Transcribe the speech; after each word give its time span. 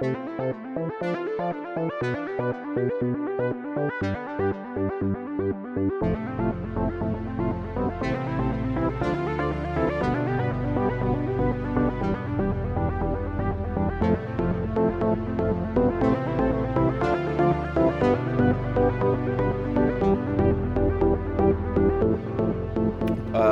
Uh, 0.00 0.06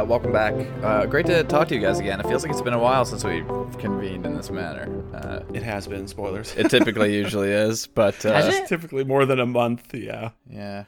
welcome 0.07 0.33
back. 0.33 0.55
Uh, 0.83 1.05
great 1.05 1.27
to 1.27 1.45
talk 1.45 1.69
to 1.69 1.75
you 1.75 1.81
guys 1.83 1.99
again. 1.99 2.19
It 2.21 2.27
feels 2.27 2.43
like 2.43 2.51
it's 2.51 2.63
been 2.63 2.73
a 2.73 2.79
while 2.79 3.05
since 3.05 3.23
we've 3.23 3.47
convened 3.79 4.25
in 4.25 4.35
this 4.35 4.49
manner. 4.51 4.98
Uh, 5.25 5.43
It 5.55 5.63
has 5.63 5.87
been 5.87 6.07
spoilers. 6.09 6.55
it 6.57 6.71
typically 6.71 7.15
usually 7.15 7.51
is, 7.67 7.87
but 7.87 8.25
uh, 8.27 8.33
Has 8.33 8.47
it? 8.49 8.55
It's 8.61 8.69
typically 8.69 9.05
more 9.05 9.27
than 9.27 9.41
a 9.41 9.47
month. 9.47 9.95
Yeah. 9.95 10.31
yeah, 10.49 10.85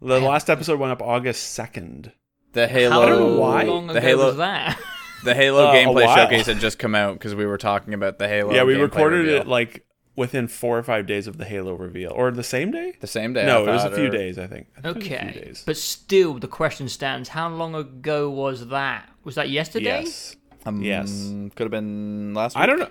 The 0.00 0.20
last 0.20 0.48
episode 0.50 0.78
went 0.80 0.92
up 0.92 1.02
August 1.02 1.52
second. 1.52 2.12
the 2.52 2.66
Halo. 2.68 2.90
How 2.92 3.02
I 3.02 3.08
don't 3.08 3.18
know 3.34 3.40
why. 3.40 3.62
long 3.64 3.86
The 3.88 3.92
ago 3.98 4.00
Halo- 4.00 4.26
was 4.28 4.36
that? 4.38 4.78
The 5.24 5.34
Halo 5.34 5.66
Uh, 5.68 5.72
a 5.72 5.74
gameplay 5.74 6.14
showcase 6.14 6.46
had 6.46 6.60
just 6.60 6.78
come 6.78 6.94
out 6.94 7.14
because 7.14 7.34
we 7.34 7.46
were 7.46 7.56
talking 7.58 7.94
about 7.94 8.18
the 8.18 8.28
Halo. 8.28 8.54
yeah, 8.54 8.64
we 8.64 8.74
recorded 8.74 9.20
reveal. 9.24 9.40
it 9.40 9.46
like 9.48 9.84
within 10.14 10.46
four 10.46 10.78
or 10.78 10.82
five 10.82 11.06
days 11.06 11.26
of 11.26 11.36
the 11.38 11.44
Halo 11.44 11.74
reveal, 11.74 12.12
or 12.14 12.30
the 12.30 12.42
same 12.44 12.70
day. 12.70 12.94
the 13.00 13.06
same 13.06 13.32
day. 13.32 13.44
no, 13.46 13.64
I 13.64 13.68
it 13.70 13.72
was 13.72 13.84
a 13.84 13.90
few 13.90 14.06
or- 14.06 14.10
days. 14.10 14.38
I 14.38 14.46
think. 14.46 14.66
I 14.76 14.82
think 14.82 14.96
it 14.98 15.02
few 15.08 15.16
Okay, 15.16 15.40
days. 15.40 15.62
but 15.66 15.76
still, 15.78 16.34
the 16.38 16.46
question 16.48 16.88
stands: 16.88 17.30
How 17.30 17.48
long 17.48 17.74
ago 17.74 18.28
was 18.30 18.68
that? 18.68 19.08
Was 19.24 19.34
that 19.36 19.48
yesterday? 19.50 20.02
yes. 20.04 20.36
Um, 20.66 20.82
Yes. 20.82 21.10
could 21.54 21.64
have 21.64 21.70
been 21.70 22.34
last. 22.34 22.54
Week. 22.54 22.62
I 22.62 22.66
don't 22.66 22.78
know. 22.80 22.90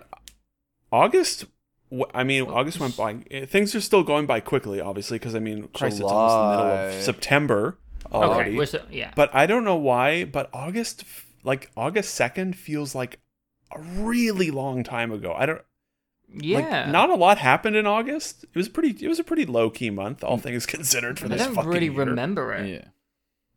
August. 0.95 1.45
I 2.13 2.23
mean, 2.23 2.43
August 2.43 2.79
went 2.79 2.95
by. 2.97 3.17
eh, 3.31 3.45
Things 3.45 3.75
are 3.75 3.81
still 3.81 4.03
going 4.03 4.25
by 4.25 4.39
quickly, 4.39 4.81
obviously, 4.81 5.17
because 5.19 5.35
I 5.35 5.39
mean, 5.39 5.67
Christ, 5.73 5.99
it's 5.99 6.09
almost 6.11 6.35
the 6.35 6.49
middle 6.51 6.71
of 6.97 7.03
September 7.03 7.77
Okay, 8.07 8.15
already. 8.17 8.55
was 8.55 8.73
it, 8.73 8.85
yeah. 8.91 9.11
But 9.15 9.33
I 9.33 9.45
don't 9.45 9.63
know 9.63 9.75
why. 9.75 10.25
But 10.25 10.49
August, 10.53 11.03
like 11.43 11.69
August 11.75 12.13
second, 12.13 12.55
feels 12.55 12.95
like 12.95 13.19
a 13.75 13.79
really 13.81 14.51
long 14.51 14.83
time 14.83 15.11
ago. 15.11 15.33
I 15.37 15.45
don't. 15.45 15.61
yeah. 16.33 16.59
Like, 16.59 16.87
not 16.89 17.09
a 17.09 17.15
lot 17.15 17.37
happened 17.37 17.75
in 17.75 17.85
August. 17.87 18.43
It 18.43 18.55
was 18.55 18.69
pretty. 18.69 18.95
It 19.03 19.07
was 19.09 19.19
a 19.19 19.23
pretty 19.23 19.45
low 19.45 19.69
key 19.69 19.89
month, 19.89 20.23
all 20.23 20.37
things 20.37 20.65
considered, 20.75 21.19
for 21.19 21.25
I 21.25 21.29
this 21.29 21.41
I 21.41 21.45
don't 21.45 21.55
fucking 21.55 21.69
really 21.71 21.85
year. 21.89 22.05
remember 22.05 22.53
it. 22.53 22.67
Yeah. 22.69 22.85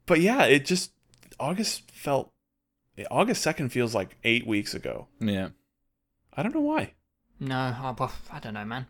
But 0.06 0.20
yeah, 0.20 0.44
it 0.44 0.64
just 0.64 0.92
August 1.40 1.90
felt. 1.90 2.32
August 3.10 3.42
second 3.42 3.68
feels 3.70 3.94
like 3.94 4.16
eight 4.24 4.46
weeks 4.46 4.74
ago. 4.74 5.06
Yeah. 5.20 5.48
I 6.36 6.42
don't 6.42 6.54
know 6.54 6.60
why. 6.72 6.94
No, 7.40 7.56
I, 7.56 7.94
I 8.32 8.38
don't 8.40 8.54
know, 8.54 8.64
man. 8.64 8.86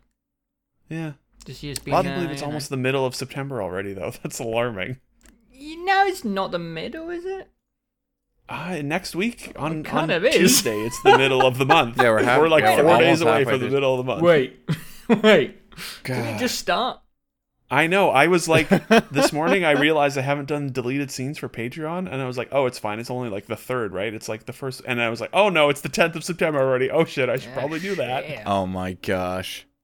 Yeah, 0.89 1.13
This 1.45 1.61
year's 1.61 1.79
been. 1.79 1.93
hard 1.93 2.05
to 2.05 2.11
uh, 2.11 2.15
believe 2.15 2.31
it's 2.31 2.41
you 2.41 2.45
know- 2.45 2.49
almost 2.51 2.69
the 2.69 2.77
middle 2.77 3.05
of 3.05 3.13
September 3.15 3.61
already, 3.61 3.93
though. 3.93 4.11
That's 4.23 4.39
alarming. 4.39 4.97
You 5.51 5.83
know, 5.85 6.05
it's 6.05 6.23
not 6.23 6.51
the 6.51 6.59
middle, 6.59 7.09
is 7.09 7.25
it? 7.25 7.49
Uh, 8.47 8.81
next 8.83 9.15
week 9.15 9.51
on, 9.55 9.83
kind 9.83 10.09
on 10.11 10.17
of 10.17 10.25
is. 10.25 10.33
Tuesday, 10.35 10.75
it's 10.79 10.99
the 11.03 11.15
middle 11.17 11.45
of 11.45 11.59
the 11.59 11.65
month. 11.75 11.97
Yeah, 11.97 12.09
we're 12.09 12.23
half- 12.23 12.41
like 12.49 12.63
yeah, 12.63 12.77
we're 12.81 12.89
four 12.89 12.97
days 12.97 13.21
away 13.21 13.43
from 13.45 13.59
the 13.59 13.69
middle 13.69 13.93
of 13.93 13.97
the 13.99 14.03
month. 14.11 14.23
Wait, 14.23 14.59
wait. 15.21 15.57
Did 16.03 16.33
we 16.33 16.39
just 16.39 16.57
start? 16.57 16.99
I 17.71 17.85
know. 17.87 18.09
I 18.09 18.27
was 18.27 18.47
like, 18.47 18.67
this 19.11 19.31
morning 19.31 19.63
I 19.63 19.71
realized 19.71 20.17
I 20.17 20.21
haven't 20.21 20.47
done 20.47 20.71
deleted 20.71 21.11
scenes 21.11 21.37
for 21.37 21.47
Patreon, 21.49 22.11
and 22.11 22.21
I 22.21 22.25
was 22.25 22.37
like, 22.37 22.49
oh, 22.51 22.65
it's 22.65 22.79
fine. 22.79 22.99
It's 22.99 23.11
only 23.11 23.29
like 23.29 23.45
the 23.45 23.55
third, 23.55 23.93
right? 23.93 24.13
It's 24.13 24.27
like 24.27 24.45
the 24.45 24.53
first, 24.53 24.81
and 24.87 25.01
I 25.01 25.09
was 25.09 25.21
like, 25.21 25.29
oh 25.33 25.49
no, 25.49 25.69
it's 25.69 25.81
the 25.81 25.89
tenth 25.89 26.15
of 26.15 26.23
September 26.23 26.59
already. 26.59 26.89
Oh 26.89 27.05
shit, 27.05 27.29
I 27.29 27.37
should 27.37 27.53
probably 27.53 27.79
do 27.79 27.95
that. 27.95 28.27
Yeah. 28.29 28.43
Oh 28.45 28.65
my 28.65 28.93
gosh. 28.93 29.67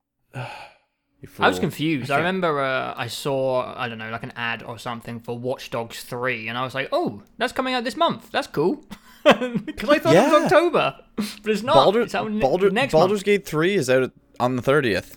I 1.40 1.48
was 1.48 1.58
confused. 1.60 2.12
I 2.12 2.16
can't- 2.16 2.20
remember 2.26 2.62
uh, 2.62 2.94
I 2.96 3.08
saw, 3.08 3.74
I 3.76 3.90
don't 3.90 3.98
know, 3.98 4.12
like 4.12 4.22
an 4.24 4.34
ad 4.36 4.62
or 4.62 4.78
something 4.78 5.20
for 5.20 5.38
Watch 5.38 5.72
Dogs 5.72 6.04
3, 6.04 6.48
and 6.50 6.58
I 6.58 6.64
was 6.64 6.76
like, 6.76 6.90
oh, 6.92 7.24
that's 7.38 7.52
coming 7.54 7.74
out 7.74 7.84
this 7.84 7.98
month. 7.98 8.32
That's 8.32 8.48
cool. 8.48 8.84
Because 9.26 9.90
I 9.90 9.98
thought 9.98 10.16
it 10.16 10.32
was 10.32 10.44
October. 10.44 10.96
But 11.16 11.52
it's 11.52 11.64
not. 11.64 11.74
Baldur, 11.74 12.02
it's 12.02 12.14
out 12.14 12.30
ne- 12.32 12.40
Baldur, 12.40 12.70
next 12.70 12.92
Baldur's 12.92 13.20
month 13.22 13.26
Gate 13.26 13.44
3 13.48 13.74
is 13.74 13.90
out 13.90 14.12
on 14.40 14.56
the 14.56 14.62
30th. 14.62 15.16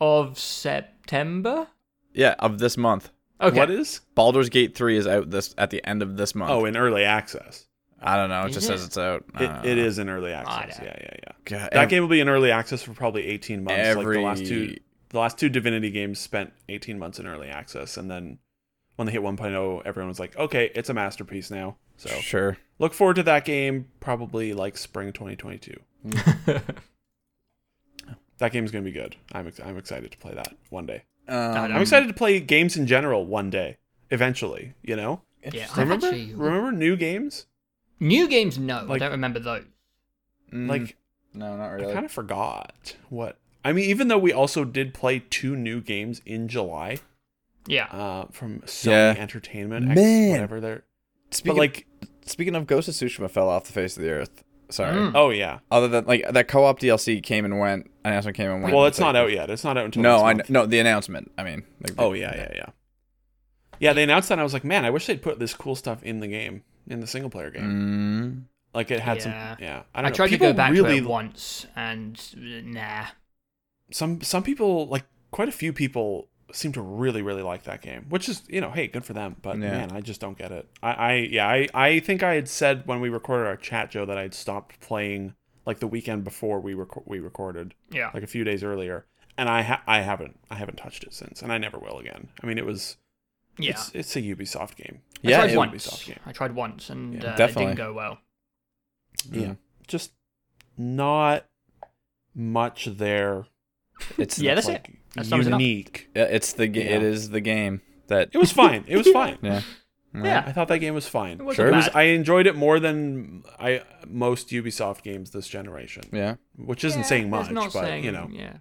of 0.00 0.36
September. 0.36 1.68
Yeah, 2.18 2.34
of 2.40 2.58
this 2.58 2.76
month. 2.76 3.10
Okay. 3.40 3.56
What 3.56 3.70
is? 3.70 4.00
Baldur's 4.16 4.48
Gate 4.48 4.74
3 4.74 4.96
is 4.96 5.06
out 5.06 5.30
this 5.30 5.54
at 5.56 5.70
the 5.70 5.84
end 5.86 6.02
of 6.02 6.16
this 6.16 6.34
month. 6.34 6.50
Oh, 6.50 6.64
in 6.64 6.76
early 6.76 7.04
access. 7.04 7.66
I 8.02 8.16
don't 8.16 8.28
know. 8.28 8.42
It 8.44 8.48
Is 8.50 8.54
just 8.54 8.64
it? 8.66 8.68
says 8.78 8.84
it's 8.86 8.98
out. 8.98 9.24
I 9.34 9.44
It, 9.44 9.46
don't 9.46 9.64
it 9.66 9.74
know. 9.76 9.82
is 9.84 9.98
in 10.00 10.08
early 10.08 10.32
access. 10.32 10.76
don't- 10.78 10.86
Yeah, 10.86 10.96
yeah, 11.00 11.14
yeah. 11.22 11.32
God, 11.44 11.68
That 11.72 11.82
ev- 11.84 11.88
game 11.88 12.02
will 12.02 12.08
be 12.08 12.20
in 12.20 12.28
early 12.28 12.50
access 12.50 12.82
for 12.82 12.92
probably 12.92 13.26
18 13.26 13.62
months. 13.64 13.94
Like 13.96 14.06
the 14.06 14.20
last 14.20 14.44
two, 14.46 14.62
Every- 14.64 14.82
the 15.10 15.18
last 15.20 15.38
two 15.38 15.48
Divinity 15.48 15.90
games 15.90 16.18
spent 16.18 16.52
18 16.68 16.98
months 16.98 17.18
in 17.20 17.26
early 17.26 17.48
access, 17.48 17.96
and 17.96 18.10
then 18.10 18.38
when 18.96 19.06
they 19.06 19.12
hit 19.12 19.22
1.0, 19.22 19.82
everyone 19.84 20.08
was 20.08 20.18
like, 20.20 20.36
"Okay, 20.36 20.70
it's 20.74 20.88
a 20.88 20.94
masterpiece 20.94 21.50
now." 21.50 21.76
So 21.96 22.08
Sure. 22.10 22.58
look 22.80 22.92
forward 22.94 23.14
to 23.16 23.22
that 23.24 23.44
game, 23.44 23.86
probably 24.00 24.52
like 24.54 24.76
spring 24.76 25.12
2022. 25.12 25.80
That 28.38 28.52
game's 28.52 28.70
gonna 28.70 28.84
be 28.84 28.92
good. 28.92 29.16
I'm 29.32 29.48
ex- 29.48 29.58
I'm 29.60 29.76
excited 29.76 30.12
to 30.12 30.18
play 30.18 30.32
that 30.34 30.54
one 30.70 30.86
day. 30.86 31.02
Um, 31.28 31.72
I'm 31.72 31.82
excited 31.82 32.06
to 32.08 32.14
play 32.14 32.40
games 32.40 32.76
in 32.76 32.86
general 32.86 33.26
one 33.26 33.50
day, 33.50 33.76
eventually. 34.10 34.74
You 34.82 34.96
know, 34.96 35.22
yeah, 35.52 35.66
I've 35.72 35.78
remember 35.78 36.06
actually. 36.06 36.34
remember 36.34 36.72
new 36.72 36.96
games? 36.96 37.46
New 38.00 38.28
games, 38.28 38.58
no. 38.58 38.86
I 38.90 38.98
don't 38.98 39.10
remember 39.10 39.38
those. 39.38 39.64
mm, 40.52 40.68
Like 40.68 40.96
no, 41.34 41.56
not 41.56 41.68
really. 41.68 41.90
I 41.90 41.94
kind 41.94 42.06
of 42.06 42.12
forgot 42.12 42.96
what. 43.08 43.36
I 43.64 43.72
mean, 43.72 43.84
even 43.90 44.08
though 44.08 44.18
we 44.18 44.32
also 44.32 44.64
did 44.64 44.94
play 44.94 45.22
two 45.30 45.54
new 45.56 45.80
games 45.80 46.22
in 46.24 46.48
July 46.48 46.98
Yeah. 47.66 47.86
uh, 47.86 48.26
from 48.30 48.60
Sony 48.60 48.86
Yeah. 48.92 49.14
Entertainment, 49.18 49.90
X, 49.90 49.96
Man. 49.96 50.30
whatever 50.30 50.60
they're. 50.60 50.84
Speaking, 51.30 51.54
But 51.56 51.58
like, 51.58 51.86
speaking 52.24 52.54
of 52.54 52.66
Ghost 52.66 52.88
of 52.88 52.94
Tsushima 52.94 53.28
fell 53.30 53.48
off 53.50 53.64
the 53.66 53.72
face 53.72 53.96
of 53.96 54.02
the 54.02 54.10
earth. 54.10 54.44
Sorry. 54.70 54.94
Mm. 54.94 55.12
oh 55.14 55.30
yeah. 55.30 55.60
Other 55.70 55.88
than 55.88 56.04
like 56.06 56.24
that 56.30 56.46
co-op 56.48 56.78
DLC 56.80 57.22
came 57.22 57.44
and 57.44 57.58
went, 57.58 57.90
announcement 58.04 58.36
came 58.36 58.50
and 58.50 58.62
went. 58.62 58.74
Well, 58.74 58.86
it's 58.86 58.98
like- 58.98 59.14
not 59.14 59.16
out 59.16 59.32
yet. 59.32 59.48
It's 59.50 59.64
not 59.64 59.78
out 59.78 59.86
until 59.86 60.02
No, 60.02 60.12
next 60.16 60.22
I 60.22 60.32
month. 60.34 60.46
kn- 60.48 60.52
no 60.52 60.66
the 60.66 60.78
announcement. 60.78 61.32
I 61.38 61.44
mean, 61.44 61.64
like 61.80 61.94
Oh 61.98 62.12
yeah, 62.12 62.34
yeah, 62.36 62.52
yeah. 62.54 62.66
Yeah, 63.80 63.92
they 63.92 64.02
announced 64.02 64.28
that. 64.28 64.34
and 64.34 64.40
I 64.40 64.44
was 64.44 64.52
like, 64.52 64.64
man, 64.64 64.84
I 64.84 64.90
wish 64.90 65.06
they'd 65.06 65.22
put 65.22 65.38
this 65.38 65.54
cool 65.54 65.76
stuff 65.76 66.02
in 66.02 66.18
the 66.20 66.26
game, 66.26 66.64
in 66.88 67.00
the 67.00 67.06
single 67.06 67.30
player 67.30 67.50
game. 67.50 67.62
Mm, 67.62 68.74
Like 68.74 68.90
it 68.90 69.00
had 69.00 69.18
Yeah. 69.18 69.22
some. 69.22 69.32
Yeah, 69.60 69.82
I 69.94 69.98
I, 70.00 70.02
don't 70.02 70.10
know. 70.10 70.14
tried 70.16 70.26
to 70.26 70.30
People 70.32 70.48
go 70.48 70.52
back 70.54 70.72
really, 70.72 71.00
to 71.00 71.04
it 71.06 71.08
once, 71.08 71.66
and 71.76 72.20
uh, 72.36 72.60
nah. 72.64 73.04
Some 73.90 74.20
some 74.20 74.42
people 74.42 74.86
like 74.88 75.04
quite 75.30 75.48
a 75.48 75.52
few 75.52 75.72
people 75.72 76.28
seem 76.52 76.72
to 76.72 76.80
really 76.80 77.22
really 77.22 77.42
like 77.42 77.64
that 77.64 77.82
game, 77.82 78.06
which 78.08 78.28
is 78.28 78.42
you 78.48 78.60
know 78.60 78.70
hey 78.70 78.86
good 78.86 79.04
for 79.04 79.12
them. 79.12 79.36
But 79.42 79.58
Yeah. 79.58 79.70
man, 79.70 79.92
I 79.92 80.00
just 80.00 80.20
don't 80.20 80.36
get 80.38 80.50
it. 80.52 80.68
I, 80.82 80.92
I 80.92 81.12
yeah 81.14 81.46
I 81.48 81.68
I 81.74 82.00
think 82.00 82.22
I 82.22 82.34
had 82.34 82.48
said 82.48 82.86
when 82.86 83.00
we 83.00 83.08
recorded 83.08 83.46
our 83.46 83.56
chat 83.56 83.90
Joe 83.90 84.06
that 84.06 84.16
I'd 84.18 84.34
stopped 84.34 84.80
playing 84.80 85.34
like 85.66 85.80
the 85.80 85.86
weekend 85.86 86.24
before 86.24 86.60
we 86.60 86.74
rec- 86.74 87.06
we 87.06 87.18
recorded 87.20 87.74
Yeah. 87.90 88.10
like 88.14 88.22
a 88.22 88.26
few 88.26 88.42
days 88.44 88.64
earlier, 88.64 89.04
and 89.36 89.48
I 89.48 89.62
ha- 89.62 89.82
I 89.86 90.00
haven't 90.00 90.38
I 90.50 90.54
haven't 90.56 90.76
touched 90.76 91.04
it 91.04 91.12
since, 91.12 91.42
and 91.42 91.52
I 91.52 91.58
never 91.58 91.78
will 91.78 91.98
again. 91.98 92.28
I 92.42 92.46
mean 92.46 92.56
it 92.58 92.64
was 92.66 92.96
Yeah. 93.58 93.72
it's, 93.72 93.90
it's 93.94 94.16
a 94.16 94.22
Ubisoft 94.22 94.76
game. 94.76 95.02
I 95.24 95.28
Yeah, 95.30 95.36
tried 95.38 95.50
it- 95.50 95.56
once. 95.58 95.86
Ubisoft 95.86 96.06
game. 96.06 96.20
I 96.24 96.32
tried 96.32 96.54
once, 96.54 96.88
and 96.88 97.14
Yeah, 97.22 97.30
uh, 97.30 97.34
it 97.34 97.36
definitely. 97.36 97.64
didn't 97.66 97.76
go 97.78 97.92
well. 97.92 98.18
Yeah, 99.30 99.54
just 99.86 100.12
not 100.78 101.44
much 102.34 102.86
there. 102.86 103.46
it's 104.16 104.38
Yeah, 104.38 104.54
that's 104.54 104.68
like 104.68 104.88
it 104.88 104.97
up. 105.16 105.60
unique. 105.60 106.08
Yeah, 106.14 106.24
it's 106.24 106.52
the 106.52 106.66
ga- 106.68 106.84
Yeah. 106.84 106.98
is 107.00 107.30
the 107.30 107.40
game 107.40 107.80
that 108.08 108.30
It 108.32 108.38
was 108.38 108.52
fine. 108.52 108.84
It 108.86 108.96
was 108.96 109.08
fine. 109.10 109.38
yeah 109.42 109.62
Yeah. 110.14 110.42
I 110.46 110.52
thought 110.52 110.68
that 110.68 110.78
game 110.78 110.94
was 110.94 111.06
fine. 111.08 111.40
It 111.40 111.54
Sure. 111.54 111.68
It 111.68 111.74
was. 111.74 111.88
I 111.94 112.02
enjoyed 112.04 112.46
it 112.46 112.56
more 112.56 112.80
than 112.80 113.42
I 113.58 113.82
most 114.06 114.48
Ubisoft 114.50 115.02
games 115.02 115.30
this 115.30 115.46
generation, 115.48 116.04
yeah. 116.12 116.36
which 116.56 116.82
isn't 116.84 117.00
Yeah, 117.00 117.06
saying 117.06 117.30
that's 117.30 117.46
much, 117.48 117.54
not 117.54 117.72
but 117.72 117.84
saying- 117.84 118.04
you 118.04 118.12
know, 118.12 118.28
Yeah. 118.32 118.56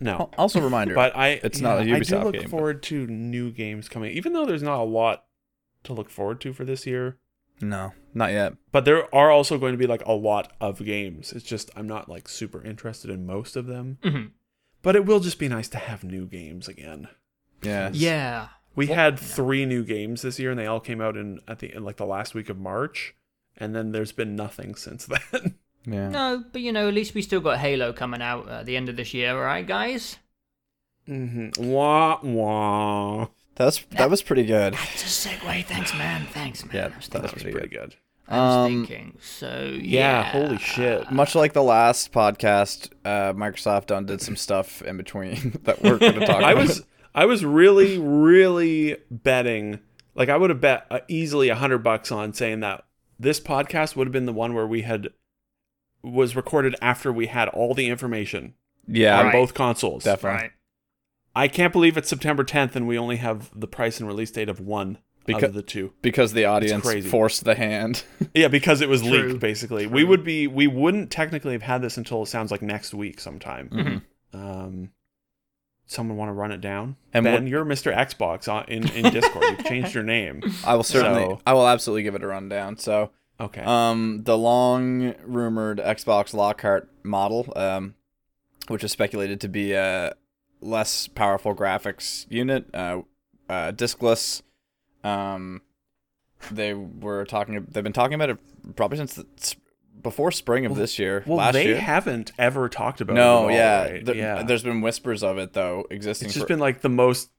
no. 0.00 0.30
Also, 0.38 0.60
reminder. 0.60 0.94
But 0.94 1.16
I, 1.16 1.40
It's 1.42 1.60
not 1.60 1.80
a 1.80 1.84
yeah, 1.86 1.96
I 1.96 2.00
Ubisoft 2.00 2.08
do 2.20 2.24
look 2.24 2.32
game, 2.34 2.42
but- 2.42 2.50
forward 2.50 2.82
to 2.84 3.06
new 3.06 3.50
games 3.50 3.88
coming, 3.88 4.12
even 4.12 4.32
though 4.32 4.46
there's 4.46 4.62
not 4.62 4.80
a 4.80 4.84
lot 4.84 5.24
to 5.84 5.92
look 5.92 6.10
forward 6.10 6.40
to 6.42 6.52
for 6.52 6.64
this 6.64 6.86
year. 6.86 7.18
no, 7.60 7.92
not 8.14 8.30
yet. 8.32 8.54
But 8.72 8.84
there 8.84 9.12
are 9.14 9.30
also 9.30 9.56
going 9.58 9.72
to 9.72 9.78
be 9.78 9.86
like 9.86 10.04
a 10.06 10.12
lot 10.12 10.52
of 10.60 10.84
games. 10.84 11.32
It's 11.32 11.44
just 11.44 11.70
I'm 11.76 11.86
not 11.86 12.08
like 12.08 12.28
super 12.28 12.62
interested 12.64 13.10
in 13.10 13.24
most 13.26 13.56
of 13.56 13.66
them. 13.66 13.98
hmm 14.02 14.22
But 14.82 14.96
it 14.96 15.04
will 15.06 15.20
just 15.20 15.38
be 15.38 15.48
nice 15.48 15.68
to 15.70 15.78
have 15.78 16.02
new 16.04 16.26
games 16.26 16.68
again. 16.68 17.08
Yeah. 17.62 17.90
Yeah. 17.92 18.48
We 18.74 18.86
Well, 18.86 18.96
had 18.96 19.14
yeah. 19.14 19.26
three 19.26 19.64
new 19.66 19.84
games 19.84 20.22
this 20.22 20.38
year, 20.38 20.50
and 20.50 20.58
they 20.58 20.66
all 20.66 20.80
came 20.80 21.00
out 21.00 21.16
in 21.16 21.40
at 21.46 21.60
the 21.60 21.74
in 21.74 21.84
like 21.84 21.96
the 21.98 22.06
last 22.06 22.34
week 22.34 22.48
of 22.48 22.58
March, 22.58 23.14
and 23.56 23.74
then 23.76 23.92
there's 23.92 24.12
been 24.12 24.34
nothing 24.34 24.74
since 24.74 25.06
then. 25.32 25.56
Yeah. 25.86 26.08
No, 26.08 26.44
but 26.52 26.62
you 26.62 26.72
know, 26.72 26.88
at 26.88 26.94
least 26.94 27.14
we 27.14 27.22
still 27.22 27.40
got 27.40 27.58
Halo 27.58 27.92
coming 27.92 28.22
out 28.22 28.48
at 28.48 28.66
the 28.66 28.76
end 28.76 28.88
of 28.88 28.96
this 28.96 29.12
year, 29.14 29.36
all 29.36 29.42
right, 29.44 29.66
guys? 29.66 30.16
mm-hmm. 31.08 31.70
Wah 31.70 32.18
wah. 32.22 33.28
That's 33.56 33.82
that 33.90 34.08
was 34.10 34.22
pretty 34.22 34.44
good. 34.44 34.74
That's 34.74 35.24
a 35.24 35.28
segue. 35.28 35.64
Thanks, 35.66 35.92
man. 35.94 36.26
Thanks, 36.32 36.64
man. 36.64 36.74
Yeah, 36.74 36.88
that 36.88 36.96
was 36.96 37.08
That 37.08 37.22
was 37.22 37.32
pretty 37.32 37.52
pretty 37.52 37.68
good. 37.68 37.96
I 38.28 38.36
was 38.38 38.54
Um, 38.66 38.86
thinking. 38.86 39.18
So 39.20 39.70
Yeah, 39.80 39.80
yeah, 39.80 40.22
holy 40.24 40.58
shit. 40.58 41.10
Much 41.10 41.34
like 41.34 41.52
the 41.52 41.62
last 41.62 42.12
podcast, 42.12 42.90
uh, 43.04 43.32
Microsoft 43.34 43.86
done 43.86 44.06
did 44.06 44.20
some 44.20 44.36
stuff 44.36 44.80
in 44.82 44.96
between 44.96 45.58
that 45.64 45.82
we're 45.82 45.98
going 45.98 46.14
to 46.14 46.20
talk 46.20 46.38
about. 46.38 46.44
I 46.44 46.54
was 46.54 46.82
I 47.14 47.26
was 47.26 47.44
really 47.44 47.98
really 47.98 48.96
betting 49.10 49.80
like 50.14 50.28
I 50.28 50.36
would 50.36 50.50
have 50.50 50.60
bet 50.60 50.86
uh, 50.90 51.00
easily 51.08 51.48
a 51.48 51.54
hundred 51.56 51.78
bucks 51.78 52.10
on 52.12 52.32
saying 52.32 52.60
that 52.60 52.84
this 53.18 53.38
podcast 53.40 53.96
would 53.96 54.06
have 54.06 54.12
been 54.12 54.26
the 54.26 54.32
one 54.32 54.54
where 54.54 54.66
we 54.66 54.82
had 54.82 55.08
was 56.02 56.34
recorded 56.34 56.74
after 56.82 57.12
we 57.12 57.26
had 57.26 57.48
all 57.48 57.74
the 57.74 57.88
information 57.88 58.54
yeah, 58.88 59.18
on 59.18 59.26
Right. 59.26 59.32
both 59.32 59.54
consoles. 59.54 60.04
Definitely. 60.04 60.42
Right. 60.42 60.50
I 61.34 61.48
can't 61.48 61.72
believe 61.72 61.96
it's 61.96 62.08
September 62.08 62.44
10th 62.44 62.74
and 62.76 62.86
we 62.88 62.98
only 62.98 63.16
have 63.16 63.50
the 63.54 63.68
price 63.68 63.98
and 64.00 64.08
release 64.08 64.30
date 64.32 64.48
of 64.48 64.58
one 64.60 64.98
Because- 65.26 65.42
of 65.44 65.54
the 65.54 65.62
two. 65.62 65.92
because 66.02 66.32
the 66.32 66.44
audience 66.46 66.82
crazy. 66.84 67.08
forced 67.08 67.44
the 67.44 67.54
hand. 67.54 68.04
Yeah, 68.34 68.48
because 68.48 68.80
it 68.80 68.88
was 68.88 69.02
True. 69.02 69.10
leaked 69.28 69.40
basically. 69.40 69.86
We 69.86 70.04
would 70.04 70.24
be 70.24 70.46
we 70.46 70.66
wouldn't 70.66 71.10
technically 71.10 71.52
have 71.52 71.62
had 71.62 71.82
this 71.82 71.96
until 71.96 72.22
it 72.22 72.26
sounds 72.26 72.50
like 72.50 72.62
next 72.62 72.92
week 72.94 73.20
sometime. 73.20 73.68
Mm-hmm. 73.68 74.36
Um 74.40 74.90
someone 75.86 76.16
want 76.16 76.28
to 76.30 76.32
run 76.32 76.50
it 76.52 76.60
down? 76.60 76.96
And 77.12 77.24
ben, 77.24 77.42
what- 77.42 77.48
you're 77.50 77.64
Mr. 77.64 77.94
Xbox 77.94 78.50
on, 78.52 78.64
in 78.68 78.88
in 78.92 79.12
Discord. 79.12 79.44
You've 79.44 79.64
changed 79.66 79.94
your 79.94 80.04
name. 80.04 80.42
I 80.64 80.74
will 80.74 80.82
certainly, 80.84 81.24
So- 81.24 81.40
I 81.46 81.52
will 81.52 81.68
absolutely 81.68 82.02
give 82.04 82.14
it 82.14 82.22
a 82.22 82.26
rundown. 82.26 82.78
So, 82.78 83.10
Okay. 83.40 83.62
um, 83.62 84.22
the 84.24 84.38
long 84.38 85.14
rumored 85.24 85.78
Xbox 85.78 86.32
Lockhart 86.32 86.88
model, 87.02 87.52
um, 87.56 87.94
which 88.68 88.84
is 88.84 88.92
speculated 88.92 89.40
to 89.42 89.48
be 89.48 89.72
a 89.72 90.14
less 90.60 91.08
powerful 91.08 91.54
graphics 91.54 92.24
unit, 92.30 92.66
uh, 92.72 93.02
uh, 93.48 93.72
diskless. 93.72 94.42
Um, 95.04 95.62
they 96.50 96.74
were 96.74 97.24
talking. 97.24 97.66
They've 97.70 97.84
been 97.84 97.92
talking 97.92 98.14
about 98.14 98.30
it 98.30 98.38
probably 98.76 98.98
since 98.98 99.14
the, 99.14 99.26
before 100.02 100.32
spring 100.32 100.66
of 100.66 100.74
this 100.74 100.98
year. 100.98 101.22
well, 101.26 101.52
they 101.52 101.66
year. 101.66 101.80
haven't 101.80 102.32
ever 102.38 102.68
talked 102.68 103.00
about 103.00 103.14
it. 103.14 103.20
no, 103.20 103.48
yeah, 103.48 103.82
right? 103.82 104.04
There- 104.04 104.14
yeah. 104.16 104.42
There's 104.42 104.62
been 104.64 104.80
whispers 104.80 105.22
of 105.22 105.38
it 105.38 105.52
though 105.52 105.86
existing. 105.90 106.26
It's 106.26 106.34
just 106.34 106.44
for- 106.44 106.54
been 106.54 106.58
like 106.58 106.80
the 106.80 106.88
most 106.88 107.30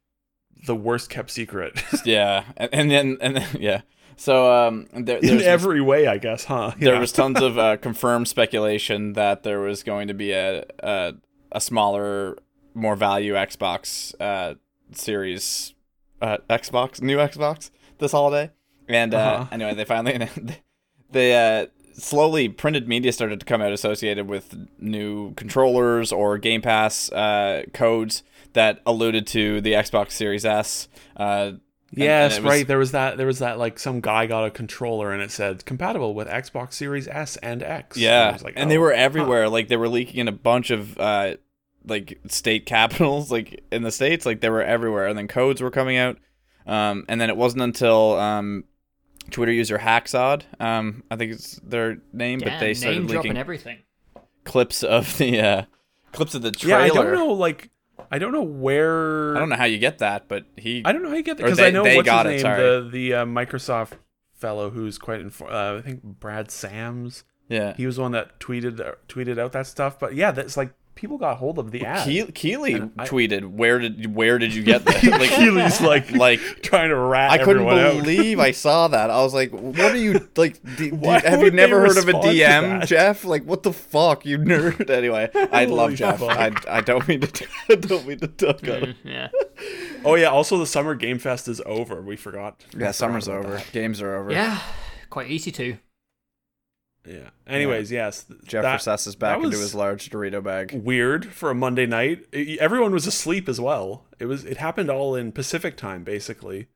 the 0.65 0.75
worst 0.75 1.10
kept 1.10 1.30
secret 1.30 1.83
yeah, 2.06 2.45
and, 2.56 2.69
and 2.74 2.92
then 2.92 3.18
and 3.21 3.36
then 3.38 3.48
yeah. 3.60 3.81
So 4.15 4.54
um, 4.68 4.88
there, 4.94 5.18
in 5.18 5.42
every 5.42 5.81
way, 5.81 6.06
I 6.06 6.19
guess, 6.19 6.45
huh? 6.45 6.74
there 6.80 7.00
was 7.00 7.12
tons 7.12 7.42
of 7.42 7.57
uh, 7.57 7.77
confirmed 7.77 8.27
speculation 8.27 9.13
that 9.13 9.42
there 9.42 9.60
was 9.60 9.81
going 9.83 10.07
to 10.07 10.13
be 10.13 10.31
a 10.31 10.63
a, 10.80 11.13
a 11.51 11.60
smaller, 11.60 12.38
more 12.75 12.95
value 12.95 13.33
Xbox 13.33 14.13
uh, 14.21 14.54
series, 14.92 15.73
uh, 16.24 16.38
Xbox 16.50 17.02
new 17.02 17.18
Xbox 17.18 17.70
this 18.00 18.12
holiday, 18.14 18.52
and 18.88 19.14
uh, 19.14 19.18
Uh-huh. 19.18 19.46
anyway, 19.52 19.74
they 19.75 19.86
finally 19.86 20.28
they 21.12 21.62
uh, 21.62 21.68
slowly 21.94 22.50
printed 22.50 22.88
media 22.88 23.12
started 23.12 23.40
to 23.40 23.46
come 23.46 23.62
out 23.62 23.72
associated 23.72 24.28
with 24.28 24.56
new 24.80 25.34
controllers 25.36 26.12
or 26.12 26.38
Game 26.38 26.62
Pass 26.62 27.12
uh, 27.12 27.64
codes 27.74 28.24
that 28.54 28.81
alluded 28.86 29.28
to 29.28 29.62
the 29.62 29.74
Xbox 29.74 30.12
Series 30.12 30.46
S. 30.46 30.88
Uh, 31.16 31.52
Yes, 31.96 32.38
and 32.38 32.44
it 32.44 32.48
was- 32.48 32.58
right. 32.58 32.68
There 32.68 32.78
was 32.80 32.92
that. 32.94 33.18
There 33.18 33.28
was 33.28 33.38
that. 33.38 33.60
Like 33.60 33.78
some 33.78 34.02
guy 34.02 34.25
got 34.25 34.46
a 34.46 34.50
controller 34.50 35.12
and 35.12 35.22
it 35.22 35.30
said 35.30 35.64
compatible 35.64 36.16
with 36.16 36.28
Xbox 36.28 36.74
Series 36.74 37.08
S 37.08 37.38
and 37.44 37.62
X. 37.62 37.98
And 37.98 38.02
Yeah, 38.04 38.31
was 38.34 38.42
like, 38.44 38.56
and 38.58 38.72
they 38.72 38.78
oh, 38.80 38.81
were 38.81 38.94
huh. 38.96 38.98
everywhere. 39.00 39.48
Like 39.48 39.68
they 39.68 39.78
were 39.78 39.88
leaking 39.88 40.20
in 40.20 40.28
a 40.28 40.31
bunch 40.31 40.72
of 40.72 40.98
uh, 40.98 41.36
like 41.85 42.19
state 42.27 42.65
capitals, 42.65 43.31
like 43.31 43.63
in 43.71 43.83
the 43.83 43.91
states. 43.91 44.25
Like 44.25 44.41
they 44.41 44.50
were 44.50 44.63
everywhere, 44.63 45.07
and 45.07 45.18
then 45.18 45.27
codes 45.27 45.62
were 45.62 45.71
coming 45.71 45.97
out. 45.97 46.18
Um, 46.65 47.06
and 47.09 47.19
then 47.19 47.30
it 47.30 47.35
wasn't 47.38 47.63
until 47.63 48.18
um, 48.19 48.63
Twitter 49.31 49.51
user 49.51 49.77
Hacksod, 49.77 50.44
um, 50.62 51.03
I 51.12 51.18
think 51.18 51.33
it's 51.33 51.59
their 51.63 51.97
name, 52.13 52.39
but 52.39 52.59
they 52.59 52.74
started 52.74 53.00
name 53.00 53.07
dropping 53.07 53.31
leaking 53.31 53.38
everything. 53.38 53.77
clips 54.45 54.81
of 54.83 55.18
the 55.18 55.41
uh, 55.41 55.63
clips 56.13 56.35
of 56.35 56.41
the 56.41 56.51
trailer 56.51 56.80
Yeah. 56.80 56.85
I 56.85 56.88
don't 56.89 57.13
know. 57.13 57.33
Like, 57.33 57.69
I 58.12 58.18
don't 58.18 58.31
know 58.31 58.44
where. 58.44 59.36
I 59.36 59.39
don't 59.39 59.50
know 59.50 59.57
how 59.57 59.65
you 59.65 59.77
get 59.77 59.97
that, 60.00 60.27
but 60.29 60.45
he. 60.56 60.83
I 60.86 60.94
don't 60.94 61.03
know 61.03 61.09
how 61.09 61.15
you 61.15 61.24
get 61.24 61.38
that 61.38 61.44
because 61.44 61.59
I 61.59 61.69
know 61.69 61.83
they 61.83 61.97
what's 61.97 62.06
got 62.06 62.25
his 62.27 62.36
name, 62.36 62.41
sorry. 62.41 62.62
the 62.62 62.89
the 62.89 63.13
uh, 63.13 63.25
Microsoft 63.25 63.94
fellow 64.33 64.69
who's 64.69 64.97
quite 64.97 65.21
infor- 65.21 65.51
uh, 65.51 65.79
I 65.79 65.81
think 65.81 66.01
Brad 66.03 66.50
Sams. 66.50 67.24
yeah. 67.50 67.74
He 67.75 67.86
was 67.86 67.97
the 67.97 68.03
one 68.03 68.12
that 68.13 68.39
tweeted 68.39 68.79
uh, 68.79 68.94
tweeted 69.09 69.38
out 69.38 69.51
that 69.51 69.68
stuff. 69.68 70.00
But 70.00 70.15
yeah, 70.15 70.31
that's 70.31 70.56
like 70.56 70.74
people 70.95 71.18
got 71.18 71.38
hold 71.38 71.57
of 71.60 71.72
the 71.72 71.86
ad. 71.86 72.06
Keighley, 72.06 72.31
Keighley 72.31 72.74
And 72.74 72.92
I- 72.98 73.07
tweeted, 73.07 73.45
"Where 73.45 73.80
did 73.80 74.13
where 74.16 74.38
did 74.40 74.54
you 74.54 74.63
get 74.63 74.86
that?" 74.86 75.04
Like, 75.04 75.30
Keighley's 75.31 75.81
like 75.81 76.12
like 76.12 76.40
trying 76.62 76.90
to 76.90 76.95
rat 76.95 77.31
I 77.31 77.38
couldn't 77.40 77.63
everyone 77.68 77.80
out. 77.80 77.94
believe 78.04 78.40
I 78.40 78.51
saw 78.51 78.88
that. 78.88 79.10
I 79.10 79.22
was 79.24 79.34
like, 79.34 79.51
"What 79.51 79.80
are 79.94 79.98
you 79.98 80.28
like? 80.36 80.62
D- 80.78 80.92
d- 80.92 80.98
have 81.06 81.42
you 81.42 81.51
never 81.51 81.80
heard 81.81 81.98
of 81.98 82.07
a 82.07 82.13
DM. 82.13 82.86
Geoff? 82.86 83.25
Like, 83.25 83.44
what 83.45 83.63
the 83.63 83.74
fuck, 83.74 84.25
you 84.25 84.38
nerd?" 84.38 84.90
Anyway, 85.04 85.30
I 85.34 85.66
love 85.66 85.95
Geoff. 85.95 86.19
fuck. 86.19 86.38
I, 86.38 86.51
I 86.78 86.81
don't 86.81 87.07
mean 87.07 87.22
to 87.22 87.48
I 87.69 87.75
don't 87.75 88.07
mean 88.07 88.19
to 88.19 88.28
talk 88.28 88.63
on 88.63 88.69
him. 88.69 88.94
Mm, 88.94 88.96
yeah. 89.04 89.28
Oh 90.06 90.16
yeah, 90.16 90.28
also 90.28 90.57
the 90.57 90.68
summer 90.68 90.96
game 90.96 91.18
fest 91.19 91.48
is 91.48 91.62
over. 91.66 92.01
We 92.01 92.16
forgot. 92.16 92.56
Yeah, 92.68 92.72
forgot 92.72 92.96
summer's 92.96 93.28
about 93.28 93.46
over. 93.46 93.56
that. 93.57 93.69
Games 93.72 94.01
are 94.01 94.16
over. 94.16 94.31
Yeah. 94.31 94.60
Quite 95.10 95.30
easy 95.30 95.51
to. 95.51 95.78
Yeah. 97.05 97.29
Anyways, 97.45 97.91
yes. 97.91 98.23
th- 98.23 98.39
Geoff 98.45 98.63
that- 98.63 98.73
Recess 98.75 99.07
is 99.07 99.15
back 99.15 99.38
into 99.44 99.57
his 99.57 99.75
large 99.75 100.09
Dorito 100.09 100.41
bag. 100.44 100.71
weird 100.83 101.25
for 101.33 101.50
a 101.50 101.55
Monday 101.55 101.85
night. 101.85 102.25
Everyone 102.33 102.91
was 102.94 103.05
asleep 103.07 103.50
as 103.50 103.59
well. 103.59 104.05
It 104.19 104.25
was 104.25 104.45
it 104.45 104.57
happened 104.57 104.89
all 104.89 105.13
in 105.15 105.31
Pacific 105.33 105.75
time 105.75 106.03
basically. 106.03 106.67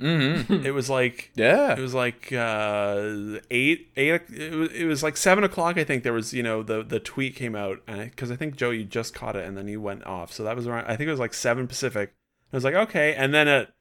Mm-hmm. 0.00 0.64
It 0.64 0.72
was 0.72 0.88
like 0.88 1.30
Yeah. 1.34 1.72
it 1.72 1.78
was 1.80 1.92
like 1.92 2.32
uh, 2.32 3.38
eight 3.50 3.90
eight. 3.96 4.22
It 4.32 4.54
was, 4.54 4.70
it 4.72 4.84
was 4.86 5.02
like 5.02 5.16
seven 5.18 5.44
o'clock. 5.44 5.76
I 5.76 5.84
think 5.84 6.04
there 6.04 6.12
was 6.14 6.32
you 6.32 6.42
know 6.42 6.62
the 6.62 6.82
the 6.82 7.00
tweet 7.00 7.36
came 7.36 7.54
out 7.54 7.80
and 7.86 8.08
because 8.10 8.30
I, 8.30 8.36
think 8.36 8.56
Joe 8.56 8.70
you 8.70 8.84
just 8.84 9.12
caught 9.12 9.36
it 9.36 9.44
and 9.46 9.58
then 9.58 9.68
you 9.68 9.80
went 9.80 10.06
off. 10.06 10.32
So 10.32 10.42
that 10.44 10.56
was 10.56 10.66
around. 10.66 10.86
I 10.86 10.96
think 10.96 11.08
it 11.08 11.10
was 11.10 11.20
like 11.20 11.34
seven 11.34 11.66
Pacific. 11.66 12.14
I 12.52 12.56
was 12.56 12.64
like 12.64 12.74
okay, 12.74 13.14
and 13.14 13.34
then 13.34 13.46
at 13.46 13.72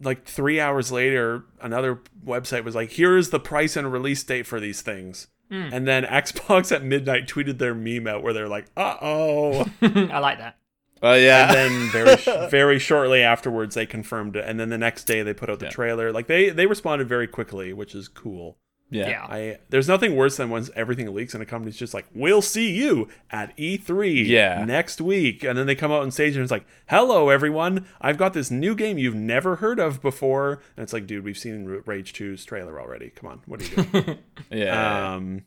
like 0.00 0.24
three 0.26 0.60
hours 0.60 0.92
later, 0.92 1.44
another 1.60 2.00
website 2.24 2.64
was 2.64 2.74
like, 2.74 2.90
"Here 2.90 3.16
is 3.16 3.30
the 3.30 3.40
price 3.40 3.76
and 3.76 3.92
release 3.92 4.22
date 4.24 4.46
for 4.46 4.60
these 4.60 4.82
things." 4.82 5.28
Mm. 5.50 5.72
And 5.72 5.86
then 5.88 6.04
Xbox 6.04 6.74
at 6.74 6.82
midnight 6.84 7.28
tweeted 7.28 7.58
their 7.58 7.74
meme 7.74 8.06
out 8.06 8.22
where 8.22 8.32
they're 8.32 8.48
like, 8.48 8.66
"Uh 8.76 8.96
oh." 9.00 9.66
I 9.82 10.18
like 10.18 10.38
that. 10.38 10.56
Oh 11.02 11.14
yeah. 11.14 11.52
and 11.52 11.54
then 11.54 11.88
very 11.90 12.16
sh- 12.16 12.28
very 12.50 12.78
shortly 12.78 13.22
afterwards 13.22 13.74
they 13.74 13.84
confirmed 13.84 14.34
it 14.34 14.44
and 14.48 14.58
then 14.58 14.70
the 14.70 14.78
next 14.78 15.04
day 15.04 15.22
they 15.22 15.34
put 15.34 15.50
out 15.50 15.58
the 15.58 15.66
Yeah. 15.66 15.70
trailer 15.70 16.10
like 16.10 16.26
they 16.26 16.48
they 16.48 16.64
responded 16.66 17.06
very 17.06 17.26
quickly 17.26 17.74
which 17.74 17.94
is 17.94 18.08
cool 18.08 18.56
yeah. 18.90 19.08
Yeah. 19.08 19.22
i 19.28 19.58
there's 19.68 19.88
nothing 19.88 20.14
worse 20.14 20.36
than 20.36 20.48
when 20.48 20.64
everything 20.76 21.12
leaks 21.12 21.34
and 21.34 21.42
a 21.42 21.46
company's 21.46 21.76
just 21.76 21.92
like 21.92 22.06
we'll 22.14 22.40
see 22.42 22.70
you 22.70 23.08
at 23.30 23.56
e3 23.56 24.26
Yeah. 24.26 24.64
next 24.64 25.00
week 25.00 25.42
and 25.42 25.58
then 25.58 25.66
they 25.66 25.74
come 25.74 25.90
out 25.90 26.02
on 26.02 26.10
stage 26.12 26.34
and 26.36 26.42
it's 26.42 26.52
like 26.52 26.66
hello 26.88 27.28
everyone 27.28 27.86
i've 28.00 28.16
got 28.16 28.32
this 28.32 28.50
new 28.50 28.74
game 28.76 28.96
you've 28.96 29.14
never 29.16 29.56
heard 29.56 29.80
of 29.80 30.00
before 30.00 30.62
and 30.76 30.84
it's 30.84 30.92
like 30.92 31.06
dude 31.06 31.24
we've 31.24 31.36
seen 31.38 31.82
rage 31.84 32.12
2's 32.12 32.44
trailer 32.44 32.80
already 32.80 33.10
come 33.10 33.28
on 33.28 33.40
what 33.46 33.60
are 33.60 33.64
you 33.64 33.82
doing 33.84 34.18
Yeah. 34.50 35.14
um 35.14 35.44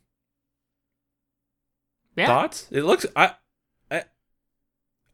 Yeah. 2.15 2.27
thoughts 2.27 2.67
it 2.71 2.83
looks 2.83 3.05
i 3.15 3.35
i 3.89 4.03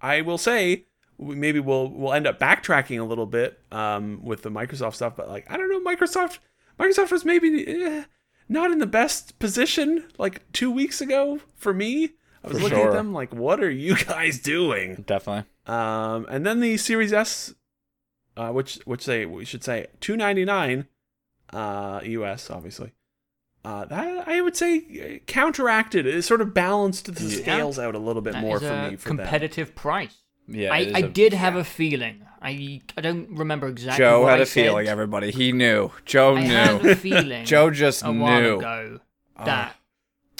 i 0.02 0.22
will 0.22 0.40
say 0.40 0.88
maybe 1.20 1.60
we'll 1.60 1.90
we'll 1.90 2.14
end 2.14 2.26
up 2.28 2.40
backtracking 2.40 3.00
a 3.00 3.04
little 3.04 3.28
bit 3.28 3.60
um 3.72 4.20
with 4.24 4.42
the 4.42 4.50
microsoft 4.50 4.96
stuff 4.96 5.16
but 5.16 5.30
like 5.30 5.46
i 5.50 5.58
don't 5.58 5.70
know 5.70 5.80
microsoft 5.80 6.40
microsoft 6.80 7.12
was 7.12 7.24
maybe 7.24 7.66
eh, 7.68 8.04
not 8.48 8.72
in 8.72 8.80
the 8.80 8.86
best 8.88 9.38
position 9.40 10.06
like 10.18 10.50
two 10.52 10.70
weeks 10.72 11.02
ago 11.02 11.40
for 11.56 11.74
me 11.74 12.12
i 12.44 12.48
was 12.48 12.58
For 12.58 12.64
looking 12.64 12.78
sure. 12.80 12.88
at 12.90 12.94
them 12.94 13.14
like 13.14 13.34
what 13.34 13.64
are 13.64 13.70
you 13.72 13.96
guys 14.06 14.40
doing 14.40 15.04
Definitely. 15.08 15.50
um 15.66 16.26
and 16.30 16.46
then 16.46 16.60
the 16.60 16.78
series 16.78 17.12
s 17.14 17.54
uh 18.38 18.50
which 18.52 18.80
which 18.86 19.06
they 19.06 19.26
we 19.26 19.46
should 19.46 19.64
say 19.64 19.88
299 20.02 20.88
uh 21.54 22.00
us 22.04 22.50
obviously 22.50 22.92
uh, 23.64 23.84
that 23.86 24.28
I 24.28 24.42
would 24.42 24.56
say 24.56 24.78
uh, 24.78 25.20
counteracted. 25.26 26.06
It 26.06 26.22
sort 26.22 26.40
of 26.42 26.54
balanced 26.54 27.12
the 27.16 27.24
Yeah. 27.24 27.42
scales 27.42 27.80
out 27.80 27.96
a 27.96 27.98
little 27.98 28.22
bit 28.22 28.34
That 28.34 28.42
more 28.44 28.58
is 28.58 28.62
for 28.62 28.70
a 28.72 28.92
me. 28.92 28.96
For 28.96 29.08
them. 29.10 29.18
competitive 29.18 29.74
price. 29.74 30.18
Yeah. 30.48 30.74
I, 30.74 30.80
it 30.80 30.88
is 30.88 30.94
I 30.96 31.00
a- 31.00 31.10
did 31.10 31.34
have 31.34 31.56
a 31.56 31.64
feeling. 31.64 32.22
I 32.42 32.82
I 32.96 33.02
don't 33.02 33.30
remember 33.32 33.68
exactly. 33.68 34.04
Joe 34.04 34.22
what 34.22 34.32
had 34.32 34.40
I 34.40 34.44
a 34.44 34.46
feeling. 34.46 34.88
Everybody, 34.88 35.32
he 35.32 35.52
knew. 35.52 35.92
Joe 36.06 36.36
I 36.36 36.44
knew. 36.44 36.54
had 36.54 36.86
a 36.86 36.96
feeling. 37.08 37.46
Joe 37.46 37.72
just 37.72 38.04
a 38.04 38.12
while 38.12 38.42
knew. 38.42 38.58
ago 38.60 39.00
uh. 39.36 39.46
that 39.46 39.76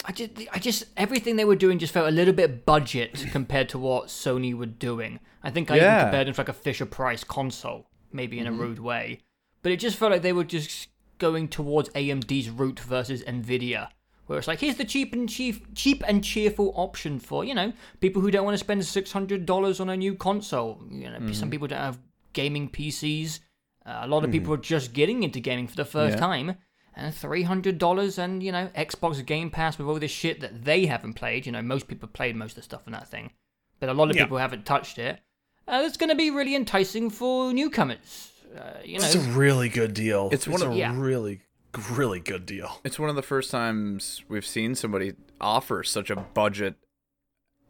I 0.04 0.12
just 0.12 0.30
I 0.52 0.58
just 0.60 0.84
everything 0.96 1.34
they 1.36 1.44
were 1.44 1.56
doing 1.56 1.78
just 1.78 1.92
felt 1.92 2.06
a 2.06 2.12
little 2.12 2.34
bit 2.34 2.64
budget 2.64 3.26
compared 3.32 3.68
to 3.70 3.78
what 3.78 4.06
Sony 4.06 4.54
were 4.54 4.66
doing. 4.66 5.18
I 5.42 5.50
think 5.50 5.70
I 5.70 5.76
Yeah. 5.76 5.96
even 5.96 6.06
compared 6.06 6.26
them 6.28 6.34
to 6.34 6.40
like 6.40 6.48
a 6.48 6.52
Fisher 6.52 6.86
Price 6.86 7.24
console, 7.24 7.88
maybe 8.12 8.38
in 8.38 8.46
a 8.46 8.50
mm-hmm. 8.50 8.60
rude 8.60 8.78
way. 8.78 9.20
But 9.62 9.72
it 9.72 9.78
just 9.80 9.96
felt 9.96 10.12
like 10.12 10.22
they 10.22 10.32
were 10.32 10.44
just 10.44 10.88
going 11.18 11.48
towards 11.48 11.88
AMD's 11.90 12.50
route 12.50 12.78
versus 12.78 13.24
Nvidia. 13.24 13.88
Where 14.26 14.38
it's 14.38 14.48
like, 14.48 14.58
here's 14.60 14.76
the 14.76 14.84
cheap 14.84 15.12
and 15.12 15.28
cheap, 15.28 15.74
cheap 15.76 16.02
and 16.06 16.22
cheerful 16.24 16.72
option 16.76 17.18
for 17.20 17.44
you 17.44 17.54
know 17.54 17.72
people 18.00 18.20
who 18.22 18.30
don't 18.30 18.44
want 18.44 18.54
to 18.54 18.58
spend 18.64 18.84
six 18.84 19.12
hundred 19.12 19.46
dollars 19.46 19.78
on 19.80 19.88
a 19.88 19.96
new 19.96 20.14
console. 20.16 20.82
You 20.90 21.10
know, 21.10 21.32
some 21.32 21.50
people 21.50 21.68
don't 21.68 21.78
have 21.78 21.98
gaming 22.32 22.68
PCs. 22.68 23.40
Uh, 23.84 24.00
a 24.02 24.06
lot 24.08 24.24
of 24.24 24.32
people 24.32 24.52
are 24.52 24.56
just 24.58 24.92
getting 24.92 25.22
into 25.22 25.38
gaming 25.38 25.68
for 25.68 25.76
the 25.76 25.84
first 25.84 26.14
Yeah. 26.14 26.20
time, 26.20 26.56
and 26.96 27.14
three 27.14 27.44
hundred 27.44 27.78
dollars, 27.78 28.18
and 28.18 28.42
you 28.42 28.50
know 28.50 28.68
Xbox 28.76 29.24
Game 29.24 29.48
Pass 29.48 29.78
with 29.78 29.86
all 29.86 29.98
this 30.00 30.10
shit 30.10 30.40
that 30.40 30.64
they 30.64 30.86
haven't 30.86 31.14
played. 31.14 31.46
You 31.46 31.52
know, 31.52 31.62
most 31.62 31.86
people 31.86 32.08
played 32.08 32.34
most 32.34 32.52
of 32.52 32.56
the 32.56 32.62
stuff 32.62 32.82
in 32.86 32.92
that 32.94 33.08
thing, 33.08 33.30
but 33.78 33.88
a 33.88 33.94
lot 33.94 34.10
of 34.10 34.16
Yeah. 34.16 34.24
people 34.24 34.38
haven't 34.38 34.64
touched 34.66 34.98
it. 34.98 35.20
Uh, 35.68 35.82
it's 35.84 35.96
going 35.96 36.10
to 36.10 36.16
be 36.16 36.30
really 36.30 36.54
enticing 36.56 37.10
for 37.10 37.52
newcomers. 37.52 38.32
Uh, 38.56 38.78
you 38.84 38.98
know, 38.98 39.04
It's 39.04 39.14
a 39.16 39.20
really 39.20 39.68
good 39.68 39.94
deal. 39.94 40.30
It's 40.32 40.46
one 40.48 40.62
a 40.62 40.70
of- 40.70 40.76
Yeah. 40.76 40.94
really, 40.96 41.40
really 41.92 42.20
good 42.20 42.46
deal. 42.46 42.80
It's 42.84 42.98
one 42.98 43.10
of 43.10 43.16
the 43.16 43.22
first 43.22 43.50
times 43.50 44.22
we've 44.28 44.46
seen 44.46 44.74
somebody 44.74 45.14
offer 45.40 45.82
such 45.82 46.10
a 46.10 46.16
budget 46.16 46.74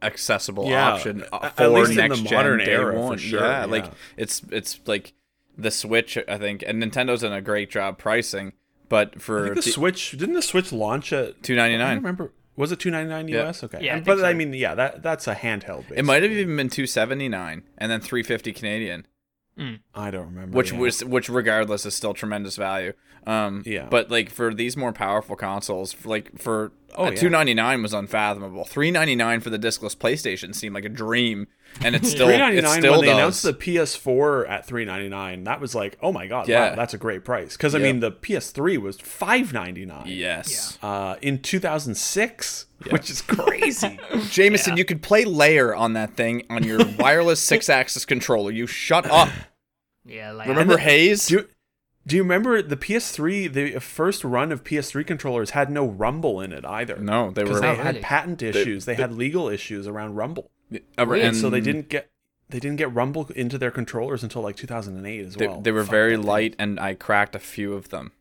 accessible 0.01 0.69
Yeah, 0.69 0.93
option 0.93 1.23
at 1.33 1.57
for 1.57 1.67
least 1.69 1.91
in 1.91 1.95
the 1.97 2.07
next 2.07 2.21
gen 2.23 2.33
modern 2.33 2.59
day 2.59 2.65
era, 2.73 2.93
for 2.93 2.99
one. 3.01 3.17
sure, 3.17 3.39
yeah, 3.41 3.65
like 3.65 3.85
it's 4.15 4.41
it's 4.51 4.79
like 4.85 5.13
the 5.57 5.71
Switch, 5.71 6.17
I 6.27 6.37
think, 6.37 6.63
and 6.65 6.81
Nintendo's 6.81 7.21
done 7.21 7.33
a 7.33 7.41
great 7.41 7.71
job 7.71 7.97
pricing, 7.97 8.53
but 8.89 9.13
I 9.15 9.19
for 9.19 9.43
think 9.45 9.55
the 9.55 9.71
Switch 9.71 10.11
didn't 10.11 10.35
the 10.35 10.41
Switch 10.41 10.71
launch 10.71 11.11
at 11.13 11.41
two 11.41 11.55
ninety 11.55 11.77
nine? 11.77 11.91
I 11.91 11.95
remember. 11.95 12.31
Was 12.55 12.71
it 12.71 12.79
two 12.79 12.91
ninety 12.91 13.09
nine 13.09 13.27
Yeah. 13.27 13.47
US? 13.49 13.63
Okay. 13.63 13.79
Yeah, 13.81 13.93
I 13.93 13.97
And- 13.97 14.05
think 14.05 14.19
but 14.19 14.25
I 14.25 14.33
mean, 14.33 14.53
yeah, 14.53 14.75
that 14.75 15.01
that's 15.03 15.27
a 15.27 15.33
handheld. 15.35 15.85
it 15.95 16.05
might 16.05 16.21
have 16.23 16.31
even 16.31 16.55
been 16.55 16.69
two 16.69 16.85
seventy 16.87 17.27
nine 17.29 17.63
and 17.77 17.91
then 17.91 17.99
three 18.01 18.23
fifty 18.23 18.51
Canadian. 18.53 19.05
I 19.95 20.11
don't 20.11 20.27
remember. 20.27 20.55
which 20.55 20.71
yeah. 20.71 20.79
was 20.79 21.03
which 21.03 21.29
regardless 21.29 21.85
is 21.85 21.95
still 21.95 22.13
tremendous 22.13 22.55
value. 22.55 22.93
Um, 23.25 23.63
Yeah. 23.65 23.87
But 23.89 24.09
like 24.09 24.29
for 24.29 24.53
these 24.53 24.77
more 24.77 24.93
powerful 24.93 25.35
consoles, 25.35 25.93
for, 25.93 26.09
like 26.09 26.37
for 26.39 26.71
Oh, 26.95 27.05
uh, 27.05 27.09
yeah. 27.09 27.15
two 27.15 27.29
ninety 27.29 27.53
nine 27.53 27.81
was 27.83 27.93
unfathomable. 27.93 28.63
Three 28.65 28.91
ninety 28.91 29.15
nine 29.15 29.39
for 29.41 29.49
the 29.49 29.59
discless 29.59 29.95
PlayStation 29.95 30.55
seemed 30.55 30.73
like 30.73 30.85
a 30.85 30.89
dream, 30.89 31.47
and 31.83 31.95
it's 31.95 32.09
still 32.09 32.27
three 32.27 32.37
ninety 32.37 32.57
it 32.57 32.63
nine 32.63 32.79
still 32.81 32.93
when 32.93 33.01
they 33.01 33.07
does. 33.07 33.15
announced 33.17 33.43
the 33.43 33.53
PS4 33.53 34.49
at 34.49 34.65
three 34.65 34.85
ninety 34.85 35.09
nine. 35.09 35.43
That 35.43 35.59
was 35.61 35.75
like, 35.75 35.97
oh 36.01 36.11
my 36.11 36.27
god, 36.27 36.47
Yeah. 36.47 36.69
wow, 36.71 36.75
that's 36.75 36.93
a 36.93 36.97
great 36.97 37.23
price. 37.23 37.55
Because 37.55 37.75
I 37.75 37.79
Yeah. 37.79 37.85
mean, 37.85 37.99
the 37.99 38.11
PS3 38.11 38.77
was 38.77 38.99
five 38.99 39.53
ninety 39.53 39.85
nine. 39.85 40.05
yes, 40.07 40.77
Uh, 40.81 41.15
in 41.21 41.39
two 41.41 41.59
thousand 41.59 41.95
six, 41.95 42.65
which 42.89 43.09
is 43.09 43.21
crazy. 43.21 43.99
Jameson, 44.29 44.77
you 44.77 44.85
could 44.85 45.01
play 45.01 45.23
Lair 45.25 45.75
on 45.75 45.93
that 45.93 46.15
thing 46.15 46.43
on 46.49 46.63
your 46.63 46.79
wireless 46.99 47.47
Sixaxis 47.47 48.05
controller. 48.07 48.51
You 48.51 48.65
shut 48.67 49.05
up. 49.09 49.29
yeah, 50.05 50.31
like 50.31 50.47
Remember 50.47 50.77
Haze? 50.77 51.27
do 51.27 51.33
you, 51.35 51.47
do 52.07 52.15
you 52.15 52.23
remember 52.23 52.61
the 52.61 52.77
PS3? 52.77 53.51
The 53.51 53.79
first 53.79 54.23
run 54.23 54.51
of 54.53 54.63
PS3 54.63 55.05
controllers 55.05 55.49
had 55.51 55.69
no 55.69 55.85
rumble 55.85 56.39
in 56.41 56.53
it 56.53 56.65
either. 56.65 56.95
no, 56.97 57.31
they 57.31 57.43
were 57.43 57.59
they 57.59 57.67
Oh, 57.67 57.75
had 57.75 57.85
really? 57.95 57.99
patent 57.99 58.41
issues. 58.41 58.85
They, 58.85 58.95
had 58.95 59.11
legal 59.13 59.49
issues 59.49 59.87
around 59.87 60.15
rumble. 60.15 60.49
Uh, 60.73 61.05
Weird. 61.05 61.25
and 61.25 61.35
so 61.35 61.49
they 61.49 61.61
didn't 61.61 61.89
get 61.89 62.09
they 62.49 62.59
didn't 62.59 62.77
get 62.77 62.93
rumble 62.93 63.27
into 63.35 63.57
their 63.57 63.71
controllers 63.71 64.23
until 64.23 64.41
like 64.41 64.55
2008 64.55 65.25
as 65.25 65.35
They, 65.35 65.47
well. 65.47 65.61
they 65.61 65.71
were 65.71 65.83
Fuck 65.83 65.91
very 65.91 66.11
that 66.15 66.21
thing. 66.21 66.27
light, 66.27 66.55
and 66.59 66.79
I 66.79 66.93
cracked 66.93 67.35
a 67.35 67.39
few 67.39 67.73
of 67.73 67.89
them. 67.89 68.11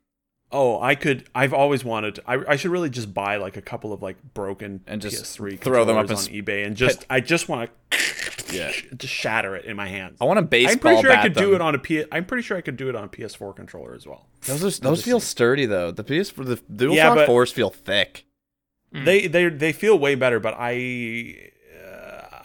Oh, 0.53 0.81
I 0.81 0.95
could. 0.95 1.29
I've 1.35 1.53
always 1.53 1.85
wanted. 1.85 2.21
I, 2.27 2.39
I 2.49 2.57
should 2.57 2.71
really 2.71 2.89
just 2.91 3.13
buy 3.13 3.37
like 3.37 3.57
a 3.57 3.61
couple 3.63 3.93
of 3.93 4.01
like 4.03 4.17
broken 4.35 4.81
And 4.87 5.03
just 5.03 5.25
PS3 5.25 5.59
throw 5.61 5.85
them 5.85 5.97
up 5.97 6.07
controllers 6.07 6.29
as 6.29 6.29
on 6.29 6.35
eBay 6.35 6.65
and 6.67 6.77
just. 6.77 7.05
I 7.11 7.21
just 7.21 7.49
want 7.49 7.71
to. 7.91 7.99
Yeah. 8.53 8.71
Just 8.97 9.13
shatter 9.13 9.57
it 9.57 9.65
in 9.65 9.75
my 9.77 9.89
hands. 9.89 10.19
I 10.21 10.25
want 10.25 10.39
a 10.39 10.43
baseball 10.43 10.73
I'm 10.75 10.79
pretty 10.79 11.01
sure 11.03 11.11
bat 11.11 11.19
I 11.19 11.23
could 11.25 11.35
them. 11.35 11.45
do 11.47 11.55
it 11.57 11.61
on 11.61 11.75
a 11.75 11.79
P. 11.81 12.05
I'm 12.13 12.25
pretty 12.25 12.45
sure 12.45 12.57
I 12.57 12.61
could 12.61 12.77
do 12.77 12.89
it 12.89 12.95
on 12.95 13.03
a 13.03 13.09
PS4 13.09 13.57
controller 13.57 13.93
as 13.93 14.07
well. 14.07 14.29
Those 14.43 14.79
are, 14.79 14.81
those 14.83 15.03
feel 15.05 15.19
sturdy 15.19 15.67
though. 15.67 15.91
The 15.91 16.05
PS 16.05 16.31
for 16.31 16.45
the 16.45 16.55
Dual 16.75 16.95
Yeah, 16.95 17.07
Shock 17.07 17.17
but- 17.17 17.27
fours 17.27 17.51
feel 17.51 17.71
thick. 17.71 18.25
They 18.93 19.27
they 19.27 19.49
they 19.49 19.73
feel 19.73 19.99
way 19.99 20.15
better, 20.15 20.39
but 20.39 20.55
I 20.57 21.51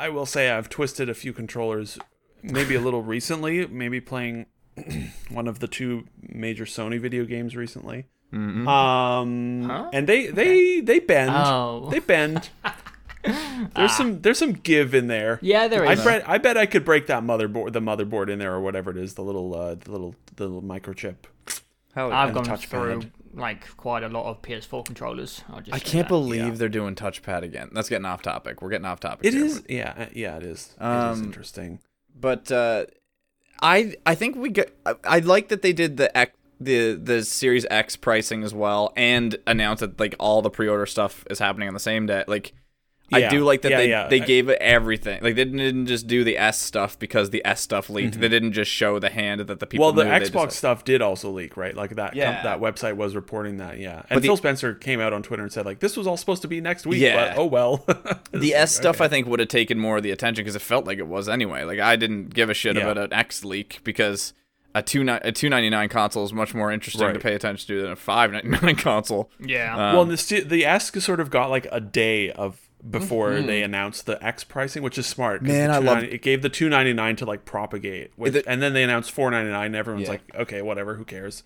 I 0.01 0.09
will 0.09 0.25
say 0.25 0.49
I've 0.49 0.67
twisted 0.69 1.09
a 1.09 1.13
few 1.13 1.31
controllers, 1.33 1.99
maybe 2.41 2.75
a 2.75 2.79
little 2.87 3.03
recently. 3.03 3.67
Maybe 3.67 4.01
playing 4.01 4.47
one 5.29 5.47
of 5.47 5.59
the 5.59 5.67
two 5.67 6.07
major 6.21 6.65
Sony 6.65 6.99
video 6.99 7.25
games 7.25 7.55
recently. 7.55 8.05
Mm-hmm. 8.33 8.67
Um, 8.67 9.63
Huh? 9.69 9.89
and 9.93 10.07
they 10.07 10.27
they 10.27 10.81
they 10.81 10.99
bend. 10.99 11.31
Oh. 11.33 11.89
They 11.91 11.99
bend. 11.99 12.49
There's 13.75 13.95
some 13.95 14.21
there's 14.21 14.39
some 14.39 14.53
give 14.53 14.95
in 14.95 15.05
there. 15.05 15.37
yeah, 15.43 15.67
there 15.67 15.85
I 15.85 15.93
bet 15.93 16.27
I 16.27 16.39
bet 16.39 16.57
I 16.57 16.65
could 16.65 16.83
break 16.83 17.05
that 17.05 17.21
motherboard, 17.21 17.71
the 17.71 17.79
motherboard 17.79 18.29
in 18.29 18.39
there 18.39 18.51
or 18.51 18.59
whatever 18.61 18.89
it 18.89 18.97
is, 18.97 19.13
the 19.13 19.21
little 19.21 19.53
uh, 19.55 19.75
the 19.75 19.91
little 19.91 20.15
the 20.37 20.47
little 20.47 20.63
microchip. 20.63 21.17
Hell 21.93 22.11
I've 22.11 22.33
gone 22.33 22.45
touchpad. 22.45 22.69
through 22.69 23.03
like 23.33 23.75
quite 23.77 24.03
a 24.03 24.09
lot 24.09 24.25
of 24.25 24.41
PS4 24.41 24.85
controllers. 24.85 25.43
I'll 25.49 25.61
just 25.61 25.73
I 25.73 25.79
can't 25.79 26.07
that. 26.07 26.09
believe 26.09 26.45
Yeah. 26.45 26.51
they're 26.51 26.69
doing 26.69 26.95
touchpad 26.95 27.43
again. 27.43 27.69
That's 27.73 27.89
getting 27.89 28.05
off 28.05 28.21
topic. 28.21 28.61
We're 28.61 28.69
getting 28.69 28.85
off 28.85 28.99
topic. 28.99 29.25
It 29.25 29.33
here. 29.33 29.45
is 29.45 29.63
yeah 29.69 29.93
uh, 29.97 30.05
yeah 30.13 30.37
it 30.37 30.43
is. 30.43 30.75
it 30.79 30.83
is 30.83 31.19
Um, 31.19 31.23
interesting. 31.23 31.79
but 32.19 32.51
uh, 32.51 32.85
I 33.61 33.95
I 34.05 34.15
think 34.15 34.35
we 34.35 34.49
get. 34.49 34.75
I, 34.85 34.95
I 35.03 35.19
like 35.19 35.49
that 35.49 35.61
they 35.61 35.73
did 35.73 35.97
the 35.97 36.15
X, 36.17 36.35
the 36.59 36.93
the 36.93 37.23
Series 37.23 37.65
X 37.69 37.95
pricing 37.95 38.43
as 38.43 38.53
well, 38.53 38.91
and 38.95 39.37
announced 39.47 39.81
that 39.81 39.99
like 39.99 40.15
all 40.19 40.41
the 40.41 40.49
pre-order 40.49 40.85
stuff 40.85 41.23
is 41.29 41.39
happening 41.39 41.67
on 41.67 41.73
the 41.73 41.79
same 41.79 42.05
day. 42.05 42.23
Like. 42.27 42.53
I 43.11 43.27
do 43.29 43.43
like 43.43 43.61
that 43.63 43.71
Yeah, 43.71 43.77
they, 43.77 43.89
yeah. 43.89 44.07
they 44.07 44.19
gave 44.19 44.49
it 44.49 44.57
everything. 44.61 45.21
Like 45.21 45.35
they 45.35 45.43
didn't, 45.43 45.57
didn't 45.59 45.87
just 45.87 46.07
do 46.07 46.23
the 46.23 46.37
S 46.37 46.59
stuff 46.59 46.97
because 46.97 47.29
the 47.29 47.41
S 47.45 47.61
stuff 47.61 47.89
leaked. 47.89 48.19
They 48.19 48.29
didn't 48.29 48.53
just 48.53 48.71
show 48.71 48.99
the 48.99 49.09
hand 49.09 49.41
that 49.41 49.59
the 49.59 49.67
people. 49.67 49.87
Mm-hmm. 49.89 49.97
Well, 49.97 50.05
the 50.05 50.11
knew. 50.11 50.11
They 50.11 50.19
just, 50.19 50.33
Xbox 50.33 50.37
like- 50.39 50.51
stuff 50.51 50.83
did 50.83 51.01
also 51.01 51.29
leak, 51.29 51.57
right? 51.57 51.75
Like 51.75 51.95
that 51.95 52.11
com- 52.11 52.17
Yeah. 52.19 52.43
that 52.43 52.59
website 52.59 52.95
was 52.95 53.15
reporting 53.15 53.57
that, 53.57 53.79
yeah. 53.79 54.03
And 54.09 54.21
the- 54.21 54.27
Phil 54.27 54.37
Spencer 54.37 54.73
came 54.73 54.99
out 54.99 55.13
on 55.13 55.23
Twitter 55.23 55.43
and 55.43 55.51
said 55.51 55.65
like 55.65 55.79
this 55.79 55.97
was 55.97 56.07
all 56.07 56.17
supposed 56.17 56.41
to 56.43 56.47
be 56.47 56.61
next 56.61 56.85
week, 56.85 57.01
Yeah. 57.01 57.33
but 57.33 57.37
oh 57.37 57.45
well. 57.45 57.85
the 58.31 58.53
S 58.53 58.75
stuff 58.75 59.01
I 59.01 59.07
think 59.07 59.27
would 59.27 59.39
have 59.39 59.49
taken 59.49 59.77
more 59.79 59.97
of 59.97 60.03
the 60.03 60.11
attention 60.11 60.43
because 60.43 60.55
it 60.55 60.61
felt 60.61 60.85
like 60.85 60.97
it 60.97 61.07
was 61.07 61.27
anyway. 61.27 61.63
Like 61.63 61.79
I 61.79 61.95
didn't 61.95 62.33
give 62.33 62.49
a 62.49 62.53
shit 62.53 62.75
Yeah. 62.75 62.83
about 62.83 62.97
an 62.97 63.13
X 63.13 63.43
leak 63.43 63.79
because 63.83 64.33
a 64.73 64.81
two 64.81 65.03
ni- 65.03 65.19
a 65.21 65.33
two 65.33 65.49
ninety 65.49 65.69
nine 65.69 65.89
console 65.89 66.23
is 66.23 66.31
much 66.31 66.53
more 66.53 66.71
interesting 66.71 67.11
to 67.13 67.19
pay 67.19 67.33
attention 67.35 67.67
to 67.67 67.81
than 67.81 67.91
a 67.91 67.95
five 67.97 68.31
ninety 68.31 68.47
nine 68.47 68.75
console. 68.77 69.29
Yeah. 69.37 69.73
Um, 69.75 69.95
well, 69.97 70.05
the 70.05 70.15
st- 70.15 70.47
the 70.47 70.65
S 70.65 70.91
sort 71.03 71.19
of 71.19 71.29
got 71.29 71.49
like 71.49 71.67
a 71.73 71.81
day 71.81 72.31
of 72.31 72.57
before 72.89 73.41
they 73.41 73.61
announced 73.61 74.05
the 74.05 74.23
X 74.25 74.43
pricing, 74.43 74.81
which 74.83 74.97
is 74.97 75.05
smart. 75.05 75.41
'cause 75.41 75.49
Mm-hmm. 75.49 75.57
Man, 75.57 75.71
I 75.71 75.77
love- 75.77 76.03
it 76.03 76.21
gave 76.21 76.41
the 76.41 76.49
two 76.49 76.67
ninety 76.69 76.93
nine 76.93 77.15
to 77.17 77.25
like 77.25 77.45
propagate, 77.45 78.11
which, 78.15 78.35
it- 78.35 78.45
and 78.47 78.61
then 78.61 78.73
they 78.73 78.83
announced 78.83 79.11
four 79.11 79.29
ninety 79.31 79.51
nine. 79.51 79.75
Everyone's 79.75 80.05
Yeah. 80.05 80.11
like, 80.11 80.21
okay, 80.35 80.61
whatever, 80.61 80.95
who 80.95 81.05
cares? 81.05 81.43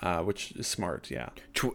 Uh, 0.00 0.20
which 0.22 0.52
is 0.52 0.66
smart, 0.66 1.10
yeah. 1.10 1.28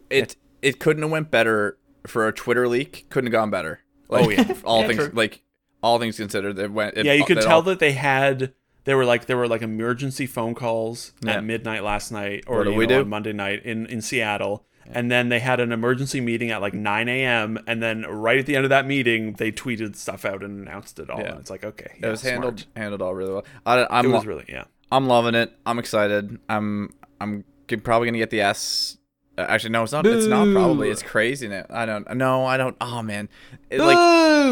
It 0.09 0.35
it 0.61 0.79
couldn't 0.79 1.03
have 1.03 1.11
went 1.11 1.31
better 1.31 1.77
for 2.05 2.27
a 2.27 2.33
Twitter 2.33 2.67
leak. 2.67 3.05
Couldn't 3.09 3.27
have 3.27 3.39
gone 3.39 3.49
better. 3.49 3.81
Like, 4.09 4.25
Oh, 4.25 4.29
yeah. 4.29 4.53
all 4.63 4.81
Yeah, 4.81 4.87
things 4.87 4.99
true. 4.99 5.11
like 5.13 5.41
all 5.83 5.99
things 5.99 6.17
considered, 6.17 6.57
it 6.59 6.71
went. 6.71 6.97
It, 6.97 7.05
yeah, 7.05 7.13
you 7.13 7.25
could 7.25 7.41
tell 7.41 7.55
all- 7.57 7.61
that 7.63 7.79
they 7.79 7.91
had 7.93 8.53
there 8.85 8.95
were 8.97 9.05
like 9.05 9.25
there 9.27 9.37
were 9.37 9.47
like 9.47 9.61
emergency 9.61 10.25
phone 10.25 10.55
calls 10.55 11.11
Yeah. 11.21 11.33
at 11.37 11.43
midnight 11.43 11.83
last 11.83 12.11
night 12.11 12.45
or 12.47 12.59
What 12.59 12.63
do 12.65 12.71
you 12.71 12.77
we 12.77 12.87
know, 12.87 12.95
do? 12.99 13.01
on 13.01 13.09
Monday 13.09 13.33
night 13.33 13.63
in 13.65 13.85
in 13.87 14.01
Seattle. 14.01 14.65
And 14.91 15.11
then 15.11 15.29
they 15.29 15.39
had 15.39 15.59
an 15.59 15.71
emergency 15.71 16.21
meeting 16.21 16.51
at 16.51 16.61
like 16.61 16.73
9 16.73 17.09
a.m. 17.09 17.59
And 17.67 17.81
then 17.83 18.03
right 18.03 18.37
at 18.39 18.45
the 18.45 18.55
end 18.55 18.65
of 18.65 18.69
that 18.69 18.85
meeting, 18.87 19.33
they 19.33 19.51
tweeted 19.51 19.95
stuff 19.95 20.25
out 20.25 20.43
and 20.43 20.67
announced 20.67 20.99
it 20.99 21.09
all. 21.09 21.19
Yeah. 21.19 21.31
And 21.31 21.39
it's 21.39 21.49
like, 21.49 21.63
okay, 21.63 21.91
It 22.01 22.07
was 22.07 22.21
handled 22.21 22.59
smart. 22.61 22.77
handled 22.77 23.01
all 23.01 23.13
really 23.15 23.33
well. 23.33 23.45
I, 23.65 23.85
I'm 23.89 24.05
It 24.05 24.09
lo- 24.09 24.15
was 24.15 24.25
really, 24.25 24.45
yeah. 24.47 24.63
I'm 24.91 25.07
loving 25.07 25.35
it. 25.35 25.51
I'm 25.65 25.79
excited. 25.79 26.39
I'm 26.47 26.93
I'm 27.19 27.43
g- 27.67 27.75
probably 27.77 28.07
gonna 28.07 28.19
get 28.19 28.29
the 28.29 28.41
S. 28.41 28.97
Uh, 29.37 29.45
actually, 29.49 29.69
no, 29.71 29.83
it's 29.83 29.91
not. 29.91 30.05
It's 30.07 30.25
not 30.25 30.47
probably. 30.53 30.89
It's 30.89 31.03
crazy. 31.03 31.47
Now. 31.47 31.65
I 31.69 31.85
don't. 31.85 32.15
No, 32.15 32.45
I 32.45 32.55
don't. 32.57 32.75
Oh 32.81 33.01
man, 33.03 33.27
it, 33.69 33.79
like 33.81 33.97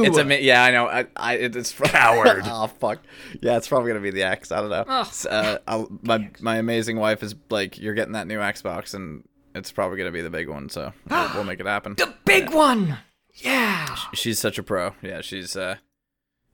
it's 0.05 0.17
a 0.17 0.41
yeah. 0.43 0.63
I 0.63 0.71
know. 0.71 0.87
I, 0.87 1.05
I 1.15 1.33
it's 1.35 1.71
Coward. 1.79 2.41
oh 2.45 2.67
fuck. 2.67 2.99
Yeah, 3.41 3.55
it's 3.57 3.67
probably 3.67 3.87
gonna 3.89 4.01
be 4.01 4.11
the 4.11 4.23
X. 4.23 4.51
I 4.51 4.59
don't 4.59 4.69
know. 4.69 4.83
Ugh. 4.87 5.07
S- 5.07 5.25
Uh, 5.25 5.57
I'll, 5.67 5.87
my 6.03 6.29
my 6.41 6.57
amazing 6.57 6.97
wife 6.97 7.23
is 7.23 7.33
like, 7.49 7.79
you're 7.79 7.93
getting 7.95 8.13
that 8.13 8.27
new 8.27 8.37
Xbox, 8.39 8.93
and 8.93 9.23
it's 9.55 9.71
probably 9.71 9.97
gonna 9.97 10.11
be 10.11 10.21
the 10.21 10.29
big 10.29 10.47
one. 10.49 10.69
So 10.69 10.93
we'll, 11.09 11.29
we'll 11.33 11.43
make 11.43 11.59
it 11.59 11.65
happen. 11.65 11.95
the 11.95 12.13
big 12.25 12.51
one. 12.51 12.97
Yeah. 13.35 13.95
She's 14.13 14.39
such 14.39 14.57
a 14.59 14.63
pro. 14.63 14.93
Yeah, 15.01 15.21
she's 15.21 15.55
uh, 15.57 15.75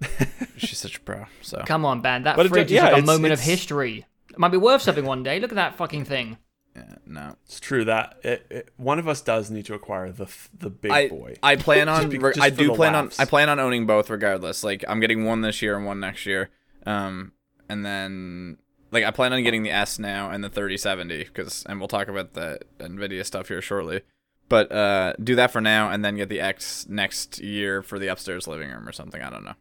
she's 0.57 0.77
such 0.79 0.97
a 0.97 1.01
pro. 1.01 1.25
So 1.41 1.61
Come 1.65 1.85
on, 1.85 2.01
man. 2.01 2.23
That 2.23 2.35
But 2.37 2.45
it- 2.47 2.49
fridge 2.49 2.71
yeah, 2.71 2.79
is 2.79 2.83
like 2.85 2.93
a 2.93 2.97
it's- 2.97 3.07
moment 3.07 3.33
of 3.33 3.39
history. 3.39 4.05
It 4.29 4.39
might 4.39 4.47
be 4.49 4.57
worth 4.57 4.81
something 4.81 5.05
one 5.05 5.23
day. 5.23 5.39
Look 5.39 5.51
at 5.51 5.55
that 5.55 5.75
fucking 5.75 6.05
thing. 6.05 6.37
yeah, 6.73 6.95
no. 7.05 7.35
It's 7.45 7.59
true 7.59 7.83
that 7.85 8.17
it, 8.23 8.45
it, 8.49 8.69
one 8.77 8.97
of 8.97 9.07
us 9.09 9.19
does 9.21 9.51
need 9.51 9.65
to 9.65 9.73
acquire 9.73 10.11
the 10.11 10.27
the 10.57 10.69
big 10.69 10.91
I, 10.91 11.09
boy. 11.09 11.35
I 11.43 11.57
plan 11.57 11.89
on 11.89 12.07
be- 12.09 12.17
re- 12.17 12.31
just 12.33 12.41
I 12.41 12.49
do 12.49 12.73
plan 12.73 12.93
laughs. 12.93 13.19
on 13.19 13.25
I 13.25 13.29
plan 13.29 13.49
on 13.49 13.59
owning 13.59 13.85
both 13.85 14.09
regardless. 14.09 14.63
Like 14.63 14.85
I'm 14.87 15.01
getting 15.01 15.25
one 15.25 15.41
this 15.41 15.61
year 15.61 15.75
and 15.75 15.85
one 15.85 15.99
next 15.99 16.25
year. 16.25 16.49
Um 16.85 17.33
and 17.67 17.85
then 17.85 18.57
like 18.91 19.03
I 19.03 19.11
plan 19.11 19.33
on 19.33 19.41
getting 19.43 19.63
the 19.63 19.71
S 19.71 19.97
now 19.99 20.29
and 20.29 20.43
the 20.43 20.49
3070 20.49 21.25
cuz 21.33 21.65
and 21.67 21.79
we'll 21.79 21.87
talk 21.87 22.07
about 22.07 22.33
the 22.33 22.59
Nvidia 22.79 23.25
stuff 23.25 23.47
here 23.47 23.61
shortly. 23.61 24.01
But 24.49 24.71
uh 24.71 25.13
do 25.23 25.35
that 25.35 25.51
for 25.51 25.61
now 25.61 25.89
and 25.89 26.03
then 26.03 26.15
get 26.17 26.29
the 26.29 26.41
X 26.41 26.85
next 26.89 27.39
year 27.39 27.81
for 27.81 27.97
the 27.99 28.07
upstairs 28.07 28.47
living 28.47 28.69
room 28.69 28.87
or 28.87 28.91
something. 28.91 29.21
I 29.21 29.29
don't 29.29 29.43
know. 29.45 29.55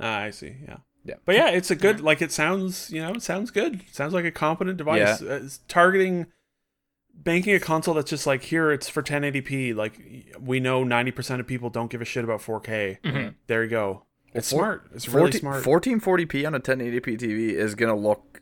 Ah, 0.00 0.20
I 0.20 0.30
see. 0.30 0.54
Yeah. 0.66 0.76
Yeah. 1.04 1.14
But 1.24 1.34
yeah, 1.36 1.48
it's 1.50 1.70
a 1.70 1.76
good 1.76 2.00
like 2.00 2.22
it 2.22 2.30
sounds, 2.32 2.90
you 2.90 3.00
know, 3.02 3.10
it 3.12 3.22
sounds 3.22 3.50
good. 3.50 3.76
It 3.88 3.94
sounds 3.94 4.14
like 4.14 4.24
a 4.24 4.30
competent 4.30 4.76
device. 4.76 5.20
Uh, 5.22 5.40
It's 5.44 5.58
targeting 5.68 6.26
banking 7.14 7.52
a 7.54 7.58
console 7.60 7.94
that's 7.94 8.10
just 8.10 8.26
like 8.26 8.42
here 8.44 8.70
it's 8.70 8.88
for 8.88 9.02
1080p. 9.02 9.74
Like 9.74 9.98
we 10.40 10.60
know 10.60 10.84
90% 10.84 11.40
of 11.40 11.46
people 11.46 11.68
don't 11.70 11.90
give 11.90 12.00
a 12.00 12.04
shit 12.04 12.22
about 12.24 12.40
4K. 12.40 13.34
There 13.48 13.64
you 13.64 13.70
go. 13.70 14.04
It's 14.34 14.50
four- 14.50 14.60
smart. 14.60 14.90
It's 14.94 15.08
really 15.08 15.32
smart. 15.32 15.64
1440p 15.64 16.46
on 16.46 16.54
a 16.54 16.60
1080p 16.60 17.18
TV 17.18 17.50
is 17.54 17.74
going 17.74 17.92
to 17.92 17.98
look 18.00 18.37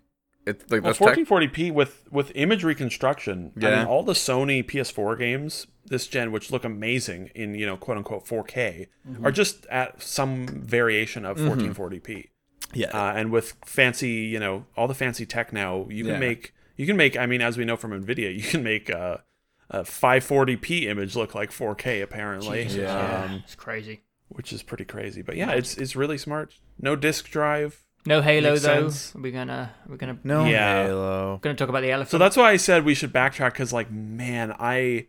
it's 0.46 0.62
like 0.70 0.82
Well, 0.82 0.92
that's 0.92 0.98
tech- 0.98 1.26
1440p 1.26 1.72
with 1.72 2.04
with 2.10 2.32
image 2.34 2.62
reconstruction. 2.64 3.52
I 3.56 3.60
Yeah. 3.60 3.78
mean, 3.78 3.86
all 3.86 4.02
the 4.02 4.12
Sony 4.14 4.64
PS4 4.64 5.18
games 5.18 5.66
this 5.88 6.08
gen, 6.08 6.32
which 6.32 6.50
look 6.50 6.64
amazing 6.64 7.30
in 7.34 7.54
you 7.54 7.64
know 7.66 7.76
quote 7.76 7.96
unquote 7.96 8.24
4K, 8.26 8.88
Mm-hmm. 9.08 9.24
are 9.26 9.30
just 9.32 9.66
at 9.66 10.02
some 10.02 10.46
variation 10.48 11.24
of 11.24 11.38
1440p. 11.38 12.28
yeah. 12.74 12.88
Uh, 12.88 13.12
and 13.14 13.30
with 13.30 13.54
fancy, 13.64 14.10
you 14.10 14.40
know, 14.40 14.66
all 14.76 14.88
the 14.88 14.94
fancy 14.94 15.24
tech 15.26 15.52
now, 15.52 15.86
you 15.88 16.02
can 16.04 16.14
Yeah. 16.14 16.18
make 16.18 16.52
you 16.76 16.86
can 16.86 16.96
make. 16.96 17.16
I 17.16 17.24
mean, 17.26 17.40
as 17.40 17.56
we 17.56 17.64
know 17.64 17.76
from 17.76 17.92
Nvidia, 17.92 18.34
you 18.36 18.42
can 18.42 18.62
make 18.62 18.88
a, 18.90 19.22
a 19.70 19.80
540p 19.84 20.82
image 20.86 21.16
look 21.16 21.34
like 21.34 21.50
4K 21.50 22.02
apparently. 22.02 22.64
Jesus, 22.64 22.78
Yeah. 22.80 23.24
Um, 23.24 23.42
it's 23.44 23.54
crazy. 23.54 24.02
which 24.28 24.52
is 24.52 24.62
pretty 24.62 24.84
crazy. 24.84 25.22
But 25.22 25.36
yeah, 25.36 25.52
it's 25.52 25.76
it's 25.76 25.94
really 25.96 26.18
smart. 26.18 26.54
No 26.80 26.96
disk 26.96 27.30
drive. 27.30 27.85
No 28.06 28.22
Halo 28.22 28.50
Makes 28.50 28.62
though. 28.62 28.88
sense. 28.88 29.14
Are 29.16 29.20
we 29.20 29.32
gonna 29.32 29.74
we're 29.88 29.96
gonna 29.96 30.18
no 30.22 30.44
yeah. 30.44 30.84
Halo. 30.84 31.38
gonna 31.42 31.56
talk 31.56 31.68
about 31.68 31.82
the 31.82 31.90
elephant. 31.90 32.10
So 32.10 32.18
that's 32.18 32.36
why 32.36 32.50
I 32.52 32.56
said 32.56 32.84
we 32.84 32.94
should 32.94 33.12
backtrack 33.12 33.52
because, 33.52 33.72
like, 33.72 33.90
man, 33.90 34.54
I 34.58 35.08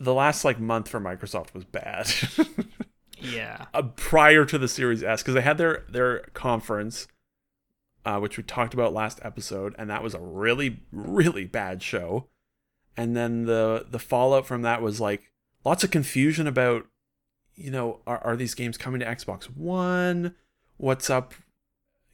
the 0.00 0.14
last 0.14 0.44
like 0.44 0.58
month 0.58 0.88
for 0.88 1.00
Microsoft 1.00 1.54
was 1.54 1.64
bad 1.64 2.10
yeah. 3.20 3.66
uh, 3.74 3.82
prior 3.82 4.44
to 4.44 4.58
the 4.58 4.68
Series 4.68 5.02
S 5.02 5.22
because 5.22 5.34
they 5.34 5.40
had 5.42 5.58
their 5.58 5.84
their 5.88 6.20
conference, 6.34 7.06
uh, 8.04 8.18
which 8.18 8.36
we 8.36 8.42
talked 8.42 8.74
about 8.74 8.92
last 8.92 9.20
episode, 9.22 9.74
and 9.78 9.88
that 9.90 10.02
was 10.02 10.14
a 10.14 10.20
really 10.20 10.80
really 10.92 11.44
bad 11.44 11.82
show. 11.82 12.28
And 12.96 13.16
then 13.16 13.44
the 13.44 13.86
the 13.88 14.00
fallout 14.00 14.46
from 14.46 14.62
that 14.62 14.82
was 14.82 15.00
like 15.00 15.32
lots 15.64 15.84
of 15.84 15.90
confusion 15.92 16.48
about, 16.48 16.86
you 17.54 17.70
know, 17.70 18.00
are 18.08 18.18
are 18.24 18.36
these 18.36 18.54
games 18.54 18.76
coming 18.76 19.00
to 19.00 19.06
Xbox 19.06 19.44
One? 19.44 20.34
What's 20.78 21.10
up? 21.10 21.34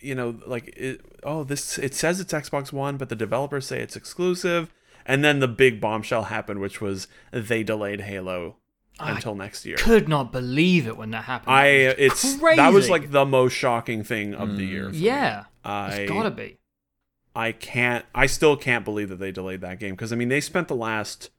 You 0.00 0.14
know, 0.14 0.40
like 0.46 0.74
it, 0.76 1.00
oh, 1.22 1.44
this 1.44 1.78
it 1.78 1.94
says 1.94 2.20
it's 2.20 2.32
Xbox 2.32 2.72
One, 2.72 2.96
but 2.96 3.08
the 3.08 3.16
developers 3.16 3.66
say 3.66 3.80
it's 3.80 3.96
exclusive. 3.96 4.70
And 5.06 5.24
then 5.24 5.40
the 5.40 5.48
big 5.48 5.80
bombshell 5.80 6.24
happened, 6.24 6.60
which 6.60 6.80
was 6.80 7.08
they 7.30 7.62
delayed 7.62 8.00
Halo 8.00 8.56
I 8.98 9.12
until 9.12 9.34
next 9.34 9.66
year. 9.66 9.76
I 9.78 9.82
could 9.82 10.08
not 10.08 10.32
believe 10.32 10.86
it 10.86 10.96
when 10.96 11.10
that 11.10 11.24
happened. 11.24 11.54
I 11.54 11.66
It 11.66 11.96
it's 11.98 12.36
that 12.38 12.72
was 12.72 12.90
like 12.90 13.10
the 13.10 13.26
most 13.26 13.52
shocking 13.52 14.02
thing 14.02 14.34
of 14.34 14.56
the 14.56 14.64
year. 14.64 14.90
yeah. 14.90 15.44
I 15.64 15.94
It's 15.94 16.10
gotta 16.10 16.30
be. 16.30 16.58
I 17.36 17.52
can't 17.52 18.04
I 18.14 18.26
still 18.26 18.56
can't 18.56 18.84
believe 18.84 19.08
that 19.08 19.18
they 19.18 19.32
delayed 19.32 19.60
that 19.60 19.78
game 19.78 19.92
because 19.92 20.12
I 20.12 20.16
mean 20.16 20.28
they 20.28 20.40
spent 20.40 20.68
the 20.68 20.76
last 20.76 21.30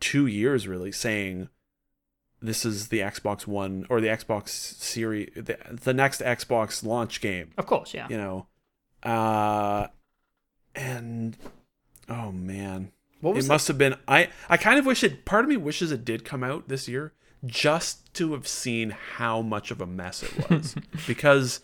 2 0.00 0.26
years 0.26 0.68
really 0.68 0.92
saying 0.92 1.48
this 2.46 2.64
is 2.64 2.88
the 2.88 3.00
Xbox 3.00 3.46
One 3.46 3.86
or 3.88 4.00
the 4.00 4.08
Xbox 4.08 4.48
series 4.48 5.30
the, 5.34 5.58
the 5.70 5.94
next 5.94 6.20
Xbox 6.20 6.84
launch 6.84 7.20
game, 7.20 7.50
Of 7.56 7.66
course, 7.66 7.94
yeah. 7.94 8.06
you 8.08 8.16
know. 8.16 8.46
Uh 9.02 9.88
and 10.74 11.36
oh 12.08 12.32
man. 12.32 12.92
What 13.20 13.32
it 13.32 13.36
was 13.36 13.48
must 13.48 13.68
have 13.68 13.78
been 13.78 13.96
I 14.06 14.28
I 14.48 14.56
kind 14.56 14.78
of 14.78 14.86
wish 14.86 15.02
it 15.02 15.24
part 15.24 15.44
of 15.44 15.48
me 15.48 15.56
wishes 15.56 15.90
it 15.92 16.04
did 16.04 16.24
come 16.24 16.44
out 16.44 16.68
this 16.68 16.88
year 16.88 17.12
just 17.44 18.12
to 18.14 18.32
have 18.32 18.48
seen 18.48 18.90
how 18.90 19.42
much 19.42 19.70
of 19.70 19.80
a 19.80 19.86
mess 19.86 20.22
it 20.22 20.50
was 20.50 20.74
because 21.06 21.60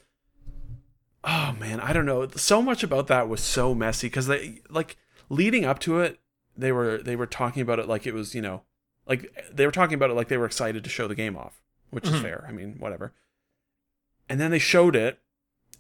oh 1.25 1.55
man 1.59 1.81
I 1.81 1.93
don't 1.93 2.07
know 2.07 2.27
so 2.37 2.63
much 2.63 2.83
about 2.83 3.07
that 3.09 3.29
was 3.29 3.41
so 3.41 3.75
messy 3.75 4.09
cuz 4.09 4.27
they 4.27 4.61
like 4.71 4.97
leading 5.29 5.65
up 5.65 5.79
to 5.81 6.01
it 6.01 6.21
they 6.57 6.73
were 6.73 6.99
they 6.99 7.17
were 7.17 7.27
talking 7.27 7.63
about 7.63 7.79
it 7.79 7.89
like 7.89 8.07
it 8.07 8.15
was 8.15 8.35
you 8.35 8.43
know 8.43 8.63
like 9.07 9.33
they 9.53 9.67
were 9.67 9.73
talking 9.73 9.95
about 9.95 10.11
it 10.11 10.15
like 10.15 10.29
they 10.29 10.37
were 10.37 10.47
excited 10.47 10.85
to 10.85 10.91
show 10.91 11.09
the 11.09 11.15
game 11.15 11.37
off 11.37 11.61
which 11.91 12.05
is 12.07 12.13
Mhm. 12.15 12.23
fair 12.23 12.45
I 12.49 12.53
mean 12.53 12.77
whatever 12.79 13.13
and 14.29 14.41
then 14.41 14.51
they 14.51 14.59
showed 14.59 14.95
it 14.97 15.19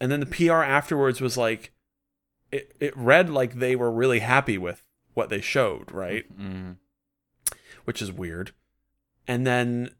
and 0.01 0.11
then 0.11 0.21
the 0.21 0.27
PR 0.27 0.63
afterwards 0.63 1.21
was 1.21 1.37
like 1.37 1.73
it, 2.51 2.75
it 2.81 2.97
read 2.97 3.31
like 3.31 3.55
they 3.55 3.75
were 3.77 3.91
really 3.91 4.19
happy 4.19 4.59
with 4.59 4.83
what 5.15 5.29
they 5.31 5.41
showed, 5.41 5.91
right? 5.93 6.25
Mm. 6.39 6.77
Which 7.85 8.03
is 8.03 8.13
weird. 8.13 8.53
And 9.27 9.47
then 9.47 9.91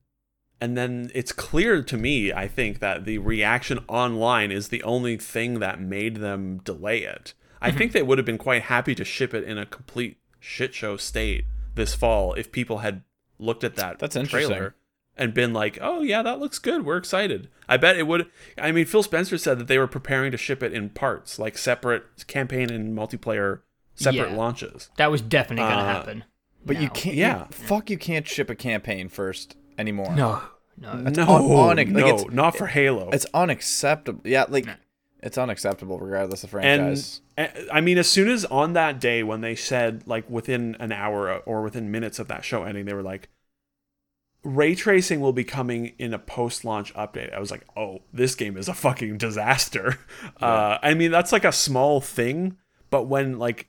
and 0.61 0.77
then 0.77 1.11
it's 1.15 1.33
clear 1.33 1.83
to 1.83 1.97
me, 1.97 2.33
I 2.33 2.47
think, 2.47 2.79
that 2.79 3.05
the 3.05 3.19
reaction 3.19 3.81
online 3.89 4.53
is 4.53 4.69
the 4.69 4.83
only 4.85 5.17
thing 5.17 5.59
that 5.59 5.81
made 5.81 6.17
them 6.17 6.59
delay 6.59 7.03
it. 7.03 7.35
I 7.61 7.69
Mm-hmm. 7.71 7.79
think 7.79 7.93
they 7.93 8.03
would 8.03 8.19
have 8.19 8.25
been 8.27 8.39
quite 8.39 8.63
happy 8.63 8.95
to 8.95 9.05
ship 9.05 9.35
it 9.35 9.45
in 9.45 9.59
a 9.59 9.67
complete 9.67 10.19
shit 10.39 10.75
show 10.75 10.97
state 10.97 11.47
this 11.75 11.95
fall 11.95 12.35
if 12.35 12.53
people 12.53 12.79
had 12.79 13.03
looked 13.43 13.65
at 13.65 13.77
that 13.77 13.99
That's 13.99 14.17
interesting. 14.17 14.51
trailer 14.51 14.75
and 15.17 15.35
been 15.35 15.53
like, 15.53 15.79
"Oh 15.81 16.03
yeah, 16.03 16.23
that 16.23 16.39
looks 16.41 16.59
good. 16.59 16.85
We're 16.87 16.97
excited." 16.97 17.49
I 17.69 17.77
bet 17.77 17.97
it 17.97 18.07
would. 18.07 18.27
I 18.59 18.73
mean, 18.73 18.87
Phil 18.87 19.03
Spencer 19.03 19.37
said 19.39 19.59
that 19.59 19.67
they 19.67 19.79
were 19.79 19.87
preparing 19.87 20.31
to 20.33 20.39
ship 20.39 20.63
it 20.63 20.73
in 20.73 20.91
parts, 20.91 21.39
like 21.39 21.59
separate 21.59 22.27
campaign 22.27 22.71
and 22.71 22.97
multiplayer, 22.97 23.61
separate 23.95 24.31
Yeah. 24.31 24.37
launches. 24.37 24.91
That 24.97 25.11
was 25.11 25.21
definitely 25.21 25.65
gonna 25.69 25.83
Uh, 25.83 25.93
happen. 25.95 26.25
But 26.65 26.81
you 26.81 26.89
can't. 26.91 27.17
Yeah. 27.17 27.39
you- 27.41 27.47
fuck, 27.51 27.91
you 27.91 27.99
can't 27.99 28.27
ship 28.27 28.49
a 28.49 28.55
campaign 28.55 29.09
first 29.09 29.57
anymore. 29.79 30.15
No. 30.15 30.43
No. 30.79 31.03
That's 31.03 31.19
no, 31.19 31.25
un- 31.29 31.43
unex- 31.43 31.77
like, 31.77 31.89
no, 31.89 32.07
it's- 32.07 32.25
not 32.31 32.57
for 32.57 32.67
Halo. 32.69 33.11
It's 33.13 33.27
unacceptable. 33.35 34.23
Yeah, 34.25 34.47
like 34.49 34.67
No. 34.67 34.75
It's 35.23 35.39
unacceptable 35.39 35.99
regardless 35.99 36.45
of 36.45 36.51
franchise. 36.51 37.21
and- 37.37 37.53
I 37.73 37.81
mean, 37.81 37.97
as 37.99 38.09
soon 38.09 38.29
as 38.29 38.45
on 38.47 38.73
that 38.75 39.01
day 39.01 39.23
when 39.23 39.41
they 39.41 39.55
said 39.55 40.03
like 40.07 40.29
within 40.29 40.77
an 40.81 40.93
hour 40.93 41.37
or 41.47 41.63
within 41.63 41.91
minutes 41.91 42.19
of 42.19 42.29
that 42.29 42.45
show 42.45 42.65
ending, 42.65 42.85
they 42.87 42.93
were 42.95 43.03
like, 43.03 43.29
"Ray 44.45 44.75
tracing 44.75 45.21
will 45.21 45.33
be 45.33 45.45
coming 45.45 45.93
in 45.99 46.13
a 46.13 46.19
post-launch 46.19 46.93
update." 46.95 47.33
I 47.33 47.39
was 47.41 47.51
like, 47.51 47.65
"Oh, 47.77 48.01
this 48.13 48.35
game 48.35 48.57
is 48.57 48.69
a 48.69 48.75
fucking 48.75 49.19
disaster." 49.19 49.99
Uh, 50.41 50.79
I 50.83 50.95
mean, 50.95 51.11
that's 51.13 51.31
like 51.33 51.45
a 51.45 51.53
small 51.53 52.01
thing, 52.01 52.57
but 52.91 53.05
when 53.05 53.39
like 53.39 53.69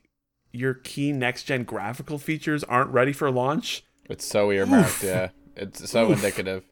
your 0.52 0.74
key 0.74 1.12
next-gen 1.12 1.62
graphical 1.64 2.18
features 2.18 2.64
aren't 2.64 2.90
ready 2.90 3.12
for 3.12 3.30
launch, 3.30 3.84
it's 4.10 4.24
so 4.24 4.50
earmarked. 4.50 5.02
Yeah, 5.04 5.28
it's 5.56 5.88
so 5.88 6.10
indicative. 6.12 6.64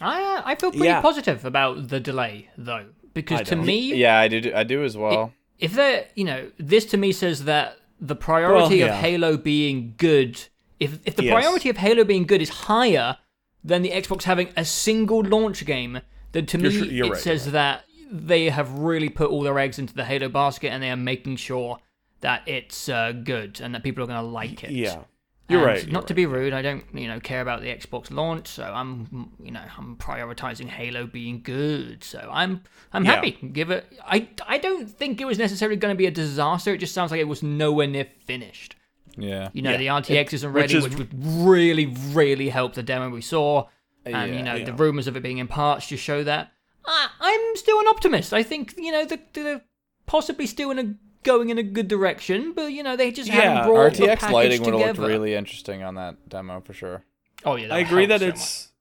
I 0.00 0.22
uh, 0.22 0.42
I 0.46 0.54
feel 0.54 0.70
pretty 0.70 0.86
Yeah. 0.86 1.02
positive 1.02 1.44
about 1.44 1.88
the 1.88 2.00
delay 2.00 2.48
though, 2.56 2.86
because 3.14 3.40
I 3.40 3.44
to 3.44 3.54
don't. 3.56 3.66
me, 3.66 3.94
Yeah, 3.94 4.18
I 4.18 4.28
do. 4.28 4.52
I 4.54 4.64
do 4.64 4.84
as 4.84 4.96
well. 4.96 5.32
if 5.58 5.72
there, 5.74 6.06
you 6.14 6.24
know, 6.24 6.50
this 6.58 6.84
to 6.86 6.96
me 6.96 7.12
says 7.12 7.44
that 7.44 7.76
the 8.00 8.16
priority 8.16 8.80
Well, 8.82 8.90
of. 8.90 8.96
Halo 8.96 9.36
being 9.36 9.94
good, 9.98 10.42
if 10.78 10.98
if 11.04 11.16
the 11.16 11.24
Yes. 11.24 11.32
priority 11.32 11.68
of 11.68 11.76
Halo 11.76 12.04
being 12.04 12.24
good 12.24 12.40
is 12.42 12.48
higher 12.50 13.18
than 13.62 13.82
the 13.82 13.90
Xbox 13.90 14.22
having 14.24 14.48
a 14.56 14.64
single 14.64 15.20
launch 15.22 15.64
game, 15.66 16.00
then 16.32 16.46
to 16.46 16.58
You're 16.58 16.70
me 16.70 16.78
sure- 16.78 16.86
you're 16.86 17.06
it 17.06 17.10
right, 17.12 17.20
says 17.20 17.44
you're 17.46 17.52
that 17.52 17.84
they 18.10 18.48
have 18.50 18.72
really 18.78 19.08
put 19.08 19.30
all 19.30 19.42
their 19.42 19.58
eggs 19.58 19.78
into 19.78 19.94
the 19.94 20.04
Halo 20.04 20.28
basket 20.28 20.68
and 20.70 20.82
they 20.82 20.90
are 20.90 20.96
making 20.96 21.36
sure 21.36 21.78
that 22.22 22.42
it's 22.46 22.88
uh, 22.88 23.12
good 23.12 23.60
and 23.60 23.74
that 23.74 23.82
people 23.82 24.02
are 24.02 24.06
going 24.06 24.18
to 24.20 24.26
like 24.26 24.64
it. 24.64 24.70
yeah, 24.70 25.02
you're 25.50 25.64
right. 25.64 25.86
Not 25.86 26.02
you're 26.02 26.06
to 26.08 26.14
be 26.14 26.26
rude, 26.26 26.52
I 26.52 26.62
don't, 26.62 26.84
you 26.94 27.08
know, 27.08 27.20
care 27.20 27.40
about 27.40 27.60
the 27.62 27.68
Xbox 27.68 28.10
launch, 28.10 28.48
so 28.48 28.64
I'm, 28.64 29.30
you 29.42 29.50
know, 29.50 29.62
I'm 29.78 29.96
prioritizing 29.96 30.68
Halo 30.68 31.06
being 31.06 31.42
good. 31.42 32.02
So 32.04 32.28
I'm, 32.32 32.62
I'm 32.92 33.04
Yeah. 33.04 33.16
happy. 33.16 33.32
Give 33.52 33.70
it. 33.70 33.86
I, 34.04 34.28
I 34.46 34.58
don't 34.58 34.88
think 34.88 35.20
it 35.20 35.24
was 35.26 35.38
necessarily 35.38 35.76
going 35.76 35.94
to 35.94 35.98
be 35.98 36.06
a 36.06 36.10
disaster. 36.10 36.74
It 36.74 36.78
just 36.78 36.94
sounds 36.94 37.10
like 37.10 37.20
it 37.20 37.24
was 37.28 37.42
nowhere 37.42 37.86
near 37.86 38.06
finished. 38.24 38.76
Yeah. 39.16 39.50
You 39.52 39.62
know, 39.62 39.72
Yeah. 39.72 39.76
the 39.78 39.86
RTX 39.88 40.32
isn't 40.34 40.52
which 40.52 40.60
ready, 40.62 40.76
is- 40.76 40.84
which 40.84 40.96
would 40.98 41.10
really, 41.24 41.86
really 42.12 42.48
help 42.48 42.74
the 42.74 42.82
demo 42.82 43.10
we 43.10 43.20
saw. 43.22 43.66
And 44.06 44.14
Yeah, 44.32 44.38
you 44.38 44.42
know, 44.42 44.64
the 44.64 44.72
rumors 44.72 45.06
of 45.06 45.16
it 45.16 45.22
being 45.22 45.38
in 45.38 45.46
parts 45.48 45.86
just 45.88 46.02
show 46.02 46.24
that. 46.24 46.52
I, 46.86 47.08
I'm 47.20 47.56
still 47.56 47.78
an 47.80 47.86
optimist. 47.88 48.32
I 48.32 48.42
think 48.42 48.74
you 48.78 48.90
know 48.90 49.04
the, 49.04 49.20
the 49.34 49.60
possibly 50.06 50.46
still 50.46 50.70
in 50.70 50.78
a 50.78 50.94
going 51.22 51.50
in 51.50 51.58
a 51.58 51.62
good 51.62 51.88
direction, 51.88 52.52
but 52.52 52.72
you 52.72 52.82
know 52.82 52.96
they 52.96 53.10
just 53.10 53.28
Yeah, 53.28 53.34
haven't 53.42 53.72
brought 53.72 53.94
the 53.94 54.06
RTX 54.06 54.18
package 54.18 54.32
lighting 54.34 54.62
would 54.62 54.74
have 54.74 54.98
looked 54.98 55.08
really 55.10 55.34
interesting 55.34 55.82
on 55.82 55.94
that 55.96 56.28
demo 56.28 56.60
for 56.60 56.72
sure. 56.72 57.04
Oh 57.44 57.56
yeah, 57.56 57.74
I 57.74 57.78
agree 57.78 58.06
that 58.06 58.20
so 58.20 58.26
much. 58.26 58.34
it's 58.34 58.72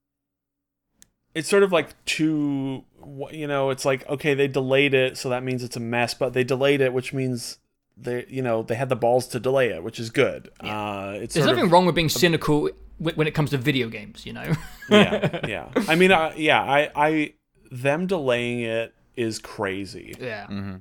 it's 1.36 1.48
sort 1.50 1.64
of 1.64 1.72
like 1.72 2.04
too 2.06 2.84
wh- 3.02 3.32
you 3.34 3.48
know 3.48 3.70
it's 3.70 3.86
like 3.86 4.08
okay 4.10 4.34
they 4.34 4.48
delayed 4.48 4.94
it 4.94 5.18
so 5.18 5.30
that 5.30 5.44
means 5.44 5.64
it's 5.64 5.78
a 5.78 5.80
mess 5.80 6.14
but 6.14 6.34
they 6.34 6.44
delayed 6.44 6.82
it 6.82 6.92
which 6.92 7.14
means 7.14 7.60
they 7.96 8.26
you 8.30 8.42
know 8.42 8.64
they 8.64 8.76
had 8.76 8.90
the 8.90 8.96
balls 8.96 9.28
to 9.28 9.40
delay 9.40 9.70
it 9.70 9.84
which 9.84 10.00
is 10.00 10.10
good 10.10 10.50
uh 10.62 11.14
it's 11.16 11.36
There's 11.36 11.46
nothing 11.46 11.66
of, 11.66 11.72
wrong 11.72 11.86
with 11.86 11.96
being 11.96 12.10
cynical 12.10 12.70
when 12.98 13.28
it 13.28 13.34
comes 13.34 13.52
to 13.52 13.58
video 13.58 13.88
games, 13.88 14.26
you 14.26 14.34
know. 14.34 14.52
yeah 14.90 15.40
yeah 15.48 15.70
i 15.88 15.96
mean 15.96 16.12
uh, 16.12 16.34
yeah 16.36 16.62
i 16.62 16.90
i 16.96 17.34
them 17.72 18.08
delaying 18.08 18.62
it 18.62 18.94
is 19.16 19.38
crazy 19.40 20.16
yeah. 20.20 20.48
Mm-hmm. 20.48 20.78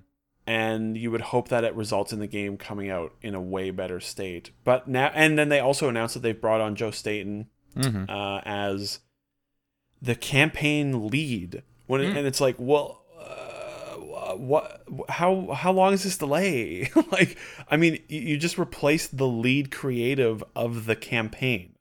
And 0.48 0.96
you 0.96 1.10
would 1.10 1.20
hope 1.20 1.48
that 1.48 1.62
it 1.62 1.74
results 1.74 2.12
in 2.12 2.18
the 2.20 2.26
game 2.26 2.56
coming 2.56 2.88
out 2.90 3.12
in 3.22 3.34
a 3.34 3.40
way 3.40 3.70
better 3.70 4.00
state 4.00 4.50
but 4.64 4.88
now 4.88 5.10
and 5.14 5.38
then 5.38 5.48
they 5.50 5.60
also 5.60 5.88
announced 5.88 6.14
that 6.14 6.20
they've 6.20 6.40
brought 6.40 6.60
on 6.60 6.74
joe 6.74 6.90
staten 6.90 7.46
Mm-hmm. 7.76 8.10
uh, 8.10 8.40
as 8.44 9.00
the 10.02 10.14
campaign 10.14 11.08
lead 11.08 11.62
when 11.86 12.00
Hmm. 12.00 12.16
and 12.16 12.26
it's 12.26 12.40
like 12.40 12.56
well 12.58 13.04
uh, 13.20 14.32
what 14.34 14.82
how 15.08 15.48
how 15.52 15.72
long 15.72 15.92
is 15.92 16.02
this 16.04 16.16
delay 16.18 16.90
like 17.12 17.36
i 17.70 17.76
mean 17.76 18.02
you 18.08 18.36
just 18.38 18.58
replaced 18.58 19.16
the 19.16 19.26
lead 19.26 19.70
creative 19.70 20.42
of 20.56 20.86
the 20.86 20.96
campaign 20.96 21.74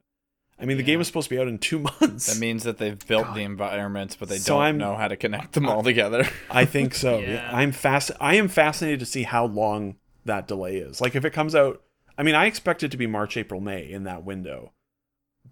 I 0.59 0.65
mean, 0.65 0.77
the 0.77 0.83
game 0.83 0.99
is 0.99 1.07
supposed 1.07 1.29
to 1.29 1.35
be 1.35 1.39
out 1.39 1.47
in 1.47 1.59
two 1.59 1.79
months. 2.01 2.33
That 2.33 2.39
means 2.39 2.63
that 2.63 2.77
they've 2.79 2.97
built 3.07 3.33
the 3.35 3.41
environments, 3.43 4.15
but 4.15 4.27
they 4.29 4.37
So 4.39 4.53
don't 4.55 4.63
I'm- 4.63 4.77
know 4.77 4.95
how 4.95 5.07
to 5.07 5.15
connect 5.15 5.53
them 5.53 5.67
all 5.67 5.83
together. 5.83 6.27
I 6.49 6.65
think 6.65 6.95
so. 6.95 7.19
Yeah. 7.19 7.27
yeah. 7.33 7.49
I'm 7.55 7.71
fast. 7.71 8.11
I 8.19 8.35
am 8.35 8.47
fascinated 8.47 8.99
to 9.01 9.05
see 9.05 9.23
how 9.23 9.45
long 9.45 9.97
that 10.25 10.47
delay 10.47 10.77
is. 10.77 10.99
Like 10.99 11.15
if 11.15 11.23
it 11.25 11.31
comes 11.31 11.53
out, 11.55 11.81
I 12.17 12.23
mean, 12.23 12.33
I 12.35 12.47
expect 12.47 12.81
it 12.83 12.89
to 12.91 12.97
be 12.97 13.05
March, 13.07 13.37
April, 13.37 13.61
May 13.61 13.89
in 13.89 14.03
that 14.05 14.23
window. 14.23 14.73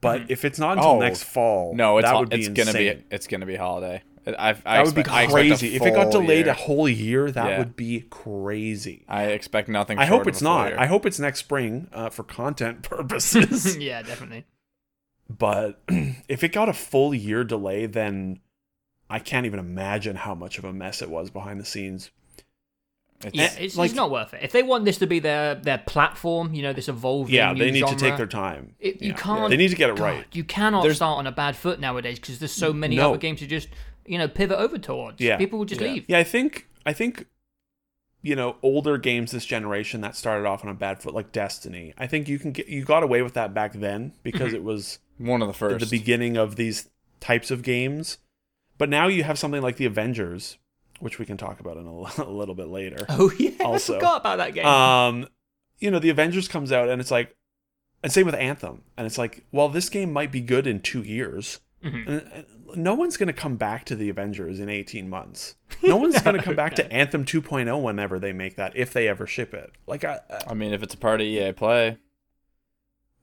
But 0.02 0.30
if 0.30 0.44
it's 0.44 0.60
not 0.60 0.78
until 0.78 0.92
Oh, 0.92 1.00
next 1.00 1.24
fall, 1.24 1.74
no, 1.76 1.98
it's 2.00 2.06
that 2.10 2.20
would 2.20 2.30
be 2.30 2.38
it's 2.38 2.48
insane. 2.50 2.66
gonna 2.66 2.78
be 2.78 3.04
it's 3.12 3.28
gonna 3.28 3.46
be 3.46 3.56
holiday. 3.56 4.04
I, 4.28 4.50
I, 4.50 4.54
that 4.54 4.86
would 4.88 4.96
be 4.96 5.02
expect- 5.02 5.10
I 5.10 5.28
crazy. 5.28 5.76
If 5.76 5.84
it 5.86 5.94
got 5.94 6.12
delayed 6.12 6.46
year. 6.46 6.50
a 6.54 6.58
whole 6.58 6.90
year, 6.90 7.30
that 7.32 7.48
Yeah. 7.52 7.58
would 7.60 7.76
be 7.76 8.02
crazy. 8.10 9.06
I 9.08 9.26
expect 9.26 9.70
nothing. 9.70 9.98
I 10.00 10.06
short 10.08 10.10
hope 10.10 10.22
of 10.24 10.28
it's 10.30 10.42
a 10.42 10.44
not. 10.44 10.68
year. 10.70 10.80
I 10.80 10.88
hope 10.88 11.06
it's 11.06 11.20
next 11.20 11.40
spring 11.40 11.88
uh, 11.94 12.10
for 12.10 12.24
content 12.24 12.82
purposes. 12.90 13.78
yeah, 13.78 14.02
definitely. 14.02 14.46
But 15.30 15.82
if 16.28 16.44
it 16.44 16.50
got 16.52 16.70
a 16.70 16.74
full 16.74 17.14
year 17.14 17.44
delay, 17.44 17.86
then 17.86 18.40
I 19.10 19.20
can't 19.20 19.46
even 19.46 19.60
imagine 19.60 20.16
how 20.16 20.36
much 20.36 20.58
of 20.58 20.66
a 20.66 20.74
mess 20.74 21.02
it 21.02 21.10
was 21.10 21.30
behind 21.30 21.60
the 21.60 21.66
scenes. 21.66 22.12
It's- 23.24 23.34
Yeah, 23.34 23.64
it's, 23.64 23.76
like- 23.78 23.88
it's 23.90 23.96
not 23.96 24.12
worth 24.12 24.34
it. 24.34 24.42
If 24.44 24.52
they 24.52 24.62
want 24.64 24.86
this 24.86 24.98
to 25.00 25.08
be 25.08 25.20
their 25.20 25.56
their 25.56 25.78
platform, 25.80 26.54
you 26.54 26.62
know, 26.62 26.74
this 26.74 26.90
evolving. 26.90 27.34
Yeah, 27.34 27.54
they 27.54 27.72
need 27.72 27.88
to 27.88 27.96
take 27.96 28.18
their 28.18 28.28
time. 28.28 28.76
It, 28.80 29.02
you 29.02 29.10
Yeah. 29.12 29.16
can't. 29.16 29.50
They 29.50 29.58
need 29.58 29.70
to 29.70 29.76
get 29.76 29.90
it 29.90 29.96
God, 29.96 30.04
right. 30.04 30.26
You 30.34 30.44
cannot 30.44 30.82
There's- 30.84 30.98
start 30.98 31.18
on 31.20 31.26
a 31.28 31.32
bad 31.32 31.56
foot 31.56 31.80
nowadays 31.80 32.20
because 32.20 32.40
there's 32.40 32.52
so 32.52 32.74
many 32.74 32.98
No. 32.98 33.10
other 33.10 33.18
games 33.18 33.40
to 33.40 33.48
just 33.48 33.70
you 34.06 34.18
know 34.18 34.28
pivot 34.28 34.58
over 34.60 34.78
towards. 34.78 35.22
Yeah. 35.22 35.38
people 35.38 35.58
will 35.60 35.66
just 35.66 35.82
Yeah. 35.82 35.88
leave. 35.88 36.06
Yeah, 36.08 36.20
I 36.20 36.24
think 36.24 36.68
I 36.86 36.94
think 36.94 37.26
you 38.26 38.36
know 38.36 38.56
older 38.64 38.98
games 38.98 39.30
this 39.32 39.46
generation 39.46 40.02
that 40.02 40.16
started 40.16 40.48
off 40.48 40.66
on 40.66 40.72
a 40.72 40.74
bad 40.74 41.00
foot, 41.00 41.14
like 41.14 41.32
Destiny. 41.32 41.94
I 41.96 42.08
think 42.08 42.28
you 42.28 42.40
can 42.40 42.52
get 42.52 42.68
you 42.68 42.84
got 42.84 43.04
away 43.04 43.22
with 43.22 43.36
that 43.36 43.54
back 43.54 43.74
then 43.74 44.14
because 44.24 44.48
Mm-hmm. 44.48 44.56
it 44.56 44.64
was 44.64 44.98
one 45.20 45.42
of 45.44 45.48
the 45.48 45.54
first. 45.54 45.88
the 45.90 45.98
beginning 46.00 46.36
of 46.36 46.56
these 46.56 46.90
types 47.20 47.52
of 47.52 47.62
games. 47.62 48.18
But 48.80 48.90
now 48.90 49.08
you 49.08 49.24
have 49.24 49.38
something 49.40 49.62
like 49.62 49.78
the 49.78 49.86
Avengers, 49.86 50.58
which 51.00 51.20
we 51.20 51.26
can 51.26 51.38
talk 51.38 51.60
about 51.60 51.78
in 51.78 51.86
a, 51.88 51.92
a 52.24 52.30
little 52.32 52.56
bit 52.56 52.68
later. 52.68 53.06
Oh 53.10 53.32
yeah, 53.38 53.52
Also, 53.64 53.94
I 53.94 53.98
forgot 54.00 54.22
about 54.22 54.38
that 54.40 54.54
game. 54.56 54.66
Um, 54.66 55.28
you 55.80 55.92
know, 55.92 56.00
the 56.00 56.10
Avengers 56.10 56.48
comes 56.48 56.72
out 56.72 56.90
and 56.90 57.00
it's 57.00 57.12
like, 57.12 57.36
and 58.04 58.12
same 58.12 58.26
with 58.26 58.36
Anthem, 58.36 58.82
and 58.98 59.06
it's 59.08 59.18
like, 59.18 59.44
well, 59.52 59.70
this 59.70 59.88
game 59.90 60.12
might 60.12 60.32
be 60.32 60.42
good 60.42 60.66
in 60.68 60.80
two 60.80 61.02
years. 61.04 61.60
Mhm. 61.84 62.08
And, 62.08 62.32
and 62.34 62.46
no 62.84 62.94
one's 62.96 63.16
going 63.18 63.28
to 63.28 63.34
come 63.34 63.56
back 63.58 63.86
to 63.86 63.96
the 63.96 64.10
Avengers 64.10 64.60
in 64.60 64.70
18 64.70 65.08
months. 65.10 65.56
No 65.84 65.98
one's 65.98 66.20
going 66.22 66.36
to 66.36 66.42
come 66.42 66.56
back 66.56 66.76
to 66.76 66.92
Anthem 66.92 67.26
2.0 67.26 67.82
whenever 67.82 68.18
they 68.20 68.34
make 68.34 68.56
that, 68.56 68.76
if 68.76 68.92
they 68.92 69.08
ever 69.08 69.28
ship 69.28 69.54
it. 69.54 69.72
Like, 69.88 70.04
I, 70.04 70.20
I- 70.30 70.42
I 70.52 70.54
mean, 70.54 70.74
if 70.74 70.82
it's 70.84 70.94
a 70.94 70.98
part 70.98 71.22
of 71.22 71.28
EA 71.28 71.52
Play, 71.54 71.98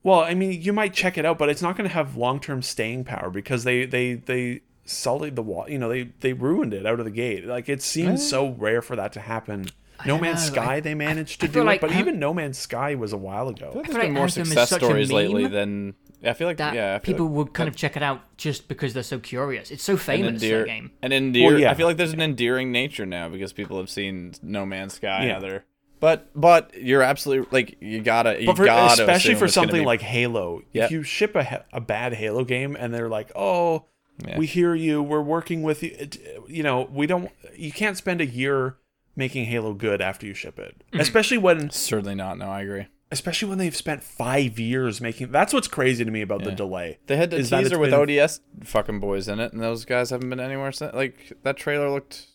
well, 0.01 0.19
I 0.19 0.33
mean, 0.33 0.61
you 0.61 0.73
might 0.73 0.93
check 0.93 1.17
it 1.17 1.25
out, 1.25 1.37
but 1.37 1.49
it's 1.49 1.61
not 1.61 1.77
going 1.77 1.87
to 1.89 1.93
have 1.93 2.17
long 2.17 2.39
term 2.39 2.61
staying 2.61 3.05
power 3.05 3.29
because 3.29 3.63
they 3.63 3.85
they 3.85 4.15
they 4.15 4.61
sullied 4.85 5.35
the 5.37 5.41
wall. 5.41 5.65
You 5.69 5.77
know, 5.77 5.87
they 5.89 6.03
they 6.19 6.33
ruined 6.33 6.73
it 6.73 6.85
out 6.85 6.99
of 6.99 7.05
the 7.05 7.11
gate. 7.11 7.45
Like, 7.45 7.69
it 7.69 7.81
seems 7.81 8.27
so 8.27 8.49
rare 8.49 8.81
for 8.81 8.95
that 8.97 9.13
to 9.13 9.21
happen. 9.21 9.67
No 10.05 10.17
Man's 10.17 10.45
know, 10.49 10.53
Sky, 10.55 10.75
I- 10.75 10.79
they 10.81 10.93
managed 10.95 11.39
to 11.41 11.47
do 11.47 11.63
like 11.63 11.77
it, 11.77 11.81
but 11.81 11.91
An- 11.91 11.99
even 11.99 12.19
No 12.19 12.33
Man's 12.33 12.57
Sky 12.57 12.95
was 12.95 13.13
a 13.13 13.17
while 13.17 13.47
ago. 13.47 13.69
I 13.69 13.71
feel 13.71 13.81
like 13.81 13.91
there's 13.91 14.03
been 14.03 14.13
more 14.13 14.23
Anthem 14.23 14.45
success 14.45 14.69
stories 14.73 15.11
lately 15.11 15.47
than. 15.47 15.95
Yeah, 16.23 16.31
I 16.31 16.33
feel 16.33 16.47
like 16.47 16.57
that 16.57 16.73
yeah, 16.73 16.95
I 16.95 16.99
feel 16.99 17.13
people 17.13 17.25
like 17.27 17.35
would 17.35 17.53
kind 17.53 17.67
that- 17.67 17.73
of 17.73 17.75
check 17.75 17.95
it 17.97 18.01
out 18.03 18.21
just 18.37 18.67
because 18.67 18.93
they're 18.93 19.03
so 19.03 19.19
curious. 19.19 19.69
It's 19.71 19.83
so 19.83 19.93
an 19.93 19.99
famous 19.99 20.41
endear, 20.41 20.59
that 20.59 20.67
game. 20.67 20.91
an 21.01 21.11
endear. 21.11 21.51
Well, 21.51 21.59
yeah. 21.59 21.71
I 21.71 21.73
feel 21.73 21.85
like 21.85 21.97
there's 21.97 22.13
an 22.13 22.21
endearing 22.21 22.71
nature 22.71 23.05
now 23.05 23.27
because 23.29 23.51
people 23.53 23.77
have 23.77 23.89
seen 23.89 24.33
No 24.41 24.65
Man's 24.65 24.93
Sky 24.95 25.19
and 25.19 25.27
Yeah. 25.29 25.37
other. 25.37 25.65
But 25.99 26.29
but 26.35 26.71
you're 26.75 27.01
absolutely 27.01 27.47
like 27.51 27.77
you 27.81 28.01
gotta 28.01 28.39
you 28.39 28.47
but 28.47 28.57
for, 28.57 28.65
gotta 28.65 29.03
especially 29.03 29.35
for 29.35 29.47
something 29.47 29.81
be- 29.81 29.85
like 29.85 30.01
Halo, 30.01 30.61
Yep. 30.73 30.85
if 30.85 30.91
you 30.91 31.03
ship 31.03 31.35
a, 31.35 31.65
a 31.71 31.79
bad 31.81 32.13
Halo 32.13 32.43
game 32.43 32.75
and 32.77 32.93
they're 32.93 33.07
like, 33.09 33.31
"Oh, 33.35 33.85
Yeah. 34.27 34.37
we 34.37 34.45
hear 34.45 34.75
you, 34.75 35.01
we're 35.01 35.21
working 35.21 35.63
with 35.63 35.81
you," 35.83 35.91
it, 35.97 36.17
you 36.49 36.61
know, 36.63 36.89
we 36.91 37.07
don't. 37.07 37.31
You 37.55 37.71
can't 37.71 37.95
spend 37.97 38.19
a 38.21 38.25
year 38.25 38.75
making 39.15 39.45
Halo 39.45 39.73
good 39.73 40.01
after 40.01 40.25
you 40.25 40.33
ship 40.33 40.59
it, 40.59 40.75
Mm-hmm. 40.91 40.99
especially 40.99 41.37
when 41.37 41.69
certainly 41.69 42.15
not. 42.15 42.37
No, 42.37 42.47
I 42.49 42.61
agree. 42.63 42.87
Especially 43.13 43.47
when 43.49 43.57
they've 43.59 43.75
spent 43.75 44.03
five 44.03 44.59
years 44.59 44.99
making. 44.99 45.31
That's 45.31 45.53
what's 45.53 45.67
crazy 45.69 46.03
to 46.03 46.11
me 46.11 46.21
about 46.21 46.43
the 46.43 46.51
delay. 46.51 46.99
They 47.07 47.15
had 47.15 47.29
the 47.31 47.37
is 47.37 47.49
teaser 47.49 47.79
with 47.79 47.91
been- 47.91 47.99
ODS 48.19 48.41
fucking 48.63 48.99
boys 48.99 49.27
in 49.29 49.39
it, 49.39 49.53
and 49.53 49.61
those 49.61 49.85
guys 49.85 50.09
haven't 50.09 50.29
been 50.29 50.39
anywhere 50.39 50.71
since. 50.71 50.93
Like 50.93 51.33
that 51.43 51.55
trailer 51.57 51.89
looked 51.89 52.27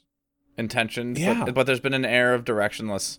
intentioned, 0.57 1.19
Yeah. 1.19 1.45
but, 1.45 1.55
but 1.55 1.67
there's 1.67 1.81
been 1.81 1.95
an 1.95 2.05
air 2.05 2.35
of 2.35 2.45
directionless, 2.45 3.19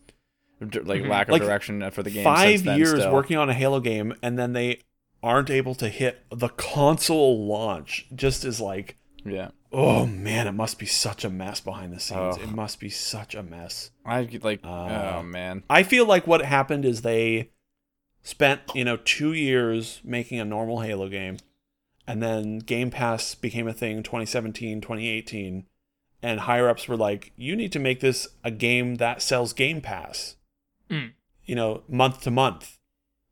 like 0.60 0.70
Mhm. 1.04 1.08
lack 1.10 1.28
of 1.28 1.34
Like, 1.34 1.42
direction 1.42 1.90
for 1.92 2.04
the 2.04 2.10
game. 2.10 2.24
Five 2.24 2.50
since 2.50 2.62
then 2.64 2.78
years 2.78 2.90
still. 3.02 3.14
working 3.14 3.38
on 3.38 3.50
a 3.50 3.54
Halo 3.54 3.80
game, 3.80 4.14
and 4.22 4.38
then 4.38 4.54
they 4.54 4.82
aren't 5.24 5.50
able 5.50 5.76
to 5.76 5.90
hit 5.90 6.20
the 6.32 6.50
console 6.50 7.46
launch. 7.46 8.08
Just 8.16 8.44
as 8.46 8.60
like, 8.60 8.98
Yeah, 9.26 9.50
oh 9.72 10.06
man, 10.06 10.48
it 10.48 10.54
must 10.54 10.80
be 10.80 10.86
such 10.86 11.24
a 11.24 11.30
mess 11.30 11.60
behind 11.60 11.94
the 11.94 12.00
scenes. 12.00 12.38
Oh. 12.40 12.42
It 12.42 12.50
must 12.50 12.80
be 12.80 12.90
such 12.90 13.36
a 13.36 13.44
mess. 13.44 13.92
I 14.06 14.28
like. 14.42 14.62
Uh, 14.64 15.16
oh 15.18 15.24
man. 15.24 15.64
I 15.70 15.84
feel 15.84 16.06
like 16.06 16.28
what 16.28 16.44
happened 16.44 16.86
is 16.86 17.02
they 17.02 17.52
spent, 18.22 18.62
you 18.74 18.84
know, 18.84 18.98
two 18.98 19.34
years 19.34 20.02
making 20.04 20.40
a 20.40 20.46
normal 20.46 20.82
Halo 20.82 21.08
game, 21.10 21.38
and 22.08 22.22
then 22.22 22.60
Game 22.60 22.92
Pass 22.92 23.36
became 23.36 23.68
a 23.68 23.74
thing 23.74 24.04
2017, 24.04 24.82
2018, 24.82 25.66
and 26.22 26.40
higher 26.42 26.68
ups 26.68 26.88
were 26.88 26.98
like, 26.98 27.32
you 27.38 27.56
need 27.56 27.72
to 27.72 27.80
make 27.80 28.00
this 28.00 28.28
a 28.44 28.52
game 28.52 28.96
that 28.96 29.22
sells 29.22 29.54
Game 29.54 29.82
Pass, 29.82 30.36
Mm. 30.90 31.12
you 31.46 31.56
know, 31.56 31.84
month 31.88 32.22
to 32.22 32.32
month. 32.32 32.78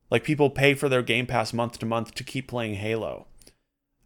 Like 0.09 0.23
people 0.23 0.49
pay 0.49 0.73
for 0.75 0.87
their 0.87 1.01
Game 1.01 1.25
Pass 1.25 1.51
month 1.53 1.79
to 1.79 1.85
month 1.85 2.13
to 2.15 2.23
keep 2.23 2.47
playing 2.47 2.75
Halo. 2.75 3.27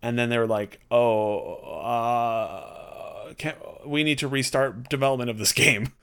And 0.02 0.18
then 0.18 0.30
they 0.30 0.38
were 0.38 0.48
like, 0.48 0.80
oh, 0.90 1.54
uh, 1.56 3.34
can't, 3.38 3.58
we 3.86 4.04
need 4.04 4.18
to 4.20 4.28
restart 4.28 4.90
development 4.90 5.30
of 5.30 5.38
this 5.38 5.52
game. 5.54 5.94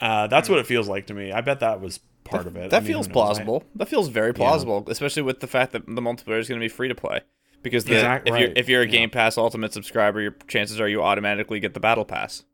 Uh, 0.00 0.26
that's 0.28 0.48
what 0.48 0.58
it 0.58 0.66
feels 0.66 0.88
like 0.88 1.06
to 1.08 1.14
me. 1.14 1.32
I 1.32 1.40
bet 1.40 1.60
that 1.60 1.80
was 1.80 1.98
part 2.24 2.46
of 2.46 2.56
it. 2.56 2.70
That 2.70 2.76
I 2.76 2.80
mean, 2.80 2.86
feels? 2.92 3.08
I- 3.08 3.12
plausible. 3.12 3.64
that 3.74 3.88
feels 3.88 4.08
very 4.08 4.32
plausible, 4.32 4.84
especially 4.88 5.22
with 5.22 5.40
the 5.40 5.46
fact 5.46 5.72
that 5.72 5.86
the 5.86 6.00
multiplayer 6.02 6.38
is 6.38 6.48
going 6.48 6.60
to 6.60 6.64
be 6.64 6.68
free 6.68 6.88
to 6.88 6.94
play. 6.94 7.20
Because 7.62 7.84
the, 7.84 7.94
Exact- 7.96 8.28
if 8.28 8.38
you're 8.38 8.52
if 8.54 8.68
you're 8.68 8.82
a 8.82 8.86
yeah. 8.86 8.92
Game 8.92 9.10
Pass 9.10 9.36
Ultimate 9.36 9.72
subscriber, 9.72 10.20
your 10.20 10.36
chances 10.46 10.80
are 10.80 10.88
you 10.88 11.02
automatically 11.02 11.58
get 11.58 11.74
the 11.74 11.80
Battle 11.80 12.04
Pass. 12.04 12.44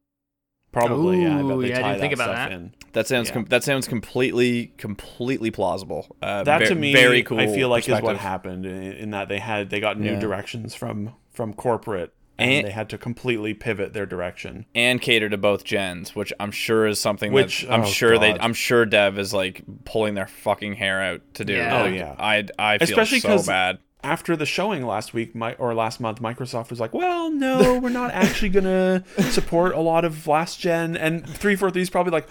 Probably, 0.74 1.22
yeah. 1.22 1.38
I 1.38 1.42
bet 1.42 1.60
they 1.60 1.68
yeah, 1.70 1.78
I 1.78 1.80
tie 1.82 1.88
didn't 1.88 2.00
think 2.00 2.12
about 2.14 2.24
stuff 2.24 2.36
that. 2.36 2.52
in. 2.52 2.74
That 2.92 3.06
sounds 3.06 3.28
Yeah. 3.28 3.34
com- 3.34 3.44
that 3.46 3.64
sounds 3.64 3.88
completely 3.88 4.72
completely 4.76 5.50
plausible. 5.50 6.06
Uh, 6.22 6.44
That 6.44 6.60
ve- 6.60 6.66
to 6.66 6.74
me, 6.74 6.92
very 6.92 7.22
cool. 7.22 7.40
I 7.40 7.46
feel 7.46 7.68
like 7.68 7.88
is 7.88 8.00
what 8.02 8.16
happened 8.18 8.66
in, 8.66 8.92
in 8.92 9.10
that 9.10 9.28
they 9.28 9.38
had 9.38 9.70
they 9.70 9.80
got 9.80 9.98
new 9.98 10.12
Yeah. 10.12 10.20
directions 10.20 10.74
from 10.74 11.14
from 11.32 11.52
corporate, 11.54 12.12
and, 12.38 12.50
And- 12.52 12.66
they 12.68 12.70
had 12.70 12.88
to 12.90 12.98
completely 12.98 13.54
pivot 13.54 13.92
their 13.92 14.06
direction. 14.06 14.66
and 14.74 15.00
cater 15.00 15.28
to 15.28 15.36
both 15.36 15.64
gens, 15.64 16.14
which 16.14 16.32
I'm 16.38 16.52
sure 16.52 16.86
is 16.86 17.00
something 17.00 17.32
Which- 17.32 17.62
that 17.62 17.72
I'm 17.72 17.82
oh, 17.82 17.86
sure 17.86 18.18
they 18.18 18.38
I'm 18.38 18.54
sure 18.54 18.84
Dev 18.86 19.18
is 19.18 19.34
like 19.34 19.62
pulling 19.84 20.14
their 20.14 20.26
fucking 20.28 20.74
hair 20.74 21.00
out 21.02 21.22
to 21.34 21.44
do. 21.44 21.54
Yeah. 21.54 21.82
Oh, 21.82 21.86
yeah. 21.86 22.14
I 22.18 22.44
I 22.58 22.78
feel 22.78 22.88
Especially 22.90 23.20
so 23.20 23.42
bad. 23.44 23.78
After 24.04 24.36
the 24.36 24.44
showing 24.44 24.84
last 24.84 25.14
week, 25.14 25.34
my 25.34 25.54
or 25.54 25.74
last 25.74 25.98
month, 25.98 26.20
Microsoft 26.20 26.68
was 26.68 26.78
like, 26.78 26.92
"Well, 26.92 27.30
no, 27.30 27.78
we're 27.78 27.88
not 27.88 28.10
actually 28.10 28.50
gonna 28.50 29.02
support 29.30 29.74
a 29.74 29.80
lot 29.80 30.04
of 30.04 30.26
last 30.26 30.60
gen." 30.60 30.94
And 30.94 31.26
three 31.26 31.56
four 31.56 31.70
three 31.70 31.80
is 31.80 31.88
probably 31.88 32.12
like, 32.12 32.28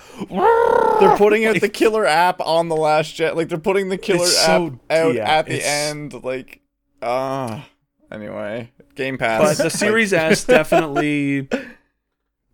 They're 1.00 1.18
putting 1.18 1.46
out 1.46 1.60
the 1.60 1.70
killer 1.70 2.06
app 2.06 2.40
on 2.42 2.70
the 2.70 2.76
last 2.76 3.16
gen. 3.16 3.36
Like 3.36 3.50
they're 3.50 3.58
putting 3.58 3.90
the 3.90 3.98
killer 3.98 4.26
app 4.26 4.46
so- 4.46 4.80
out 4.92 5.16
yeah, 5.16 5.28
at 5.28 5.48
the 5.48 5.66
end. 5.66 6.24
Like, 6.24 6.62
ah. 7.02 7.68
anyway, 8.12 8.72
Game 8.94 9.18
Pass. 9.18 9.58
but 9.58 9.64
the 9.64 9.70
Series 9.72 10.14
S 10.32 10.44
definitely 10.44 11.50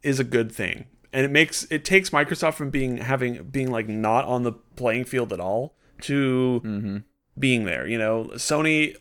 is 0.01 0.21
a 0.21 0.23
good 0.23 0.49
thing, 0.51 0.85
and 1.11 1.25
it 1.25 1.31
makes 1.31 1.65
it 1.69 1.83
takes 1.83 2.11
Microsoft 2.11 2.53
from 2.53 2.69
being 2.69 2.97
having 2.97 3.43
being 3.43 3.69
like 3.69 3.89
not 3.89 4.23
on 4.23 4.43
the 4.43 4.53
playing 4.53 5.03
field 5.03 5.33
at 5.33 5.41
all 5.41 5.75
to 6.03 6.59
hmm 6.63 6.97
being 7.37 7.63
there. 7.65 7.87
You 7.87 7.97
know, 7.97 8.31
Sony 8.33 8.95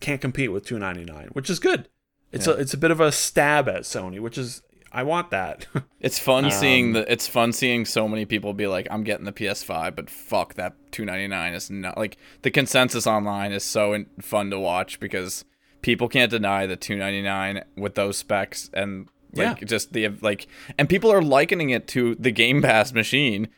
can't 0.00 0.20
compete 0.20 0.50
with 0.52 0.64
two 0.64 0.78
ninety 0.78 1.04
nine, 1.04 1.28
which 1.32 1.48
is 1.50 1.58
good. 1.58 1.88
It's 2.32 2.46
a 2.46 2.52
it's 2.52 2.74
a 2.74 2.78
bit 2.78 2.90
of 2.90 3.00
a 3.00 3.10
stab 3.12 3.68
at 3.68 3.82
Sony, 3.82 4.20
which 4.20 4.38
is 4.38 4.62
I 4.92 5.02
want 5.04 5.30
that. 5.30 5.66
It's 6.00 6.18
fun 6.18 6.50
seeing 6.50 6.86
Um, 6.86 6.92
the. 6.94 7.12
It's 7.12 7.28
fun 7.28 7.52
seeing 7.52 7.84
so 7.84 8.08
many 8.08 8.24
people 8.24 8.54
be 8.54 8.66
like, 8.66 8.86
"I'm 8.90 9.04
getting 9.04 9.26
the 9.26 9.32
PS5," 9.32 9.94
but 9.94 10.08
fuck 10.08 10.54
that 10.54 10.74
299 10.92 11.54
is 11.54 11.70
not 11.70 11.98
like 11.98 12.16
the 12.42 12.50
consensus 12.50 13.06
online 13.06 13.52
is 13.52 13.62
so 13.64 13.92
in, 13.92 14.06
fun 14.20 14.50
to 14.50 14.58
watch 14.58 14.98
because 14.98 15.44
people 15.82 16.08
can't 16.08 16.30
deny 16.30 16.66
the 16.66 16.76
299 16.76 17.62
with 17.76 17.94
those 17.96 18.16
specs 18.16 18.70
and 18.72 19.08
like 19.34 19.60
Yeah. 19.60 19.66
just 19.66 19.92
the 19.92 20.08
like, 20.22 20.46
and 20.78 20.88
people 20.88 21.12
are 21.12 21.20
likening 21.22 21.68
it 21.70 21.86
to 21.88 22.14
the 22.14 22.30
Game 22.30 22.62
Pass 22.62 22.92
machine, 22.92 23.48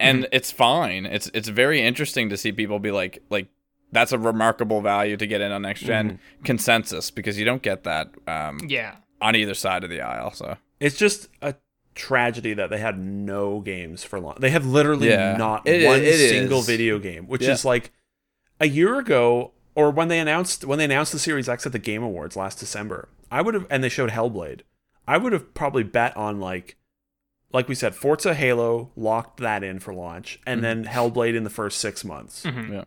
and 0.00 0.24
Mm-hmm. 0.24 0.34
it's 0.34 0.50
fine. 0.50 1.06
It's 1.06 1.30
it's 1.32 1.48
very 1.48 1.80
interesting 1.80 2.28
to 2.30 2.36
see 2.36 2.50
people 2.52 2.78
be 2.80 2.90
like 2.90 3.22
like. 3.30 3.46
That's 3.92 4.10
a 4.12 4.18
remarkable 4.18 4.80
value 4.80 5.16
to 5.18 5.26
get 5.26 5.40
in 5.40 5.52
on 5.52 5.62
next 5.62 5.80
gen 5.82 6.12
Mm-hmm. 6.12 6.42
consensus 6.44 7.10
because 7.10 7.38
you 7.38 7.44
don't 7.44 7.62
get 7.62 7.84
that 7.84 8.08
um, 8.26 8.58
Yeah. 8.66 8.96
on 9.20 9.36
either 9.36 9.54
side 9.54 9.84
of 9.84 9.90
the 9.90 10.00
aisle. 10.00 10.32
So 10.32 10.56
it's 10.80 10.96
just 10.96 11.28
a 11.42 11.54
tragedy 11.94 12.54
that 12.54 12.70
they 12.70 12.78
had 12.78 12.98
no 12.98 13.60
games 13.60 14.02
for 14.02 14.18
long. 14.18 14.36
They 14.40 14.50
have 14.50 14.64
literally 14.64 15.10
Yeah. 15.10 15.36
not 15.36 15.68
It- 15.68 15.86
one 15.86 16.00
it 16.00 16.16
single 16.30 16.60
is. 16.60 16.66
video 16.66 16.98
game, 16.98 17.26
which 17.26 17.42
Yeah. 17.42 17.52
is 17.52 17.64
like 17.64 17.92
a 18.60 18.66
year 18.68 18.98
ago. 18.98 19.52
or 19.74 19.90
when 19.90 20.08
they 20.08 20.18
announced 20.18 20.66
when 20.66 20.78
they 20.78 20.84
announced 20.84 21.12
the 21.12 21.18
Series 21.18 21.48
X 21.48 21.64
at 21.64 21.72
the 21.72 21.78
Game 21.78 22.02
Awards 22.02 22.36
last 22.36 22.58
December, 22.58 23.08
I 23.30 23.40
would 23.40 23.54
have 23.54 23.66
and 23.70 23.82
they 23.82 23.88
showed 23.88 24.10
Hellblade. 24.10 24.60
I 25.08 25.16
would 25.16 25.32
have 25.32 25.54
probably 25.54 25.82
bet 25.82 26.14
on 26.14 26.40
like 26.40 26.76
like 27.54 27.68
we 27.68 27.74
said, 27.74 27.94
Forza 27.94 28.34
Halo 28.34 28.90
locked 28.96 29.40
that 29.40 29.62
in 29.64 29.78
for 29.78 29.94
launch, 29.94 30.38
and 30.46 30.62
then 30.62 30.84
Hellblade 30.84 31.34
in 31.34 31.44
the 31.44 31.48
first 31.50 31.78
six 31.78 32.04
months, 32.04 32.44
Yeah. 32.44 32.84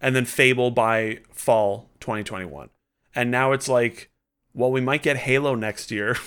And 0.00 0.14
then 0.16 0.24
Fable 0.24 0.70
by 0.70 1.20
fall 1.32 1.90
2021. 2.00 2.70
And 3.14 3.30
now 3.30 3.52
it's 3.52 3.68
like, 3.68 4.10
well, 4.54 4.70
we 4.70 4.80
might 4.80 5.02
get 5.02 5.16
Halo 5.16 5.54
next 5.54 5.90
year. 5.90 6.16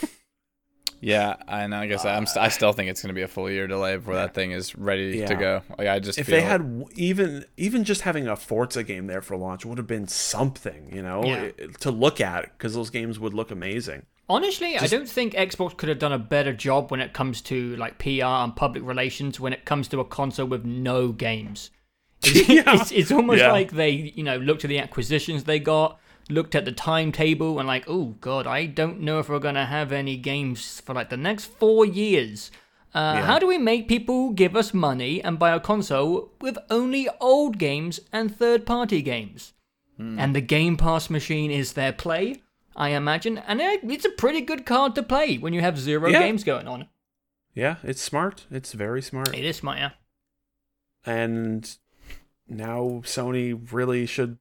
Yeah, 1.02 1.38
and 1.48 1.74
I 1.74 1.88
guess 1.88 2.04
I'm 2.04 2.26
st- 2.26 2.44
I 2.44 2.50
still 2.50 2.74
think 2.74 2.90
it's 2.90 3.02
going 3.02 3.08
to 3.10 3.14
be 3.14 3.22
a 3.22 3.28
full 3.28 3.50
year 3.50 3.68
delay 3.68 3.96
before 3.96 4.16
that 4.16 4.34
thing 4.34 4.52
is 4.52 4.76
ready 4.76 5.26
to 5.26 5.36
go. 5.36 5.62
Like 5.78 5.88
I 5.88 6.00
just 6.00 6.20
if 6.20 6.26
feel 6.26 6.36
they 6.36 6.42
had 6.42 6.84
even 6.96 7.46
even 7.56 7.86
just 7.86 8.02
having 8.02 8.28
a 8.28 8.36
Forza 8.36 8.84
game 8.84 9.08
there 9.08 9.22
for 9.22 9.38
launch 9.38 9.66
would 9.66 9.78
have 9.78 9.88
been 9.88 10.08
something, 10.10 10.94
you 10.94 11.02
know, 11.02 11.24
Yeah. 11.24 11.52
to 11.80 11.92
look 11.92 12.20
at 12.20 12.52
because 12.58 12.74
those 12.74 12.90
games 12.90 13.18
would 13.18 13.34
look 13.34 13.50
amazing. 13.50 14.08
Honestly, 14.28 14.78
I 14.78 14.88
don't 14.88 15.08
think 15.10 15.34
Xbox 15.34 15.76
could 15.78 15.88
have 15.88 16.00
done 16.00 16.12
a 16.12 16.20
better 16.20 16.54
job 16.54 16.92
when 16.92 17.00
it 17.00 17.14
comes 17.14 17.40
to 17.44 17.78
like 17.78 17.98
PR 17.98 18.24
and 18.26 18.54
public 18.54 18.84
relations 18.84 19.40
when 19.40 19.54
it 19.54 19.64
comes 19.64 19.88
to 19.88 20.02
a 20.02 20.06
console 20.06 20.48
with 20.48 20.66
no 20.66 21.14
games. 21.14 21.72
It's, 22.24 22.50
Yeah. 22.50 22.64
it's, 22.82 22.92
it's 22.92 23.12
almost 23.12 23.40
Yeah. 23.40 23.52
like 23.52 23.72
they, 23.72 23.92
you 24.16 24.24
know, 24.24 24.38
looked 24.38 24.64
at 24.66 24.70
the 24.70 24.80
acquisitions 24.80 25.44
they 25.46 25.60
got, 25.60 26.00
looked 26.30 26.54
at 26.56 26.66
the 26.66 26.72
timetable, 26.72 27.60
and 27.60 27.68
like, 27.68 27.86
oh 27.88 28.16
god, 28.22 28.46
I 28.46 28.66
don't 28.66 29.00
know 29.02 29.20
if 29.20 29.30
we're 29.30 29.40
gonna 29.40 29.66
have 29.66 29.92
any 29.92 30.18
games 30.18 30.80
for 30.82 30.94
like 30.94 31.10
the 31.10 31.18
next 31.18 31.46
four 31.46 31.86
years. 31.86 32.52
Uh, 32.94 33.16
Yeah. 33.18 33.26
How 33.26 33.40
do 33.40 33.48
we 33.48 33.58
make 33.58 33.88
people 33.88 34.32
give 34.32 34.56
us 34.56 34.74
money 34.74 35.24
and 35.24 35.38
buy 35.40 35.52
a 35.56 35.60
console 35.60 36.32
with 36.42 36.58
only 36.70 37.08
old 37.22 37.58
games 37.60 38.00
and 38.12 38.36
third-party 38.36 39.02
games? 39.02 39.54
And 39.98 40.34
the 40.34 40.40
Game 40.42 40.78
Pass 40.78 41.10
machine 41.10 41.52
is 41.52 41.74
their 41.74 41.92
play, 41.92 42.38
I 42.74 42.90
imagine, 42.92 43.38
and 43.40 43.60
it's 43.60 44.06
a 44.06 44.10
pretty 44.10 44.40
good 44.40 44.66
card 44.66 44.96
to 44.96 45.04
play 45.04 45.38
when 45.38 45.52
you 45.52 45.60
have 45.60 45.78
zero 45.78 46.10
games 46.10 46.46
going 46.46 46.70
on. 46.70 46.88
Yeah, 47.54 47.76
it's 47.84 48.02
smart. 48.02 48.46
It's 48.50 48.72
very 48.72 49.02
smart. 49.02 49.36
It 49.38 49.44
is 49.44 49.58
smart, 49.58 49.78
yeah. 49.80 49.90
and 51.06 51.78
now 52.50 53.02
Sony 53.04 53.60
really 53.72 54.06
should 54.06 54.38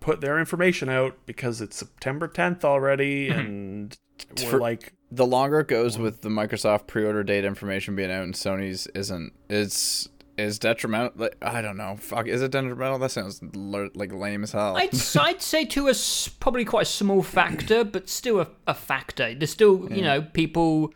put 0.00 0.20
their 0.20 0.38
information 0.38 0.88
out 0.88 1.16
because 1.26 1.60
it's 1.60 1.76
September 1.76 2.28
10th 2.28 2.64
already, 2.64 3.28
mm-hmm. 3.28 3.38
and 3.38 3.98
we're 4.42 4.50
For- 4.50 4.58
like, 4.58 4.92
the 5.10 5.26
longer 5.26 5.60
it 5.60 5.68
goes 5.68 5.98
with 5.98 6.20
the 6.20 6.28
Microsoft 6.28 6.86
pre-order 6.86 7.22
date 7.22 7.44
information 7.44 7.96
being 7.96 8.10
out 8.10 8.24
and 8.24 8.34
Sony's 8.34 8.86
isn't 8.88 9.32
is 9.48 10.08
is 10.36 10.58
detrimental. 10.58 11.12
Like, 11.16 11.36
I 11.42 11.62
don't 11.62 11.76
know. 11.76 11.96
Fuck, 11.98 12.28
is 12.28 12.42
it 12.42 12.52
detrimental? 12.52 12.98
That 12.98 13.10
sounds 13.10 13.40
l- 13.56 13.88
like 13.94 14.12
lame 14.12 14.44
as 14.44 14.52
hell. 14.52 14.76
I'd, 14.76 14.90
I'd 15.18 15.42
say 15.42 15.64
to 15.64 15.86
a 15.88 15.90
s- 15.90 16.28
probably 16.28 16.64
quite 16.64 16.82
a 16.82 16.84
small 16.90 17.22
factor, 17.22 17.84
but 17.84 18.08
still 18.08 18.40
a, 18.40 18.48
a 18.66 18.74
factor. 18.74 19.34
There's 19.34 19.50
still, 19.50 19.90
you 19.90 20.02
know, 20.02 20.22
people 20.22 20.92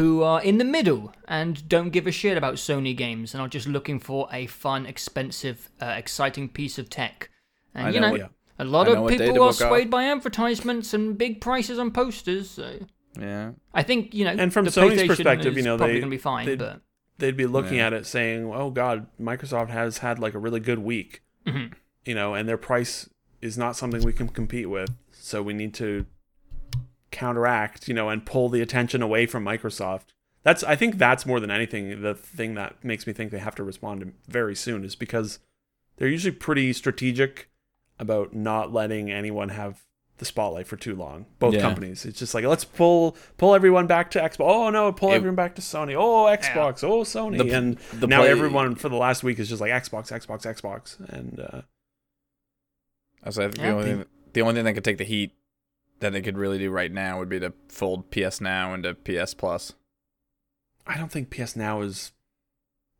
who 0.00 0.22
are 0.22 0.42
in 0.42 0.56
the 0.58 0.64
middle 0.64 1.12
and 1.28 1.68
don't 1.68 1.90
give 1.90 2.06
a 2.06 2.10
shit 2.12 2.36
about 2.38 2.54
Sony 2.54 2.96
games 2.96 3.34
and 3.34 3.40
are 3.42 3.48
just 3.48 3.68
looking 3.68 3.98
for 4.00 4.28
a 4.32 4.46
fun, 4.46 4.86
expensive, 4.86 5.70
uh, 5.82 5.94
exciting 5.96 6.48
piece 6.48 6.78
of 6.78 6.88
tech. 6.88 7.28
And, 7.74 7.88
I 7.88 7.90
you 7.90 8.00
know 8.00 8.06
know, 8.16 8.22
what- 8.22 8.30
a 8.58 8.64
lot 8.64 8.88
of 8.88 9.08
people 9.08 9.30
are 9.30 9.32
book 9.34 9.42
off. 9.48 9.54
swayed 9.56 9.90
by 9.90 10.04
advertisements 10.04 10.92
and 10.94 11.16
big 11.16 11.40
prices 11.40 11.78
on 11.78 11.90
posters. 11.90 12.50
So 12.50 12.86
yeah. 13.18 13.52
I 13.74 13.82
think, 13.82 14.14
you 14.14 14.24
know, 14.24 14.30
And 14.38 14.52
from 14.52 14.64
the 14.64 14.70
Sony's 14.70 15.06
perspective, 15.06 15.56
you 15.56 15.62
know, 15.62 15.76
probably 15.76 15.94
they- 15.94 16.00
going 16.00 16.10
to 16.10 16.16
be 16.16 16.20
fine, 16.22 16.46
they'd- 16.46 16.56
but 16.58 16.80
they'd 17.18 17.36
be 17.36 17.46
looking 17.46 17.76
Yeah. 17.78 17.88
at 17.88 17.92
it 17.92 18.06
saying, 18.06 18.50
"Oh 18.52 18.70
God, 18.70 19.06
Microsoft 19.20 19.68
has 19.70 19.98
had 19.98 20.18
like 20.18 20.34
a 20.34 20.38
really 20.38 20.60
good 20.60 20.78
week," 20.80 21.22
Mhm. 21.46 21.72
you 22.06 22.14
know, 22.14 22.34
and 22.34 22.48
their 22.48 22.56
price 22.58 23.08
is 23.42 23.56
not 23.58 23.76
something 23.76 24.02
we 24.02 24.12
can 24.12 24.28
compete 24.28 24.68
with, 24.70 24.90
so 25.12 25.42
we 25.42 25.52
need 25.54 25.72
to 25.74 26.06
counteract, 27.10 27.88
you 27.88 27.94
know, 27.94 28.08
and 28.08 28.24
pull 28.24 28.48
the 28.48 28.60
attention 28.60 29.02
away 29.02 29.26
from 29.26 29.44
Microsoft. 29.44 30.06
That's 30.42 30.62
I 30.64 30.76
think 30.76 30.96
that's 30.98 31.26
more 31.26 31.38
than 31.40 31.50
anything 31.50 32.00
the 32.02 32.14
thing 32.14 32.54
that 32.54 32.82
makes 32.84 33.06
me 33.06 33.12
think 33.12 33.30
they 33.30 33.38
have 33.38 33.54
to 33.56 33.64
respond 33.64 34.12
very 34.28 34.54
soon 34.56 34.84
is 34.84 34.96
because 34.96 35.38
they're 35.96 36.08
usually 36.08 36.34
pretty 36.34 36.72
strategic 36.72 37.50
about 37.98 38.32
not 38.34 38.72
letting 38.72 39.10
anyone 39.10 39.50
have 39.50 39.84
the 40.16 40.24
spotlight 40.24 40.66
for 40.66 40.76
too 40.76 40.94
long. 40.94 41.26
Both 41.38 41.54
Yeah. 41.54 41.60
companies. 41.60 42.04
It's 42.06 42.18
just 42.18 42.32
like 42.34 42.44
let's 42.44 42.64
pull 42.64 43.16
pull 43.36 43.54
everyone 43.54 43.86
back 43.86 44.10
to 44.12 44.18
Xbox. 44.20 44.36
Oh 44.40 44.70
no, 44.70 44.92
pull 44.92 45.10
It- 45.12 45.16
everyone 45.16 45.34
back 45.36 45.54
to 45.56 45.62
Sony. 45.62 45.94
Oh 45.94 46.24
Xbox. 46.24 46.82
Oh 46.84 47.00
Sony. 47.02 47.36
The- 47.38 47.54
and 47.56 47.76
the 48.00 48.06
now 48.06 48.20
play- 48.20 48.30
everyone 48.30 48.74
for 48.76 48.88
the 48.88 48.96
last 48.96 49.22
week 49.22 49.38
is 49.38 49.48
just 49.48 49.60
like 49.60 49.72
Xbox, 49.72 50.10
Xbox, 50.10 50.42
Xbox, 50.46 51.00
and 51.10 51.40
uh, 51.40 51.62
So 53.30 53.44
I 53.44 53.48
think 53.48 53.58
Yeah. 53.58 53.62
the 53.64 53.70
only 53.72 53.84
thing, 53.84 54.04
the 54.32 54.40
only 54.42 54.54
thing 54.54 54.64
that 54.64 54.72
could 54.74 54.84
take 54.84 54.98
the 54.98 55.04
heat 55.04 55.32
that 56.00 56.12
they 56.12 56.20
could 56.22 56.36
really 56.36 56.58
do 56.58 56.70
right 56.70 56.90
now 56.92 57.18
would 57.18 57.28
be 57.28 57.40
to 57.40 57.52
fold 57.68 58.10
PS 58.10 58.40
Now 58.40 58.74
into 58.74 58.94
PS 58.94 59.34
Plus. 59.34 59.74
I 60.86 60.96
don't 60.96 61.10
think 61.12 61.30
PS 61.30 61.54
Now 61.56 61.80
is 61.82 62.12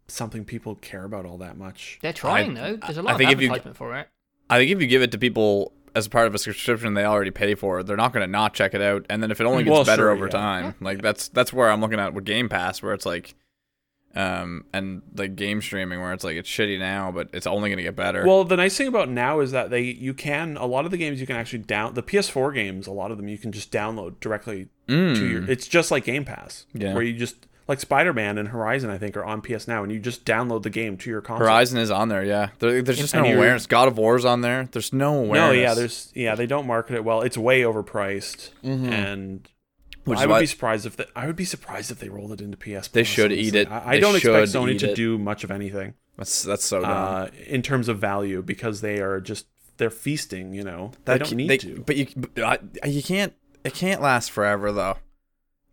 something 0.09 0.45
people 0.45 0.75
care 0.77 1.05
about 1.05 1.25
all 1.25 1.39
that 1.39 1.57
much. 1.57 1.99
they're 2.03 2.13
trying, 2.13 2.55
though. 2.55 2.77
There's 2.77 2.99
a 2.99 3.01
I 3.01 3.05
lot 3.05 3.13
of 3.13 3.19
think 3.19 3.31
if 3.33 3.41
you- 3.41 3.73
for 3.75 3.97
it. 3.97 4.09
I 4.49 4.59
think 4.59 4.71
if 4.71 4.81
you 4.81 4.87
give 4.89 5.03
it 5.03 5.13
to 5.13 5.19
people 5.19 5.73
as 5.95 6.09
part 6.09 6.27
of 6.27 6.35
a 6.35 6.39
subscription 6.39 6.95
they 6.95 7.05
already 7.05 7.31
pay 7.31 7.55
for, 7.55 7.83
they're 7.83 7.97
not 7.97 8.13
going 8.13 8.25
to 8.27 8.31
not 8.31 8.53
check 8.55 8.75
it 8.75 8.81
out. 8.81 9.07
And 9.09 9.23
then 9.23 9.31
if 9.31 9.41
it 9.41 9.45
only 9.45 9.63
gets 9.65 9.73
Well, 9.73 9.85
better 9.85 10.03
sure, 10.05 10.11
over 10.11 10.27
yeah. 10.27 10.31
time, 10.31 10.75
like 10.81 11.03
that's 11.03 11.29
that's 11.29 11.53
where 11.53 11.71
I'm 11.71 11.81
looking 11.81 12.01
at 12.01 12.15
with 12.15 12.25
Game 12.25 12.49
Pass, 12.49 12.83
where 12.83 12.93
it's 12.93 13.07
like, 13.07 13.35
um, 14.17 14.65
and 14.73 15.03
like 15.17 15.37
game 15.37 15.61
streaming, 15.63 16.01
where 16.01 16.13
it's 16.13 16.25
like 16.25 16.37
it's 16.37 16.49
shitty 16.49 16.79
now, 16.79 17.11
but 17.13 17.29
it's 17.33 17.47
only 17.47 17.71
going 17.71 17.77
to 17.79 17.83
get 17.85 17.95
better. 17.97 18.27
Well, 18.27 18.45
the 18.45 18.57
nice 18.57 18.77
thing 18.77 18.89
about 18.89 19.09
now 19.09 19.41
is 19.41 19.53
that 19.53 19.71
they 19.71 19.83
you 19.83 20.15
can 20.15 20.57
a 20.57 20.67
lot 20.67 20.85
of 20.85 20.91
the 20.91 20.97
games 20.97 21.21
you 21.21 21.27
can 21.27 21.37
actually 21.37 21.61
down 21.61 21.95
the 21.95 22.03
PS4 22.03 22.53
games. 22.55 22.87
A 22.87 22.93
lot 22.93 23.11
of 23.11 23.17
them 23.17 23.29
you 23.29 23.39
can 23.39 23.53
just 23.53 23.71
download 23.73 24.19
directly 24.21 24.69
Mm. 24.89 25.15
to 25.15 25.27
your. 25.29 25.49
It's 25.51 25.69
just 25.69 25.91
like 25.93 26.05
Game 26.05 26.25
Pass, 26.25 26.67
Yeah. 26.75 26.95
where 26.95 27.03
you 27.05 27.13
just 27.13 27.47
like 27.69 27.79
Spider 27.79 28.13
Man 28.13 28.37
and 28.39 28.49
Horizon. 28.49 28.91
I 28.91 28.99
think 28.99 29.17
are 29.17 29.25
on 29.25 29.41
PS 29.43 29.69
Now, 29.69 29.85
and 29.85 29.93
you 29.93 30.01
just 30.01 30.25
download 30.25 30.65
the 30.65 30.71
game 30.71 30.97
to 30.97 31.09
your 31.11 31.21
console. 31.21 31.47
Horizon 31.47 31.79
is 31.79 31.93
on 31.93 32.09
there, 32.09 32.25
yeah. 32.25 32.49
There, 32.59 32.83
there's 32.83 32.99
just 32.99 33.15
no 33.15 33.21
And 33.21 33.29
you're- 33.29 33.39
awareness. 33.39 33.67
God 33.69 33.87
of 33.87 33.97
War's 33.99 34.25
on 34.25 34.41
there. 34.41 34.69
There's 34.73 34.93
no 34.93 35.19
awareness. 35.19 35.37
No, 35.37 35.51
yeah, 35.53 35.75
there's 35.75 36.11
yeah 36.17 36.35
they 36.35 36.47
don't 36.47 36.67
market 36.67 36.97
it 36.97 37.05
well. 37.05 37.21
It's 37.23 37.39
way 37.39 37.61
overpriced, 37.63 38.51
and 38.65 39.49
Which 40.05 40.19
I 40.19 40.27
would 40.27 40.33
why- 40.33 40.41
be 40.41 40.47
surprised 40.47 40.87
if 40.87 40.97
they, 40.97 41.05
I 41.15 41.27
would 41.27 41.37
be 41.37 41.45
surprised 41.45 41.91
if 41.91 41.99
they 41.99 42.09
rolled 42.09 42.33
it 42.33 42.41
into 42.41 42.57
PS. 42.57 42.89
They 42.89 43.05
should 43.05 43.33
eat 43.33 43.55
it. 43.55 43.71
I, 43.71 43.95
I 43.97 44.01
don't 44.01 44.17
expect 44.17 44.49
Sony 44.49 44.79
to 44.79 44.91
it. 44.93 44.97
do 44.97 45.19
much 45.19 45.45
of 45.45 45.51
anything 45.51 45.95
that's 46.17 46.43
that's 46.43 46.65
so 46.65 46.81
dumb. 46.81 46.91
uh, 46.91 47.27
in 47.47 47.63
terms 47.63 47.89
of 47.89 47.99
value 47.99 48.43
because 48.43 48.81
they 48.81 49.01
are 49.01 49.21
just 49.21 49.47
they're 49.77 49.91
feasting. 49.91 50.55
You 50.55 50.65
know, 50.65 50.93
they 51.05 51.19
don't 51.19 51.33
need 51.35 51.49
they- 51.51 51.59
to. 51.59 51.83
But 51.87 51.97
you, 51.97 52.07
but 52.17 52.43
I, 52.83 52.87
you 52.87 53.03
can't. 53.03 53.35
It 53.63 53.75
can't 53.75 54.01
last 54.01 54.31
forever 54.31 54.73
though. 54.73 54.97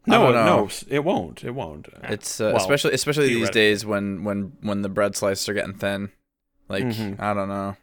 No, 0.06 0.32
no, 0.32 0.70
it 0.88 1.04
won't. 1.04 1.44
It 1.44 1.50
won't. 1.52 1.90
It's 2.04 2.40
uh, 2.40 2.52
Well, 2.54 2.58
especially 2.62 2.94
especially 2.94 3.28
these 3.28 3.50
days 3.50 3.86
when 3.86 4.24
when 4.24 4.54
when 4.62 4.82
the 4.82 4.90
bread 4.90 5.16
slices 5.18 5.48
are 5.50 5.54
getting 5.54 5.74
thin. 5.74 6.12
Like 6.70 6.84
Mhm. 6.86 7.20
I 7.20 7.34
don't 7.34 7.50
know. 7.50 7.76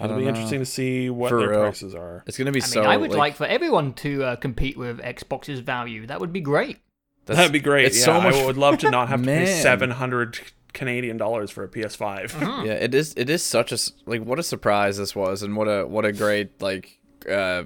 I 0.00 0.04
It'll 0.06 0.16
be 0.16 0.22
know. 0.22 0.28
interesting 0.30 0.60
to 0.60 0.64
see 0.66 1.10
what 1.10 1.28
For 1.28 1.40
their 1.40 1.50
real. 1.50 1.60
prices 1.60 1.94
are. 1.94 2.24
It's 2.26 2.38
gonna 2.38 2.52
be 2.52 2.60
I 2.62 2.64
mean, 2.64 2.70
so. 2.72 2.82
I 2.82 2.96
would 2.96 3.12
like, 3.12 3.36
for 3.36 3.44
everyone 3.46 3.92
to 3.94 4.24
uh, 4.24 4.36
compete 4.36 4.76
with 4.76 4.98
Xbox's 5.00 5.60
value. 5.60 6.06
That 6.06 6.20
would 6.20 6.32
be 6.32 6.40
great. 6.40 6.78
that's- 7.26 7.36
That'd 7.38 7.52
be 7.52 7.60
great. 7.60 7.84
it's 7.84 7.98
yeah, 7.98 8.04
so 8.06 8.20
much- 8.20 8.34
I 8.34 8.46
would 8.46 8.56
love 8.56 8.78
to 8.78 8.90
not 8.90 9.08
have 9.10 9.20
to 9.20 9.26
pay 9.26 9.46
seven 9.46 9.90
hundred 9.90 10.40
Canadian 10.72 11.16
dollars 11.18 11.50
for 11.50 11.64
a 11.64 11.68
PS5. 11.68 12.64
Yeah, 12.66 12.72
it 12.72 12.94
is. 12.94 13.12
It 13.16 13.28
is 13.28 13.42
such 13.42 13.72
a 13.72 13.78
like 14.06 14.22
what 14.24 14.38
a 14.38 14.42
surprise 14.42 14.96
this 14.96 15.14
was, 15.14 15.42
and 15.42 15.54
what 15.56 15.66
a 15.66 15.86
what 15.86 16.04
a 16.06 16.12
great 16.12 16.62
like. 16.62 16.98
uh 17.30 17.64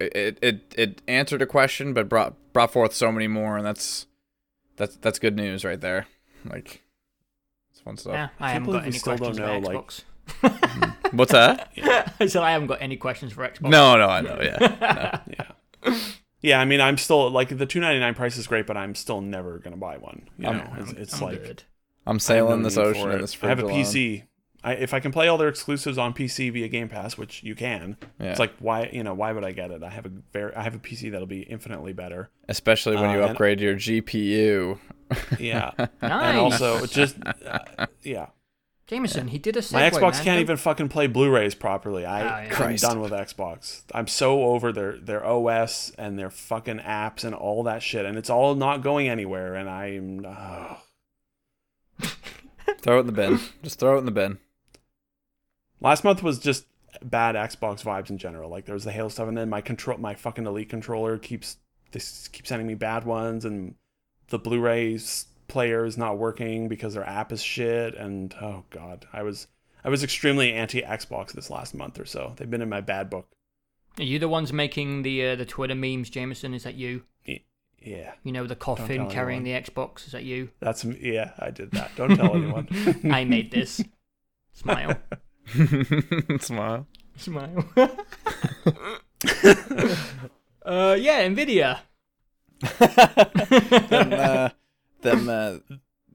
It 0.00 0.38
it 0.42 0.74
it 0.76 1.02
answered 1.06 1.42
a 1.42 1.46
question, 1.46 1.92
but 1.92 2.08
brought 2.08 2.34
brought 2.52 2.72
forth 2.72 2.94
so 2.94 3.12
many 3.12 3.28
more, 3.28 3.56
and 3.58 3.66
that's 3.66 4.06
that's 4.76 4.96
that's 4.96 5.18
good 5.18 5.36
news 5.36 5.64
right 5.64 5.80
there. 5.80 6.06
Like, 6.44 6.82
it's 7.70 7.80
fun 7.80 7.96
stuff. 7.96 8.14
Yeah, 8.14 8.28
I 8.40 8.52
can't 8.52 8.52
haven't 8.52 8.64
believe 8.64 8.80
got 8.80 8.82
we 8.84 8.88
any 8.88 8.98
still 8.98 9.16
questions 9.18 9.38
don't 9.38 9.46
for 9.46 9.52
know, 9.60 9.68
like- 9.68 9.86
Xbox. 9.86 10.02
What's 11.12 11.32
that? 11.32 11.70
I 12.20 12.26
said 12.26 12.42
I 12.42 12.52
haven't 12.52 12.68
got 12.68 12.82
any 12.82 12.96
questions 12.96 13.32
for 13.32 13.46
Xbox. 13.48 13.70
No, 13.70 13.96
no, 13.96 14.06
I 14.08 14.20
know. 14.20 14.38
Yeah, 14.42 15.20
yeah. 15.86 15.96
Yeah, 16.42 16.60
I 16.60 16.64
mean, 16.64 16.80
I'm 16.80 16.98
still 16.98 17.30
like 17.30 17.56
the 17.56 17.66
two 17.66 17.80
ninety 17.80 18.00
nine 18.00 18.14
price 18.14 18.36
is 18.36 18.46
great, 18.46 18.66
but 18.66 18.76
I'm 18.76 18.94
still 18.94 19.20
never 19.20 19.58
gonna 19.58 19.76
buy 19.76 19.96
one. 19.98 20.28
You 20.38 20.44
know, 20.44 20.50
I'm- 20.50 20.76
it's, 20.80 20.92
it's 20.92 21.14
I'm 21.20 21.28
like 21.28 21.42
good. 21.42 21.62
I'm 22.06 22.18
sailing 22.18 22.58
no 22.58 22.64
this 22.64 22.76
ocean 22.76 23.02
for 23.02 23.12
in 23.12 23.20
this 23.22 23.36
I 23.42 23.48
have 23.48 23.60
a 23.60 23.64
alone. 23.64 23.80
PC. 23.82 24.24
I, 24.62 24.72
if 24.74 24.94
I 24.94 25.00
can 25.00 25.12
play 25.12 25.28
all 25.28 25.36
their 25.36 25.48
exclusives 25.48 25.98
on 25.98 26.14
PC 26.14 26.50
via 26.52 26.68
Game 26.68 26.88
Pass, 26.88 27.18
which 27.18 27.42
you 27.42 27.54
can, 27.54 27.98
Yeah. 28.18 28.30
it's 28.30 28.38
like 28.40 28.52
why 28.60 28.88
you 28.92 29.02
know 29.02 29.12
why 29.14 29.32
would 29.32 29.44
I 29.44 29.52
get 29.52 29.70
it? 29.70 29.82
I 29.82 29.90
have 29.90 30.06
a 30.06 30.10
very 30.32 30.54
I 30.54 30.62
have 30.62 30.74
a 30.74 30.78
PC 30.78 31.12
that'll 31.12 31.26
be 31.26 31.42
infinitely 31.42 31.92
better. 31.92 32.30
especially 32.48 32.96
when 32.96 33.10
you 33.10 33.18
Uh, 33.20 33.22
and- 33.22 33.30
upgrade 33.32 33.60
your 33.60 33.74
GPU. 33.76 34.78
Yeah, 35.38 35.70
Nice. 35.78 35.88
and 36.02 36.38
also 36.38 36.84
just 36.86 37.16
uh, 37.46 37.86
yeah, 38.02 38.26
Jameson, 38.94 39.28
he 39.28 39.38
did 39.38 39.56
a 39.56 39.60
segue, 39.60 39.72
my 39.72 39.90
Xbox 39.90 40.14
man. 40.14 40.24
can't 40.24 40.40
even 40.40 40.56
fucking 40.56 40.88
play 40.88 41.08
Blu-rays 41.08 41.54
properly. 41.54 42.06
I 42.06 42.20
Oh, 42.20 42.48
yeah. 42.48 42.64
I'm 42.64 42.76
done 42.76 43.00
with 43.00 43.10
Xbox. 43.10 43.82
I'm 43.92 44.06
so 44.06 44.44
over 44.44 44.72
their 44.72 44.96
their 44.98 45.26
OS 45.26 45.90
and 45.98 46.16
their 46.16 46.30
fucking 46.30 46.78
apps 46.78 47.24
and 47.24 47.34
all 47.34 47.64
that 47.64 47.82
shit, 47.82 48.06
and 48.06 48.16
it's 48.16 48.30
all 48.30 48.54
not 48.54 48.82
going 48.82 49.08
anywhere. 49.08 49.56
And 49.56 49.68
I'm 49.68 50.24
oh. 50.26 50.80
throw 52.78 52.98
it 52.98 53.00
in 53.00 53.06
the 53.06 53.12
bin. 53.12 53.40
Just 53.64 53.80
throw 53.80 53.96
it 53.96 53.98
in 53.98 54.04
the 54.04 54.12
bin. 54.12 54.38
last 55.80 56.04
month 56.04 56.22
was 56.22 56.38
just 56.38 56.66
bad 57.02 57.34
Xbox 57.34 57.82
vibes 57.82 58.10
in 58.10 58.18
general. 58.18 58.48
Like 58.48 58.64
there's 58.64 58.84
the 58.84 58.92
Halo 58.92 59.08
stuff, 59.08 59.26
and 59.26 59.36
then 59.36 59.50
my 59.50 59.60
control, 59.60 59.98
my 59.98 60.14
fucking 60.14 60.46
Elite 60.46 60.68
controller 60.68 61.18
keeps 61.18 61.56
this 61.90 62.28
keeps 62.28 62.48
sending 62.48 62.68
me 62.68 62.74
bad 62.74 63.04
ones, 63.04 63.44
and 63.44 63.74
the 64.28 64.38
Blu-rays 64.38 65.26
player 65.48 65.84
is 65.84 65.96
not 65.98 66.18
working 66.18 66.68
because 66.68 66.94
their 66.94 67.06
app 67.06 67.32
is 67.32 67.42
shit. 67.42 67.94
And 67.94 68.34
oh 68.40 68.64
god, 68.70 69.06
I 69.12 69.22
was 69.22 69.46
I 69.84 69.88
was 69.88 70.02
extremely 70.02 70.52
anti 70.52 70.82
Xbox 70.82 71.32
this 71.32 71.50
last 71.50 71.74
month 71.74 71.98
or 71.98 72.06
so. 72.06 72.34
They've 72.36 72.50
been 72.50 72.62
in 72.62 72.68
my 72.68 72.80
bad 72.80 73.10
book. 73.10 73.28
Are 73.98 74.04
you 74.04 74.18
the 74.18 74.28
ones 74.28 74.52
making 74.52 75.02
the 75.02 75.26
uh, 75.28 75.36
the 75.36 75.44
Twitter 75.44 75.74
memes, 75.74 76.10
Jameson? 76.10 76.54
Is 76.54 76.64
that 76.64 76.74
you? 76.74 77.02
Yeah, 77.84 78.14
You 78.22 78.32
know, 78.32 78.46
the 78.46 78.56
coffin 78.56 78.96
tell 79.02 79.10
carrying 79.10 79.42
the 79.42 79.50
Xbox. 79.50 80.06
Is 80.06 80.12
that 80.12 80.24
you? 80.24 80.48
that's 80.58 80.84
yeah. 80.84 81.32
I 81.38 81.50
did 81.50 81.70
that. 81.72 81.90
Don't 81.96 82.16
tell 82.16 82.34
anyone. 82.36 82.66
I 83.12 83.24
made 83.24 83.50
this. 83.50 83.82
Smile. 84.54 84.96
Smile. 86.40 86.86
Smile. 87.16 87.68
uh, 90.64 90.96
yeah, 90.98 91.28
Nvidia. 91.28 91.80
them, 93.90 94.12
uh, 94.12 94.48
them, 95.04 95.28
uh, 95.28 95.58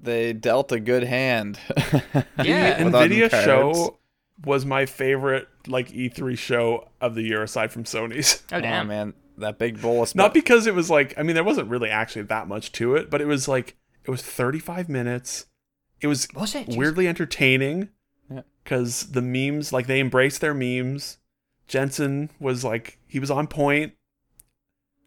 they 0.01 0.33
dealt 0.33 0.71
a 0.73 0.79
good 0.81 1.03
hand. 1.03 1.57
Yeah. 2.43 2.79
Nvidia 2.83 3.29
show 3.29 3.97
was 4.45 4.65
my 4.65 4.85
favorite 4.85 5.47
like 5.67 5.89
E3 5.89 6.37
show 6.37 6.87
of 7.01 7.15
the 7.15 7.21
year 7.23 7.43
aside 7.43 7.71
from 7.71 7.83
Sony's. 7.85 8.43
Oh 8.51 8.57
Oh 8.57 8.61
damn. 8.61 8.87
man, 8.87 9.13
that 9.37 9.57
big 9.57 9.81
bowl 9.81 10.01
of 10.03 10.13
Not 10.15 10.33
because 10.33 10.67
it 10.67 10.73
was 10.73 10.89
like 10.89 11.13
I 11.17 11.23
mean 11.23 11.35
there 11.35 11.43
wasn't 11.43 11.69
really 11.69 11.89
actually 11.89 12.21
that 12.23 12.47
much 12.47 12.71
to 12.73 12.95
it, 12.95 13.09
but 13.09 13.19
it 13.21 13.25
was 13.25 13.47
like 13.47 13.75
it 14.05 14.11
was 14.11 14.21
35 14.21 14.87
minutes. 14.89 15.45
It 16.01 16.07
was 16.07 16.27
Was 16.33 16.55
it? 16.55 16.69
Weirdly 16.69 17.07
entertaining 17.07 17.89
Yeah. 18.31 18.41
because 18.63 19.11
the 19.11 19.21
memes 19.21 19.73
like 19.73 19.87
they 19.87 19.99
embraced 19.99 20.39
their 20.41 20.53
memes. 20.53 21.17
Jensen 21.67 22.29
was 22.39 22.63
like 22.63 22.99
he 23.07 23.19
was 23.19 23.29
on 23.29 23.47
point 23.47 23.93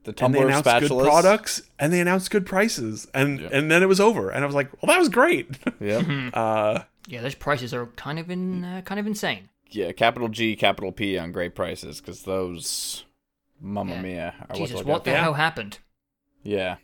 the 0.04 0.14
and 0.24 0.34
they 0.34 0.42
announced 0.42 0.68
spatulas. 0.68 0.88
good 0.88 1.04
products 1.04 1.62
and 1.78 1.92
they 1.92 2.00
announced 2.00 2.30
good 2.30 2.44
prices 2.46 3.06
and 3.14 3.40
Yeah. 3.40 3.48
and 3.52 3.70
then 3.70 3.82
it 3.82 3.86
was 3.86 4.00
over 4.00 4.30
and 4.30 4.42
I 4.42 4.46
was 4.46 4.54
like 4.54 4.70
well 4.82 4.88
that 4.92 4.98
was 4.98 5.08
great. 5.08 5.48
Yep. 5.80 6.04
uh 6.34 6.80
Yeah, 7.06 7.22
those 7.22 7.34
prices 7.34 7.72
are 7.74 7.86
kind 7.96 8.18
of 8.18 8.30
in 8.30 8.64
uh, 8.64 8.80
kind 8.84 8.98
of 9.00 9.06
insane. 9.06 9.48
yeah, 9.70 9.92
capital 9.92 10.28
G, 10.28 10.56
capital 10.56 10.92
P 10.92 11.16
on 11.18 11.32
great 11.32 11.54
prices 11.54 12.00
because 12.00 12.22
those, 12.22 13.04
mamma 13.60 13.94
Yeah. 13.94 14.02
mia, 14.02 14.34
are 14.50 14.56
Jesus, 14.56 14.76
what, 14.76 14.86
what 14.86 15.04
the 15.04 15.12
hell 15.14 15.34
happened? 15.34 15.78
Yeah, 16.42 16.76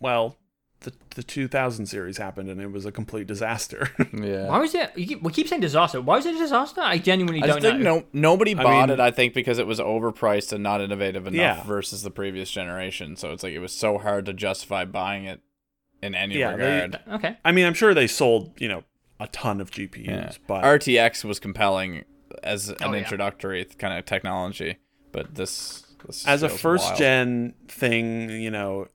well 0.00 0.36
the 0.86 0.92
the 1.16 1.22
2000 1.22 1.86
series 1.86 2.16
happened 2.18 2.48
and 2.48 2.60
it 2.60 2.70
was 2.72 2.84
a 2.86 2.92
complete 2.92 3.26
disaster. 3.26 3.90
yeah. 4.12 4.46
Why 4.48 4.58
was 4.58 4.74
it? 4.74 4.90
You 4.96 5.06
keep, 5.06 5.22
we 5.22 5.32
keep 5.32 5.48
saying 5.48 5.60
disaster. 5.60 6.00
Why 6.00 6.16
was 6.16 6.26
it 6.26 6.34
a 6.34 6.38
disaster? 6.38 6.80
I 6.80 6.98
genuinely 6.98 7.42
I 7.42 7.46
don't 7.46 7.56
just 7.60 7.66
think 7.72 7.82
know. 7.82 7.98
no 8.00 8.04
nobody 8.12 8.54
I 8.56 8.62
bought 8.62 8.88
mean- 8.88 8.98
it. 8.98 9.00
I 9.00 9.10
think 9.10 9.34
because 9.34 9.58
it 9.58 9.66
was 9.66 9.78
overpriced 9.80 10.52
and 10.52 10.62
not 10.62 10.80
innovative 10.80 11.26
enough 11.26 11.36
Yeah. 11.58 11.64
versus 11.64 12.02
the 12.02 12.10
previous 12.10 12.50
generation. 12.50 13.16
So 13.16 13.32
it's 13.32 13.42
like 13.42 13.52
it 13.52 13.58
was 13.60 13.72
so 13.72 13.98
hard 13.98 14.26
to 14.26 14.32
justify 14.32 14.84
buying 14.84 15.24
it 15.24 15.40
in 16.02 16.14
any 16.14 16.38
Yeah, 16.38 16.56
they- 16.56 16.64
regard. 16.82 17.00
Okay. 17.12 17.36
I 17.44 17.52
mean, 17.52 17.66
I'm 17.66 17.74
sure 17.74 17.92
they 17.94 18.06
sold, 18.06 18.52
you 18.60 18.68
know, 18.68 18.84
a 19.18 19.26
ton 19.28 19.60
of 19.60 19.70
GPUs, 19.70 20.06
yeah. 20.06 20.32
but 20.46 20.62
RTX 20.64 21.24
was 21.24 21.38
compelling 21.40 22.04
as 22.42 22.68
an 22.68 22.76
Oh, 22.82 22.92
yeah. 22.92 22.98
introductory 22.98 23.64
kind 23.64 23.98
of 23.98 24.04
technology, 24.04 24.76
but 25.12 25.34
this, 25.36 25.86
this 26.06 26.26
as 26.26 26.42
a 26.42 26.48
first 26.50 26.84
wild. 26.84 26.98
gen 26.98 27.54
thing, 27.68 28.28
you 28.30 28.50
know, 28.50 28.88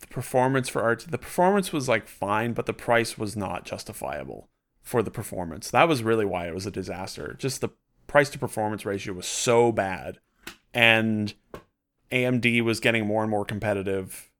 the 0.00 0.06
performance 0.06 0.68
for 0.68 0.82
art, 0.82 1.06
the 1.08 1.18
performance 1.18 1.72
was 1.72 1.88
like 1.88 2.08
fine, 2.08 2.52
but 2.52 2.66
the 2.66 2.72
price 2.72 3.18
was 3.18 3.36
not 3.36 3.64
justifiable 3.64 4.48
for 4.82 5.02
the 5.02 5.10
performance. 5.10 5.70
That 5.70 5.88
was 5.88 6.02
really 6.02 6.24
why 6.24 6.46
it 6.48 6.54
was 6.54 6.66
a 6.66 6.70
disaster. 6.70 7.36
Just 7.38 7.60
the 7.60 7.70
price 8.06 8.30
to 8.30 8.38
performance 8.38 8.86
ratio 8.86 9.12
was 9.12 9.26
so 9.26 9.72
bad, 9.72 10.18
and 10.72 11.34
AMD 12.12 12.62
was 12.62 12.80
getting 12.80 13.06
more 13.06 13.22
and 13.22 13.30
more 13.30 13.44
competitive, 13.44 14.30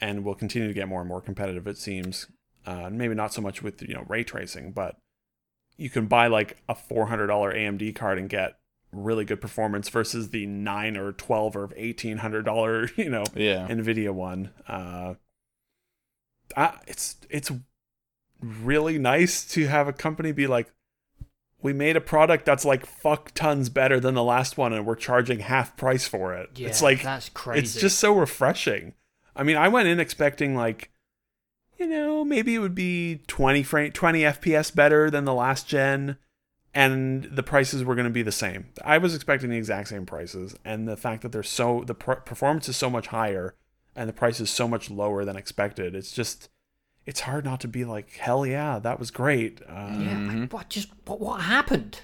and 0.00 0.24
will 0.24 0.34
continue 0.34 0.68
to 0.68 0.74
get 0.74 0.88
more 0.88 1.00
and 1.00 1.08
more 1.08 1.20
competitive. 1.20 1.66
It 1.66 1.78
seems, 1.78 2.26
uh, 2.66 2.90
maybe 2.90 3.14
not 3.14 3.32
so 3.32 3.42
much 3.42 3.62
with 3.62 3.82
you 3.82 3.94
know 3.94 4.04
ray 4.08 4.24
tracing, 4.24 4.72
but 4.72 4.96
you 5.76 5.90
can 5.90 6.06
buy 6.06 6.26
like 6.26 6.56
a 6.68 6.74
four 6.74 7.06
hundred 7.06 7.26
dollar 7.26 7.54
AMD 7.54 7.94
card 7.94 8.18
and 8.18 8.28
get 8.28 8.58
really 8.92 9.24
good 9.24 9.40
performance 9.40 9.88
versus 9.88 10.30
the 10.30 10.46
nine 10.46 10.96
or 10.96 11.12
twelve 11.12 11.56
or 11.56 11.70
eighteen 11.76 12.18
hundred 12.18 12.44
dollar 12.44 12.88
you 12.96 13.08
know 13.08 13.24
Yeah. 13.34 13.66
Nvidia 13.68 14.12
one. 14.12 14.50
Uh, 14.68 15.14
I, 16.56 16.78
it's 16.86 17.16
it's 17.30 17.50
really 18.40 18.98
nice 18.98 19.44
to 19.52 19.66
have 19.68 19.88
a 19.88 19.92
company 19.92 20.32
be 20.32 20.46
like, 20.46 20.72
we 21.62 21.72
made 21.72 21.96
a 21.96 22.00
product 22.00 22.44
that's 22.44 22.64
like 22.64 22.84
fuck 22.84 23.32
tons 23.34 23.68
better 23.68 24.00
than 24.00 24.14
the 24.14 24.22
last 24.22 24.58
one, 24.58 24.72
and 24.72 24.84
we're 24.84 24.96
charging 24.96 25.40
half 25.40 25.76
price 25.76 26.06
for 26.06 26.34
it. 26.34 26.50
Yeah, 26.56 26.68
it's 26.68 26.82
like 26.82 27.02
that's 27.02 27.28
crazy. 27.30 27.60
it's 27.60 27.74
just 27.80 27.98
so 27.98 28.12
refreshing. 28.14 28.94
I 29.34 29.44
mean, 29.44 29.56
I 29.56 29.68
went 29.68 29.88
in 29.88 29.98
expecting 29.98 30.54
like, 30.54 30.90
you 31.78 31.86
know, 31.86 32.24
maybe 32.24 32.54
it 32.54 32.58
would 32.58 32.74
be 32.74 33.22
20 33.28 33.62
frame, 33.62 33.92
20 33.92 34.20
FPS 34.22 34.74
better 34.74 35.08
than 35.10 35.24
the 35.24 35.32
last 35.32 35.66
gen, 35.66 36.18
and 36.74 37.24
the 37.24 37.42
prices 37.42 37.84
were 37.84 37.94
going 37.94 38.06
to 38.06 38.10
be 38.10 38.22
the 38.22 38.32
same. 38.32 38.66
I 38.84 38.98
was 38.98 39.14
expecting 39.14 39.50
the 39.50 39.56
exact 39.56 39.88
same 39.88 40.06
prices, 40.06 40.54
and 40.64 40.88
the 40.88 40.96
fact 40.96 41.22
that 41.22 41.32
they're 41.32 41.42
so 41.42 41.82
the 41.86 41.94
pr- 41.94 42.12
performance 42.14 42.68
is 42.68 42.76
so 42.76 42.88
much 42.90 43.08
higher 43.08 43.54
and 43.94 44.08
the 44.08 44.12
price 44.14 44.40
is 44.40 44.48
so 44.48 44.66
much 44.66 44.90
lower 44.90 45.24
than 45.24 45.36
expected. 45.36 45.94
It's 45.94 46.12
just, 46.12 46.48
it's 47.04 47.20
hard 47.20 47.44
not 47.44 47.60
to 47.60 47.68
be 47.68 47.84
like, 47.84 48.10
hell 48.16 48.46
yeah, 48.46 48.78
that 48.78 48.98
was 48.98 49.10
great. 49.10 49.60
Uh, 49.68 49.72
yeah. 49.98 50.14
Mhm. 50.16 50.52
What 50.52 50.70
just 50.70 50.88
what 51.06 51.20
what 51.20 51.42
happened? 51.42 52.00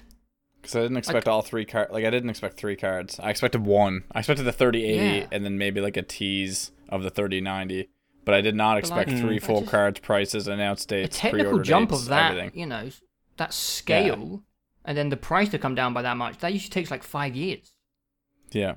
Because 0.61 0.75
I 0.75 0.81
didn't 0.81 0.97
expect 0.97 1.27
all 1.27 1.41
three 1.41 1.65
cards. 1.65 1.91
Like 1.91 2.05
I 2.05 2.09
didn't 2.09 2.29
expect 2.29 2.57
three 2.57 2.75
cards. 2.75 3.19
I 3.19 3.29
expected 3.31 3.65
one. 3.65 4.03
I 4.11 4.19
expected 4.19 4.43
the 4.43 4.51
3080 4.51 5.17
Yeah. 5.19 5.25
and 5.31 5.43
then 5.45 5.57
maybe 5.57 5.79
like 5.81 5.97
a 5.97 6.01
tease 6.03 6.71
of 6.89 7.01
the 7.01 7.09
3090. 7.09 7.89
But 8.25 8.35
I 8.35 8.41
did 8.41 8.55
not 8.55 8.77
expect 8.77 9.09
like, 9.09 9.19
three 9.19 9.37
I 9.37 9.39
full 9.39 9.61
just- 9.61 9.71
cards, 9.71 9.99
prices, 10.01 10.47
announced 10.47 10.91
A 10.91 11.03
dates, 11.03 11.17
technical 11.17 11.45
pre-order 11.45 11.63
jump 11.63 11.89
dates, 11.91 12.01
of 12.03 12.09
that, 12.09 12.31
everything. 12.31 12.59
you 12.59 12.65
know, 12.67 12.89
that 13.37 13.53
scale, 13.53 14.43
and 14.85 14.97
then 14.97 15.09
the 15.09 15.17
price 15.17 15.49
to 15.49 15.59
come 15.59 15.75
down 15.75 15.93
by 15.93 16.01
that 16.01 16.17
much. 16.17 16.39
That 16.39 16.53
usually 16.53 16.69
takes 16.69 16.91
like 16.91 17.03
five 17.03 17.35
years. 17.35 17.73
Yeah. 18.51 18.75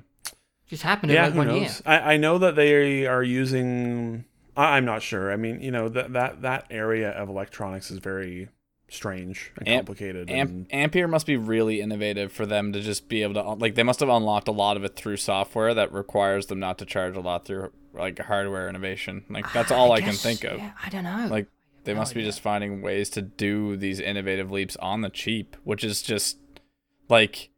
Just 0.67 0.83
happened 0.83 1.11
yeah, 1.11 1.27
in 1.27 1.33
who 1.33 1.39
like 1.39 1.47
one 1.47 1.55
year. 1.55 1.65
knows? 1.65 1.81
I, 1.85 2.13
I 2.13 2.17
know 2.17 2.37
that 2.37 2.55
they 2.55 3.05
are 3.05 3.23
using. 3.23 4.25
I, 4.55 4.77
I'm 4.77 4.85
not 4.85 5.01
sure. 5.01 5.31
I 5.31 5.35
mean, 5.35 5.61
you 5.61 5.71
know 5.71 5.89
that 5.89 6.13
that 6.13 6.41
that 6.41 6.67
area 6.69 7.11
of 7.11 7.29
electronics 7.29 7.91
is 7.91 7.99
very 7.99 8.49
strange 8.89 9.51
and 9.57 9.67
Amp- 9.67 9.87
complicated. 9.87 10.29
Amp- 10.29 10.49
and, 10.49 10.73
Ampere 10.73 11.07
must 11.07 11.25
be 11.25 11.35
really 11.35 11.81
innovative 11.81 12.31
for 12.31 12.45
them 12.45 12.73
to 12.73 12.81
just 12.81 13.09
be 13.09 13.23
able 13.23 13.33
to 13.33 13.41
like 13.53 13.75
they 13.75 13.83
must 13.83 13.99
have 13.99 14.09
unlocked 14.09 14.47
a 14.47 14.51
lot 14.51 14.77
of 14.77 14.83
it 14.83 14.95
through 14.95 15.17
software 15.17 15.73
that 15.73 15.91
requires 15.91 16.47
them 16.47 16.59
not 16.59 16.77
to 16.77 16.85
charge 16.85 17.15
a 17.15 17.21
lot 17.21 17.45
through 17.45 17.71
like 17.93 18.19
hardware 18.19 18.69
innovation. 18.69 19.25
Like 19.29 19.51
that's 19.53 19.71
all 19.71 19.91
I, 19.91 19.99
can 19.99 20.11
guess, 20.11 20.23
think 20.23 20.43
of. 20.43 20.57
Yeah, 20.57 20.71
I 20.83 20.89
don't 20.89 21.03
know. 21.03 21.27
Like 21.29 21.47
they 21.83 21.93
no 21.93 21.99
must 21.99 22.13
be 22.13 22.19
idea. 22.21 22.29
just 22.29 22.41
finding 22.41 22.81
ways 22.81 23.09
to 23.11 23.21
do 23.21 23.75
these 23.77 23.99
innovative 23.99 24.51
leaps 24.51 24.75
on 24.77 25.01
the 25.01 25.09
cheap, 25.09 25.55
which 25.63 25.83
is 25.83 26.01
just 26.01 26.37
like 27.09 27.49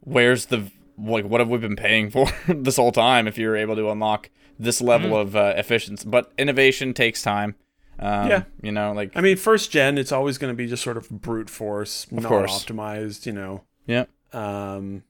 where's 0.00 0.46
the 0.46 0.70
like 0.98 1.24
what 1.24 1.40
have 1.40 1.48
we 1.48 1.58
been 1.58 1.76
paying 1.76 2.10
for 2.10 2.26
this 2.48 2.76
whole 2.76 2.92
time 2.92 3.26
if 3.26 3.36
you're 3.38 3.56
able 3.56 3.74
to 3.76 3.90
unlock 3.90 4.30
this 4.58 4.80
level 4.80 5.10
Mm-hmm. 5.10 5.28
of 5.28 5.36
uh, 5.36 5.54
efficiency 5.56 6.08
but 6.08 6.30
innovation 6.38 6.94
takes 6.94 7.20
time 7.22 7.56
um, 7.98 8.28
Yeah. 8.28 8.42
you 8.62 8.70
know 8.70 8.92
like 8.92 9.10
I 9.16 9.20
mean, 9.20 9.36
first 9.36 9.70
gen, 9.72 9.98
it's 9.98 10.12
always 10.12 10.38
going 10.38 10.52
to 10.52 10.56
be 10.56 10.66
just 10.68 10.82
sort 10.82 10.96
of 10.96 11.08
brute 11.08 11.48
force, 11.50 12.06
not 12.12 12.24
course. 12.24 12.64
optimized. 12.64 13.24
You 13.26 13.32
know. 13.32 13.64
yeah 13.86 14.04
Um, 14.32 15.02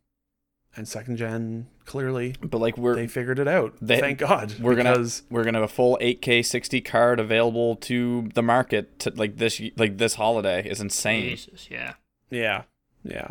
and 0.77 0.87
second 0.89 1.17
gen, 1.17 1.67
clearly 1.85 2.35
but 2.43 2.59
like 2.59 2.77
we're 2.77 2.95
they 2.97 3.07
figured 3.07 3.39
it 3.39 3.47
out. 3.49 3.75
They- 3.81 4.01
Thank 4.01 4.19
God. 4.19 4.55
we're 4.61 4.75
gonna 4.75 5.05
we're 5.31 5.45
gonna 5.45 5.59
have 5.59 5.71
a 5.71 5.73
full 5.73 5.99
8k 6.01 6.45
60 6.45 6.81
card 6.81 7.21
available 7.21 7.77
to 7.77 8.29
the 8.35 8.43
market 8.43 8.99
to 9.01 9.11
like 9.11 9.37
this 9.37 9.61
like 9.77 9.99
this 9.99 10.15
holiday 10.15 10.69
is 10.69 10.81
insane 10.81 11.31
Jesus, 11.31 11.69
yeah. 11.71 11.95
Yeah. 12.31 12.63
Yeah. 13.03 13.29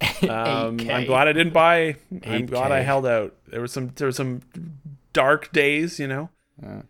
Um, 0.22 0.78
8K. 0.78 0.90
I'm 0.90 1.04
glad 1.06 1.28
I 1.28 1.32
didn't 1.32 1.52
buy. 1.52 1.96
I'm 2.24 2.46
glad 2.46 2.72
I 2.72 2.80
held 2.80 3.06
out. 3.06 3.34
There 3.48 3.60
was 3.60 3.72
some 3.72 3.92
there 3.96 4.08
were 4.08 4.12
some 4.12 4.42
dark 5.12 5.52
days, 5.52 5.98
you 6.00 6.06
know. 6.06 6.30
Uh, 6.64 6.82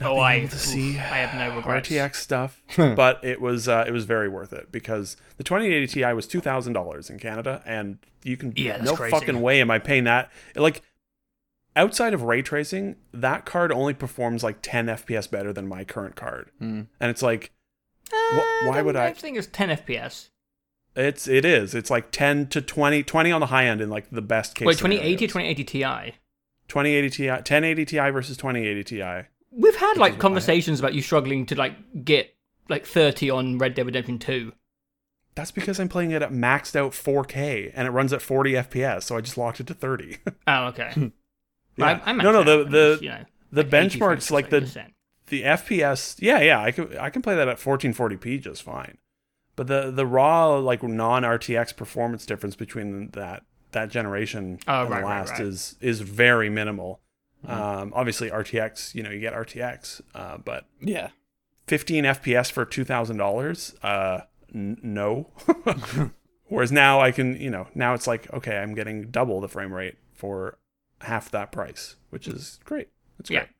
not 0.00 0.10
Oh, 0.12 0.18
I 0.20 0.40
to 0.46 0.58
see 0.58 0.98
I 0.98 1.18
have 1.18 1.34
no 1.38 1.56
regrets. 1.56 1.88
RTX 1.88 2.16
stuff, 2.16 2.62
but 2.76 3.22
it 3.24 3.40
was 3.40 3.68
uh, 3.68 3.84
it 3.86 3.92
was 3.92 4.04
very 4.04 4.28
worth 4.28 4.52
it 4.52 4.70
because 4.72 5.16
the 5.36 5.44
2080 5.44 5.86
Ti 5.86 6.12
was 6.14 6.26
two 6.26 6.40
thousand 6.40 6.72
dollars 6.72 7.10
in 7.10 7.18
Canada, 7.18 7.62
and 7.64 7.98
you 8.22 8.36
can 8.36 8.52
Yeah, 8.56 8.78
no 8.82 8.96
crazy. 8.96 9.10
fucking 9.10 9.40
way 9.40 9.60
am 9.60 9.70
I 9.70 9.78
paying 9.78 10.04
that. 10.04 10.30
Like 10.56 10.82
outside 11.76 12.14
of 12.14 12.22
ray 12.22 12.42
tracing, 12.42 12.96
that 13.12 13.44
card 13.44 13.72
only 13.72 13.94
performs 13.94 14.42
like 14.44 14.58
10 14.62 14.86
FPS 14.86 15.30
better 15.30 15.52
than 15.52 15.66
my 15.68 15.84
current 15.84 16.14
card, 16.16 16.50
mm. 16.60 16.86
and 17.00 17.10
it's 17.10 17.22
like 17.22 17.52
Uh, 18.12 18.40
why 18.64 18.82
would 18.82 18.96
I- 18.96 19.06
I 19.08 19.12
think 19.12 19.36
it's 19.38 19.46
10 19.48 19.70
FPS. 19.70 20.28
it's 20.96 21.26
it 21.28 21.44
is 21.44 21.74
it's 21.74 21.90
like 21.90 22.10
10 22.12 22.46
to 22.48 22.60
20 22.60 23.02
20 23.02 23.32
on 23.32 23.40
the 23.40 23.46
high 23.46 23.66
end 23.66 23.80
in 23.80 23.90
like 23.90 24.10
the 24.10 24.22
best 24.22 24.54
case. 24.54 24.66
Wait, 24.66 24.78
2080 24.78 25.24
or 25.24 25.28
scenarios. 25.28 25.54
2080 25.58 25.64
Ti? 25.64 26.14
2080 26.68 27.10
Ti, 27.10 27.28
1080 27.28 27.84
Ti 27.84 28.10
versus 28.10 28.36
2080 28.36 28.84
Ti. 28.84 29.28
We've 29.56 29.76
had 29.76 29.96
like 29.96 30.18
conversations 30.18 30.80
about 30.80 30.94
you 30.94 31.02
struggling 31.02 31.46
to 31.46 31.54
like 31.54 32.04
get 32.04 32.34
like 32.68 32.86
30 32.86 33.30
on 33.30 33.58
Red 33.58 33.74
Dead 33.74 33.86
Redemption 33.86 34.18
2. 34.18 34.52
That's 35.36 35.50
because 35.50 35.80
I'm 35.80 35.88
playing 35.88 36.12
it 36.12 36.22
at 36.22 36.30
maxed 36.32 36.76
out 36.76 36.92
4K 36.92 37.72
and 37.74 37.86
it 37.88 37.90
runs 37.90 38.12
at 38.12 38.22
40 38.22 38.52
FPS, 38.52 39.02
so 39.04 39.16
I 39.16 39.20
just 39.20 39.36
locked 39.36 39.60
it 39.60 39.66
to 39.68 39.74
30. 39.74 40.18
Oh, 40.46 40.66
okay. 40.66 40.90
Hmm. 40.94 41.06
Yeah. 41.76 41.86
I, 42.04 42.10
I'm 42.10 42.18
no, 42.18 42.30
no, 42.30 42.40
actually- 42.40 42.64
the 42.64 42.70
the 42.96 42.98
you 43.02 43.08
know, 43.10 43.24
the 43.50 43.62
like 43.62 43.70
benchmarks 43.70 44.30
like 44.30 44.50
the 44.50 44.60
the 45.28 45.42
FPS. 45.42 46.16
Yeah, 46.20 46.40
yeah, 46.40 46.60
I 46.60 46.70
can 46.70 46.96
I 46.98 47.10
can 47.10 47.20
play 47.22 47.34
that 47.34 47.48
at 47.48 47.58
1440p 47.58 48.40
just 48.42 48.62
fine. 48.62 48.98
But 49.56 49.66
the 49.68 49.90
the 49.90 50.06
raw 50.06 50.54
like 50.56 50.82
non 50.84 51.22
RTX 51.22 51.74
performance 51.76 52.26
difference 52.26 52.54
between 52.56 53.10
that 53.10 53.44
that 53.72 53.90
generation 53.90 54.58
Oh, 54.68 54.82
and 54.82 54.90
right, 54.90 55.00
the 55.00 55.04
right, 55.06 55.16
last 55.18 55.30
right. 55.32 55.40
is 55.40 55.76
is 55.80 56.00
very 56.00 56.48
minimal. 56.48 57.00
Um, 57.46 57.92
obviously 57.94 58.30
RTX, 58.30 58.94
you 58.94 59.02
know, 59.02 59.10
you 59.10 59.20
get 59.20 59.32
RTX, 59.34 60.00
uh, 60.14 60.38
but 60.38 60.66
Yeah. 60.80 61.08
15 61.66 62.04
FPS 62.04 62.50
for 62.50 62.64
two 62.64 62.84
thousand 62.84 63.16
dollars, 63.16 63.74
uh, 63.82 64.20
n- 64.54 64.78
no. 64.82 65.30
Whereas 66.48 66.70
now 66.72 67.00
I 67.00 67.10
can, 67.10 67.40
you 67.40 67.50
know, 67.50 67.68
now 67.74 67.94
it's 67.94 68.06
like 68.06 68.32
okay, 68.32 68.58
I'm 68.58 68.74
getting 68.74 69.10
double 69.10 69.40
the 69.40 69.48
frame 69.48 69.72
rate 69.72 69.96
for 70.12 70.58
half 71.00 71.30
that 71.32 71.52
price, 71.52 71.96
which 72.10 72.26
is 72.28 72.60
great. 72.64 72.88
It's 73.18 73.30
Yeah. 73.30 73.40
great. 73.40 73.50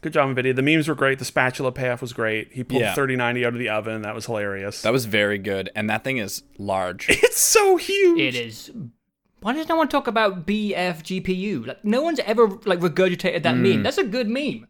Good 0.00 0.12
job, 0.12 0.28
Nvidia. 0.36 0.54
The 0.54 0.62
memes 0.62 0.86
were 0.86 0.94
great. 0.94 1.18
The 1.18 1.24
spatula 1.24 1.72
payoff 1.72 2.02
was 2.02 2.12
great. 2.12 2.52
He 2.52 2.62
pulled 2.62 2.82
Yeah. 2.82 2.94
3090 2.94 3.46
out 3.46 3.52
of 3.54 3.58
the 3.58 3.68
oven. 3.70 4.02
That 4.02 4.14
was 4.14 4.26
hilarious. 4.26 4.82
That 4.82 4.92
was 4.92 5.06
very 5.06 5.38
good, 5.38 5.70
and 5.74 5.88
that 5.88 6.04
thing 6.04 6.18
is 6.18 6.42
large. 6.58 7.06
it's 7.08 7.38
so 7.40 7.76
huge. 7.76 8.20
It 8.20 8.34
is. 8.34 8.70
Why 9.44 9.52
does 9.52 9.68
no 9.68 9.76
one 9.76 9.88
talk 9.88 10.06
about 10.06 10.46
BFGPU? 10.46 11.66
Like, 11.66 11.84
no 11.84 12.00
one's 12.00 12.18
ever 12.20 12.48
like 12.64 12.80
regurgitated 12.80 13.42
that 13.42 13.54
meme. 13.58 13.80
Mm. 13.80 13.82
That's 13.82 13.98
a 13.98 14.04
good 14.04 14.26
meme. 14.26 14.66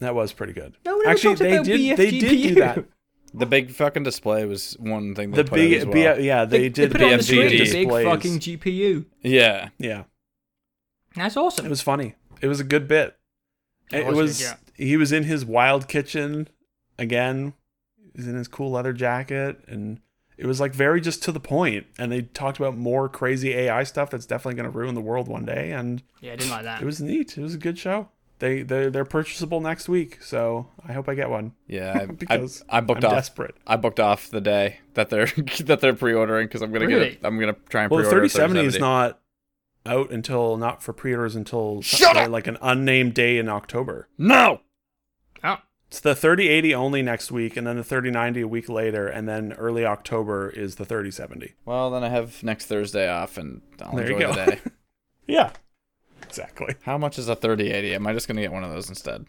That 0.00 0.12
was 0.16 0.32
pretty 0.32 0.52
good. 0.54 0.76
No 0.84 0.96
one 0.96 1.02
ever 1.06 1.10
Actually, 1.12 1.30
talks 1.36 1.40
they 1.40 1.52
about 1.54 1.64
did. 1.66 1.96
They 1.96 2.10
did 2.10 2.28
do 2.42 2.54
that. 2.56 2.84
The 3.32 3.46
big 3.46 3.70
fucking 3.70 4.02
display 4.02 4.44
was 4.44 4.76
one 4.80 5.14
thing 5.14 5.30
they 5.30 5.36
The 5.36 5.44
put 5.44 5.52
out 5.52 5.54
big, 5.54 5.72
as 5.74 5.84
well. 5.86 6.16
B- 6.16 6.24
yeah, 6.26 6.44
they, 6.44 6.68
did. 6.68 6.90
put 6.90 7.00
it 7.00 7.04
on 7.04 7.10
the 7.12 7.16
BFGD 7.18 7.66
screen, 7.68 7.88
the 7.88 7.94
big 7.94 8.04
fucking 8.04 8.38
GPU. 8.40 9.04
yeah, 9.22 9.68
Yeah, 9.78 10.02
That's 11.14 11.36
awesome. 11.36 11.64
it 11.64 11.68
was 11.68 11.80
funny. 11.80 12.16
It 12.40 12.48
was 12.48 12.58
a 12.58 12.64
good 12.64 12.88
bit. 12.88 13.16
It 13.92 14.00
It, 14.00 14.06
was 14.06 14.16
was. 14.16 14.42
good, 14.42 14.56
He 14.84 14.96
was 14.96 15.12
in 15.12 15.22
his 15.22 15.44
wild 15.46 15.86
kitchen 15.86 16.48
again. 16.98 17.54
He 17.96 18.10
was 18.16 18.26
in 18.26 18.34
his 18.34 18.48
cool 18.48 18.72
leather 18.72 18.92
jacket, 18.92 19.60
and 19.68 20.00
it 20.38 20.46
was 20.46 20.60
like 20.60 20.72
very 20.74 21.00
just 21.00 21.22
to 21.24 21.32
the. 21.32 21.84
And 21.98 22.10
they 22.10 22.22
talked 22.22 22.58
about 22.58 22.76
more 22.76 23.08
crazy 23.08 23.52
AI 23.54 23.84
stuff 23.84 24.10
that's 24.10 24.26
definitely 24.26 24.54
going 24.60 24.72
to 24.72 24.76
ruin 24.78 24.94
the 24.94 25.00
world 25.00 25.28
one 25.28 25.44
day. 25.44 25.72
And 25.72 26.02
yeah, 26.20 26.32
I 26.32 26.36
didn't 26.36 26.50
like 26.50 26.64
that. 26.64 26.82
it 26.82 26.84
was 26.84 27.00
neat. 27.00 27.36
It 27.36 27.42
was 27.42 27.54
a 27.54 27.58
good 27.58 27.78
show. 27.78 28.08
They 28.38 28.62
they 28.62 28.88
they're 28.88 29.04
purchasable 29.04 29.60
next 29.60 29.88
week, 29.88 30.20
so 30.22 30.66
I 30.84 30.92
hope 30.94 31.08
I 31.08 31.14
get 31.14 31.30
one. 31.30 31.52
yeah. 31.68 31.92
I, 32.02 32.06
Because 32.06 32.64
I, 32.68 32.78
I 32.78 32.80
booked 32.80 33.04
I'm 33.04 33.10
off. 33.10 33.16
desperate. 33.16 33.54
I 33.66 33.76
booked 33.76 34.00
off 34.00 34.30
the 34.30 34.40
day 34.40 34.78
that 34.94 35.10
they're 35.10 35.26
that 35.64 35.80
they're 35.80 35.94
pre-ordering 35.94 36.48
because 36.48 36.60
I'm 36.62 36.72
gonna 36.72 36.86
Really? 36.86 37.10
get. 37.10 37.22
A, 37.22 37.26
I'm 37.28 37.38
gonna 37.38 37.56
try 37.68 37.82
and 37.82 37.90
Well, 37.90 37.98
the 38.02 38.08
pre-order. 38.08 38.24
a 38.26 38.28
3070 38.28 38.66
is 38.66 38.80
not 38.80 39.20
out 39.86 40.10
until 40.10 40.56
not 40.56 40.82
for 40.82 40.92
pre-orders 40.92 41.36
until 41.36 41.82
Shut 41.82 42.16
up! 42.16 42.30
like 42.30 42.46
an 42.48 42.58
unnamed 42.62 43.14
day 43.14 43.38
in 43.38 43.48
October. 43.48 44.08
No. 44.18 44.60
Oh, 45.92 45.94
It's 45.94 46.00
the 46.00 46.14
3080 46.14 46.74
only 46.74 47.02
next 47.02 47.30
week, 47.30 47.56
and 47.56 47.66
then 47.66 47.76
the 47.76 47.84
3090 47.84 48.40
a 48.40 48.48
week 48.48 48.68
later, 48.68 49.06
and 49.08 49.28
then 49.28 49.52
early 49.54 49.84
October 49.84 50.48
is 50.50 50.76
the 50.76 50.84
3070. 50.84 51.52
Well, 51.66 51.90
then 51.90 52.02
I 52.02 52.08
have 52.08 52.42
next 52.42 52.66
Thursday 52.66 53.08
off, 53.08 53.36
and 53.36 53.60
I'll 53.80 53.94
There 53.96 54.08
you 54.10 54.14
enjoy 54.16 54.26
go. 54.34 54.44
the 54.44 54.50
day. 54.52 54.60
Yeah, 55.26 55.52
exactly. 56.22 56.74
How 56.82 56.98
much 56.98 57.16
is 57.18 57.28
a 57.28 57.36
3080? 57.36 57.94
Am 57.94 58.06
I 58.06 58.12
just 58.12 58.26
gonna 58.26 58.40
get 58.40 58.52
one 58.52 58.64
of 58.64 58.70
those 58.72 58.88
instead? 58.88 59.26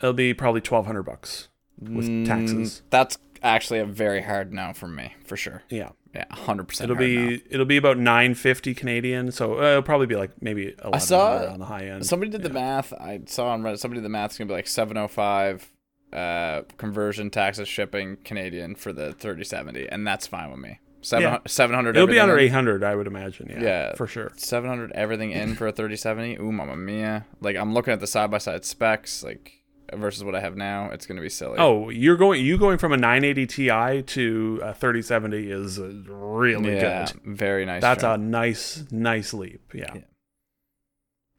It'll 0.00 0.12
be 0.12 0.34
probably 0.34 0.60
1200 0.60 1.02
bucks 1.02 1.48
with 1.80 2.06
Mm, 2.08 2.26
taxes. 2.26 2.82
That's 2.90 3.16
actually 3.42 3.80
a 3.80 3.86
very 3.86 4.22
hard 4.22 4.52
no 4.52 4.72
for 4.74 4.86
me, 4.86 5.14
for 5.24 5.36
sure. 5.36 5.62
Yeah, 5.70 5.90
Yeah, 6.14 6.26
100. 6.28 6.68
percent 6.68 6.90
it'll 6.90 6.98
be 7.00 7.42
it'll 7.50 7.64
be 7.66 7.78
about 7.78 7.96
950 7.98 8.74
Canadian, 8.74 9.32
so 9.32 9.58
uh, 9.60 9.70
it'll 9.70 9.82
probably 9.82 10.06
be 10.06 10.16
like 10.16 10.42
maybe 10.42 10.66
1100 10.82 11.00
saw- 11.00 11.52
on 11.52 11.58
the 11.58 11.66
high 11.66 11.86
end. 11.86 12.04
Somebody 12.04 12.30
did 12.30 12.42
the 12.42 12.50
math. 12.50 12.92
I 12.92 13.20
saw 13.26 13.48
on 13.48 13.62
Reddit. 13.62 13.78
Somebody 13.78 14.00
did 14.00 14.04
the 14.04 14.10
math. 14.10 14.32
It's 14.32 14.38
gonna 14.38 14.48
be 14.48 14.54
like 14.54 14.68
705 14.68 15.72
uh, 16.12 16.62
conversion, 16.76 17.30
taxes, 17.30 17.68
shipping, 17.68 18.16
Canadian 18.24 18.74
for 18.74 18.92
the 18.92 19.12
3070, 19.12 19.88
and 19.88 20.06
that's 20.06 20.26
fine 20.26 20.50
with 20.50 20.60
me. 20.60 20.80
Seven 21.02 21.22
Yeah. 21.32 21.38
700. 21.46 21.96
It'll 21.96 22.06
be 22.06 22.18
under 22.20 22.36
in. 22.36 22.44
800, 22.46 22.84
I 22.84 22.94
would 22.94 23.06
imagine. 23.06 23.48
Yeah, 23.50 23.62
Yeah. 23.62 23.94
for 23.94 24.06
sure. 24.06 24.32
700 24.36 24.92
everything 24.92 25.30
in 25.30 25.54
for 25.54 25.66
a 25.66 25.72
3070. 25.72 26.36
Ooh, 26.36 26.52
mamma 26.52 26.76
mia! 26.76 27.24
Like 27.40 27.56
I'm 27.56 27.72
looking 27.72 27.92
at 27.94 28.00
the 28.00 28.06
side 28.06 28.30
by 28.30 28.36
side 28.38 28.64
specs, 28.66 29.22
like 29.22 29.52
versus 29.94 30.22
what 30.22 30.34
I 30.34 30.40
have 30.40 30.56
now. 30.56 30.90
It's 30.90 31.06
gonna 31.06 31.22
be 31.22 31.30
silly. 31.30 31.56
Oh, 31.58 31.88
you're 31.88 32.16
going 32.18 32.44
you 32.44 32.58
going 32.58 32.76
from 32.76 32.92
a 32.92 32.96
980 32.98 33.46
Ti 33.46 34.02
to 34.02 34.60
a 34.62 34.74
3070 34.74 35.50
is 35.50 35.78
uh, 35.78 35.90
really 36.06 36.74
yeah, 36.76 37.06
good. 37.10 37.22
very 37.38 37.64
nice. 37.64 37.80
That's 37.80 38.02
jump. 38.02 38.22
a 38.22 38.24
nice 38.26 38.84
nice 38.90 39.32
leap. 39.32 39.62
Yeah. 39.72 39.92
Yeah. 39.94 40.00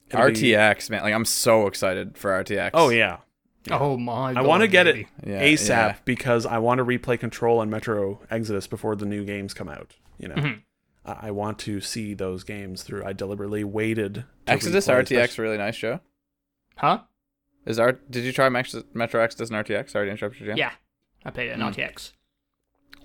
It'll 0.10 0.28
be- 0.28 0.34
RTX, 0.34 0.90
man. 0.90 1.04
Like 1.04 1.14
I'm 1.14 1.24
so 1.26 1.68
excited 1.68 2.18
for 2.18 2.32
RTX. 2.32 2.72
oh 2.74 2.90
yeah. 2.90 3.18
Oh 3.70 3.98
my! 3.98 4.34
I 4.34 4.42
want 4.42 4.62
to 4.62 4.68
get 4.68 4.88
it 4.88 5.06
Yeah, 5.26 5.44
ASAP 5.44 5.68
yeah. 5.70 5.96
because 6.06 6.46
I 6.46 6.58
want 6.58 6.80
to 6.80 6.86
replay 6.86 7.20
Control 7.20 7.62
and 7.62 7.70
Metro 7.70 8.20
Exodus 8.32 8.66
before 8.68 8.96
the 8.96 9.06
new 9.06 9.24
games 9.24 9.54
come 9.54 9.70
out. 9.70 9.96
You 10.18 10.30
know, 10.30 10.36
Mhm. 10.36 10.62
I 11.06 11.28
I 11.28 11.32
want 11.32 11.60
to 11.60 11.80
see 11.82 12.14
those 12.14 12.44
games 12.44 12.84
through. 12.84 13.04
I 13.06 13.14
deliberately 13.14 13.64
waited. 13.64 14.14
to 14.46 14.52
Exodus 14.52 14.88
replay, 14.88 14.96
RTX 15.04 15.12
especially- 15.24 15.44
really 15.44 15.58
nice 15.58 15.76
show. 15.76 16.00
Huh? 16.78 17.02
Is 17.66 17.78
art? 17.78 18.10
Did 18.10 18.24
you 18.24 18.32
try 18.34 18.50
Mex- 18.50 18.76
Metro 18.94 19.22
Exodus 19.22 19.50
and 19.52 19.58
RTX? 19.58 19.92
Sorry 19.92 20.08
to 20.08 20.12
interrupt 20.12 20.40
you. 20.40 20.48
Jan. 20.48 20.58
Yeah, 20.58 20.72
I 21.24 21.30
played 21.30 21.50
it 21.50 21.54
in 21.54 21.60
Hmm. 21.62 21.68
RTX. 21.68 22.14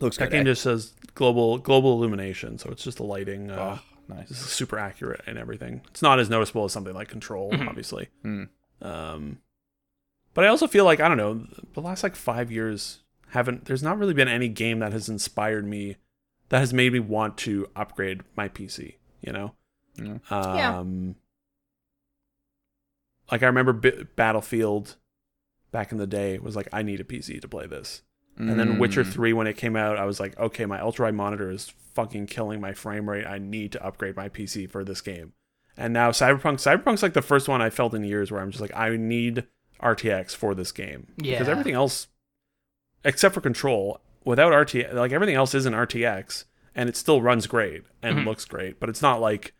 looks 0.01 0.17
That 0.19 0.27
good. 0.27 0.33
game 0.33 0.41
eh? 0.43 0.45
just 0.51 0.63
says 0.63 0.95
global 1.15 1.59
global 1.59 1.93
illumination, 1.95 2.59
so 2.59 2.71
it's 2.71 2.83
just 2.85 2.97
the 2.99 3.05
lighting. 3.05 3.51
Uh, 3.51 3.79
oh, 3.81 4.15
nice. 4.15 4.29
This 4.29 4.41
is 4.41 4.47
super 4.49 4.79
accurate 4.79 5.23
and 5.27 5.39
everything. 5.39 5.81
It's 5.89 6.03
not 6.03 6.19
as 6.21 6.29
noticeable 6.31 6.65
as 6.65 6.73
something 6.73 6.93
like 6.95 7.09
Control, 7.09 7.51
Mhm. 7.53 7.69
obviously. 7.69 8.09
Hmm. 8.23 8.45
Um, 8.83 9.39
but 10.37 10.45
I 10.45 10.49
also 10.49 10.68
feel 10.68 10.84
like 10.84 11.01
I 11.01 11.09
don't 11.09 11.16
know 11.16 11.45
the 11.74 11.80
last 11.82 12.05
like 12.05 12.14
five 12.14 12.53
years 12.53 13.01
haven't. 13.30 13.64
There's 13.64 13.82
not 13.82 13.99
really 13.99 14.14
been 14.14 14.28
any 14.28 14.49
game 14.49 14.78
that 14.78 14.93
has 14.93 15.09
inspired 15.09 15.66
me, 15.66 15.97
that 16.51 16.61
has 16.61 16.72
made 16.72 16.93
me 16.93 17.01
want 17.01 17.37
to 17.39 17.66
upgrade 17.74 18.20
my 18.37 18.49
PC. 18.49 18.95
You 19.20 19.32
know. 19.32 19.55
Yeah. 20.01 20.18
Yeah. 20.30 20.78
Um, 20.78 21.16
like 23.30 23.43
I 23.43 23.47
remember 23.47 23.72
B- 23.72 24.05
Battlefield 24.14 24.97
back 25.72 25.91
in 25.93 25.99
the 25.99 26.07
day 26.07 26.39
was 26.39 26.55
like 26.57 26.68
I 26.72 26.82
need 26.82 27.01
a 27.01 27.05
PC 27.05 27.41
to 27.41 27.49
play 27.49 27.66
this. 27.66 28.03
And 28.39 28.61
then 28.61 28.78
Witcher 28.78 29.03
Mm. 29.03 29.12
3 29.14 29.32
when 29.32 29.47
it 29.47 29.57
came 29.57 29.76
out, 29.76 29.97
I 29.97 30.05
was 30.05 30.20
like, 30.20 30.39
okay, 30.39 30.66
my 30.66 30.78
ultra 30.78 31.07
wide 31.07 31.14
monitor 31.14 31.51
is 31.51 31.72
fucking 31.95 32.26
killing 32.26 32.61
my 32.61 32.74
frame 32.74 33.09
rate. 33.09 33.24
I 33.26 33.39
need 33.39 33.72
to 33.72 33.82
upgrade 33.82 34.14
my 34.14 34.28
PC 34.28 34.70
for 34.70 34.84
this 34.84 35.01
game. 35.01 35.32
And 35.74 35.95
now 35.95 36.11
Cyberpunk, 36.11 36.57
Cyberpunk's 36.61 37.03
like 37.03 37.14
the 37.14 37.22
first 37.22 37.49
one 37.49 37.62
I 37.62 37.70
felt 37.70 37.95
in 37.95 38.05
years 38.05 38.30
where 38.30 38.43
I'm 38.43 38.51
just 38.51 38.61
like, 38.61 38.76
I 38.76 38.95
need 38.99 39.47
RTX 39.83 40.35
for 40.35 40.55
this 40.55 40.72
game. 40.72 41.09
Because 41.16 41.49
everything 41.49 41.74
else, 41.74 42.09
except 43.05 43.35
for 43.35 43.41
Control, 43.41 44.01
without 44.24 44.53
RTX, 44.53 44.93
like 44.95 45.12
everything 45.12 45.35
else 45.37 45.55
isn't 45.55 45.74
RTX 45.74 46.45
and 46.74 46.89
it 46.89 46.97
still 46.97 47.22
runs 47.22 47.47
great 47.47 47.85
and 48.03 48.18
Mhm. 48.18 48.24
looks 48.27 48.45
great. 48.45 48.79
But 48.81 48.89
it's 48.89 49.03
not 49.03 49.20
like, 49.20 49.55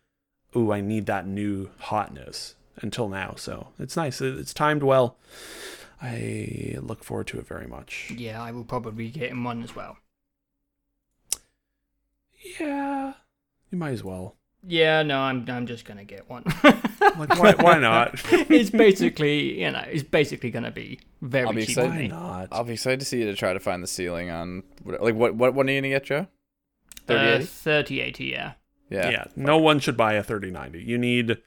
ooh, 0.55 0.73
I 0.73 0.81
need 0.81 1.07
that 1.07 1.27
new 1.27 1.71
hotness 1.79 2.55
until 2.77 3.09
now. 3.09 3.35
So 3.37 3.69
it's 3.79 3.97
nice. 3.97 4.21
It's 4.21 4.53
timed 4.55 4.83
well. 4.83 5.17
I 6.03 6.77
look 6.81 7.03
forward 7.05 7.27
to 7.29 7.39
it 7.39 7.47
very 7.47 7.67
much. 7.67 8.11
Yeah, 8.15 8.43
I 8.43 8.51
will 8.53 8.65
probably 8.65 8.93
be 8.93 9.11
getting 9.11 9.43
one 9.45 9.63
as 9.63 9.75
well. 9.75 9.97
Yeah, 12.61 13.15
you 13.71 13.79
might 13.79 13.93
as 13.93 14.05
well. 14.05 14.37
Yeah, 14.69 15.03
no, 15.03 15.21
I'm 15.21 15.45
I'm 15.49 15.67
just 15.67 15.85
gonna 15.85 16.05
get 16.05 16.29
one. 16.29 16.43
Like, 16.65 17.39
why, 17.39 17.55
why 17.59 17.79
not? 17.91 18.21
it's 18.33 18.71
basically, 18.71 19.61
you 19.63 19.71
know, 19.71 19.85
it's 19.87 20.03
basically 20.03 20.51
gonna 20.51 20.71
be 20.73 20.99
very 21.23 21.47
I'll 21.47 21.53
be 21.53 21.61
cheap. 21.67 21.79
excited. 21.79 22.11
why 22.13 22.19
not? 22.19 22.49
I'll 22.51 22.65
be 22.65 22.73
excited 22.73 22.99
to 23.01 23.07
see 23.07 23.21
you 23.21 23.27
to 23.27 23.35
try 23.35 23.53
to 23.53 23.61
find 23.61 23.83
the 23.83 23.87
ceiling 23.87 24.31
on 24.31 24.63
like 24.85 25.15
what 25.15 25.35
what 25.37 25.55
what 25.55 25.67
are 25.67 25.71
you 25.71 25.81
gonna 25.81 25.91
get, 25.91 26.05
Joe? 26.05 26.27
Uh, 27.09 27.39
3080? 27.39 27.45
3080, 27.47 28.25
yeah. 28.25 28.53
Yeah. 28.91 29.11
yeah, 29.11 29.25
no 29.37 29.59
one 29.59 29.79
should 29.81 29.97
buy 29.97 30.15
a 30.15 30.23
3090. 30.23 30.83
You 30.83 30.99
need 30.99 31.31
an 31.31 31.39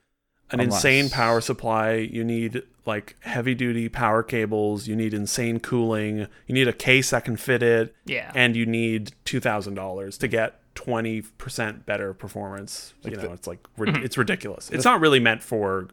Unless- 0.52 0.76
insane 0.86 1.10
power 1.10 1.42
supply. 1.42 1.94
You 1.96 2.24
need 2.24 2.64
like 2.86 3.16
heavy 3.22 3.54
duty 3.56 3.88
power 3.90 4.24
cables. 4.24 4.88
You 4.88 4.96
need 4.96 5.14
insane 5.14 5.60
cooling. 5.60 6.20
You 6.48 6.54
need 6.54 6.68
a 6.68 6.74
case 6.74 7.10
that 7.12 7.26
can 7.26 7.36
fit 7.38 7.62
it, 7.64 7.94
Yeah. 8.06 8.32
and 8.34 8.56
you 8.56 8.66
need 8.66 9.12
two 9.26 9.40
thousand 9.42 9.76
dollars 9.76 10.18
to 10.20 10.28
get 10.28 10.60
twenty 10.80 11.22
percent 11.22 11.86
better 11.86 12.14
performance. 12.14 12.94
you 13.04 13.12
know, 13.12 13.22
the- 13.24 13.34
it's 13.34 13.48
like 13.48 13.62
mm-hmm. 13.78 14.02
it's 14.02 14.18
ridiculous. 14.18 14.70
It's 14.70 14.86
not 14.86 15.02
really 15.02 15.20
meant 15.20 15.44
for 15.44 15.90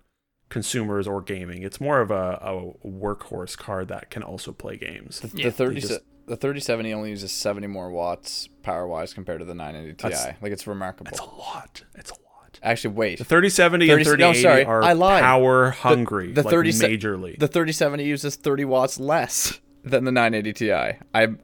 consumers 0.49 1.09
or 1.09 1.21
gaming. 1.21 1.65
It's 1.65 1.81
more 1.81 2.01
of 2.01 2.13
a, 2.13 2.39
a 2.41 2.89
workhorse 2.89 3.59
card 3.59 3.89
that 3.89 4.11
can 4.11 4.23
also 4.23 4.53
play 4.53 4.77
games. 4.77 5.19
The, 5.19 5.31
Yeah. 5.35 5.45
the 5.47 5.51
thirty 5.51 5.75
They 5.81 5.89
just- 5.89 6.01
the 6.27 6.37
thirty 6.37 6.61
seventy 6.61 6.93
only 6.93 7.11
uses 7.11 7.33
seventy 7.33 7.67
more 7.67 7.91
watts 7.91 8.49
power 8.63 8.87
wise 8.87 9.13
compared 9.13 9.41
to 9.41 9.45
the 9.45 9.57
nine 9.57 9.75
eighty 9.75 9.93
Ti. 9.95 10.09
Like 10.41 10.53
it's 10.53 10.69
remarkable. 10.69 11.11
It's 11.11 11.19
a 11.21 11.25
lot. 11.25 11.83
It's 11.97 12.11
a 12.11 12.15
lot. 12.15 12.61
Actually, 12.63 12.95
wait. 12.95 13.19
The 13.19 13.25
3070 13.25 13.89
30 13.89 14.11
and 14.11 14.19
no, 14.21 14.33
sorry, 14.35 14.65
are 14.65 14.83
I 14.85 14.93
lied. 14.93 15.23
power 15.23 15.71
hungry, 15.71 16.33
the 16.33 16.43
like 16.45 16.51
30 16.51 16.73
majorly. 16.73 17.39
The 17.39 17.49
thirty 17.49 17.73
seventy 17.73 18.05
uses 18.05 18.37
thirty 18.37 18.65
watts 18.65 19.01
less 19.01 19.61
than 19.87 20.05
the 20.05 20.13
980 20.13 20.53
Ti. 20.53 20.73
I 20.73 20.99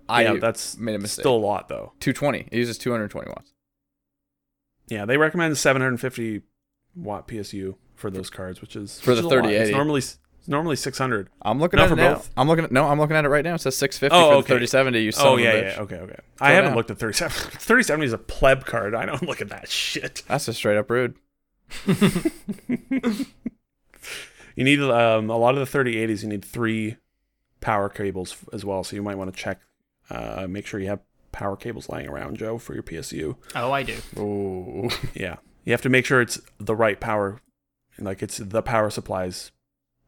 I 0.08 0.22
yeah, 0.22 0.34
that's 0.34 0.76
made 0.76 0.94
a 0.94 0.98
mistake. 0.98 1.22
Still 1.22 1.36
a 1.36 1.38
lot 1.38 1.68
though. 1.68 1.92
220. 2.00 2.48
It 2.50 2.58
uses 2.58 2.76
220 2.78 3.28
watts. 3.30 3.52
Yeah, 4.88 5.04
they 5.04 5.16
recommend 5.16 5.56
750 5.56 6.42
watt 6.96 7.28
PSU 7.28 7.76
for 7.94 8.10
those 8.10 8.28
cards, 8.30 8.60
which 8.60 8.76
is 8.76 9.00
For 9.00 9.12
which 9.12 9.20
the 9.20 9.26
is 9.26 9.32
3080. 9.32 9.62
It's 9.62 9.72
normally 9.76 9.98
it's 9.98 10.48
normally 10.48 10.76
600. 10.76 11.30
I'm 11.42 11.60
looking 11.60 11.78
Not 11.78 11.84
at 11.84 11.88
for 11.88 11.94
it 11.94 11.96
now. 11.98 12.14
both? 12.14 12.30
I'm 12.36 12.48
looking 12.48 12.64
at 12.64 12.72
no. 12.72 12.88
I'm 12.88 12.98
looking 12.98 13.16
at 13.16 13.24
it 13.24 13.28
right 13.28 13.44
now. 13.44 13.54
It 13.54 13.60
says 13.60 13.76
650 13.76 14.14
Oh, 14.14 14.30
for 14.30 14.34
okay. 14.38 14.54
the 14.54 14.66
3070. 14.66 14.98
You 14.98 15.12
Oh 15.18 15.36
yeah, 15.36 15.54
yeah, 15.54 15.80
okay, 15.82 15.96
okay. 15.96 16.18
I 16.40 16.52
haven't 16.52 16.74
looked 16.74 16.90
at 16.90 16.98
37. 16.98 17.30
3070 17.52 18.06
is 18.06 18.12
a 18.12 18.18
pleb 18.18 18.66
card. 18.66 18.94
I 18.94 19.06
don't 19.06 19.22
look 19.22 19.40
at 19.40 19.48
that 19.50 19.68
shit. 19.70 20.24
That's 20.26 20.46
just 20.46 20.58
straight 20.58 20.76
up 20.76 20.90
rude. 20.90 21.14
You 24.54 24.64
need 24.64 24.80
um, 24.80 25.30
a 25.30 25.36
lot 25.36 25.56
of 25.56 25.70
the 25.72 25.78
3080s. 25.78 26.22
You 26.22 26.28
need 26.28 26.44
three 26.44 26.96
power 27.62 27.88
cables 27.88 28.36
as 28.52 28.64
well, 28.64 28.84
so 28.84 28.94
you 28.94 29.02
might 29.02 29.16
want 29.16 29.34
to 29.34 29.40
check, 29.40 29.60
uh, 30.10 30.46
make 30.46 30.66
sure 30.66 30.78
you 30.80 30.88
have 30.88 31.00
power 31.32 31.56
cables 31.56 31.88
lying 31.88 32.08
around, 32.08 32.36
Joe, 32.36 32.58
for 32.58 32.74
your 32.74 32.82
PSU. 32.82 33.36
Oh, 33.54 33.72
I 33.72 33.82
do. 33.82 33.96
Ooh. 34.18 34.90
Yeah, 35.14 35.36
you 35.64 35.72
have 35.72 35.82
to 35.82 35.88
make 35.88 36.04
sure 36.04 36.20
it's 36.20 36.40
the 36.58 36.76
right 36.76 37.00
power, 37.00 37.40
like 37.98 38.22
it's 38.22 38.36
the 38.36 38.62
power 38.62 38.90
supplies 38.90 39.50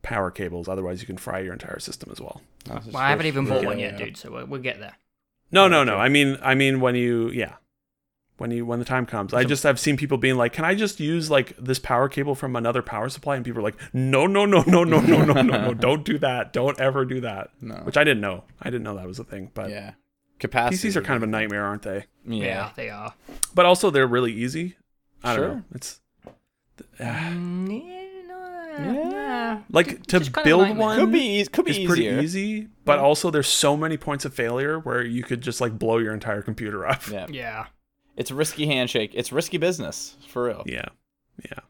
power 0.02 0.30
cables. 0.30 0.68
Otherwise, 0.68 1.00
you 1.00 1.06
can 1.06 1.16
fry 1.16 1.40
your 1.40 1.52
entire 1.54 1.78
system 1.78 2.10
as 2.12 2.20
well. 2.20 2.42
Well, 2.68 2.96
I 2.96 3.10
haven't 3.10 3.26
even 3.26 3.46
bought 3.46 3.64
one 3.64 3.78
yet, 3.78 3.96
dude. 3.98 4.16
So 4.16 4.30
we'll, 4.30 4.46
we'll 4.46 4.60
get 4.60 4.78
there. 4.78 4.96
No, 5.50 5.68
no, 5.68 5.82
no. 5.84 5.96
I 5.96 6.08
mean, 6.08 6.38
I 6.42 6.54
mean 6.54 6.80
when 6.80 6.94
you, 6.94 7.30
yeah, 7.30 7.54
when 8.36 8.50
you 8.50 8.66
when 8.66 8.78
the 8.78 8.84
time 8.84 9.06
comes. 9.06 9.32
I 9.32 9.44
just 9.44 9.64
I've 9.64 9.78
seen 9.80 9.96
people 9.96 10.18
being 10.18 10.36
like, 10.36 10.52
"Can 10.52 10.64
I 10.64 10.74
just 10.74 10.98
use 11.00 11.30
like 11.30 11.56
this 11.56 11.78
power 11.78 12.08
cable 12.08 12.34
from 12.34 12.56
another 12.56 12.82
power 12.82 13.08
supply?" 13.08 13.36
And 13.36 13.44
people 13.44 13.60
are 13.60 13.64
like, 13.64 13.76
"No, 13.92 14.26
no, 14.26 14.44
no, 14.44 14.62
no, 14.66 14.84
no, 14.84 15.00
no, 15.00 15.22
no, 15.24 15.40
no, 15.42 15.42
no! 15.42 15.74
Don't 15.74 16.04
do 16.04 16.18
that! 16.18 16.52
Don't 16.52 16.78
ever 16.80 17.04
do 17.04 17.20
that!" 17.20 17.50
No. 17.60 17.76
Which 17.76 17.96
I 17.96 18.04
didn't 18.04 18.20
know. 18.20 18.44
I 18.60 18.70
didn't 18.70 18.82
know 18.84 18.96
that 18.96 19.06
was 19.06 19.18
a 19.18 19.24
thing. 19.24 19.50
But 19.54 19.70
yeah. 19.70 19.92
Capacity. 20.40 20.88
PCs 20.88 20.96
are 20.96 21.02
kind 21.02 21.16
of 21.16 21.22
a 21.22 21.26
nightmare, 21.28 21.64
aren't 21.64 21.82
they? 21.82 22.06
Yeah, 22.26 22.44
Yeah. 22.44 22.70
they 22.74 22.90
are. 22.90 23.14
But 23.54 23.66
also 23.66 23.90
they're 23.90 24.06
really 24.06 24.32
easy. 24.32 24.76
I 25.22 25.36
don't 25.36 25.44
Sure. 25.44 25.54
know. 25.54 25.62
It's 25.74 26.00
Mm, 26.98 27.68
yeah, 27.86 28.26
no, 28.26 29.10
Yeah. 29.10 29.60
like 29.70 30.04
to 30.06 30.20
build 30.42 30.76
one 30.76 30.98
Could 30.98 31.12
be. 31.12 31.44
Could 31.46 31.64
be 31.64 31.70
is 31.70 31.78
easier. 31.78 31.88
pretty 31.88 32.06
easy, 32.24 32.68
but 32.84 32.98
also 32.98 33.30
there's 33.30 33.46
so 33.48 33.76
many 33.76 33.96
points 33.96 34.24
of 34.24 34.34
failure 34.34 34.78
where 34.80 35.02
you 35.04 35.22
could 35.22 35.40
just 35.40 35.60
like 35.60 35.78
blow 35.78 35.98
your 35.98 36.12
entire 36.12 36.42
computer 36.42 36.86
up. 36.86 37.08
Yeah. 37.08 37.26
Yeah. 37.30 37.66
It's 38.16 38.30
a 38.30 38.34
risky 38.34 38.66
handshake. 38.66 39.12
It's 39.14 39.32
risky 39.32 39.58
business 39.58 40.16
for 40.28 40.44
real. 40.44 40.62
Yeah, 40.66 40.88
yeah. 41.44 41.60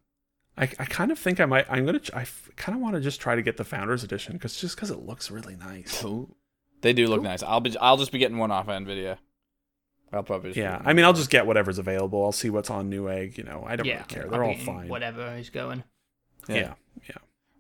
I, 0.57 0.64
I 0.64 0.84
kind 0.84 1.11
of 1.11 1.18
think 1.18 1.40
I 1.40 1.47
might. 1.47 1.66
I'm 1.68 1.84
gonna. 1.84 1.99
ch- 1.99 2.12
I 2.14 2.26
kind 2.57 2.76
of 2.76 2.82
want 2.82 2.95
to 2.95 3.01
just 3.01 3.20
try 3.20 3.34
to 3.34 3.42
get 3.42 3.57
the 3.57 3.64
Founders 3.64 4.05
Edition 4.05 4.34
because 4.34 4.57
just 4.57 4.76
because 4.76 4.90
it 4.90 5.05
looks 5.05 5.30
really 5.30 5.57
nice. 5.57 6.05
Ooh. 6.05 6.34
They 6.82 6.92
do 6.92 7.07
look 7.07 7.22
nice. 7.22 7.42
I'll 7.42 7.61
be. 7.61 7.76
I'll 7.78 7.97
just 7.97 8.12
be 8.12 8.18
getting 8.18 8.38
one 8.38 8.51
off 8.51 8.66
Nvidia. 8.66 9.16
I'll 10.12 10.22
probably. 10.22 10.51
Just 10.51 10.59
Yeah, 10.59 10.80
I 10.84 10.92
mean, 10.92 11.05
I'll 11.05 11.14
just 11.14 11.30
get 11.30 11.47
whatever's 11.47 11.78
available. 11.78 12.24
I'll 12.24 12.32
see 12.32 12.51
what's 12.51 12.70
on 12.70 12.90
Newegg. 12.90 13.38
You 13.38 13.45
know, 13.45 13.64
I 13.66 13.76
don't 13.76 13.86
yeah. 13.86 13.95
really 13.95 14.05
care. 14.07 14.28
They're 14.28 14.40
be 14.40 14.47
all 14.47 14.57
fine. 14.57 14.88
Whatever 14.88 15.34
is 15.36 15.51
going. 15.51 15.82
Yeah, 16.49 16.74
yeah. 17.09 17.16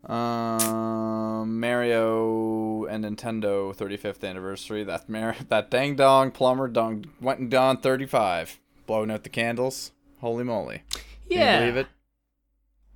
Um, 0.06 1.58
Mario 1.60 2.84
and 2.84 3.04
Nintendo 3.04 3.74
35th 3.74 4.28
anniversary. 4.28 4.84
That 4.84 5.08
Mar- 5.08 5.36
that 5.48 5.70
dang 5.70 5.96
dong 5.96 6.30
plumber 6.30 6.68
dong 6.68 7.06
went 7.20 7.40
and 7.40 7.50
done 7.50 7.78
35, 7.78 8.60
blowing 8.86 9.10
out 9.10 9.22
the 9.24 9.28
candles. 9.30 9.92
Holy 10.20 10.44
moly! 10.44 10.82
Can 10.90 11.02
Yeah. 11.28 11.54
you 11.54 11.60
believe 11.60 11.76
it? 11.76 11.86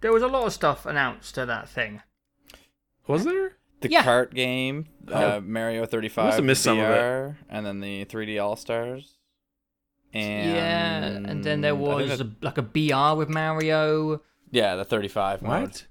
There 0.00 0.12
was 0.12 0.22
a 0.22 0.28
lot 0.28 0.46
of 0.46 0.52
stuff 0.52 0.86
announced 0.86 1.34
to 1.34 1.46
that 1.46 1.68
thing. 1.68 2.02
Was 3.06 3.24
there? 3.24 3.56
The 3.80 3.90
Yeah. 3.90 4.02
kart 4.04 4.34
game, 4.34 4.86
uh, 5.10 5.40
Mario 5.42 5.86
35 5.86 6.24
must 6.26 6.36
have 6.38 6.44
missed 6.44 6.62
some 6.62 6.78
of 6.78 6.90
it. 6.90 7.34
And 7.48 7.64
then 7.66 7.80
the 7.80 8.04
3D 8.04 8.38
All 8.38 8.56
Stars. 8.56 9.16
And 10.12 10.50
yeah, 10.56 11.04
and 11.30 11.44
then 11.44 11.60
there 11.60 11.74
was 11.74 12.18
that- 12.18 12.20
a, 12.26 12.30
like 12.40 12.58
a 12.58 12.62
BR 12.62 13.14
with 13.16 13.28
Mario. 13.28 14.22
yeah 14.50 14.74
the 14.76 14.84
35 14.84 15.42
mode. 15.42 15.62
What? 15.62 15.86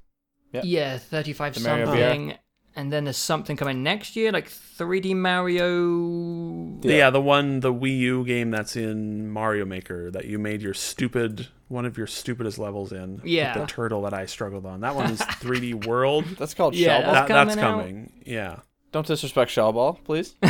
Yep. 0.54 0.64
Yeah, 0.66 0.98
35 0.98 1.54
The 1.56 1.60
Mario 1.62 1.86
something. 1.86 2.38
And 2.78 2.94
then 2.94 3.06
there's 3.06 3.18
something 3.18 3.58
coming 3.58 3.82
next 3.84 4.16
year, 4.16 4.32
like 4.32 4.50
3D 4.50 5.16
Mario. 5.16 6.80
Yeah. 6.84 6.96
Yeah. 6.98 7.10
the 7.10 7.22
one, 7.22 7.60
the 7.62 7.74
Wii 7.74 7.98
U 8.00 8.24
game 8.26 8.52
that's 8.52 8.76
in 8.76 9.30
Mario 9.32 9.66
Maker 9.66 10.12
that 10.12 10.26
you 10.26 10.38
made 10.40 10.62
your 10.62 10.74
stupid, 10.74 11.48
one 11.68 11.86
of 11.86 11.98
your 11.98 12.08
stupidest 12.08 12.60
levels 12.60 12.92
in. 12.92 13.16
with 13.18 13.26
Yeah. 13.26 13.58
the 13.58 13.66
turtle 13.66 14.04
that 14.04 14.14
I 14.14 14.26
struggled 14.28 14.66
on. 14.66 14.82
That 14.82 14.96
one 14.96 15.10
is 15.12 15.20
3D 15.42 15.86
World. 15.88 16.26
That's 16.38 16.54
called 16.54 16.76
Yeah, 16.76 17.00
Shell 17.00 17.02
Ball. 17.04 17.14
that, 17.14 17.28
That's 17.28 17.56
that's 17.56 17.56
coming 17.56 17.66
out. 17.66 17.80
coming. 17.82 18.12
Yeah. 18.26 18.60
Don't 18.92 19.06
disrespect 19.08 19.52
Shell 19.52 19.74
Ball, 19.74 19.94
please. 20.04 20.36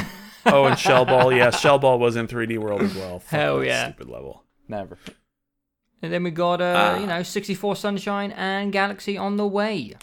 Oh, 0.50 0.64
and 0.64 0.80
Shell 0.80 1.04
Ball. 1.04 1.34
Yeah, 1.34 1.50
Shell 1.50 1.80
Ball 1.80 2.00
was 2.00 2.16
in 2.16 2.26
3D 2.26 2.58
World 2.58 2.82
as 2.82 2.96
well. 2.96 3.20
Fuck 3.20 3.30
Hell 3.32 3.64
yeah. 3.66 3.90
Stupid 3.90 4.08
level. 4.08 4.44
Never. 4.70 4.98
And 6.02 6.14
then 6.14 6.24
we 6.24 6.32
got, 6.32 6.62
uh, 6.62 6.94
Ah. 6.96 7.00
you 7.00 7.06
know, 7.06 7.22
64 7.22 7.76
Sunshine 7.76 8.32
and 8.32 8.72
Galaxy 8.72 9.18
on 9.18 9.36
the 9.36 9.46
way. 9.46 9.96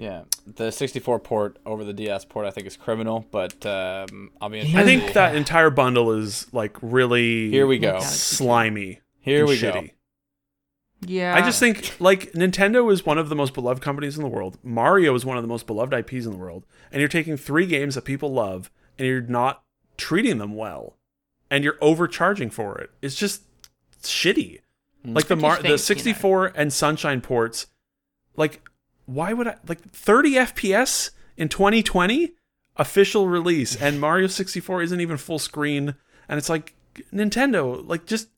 Yeah, 0.00 0.22
the 0.46 0.72
64 0.72 1.18
port 1.20 1.58
over 1.66 1.84
the 1.84 1.92
DS 1.92 2.24
port 2.24 2.46
I 2.46 2.50
think 2.50 2.66
is 2.66 2.74
criminal, 2.74 3.26
but 3.30 3.66
um, 3.66 4.30
I'll 4.40 4.48
be. 4.48 4.60
You 4.60 4.78
I 4.78 4.80
know- 4.80 4.86
think 4.86 5.12
that 5.12 5.34
entire 5.36 5.68
bundle 5.68 6.12
is 6.12 6.46
like 6.54 6.74
really 6.80 7.50
Here 7.50 7.66
we 7.66 7.78
go. 7.78 8.00
Slimy. 8.00 9.00
Here 9.20 9.40
and 9.40 9.48
we 9.48 9.60
go. 9.60 9.84
Yeah. 11.02 11.34
I 11.34 11.42
just 11.42 11.60
think 11.60 11.96
like 12.00 12.32
Nintendo 12.32 12.90
is 12.90 13.04
one 13.04 13.18
of 13.18 13.28
the 13.28 13.34
most 13.36 13.52
beloved 13.52 13.82
companies 13.82 14.16
in 14.16 14.22
the 14.22 14.28
world. 14.30 14.56
Mario 14.62 15.14
is 15.14 15.26
one 15.26 15.36
of 15.36 15.42
the 15.42 15.48
most 15.48 15.66
beloved 15.66 15.92
IPs 15.92 16.24
in 16.24 16.32
the 16.32 16.38
world. 16.38 16.64
And 16.90 17.00
you're 17.00 17.08
taking 17.08 17.36
three 17.36 17.66
games 17.66 17.94
that 17.94 18.04
people 18.06 18.32
love 18.32 18.70
and 18.98 19.06
you're 19.06 19.20
not 19.20 19.62
treating 19.98 20.38
them 20.38 20.54
well. 20.56 20.96
And 21.50 21.62
you're 21.64 21.78
overcharging 21.82 22.48
for 22.50 22.78
it. 22.78 22.90
It's 23.02 23.16
just 23.16 23.42
shitty. 24.02 24.60
Like 25.04 25.26
the 25.26 25.36
Mar- 25.36 25.56
think, 25.56 25.62
the 25.62 25.68
you 25.68 25.72
know- 25.74 25.76
64 25.78 26.52
and 26.54 26.72
Sunshine 26.72 27.20
ports 27.20 27.66
like 28.36 28.62
why 29.14 29.32
would 29.32 29.48
I 29.48 29.56
like 29.66 29.80
30 29.90 30.34
FPS 30.34 31.10
in 31.36 31.48
2020 31.48 32.32
official 32.76 33.28
release 33.28 33.74
and 33.76 34.00
Mario 34.00 34.26
64 34.26 34.82
isn't 34.82 35.00
even 35.00 35.16
full 35.16 35.38
screen 35.38 35.94
and 36.28 36.38
it's 36.38 36.48
like 36.48 36.74
Nintendo 37.12 37.86
like 37.86 38.06
just 38.06 38.28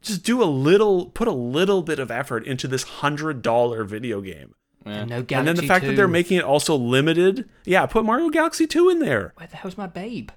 just 0.00 0.22
do 0.24 0.42
a 0.42 0.44
little 0.46 1.06
put 1.06 1.28
a 1.28 1.32
little 1.32 1.82
bit 1.82 1.98
of 1.98 2.10
effort 2.10 2.44
into 2.46 2.66
this 2.68 2.82
hundred 2.84 3.42
dollar 3.42 3.84
video 3.84 4.20
game 4.20 4.54
Yeah. 4.86 4.92
And 4.92 5.10
no 5.10 5.22
Galaxy 5.22 5.34
and 5.34 5.48
then 5.48 5.56
the 5.56 5.66
fact 5.68 5.84
that 5.86 5.96
they're 5.96 6.08
making 6.08 6.38
it 6.38 6.44
also 6.44 6.74
limited 6.76 7.48
yeah 7.64 7.86
put 7.86 8.04
mario 8.04 8.30
galaxy 8.30 8.66
2 8.66 8.88
in 8.90 8.98
there 9.00 9.32
Where 9.36 9.46
the 9.48 9.56
hell's 9.56 9.76
my 9.76 9.86
babe? 9.86 10.30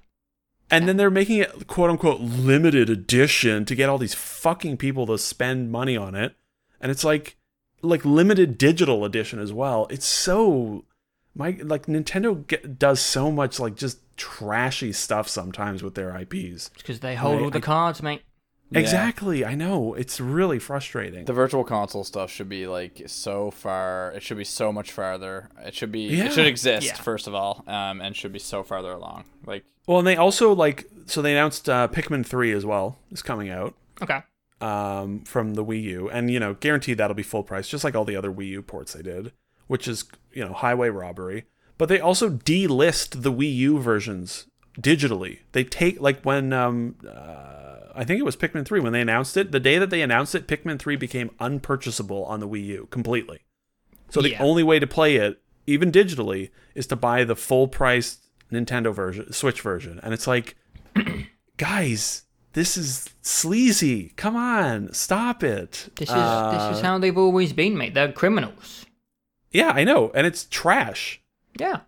and 0.70 0.86
then 0.88 0.96
they're 0.96 1.10
making 1.10 1.38
it 1.38 1.66
quote 1.68 1.90
unquote 1.90 2.20
limited 2.20 2.90
edition 2.90 3.64
to 3.64 3.74
get 3.74 3.88
all 3.88 3.98
these 3.98 4.14
fucking 4.14 4.76
people 4.76 5.06
to 5.06 5.16
spend 5.18 5.70
money 5.70 5.96
on 5.96 6.14
it 6.14 6.34
and 6.80 6.90
it's 6.90 7.04
like 7.04 7.35
like 7.86 8.04
limited 8.04 8.58
digital 8.58 9.04
edition 9.04 9.38
as 9.38 9.52
well 9.52 9.86
it's 9.90 10.06
so 10.06 10.84
my 11.34 11.58
like 11.62 11.86
nintendo 11.86 12.46
get, 12.46 12.78
does 12.78 13.00
so 13.00 13.30
much 13.30 13.58
like 13.60 13.74
just 13.76 13.98
trashy 14.16 14.92
stuff 14.92 15.28
sometimes 15.28 15.82
with 15.82 15.94
their 15.94 16.10
ips 16.20 16.70
Because 16.76 17.00
they 17.00 17.14
hold 17.14 17.40
I- 17.40 17.44
all 17.44 17.50
the 17.50 17.58
I- 17.58 17.60
cards, 17.60 18.02
mate. 18.02 18.22
Yeah. 18.70 18.80
exactly 18.80 19.44
i 19.44 19.54
know 19.54 19.94
it's 19.94 20.18
really 20.20 20.58
frustrating 20.58 21.24
The 21.24 21.32
virtual 21.32 21.62
console 21.62 22.02
stuff 22.02 22.30
should 22.32 22.48
be 22.48 22.66
like 22.66 23.02
so 23.06 23.52
far. 23.52 24.10
It 24.12 24.22
should 24.24 24.38
be 24.38 24.44
so 24.44 24.72
much 24.72 24.90
farther. 24.90 25.50
It 25.64 25.72
should 25.74 25.92
be. 25.92 26.00
Yeah. 26.08 26.24
It 26.24 26.32
should 26.32 26.46
exist 26.46 26.86
Yeah. 26.88 26.94
first 26.96 27.28
of 27.28 27.34
all, 27.34 27.62
um, 27.68 28.00
and 28.00 28.16
should 28.16 28.32
be 28.32 28.40
so 28.40 28.64
farther 28.64 28.90
along. 28.90 29.24
Like 29.46 29.64
Well, 29.86 29.98
and 29.98 30.06
they 30.06 30.16
also 30.16 30.52
like 30.52 30.86
so 31.04 31.22
they 31.22 31.30
announced 31.30 31.68
uh, 31.68 31.86
Pikmin 31.86 32.26
three 32.26 32.50
as 32.52 32.64
well 32.66 32.98
is 33.12 33.22
coming 33.22 33.50
out 33.50 33.74
Okay. 34.02 34.20
Um, 34.60 35.20
from 35.24 35.54
the 35.54 35.64
Wii 35.64 35.82
U, 35.82 36.08
and 36.10 36.30
you 36.30 36.40
know 36.40 36.54
guaranteed 36.54 36.98
that'll 36.98 37.14
be 37.14 37.22
full 37.22 37.42
price, 37.42 37.68
just 37.68 37.84
like 37.84 37.94
all 37.94 38.04
the 38.04 38.16
other 38.16 38.30
Wii 38.32 38.48
U 38.48 38.62
ports 38.62 38.92
they 38.92 39.02
did, 39.02 39.32
which 39.66 39.86
is 39.88 40.04
you 40.32 40.44
know 40.44 40.52
highway 40.52 40.88
robbery. 40.88 41.44
But 41.78 41.88
they 41.90 42.00
also 42.00 42.30
delist 42.30 43.22
the 43.22 43.32
Wii 43.32 43.54
U 43.56 43.78
versions 43.78 44.46
digitally. 44.80 45.40
They 45.52 45.64
take 45.64 46.00
like 46.00 46.22
when 46.22 46.52
um, 46.52 46.96
uh, 47.06 47.92
I 47.94 48.04
think 48.04 48.18
it 48.18 48.24
was 48.24 48.36
Pikmin 48.36 48.64
three 48.64 48.80
when 48.80 48.92
they 48.92 49.00
announced 49.02 49.36
it. 49.36 49.52
The 49.52 49.60
day 49.60 49.78
that 49.78 49.90
they 49.90 50.02
announced 50.02 50.34
it, 50.34 50.46
Pikmin 50.46 50.78
three 50.78 50.96
became 50.96 51.30
unpurchasable 51.40 52.24
on 52.26 52.40
the 52.40 52.48
Wii 52.48 52.64
U 52.66 52.88
completely. 52.90 53.40
So 54.08 54.22
the 54.22 54.30
Yeah. 54.30 54.42
only 54.42 54.62
way 54.62 54.78
to 54.78 54.86
play 54.86 55.16
it, 55.16 55.42
even 55.66 55.90
digitally, 55.92 56.50
is 56.74 56.86
to 56.86 56.96
buy 56.96 57.24
the 57.24 57.34
full 57.36 57.68
price 57.68 58.18
Nintendo 58.52 58.94
version, 58.94 59.32
Switch 59.32 59.60
version. 59.60 59.98
And 60.02 60.14
it's 60.14 60.26
like, 60.28 60.54
guys, 61.56 62.22
this 62.56 62.78
is 62.78 63.10
sleazy. 63.20 64.14
Come 64.16 64.34
on, 64.34 64.90
stop 64.94 65.44
it. 65.44 65.90
This 65.96 66.08
is 66.08 66.14
Uh, 66.14 66.68
this 66.70 66.78
is 66.78 66.82
how 66.82 66.96
they've 66.96 67.16
always 67.18 67.52
been, 67.52 67.76
mate. 67.76 67.92
They're 67.92 68.10
criminals. 68.10 68.86
Yeah, 69.50 69.72
I 69.74 69.84
know, 69.84 70.10
and 70.14 70.26
it's 70.26 70.46
trash. 70.46 71.20
Yeah. 71.60 71.80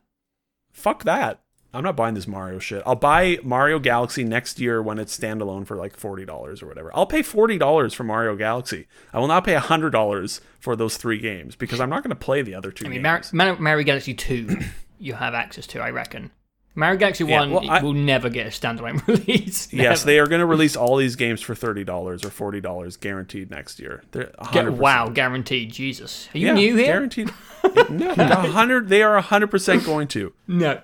Fuck 0.71 1.05
that. 1.05 1.41
I'm 1.73 1.83
not 1.83 1.97
buying 1.97 2.14
this 2.14 2.27
Mario 2.27 2.59
shit. 2.59 2.83
I'll 2.85 2.97
buy 2.97 3.39
Mario 3.43 3.79
Galaxy 3.79 4.25
next 4.25 4.61
year 4.61 4.83
when 4.83 4.99
it's 4.99 5.19
standalone 5.19 5.66
for 5.66 5.75
like 5.77 5.97
forty 5.97 6.27
dollars 6.27 6.62
or 6.62 6.66
whatever. 6.66 6.91
I'll 6.95 7.07
pay 7.07 7.23
forty 7.23 7.57
dollars 7.57 7.95
for 7.95 8.05
Mario 8.05 8.37
Galaxy. 8.37 8.89
I 9.14 9.19
will 9.21 9.27
not 9.27 9.45
pay 9.45 9.55
hundred 9.55 9.91
dollars 9.91 10.43
for 10.61 10.77
those 10.77 10.99
three 10.99 11.19
games 11.19 11.57
because 11.57 11.81
I'm 11.81 11.89
not 11.89 12.03
going 12.03 12.11
to 12.11 12.14
play 12.16 12.43
the 12.43 12.55
other 12.55 12.71
two 12.71 12.85
I 12.85 12.89
mean, 12.89 13.03
games. 13.03 13.33
Mar- 13.33 13.53
Mar- 13.53 13.61
Mario 13.61 13.85
Galaxy 13.85 14.12
2, 14.12 14.59
you 14.99 15.14
have 15.14 15.33
access 15.33 15.66
to, 15.69 15.81
I 15.81 15.91
reckon. 15.91 16.31
Mario 16.79 16.97
Galaxy 16.99 17.24
Yeah, 17.24 17.41
One 17.41 17.51
well, 17.51 17.68
I- 17.70 17.83
will 17.83 17.93
never 17.93 18.31
get 18.31 18.47
a 18.47 18.51
standalone 18.51 19.05
release. 19.09 19.72
Yes, 19.72 20.05
they 20.05 20.18
are 20.20 20.26
going 20.29 20.39
to 20.39 20.47
release 20.47 20.76
all 20.76 20.97
these 20.97 21.16
games 21.16 21.41
for 21.41 21.55
thirty 21.57 21.83
dollars 21.83 22.24
or 22.24 22.31
forty 22.31 22.61
dollars 22.61 22.97
guaranteed 22.97 23.51
next 23.51 23.81
year. 23.81 24.03
They're 24.12 24.33
Get, 24.53 24.66
100%. 24.66 24.76
wow, 24.76 25.09
guaranteed. 25.09 25.72
Jesus, 25.72 26.29
are 26.35 26.39
you 26.39 26.47
Yeah, 26.47 26.53
new 26.55 26.76
here? 26.76 26.87
Guaranteed. 26.87 27.33
no, 27.91 28.14
hundred. 28.14 28.89
They 28.89 29.03
are 29.03 29.20
hundred 29.20 29.51
percent 29.51 29.85
going 29.85 30.07
to. 30.09 30.33
No, 30.47 30.81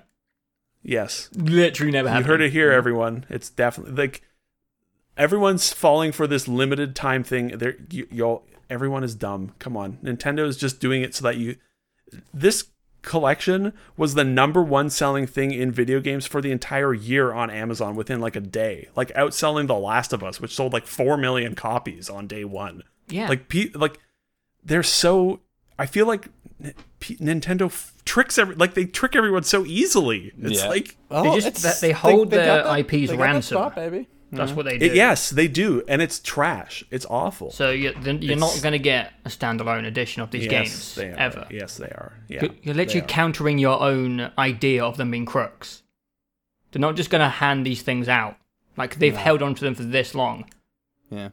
Yes, 0.83 1.29
literally 1.33 1.91
never 1.93 2.09
you 2.15 2.23
heard 2.23 2.41
it 2.41 2.51
here, 2.51 2.71
everyone. 2.71 3.25
It's 3.29 3.49
definitely 3.49 3.95
like 3.95 4.21
everyone's 5.17 5.71
falling 5.73 6.11
for 6.11 6.27
this 6.27 6.47
limited 6.47 6.95
time 6.95 7.23
thing. 7.23 7.57
They're 7.57 7.77
y'all. 7.89 8.43
Everyone 8.69 9.03
is 9.03 9.15
dumb. 9.15 9.53
Come 9.59 9.77
on, 9.77 9.97
Nintendo 10.03 10.45
is 10.45 10.57
just 10.57 10.79
doing 10.79 11.01
it 11.01 11.15
so 11.15 11.23
that 11.23 11.37
you. 11.37 11.55
This 12.33 12.65
collection 13.05 13.71
was 13.95 14.15
the 14.15 14.23
number 14.23 14.61
one 14.61 14.89
selling 14.89 15.25
thing 15.27 15.51
in 15.51 15.71
video 15.71 15.99
games 15.99 16.25
for 16.25 16.41
the 16.41 16.51
entire 16.51 16.93
year 16.93 17.31
on 17.33 17.49
Amazon 17.49 17.95
within 17.95 18.19
like 18.19 18.35
a 18.35 18.41
day, 18.41 18.89
like 18.95 19.09
outselling 19.13 19.67
The 19.67 19.75
Last 19.75 20.11
of 20.11 20.23
Us, 20.23 20.41
which 20.41 20.53
sold 20.53 20.73
like 20.73 20.85
four 20.85 21.15
million 21.17 21.55
copies 21.55 22.09
on 22.09 22.27
day 22.27 22.43
one. 22.43 22.83
Yeah, 23.07 23.29
Like, 23.29 23.47
pe- 23.47 23.69
like 23.75 23.99
they're 24.63 24.83
so. 24.83 25.41
I 25.77 25.85
feel 25.85 26.07
like 26.07 26.29
N- 26.63 26.73
P- 26.99 27.17
Nintendo 27.17 27.65
f- 27.65 27.93
tricks 28.05 28.37
every 28.37 28.55
like 28.55 28.73
they 28.75 28.85
trick 28.85 29.15
everyone 29.15 29.43
so 29.43 29.65
easily. 29.65 30.31
It's 30.41 30.61
Yeah. 30.63 30.69
like 30.69 30.97
Oh, 31.11 31.35
just- 31.35 31.47
it's- 31.47 31.63
that 31.63 31.81
they 31.85 31.91
hold 31.91 32.29
got 32.31 32.37
their 32.37 32.63
that- 32.63 32.79
IPs 32.79 32.91
they 32.91 33.05
got 33.07 33.11
that 33.17 33.19
ransom. 33.33 33.55
spot, 33.57 33.75
baby. 33.75 34.07
That's 34.31 34.49
mm-hmm. 34.49 34.57
what 34.57 34.65
they 34.65 34.77
do. 34.77 34.85
it- 34.85 34.95
yes, 34.95 35.29
they 35.29 35.47
do, 35.47 35.83
and 35.87 36.01
it's 36.01 36.19
trash. 36.19 36.83
It's 36.91 37.05
awful. 37.05 37.51
So 37.51 37.71
you're, 37.71 37.93
you're 37.93 38.37
not 38.37 38.59
going 38.61 38.73
to 38.73 38.79
get 38.79 39.13
a 39.23 39.29
standalone 39.29 39.85
edition 39.85 40.21
of 40.21 40.31
these 40.31 40.45
yes, 40.45 40.51
games 40.51 40.95
they 40.95 41.09
are. 41.11 41.17
ever. 41.17 41.47
Yes, 41.49 41.77
they 41.77 41.85
are. 41.85 42.13
Yeah, 42.27 42.43
You're, 42.43 42.51
you're 42.63 42.75
literally 42.75 43.05
countering 43.07 43.57
your 43.57 43.81
own 43.81 44.31
idea 44.37 44.83
of 44.83 44.97
them 44.97 45.11
being 45.11 45.25
crooks. 45.25 45.83
They're 46.71 46.81
not 46.81 46.95
just 46.95 47.09
going 47.09 47.21
to 47.21 47.29
hand 47.29 47.65
these 47.65 47.81
things 47.81 48.09
out. 48.09 48.37
Like 48.77 48.95
they've 48.95 49.15
held 49.15 49.41
on 49.41 49.55
to 49.55 49.63
them 49.63 49.75
for 49.75 49.83
this 49.83 50.13
long. 50.13 50.49
Yeah. 51.09 51.29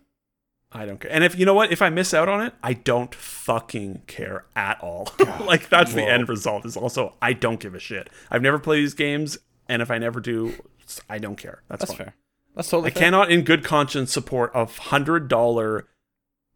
I 0.75 0.87
don't 0.87 1.01
care. 1.01 1.13
And 1.13 1.23
if 1.25 1.39
you 1.39 1.45
know 1.45 1.55
what, 1.55 1.71
if 1.71 1.83
I 1.83 1.91
miss 1.91 2.15
out 2.15 2.29
on 2.29 2.41
it, 2.41 2.55
I 2.63 2.73
don't 2.73 3.15
fucking 3.15 4.03
care 4.07 4.47
at 4.57 4.81
all. 4.81 5.09
like 5.41 5.69
that's 5.69 5.93
the 5.93 6.03
end 6.03 6.29
result. 6.29 6.65
Is 6.65 6.77
also 6.77 7.15
I 7.21 7.33
don't 7.33 7.61
give 7.61 7.75
a 7.75 7.79
shit. 7.79 8.09
I've 8.31 8.43
never 8.43 8.59
played 8.59 8.79
these 8.79 8.95
games, 8.95 9.37
and 9.69 9.83
if 9.83 9.91
I 9.91 9.99
never 9.99 10.21
do, 10.21 10.55
I 11.11 11.19
don't 11.19 11.37
care. 11.37 11.63
That's, 11.69 11.81
That's 11.81 11.93
fine. 11.93 12.07
fair. 12.07 12.15
That's 12.55 12.69
totally 12.69 12.91
I 12.91 12.95
fair. 12.95 13.03
cannot, 13.05 13.31
in 13.31 13.43
good 13.43 13.65
conscience, 13.65 14.13
support 14.13 14.51
a 14.55 14.67
hundred 14.67 15.29
dollar 15.29 15.89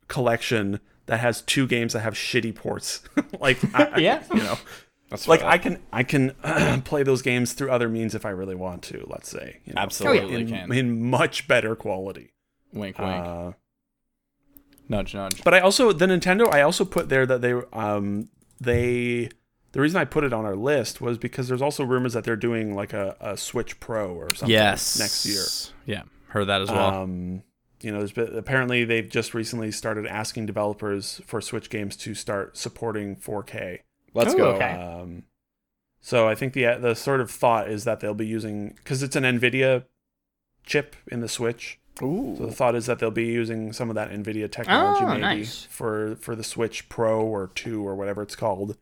collection 0.08 0.80
that 1.06 1.20
has 1.20 1.40
two 1.42 1.66
games 1.66 1.92
that 1.92 2.00
have 2.00 2.14
shitty 2.14 2.54
ports. 2.54 3.02
like, 3.40 3.58
I, 3.74 3.84
I- 3.94 3.98
Yeah. 3.98 4.22
you 4.32 4.40
know, 4.42 4.58
That's 5.10 5.26
like 5.28 5.40
fair. 5.40 5.48
I 5.50 5.58
can, 5.58 5.82
I 5.92 6.02
can 6.02 6.34
play 6.84 7.02
those 7.02 7.22
games 7.22 7.52
through 7.52 7.70
other 7.70 7.88
means 7.88 8.14
if 8.14 8.26
I 8.26 8.30
really 8.30 8.54
want 8.56 8.82
to. 8.84 9.06
Let's 9.08 9.28
say, 9.30 9.60
you 9.64 9.72
know, 9.72 9.80
absolutely 9.82 10.34
in, 10.34 10.48
can. 10.48 10.72
in 10.72 11.08
much 11.08 11.46
better 11.48 11.74
quality. 11.76 12.32
wink, 12.72 12.98
wink. 12.98 13.10
Uh, 13.24 13.52
nudge, 14.88 15.14
nudge. 15.14 15.42
but 15.44 15.54
I 15.54 15.60
also 15.60 15.92
the 15.92 16.06
Nintendo, 16.06 16.52
I 16.52 16.62
also 16.62 16.84
put 16.84 17.08
there 17.08 17.24
that 17.26 17.40
they, 17.40 17.52
um, 17.72 18.28
they. 18.60 19.30
The 19.76 19.82
reason 19.82 20.00
I 20.00 20.06
put 20.06 20.24
it 20.24 20.32
on 20.32 20.46
our 20.46 20.56
list 20.56 21.02
was 21.02 21.18
because 21.18 21.48
there's 21.48 21.60
also 21.60 21.84
rumors 21.84 22.14
that 22.14 22.24
they're 22.24 22.34
doing 22.34 22.74
like 22.74 22.94
a, 22.94 23.14
a 23.20 23.36
Switch 23.36 23.78
Pro 23.78 24.14
or 24.14 24.34
something 24.34 24.48
yes. 24.48 24.98
next 24.98 25.26
year. 25.26 25.42
Yeah, 25.84 26.04
heard 26.28 26.46
that 26.46 26.62
as 26.62 26.70
well. 26.70 27.02
Um, 27.02 27.42
you 27.82 27.92
know, 27.92 27.98
there's 27.98 28.12
been, 28.12 28.34
apparently 28.38 28.84
they've 28.84 29.06
just 29.08 29.34
recently 29.34 29.70
started 29.70 30.06
asking 30.06 30.46
developers 30.46 31.20
for 31.26 31.42
Switch 31.42 31.68
games 31.68 31.94
to 31.98 32.14
start 32.14 32.56
supporting 32.56 33.16
4K. 33.16 33.80
Let's 34.14 34.32
Ooh, 34.32 34.38
go. 34.38 34.46
okay. 34.52 34.72
Um, 34.72 35.24
so 36.00 36.26
I 36.26 36.34
think 36.34 36.54
the 36.54 36.78
the 36.80 36.94
sort 36.94 37.20
of 37.20 37.30
thought 37.30 37.68
is 37.68 37.84
that 37.84 38.00
they'll 38.00 38.14
be 38.14 38.26
using 38.26 38.70
because 38.76 39.02
it's 39.02 39.14
an 39.14 39.24
Nvidia 39.24 39.84
chip 40.64 40.96
in 41.08 41.20
the 41.20 41.28
Switch. 41.28 41.78
Ooh. 42.02 42.34
So 42.38 42.46
the 42.46 42.52
thought 42.52 42.74
is 42.74 42.86
that 42.86 42.98
they'll 42.98 43.10
be 43.10 43.26
using 43.26 43.74
some 43.74 43.90
of 43.90 43.94
that 43.96 44.10
Nvidia 44.10 44.50
technology 44.50 45.04
Oh, 45.04 45.08
maybe 45.08 45.20
nice. 45.20 45.64
for 45.68 46.16
for 46.16 46.34
the 46.34 46.44
Switch 46.44 46.88
Pro 46.88 47.20
or 47.20 47.50
two 47.54 47.86
or 47.86 47.94
whatever 47.94 48.22
it's 48.22 48.36
called. 48.36 48.78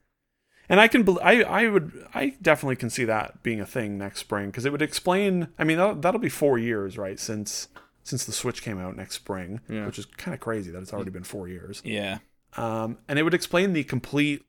And 0.69 0.81
I 0.81 0.89
can 0.89 1.07
I 1.23 1.43
I 1.43 1.69
would 1.69 2.07
I 2.15 2.35
definitely 2.41 2.77
can 2.77 2.89
see 2.91 3.05
that 3.05 3.43
being 3.43 3.61
a 3.61 3.67
thing 3.67 3.99
next 3.99 4.21
spring 4.21 4.47
because 4.47 4.65
it 4.65 4.73
would 4.73 4.83
explain. 4.83 5.49
I 5.59 5.65
mean 5.65 5.77
that'll, 5.79 5.95
that'll 5.97 6.21
be 6.21 6.29
four 6.31 6.59
years 6.59 6.97
right 6.97 7.19
since 7.21 7.69
since 8.03 8.25
the 8.25 8.33
Switch 8.33 8.63
came 8.63 8.79
out 8.79 8.97
next 8.97 9.15
spring, 9.17 9.61
Yeah. 9.69 9.87
which 9.87 9.99
is 9.99 10.05
kind 10.07 10.35
of 10.35 10.41
crazy 10.41 10.71
that 10.71 10.81
it's 10.81 10.93
already 10.93 11.11
been 11.11 11.25
four 11.25 11.49
years. 11.49 11.81
Yeah. 11.85 12.19
Um, 12.57 12.99
and 13.09 13.19
it 13.19 13.23
would 13.23 13.35
explain 13.35 13.73
the 13.73 13.83
complete 13.85 14.43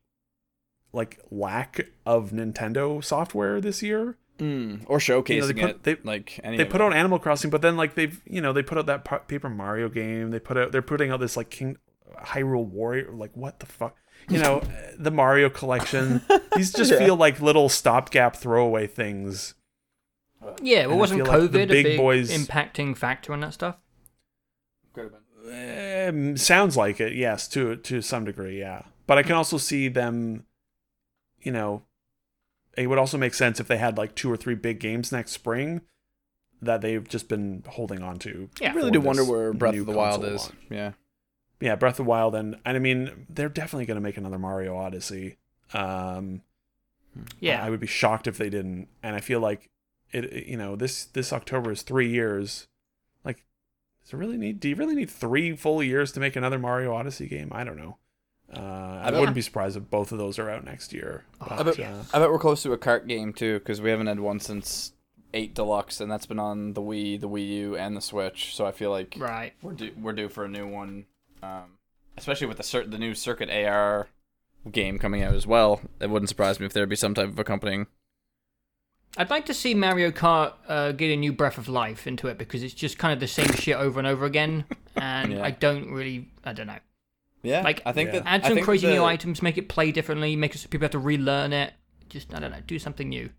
like 0.92 1.18
lack 1.30 1.88
of 2.04 2.30
Nintendo 2.30 3.02
software 3.04 3.60
this 3.60 3.82
year. 3.82 4.16
Mm. 4.38 4.84
Or 4.86 4.98
showcasing 4.98 5.46
they 5.54 5.60
put- 5.62 5.70
it. 5.70 5.82
they- 5.84 5.96
like 6.04 6.40
any 6.44 6.56
they 6.58 6.64
put 6.66 6.80
it. 6.80 6.84
out 6.84 6.92
Animal 6.92 7.18
Crossing, 7.18 7.50
but 7.50 7.62
then 7.62 7.76
like 7.76 7.94
they've 7.94 8.20
you 8.26 8.40
know 8.40 8.52
they 8.52 8.62
put 8.62 8.76
out 8.78 8.86
that 8.86 9.28
Paper 9.28 9.48
Mario 9.48 9.88
game. 9.88 10.30
They 10.30 10.38
put 10.38 10.56
out 10.58 10.72
they're 10.72 10.82
putting 10.82 11.10
out 11.10 11.20
this 11.20 11.36
like 11.36 11.48
King 11.50 11.78
Hyrule 12.22 12.66
Warrior. 12.66 13.12
Like 13.12 13.30
what 13.34 13.60
the 13.60 13.66
fuck? 13.66 13.96
You 14.28 14.38
know 14.38 14.62
the 14.98 15.10
Mario 15.10 15.48
collection. 15.48 16.22
These 16.56 16.72
just 16.72 16.90
Yeah. 16.92 16.98
feel 16.98 17.16
like 17.16 17.40
little 17.40 17.68
stopgap 17.68 18.36
throwaway 18.36 18.86
things. 18.86 19.54
Yeah, 20.62 20.80
And 20.82 20.90
well, 20.90 20.98
wasn't 21.00 21.22
feel 21.24 21.32
like 21.32 21.40
COVID 21.42 21.52
the 21.52 21.62
a 21.62 21.66
big 21.66 21.84
big 21.84 21.96
boys- 21.98 22.30
impacting 22.30 22.96
factor 22.96 23.32
in 23.34 23.40
that 23.40 23.54
stuff? 23.54 23.76
Um, 25.48 26.36
sounds 26.36 26.76
like 26.76 27.00
it, 27.00 27.14
yes, 27.14 27.46
to 27.48 27.76
to 27.76 28.02
some 28.02 28.24
degree, 28.24 28.58
yeah. 28.58 28.82
But 29.06 29.18
I 29.18 29.22
can 29.22 29.32
also 29.36 29.58
see 29.58 29.88
them, 29.88 30.44
you 31.40 31.52
know, 31.52 31.82
it 32.76 32.88
would 32.88 32.98
also 32.98 33.16
make 33.16 33.34
sense 33.34 33.60
if 33.60 33.68
they 33.68 33.76
had 33.76 33.96
like 33.96 34.14
two 34.16 34.30
or 34.30 34.36
three 34.36 34.54
big 34.56 34.80
games 34.80 35.12
next 35.12 35.32
spring 35.32 35.82
that 36.60 36.80
they've 36.80 37.06
just 37.08 37.28
been 37.28 37.62
holding 37.68 38.02
on 38.02 38.18
to. 38.20 38.48
Yeah. 38.60 38.72
I 38.72 38.74
really 38.74 38.90
do 38.90 39.00
wonder 39.00 39.24
where 39.24 39.52
Breath 39.52 39.76
of 39.76 39.86
the 39.86 39.92
Wild 39.92 40.24
is. 40.24 40.42
launch. 40.42 40.54
Yeah. 40.70 40.92
Yeah, 41.60 41.74
Breath 41.76 41.94
of 41.94 42.04
the 42.04 42.10
Wild, 42.10 42.34
and 42.34 42.56
and 42.64 42.76
I 42.76 42.80
mean 42.80 43.26
they're 43.30 43.48
definitely 43.48 43.86
going 43.86 43.96
to 43.96 44.00
make 44.02 44.16
another 44.16 44.38
Mario 44.38 44.76
Odyssey. 44.76 45.36
Um, 45.72 46.42
Yeah. 47.40 47.64
I 47.64 47.70
would 47.70 47.80
be 47.80 47.86
shocked 47.86 48.26
if 48.26 48.36
they 48.38 48.50
didn't. 48.50 48.88
And 49.02 49.16
I 49.16 49.20
feel 49.20 49.40
like 49.40 49.70
it, 50.12 50.24
it- 50.26 50.46
you 50.46 50.56
know, 50.56 50.76
this 50.76 51.04
this 51.06 51.32
October 51.32 51.72
is 51.72 51.82
three 51.82 52.08
years. 52.10 52.68
Like, 53.24 53.44
does 54.04 54.12
it 54.12 54.16
really 54.16 54.36
need? 54.36 54.60
Do 54.60 54.68
you 54.68 54.76
really 54.76 54.94
need 54.94 55.10
three 55.10 55.56
full 55.56 55.82
years 55.82 56.12
to 56.12 56.20
make 56.20 56.36
another 56.36 56.58
Mario 56.58 56.94
Odyssey 56.94 57.26
game? 57.26 57.48
I 57.52 57.64
don't 57.64 57.78
know. 57.78 57.96
Uh, 58.54 59.00
I 59.02 59.10
bet- 59.10 59.18
wouldn't 59.18 59.34
be 59.34 59.42
surprised 59.42 59.76
if 59.76 59.90
both 59.90 60.12
of 60.12 60.18
those 60.18 60.38
are 60.38 60.48
out 60.48 60.64
next 60.64 60.92
year. 60.92 61.24
But, 61.40 61.52
I 61.52 61.62
bet, 61.64 61.78
yes. 61.78 62.10
I 62.14 62.18
bet 62.20 62.30
we're 62.30 62.38
close 62.38 62.62
to 62.62 62.72
a 62.72 62.78
kart 62.78 63.08
game 63.08 63.32
too, 63.32 63.58
because 63.58 63.80
we 63.80 63.90
haven't 63.90 64.06
had 64.06 64.20
one 64.20 64.38
since 64.38 64.92
eight 65.34 65.52
deluxe, 65.54 66.00
and 66.00 66.08
that's 66.10 66.26
been 66.26 66.38
on 66.38 66.74
the 66.74 66.80
Wii, 66.80 67.20
the 67.20 67.28
Wii 67.28 67.48
U, 67.48 67.76
and 67.76 67.96
the 67.96 68.00
Switch. 68.00 68.54
So 68.54 68.64
I 68.64 68.70
feel 68.72 68.90
like 68.90 69.16
right. 69.18 69.52
we're 69.62 69.72
due, 69.72 69.92
we're 70.00 70.12
due 70.12 70.28
for 70.28 70.44
a 70.44 70.48
new 70.48 70.68
one, 70.68 71.06
um, 71.42 71.78
especially 72.16 72.46
with 72.46 72.56
the 72.56 72.62
cir- 72.62 72.86
the 72.86 72.98
new 72.98 73.14
Circuit 73.14 73.50
AR 73.50 74.08
game 74.70 74.98
coming 74.98 75.22
out 75.22 75.34
as 75.34 75.46
well. 75.46 75.80
It 76.00 76.10
wouldn't 76.10 76.28
surprise 76.28 76.58
me 76.60 76.66
if 76.66 76.72
there'd 76.72 76.88
be 76.88 76.96
some 76.96 77.14
type 77.14 77.28
of 77.28 77.38
accompanying. 77.38 77.86
I'd 79.18 79.30
like 79.30 79.46
to 79.46 79.54
see 79.54 79.72
Mario 79.74 80.10
Kart 80.10 80.52
uh, 80.68 80.92
get 80.92 81.10
a 81.10 81.16
new 81.16 81.32
breath 81.32 81.56
of 81.56 81.68
life 81.68 82.06
into 82.06 82.28
it 82.28 82.36
because 82.36 82.62
it's 82.62 82.74
just 82.74 82.98
kind 82.98 83.14
of 83.14 83.20
the 83.20 83.26
same 83.28 83.50
shit 83.54 83.76
over 83.76 83.98
and 83.98 84.06
over 84.06 84.26
again, 84.26 84.64
and 84.96 85.32
Yeah. 85.32 85.42
I 85.44 85.52
don't 85.52 85.90
really, 85.90 86.28
I 86.44 86.52
don't 86.52 86.66
know. 86.66 86.78
Yeah, 87.42 87.62
Like, 87.62 87.80
I 87.86 87.92
think 87.92 88.08
Yeah. 88.12 88.20
that 88.20 88.26
Add 88.26 88.44
some 88.46 88.60
crazy 88.60 88.86
the- 88.88 88.94
new 88.94 89.04
items, 89.04 89.40
make 89.40 89.56
it 89.56 89.68
play 89.68 89.90
differently, 89.92 90.36
make 90.36 90.54
it 90.54 90.58
so 90.58 90.68
people 90.68 90.84
have 90.84 90.90
to 90.92 90.98
relearn 90.98 91.52
it. 91.52 91.72
Just 92.08 92.34
I 92.34 92.40
don't 92.40 92.50
know, 92.50 92.60
do 92.66 92.78
something 92.78 93.08
new. 93.08 93.30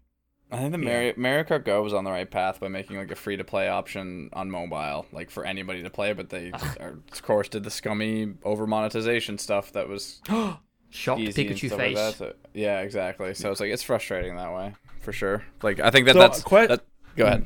I 0.51 0.57
think 0.57 0.71
the 0.71 0.77
Mario, 0.77 1.13
Mario 1.17 1.43
Kart 1.43 1.65
Go 1.65 1.83
was 1.83 1.93
on 1.93 2.03
the 2.05 2.11
right 2.11 2.29
path 2.29 2.59
by 2.61 2.69
making 2.69 2.97
like 2.97 3.11
a 3.11 3.15
free 3.15 3.35
to 3.37 3.43
play 3.43 3.67
option 3.67 4.29
on 4.33 4.49
mobile, 4.49 5.05
like 5.11 5.29
for 5.29 5.43
anybody 5.45 5.83
to 5.83 5.89
play. 5.89 6.13
But 6.13 6.29
they, 6.29 6.51
are, 6.79 6.97
of 7.11 7.21
course, 7.23 7.49
did 7.49 7.63
the 7.63 7.71
scummy 7.71 8.33
over 8.43 8.65
monetization 8.65 9.37
stuff 9.37 9.73
that 9.73 9.89
was 9.89 10.21
Shocked 10.89 11.19
easy 11.19 11.47
and 11.47 11.55
Pikachu 11.57 11.67
stuff 11.67 11.79
face. 11.79 11.95
like 11.97 12.11
that. 12.11 12.17
So, 12.17 12.33
yeah, 12.53 12.79
exactly. 12.79 13.33
So 13.33 13.51
it's 13.51 13.59
like 13.59 13.71
it's 13.71 13.83
frustrating 13.83 14.37
that 14.37 14.53
way 14.53 14.73
for 15.01 15.11
sure. 15.11 15.43
Like 15.61 15.79
I 15.81 15.89
think 15.91 16.05
that 16.05 16.13
So, 16.13 16.19
that's 16.19 16.43
que- 16.43 16.67
that, 16.67 16.85
go 17.17 17.25
ahead, 17.25 17.45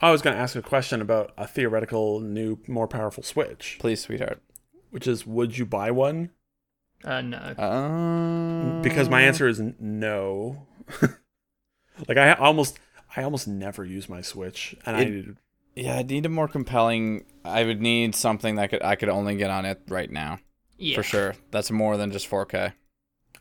I 0.00 0.10
was 0.12 0.22
going 0.22 0.36
to 0.36 0.40
ask 0.42 0.54
a 0.54 0.62
question 0.62 1.00
about 1.00 1.32
a 1.36 1.46
theoretical 1.46 2.20
new, 2.20 2.58
more 2.68 2.86
powerful 2.88 3.22
Switch, 3.24 3.78
please, 3.80 4.00
sweetheart. 4.00 4.40
which 4.90 5.06
is, 5.08 5.26
would 5.26 5.58
you 5.58 5.66
buy 5.66 5.90
one? 5.90 6.30
Uh, 7.04 7.20
no. 7.20 7.54
Um, 7.58 8.80
because 8.82 9.08
my 9.08 9.22
answer 9.22 9.48
is 9.48 9.58
n- 9.60 9.74
no. 9.80 10.66
like 12.08 12.18
I 12.18 12.32
almost 12.34 12.78
I 13.16 13.22
almost 13.22 13.46
never 13.48 13.84
use 13.84 14.08
my 14.08 14.20
Switch, 14.20 14.74
and 14.86 15.00
It- 15.00 15.36
yeah, 15.74 15.96
I 15.96 16.02
need 16.02 16.26
a 16.26 16.28
more 16.28 16.48
compelling. 16.48 17.24
I 17.44 17.64
would 17.64 17.80
need 17.80 18.14
something 18.14 18.56
that 18.56 18.70
could 18.70 18.82
I 18.82 18.94
could 18.96 19.08
only 19.08 19.36
get 19.36 19.50
on 19.50 19.64
it 19.64 19.80
right 19.88 20.10
now 20.10 20.38
Yeah. 20.78 20.96
for 20.96 21.02
sure. 21.02 21.34
That's 21.50 21.70
more 21.70 21.96
than 21.96 22.10
just 22.12 22.28
4K. 22.28 22.72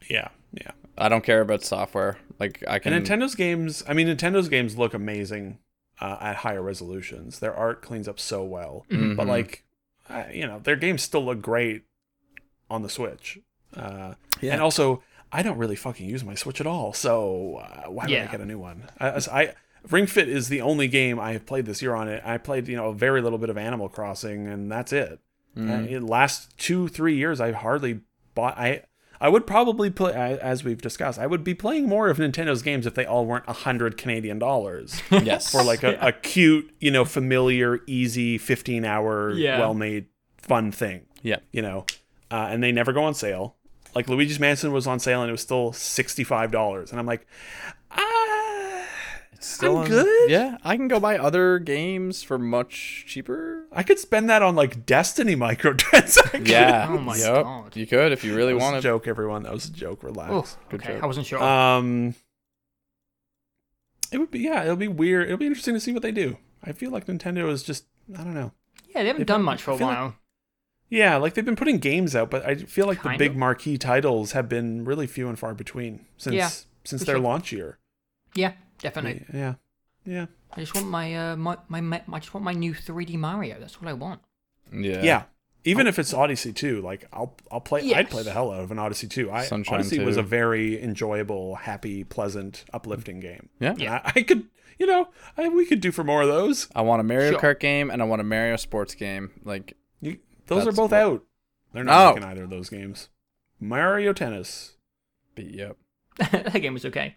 yeah 0.09 0.29
yeah. 0.53 0.71
I 0.97 1.07
don't 1.09 1.23
care 1.23 1.41
about 1.41 1.63
software. 1.63 2.17
Like 2.39 2.63
I 2.67 2.79
can. 2.79 2.93
And 2.93 3.05
Nintendo's 3.05 3.35
games, 3.35 3.83
I 3.87 3.93
mean 3.93 4.07
Nintendo's 4.07 4.49
games 4.49 4.77
look 4.77 4.93
amazing 4.93 5.59
uh, 5.99 6.17
at 6.21 6.37
higher 6.37 6.61
resolutions. 6.61 7.39
Their 7.39 7.55
art 7.55 7.81
cleans 7.81 8.07
up 8.07 8.19
so 8.19 8.43
well, 8.43 8.85
Mm-hmm. 8.89 9.15
but 9.15 9.27
like 9.27 9.63
uh, 10.09 10.23
you 10.33 10.45
know 10.47 10.59
their 10.59 10.75
games 10.75 11.01
still 11.03 11.23
look 11.25 11.41
great 11.41 11.83
on 12.69 12.81
the 12.81 12.89
Switch. 12.89 13.39
Uh, 13.75 14.15
Yeah. 14.41 14.53
And 14.53 14.61
also, 14.61 15.03
I 15.31 15.41
don't 15.43 15.57
really 15.57 15.75
fucking 15.75 16.07
use 16.07 16.23
my 16.23 16.35
Switch 16.35 16.59
at 16.59 16.67
all, 16.67 16.93
so 16.93 17.61
uh, 17.63 17.89
why 17.89 18.05
would 18.05 18.13
I 18.17 18.25
get 18.27 18.41
a 18.41 18.45
new 18.45 18.59
one? 18.59 18.89
I, 18.99 19.09
I 19.31 19.53
Ring 19.89 20.05
Fit 20.07 20.27
is 20.29 20.49
the 20.49 20.61
only 20.61 20.87
game 20.87 21.19
I 21.19 21.33
have 21.33 21.45
played 21.45 21.65
this 21.65 21.81
year 21.81 21.95
on 21.95 22.07
it. 22.07 22.21
I 22.25 22.37
played 22.37 22.67
you 22.67 22.75
know 22.75 22.89
a 22.89 22.93
very 22.93 23.21
little 23.21 23.39
bit 23.39 23.49
of 23.49 23.57
Animal 23.57 23.89
Crossing, 23.89 24.47
and 24.47 24.71
that's 24.71 24.91
it. 24.93 25.19
Mm-hmm. 25.57 25.71
Uh, 25.71 25.75
in 25.75 26.05
the 26.05 26.11
last 26.11 26.57
two 26.57 26.87
three 26.87 27.15
years, 27.15 27.39
I 27.41 27.51
hardly 27.51 28.01
bought. 28.35 28.57
I 28.57 28.83
I 29.19 29.29
would 29.29 29.45
probably 29.45 29.89
play 29.89 30.13
I- 30.13 30.35
as 30.37 30.63
we've 30.63 30.81
discussed. 30.81 31.19
I 31.19 31.27
would 31.27 31.43
be 31.43 31.53
playing 31.53 31.87
more 31.87 32.09
of 32.09 32.17
Nintendo's 32.17 32.61
games 32.63 32.85
if 32.87 32.95
they 32.95 33.05
all 33.05 33.25
weren't 33.25 33.45
a 33.47 33.53
hundred 33.53 33.97
Canadian 33.97 34.39
dollars 34.39 35.01
yes. 35.11 35.51
for 35.51 35.63
like 35.63 35.83
a, 35.83 35.97
a 36.01 36.11
cute, 36.11 36.73
you 36.79 36.89
know, 36.91 37.05
familiar, 37.05 37.79
easy, 37.87 38.37
fifteen 38.37 38.83
hour, 38.83 39.31
Yeah. 39.33 39.59
well 39.59 39.73
made, 39.75 40.07
fun 40.37 40.71
thing 40.71 41.05
yeah. 41.23 41.37
you 41.51 41.61
know, 41.61 41.85
uh, 42.31 42.47
and 42.49 42.63
they 42.63 42.71
never 42.71 42.93
go 42.93 43.03
on 43.03 43.13
sale. 43.13 43.55
Like 43.95 44.07
Luigi's 44.07 44.39
Mansion 44.39 44.71
was 44.71 44.87
on 44.87 44.99
sale 44.99 45.21
and 45.21 45.29
it 45.29 45.33
was 45.33 45.41
still 45.41 45.73
sixty 45.73 46.23
five 46.23 46.51
dollars, 46.51 46.91
and 46.91 46.99
I'm 46.99 47.05
like, 47.05 47.27
ah, 47.91 48.85
it's 49.33 49.47
Still 49.47 49.77
I'm 49.77 49.83
on- 49.83 49.89
good. 49.89 50.29
Yeah, 50.31 50.57
I 50.63 50.77
can 50.77 50.87
go 50.87 50.99
buy 50.99 51.17
other 51.17 51.59
games 51.59 52.23
for 52.23 52.37
much 52.37 53.03
cheaper. 53.07 53.65
I 53.71 53.83
could 53.83 53.99
spend 53.99 54.29
that 54.29 54.41
on 54.41 54.55
like 54.55 54.85
Destiny 54.85 55.35
microtransactions. 55.35 56.47
Yeah. 56.47 56.87
Oh 56.91 56.97
my 56.99 57.17
Yep. 57.17 57.43
God. 57.43 57.75
You 57.75 57.85
could 57.87 58.11
if 58.11 58.23
you 58.23 58.35
really 58.35 58.49
that 58.53 58.55
was 58.55 58.63
a 58.63 58.65
wanted. 58.65 58.81
joke, 58.81 59.07
everyone. 59.07 59.43
That 59.43 59.53
was 59.53 59.65
a 59.65 59.71
joke. 59.71 59.99
Oh, 60.03 60.07
Relax. 60.07 60.57
Good 60.69 60.81
okay. 60.81 60.93
joke. 60.93 61.03
I 61.03 61.05
wasn't 61.07 61.25
sure. 61.27 61.41
Um, 61.43 62.15
it 64.11 64.17
would 64.19 64.31
be 64.31 64.39
yeah, 64.39 64.63
it'll 64.63 64.75
be 64.75 64.87
weird. 64.87 65.25
It'll 65.25 65.37
be 65.37 65.47
interesting 65.47 65.73
to 65.73 65.79
see 65.79 65.91
what 65.91 66.01
they 66.01 66.11
do. 66.11 66.37
I 66.63 66.71
feel 66.73 66.91
like 66.91 67.07
Nintendo 67.07 67.49
is 67.49 67.63
just 67.63 67.85
I 68.17 68.23
don't 68.23 68.33
know. 68.35 68.51
yeah, 68.89 69.01
they 69.01 69.07
haven't 69.07 69.23
if 69.23 69.27
done 69.27 69.41
I- 69.41 69.43
much 69.43 69.61
for 69.61 69.71
a 69.71 69.77
feel 69.77 69.87
like- 69.87 69.97
while. 69.97 70.15
Yeah, 70.91 71.15
like 71.17 71.33
they've 71.33 71.45
been 71.45 71.55
putting 71.55 71.79
games 71.79 72.15
out, 72.15 72.29
but 72.29 72.45
I 72.45 72.55
feel 72.55 72.85
like 72.85 72.99
Kind 72.99 73.15
the 73.15 73.17
big 73.25 73.31
of. 73.31 73.37
marquee 73.37 73.77
titles 73.79 74.33
have 74.33 74.47
been 74.49 74.85
really 74.85 75.07
few 75.07 75.27
and 75.29 75.39
far 75.39 75.53
between 75.55 76.05
since 76.17 76.35
Yeah, 76.35 76.49
since 76.83 77.03
their 77.05 77.15
sure. 77.15 77.23
launch 77.23 77.51
year. 77.51 77.79
Yeah, 78.35 78.53
definitely. 78.79 79.25
Yeah, 79.33 79.55
yeah. 80.05 80.25
I 80.53 80.59
just 80.59 80.75
want 80.75 80.87
my 80.89 81.15
uh 81.15 81.35
my, 81.37 81.55
my 81.69 81.79
my 81.81 82.01
I 82.11 82.19
just 82.19 82.33
want 82.33 82.43
my 82.43 82.51
new 82.53 82.73
3D 82.73 83.15
Mario. 83.15 83.57
That's 83.59 83.81
what 83.81 83.89
I 83.89 83.93
want. 83.93 84.19
Yeah. 84.71 85.01
Yeah. 85.01 85.23
Even 85.63 85.85
if 85.87 85.97
it's 85.99 86.13
Odyssey 86.13 86.51
2, 86.51 86.81
like 86.81 87.07
I'll 87.13 87.37
I'll 87.51 87.61
play 87.61 87.93
I'd 87.93 88.09
play 88.09 88.23
the 88.23 88.33
hell 88.33 88.51
out 88.51 88.61
of 88.63 88.71
an 88.71 88.79
Odyssey 88.79 89.07
2. 89.07 89.31
I 89.31 89.43
Sunshine 89.45 89.75
Odyssey 89.81 89.97
2. 89.97 90.05
was 90.05 90.17
a 90.17 90.23
very 90.23 90.81
enjoyable, 90.81 91.55
happy, 91.55 92.03
pleasant, 92.03 92.65
uplifting 92.73 93.19
game. 93.21 93.47
Yeah. 93.59 93.73
And 93.73 93.83
I, 93.87 94.11
I 94.15 94.23
could, 94.23 94.47
you 94.79 94.87
know, 94.87 95.07
I, 95.37 95.47
we 95.49 95.65
could 95.65 95.79
do 95.79 95.91
for 95.91 96.03
more 96.03 96.21
of 96.23 96.27
those. 96.27 96.67
I 96.75 96.81
want 96.81 96.99
a 96.99 97.03
Mario 97.03 97.31
Sure. 97.31 97.39
Kart 97.39 97.59
game 97.59 97.89
and 97.91 98.01
I 98.01 98.05
want 98.05 98.19
a 98.21 98.23
Mario 98.25 98.55
sports 98.55 98.95
game. 98.95 99.29
Like, 99.45 99.77
You, 100.01 100.17
those 100.55 100.67
are 100.67 100.71
both 100.71 100.91
what- 100.91 100.99
out. 100.99 101.23
They're 101.73 101.83
not 101.85 102.03
No. 102.09 102.13
making 102.15 102.29
either 102.29 102.43
of 102.43 102.49
those 102.49 102.69
games. 102.69 103.09
Mario 103.59 104.11
Tennis. 104.13 104.73
but 105.35 105.45
yep. 105.45 105.77
that 106.17 106.61
game 106.61 106.73
was 106.73 106.85
okay. 106.85 107.15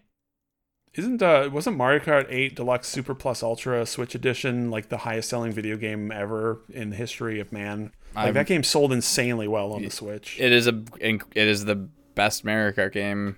Isn't 0.93 1.21
uh 1.21 1.49
wasn't 1.51 1.75
Mario 1.75 1.99
Kart 1.99 2.27
8 2.29 2.55
Deluxe 2.55 2.87
Super 2.87 3.13
Plus 3.13 3.43
Ultra 3.43 3.85
Switch 3.85 4.15
Edition 4.15 4.71
like 4.71 4.87
the 4.87 4.99
highest 4.99 5.27
selling 5.29 5.51
video 5.51 5.75
game 5.75 6.09
ever 6.09 6.61
in 6.69 6.91
the 6.91 6.95
history 6.95 7.41
of 7.41 7.51
man? 7.51 7.91
Like 8.15 8.27
I've- 8.27 8.33
that 8.35 8.47
game 8.47 8.63
sold 8.63 8.93
insanely 8.93 9.47
well 9.49 9.73
on 9.73 9.81
the 9.83 9.89
Switch. 9.89 10.39
It 10.39 10.53
is 10.53 10.67
a. 10.67 10.83
It 11.01 11.19
is 11.35 11.65
the 11.65 11.75
best 12.15 12.45
Mario 12.45 12.71
Kart 12.71 12.93
game, 12.93 13.35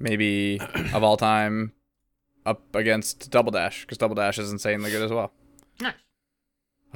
maybe 0.00 0.58
of 0.92 1.04
all 1.04 1.16
time, 1.16 1.74
up 2.44 2.74
against 2.74 3.30
Double 3.30 3.52
Dash 3.52 3.82
because 3.82 3.98
Double 3.98 4.16
Dash 4.16 4.36
is 4.40 4.50
insanely 4.50 4.90
good 4.90 5.02
as 5.02 5.12
well. 5.12 5.30
Nice. 5.80 5.94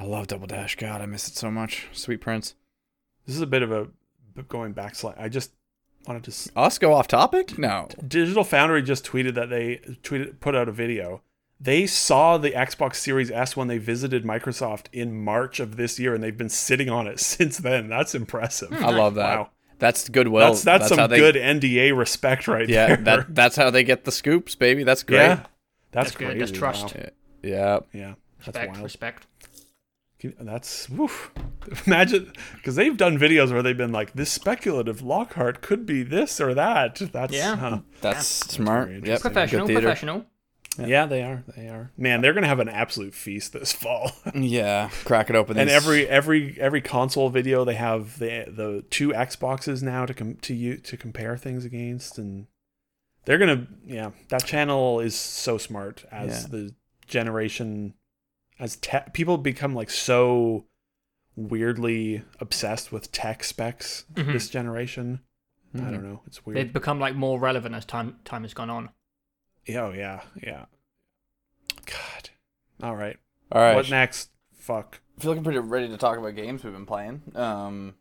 I 0.01 0.05
love 0.05 0.27
Double 0.27 0.47
Dash. 0.47 0.75
God, 0.75 0.99
I 1.01 1.05
miss 1.05 1.27
it 1.27 1.35
so 1.35 1.51
much. 1.51 1.87
Sweet 1.91 2.17
Prince. 2.21 2.55
This 3.27 3.35
is 3.35 3.41
a 3.41 3.47
bit 3.47 3.61
of 3.61 3.71
a 3.71 3.87
going 4.47 4.73
back 4.73 4.95
slide. 4.95 5.15
I 5.19 5.29
just 5.29 5.51
wanted 6.07 6.23
to 6.23 6.31
s- 6.31 6.49
Us 6.55 6.79
go 6.79 6.93
off 6.93 7.07
topic? 7.07 7.57
No. 7.59 7.87
Digital 8.07 8.43
Foundry 8.45 8.81
just 8.81 9.05
tweeted 9.05 9.35
that 9.35 9.49
they 9.51 9.77
tweeted 10.01 10.39
put 10.39 10.55
out 10.55 10.67
a 10.67 10.71
video. 10.71 11.21
They 11.59 11.85
saw 11.85 12.39
the 12.39 12.49
Xbox 12.49 12.95
Series 12.95 13.29
S 13.29 13.55
when 13.55 13.67
they 13.67 13.77
visited 13.77 14.23
Microsoft 14.23 14.85
in 14.91 15.23
March 15.23 15.59
of 15.59 15.75
this 15.75 15.99
year, 15.99 16.15
and 16.15 16.23
they've 16.23 16.35
been 16.35 16.49
sitting 16.49 16.89
on 16.89 17.05
it 17.05 17.19
since 17.21 17.57
then. 17.59 17.87
That's 17.87 18.15
impressive. 18.15 18.73
I 18.73 18.89
love 18.89 19.13
that. 19.15 19.37
Wow. 19.37 19.49
That's 19.77 20.09
goodwill. 20.09 20.47
that's 20.47 20.63
that's, 20.63 20.89
how 20.89 20.95
some 20.95 21.09
they, 21.11 21.17
good 21.19 21.35
NDA 21.35 21.95
respect 21.95 22.47
right 22.47 22.67
Yeah, 22.67 22.87
there. 22.87 22.97
that 22.97 23.35
that's 23.35 23.55
how 23.55 23.69
they 23.69 23.83
get 23.83 24.03
the 24.05 24.11
scoops, 24.11 24.55
baby. 24.55 24.83
That's 24.83 25.03
great. 25.03 25.17
yeah, 25.17 25.35
that's, 25.35 25.45
That's 25.91 26.11
good. 26.15 26.25
crazy. 26.25 26.39
That's 26.39 26.51
trust. 26.51 26.95
Wow. 26.95 27.03
Yeah. 27.43 27.79
Yeah, 27.93 28.13
that's 28.37 28.47
Respect, 28.47 28.71
wild. 28.71 28.83
respect. 28.83 29.27
Can- 30.21 30.35
That's 30.39 30.87
woof. 30.89 31.31
Imagine 31.87 32.31
because 32.55 32.75
they've 32.75 32.95
done 32.95 33.17
videos 33.17 33.51
where 33.51 33.61
they've 33.63 33.75
been 33.77 33.91
like, 33.91 34.13
"This 34.13 34.31
speculative 34.31 35.01
Lockhart 35.01 35.61
could 35.61 35.85
be 35.85 36.03
this 36.03 36.39
or 36.39 36.53
that." 36.53 36.95
That's 37.11 37.33
Yeah. 37.33 37.55
huh. 37.57 37.79
That's 38.01 38.25
smart. 38.27 38.89
very 38.89 39.01
Yep. 39.01 39.21
Professional, 39.21 39.61
Good 39.65 39.73
theater. 39.73 39.81
professional. 39.87 40.25
Yeah, 40.79 41.05
they 41.05 41.21
are. 41.21 41.43
They 41.57 41.67
are. 41.67 41.91
Man, 41.97 42.21
they're 42.21 42.31
gonna 42.33 42.47
have 42.47 42.59
an 42.61 42.69
absolute 42.69 43.13
feast 43.13 43.51
this 43.51 43.73
fall. 43.73 44.11
Yeah. 44.33 44.89
Crack 45.03 45.29
it 45.29 45.35
open. 45.35 45.57
and 45.57 45.69
these- 45.69 45.75
every 45.75 46.07
every 46.07 46.55
every 46.61 46.81
console 46.81 47.29
video 47.29 47.65
they 47.65 47.75
have 47.75 48.19
the 48.19 48.45
the 48.47 48.85
two 48.89 49.09
Xboxes 49.09 49.81
now 49.83 50.05
to 50.05 50.13
com- 50.13 50.35
to 50.43 50.53
you 50.53 50.77
to 50.77 50.95
compare 50.97 51.35
things 51.35 51.65
against, 51.65 52.17
and 52.17 52.47
they're 53.25 53.37
gonna 53.39 53.67
yeah 53.85 54.11
that 54.29 54.45
channel 54.45 54.99
is 55.01 55.13
so 55.15 55.57
smart 55.57 56.05
as 56.11 56.43
Yeah. 56.43 56.47
the 56.49 56.75
generation 57.07 57.93
as 58.61 58.77
tech 58.77 59.13
people 59.13 59.37
become 59.37 59.73
like 59.75 59.89
so 59.89 60.65
weirdly 61.35 62.23
obsessed 62.39 62.91
with 62.91 63.11
tech 63.11 63.43
specs 63.43 64.05
Mhm. 64.13 64.33
this 64.33 64.49
generation. 64.49 65.21
I 65.73 65.77
Mhm. 65.79 65.91
don't 65.91 66.03
know, 66.03 66.21
it's 66.27 66.45
weird. 66.45 66.57
They've 66.57 66.71
become 66.73 66.99
like 66.99 67.15
more 67.15 67.39
relevant 67.39 67.75
as 67.75 67.85
time 67.85 68.19
time 68.23 68.43
has 68.43 68.53
gone 68.53 68.69
on. 68.69 68.89
Yeah, 69.65 69.85
oh 69.85 69.91
yeah, 69.93 70.21
yeah. 70.41 70.65
God. 71.85 72.29
All 72.83 72.95
right. 72.95 73.17
All 73.51 73.61
right. 73.61 73.75
What 73.75 73.89
next? 73.89 74.29
Fuck. 74.53 75.01
I 75.17 75.21
feel 75.21 75.31
like 75.31 75.37
I'm 75.37 75.43
pretty 75.43 75.59
ready 75.59 75.87
to 75.89 75.97
talk 75.97 76.17
about 76.17 76.35
games 76.35 76.63
we've 76.63 76.73
been 76.73 76.85
playing. 76.85 77.21
Um, 77.35 77.95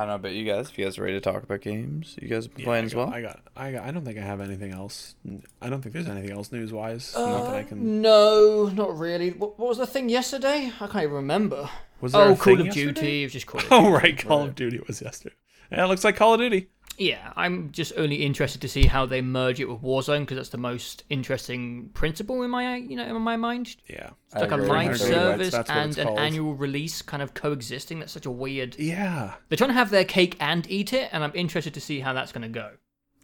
I 0.00 0.04
don't 0.04 0.08
know 0.08 0.14
about 0.14 0.32
you 0.32 0.46
guys. 0.46 0.70
If 0.70 0.78
you 0.78 0.86
guys 0.86 0.96
are 0.96 1.02
ready 1.02 1.14
to 1.16 1.20
talk 1.20 1.42
about 1.42 1.60
games, 1.60 2.16
you 2.22 2.26
guys 2.28 2.44
have 2.46 2.54
been 2.54 2.60
Yeah, 2.62 2.66
playing 2.68 2.84
I 2.84 2.86
as 2.86 2.94
well. 2.94 3.10
I 3.12 3.20
got, 3.20 3.40
I 3.54 3.72
got. 3.72 3.82
I 3.84 3.90
don't 3.90 4.02
think 4.02 4.16
I 4.16 4.22
have 4.22 4.40
anything 4.40 4.72
else. 4.72 5.14
I 5.60 5.68
don't 5.68 5.82
think 5.82 5.92
there's 5.92 6.08
anything 6.08 6.30
else 6.30 6.50
news 6.52 6.72
wise. 6.72 7.14
Uh, 7.14 7.20
Not 7.28 7.44
that 7.44 7.54
I 7.56 7.62
can. 7.64 8.00
No, 8.00 8.70
not 8.74 8.98
really. 8.98 9.32
What, 9.32 9.58
what 9.58 9.68
was 9.68 9.76
the 9.76 9.86
thing 9.86 10.08
yesterday? 10.08 10.72
I 10.80 10.86
can't 10.86 11.02
even 11.04 11.12
remember. 11.16 11.68
Was 12.00 12.12
there 12.12 12.22
Oh, 12.22 12.32
a 12.32 12.36
Call 12.36 12.44
thing 12.56 12.60
of 12.60 12.66
yesterday? 12.68 12.92
Duty. 12.92 13.22
It 13.22 13.26
was 13.26 13.32
just 13.34 13.46
Call 13.46 13.60
of 13.60 13.68
Duty. 13.68 13.76
Oh 13.76 13.90
right, 13.92 14.16
Call 14.18 14.42
of 14.44 14.54
Duty 14.54 14.80
was 14.86 15.02
yesterday. 15.02 15.34
Yeah, 15.70 15.84
it 15.84 15.88
looks 15.88 16.02
like 16.02 16.16
Call 16.16 16.32
of 16.32 16.40
Duty. 16.40 16.68
Yeah, 17.00 17.32
I'm 17.34 17.70
just 17.72 17.94
only 17.96 18.16
interested 18.16 18.60
to 18.60 18.68
see 18.68 18.84
how 18.84 19.06
they 19.06 19.22
merge 19.22 19.58
it 19.58 19.70
with 19.70 19.80
Warzone 19.80 20.20
because 20.20 20.36
that's 20.36 20.50
the 20.50 20.58
most 20.58 21.02
interesting 21.08 21.88
principle 21.94 22.42
in 22.42 22.50
my 22.50 22.76
you 22.76 22.94
know 22.94 23.04
in 23.16 23.22
my 23.22 23.38
mind. 23.38 23.74
Yeah. 23.88 24.10
It's 24.32 24.42
like 24.42 24.50
a 24.50 24.58
live 24.58 24.98
service 24.98 25.50
That's 25.50 25.70
what 25.70 25.78
and 25.78 25.96
an 25.98 26.06
called. 26.08 26.18
annual 26.18 26.54
release 26.54 27.00
kind 27.00 27.22
of 27.22 27.32
coexisting. 27.32 28.00
That's 28.00 28.12
such 28.12 28.26
a 28.26 28.30
weird. 28.30 28.78
Yeah. 28.78 29.32
They're 29.48 29.56
trying 29.56 29.70
to 29.70 29.74
have 29.74 29.88
their 29.88 30.04
cake 30.04 30.36
and 30.40 30.70
eat 30.70 30.92
it, 30.92 31.08
and 31.10 31.24
I'm 31.24 31.32
interested 31.34 31.72
to 31.72 31.80
see 31.80 32.00
how 32.00 32.12
that's 32.12 32.32
going 32.32 32.42
to 32.42 32.48
go. 32.48 32.72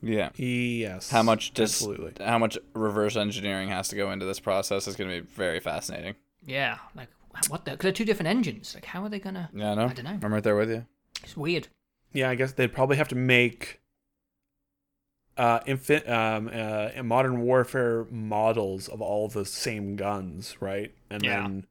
Yeah. 0.01 0.31
Yes. 0.37 1.11
How 1.11 1.23
much 1.23 1.53
does 1.53 1.75
Absolutely. 1.75 2.25
how 2.25 2.39
much 2.39 2.57
reverse 2.73 3.15
engineering 3.15 3.69
has 3.69 3.89
to 3.89 3.97
go 3.97 4.11
into 4.11 4.25
this 4.25 4.41
process 4.41 4.89
is 4.89 4.97
going 4.97 5.11
to 5.11 5.21
be 5.21 5.27
very 5.29 5.61
fascinating. 5.61 6.15
Yeah, 6.47 6.79
like 6.95 7.09
what 7.49 7.67
the? 7.67 7.73
Because 7.73 7.83
they're 7.85 7.93
two 7.93 8.07
different 8.07 8.29
engines. 8.29 8.75
Like, 8.75 8.87
how 8.87 9.03
are 9.05 9.11
they 9.11 9.19
gonna? 9.19 9.51
Yeah, 9.53 9.73
I 9.73 9.75
know. 9.75 9.87
I 9.89 9.93
dunno. 9.93 10.19
I'm 10.23 10.33
right 10.33 10.43
there 10.43 10.57
with 10.57 10.71
you. 10.71 10.87
It's 11.23 11.37
weird. 11.37 11.69
Yeah, 12.17 12.31
I 12.31 12.35
guess 12.35 12.53
they'd 12.53 12.73
probably 12.73 12.97
have 12.97 13.09
to 13.09 13.15
make 13.15 13.81
uh, 15.37 15.61
infin- 15.61 16.09
um, 16.09 16.51
uh, 16.53 17.03
modern 17.03 17.43
warfare 17.43 18.07
models 18.11 18.89
of 18.89 19.03
all 19.03 19.29
the 19.29 19.45
same 19.45 19.95
guns, 19.97 20.57
right? 20.61 20.95
And 21.11 21.23
Yeah. 21.23 21.43
then 21.43 21.67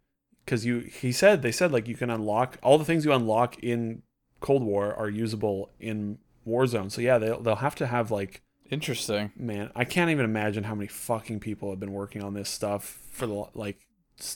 because 0.45 0.65
you, 0.65 0.79
he 0.81 1.11
said 1.11 1.41
they 1.41 1.51
said 1.51 1.71
like 1.71 1.87
you 1.87 1.95
can 1.95 2.09
unlock 2.11 2.57
all 2.61 2.77
the 2.77 2.85
things 2.85 3.03
you 3.05 3.11
unlock 3.13 3.57
in 3.63 4.03
Cold 4.39 4.61
War 4.63 4.93
are 4.93 5.09
usable 5.09 5.71
in 5.79 6.19
Warzone. 6.47 6.91
So 6.91 7.01
yeah, 7.01 7.17
they'll 7.17 7.41
they'll 7.41 7.55
have 7.55 7.75
to 7.75 7.87
have 7.87 8.11
like 8.11 8.43
Interesting. 8.69 9.31
man, 9.35 9.71
I 9.75 9.83
can't 9.85 10.11
even 10.11 10.25
imagine 10.25 10.65
how 10.65 10.75
many 10.75 10.87
fucking 10.87 11.39
people 11.39 11.71
have 11.71 11.79
been 11.79 11.93
working 11.93 12.23
on 12.23 12.35
this 12.35 12.49
stuff 12.49 12.99
for 13.09 13.25
the 13.25 13.45
like 13.55 13.79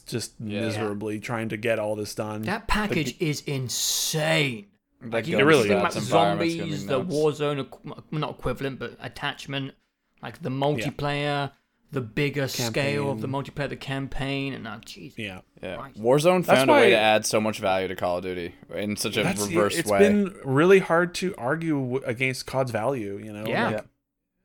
just 0.08 0.34
Yeah. 0.40 0.62
miserably 0.62 1.20
trying 1.20 1.50
to 1.50 1.58
get 1.58 1.78
all 1.78 1.96
this 1.96 2.16
done. 2.16 2.42
That 2.44 2.68
package 2.68 3.16
is 3.22 3.42
insane. 3.42 4.66
Like 5.02 5.14
Like 5.14 5.28
you 5.28 5.40
It 5.40 5.44
really 5.44 5.70
think 5.70 5.80
about 5.80 5.94
stats 5.94 5.98
environment's 5.98 6.56
gonna 6.56 6.66
be 6.70 6.76
zombies, 6.78 6.86
the. 6.86 7.16
Warzone, 7.16 7.66
equ- 7.66 8.04
not 8.12 8.32
equivalent, 8.32 8.80
but 8.80 8.98
attachment, 9.02 9.74
like 10.22 10.42
the 10.42 10.50
multiplayer, 10.50 11.52
the 11.92 12.02
bigger 12.02 12.48
scale 12.50 13.10
of 13.10 13.22
the 13.22 13.28
multiplayer, 13.28 13.70
the 13.70 13.76
campaign, 13.78 14.54
and 14.54 14.68
oh, 14.68 14.72
jeez. 14.86 15.14
yeah. 15.18 15.40
Yeah. 15.64 15.76
Right. 15.76 15.94
Warzone 15.96 16.46
That's 16.46 16.60
found 16.60 16.70
a 16.70 16.74
way 16.74 16.84
why- 16.86 16.90
to 16.90 16.98
add 16.98 17.26
so 17.26 17.40
much 17.40 17.60
value 17.60 17.88
to 17.88 17.96
Call 17.96 18.18
of 18.18 18.24
Duty 18.24 18.54
in 18.76 18.96
such 18.98 19.16
a 19.18 19.24
That's 19.24 19.42
reverse 19.48 19.78
it's 19.78 19.90
way. 19.90 20.00
It's 20.00 20.08
been 20.08 20.36
really 20.44 20.80
hard 20.80 21.16
to 21.16 21.34
argue 21.38 21.98
against 22.04 22.46
COD's 22.46 22.72
value, 22.72 23.18
you 23.24 23.32
know. 23.32 23.46
Yeah. 23.48 23.66
Like, 23.66 23.74
Yeah. 23.76 23.82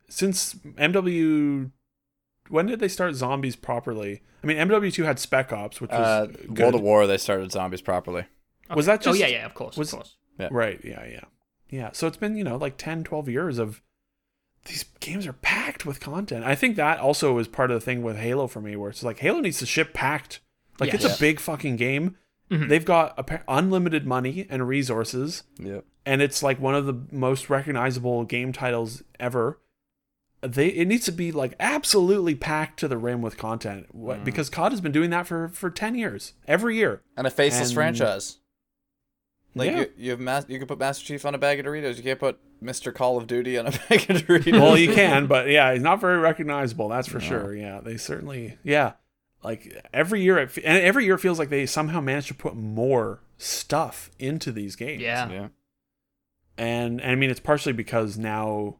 Since 0.08 0.54
MW 0.54 1.70
when 2.50 2.66
did 2.66 2.78
they 2.78 2.88
start 2.88 3.14
zombies 3.14 3.56
properly? 3.56 4.22
I 4.42 4.46
mean, 4.46 4.58
MW2 4.58 5.04
had 5.04 5.18
Spec 5.18 5.52
Ops, 5.52 5.80
which 5.80 5.90
was 5.90 5.98
Uh, 6.00 6.26
good. 6.26 6.58
World 6.58 6.74
at 6.76 6.82
War, 6.82 7.06
they 7.06 7.16
started 7.16 7.50
zombies 7.50 7.80
properly. 7.80 8.26
Was 8.74 8.86
that 8.86 9.00
oh 9.06 9.10
just- 9.10 9.18
yeah, 9.20 9.26
yeah, 9.26 9.46
of 9.46 9.54
course, 9.54 9.76
was- 9.76 9.92
of 9.92 9.98
course. 10.00 10.16
Yeah. 10.38 10.48
Right, 10.50 10.80
yeah, 10.84 11.04
yeah. 11.06 11.24
Yeah. 11.70 11.90
So 11.92 12.06
it's 12.06 12.16
been, 12.16 12.36
you 12.36 12.44
know, 12.44 12.56
like 12.56 12.76
10, 12.76 13.04
12 13.04 13.28
years 13.28 13.58
of 13.58 13.82
these 14.66 14.84
games 15.00 15.26
are 15.26 15.32
packed 15.34 15.84
with 15.84 16.00
content. 16.00 16.44
I 16.44 16.54
think 16.54 16.76
that 16.76 16.98
also 16.98 17.36
is 17.38 17.48
part 17.48 17.70
of 17.70 17.76
the 17.80 17.84
thing 17.84 18.02
with 18.02 18.16
Halo 18.16 18.46
for 18.46 18.60
me, 18.60 18.76
where 18.76 18.90
it's 18.90 19.02
like 19.02 19.18
Halo 19.18 19.40
needs 19.40 19.58
to 19.58 19.66
ship 19.66 19.92
packed. 19.92 20.40
Like 20.80 20.92
Yes. 20.92 21.04
it's 21.04 21.16
a 21.16 21.20
big 21.20 21.38
fucking 21.40 21.76
game. 21.76 22.16
Mhm. 22.50 22.68
They've 22.68 22.84
got 22.84 23.18
appa- 23.18 23.42
unlimited 23.48 24.06
money 24.06 24.46
and 24.50 24.66
resources, 24.68 25.44
Yep. 25.58 25.84
and 26.06 26.20
it's 26.22 26.42
like 26.42 26.60
one 26.60 26.74
of 26.74 26.86
the 26.86 26.94
most 27.10 27.48
recognizable 27.50 28.24
game 28.24 28.52
titles 28.52 29.02
ever. 29.20 29.60
They 30.42 30.68
it 30.68 30.86
needs 30.88 31.06
to 31.06 31.12
be 31.12 31.32
like 31.32 31.54
absolutely 31.58 32.34
packed 32.34 32.78
to 32.80 32.88
the 32.88 32.98
rim 32.98 33.22
with 33.22 33.38
content 33.38 33.94
What- 33.94 34.20
Mm. 34.20 34.24
because 34.24 34.50
COD 34.50 34.72
has 34.72 34.80
been 34.82 34.92
doing 34.92 35.08
that 35.10 35.26
for 35.26 35.48
for 35.48 35.70
ten 35.70 35.94
years, 35.94 36.34
every 36.46 36.76
year. 36.76 37.00
And 37.16 37.26
a 37.26 37.30
faceless 37.30 37.68
And- 37.68 37.74
franchise. 37.74 38.38
Like 39.54 39.70
Yeah. 39.70 39.78
you, 39.80 39.86
you 39.96 40.10
have 40.10 40.20
mas- 40.20 40.46
you 40.48 40.58
can 40.58 40.66
put 40.66 40.78
Master 40.78 41.04
Chief 41.04 41.24
on 41.24 41.34
a 41.34 41.38
bag 41.38 41.60
of 41.60 41.66
Doritos. 41.66 41.96
You 41.96 42.02
can't 42.02 42.18
put 42.18 42.38
Mr. 42.62 42.92
Call 42.94 43.16
of 43.16 43.26
Duty 43.26 43.56
on 43.58 43.66
a 43.66 43.70
bag 43.88 44.10
of 44.10 44.22
Doritos. 44.26 44.52
well, 44.52 44.76
you 44.76 44.92
can, 44.92 45.26
but 45.26 45.48
yeah, 45.48 45.72
he's 45.72 45.82
not 45.82 46.00
very 46.00 46.18
recognizable. 46.18 46.88
That's 46.88 47.08
for 47.08 47.18
No. 47.20 47.24
sure. 47.24 47.54
Yeah, 47.54 47.80
they 47.80 47.96
certainly. 47.96 48.58
Yeah, 48.64 48.92
like 49.42 49.86
every 49.92 50.22
year, 50.22 50.38
it, 50.38 50.50
fe- 50.50 50.62
and 50.64 50.78
every 50.82 51.04
year 51.04 51.14
it 51.14 51.20
feels 51.20 51.38
like 51.38 51.50
they 51.50 51.66
somehow 51.66 52.00
manage 52.00 52.26
to 52.28 52.34
put 52.34 52.56
more 52.56 53.20
stuff 53.38 54.10
into 54.18 54.50
these 54.52 54.74
games. 54.76 55.02
Yeah. 55.02 55.30
yeah. 55.30 55.48
and, 56.56 57.00
and 57.00 57.10
I 57.12 57.14
mean 57.14 57.30
it's 57.30 57.40
partially 57.40 57.72
because 57.72 58.16
now, 58.18 58.76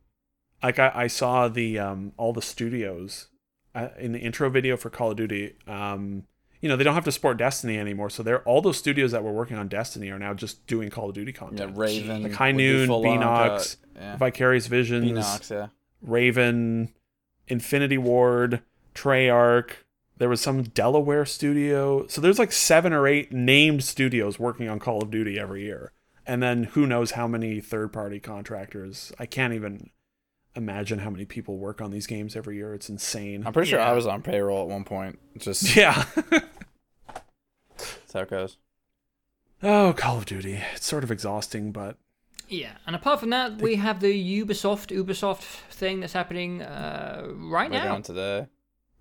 like 0.62 0.78
I, 0.78 0.90
I 0.94 1.06
saw 1.08 1.48
the 1.48 1.78
um 1.78 2.12
all 2.16 2.32
the 2.32 2.42
studios 2.42 3.28
uh, 3.74 3.88
in 3.98 4.12
the 4.12 4.18
intro 4.20 4.48
video 4.50 4.76
for 4.76 4.90
Call 4.90 5.10
of 5.10 5.16
Duty. 5.16 5.56
Um, 5.66 6.24
you 6.60 6.68
know 6.68 6.76
they 6.76 6.84
don't 6.84 6.94
have 6.94 7.04
to 7.04 7.12
support 7.12 7.36
Destiny 7.36 7.78
anymore, 7.78 8.10
so 8.10 8.22
they're 8.22 8.42
all 8.42 8.60
those 8.62 8.76
studios 8.78 9.12
that 9.12 9.22
were 9.22 9.32
working 9.32 9.56
on 9.56 9.68
Destiny 9.68 10.10
are 10.10 10.18
now 10.18 10.34
just 10.34 10.66
doing 10.66 10.90
Call 10.90 11.08
of 11.08 11.14
Duty 11.14 11.32
Yeah, 11.32 11.38
content. 11.38 11.76
Raven. 11.76 12.22
Like 12.22 12.32
High 12.32 12.52
would 12.52 12.58
do 12.58 12.76
Noon, 12.78 12.86
full-on, 12.86 13.18
Beenox, 13.20 13.76
uh, 13.76 14.00
yeah. 14.00 14.16
Vicarious 14.16 14.66
Visions, 14.66 15.10
Beenox, 15.10 15.50
yeah. 15.50 15.66
Raven, 16.02 16.92
Infinity 17.48 17.98
Ward, 17.98 18.62
Treyarch. 18.94 19.70
There 20.16 20.28
was 20.28 20.40
some 20.40 20.62
Delaware 20.62 21.26
studio. 21.26 22.06
So 22.06 22.20
there's 22.20 22.38
like 22.38 22.52
seven 22.52 22.92
or 22.92 23.06
eight 23.08 23.32
named 23.32 23.82
studios 23.82 24.38
working 24.38 24.68
on 24.68 24.78
Call 24.78 25.02
of 25.02 25.10
Duty 25.10 25.38
every 25.38 25.64
year. 25.64 25.92
And 26.26 26.42
then 26.42 26.64
who 26.64 26.86
knows 26.86 27.10
how 27.12 27.26
many 27.26 27.60
third 27.60 27.92
party 27.92 28.20
contractors. 28.20 29.12
I 29.18 29.26
can't 29.26 29.52
even 29.52 29.90
imagine 30.56 30.98
how 31.00 31.10
many 31.10 31.24
people 31.24 31.58
work 31.58 31.80
on 31.80 31.90
these 31.90 32.06
games 32.06 32.36
every 32.36 32.56
year. 32.56 32.74
It's 32.74 32.88
insane. 32.88 33.44
I'm 33.46 33.52
pretty 33.52 33.70
sure 33.70 33.78
Yeah. 33.80 33.90
I 33.90 33.92
was 33.92 34.06
on 34.06 34.22
payroll 34.22 34.62
at 34.62 34.68
one 34.68 34.84
point. 34.84 35.18
Just 35.38 35.74
Yeah. 35.76 36.04
that's 37.76 38.12
how 38.12 38.20
it 38.20 38.30
goes. 38.30 38.56
oh, 39.62 39.94
Call 39.96 40.18
of 40.18 40.26
Duty. 40.26 40.60
It's 40.74 40.86
sort 40.86 41.04
of 41.04 41.10
exhausting, 41.10 41.72
but 41.72 41.96
Yeah, 42.48 42.72
and 42.86 42.94
apart 42.94 43.20
from 43.20 43.30
that, 43.30 43.60
we 43.60 43.76
have 43.76 44.00
the 44.00 44.42
Ubisoft 44.44 44.94
Ubisoft 44.96 45.42
thing 45.70 46.00
that's 46.00 46.12
happening 46.12 46.62
uh, 46.62 47.26
right 47.36 47.70
Later 47.70 47.84
now. 47.84 47.98
today. 48.00 48.46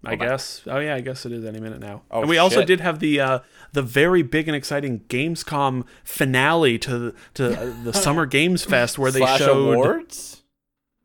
I 0.06 0.16
but- 0.18 0.28
guess. 0.28 0.62
Oh 0.68 0.80
yeah, 0.80 0.96
I 0.96 1.02
guess 1.02 1.26
it 1.26 1.32
is 1.32 1.46
any 1.46 1.62
minute 1.62 1.80
now. 1.80 2.02
Oh, 2.12 2.22
and 2.22 2.30
we 2.30 2.38
also 2.38 2.66
did 2.66 2.82
have 2.82 3.00
the 3.00 3.22
uh, 3.22 3.40
the 3.72 3.82
very 3.82 4.22
big 4.22 4.50
and 4.50 4.56
exciting 4.56 5.00
Gamescom 5.08 5.86
finale 6.04 6.78
to 6.80 7.14
to 7.36 7.58
uh, 7.62 7.74
the 7.86 7.94
Summer 8.06 8.26
Games 8.26 8.66
Fest 8.66 9.00
where 9.00 9.12
they 9.12 9.20
Slash 9.20 9.40
showed 9.40 9.74
awards. 9.76 10.43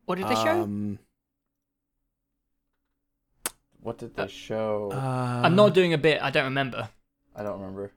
What 0.08 0.16
did 0.16 0.26
they 0.28 0.34
show? 0.36 0.62
um, 0.62 0.98
What 3.82 3.98
did 3.98 4.16
they 4.16 4.26
show? 4.28 4.90
uh, 4.92 5.42
I'm 5.44 5.54
not 5.54 5.74
doing 5.74 5.92
a 5.92 5.98
bit. 5.98 6.22
I 6.22 6.30
don't 6.30 6.44
remember. 6.44 6.88
I 7.36 7.42
don't 7.42 7.60
remember. 7.60 7.92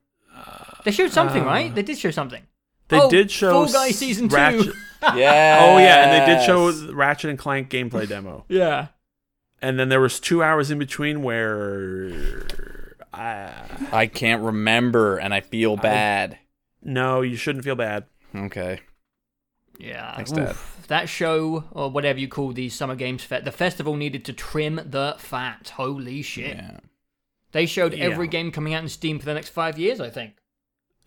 They 0.84 0.92
showed 0.92 1.12
something, 1.12 1.44
uh, 1.44 1.46
right? 1.46 1.74
They 1.74 1.84
did 1.84 1.98
show 1.98 2.12
something. 2.12 2.44
They 2.90 3.00
Oh, 3.00 3.10
did 3.10 3.32
show 3.32 3.52
Fall 3.52 3.66
Guys 3.72 3.92
s- 3.92 3.98
season 3.98 4.28
two. 4.28 4.36
Ratchet- 4.36 4.76
Yeah. 5.16 5.60
Oh 5.62 5.78
yeah, 5.78 6.04
and 6.04 6.12
they 6.30 6.34
did 6.36 6.46
show 6.46 6.70
Ratchet 6.94 7.30
and 7.30 7.40
Clank 7.40 7.70
gameplay 7.70 8.08
demo, 8.10 8.44
Yeah. 8.50 8.88
and 9.62 9.80
then 9.80 9.88
there 9.90 10.02
was 10.02 10.20
two 10.20 10.44
hours 10.44 10.70
in 10.70 10.80
between 10.80 11.24
where. 11.24 12.12
I, 13.14 13.52
I 13.92 14.08
can't 14.08 14.42
remember, 14.44 15.18
and 15.18 15.34
I 15.34 15.40
feel 15.42 15.76
bad. 15.78 16.38
no, 16.84 17.22
you 17.22 17.36
shouldn't 17.38 17.64
feel 17.66 17.76
bad. 17.76 18.06
Okay. 18.36 18.82
Yeah. 19.80 20.16
Thanks, 20.16 20.32
Dad. 20.32 20.50
oof. 20.52 20.81
That 20.92 21.08
show, 21.08 21.64
or 21.72 21.90
whatever 21.90 22.20
you 22.20 22.28
call 22.28 22.52
these 22.52 22.76
Summer 22.76 22.96
Games 22.96 23.24
Fest, 23.24 23.46
the 23.46 23.52
festival 23.54 23.96
needed 23.96 24.26
to 24.26 24.34
trim 24.34 24.76
the 24.84 25.16
fat. 25.20 25.72
Holy 25.78 26.22
shit. 26.22 26.58
Yeah. 26.58 26.80
They 27.54 27.66
showed 27.66 27.94
every 27.94 28.28
game 28.28 28.52
coming 28.52 28.74
out 28.74 28.84
in 28.84 28.90
Steam 28.90 29.18
for 29.18 29.24
the 29.24 29.34
next 29.34 29.52
five 29.52 29.80
years, 29.80 30.02
I 30.02 30.10
think. 30.10 30.34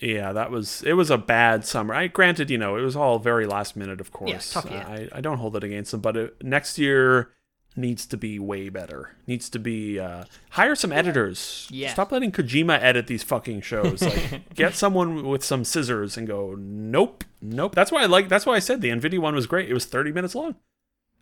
Yeah, 0.00 0.32
that 0.32 0.50
was 0.50 0.82
it. 0.84 0.94
Was 0.94 1.10
a 1.10 1.18
bad 1.18 1.66
summer. 1.66 1.92
I 1.92 2.06
granted, 2.06 2.48
you 2.48 2.56
know, 2.56 2.78
it 2.78 2.80
was 2.80 2.96
all 2.96 3.18
very 3.18 3.44
last 3.44 3.76
minute, 3.76 4.00
of 4.00 4.10
course. 4.10 4.30
Yeah, 4.30 4.62
tough 4.62 4.70
year. 4.70 4.86
I, 4.88 5.18
I 5.18 5.20
don't 5.20 5.36
hold 5.36 5.54
it 5.54 5.64
against 5.64 5.90
them, 5.90 6.00
but 6.00 6.16
it, 6.16 6.42
next 6.42 6.78
year 6.78 7.32
needs 7.76 8.06
to 8.06 8.16
be 8.16 8.38
way 8.38 8.68
better. 8.68 9.16
Needs 9.26 9.48
to 9.50 9.58
be 9.58 9.98
uh, 9.98 10.24
hire 10.50 10.74
some 10.74 10.92
editors. 10.92 11.66
Yeah. 11.70 11.92
Stop 11.92 12.12
letting 12.12 12.30
Kojima 12.32 12.78
edit 12.80 13.06
these 13.06 13.22
fucking 13.22 13.62
shows. 13.62 14.02
Like, 14.02 14.42
get 14.54 14.74
someone 14.74 15.26
with 15.26 15.44
some 15.44 15.64
scissors 15.64 16.16
and 16.16 16.26
go. 16.26 16.54
Nope, 16.58 17.24
nope. 17.42 17.74
That's 17.74 17.90
why 17.92 18.02
I 18.02 18.06
like. 18.06 18.28
That's 18.28 18.46
why 18.46 18.54
I 18.54 18.60
said 18.60 18.80
the 18.80 18.90
Nvidia 18.90 19.18
one 19.18 19.34
was 19.34 19.46
great. 19.46 19.68
It 19.68 19.74
was 19.74 19.84
thirty 19.86 20.12
minutes 20.12 20.34
long, 20.34 20.54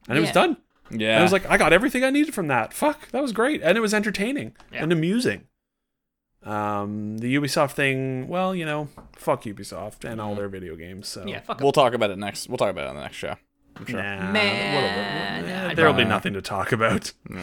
and 0.09 0.19
it 0.19 0.21
was 0.21 0.33
done. 0.33 0.57
Yeah. 0.91 1.13
And 1.13 1.21
I 1.21 1.23
was 1.23 1.33
like, 1.33 1.47
I 1.49 1.57
got 1.57 1.73
everything 1.73 2.05
I 2.05 2.11
needed 2.11 2.35
from 2.35 2.49
that. 2.49 2.75
Fuck, 2.75 3.11
that 3.13 3.23
was 3.23 3.33
great, 3.33 3.63
and 3.63 3.79
it 3.79 3.81
was 3.81 3.95
entertaining 3.95 4.55
Yeah. 4.71 4.83
and 4.83 4.93
amusing. 4.93 5.47
Um, 6.43 7.19
the 7.19 7.35
Ubisoft 7.37 7.73
thing, 7.73 8.27
well, 8.29 8.55
you 8.55 8.65
know, 8.67 8.89
fuck 9.17 9.45
Ubisoft 9.45 10.05
and 10.05 10.21
all 10.21 10.35
their 10.35 10.49
video 10.49 10.75
games. 10.75 11.07
So 11.09 11.25
Yeah, 11.25 11.41
fuck 11.41 11.61
'em. 11.61 11.63
we'll 11.65 11.73
talk 11.73 11.95
about 11.95 12.11
it 12.11 12.19
next. 12.19 12.49
We'll 12.49 12.59
talk 12.59 12.71
about 12.71 12.87
it 12.87 12.89
on 12.91 12.97
the 12.97 13.03
next 13.03 13.17
show. 13.17 13.37
I'm 13.77 13.87
sure. 13.87 13.97
nah, 14.03 14.31
Man, 14.33 15.43
whatever. 15.45 15.69
I 15.71 15.75
there'll 15.75 15.93
be 15.95 16.05
nothing 16.05 16.33
to 16.35 16.43
talk 16.43 16.73
about. 16.73 17.13
Yeah. 17.31 17.43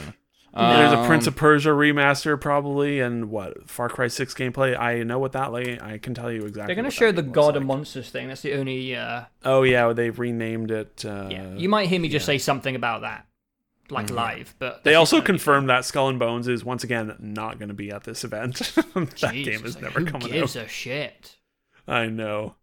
There's 0.51 0.91
a 0.93 0.97
Um, 0.97 1.05
Prince 1.05 1.27
of 1.27 1.35
Persia 1.35 1.69
remaster 1.69 2.39
probably, 2.39 2.99
and 2.99 3.29
what 3.29 3.69
Far 3.69 3.87
Cry 3.87 4.07
Six 4.07 4.33
gameplay. 4.33 4.77
I 4.77 5.03
know 5.03 5.19
what 5.19 5.31
that 5.33 5.51
like. 5.51 5.81
I 5.81 5.99
can 5.99 6.15
tell 6.15 6.31
you 6.31 6.41
exactly. 6.41 6.65
They're 6.73 6.75
going 6.81 6.83
to 6.85 6.87
what 6.87 6.93
show 6.93 7.11
that 7.11 7.21
the 7.21 7.29
God 7.31 7.47
like. 7.49 7.57
and 7.57 7.65
Monsters 7.67 8.09
thing. 8.09 8.27
That's 8.29 8.41
the 8.41 8.53
only. 8.55 8.95
Uh, 8.95 9.25
Oh 9.45 9.61
yeah, 9.63 9.93
they've 9.93 10.17
renamed 10.17 10.71
it. 10.71 11.05
Uh, 11.05 11.27
yeah. 11.29 11.53
You 11.55 11.69
might 11.69 11.87
hear 11.87 11.99
me 11.99 12.09
just 12.09 12.23
yeah. 12.23 12.33
say 12.33 12.37
something 12.39 12.75
about 12.75 13.01
that, 13.01 13.27
like 13.91 14.09
live, 14.09 14.55
but. 14.57 14.83
They 14.83 14.95
also 14.95 15.17
just 15.17 15.25
be- 15.25 15.33
confirmed 15.33 15.69
that 15.69 15.85
Skull 15.85 16.09
and 16.09 16.17
Bones 16.17 16.47
is 16.47 16.65
once 16.65 16.83
again 16.83 17.15
not 17.19 17.59
going 17.59 17.69
to 17.69 17.75
be 17.75 17.91
at 17.91 18.03
this 18.05 18.23
event. 18.23 18.55
that 18.75 18.85
Jeez, 19.15 19.45
game 19.45 19.63
is 19.65 19.75
like, 19.75 19.83
never 19.83 19.99
who 19.99 20.05
coming 20.07 20.31
gives 20.31 20.57
out. 20.57 20.65
a 20.65 20.67
shit? 20.67 21.37
I 21.87 22.07
know. 22.07 22.55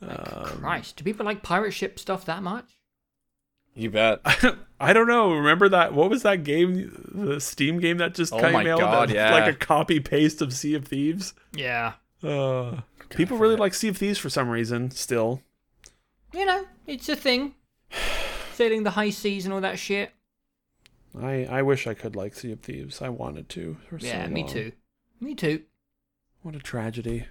Like, 0.00 0.20
Um, 0.36 0.44
Christ, 0.60 0.96
do 0.98 1.04
people 1.04 1.26
like 1.26 1.42
pirate 1.42 1.72
ship 1.72 1.98
stuff 1.98 2.24
that 2.26 2.44
much? 2.44 2.70
You 3.74 3.90
bet. 3.90 4.20
I 4.80 4.92
don't 4.92 5.06
know. 5.08 5.32
Remember 5.34 5.68
that? 5.68 5.94
What 5.94 6.10
was 6.10 6.22
that 6.22 6.44
game? 6.44 6.92
The 7.12 7.40
Steam 7.40 7.80
game 7.80 7.98
that 7.98 8.14
just 8.14 8.32
Oh 8.32 8.40
came 8.40 8.52
my 8.52 8.70
out? 8.70 8.78
God, 8.80 9.08
that- 9.08 9.14
yeah. 9.14 9.32
Like 9.32 9.52
a 9.52 9.56
copy 9.56 9.98
paste 10.00 10.40
of 10.42 10.52
Sea 10.52 10.74
of 10.74 10.84
Thieves. 10.86 11.34
Yeah. 11.54 11.94
Uh, 12.22 12.80
people 13.10 13.36
really 13.38 13.56
like 13.56 13.74
Sea 13.74 13.88
of 13.88 13.96
Thieves 13.96 14.18
for 14.18 14.30
some 14.30 14.48
reason. 14.48 14.90
Still, 14.92 15.42
You 16.32 16.44
know, 16.46 16.66
it's 16.86 17.08
a 17.08 17.16
thing. 17.16 17.54
Sailing 18.54 18.84
the 18.84 18.90
high 18.90 19.10
seas 19.10 19.44
and 19.44 19.52
all 19.54 19.60
that 19.62 19.78
shit. 19.78 20.12
I 21.20 21.44
I 21.50 21.62
wish 21.62 21.86
I 21.86 21.94
could 21.94 22.14
like 22.16 22.34
Sea 22.34 22.52
of 22.52 22.60
Thieves. 22.60 23.02
I 23.02 23.08
wanted 23.08 23.48
to. 23.50 23.76
For 23.88 23.98
so 23.98 24.06
Yeah, 24.06 24.26
me 24.28 24.42
long. 24.42 24.52
too. 24.52 24.72
Me 25.20 25.34
too. 25.34 25.62
What 26.42 26.54
a 26.54 26.58
tragedy. 26.60 27.26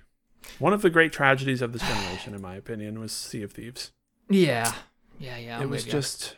One 0.59 0.73
of 0.73 0.81
the 0.81 0.89
great 0.89 1.13
tragedies 1.13 1.61
of 1.61 1.71
this 1.73 1.81
generation, 1.81 2.33
in 2.33 2.41
my 2.41 2.55
opinion, 2.55 2.99
was 2.99 3.11
Sea 3.13 3.43
of 3.43 3.53
Thieves. 3.53 3.91
Yeah. 4.29 4.73
Yeah, 5.19 5.37
yeah. 5.37 5.59
it 5.59 5.63
I'm 5.63 5.69
was 5.69 5.83
just 5.83 6.35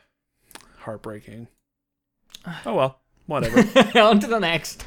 heartbreaking. 0.80 1.48
Oh 2.66 2.76
well, 2.76 3.00
whatever. 3.26 3.60
On 4.00 4.20
to 4.20 4.28
the 4.28 4.40
next. 4.40 4.86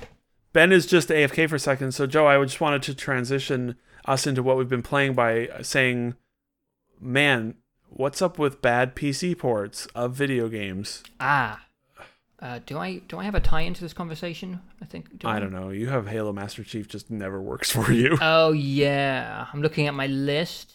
Ben 0.53 0.71
is 0.71 0.87
just 0.87 1.09
AFK 1.09 1.49
for 1.49 1.57
a 1.57 1.59
second. 1.61 1.91
So, 1.93 2.07
Joe, 2.07 2.27
I 2.27 2.41
just 2.45 2.61
wanted 2.61 2.83
to 2.85 2.95
transition 2.95 3.75
us 4.05 4.27
into 4.27 4.43
what 4.43 4.57
we've 4.57 4.69
been 4.69 4.83
playing 4.83 5.15
by 5.15 5.49
saying, 5.63 6.15
man, 7.01 7.55
what's 7.89 8.23
up 8.23 8.39
with 8.39 8.63
bad 8.63 8.95
PC 8.95 9.37
ports 9.37 9.87
of 9.95 10.15
video 10.15 10.49
games? 10.49 11.03
Ah. 11.19 11.65
Uh, 12.41 12.61
do 12.65 12.79
I 12.79 12.99
do 13.09 13.19
I 13.19 13.25
have 13.25 13.35
a 13.35 13.41
tie 13.41 13.63
into 13.63 13.81
this 13.81 13.93
conversation? 13.93 14.61
I 14.81 14.85
think. 14.85 15.19
do 15.19 15.27
I 15.27 15.41
don't 15.41 15.53
know. 15.53 15.71
You 15.71 15.89
have 15.89 16.07
Halo 16.07 16.33
Master 16.33 16.63
Chief 16.63 16.87
just 16.87 17.11
never 17.11 17.43
works 17.43 17.71
for 17.73 17.91
you. 17.91 18.17
Oh 18.21 18.53
yeah, 18.53 19.47
I'm 19.53 19.61
looking 19.63 19.89
at 19.89 19.95
my 19.95 20.07
list. 20.07 20.75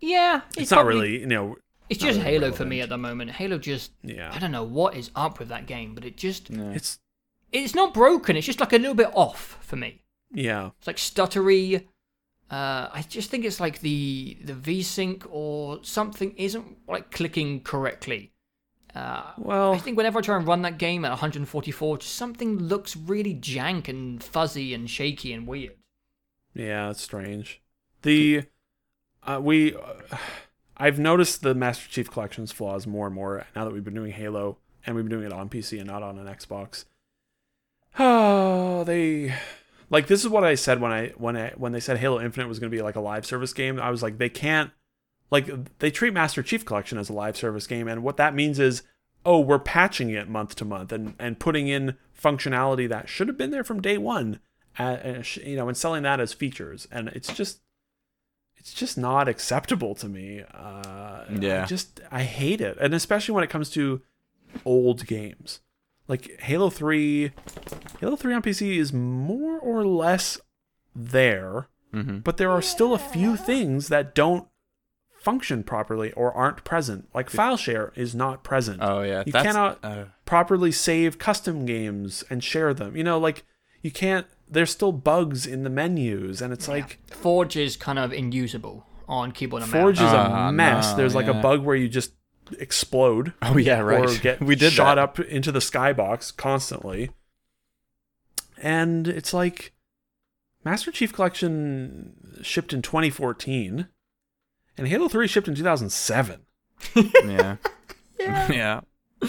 Yeah, 0.00 0.40
it's, 0.52 0.56
it's 0.62 0.70
not 0.70 0.76
probably- 0.84 0.94
really, 0.94 1.20
you 1.20 1.26
know, 1.26 1.56
It's 1.90 2.00
just 2.00 2.18
really 2.20 2.30
Halo 2.30 2.52
for 2.52 2.64
me 2.64 2.80
at 2.80 2.88
the 2.88 2.96
moment. 2.96 3.32
Halo 3.32 3.58
just 3.58 3.90
yeah. 4.02 4.30
I 4.32 4.38
don't 4.38 4.52
know 4.52 4.62
what 4.62 4.94
is 4.96 5.10
up 5.14 5.38
with 5.38 5.48
that 5.48 5.66
game, 5.66 5.94
but 5.94 6.04
it 6.04 6.16
just 6.16 6.48
Yeah. 6.48 6.70
It's, 6.70 6.98
it's 7.52 7.74
not 7.74 7.92
broken. 7.92 8.36
It's 8.36 8.46
just 8.46 8.60
like 8.60 8.72
a 8.72 8.78
little 8.78 8.94
bit 8.94 9.10
off 9.12 9.58
for 9.60 9.76
me. 9.76 10.02
yeah. 10.32 10.70
It's 10.78 10.86
like 10.86 10.96
stuttery. 10.96 11.84
Uh, 12.50 12.88
I 12.92 13.04
just 13.08 13.30
think 13.30 13.44
it's 13.44 13.60
like 13.60 13.80
the 13.80 14.38
the 14.44 14.52
VSync 14.54 15.24
or 15.30 15.78
something 15.82 16.32
isn't 16.36 16.78
like 16.88 17.10
clicking 17.10 17.60
correctly. 17.62 18.32
Uh, 18.94 19.22
Well, 19.38 19.72
I 19.72 19.78
think 19.78 19.96
whenever 19.96 20.18
I 20.18 20.22
try 20.22 20.36
and 20.36 20.46
run 20.46 20.62
that 20.62 20.76
game 20.78 21.04
at 21.04 21.10
144, 21.10 21.98
just 21.98 22.14
something 22.14 22.58
looks 22.58 22.96
really 22.96 23.34
jank 23.36 23.88
and 23.88 24.22
fuzzy 24.22 24.74
and 24.74 24.90
shaky 24.90 25.32
and 25.32 25.46
weird. 25.46 25.76
Yeah, 26.54 26.90
it's 26.90 27.02
strange. 27.02 27.60
The 28.02 28.44
uh, 29.22 29.40
we 29.40 29.76
uh, 29.76 30.16
I've 30.80 30.98
noticed 30.98 31.42
the 31.42 31.54
Master 31.54 31.88
Chief 31.88 32.10
Collection's 32.10 32.52
flaws 32.52 32.86
more 32.86 33.06
and 33.06 33.14
more 33.14 33.46
now 33.54 33.66
that 33.66 33.72
we've 33.74 33.84
been 33.84 33.94
doing 33.94 34.12
Halo. 34.12 34.56
and 34.86 34.96
we've 34.96 35.04
been 35.04 35.18
doing 35.18 35.26
it 35.26 35.32
on 35.32 35.50
PC 35.50 35.78
and 35.78 35.86
not 35.86 36.02
on 36.02 36.18
an 36.18 36.26
Xbox. 36.26 36.86
Oh, 37.98 38.84
they 38.84 39.34
like 39.90 40.06
this 40.06 40.22
is 40.22 40.28
what 40.28 40.44
I 40.44 40.54
said 40.54 40.80
when 40.80 40.90
I 40.90 41.08
when 41.18 41.36
I 41.36 41.52
when 41.56 41.72
they 41.72 41.80
said 41.80 41.98
Halo 41.98 42.18
Infinite 42.18 42.48
was 42.48 42.58
going 42.58 42.70
to 42.70 42.76
be 42.76 42.82
like 42.82 42.96
a 42.96 43.00
live 43.00 43.26
service 43.26 43.52
game. 43.52 43.78
I 43.78 43.90
was 43.90 44.02
like, 44.02 44.16
they 44.16 44.30
can't 44.30 44.70
like 45.30 45.78
they 45.80 45.90
treat 45.90 46.14
Master 46.14 46.42
Chief 46.42 46.64
Collection 46.64 46.96
as 46.96 47.10
a 47.10 47.12
live 47.12 47.36
service 47.36 47.66
game, 47.66 47.88
and 47.88 48.02
what 48.02 48.16
that 48.16 48.34
means 48.34 48.58
is, 48.58 48.84
oh, 49.26 49.40
we're 49.40 49.58
patching 49.58 50.08
it 50.10 50.28
month 50.30 50.54
to 50.56 50.64
month 50.64 50.92
and 50.92 51.14
and 51.18 51.38
putting 51.40 51.68
in 51.68 51.96
functionality 52.18 52.88
that 52.88 53.08
should 53.08 53.28
have 53.28 53.36
been 53.36 53.50
there 53.50 53.64
from 53.64 53.82
day 53.82 53.98
one, 53.98 54.40
uh, 54.78 54.82
uh, 54.82 55.22
you 55.44 55.56
know, 55.56 55.68
and 55.68 55.76
selling 55.76 56.04
that 56.04 56.20
as 56.20 56.32
features, 56.32 56.88
and 56.90 57.08
it's 57.08 57.34
just. 57.34 57.60
It's 58.60 58.72
just 58.72 58.96
not 58.96 59.28
acceptable 59.28 59.94
to 59.96 60.08
me. 60.08 60.44
Uh, 60.54 61.24
Yeah. 61.40 61.62
I 61.64 61.66
just 61.66 62.00
I 62.12 62.22
hate 62.22 62.60
it, 62.60 62.76
and 62.80 62.94
especially 62.94 63.34
when 63.34 63.42
it 63.44 63.50
comes 63.50 63.70
to 63.70 64.02
old 64.64 65.06
games 65.06 65.60
like 66.08 66.40
Halo 66.40 66.70
3 66.70 67.30
Halo 68.00 68.16
3 68.16 68.34
on 68.34 68.42
PC 68.42 68.76
is 68.78 68.92
more 68.92 69.58
or 69.60 69.84
less 69.86 70.38
there 70.94 71.68
Mm-hmm. 71.94 72.18
but 72.18 72.36
there 72.36 72.50
are 72.52 72.62
still 72.62 72.94
a 72.94 72.98
few 72.98 73.36
things 73.36 73.88
that 73.88 74.14
don't 74.14 74.46
function 75.20 75.64
properly 75.64 76.12
or 76.12 76.32
aren't 76.32 76.62
present 76.64 77.08
like 77.12 77.28
file 77.28 77.56
share 77.56 77.92
is 77.96 78.14
not 78.14 78.42
present 78.44 78.78
Oh 78.80 79.02
yeah, 79.02 79.24
You 79.26 79.32
that's, 79.32 79.44
cannot- 79.46 79.78
Uh, 79.84 80.04
properly 80.24 80.70
save 80.72 81.18
custom 81.18 81.66
games 81.66 82.22
and 82.30 82.42
share 82.44 82.72
them 82.74 82.96
you 82.96 83.02
know 83.04 83.18
like 83.18 83.42
you 83.82 83.90
can't 83.90 84.26
there's 84.50 84.70
still 84.70 84.92
bugs 84.92 85.46
in 85.46 85.62
the 85.62 85.70
menus 85.70 86.42
and 86.42 86.52
it's 86.52 86.66
like 86.68 86.98
Forge 87.10 87.56
is 87.56 87.76
kind 87.76 87.98
of 87.98 88.12
unusable 88.12 88.86
on 89.08 89.32
keyboard 89.32 89.62
and 89.62 89.70
mouse. 89.72 89.80
Forge 89.82 89.96
is 89.98 90.02
Ah, 90.04 90.48
a 90.48 90.52
mess 90.52 90.90
no, 90.90 90.96
there's 90.96 91.14
like 91.14 91.26
a 91.26 91.34
bug 91.34 91.62
where 91.62 91.76
you 91.76 91.88
just 91.88 92.12
explode 92.58 93.32
oh 93.42 93.56
yeah, 93.56 93.78
right. 93.80 94.08
or 94.08 94.18
get 94.18 94.40
we 94.42 94.56
did 94.56 94.72
shot 94.72 94.96
that. 94.96 94.98
up 94.98 95.20
into 95.20 95.52
the 95.52 95.60
skybox 95.60 96.36
constantly. 96.36 97.10
And 98.62 99.08
it's 99.08 99.32
like 99.32 99.72
Master 100.64 100.90
Chief 100.92 101.12
Collection 101.12 102.40
shipped 102.42 102.72
in 102.72 102.82
2014 102.82 103.86
and 104.76 104.88
Halo 104.88 105.08
3 105.08 105.26
shipped 105.26 105.48
in 105.48 105.54
2007. 105.54 106.40
Yeah. 107.24 107.56
yeah. 108.50 108.80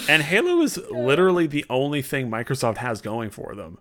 And 0.09 0.21
Halo 0.23 0.61
is 0.61 0.77
literally 0.91 1.47
the 1.47 1.65
only 1.69 2.01
thing 2.01 2.29
Microsoft 2.29 2.77
has 2.77 3.01
going 3.01 3.29
for 3.29 3.55
them. 3.55 3.79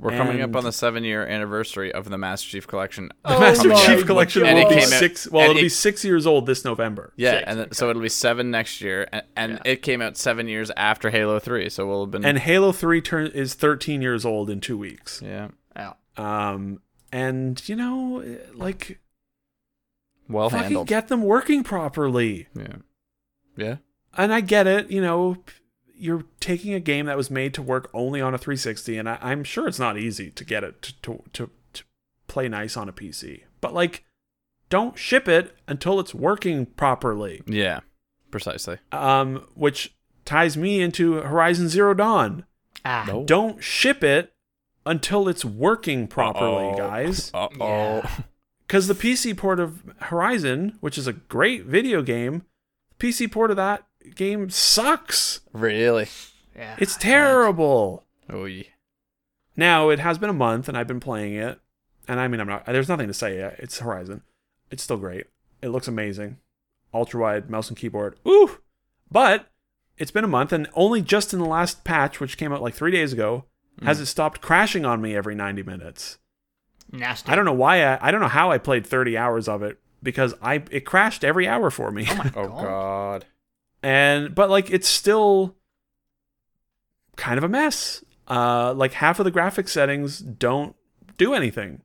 We're 0.00 0.16
coming 0.16 0.40
up 0.40 0.56
on 0.56 0.64
the 0.64 0.72
seven 0.72 1.04
year 1.04 1.24
anniversary 1.26 1.92
of 1.92 2.08
the 2.08 2.18
Master 2.18 2.48
Chief 2.48 2.66
Collection. 2.66 3.08
The 3.24 3.36
Oh 3.36 3.40
Master 3.40 3.68
my 3.68 3.86
Chief 3.86 4.04
Collection 4.06 4.44
And 4.44 4.58
will 4.58 4.66
it 4.70 4.74
be 4.76 4.80
6 4.80 5.30
well 5.30 5.50
it'll 5.50 5.62
be 5.62 5.68
6 5.68 6.04
years 6.04 6.26
old 6.26 6.46
this 6.46 6.64
November. 6.64 7.12
Yeah, 7.16 7.30
Six, 7.32 7.44
and 7.46 7.58
then, 7.58 7.66
okay. 7.66 7.74
so 7.74 7.90
it'll 7.90 8.02
be 8.02 8.08
seven 8.08 8.50
next 8.50 8.80
year, 8.80 9.06
and, 9.12 9.22
and 9.36 9.52
Yeah. 9.52 9.72
it 9.72 9.82
came 9.82 10.02
out 10.02 10.16
seven 10.16 10.48
years 10.48 10.70
after 10.76 11.10
Halo 11.10 11.38
Three, 11.38 11.68
so 11.68 11.86
we'll 11.86 12.04
have 12.06 12.10
been 12.10 12.24
And 12.24 12.38
Halo 12.38 12.72
3 12.72 13.00
turn 13.02 13.26
is 13.28 13.54
13 13.54 14.02
years 14.02 14.24
old 14.24 14.50
in 14.50 14.60
2 14.60 14.76
weeks. 14.76 15.20
yeah, 15.24 15.48
Yeah. 15.76 15.92
Um 16.16 16.80
and 17.12 17.62
you 17.68 17.76
know 17.76 18.38
like 18.54 18.98
well 20.28 20.50
fucking 20.50 20.64
handled. 20.64 20.88
get 20.88 21.08
them 21.08 21.22
working 21.22 21.62
properly. 21.62 22.48
yeah, 22.56 22.76
yeah, 23.56 23.76
and 24.16 24.32
I 24.34 24.40
get 24.40 24.66
it, 24.66 24.90
you 24.90 25.00
know, 25.02 25.36
p- 25.46 25.52
you're 25.96 26.24
taking 26.40 26.74
a 26.74 26.80
game 26.80 27.06
that 27.06 27.16
was 27.16 27.30
made 27.30 27.54
to 27.54 27.62
work 27.62 27.88
only 27.94 28.20
on 28.20 28.34
a 28.34 28.38
360, 28.38 28.96
and 28.98 29.08
I, 29.08 29.18
I'm 29.22 29.44
sure 29.44 29.66
it's 29.68 29.78
not 29.78 29.96
easy 29.98 30.30
to 30.30 30.44
get 30.44 30.64
it 30.64 30.82
to, 30.82 30.92
to, 31.02 31.22
to, 31.34 31.50
to 31.74 31.84
play 32.26 32.48
nice 32.48 32.76
on 32.76 32.88
a 32.88 32.92
PC. 32.92 33.42
But, 33.60 33.74
like, 33.74 34.04
don't 34.70 34.98
ship 34.98 35.28
it 35.28 35.54
until 35.68 36.00
it's 36.00 36.14
working 36.14 36.66
properly. 36.66 37.42
yeah, 37.46 37.80
precisely. 38.30 38.78
Um, 38.92 39.46
which 39.54 39.94
ties 40.24 40.56
me 40.56 40.80
into 40.80 41.14
Horizon 41.14 41.68
Zero 41.68 41.94
Dawn. 41.94 42.44
Ah. 42.84 43.04
No. 43.06 43.24
Don't 43.24 43.62
ship 43.62 44.02
it 44.02 44.32
until 44.86 45.28
it's 45.28 45.44
working 45.44 46.06
properly, 46.06 46.66
Uh-oh. 46.70 46.76
guys. 46.76 47.30
Uh 47.34 47.48
oh. 47.60 48.24
Because 48.66 48.86
the 48.88 48.94
PC 48.94 49.36
port 49.36 49.60
of 49.60 49.82
Horizon, 50.00 50.78
which 50.80 50.96
is 50.98 51.06
a 51.06 51.12
great 51.12 51.64
video 51.66 52.02
game, 52.02 52.42
PC 52.98 53.30
port 53.30 53.50
of 53.50 53.56
that 53.58 53.84
game 54.14 54.50
sucks. 54.50 55.40
Really? 55.52 56.08
Yeah. 56.56 56.76
It's 56.78 56.96
terrible. 56.96 58.04
Oh 58.30 58.44
yeah. 58.44 58.64
Now 59.56 59.90
it 59.90 59.98
has 60.00 60.18
been 60.18 60.30
a 60.30 60.34
month 60.34 60.68
and 60.68 60.76
I've 60.76 60.86
been 60.88 61.00
playing 61.00 61.34
it, 61.34 61.60
and 62.08 62.20
I 62.20 62.28
mean 62.28 62.40
I'm 62.40 62.48
not. 62.48 62.66
There's 62.66 62.88
nothing 62.88 63.08
to 63.08 63.14
say. 63.14 63.38
yet. 63.38 63.56
It's 63.58 63.78
Horizon. 63.78 64.22
It's 64.70 64.82
still 64.82 64.96
great. 64.96 65.26
It 65.62 65.68
looks 65.68 65.88
amazing. 65.88 66.38
Ultra 66.92 67.20
wide 67.20 67.50
mouse 67.50 67.68
and 67.68 67.76
keyboard. 67.76 68.16
Ooh, 68.26 68.58
but 69.10 69.50
it's 69.98 70.10
been 70.10 70.24
a 70.24 70.28
month 70.28 70.52
and 70.52 70.68
only 70.74 71.02
just 71.02 71.32
in 71.32 71.38
the 71.38 71.44
last 71.44 71.84
patch, 71.84 72.20
which 72.20 72.36
came 72.36 72.52
out 72.52 72.62
like 72.62 72.74
three 72.74 72.90
days 72.90 73.12
ago, 73.12 73.44
hmm. 73.78 73.86
has 73.86 74.00
it 74.00 74.06
stopped 74.06 74.40
crashing 74.40 74.84
on 74.84 75.00
me 75.00 75.14
every 75.16 75.34
90 75.34 75.62
minutes. 75.62 76.18
Nasty. 76.90 77.30
I 77.30 77.36
don't 77.36 77.44
know 77.44 77.52
why. 77.52 77.82
I, 77.82 78.08
I 78.08 78.10
don't 78.10 78.20
know 78.20 78.28
how 78.28 78.50
I 78.50 78.58
played 78.58 78.86
30 78.86 79.16
hours 79.16 79.48
of 79.48 79.62
it 79.62 79.78
because 80.02 80.34
I 80.42 80.62
it 80.70 80.84
crashed 80.84 81.24
every 81.24 81.48
hour 81.48 81.70
for 81.70 81.90
me. 81.90 82.06
Oh 82.08 82.14
my 82.16 82.32
Oh 82.36 82.48
god. 82.48 83.26
And 83.84 84.34
but 84.34 84.48
like 84.48 84.70
it's 84.70 84.88
still 84.88 85.56
kind 87.16 87.36
of 87.36 87.44
a 87.44 87.48
mess. 87.48 88.02
Uh 88.26 88.72
like 88.74 88.94
half 88.94 89.18
of 89.20 89.24
the 89.24 89.30
graphic 89.30 89.68
settings 89.68 90.18
don't 90.18 90.74
do 91.18 91.34
anything. 91.34 91.82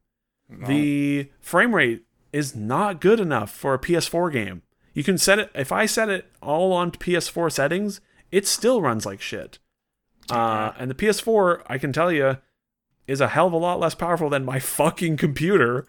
The 0.50 1.30
frame 1.42 1.76
rate 1.76 2.06
is 2.34 2.56
not 2.56 3.02
good 3.02 3.20
enough 3.20 3.52
for 3.52 3.74
a 3.74 3.80
ps4 3.80 4.32
game. 4.32 4.62
You 4.94 5.04
can 5.04 5.18
set 5.18 5.40
it 5.40 5.52
if 5.54 5.72
i 5.72 5.86
set 5.86 6.10
it 6.10 6.26
all 6.42 6.72
on 6.74 6.92
ps4 6.92 7.52
settings 7.52 8.02
it 8.32 8.48
still 8.48 8.82
runs 8.82 9.06
like 9.06 9.22
shit. 9.22 9.60
Uh 10.32 10.72
and 10.80 10.90
the 10.90 10.96
ps4 10.96 11.64
i 11.68 11.78
can 11.78 11.92
tell 11.92 12.12
you 12.12 12.38
is 13.08 13.20
a 13.20 13.28
hell 13.28 13.48
of 13.48 13.54
a 13.54 13.58
lot 13.58 13.80
less 13.80 13.94
powerful 13.94 14.30
than 14.30 14.46
my 14.46 14.60
fucking 14.78 15.18
computer. 15.18 15.86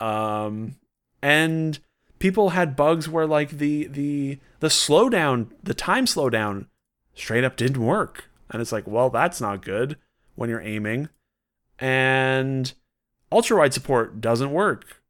Um 0.00 0.74
and 1.22 1.78
people 2.22 2.50
had 2.50 2.76
bugs 2.76 3.08
where 3.08 3.26
like 3.26 3.50
the 3.58 3.88
the 3.88 4.38
the 4.60 4.68
slowdown 4.68 5.48
the 5.60 5.74
time 5.74 6.06
slowdown 6.06 6.66
straight 7.16 7.42
up 7.42 7.56
didn't 7.56 7.84
work. 7.84 8.30
And 8.48 8.62
it's 8.62 8.70
like 8.70 8.86
well 8.86 9.10
that's 9.10 9.40
not 9.40 9.60
good 9.60 9.96
when 10.36 10.48
you're 10.48 10.60
aiming. 10.60 11.08
And 11.80 12.72
ultra 13.32 13.58
wide 13.58 13.74
support 13.74 14.20
doesn't 14.20 14.52
work. 14.52 15.02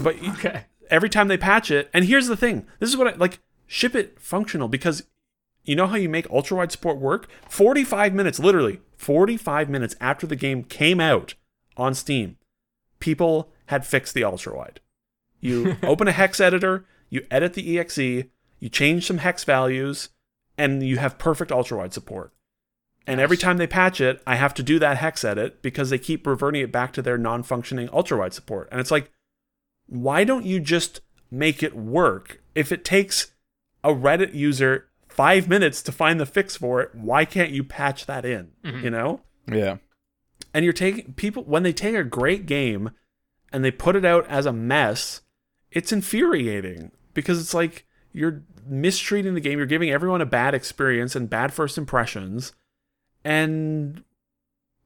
But 0.00 0.16
Okay. 0.30 0.64
every 0.88 1.10
time 1.10 1.28
they 1.28 1.36
patch 1.36 1.70
it 1.70 1.90
and 1.92 2.06
here's 2.06 2.26
the 2.26 2.38
thing. 2.38 2.66
This 2.78 2.88
is 2.88 2.96
what 2.96 3.06
i 3.12 3.16
like 3.16 3.40
ship 3.66 3.94
it 3.94 4.18
functional 4.18 4.66
because 4.66 5.02
you 5.64 5.76
know 5.76 5.88
how 5.88 5.96
you 5.96 6.08
make 6.08 6.28
ultra 6.30 6.56
wide 6.56 6.72
support 6.72 6.96
work? 6.96 7.28
45 7.50 8.14
minutes 8.14 8.38
literally 8.38 8.80
45 8.96 9.68
minutes 9.68 9.94
after 10.00 10.26
the 10.26 10.36
game 10.36 10.64
came 10.64 11.00
out 11.00 11.34
on 11.76 11.94
steam 11.94 12.38
people 12.98 13.52
had 13.66 13.86
fixed 13.86 14.14
the 14.14 14.24
ultra 14.24 14.56
wide 14.56 14.80
you 15.40 15.76
open 15.82 16.08
a 16.08 16.12
hex 16.12 16.40
editor 16.40 16.84
you 17.08 17.26
edit 17.30 17.54
the 17.54 17.78
exe 17.78 17.98
you 17.98 18.68
change 18.70 19.06
some 19.06 19.18
hex 19.18 19.44
values 19.44 20.10
and 20.58 20.82
you 20.82 20.98
have 20.98 21.18
perfect 21.18 21.50
ultra 21.50 21.78
wide 21.78 21.92
support 21.94 22.32
and 23.06 23.20
every 23.20 23.36
time 23.36 23.56
they 23.56 23.66
patch 23.66 24.00
it 24.00 24.22
i 24.26 24.36
have 24.36 24.54
to 24.54 24.62
do 24.62 24.78
that 24.78 24.98
hex 24.98 25.24
edit 25.24 25.62
because 25.62 25.90
they 25.90 25.98
keep 25.98 26.26
reverting 26.26 26.62
it 26.62 26.72
back 26.72 26.92
to 26.92 27.02
their 27.02 27.18
non-functioning 27.18 27.88
ultra 27.92 28.18
wide 28.18 28.34
support 28.34 28.68
and 28.70 28.80
it's 28.80 28.90
like 28.90 29.10
why 29.86 30.22
don't 30.24 30.46
you 30.46 30.60
just 30.60 31.00
make 31.32 31.62
it 31.64 31.74
work? 31.74 32.40
If 32.54 32.70
it 32.70 32.84
takes 32.84 33.32
a 33.82 33.88
Reddit 33.90 34.34
user 34.34 34.86
five 35.08 35.48
minutes 35.48 35.82
to 35.82 35.90
find 35.92 36.20
the 36.20 36.26
fix 36.26 36.56
for 36.56 36.80
it, 36.80 36.94
why 36.94 37.24
can't 37.24 37.50
you 37.50 37.64
patch 37.64 38.06
that 38.06 38.24
in? 38.24 38.52
Mhm. 38.64 38.84
You 38.84 38.90
know? 38.90 39.20
Yeah. 39.52 39.78
And 40.54 40.64
you're 40.64 40.72
taking 40.72 41.14
people 41.14 41.42
when 41.42 41.64
they 41.64 41.72
take 41.72 41.96
a 41.96 42.04
great 42.04 42.46
game 42.46 42.90
and 43.52 43.64
they 43.64 43.72
put 43.72 43.96
it 43.96 44.04
out 44.04 44.26
as 44.28 44.46
a 44.46 44.52
mess, 44.52 45.22
it's 45.72 45.92
infuriating 45.92 46.90
because 47.14 47.40
it's 47.40 47.54
like 47.54 47.86
you're 48.12 48.42
mistreating 48.66 49.34
the 49.34 49.40
game, 49.40 49.58
you're 49.58 49.66
giving 49.66 49.90
everyone 49.90 50.20
a 50.20 50.26
bad 50.26 50.54
experience 50.54 51.14
and 51.14 51.30
bad 51.30 51.52
first 51.52 51.78
impressions. 51.78 52.52
And 53.24 54.02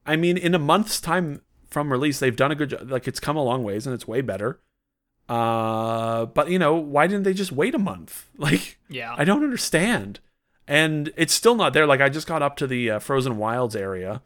I 0.05 0.15
mean, 0.15 0.37
in 0.37 0.53
a 0.53 0.59
month's 0.59 1.01
time 1.01 1.41
from 1.69 1.91
release, 1.91 2.19
they've 2.19 2.35
done 2.35 2.51
a 2.51 2.55
good 2.55 2.69
job. 2.69 2.91
Like 2.91 3.07
it's 3.07 3.19
come 3.19 3.37
a 3.37 3.43
long 3.43 3.63
ways 3.63 3.85
and 3.87 3.93
it's 3.93 4.07
way 4.07 4.21
better. 4.21 4.59
Uh, 5.27 6.25
but 6.27 6.49
you 6.49 6.59
know, 6.59 6.75
why 6.75 7.07
didn't 7.07 7.23
they 7.23 7.33
just 7.33 7.51
wait 7.51 7.75
a 7.75 7.79
month? 7.79 8.29
Like, 8.37 8.77
Yeah. 8.89 9.15
I 9.17 9.23
don't 9.23 9.43
understand. 9.43 10.19
And 10.67 11.11
it's 11.15 11.33
still 11.33 11.55
not 11.55 11.73
there. 11.73 11.87
Like 11.87 12.01
I 12.01 12.09
just 12.09 12.27
got 12.27 12.41
up 12.41 12.57
to 12.57 12.67
the 12.67 12.91
uh, 12.91 12.99
Frozen 12.99 13.37
Wilds 13.37 13.75
area, 13.75 14.23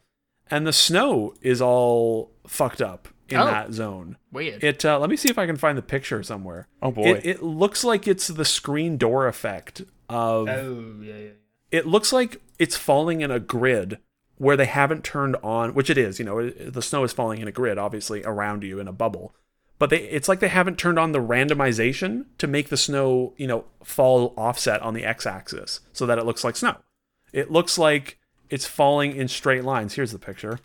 and 0.50 0.66
the 0.66 0.72
snow 0.72 1.34
is 1.42 1.60
all 1.60 2.32
fucked 2.46 2.80
up 2.80 3.08
in 3.32 3.38
Oh. 3.38 3.46
that 3.46 3.72
zone. 3.72 4.16
Weird. 4.32 4.62
It. 4.64 4.84
Uh, 4.84 4.98
let 4.98 5.10
me 5.10 5.16
see 5.16 5.28
if 5.28 5.38
I 5.38 5.46
can 5.46 5.56
find 5.56 5.76
the 5.78 5.82
picture 5.82 6.22
somewhere. 6.22 6.68
Oh 6.82 6.90
boy. 6.90 7.04
It, 7.14 7.26
it 7.26 7.42
looks 7.42 7.84
like 7.84 8.06
it's 8.08 8.28
the 8.28 8.44
screen 8.44 8.96
door 8.96 9.26
effect 9.26 9.80
of. 10.08 10.48
oh 10.48 10.94
yeah, 11.02 11.14
yeah. 11.16 11.28
It 11.70 11.86
looks 11.86 12.12
like 12.12 12.40
it's 12.58 12.76
falling 12.76 13.20
in 13.20 13.30
a 13.30 13.38
grid 13.40 13.98
where 14.38 14.56
they 14.56 14.66
haven't 14.66 15.04
turned 15.04 15.36
on, 15.42 15.74
which 15.74 15.90
it 15.90 15.98
is. 15.98 16.18
You 16.18 16.24
know, 16.24 16.38
it, 16.38 16.72
the 16.72 16.82
snow 16.82 17.04
is 17.04 17.12
falling 17.12 17.40
in 17.40 17.46
a 17.48 17.52
grid, 17.52 17.78
obviously 17.78 18.24
around 18.24 18.62
you 18.64 18.80
in 18.80 18.88
a 18.88 18.92
bubble. 18.92 19.34
But 19.78 19.90
they, 19.90 19.98
it's 20.00 20.28
like 20.28 20.40
they 20.40 20.48
haven't 20.48 20.78
turned 20.78 20.98
on 20.98 21.12
the 21.12 21.20
randomization 21.20 22.24
to 22.38 22.46
make 22.46 22.68
the 22.68 22.76
snow, 22.76 23.34
you 23.36 23.46
know, 23.46 23.64
fall 23.84 24.34
offset 24.36 24.82
on 24.82 24.94
the 24.94 25.04
x-axis 25.04 25.80
so 25.92 26.06
that 26.06 26.18
it 26.18 26.26
looks 26.26 26.44
like 26.44 26.56
snow. 26.56 26.76
It 27.32 27.50
looks 27.50 27.78
like 27.78 28.18
it's 28.50 28.66
falling 28.66 29.14
in 29.14 29.28
straight 29.28 29.64
lines. 29.64 29.94
Here's 29.94 30.12
the 30.12 30.18
picture. 30.18 30.58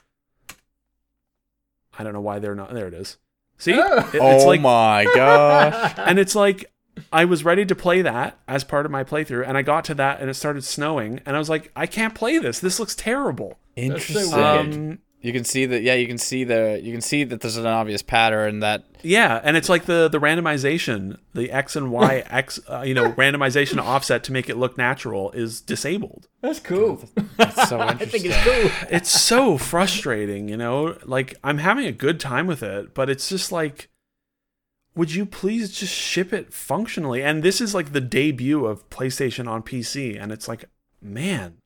I 1.97 2.03
don't 2.03 2.13
know 2.13 2.21
why 2.21 2.39
they're 2.39 2.55
not. 2.55 2.73
There 2.73 2.87
it 2.87 2.93
is. 2.93 3.17
See, 3.57 3.71
It- 3.73 4.15
it's 4.15 4.43
oh 4.43 4.47
like 4.47 4.61
my 4.61 5.05
gosh. 5.15 5.93
and 5.97 6.19
it's 6.19 6.35
like 6.35 6.71
I 7.11 7.25
was 7.25 7.43
ready 7.43 7.65
to 7.65 7.75
play 7.75 8.01
that 8.03 8.37
as 8.47 8.63
part 8.63 8.85
of 8.85 8.91
my 8.91 9.03
playthrough, 9.03 9.47
and 9.47 9.57
I 9.57 9.61
got 9.61 9.85
to 9.85 9.93
that, 9.95 10.21
and 10.21 10.29
it 10.29 10.33
started 10.35 10.63
snowing, 10.63 11.19
and 11.25 11.35
I 11.35 11.39
was 11.39 11.49
like, 11.49 11.71
I 11.75 11.87
can't 11.87 12.15
play 12.15 12.37
this. 12.37 12.59
This 12.59 12.79
looks 12.79 12.95
terrible. 12.95 13.57
Interesting. 13.75 14.33
Um, 14.33 14.99
you 15.25 15.33
can 15.33 15.43
see 15.43 15.65
that. 15.65 15.81
Yeah, 15.81 15.95
you 15.95 16.05
can 16.05 16.19
see 16.19 16.43
the. 16.43 16.79
You 16.83 16.91
can 16.91 17.01
see 17.01 17.23
that 17.23 17.41
there's 17.41 17.57
an 17.57 17.65
obvious 17.65 18.03
pattern 18.03 18.59
that. 18.59 18.83
yeah, 19.01 19.41
and 19.43 19.57
it's 19.57 19.69
like 19.69 19.85
the 19.85 20.07
the 20.07 20.19
randomization, 20.19 21.17
the 21.33 21.49
x 21.49 21.75
and 21.75 21.91
y 21.91 22.23
x, 22.29 22.59
uh, 22.69 22.81
you 22.81 22.93
know, 22.93 23.11
randomization 23.13 23.81
offset 23.81 24.23
to 24.25 24.31
make 24.31 24.49
it 24.49 24.55
look 24.55 24.77
natural 24.77 25.31
is 25.31 25.61
disabled. 25.61 26.27
That's 26.41 26.59
cool. 26.59 27.09
That's 27.37 27.69
so 27.69 27.81
interesting. 27.81 28.01
I 28.01 28.05
think 28.05 28.25
it's 28.25 28.43
cool. 28.43 28.87
It's 28.91 29.09
so 29.09 29.57
frustrating, 29.57 30.47
you 30.47 30.57
know. 30.57 30.95
Like 31.05 31.33
I'm 31.43 31.57
having 31.57 31.87
a 31.87 31.91
good 31.91 32.19
time 32.19 32.45
with 32.45 32.61
it, 32.61 32.93
but 32.93 33.09
it's 33.09 33.27
just 33.27 33.51
like. 33.51 33.89
Would 34.95 35.13
you 35.13 35.25
please 35.25 35.77
just 35.77 35.93
ship 35.93 36.31
it 36.31 36.53
functionally? 36.53 37.21
And 37.21 37.43
this 37.43 37.59
is 37.59 37.75
like 37.75 37.91
the 37.91 37.99
debut 37.99 38.65
of 38.65 38.89
PlayStation 38.89 39.45
on 39.45 39.61
PC, 39.61 40.17
and 40.17 40.31
it's 40.31 40.47
like, 40.47 40.69
man, 41.01 41.57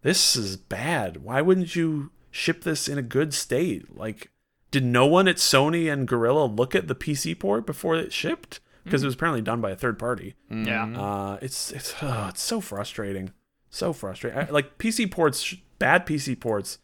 this 0.00 0.36
is 0.36 0.56
bad. 0.56 1.18
Why 1.18 1.42
wouldn't 1.42 1.76
you 1.76 2.12
ship 2.32 2.64
this 2.64 2.88
in 2.88 2.98
a 2.98 3.02
good 3.02 3.32
state? 3.32 3.96
Like, 3.96 4.32
did 4.72 4.84
no 4.84 5.06
one 5.06 5.28
at 5.28 5.36
Sony 5.36 5.92
and 5.92 6.08
Guerrilla 6.08 6.46
look 6.46 6.74
at 6.74 6.88
the 6.88 6.96
PC 6.96 7.38
port 7.38 7.64
before 7.64 7.94
it 7.94 8.12
shipped? 8.12 8.58
Because 8.82 9.04
it 9.04 9.06
was 9.06 9.14
apparently 9.14 9.42
done 9.42 9.60
by 9.60 9.70
a 9.70 9.76
third 9.76 9.96
party. 9.96 10.34
Yeah. 10.50 10.86
Uh, 10.86 11.38
it's 11.40 11.70
it's 11.70 11.94
oh, 12.02 12.26
it's 12.30 12.42
so 12.42 12.60
frustrating, 12.60 13.32
so 13.70 13.92
frustrating. 13.92 14.40
I, 14.40 14.50
like 14.50 14.76
PC 14.78 15.08
ports, 15.08 15.54
bad 15.78 16.04
PC 16.04 16.40
ports, 16.40 16.78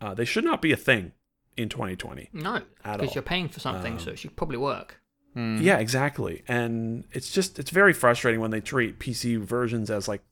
uh, 0.00 0.14
they 0.14 0.24
should 0.24 0.44
not 0.44 0.62
be 0.62 0.72
a 0.72 0.78
thing 0.78 1.12
in 1.58 1.68
2020. 1.68 2.30
No, 2.32 2.62
because 2.82 3.14
you're 3.14 3.20
paying 3.20 3.48
for 3.50 3.60
something, 3.60 3.98
so 3.98 4.12
it 4.12 4.18
should 4.18 4.34
probably 4.34 4.56
work. 4.56 5.02
Mm. 5.36 5.60
Yeah, 5.60 5.76
exactly. 5.78 6.42
And 6.48 7.04
it's 7.12 7.30
just 7.30 7.58
it's 7.58 7.70
very 7.70 7.92
frustrating 7.92 8.40
when 8.40 8.50
they 8.50 8.60
treat 8.60 8.98
PC 8.98 9.38
versions 9.38 9.90
as 9.90 10.08
like, 10.08 10.22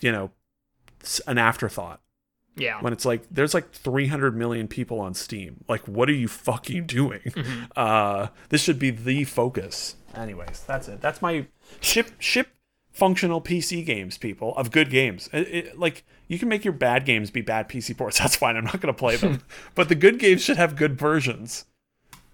you 0.00 0.12
know, 0.12 0.30
an 1.26 1.38
afterthought. 1.38 2.00
Yeah. 2.56 2.80
When 2.82 2.92
it's 2.92 3.04
like 3.04 3.22
there's 3.30 3.54
like 3.54 3.70
300 3.72 4.36
million 4.36 4.68
people 4.68 5.00
on 5.00 5.14
Steam. 5.14 5.64
Like, 5.68 5.86
what 5.88 6.08
are 6.08 6.14
you 6.14 6.28
fucking 6.28 6.86
doing? 6.86 7.20
Mm-hmm. 7.24 7.62
Uh, 7.76 8.28
this 8.50 8.62
should 8.62 8.78
be 8.78 8.90
the 8.90 9.24
focus. 9.24 9.96
Anyways, 10.14 10.62
that's 10.66 10.88
it. 10.88 11.00
That's 11.00 11.22
my 11.22 11.46
ship 11.80 12.10
ship 12.18 12.48
functional 12.92 13.40
PC 13.40 13.86
games, 13.86 14.18
people 14.18 14.54
of 14.56 14.70
good 14.70 14.90
games. 14.90 15.30
It- 15.32 15.48
it- 15.48 15.78
like 15.78 16.04
you 16.28 16.38
can 16.38 16.48
make 16.50 16.62
your 16.64 16.74
bad 16.74 17.04
games 17.06 17.30
be 17.30 17.40
bad 17.40 17.68
PC 17.68 17.96
ports. 17.96 18.18
That's 18.20 18.36
fine. 18.36 18.56
I'm 18.56 18.64
not 18.64 18.80
going 18.80 18.92
to 18.94 18.98
play 18.98 19.16
them. 19.16 19.42
but 19.74 19.88
the 19.88 19.94
good 19.94 20.18
games 20.18 20.42
should 20.42 20.56
have 20.58 20.76
good 20.76 20.98
versions. 20.98 21.64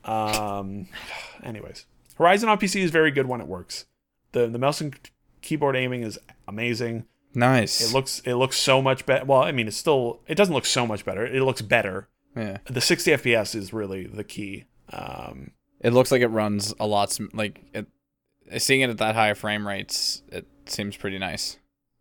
Um. 0.04 0.88
Anyways, 1.42 1.86
Horizon 2.16 2.48
on 2.48 2.58
PC 2.58 2.80
is 2.80 2.90
very 2.90 3.10
good 3.12 3.26
when 3.26 3.40
it 3.40 3.46
works. 3.46 3.86
the 4.32 4.46
The 4.48 4.58
mouse 4.58 4.80
and 4.80 4.98
keyboard 5.42 5.76
aiming 5.76 6.02
is 6.02 6.18
amazing. 6.48 7.06
Nice. 7.35 7.81
It 7.81 7.93
looks 7.95 8.20
it 8.24 8.35
looks 8.35 8.57
so 8.57 8.81
much 8.83 9.05
better. 9.07 9.24
Well, 9.24 9.43
I 9.43 9.53
mean, 9.53 9.68
it's 9.68 9.76
still 9.76 10.20
it 10.26 10.35
doesn't 10.35 10.55
look 10.55 10.66
so 10.66 10.87
much 10.87 11.05
better. 11.05 11.26
It 11.26 11.43
looks 11.43 11.62
better. 11.62 12.09
yeah. 12.37 12.59
The 12.66 12.81
60 12.81 13.11
FPS 13.12 13.55
is 13.55 13.72
really 13.72 14.07
the 14.07 14.24
key. 14.24 14.64
Um, 14.93 15.53
It 15.81 15.93
looks 15.93 16.11
like 16.11 16.22
it 16.22 16.29
runs 16.29 16.74
a 16.81 16.87
lot. 16.87 17.12
sm- 17.12 17.26
Like 17.35 17.61
it. 17.74 17.87
Seeing 18.59 18.81
it 18.81 18.89
at 18.91 18.99
that 18.99 19.14
high 19.14 19.35
frame 19.35 19.68
rates, 19.68 20.22
it 20.33 20.47
seems 20.66 20.97
pretty 20.97 21.18
nice. 21.18 21.59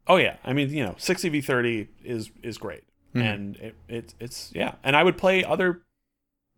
oh 0.07 0.15
yeah, 0.15 0.37
I 0.45 0.53
mean, 0.53 0.69
you 0.69 0.83
know, 0.85 0.95
60 0.97 1.27
v 1.29 1.41
30 1.41 1.89
is 2.05 2.31
is 2.41 2.57
great, 2.57 2.83
Mhm. 3.13 3.21
and 3.33 3.55
it, 3.57 3.75
it 3.89 4.13
it's 4.19 4.51
yeah. 4.55 4.75
And 4.83 4.95
I 4.95 5.03
would 5.03 5.17
play 5.17 5.43
other 5.43 5.81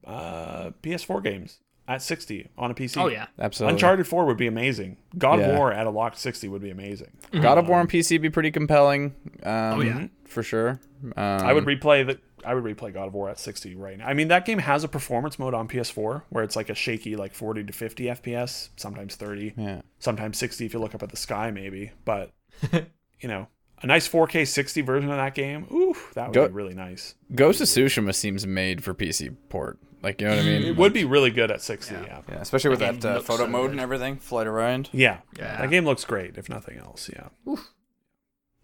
uh, 0.05 0.71
PS4 0.83 1.23
games 1.23 1.59
at 1.89 2.01
60 2.01 2.47
on 2.57 2.71
a 2.71 2.73
PC. 2.73 3.01
Oh 3.01 3.07
yeah. 3.07 3.25
Absolutely. 3.39 3.73
Uncharted 3.73 4.07
4 4.07 4.25
would 4.25 4.37
be 4.37 4.47
amazing. 4.47 4.95
God 5.17 5.39
Yeah. 5.39 5.47
of 5.47 5.57
War 5.57 5.73
at 5.73 5.87
a 5.87 5.89
locked 5.89 6.17
60 6.19 6.47
would 6.47 6.61
be 6.61 6.69
amazing. 6.69 7.11
God 7.33 7.57
of 7.57 7.67
War 7.67 7.79
on 7.79 7.87
PC 7.87 8.11
would 8.13 8.21
be 8.21 8.29
pretty 8.29 8.51
compelling. 8.51 9.15
Um, 9.43 9.51
Oh, 9.51 9.81
yeah. 9.81 10.07
for 10.25 10.43
sure. 10.43 10.79
Um, 11.03 11.11
I 11.17 11.51
would 11.51 11.65
replay 11.65 12.05
the 12.07 12.19
I 12.45 12.53
would 12.53 12.63
replay 12.63 12.93
God 12.93 13.07
of 13.09 13.13
War 13.13 13.29
at 13.29 13.37
60 13.37 13.75
right 13.75 13.97
now. 13.97 14.07
I 14.07 14.13
mean, 14.13 14.29
that 14.29 14.45
game 14.45 14.59
has 14.59 14.85
a 14.85 14.87
performance 14.87 15.37
mode 15.37 15.53
on 15.53 15.67
PS4 15.67 16.23
where 16.29 16.41
it's 16.43 16.55
like 16.55 16.69
a 16.69 16.73
shaky 16.75 17.17
like 17.17 17.33
40 17.33 17.65
to 17.65 17.73
50 17.73 18.05
FPS, 18.05 18.69
sometimes 18.77 19.17
30, 19.17 19.55
Yeah. 19.57 19.81
sometimes 19.99 20.37
60 20.37 20.65
if 20.65 20.73
you 20.73 20.79
look 20.79 20.95
up 20.95 21.03
at 21.03 21.09
the 21.09 21.17
sky 21.17 21.51
maybe, 21.51 21.91
but 22.05 22.31
you 22.71 23.27
know, 23.27 23.47
a 23.81 23.87
nice 23.87 24.07
4K 24.07 24.47
60 24.47 24.81
version 24.81 25.09
of 25.09 25.17
that 25.17 25.35
game, 25.35 25.67
ooh, 25.71 25.95
that 26.13 26.27
would 26.27 26.33
Go- 26.33 26.47
be 26.47 26.53
really 26.53 26.73
nice. 26.73 27.15
Ghost 27.33 27.61
of 27.61 27.67
Tsushima 27.67 28.13
seems 28.13 28.45
made 28.45 28.83
for 28.83 28.93
PC 28.93 29.35
port. 29.49 29.79
Like 30.01 30.21
you 30.21 30.27
know 30.27 30.35
what 30.35 30.45
I 30.45 30.47
mean? 30.47 30.63
It 30.63 30.77
would 30.77 30.93
be 30.93 31.03
really 31.03 31.29
good 31.29 31.51
at 31.51 31.61
60, 31.61 31.93
yeah. 31.93 32.21
Yeah, 32.29 32.35
especially 32.35 32.69
with 32.69 32.79
That 32.79 33.01
that, 33.01 33.17
uh, 33.17 33.19
photo 33.21 33.43
so 33.43 33.49
mode 33.49 33.63
good. 33.63 33.71
and 33.71 33.79
everything. 33.81 34.15
Flight 34.17 34.47
around. 34.47 34.89
Yeah. 34.93 35.17
Yeah. 35.37 35.57
That 35.61 35.69
game 35.69 35.83
looks 35.85 36.05
great 36.05 36.37
if 36.37 36.47
nothing 36.47 36.77
else, 36.77 37.09
yeah. 37.13 37.55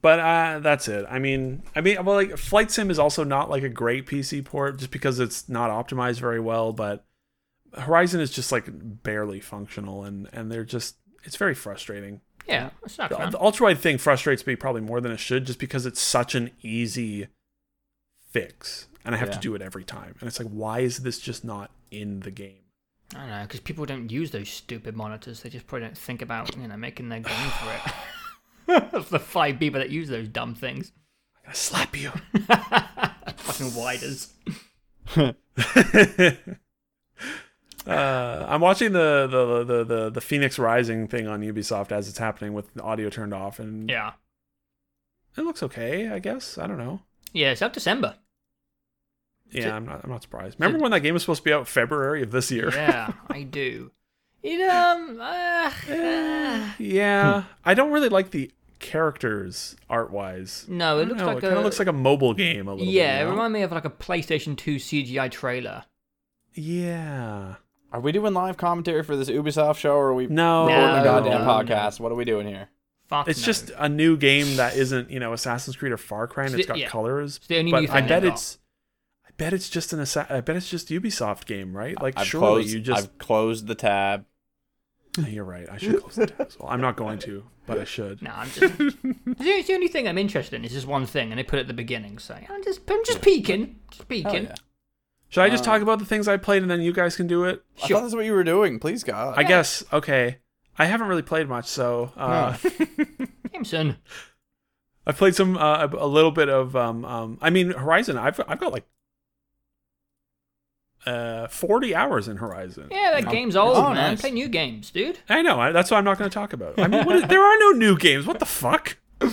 But 0.02 0.20
uh, 0.20 0.60
that's 0.60 0.88
it. 0.88 1.06
I 1.10 1.18
mean, 1.20 1.64
I 1.76 1.82
mean, 1.82 2.04
well, 2.06 2.16
like 2.16 2.38
Flight 2.38 2.70
Sim 2.72 2.92
is 2.92 3.00
also 3.00 3.24
not 3.24 3.50
like 3.50 3.64
a 3.64 3.70
great 3.70 4.06
PC 4.06 4.46
port 4.46 4.78
just 4.78 4.92
because 4.92 5.20
it's 5.20 5.50
not 5.50 5.72
optimized 5.72 6.20
very 6.20 6.40
well. 6.40 6.72
But 6.74 7.04
Horizon 7.74 8.22
is 8.22 8.30
just 8.32 8.52
like 8.52 8.66
barely 8.72 9.40
functional, 9.40 10.04
and 10.04 10.30
and 10.32 10.52
they're 10.52 10.64
just 10.64 10.98
it's 11.24 11.38
very 11.38 11.56
frustrating. 11.56 12.22
Yeah. 12.48 12.70
It's 12.84 12.98
not 12.98 13.10
The, 13.10 13.16
fun. 13.18 13.32
the 13.32 13.40
ultra 13.42 13.66
wide 13.68 13.80
thing 13.80 13.98
frustrates 13.98 14.46
me 14.46 14.56
probably 14.56 14.82
more 14.82 15.02
than 15.02 15.12
it 15.12 15.20
should, 15.20 15.46
just 15.46 15.60
because 15.60 15.86
it's 15.86 16.02
such 16.02 16.36
an 16.36 16.52
easy 16.62 17.28
fix, 18.32 18.88
and 19.04 19.16
I 19.16 19.18
have 19.18 19.30
Yeah. 19.30 19.34
to 19.36 19.40
do 19.40 19.56
it 19.56 19.62
every 19.62 19.84
time. 19.84 20.16
And 20.20 20.28
it's 20.28 20.40
like, 20.40 20.50
why 20.50 20.80
is 20.80 21.00
this 21.00 21.20
just 21.20 21.44
not 21.46 21.72
in 21.92 22.20
the 22.22 22.32
game? 22.32 22.58
I 23.16 23.20
don't 23.20 23.30
know, 23.30 23.42
because 23.44 23.60
people 23.62 23.86
don't 23.86 24.12
use 24.12 24.32
those 24.32 24.50
stupid 24.50 24.96
monitors. 24.96 25.42
They 25.42 25.50
just 25.50 25.68
probably 25.68 25.88
don't 25.88 25.98
think 25.98 26.22
about, 26.22 26.56
you 26.58 26.68
know, 26.68 26.76
making 26.78 27.10
their 27.10 27.20
game 27.20 27.50
for 27.52 27.72
it. 27.74 28.92
That's 28.92 29.10
the 29.10 29.20
five 29.20 29.60
people 29.60 29.80
that 29.80 29.90
use 29.90 30.10
those 30.10 30.28
dumb 30.28 30.56
things. 30.56 30.92
I'm 31.38 31.44
gonna 31.46 31.56
slap 31.56 31.96
you. 31.98 32.10
Fucking 33.38 33.76
widers. 33.76 34.34
Uh, 37.88 38.46
I'm 38.50 38.62
watching 38.62 38.94
the, 38.94 39.28
the 39.30 39.64
the 39.64 39.84
the 39.84 40.10
the 40.10 40.22
Phoenix 40.22 40.58
Rising 40.58 41.08
thing 41.08 41.28
on 41.28 41.42
Ubisoft 41.42 41.92
as 41.92 42.08
it's 42.10 42.18
happening 42.18 42.54
with 42.54 42.74
the 42.74 42.82
audio 42.82 43.10
turned 43.10 43.34
off, 43.34 43.60
and 43.60 43.90
Yeah. 43.90 44.14
it 45.38 45.42
looks 45.42 45.62
okay. 45.64 46.10
I 46.10 46.20
guess 46.20 46.58
I 46.58 46.66
don't 46.68 46.78
know. 46.80 47.02
Yeah, 47.34 47.52
it's 47.52 47.62
out 47.62 47.74
December. 47.74 48.16
Yeah, 49.52 49.76
I'm 49.76 49.86
not. 49.86 50.02
I'm 50.04 50.10
not 50.10 50.24
surprised. 50.24 50.60
Remember 50.60 50.82
when 50.82 50.92
that 50.92 51.02
game 51.02 51.14
was 51.14 51.22
supposed 51.24 51.42
to 51.42 51.46
be 51.46 51.54
out 51.54 51.68
February 51.68 52.24
of 52.24 52.32
this 52.32 52.50
year? 52.52 52.72
Yeah, 52.74 53.14
I 53.30 53.44
do. 53.62 53.92
It 54.42 54.62
um 54.70 55.20
uh, 55.20 55.72
uh, 55.90 56.70
Yeah, 56.80 57.44
I 57.64 57.74
don't 57.74 57.92
really 57.92 58.10
like 58.10 58.32
the 58.32 58.52
characters 58.80 59.76
art 59.90 60.12
wise. 60.12 60.66
no, 60.68 61.00
it 61.00 61.08
looks 61.08 61.22
like 61.22 61.38
it 61.38 61.44
a 61.44 61.48
kind 61.48 61.58
of 61.58 61.64
looks 61.64 61.80
like 61.80 61.88
a 61.88 61.94
mobile 61.94 62.34
game 62.34 62.68
a 62.68 62.74
little 62.74 62.92
yeah. 62.92 63.18
bit. 63.18 63.22
It 63.22 63.26
know? 63.26 63.32
reminded 63.32 63.58
me 63.60 63.64
of 63.64 63.72
like 63.72 63.86
a 63.86 63.90
PlayStation 63.90 64.58
2 64.58 64.76
CGI 64.76 65.32
trailer. 65.32 65.86
Yeah. 66.54 67.56
Are 67.96 68.02
we 68.02 68.12
doing 68.12 68.34
live 68.34 68.58
commentary 68.58 69.04
for 69.04 69.16
this 69.16 69.30
Ubisoft 69.30 69.78
show, 69.78 69.96
or 69.96 70.08
are 70.10 70.14
we 70.14 70.28
No. 70.28 70.66
recording 70.66 70.86
No, 70.96 71.00
a 71.00 71.04
goddamn 71.06 71.42
no, 71.46 71.48
podcast? 71.48 72.00
What 72.02 72.12
are 72.12 72.16
we 72.16 72.26
doing 72.26 72.46
here? 72.46 72.68
Fuck 73.08 73.30
It's 73.30 73.40
no. 73.40 73.46
just 73.46 73.72
a 73.78 73.88
new 73.88 74.18
game 74.18 74.58
that 74.58 74.76
isn't, 74.76 75.10
you 75.10 75.18
know, 75.22 75.32
Assassin's 75.32 75.78
Creed 75.78 75.94
or 75.94 75.98
Far 75.98 76.28
Cry, 76.28 76.44
and 76.44 76.54
It's 76.54 76.60
it's 76.60 76.68
the- 76.68 76.74
got 76.74 76.78
yeah. 76.80 76.90
colors. 76.90 77.38
It's 77.38 77.48
the 77.48 77.58
only 77.58 77.72
but 77.72 77.90
I 77.90 78.02
bet 78.02 78.26
it's, 78.26 78.58
I 79.26 79.30
bet 79.38 79.54
it's 79.54 79.70
just 79.70 79.94
an 79.94 80.02
Assa- 80.02 80.28
I 80.30 80.42
bet 80.42 80.58
it's 80.58 80.70
just 80.70 80.90
Ubisoft 80.90 81.46
game, 81.46 81.76
right? 81.76 82.00
Like 82.02 82.16
I've 82.18 82.28
surely 82.28 82.64
closed. 82.64 82.74
you 82.74 82.82
just. 82.82 83.02
I've 83.04 83.18
closed 83.18 83.68
the 83.68 83.76
tab. 83.76 84.26
You're 85.30 85.46
right. 85.46 85.66
I 85.72 85.78
should 85.78 86.02
close 86.02 86.16
the 86.16 86.28
tab 86.28 86.48
as 86.48 86.60
well. 86.60 86.68
I'm 86.70 86.82
not 86.82 86.98
going 86.98 87.20
to, 87.20 87.46
but 87.66 87.80
I 87.80 87.86
should. 87.86 88.22
No, 88.22 88.32
I'm 88.36 88.50
just. 88.50 88.74
it's 89.40 89.68
the 89.70 89.74
only 89.74 89.88
thing 89.88 90.10
I'm 90.10 90.18
interested 90.18 90.58
in 90.58 90.66
is 90.66 90.74
just 90.74 90.86
one 90.88 91.06
thing, 91.06 91.32
and 91.32 91.40
they 91.40 91.44
put 91.44 91.60
it 91.60 91.62
at 91.62 91.68
the 91.68 91.74
beginning. 91.74 92.18
So 92.18 92.34
I'm 92.34 92.62
just, 92.62 92.82
I'm 92.92 93.06
just 93.06 93.22
peeking, 93.22 93.80
just 93.90 94.10
peeking. 94.10 94.44
yeah. 94.46 94.56
Should 95.36 95.44
I 95.44 95.50
just 95.50 95.64
Uh, 95.64 95.72
talk 95.74 95.82
about 95.82 96.00
the 96.00 96.06
things 96.06 96.30
I 96.30 96.38
played 96.38 96.62
and 96.62 96.72
then 96.72 96.80
you 96.80 96.94
guys 96.94 97.18
can 97.18 97.28
do 97.28 97.44
it? 97.44 97.62
I 97.84 97.88
Sure. 97.88 97.98
thought 97.98 98.04
that's 98.04 98.16
what 98.16 98.24
you 98.24 98.32
were 98.32 98.46
doing. 98.46 98.80
Please, 98.80 99.04
God. 99.04 99.34
I 99.38 99.44
guess. 99.44 99.84
Okay. 99.92 100.38
I 100.80 100.86
haven't 100.86 101.08
really 101.10 101.22
played 101.24 101.50
much, 101.50 101.66
so 101.68 102.14
uh, 102.16 102.56
Jameson. 103.52 103.98
I've 105.06 105.18
played 105.18 105.36
some 105.36 105.58
uh, 105.58 105.88
a 105.88 106.08
little 106.08 106.32
bit 106.32 106.48
of 106.48 106.74
um 106.78 107.04
um. 107.04 107.38
I 107.42 107.50
mean 107.50 107.72
Horizon. 107.72 108.18
I've 108.18 108.40
I've 108.48 108.60
got 108.62 108.72
like 108.72 108.86
uh 111.06 111.48
40 111.50 111.94
hours 111.94 112.28
in 112.30 112.38
Horizon. 112.38 112.88
Yeah, 112.92 113.12
that 113.20 113.28
Oh, 113.28 113.32
game's 113.32 113.56
old, 113.58 113.78
oh, 113.78 113.84
man. 113.94 113.96
nice. 113.96 114.22
Play 114.22 114.32
new 114.32 114.48
games, 114.48 114.90
dude. 114.90 115.20
I 115.30 115.42
know. 115.42 115.60
I, 115.60 115.72
that's 115.72 115.92
why 115.92 115.98
I'm 115.98 116.04
not 116.06 116.18
going 116.18 116.30
to 116.30 116.34
talk 116.34 116.54
about 116.54 116.78
it. 116.78 116.82
I 116.82 116.88
mean, 116.88 117.06
what 117.06 117.16
is, 117.18 117.24
there 117.24 117.44
are 117.44 117.60
no 117.60 117.72
new 117.72 117.98
games. 117.98 118.26
What 118.26 118.40
the 118.40 118.46
fuck? 118.46 118.98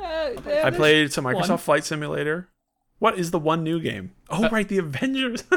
Uh, 0.00 0.30
there- 0.44 0.64
I 0.64 0.70
played 0.70 1.12
some 1.12 1.24
Microsoft 1.24 1.48
one. 1.48 1.58
Flight 1.58 1.84
Simulator. 1.84 2.48
What 2.98 3.18
is 3.18 3.30
the 3.30 3.38
one 3.38 3.62
new 3.62 3.80
game? 3.80 4.12
Oh, 4.28 4.44
Uh, 4.44 4.48
right, 4.50 4.66
the 4.68 4.78
Avengers. 4.78 5.44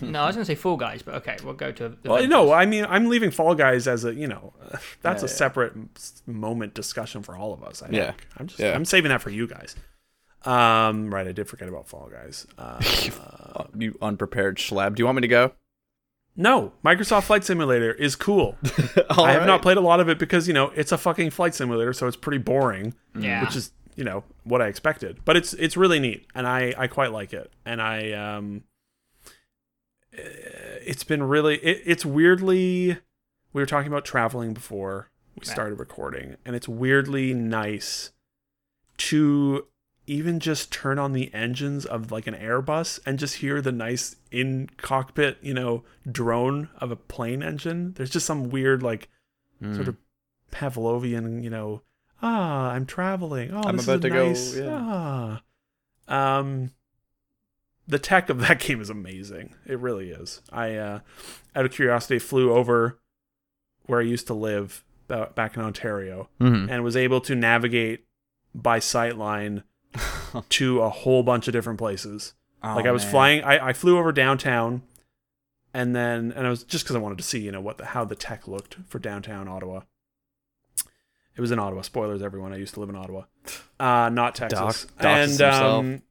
No, 0.00 0.22
I 0.22 0.26
was 0.28 0.36
gonna 0.36 0.44
say 0.46 0.54
Fall 0.54 0.78
Guys, 0.78 1.02
but 1.02 1.16
okay, 1.16 1.36
we'll 1.44 1.52
go 1.52 1.70
to. 1.72 1.94
well, 2.04 2.26
no, 2.26 2.50
I 2.50 2.64
mean, 2.64 2.86
I'm 2.88 3.08
leaving 3.08 3.30
Fall 3.30 3.54
Guys 3.54 3.86
as 3.86 4.06
a, 4.06 4.14
you 4.14 4.26
know, 4.26 4.54
that's 5.02 5.22
Yeah, 5.22 5.26
a 5.26 5.28
yeah. 5.30 5.34
separate 5.36 5.72
m- 5.74 5.90
moment 6.26 6.72
discussion 6.72 7.22
for 7.22 7.36
all 7.36 7.52
of 7.52 7.62
us. 7.62 7.82
I 7.82 7.88
Yeah. 7.90 8.06
think. 8.12 8.26
I'm 8.38 8.46
just, 8.46 8.58
Yeah. 8.58 8.74
I'm 8.74 8.86
saving 8.86 9.10
that 9.10 9.20
for 9.20 9.28
you 9.28 9.46
guys. 9.46 9.76
Um, 10.46 11.12
right, 11.12 11.26
I 11.26 11.32
did 11.32 11.46
forget 11.48 11.68
about 11.68 11.88
Fall 11.88 12.08
Guys. 12.10 12.46
Uh, 12.58 13.64
you 13.76 13.98
unprepared 14.00 14.56
schlab. 14.56 14.94
Do 14.94 15.00
you 15.02 15.04
want 15.04 15.16
me 15.16 15.22
to 15.22 15.28
go? 15.28 15.52
no, 16.36 16.72
Microsoft 16.84 17.24
Flight 17.24 17.44
Simulator 17.44 17.92
is 17.92 18.16
cool. 18.16 18.56
I 19.10 19.32
have 19.32 19.46
not 19.46 19.60
played 19.60 19.76
a 19.76 19.80
lot 19.82 20.00
of 20.00 20.08
it 20.08 20.18
because 20.18 20.46
you 20.48 20.54
know 20.54 20.68
it's 20.76 20.92
a 20.92 20.96
fucking 20.98 21.30
flight 21.30 21.54
simulator, 21.54 21.92
so 21.92 22.06
it's 22.06 22.16
pretty 22.16 22.38
boring. 22.38 22.94
Yeah. 23.18 23.42
which 23.44 23.56
is 23.56 23.72
you 24.00 24.04
know 24.04 24.24
what 24.42 24.60
I 24.60 24.66
expected. 24.66 25.20
But 25.24 25.36
it's 25.36 25.52
it's 25.54 25.76
really 25.76 26.00
neat, 26.00 26.26
and 26.34 26.48
I 26.48 26.74
I 26.76 26.86
quite 26.88 27.12
like 27.12 27.32
it. 27.32 27.52
And 27.64 27.80
I 27.80 28.10
um, 28.12 28.64
eh, 30.12 30.22
it's 30.84 31.04
been 31.04 31.22
really 31.22 31.56
it, 31.58 31.82
it's 31.84 32.04
weirdly 32.04 32.98
we 33.52 33.62
were 33.62 33.66
talking 33.66 33.88
about 33.88 34.04
traveling 34.04 34.52
before 34.54 35.10
we 35.38 35.44
started 35.44 35.78
recording, 35.78 36.36
and 36.44 36.56
it's 36.56 36.68
weirdly 36.68 37.32
nice 37.34 38.10
to 38.98 39.66
even 40.06 40.40
just 40.40 40.72
turn 40.72 40.98
on 40.98 41.12
the 41.12 41.32
engines 41.32 41.86
of 41.86 42.10
like 42.10 42.26
an 42.26 42.34
Airbus 42.34 42.98
and 43.06 43.18
just 43.18 43.36
hear 43.36 43.60
the 43.60 43.70
nice 43.70 44.16
in 44.32 44.68
cockpit, 44.76 45.38
you 45.40 45.54
know, 45.54 45.84
drone 46.10 46.68
of 46.78 46.90
a 46.90 46.96
plane 46.96 47.42
engine. 47.42 47.92
There's 47.94 48.10
just 48.10 48.26
some 48.26 48.50
weird 48.50 48.82
like 48.82 49.08
Mm. 49.62 49.74
sort 49.76 49.88
of 49.88 49.96
Pavlovian, 50.50 51.44
you 51.44 51.50
know, 51.50 51.82
ah, 52.22 52.70
I'm 52.72 52.86
traveling. 52.86 53.52
Oh, 53.52 53.62
I'm 53.64 53.76
this 53.76 53.86
about 53.86 53.96
is 53.96 54.00
to 54.02 54.10
go, 54.10 54.26
nice. 54.28 54.56
yeah. 54.56 54.78
Ah. 56.08 56.38
Um, 56.38 56.70
the 57.86 57.98
tech 57.98 58.28
of 58.28 58.40
that 58.46 58.60
game 58.60 58.80
is 58.80 58.90
amazing. 58.90 59.54
It 59.66 59.78
really 59.78 60.10
is. 60.10 60.42
I, 60.52 60.74
uh, 60.76 61.00
out 61.54 61.64
of 61.66 61.72
curiosity, 61.72 62.18
flew 62.18 62.52
over 62.52 62.98
where 63.86 64.00
I 64.00 64.04
used 64.04 64.26
to 64.28 64.34
live 64.34 64.84
ba- 65.08 65.30
back 65.34 65.56
in 65.56 65.62
Ontario 65.62 66.28
Mhm. 66.40 66.70
and 66.70 66.84
was 66.84 66.96
able 66.96 67.20
to 67.22 67.34
navigate 67.34 68.04
by 68.54 68.78
sightline 68.78 69.62
to 70.50 70.80
a 70.80 70.88
whole 70.90 71.22
bunch 71.22 71.48
of 71.48 71.52
different 71.52 71.78
places 71.78 72.34
like 72.62 72.84
Oh, 72.84 72.88
I 72.88 72.92
was 72.92 73.02
man. 73.04 73.10
flying 73.10 73.42
I, 73.44 73.68
I 73.68 73.72
flew 73.72 73.96
over 73.98 74.12
downtown 74.12 74.82
and 75.74 75.96
then 75.96 76.32
and 76.36 76.46
I 76.46 76.50
was 76.50 76.62
just 76.62 76.84
because 76.84 76.94
I 76.94 76.98
wanted 77.00 77.18
to 77.18 77.24
see 77.24 77.40
you 77.40 77.50
know 77.50 77.60
what 77.60 77.78
the 77.78 77.86
how 77.86 78.04
the 78.04 78.14
tech 78.14 78.46
looked 78.46 78.76
for 78.86 78.98
downtown 78.98 79.48
Ottawa. 79.48 79.80
It 81.40 81.42
was 81.42 81.52
in 81.52 81.58
Ottawa. 81.58 81.80
Spoilers, 81.80 82.20
everyone. 82.20 82.52
I 82.52 82.56
used 82.58 82.74
to 82.74 82.80
live 82.80 82.90
in 82.90 82.96
Ottawa, 82.96 83.22
uh, 83.78 84.10
not 84.10 84.34
Texas. 84.34 84.86
Doxes 85.00 85.30
and 85.30 85.40
um, 85.40 86.02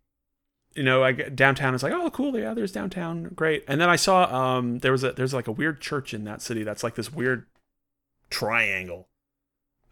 you 0.74 0.82
know, 0.82 1.04
I 1.04 1.12
get 1.12 1.36
downtown. 1.36 1.76
It's 1.76 1.84
like, 1.84 1.94
oh, 1.94 2.10
cool. 2.10 2.36
Yeah, 2.36 2.56
there's 2.56 2.72
downtown. 2.72 3.26
Great. 3.36 3.64
And 3.68 3.80
then 3.80 3.90
I 3.90 3.96
saw 3.96 4.24
um, 4.58 4.80
there 4.80 4.92
was 4.92 5.04
a 5.04 5.12
there's 5.12 5.32
like 5.36 5.48
a 5.48 5.52
weird 5.52 5.82
church 5.82 6.16
in 6.16 6.24
that 6.24 6.42
city 6.42 6.64
that's 6.64 6.82
like 6.84 6.96
this 6.96 7.14
weird 7.14 7.46
triangle. 8.32 9.08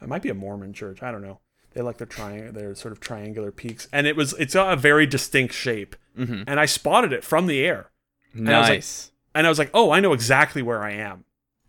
It 0.02 0.08
might 0.08 0.24
be 0.24 0.30
a 0.30 0.34
Mormon 0.34 0.74
church. 0.74 1.04
I 1.04 1.12
don't 1.12 1.22
know. 1.22 1.40
They 1.74 1.84
like 1.84 1.98
their 2.00 2.08
triangle, 2.08 2.52
their 2.52 2.74
sort 2.74 2.92
of 2.94 3.00
triangular 3.00 3.52
peaks, 3.52 3.88
and 3.94 4.08
it 4.08 4.16
was 4.16 4.34
it's 4.40 4.56
a 4.56 4.76
very 4.76 5.06
distinct 5.06 5.54
shape 5.54 5.96
Mhm. 6.18 6.46
and 6.48 6.60
I 6.60 6.66
spotted 6.66 7.14
it 7.14 7.24
from 7.24 7.46
the 7.46 7.64
air. 7.64 7.92
I 8.36 8.40
was 8.40 8.48
like- 8.50 8.70
Nice. 8.70 9.12
And 9.36 9.46
I 9.46 9.50
was 9.50 9.60
like, 9.60 9.70
oh, 9.76 9.92
I 9.92 10.00
know 10.00 10.14
exactly 10.14 10.64
where 10.64 10.82
I 10.82 10.94
am. 10.94 11.24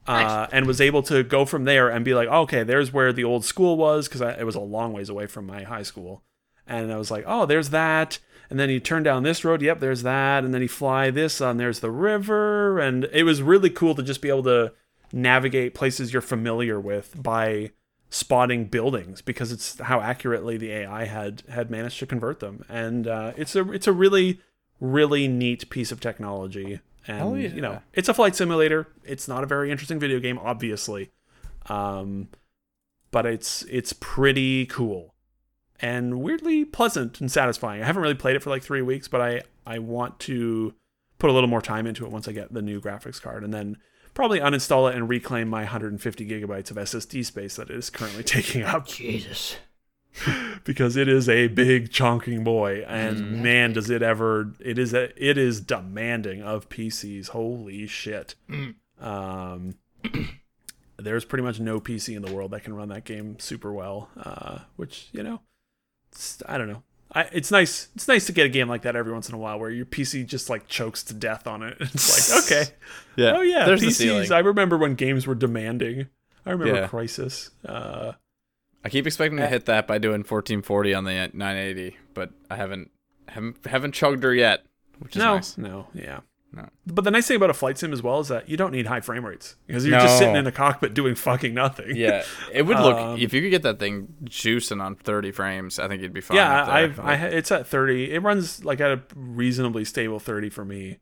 Uh, 0.09 0.47
and 0.53 0.67
was 0.67 0.81
able 0.81 1.03
to 1.03 1.23
go 1.23 1.45
from 1.45 1.65
there 1.65 1.89
and 1.89 2.05
be 2.05 2.15
like, 2.15 2.29
okay, 2.29 2.63
there's 2.63 2.93
where 2.93 3.13
the 3.13 3.25
old 3.25 3.45
school 3.45 3.77
was 3.77 4.09
because 4.09 4.21
it 4.21 4.47
was 4.47 4.55
a 4.55 4.61
long 4.61 4.93
ways 4.93 5.09
away 5.09 5.27
from 5.27 5.47
my 5.47 5.65
high 5.65 5.83
school. 5.83 6.23
And 6.67 6.93
I 6.93 6.97
was 6.97 7.11
like, 7.11 7.25
oh, 7.27 7.47
there's 7.47 7.71
that. 7.71 8.19
And 8.51 8.59
then 8.59 8.71
you 8.71 8.81
turn 8.81 9.03
down 9.03 9.23
this 9.23 9.45
road, 9.45 9.61
yep, 9.61 9.81
there's 9.81 10.03
that. 10.03 10.45
And 10.45 10.55
then 10.55 10.63
you 10.63 10.69
fly 10.69 11.11
this 11.11 11.41
on, 11.41 11.57
there's 11.57 11.81
the 11.81 11.91
river. 11.91 12.79
And 12.79 13.05
it 13.13 13.25
was 13.25 13.43
really 13.43 13.71
cool 13.71 13.95
to 13.95 14.03
just 14.03 14.23
be 14.23 14.29
able 14.29 14.45
to 14.45 14.73
navigate 15.13 15.75
places 15.75 16.13
you're 16.13 16.23
familiar 16.23 16.81
with 16.81 17.23
by 17.23 17.71
spotting 18.11 18.65
buildings 18.65 19.21
because 19.21 19.53
it's 19.53 19.79
how 19.81 20.01
accurately 20.01 20.57
the 20.57 20.71
AI 20.71 21.05
had 21.05 21.43
had 21.51 21.71
managed 21.71 21.99
to 21.99 22.07
convert 22.07 22.41
them. 22.41 22.65
And 22.69 23.07
uh, 23.07 23.33
it's 23.37 23.55
a 23.55 23.71
it's 23.73 23.87
a 23.87 23.93
really 23.93 24.41
really 24.81 25.29
neat 25.29 25.69
piece 25.71 25.93
of 25.93 26.01
technology. 26.01 26.81
And 27.09 27.19
Hell 27.19 27.37
you 27.39 27.61
know, 27.63 27.81
it's 27.95 28.09
a 28.09 28.15
flight 28.15 28.37
simulator. 28.37 28.87
It's 29.03 29.27
not 29.27 29.43
a 29.43 29.47
very 29.47 29.71
interesting 29.71 29.99
video 29.99 30.21
game, 30.21 30.39
obviously, 30.39 31.11
um, 31.67 32.29
but 33.11 33.25
it's 33.25 33.63
it's 33.63 33.95
pretty 33.95 34.67
cool 34.67 35.15
and 35.81 36.21
weirdly 36.21 36.65
pleasant 36.65 37.21
and 37.21 37.31
satisfying. 37.31 37.83
I 37.83 37.87
haven't 37.87 38.03
really 38.03 38.15
played 38.15 38.37
it 38.37 38.43
for 38.43 38.51
like 38.51 38.63
three 38.63 38.83
weeks, 38.83 39.09
but 39.09 39.21
I 39.21 39.43
I 39.67 39.79
want 39.79 40.19
to 40.21 40.75
put 41.19 41.31
a 41.31 41.33
little 41.33 41.49
more 41.49 41.63
time 41.63 41.87
into 41.87 42.05
it 42.05 42.13
once 42.13 42.29
I 42.29 42.33
get 42.33 42.53
the 42.53 42.63
new 42.63 42.81
graphics 42.81 43.21
card, 43.21 43.43
and 43.43 43.53
then 43.55 43.79
probably 44.15 44.41
uninstall 44.41 44.91
it 44.91 44.97
and 44.97 45.09
reclaim 45.09 45.49
my 45.49 45.61
150 45.61 46.29
gigabytes 46.29 46.71
of 46.71 46.77
SSD 46.77 47.25
space 47.25 47.57
that 47.57 47.71
it 47.71 47.77
is 47.77 47.89
currently 47.91 48.23
taking 48.25 48.63
up 48.63 48.87
Jesus. 48.87 49.57
because 50.65 50.97
it 50.97 51.09
is 51.09 51.29
a 51.29 51.47
big 51.49 51.91
chunking 51.93 52.43
boy 52.45 52.85
and 52.89 53.19
Mm. 53.19 53.31
man 53.43 53.73
does 53.73 53.91
it 53.91 54.03
ever 54.03 54.53
it 54.61 54.79
is 54.79 54.93
a, 54.95 55.11
it 55.23 55.39
is 55.39 55.61
demanding 55.61 56.43
of 56.43 56.69
PCs 56.69 57.29
holy 57.29 57.87
shit 57.87 58.35
Mm. 58.51 58.75
um 59.01 59.75
there's 60.97 61.25
pretty 61.25 61.45
much 61.45 61.61
no 61.61 61.81
PC 61.81 62.17
in 62.17 62.23
the 62.23 62.33
world 62.33 62.51
that 62.51 62.65
can 62.65 62.75
run 62.75 62.89
that 62.89 63.05
game 63.05 63.39
super 63.39 63.73
well 63.73 64.09
uh 64.21 64.59
which 64.77 65.09
you 65.13 65.23
know 65.23 65.41
it's, 66.13 66.43
I 66.47 66.59
don't 66.59 66.69
know 66.69 66.83
I, 67.15 67.23
it's 67.33 67.51
nice 67.51 67.89
it's 67.95 68.09
nice 68.09 68.27
to 68.27 68.33
get 68.33 68.45
a 68.47 68.49
game 68.51 68.69
like 68.69 68.83
that 68.83 68.97
every 68.97 69.13
once 69.13 69.29
in 69.29 69.35
a 69.35 69.39
while 69.39 69.59
where 69.59 69.71
your 69.71 69.87
PC 69.87 70.27
just 70.27 70.51
like 70.51 70.69
chokes 70.69 71.03
to 71.05 71.15
death 71.15 71.47
on 71.47 71.63
it 71.63 71.77
it's 71.81 72.33
like 72.33 72.45
okay 72.45 72.73
Yeah. 73.17 73.37
oh 73.37 73.43
yeah 73.43 73.65
There's 73.67 73.81
the 73.81 73.87
PCs 73.89 73.93
ceiling. 73.93 74.33
I 74.33 74.41
remember 74.41 74.77
when 74.77 74.95
games 74.95 75.27
were 75.27 75.35
demanding 75.37 76.09
I 76.45 76.51
remember 76.53 76.81
Yeah. 76.81 76.89
Crysis 76.89 77.51
uh 77.65 78.13
I 78.85 78.89
keep 78.89 79.07
expecting 79.07 79.39
to 79.39 79.47
hit 79.47 79.67
that 79.67 79.87
by 79.87 79.99
doing 79.99 80.21
1440 80.21 80.95
on 80.95 81.05
the 81.05 81.13
980, 81.13 81.97
but 82.15 82.31
I 82.51 82.57
haven't 82.57 82.91
haven't 83.29 83.67
haven't 83.67 83.93
chugged 83.93 84.23
her 84.23 84.35
yet, 84.35 84.65
which 84.99 85.17
is 85.17 85.23
no, 85.23 85.35
nice. 85.37 85.59
no, 85.59 85.87
yeah. 85.95 86.21
No. 86.51 86.67
But 86.87 87.05
the 87.05 87.11
nice 87.11 87.27
thing 87.29 87.37
about 87.37 87.51
a 87.51 87.55
flight 87.55 87.77
sim 87.77 87.93
as 87.93 88.03
well 88.03 88.21
is 88.21 88.29
that 88.29 88.49
you 88.49 88.57
don't 88.57 88.73
need 88.73 88.87
high 88.87 89.03
frame 89.03 89.27
rates 89.27 89.57
because 89.67 89.85
you're 89.85 90.01
just 90.01 90.17
sitting 90.17 90.35
in 90.35 90.47
a 90.47 90.53
cockpit 90.53 90.95
doing 90.95 91.15
fucking 91.15 91.53
nothing. 91.53 91.95
Yeah, 91.95 92.25
it 92.51 92.63
would 92.63 92.79
look 92.79 92.97
Um, 92.97 93.19
if 93.19 93.35
you 93.35 93.43
could 93.43 93.51
get 93.51 93.63
that 93.65 93.79
thing 93.79 94.15
juicing 94.25 94.83
on 94.83 94.95
30 94.95 95.31
frames. 95.33 95.79
I 95.79 95.89
think 95.89 96.01
you'd 96.01 96.15
be 96.15 96.23
fine. 96.23 96.37
yeah. 96.39 96.65
I've 96.67 96.99
I 97.01 97.17
it's 97.17 97.53
at 97.53 97.67
30. 97.67 98.13
It 98.13 98.21
runs 98.23 98.65
like 98.65 98.81
at 98.81 98.91
a 98.91 99.03
reasonably 99.15 99.85
stable 99.85 100.19
30 100.19 100.49
for 100.49 100.65
me 100.65 101.01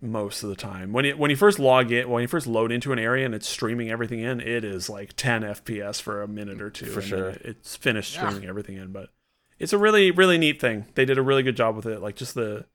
most 0.00 0.42
of 0.42 0.48
the 0.48 0.56
time. 0.56 0.92
When 0.92 1.04
you 1.04 1.16
when 1.16 1.30
you 1.30 1.36
first 1.36 1.58
log 1.58 1.90
in, 1.90 2.08
when 2.08 2.22
you 2.22 2.28
first 2.28 2.46
load 2.46 2.70
into 2.72 2.92
an 2.92 2.98
area 2.98 3.24
and 3.24 3.34
it's 3.34 3.48
streaming 3.48 3.90
everything 3.90 4.20
in, 4.20 4.40
it 4.40 4.64
is 4.64 4.88
like 4.90 5.14
10 5.16 5.42
FPS 5.42 6.00
for 6.00 6.22
a 6.22 6.28
minute 6.28 6.60
or 6.60 6.70
two. 6.70 6.86
For 6.86 7.00
and 7.00 7.08
sure. 7.08 7.28
it's 7.40 7.76
finished 7.76 8.14
Yeah. 8.14 8.28
streaming 8.28 8.48
everything 8.48 8.76
in, 8.76 8.92
but 8.92 9.10
it's 9.58 9.72
a 9.72 9.78
really 9.78 10.10
really 10.10 10.38
neat 10.38 10.60
thing. 10.60 10.86
They 10.94 11.04
did 11.04 11.18
a 11.18 11.22
really 11.22 11.42
good 11.42 11.56
job 11.56 11.76
with 11.76 11.86
it. 11.86 12.00
Like 12.02 12.16
just 12.16 12.34
the 12.34 12.66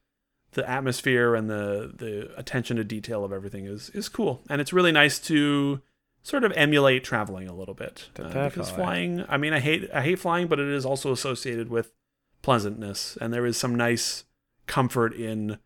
the 0.53 0.67
atmosphere 0.69 1.35
and 1.35 1.49
the 1.49 1.91
the 1.95 2.31
attention 2.37 2.77
to 2.77 2.83
detail 2.83 3.23
of 3.23 3.31
everything 3.31 3.65
is 3.65 3.89
is 3.91 4.09
cool, 4.09 4.41
and 4.49 4.59
it's 4.59 4.73
really 4.73 4.91
nice 4.91 5.19
to 5.19 5.81
sort 6.23 6.43
of 6.43 6.51
emulate 6.53 7.03
traveling 7.03 7.47
a 7.47 7.53
little 7.55 7.73
bit 7.73 8.09
uh, 8.19 8.49
because 8.49 8.69
flying. 8.69 9.23
I 9.29 9.37
mean, 9.37 9.53
I 9.53 9.59
hate 9.59 9.89
I 9.93 10.01
hate 10.01 10.19
flying, 10.19 10.47
but 10.47 10.59
it 10.59 10.67
is 10.67 10.85
also 10.85 11.11
associated 11.11 11.69
with 11.69 11.93
pleasantness, 12.41 13.17
and 13.21 13.31
there 13.33 13.45
is 13.45 13.57
some 13.57 13.75
nice 13.75 14.23
comfort 14.67 15.13
in 15.13 15.57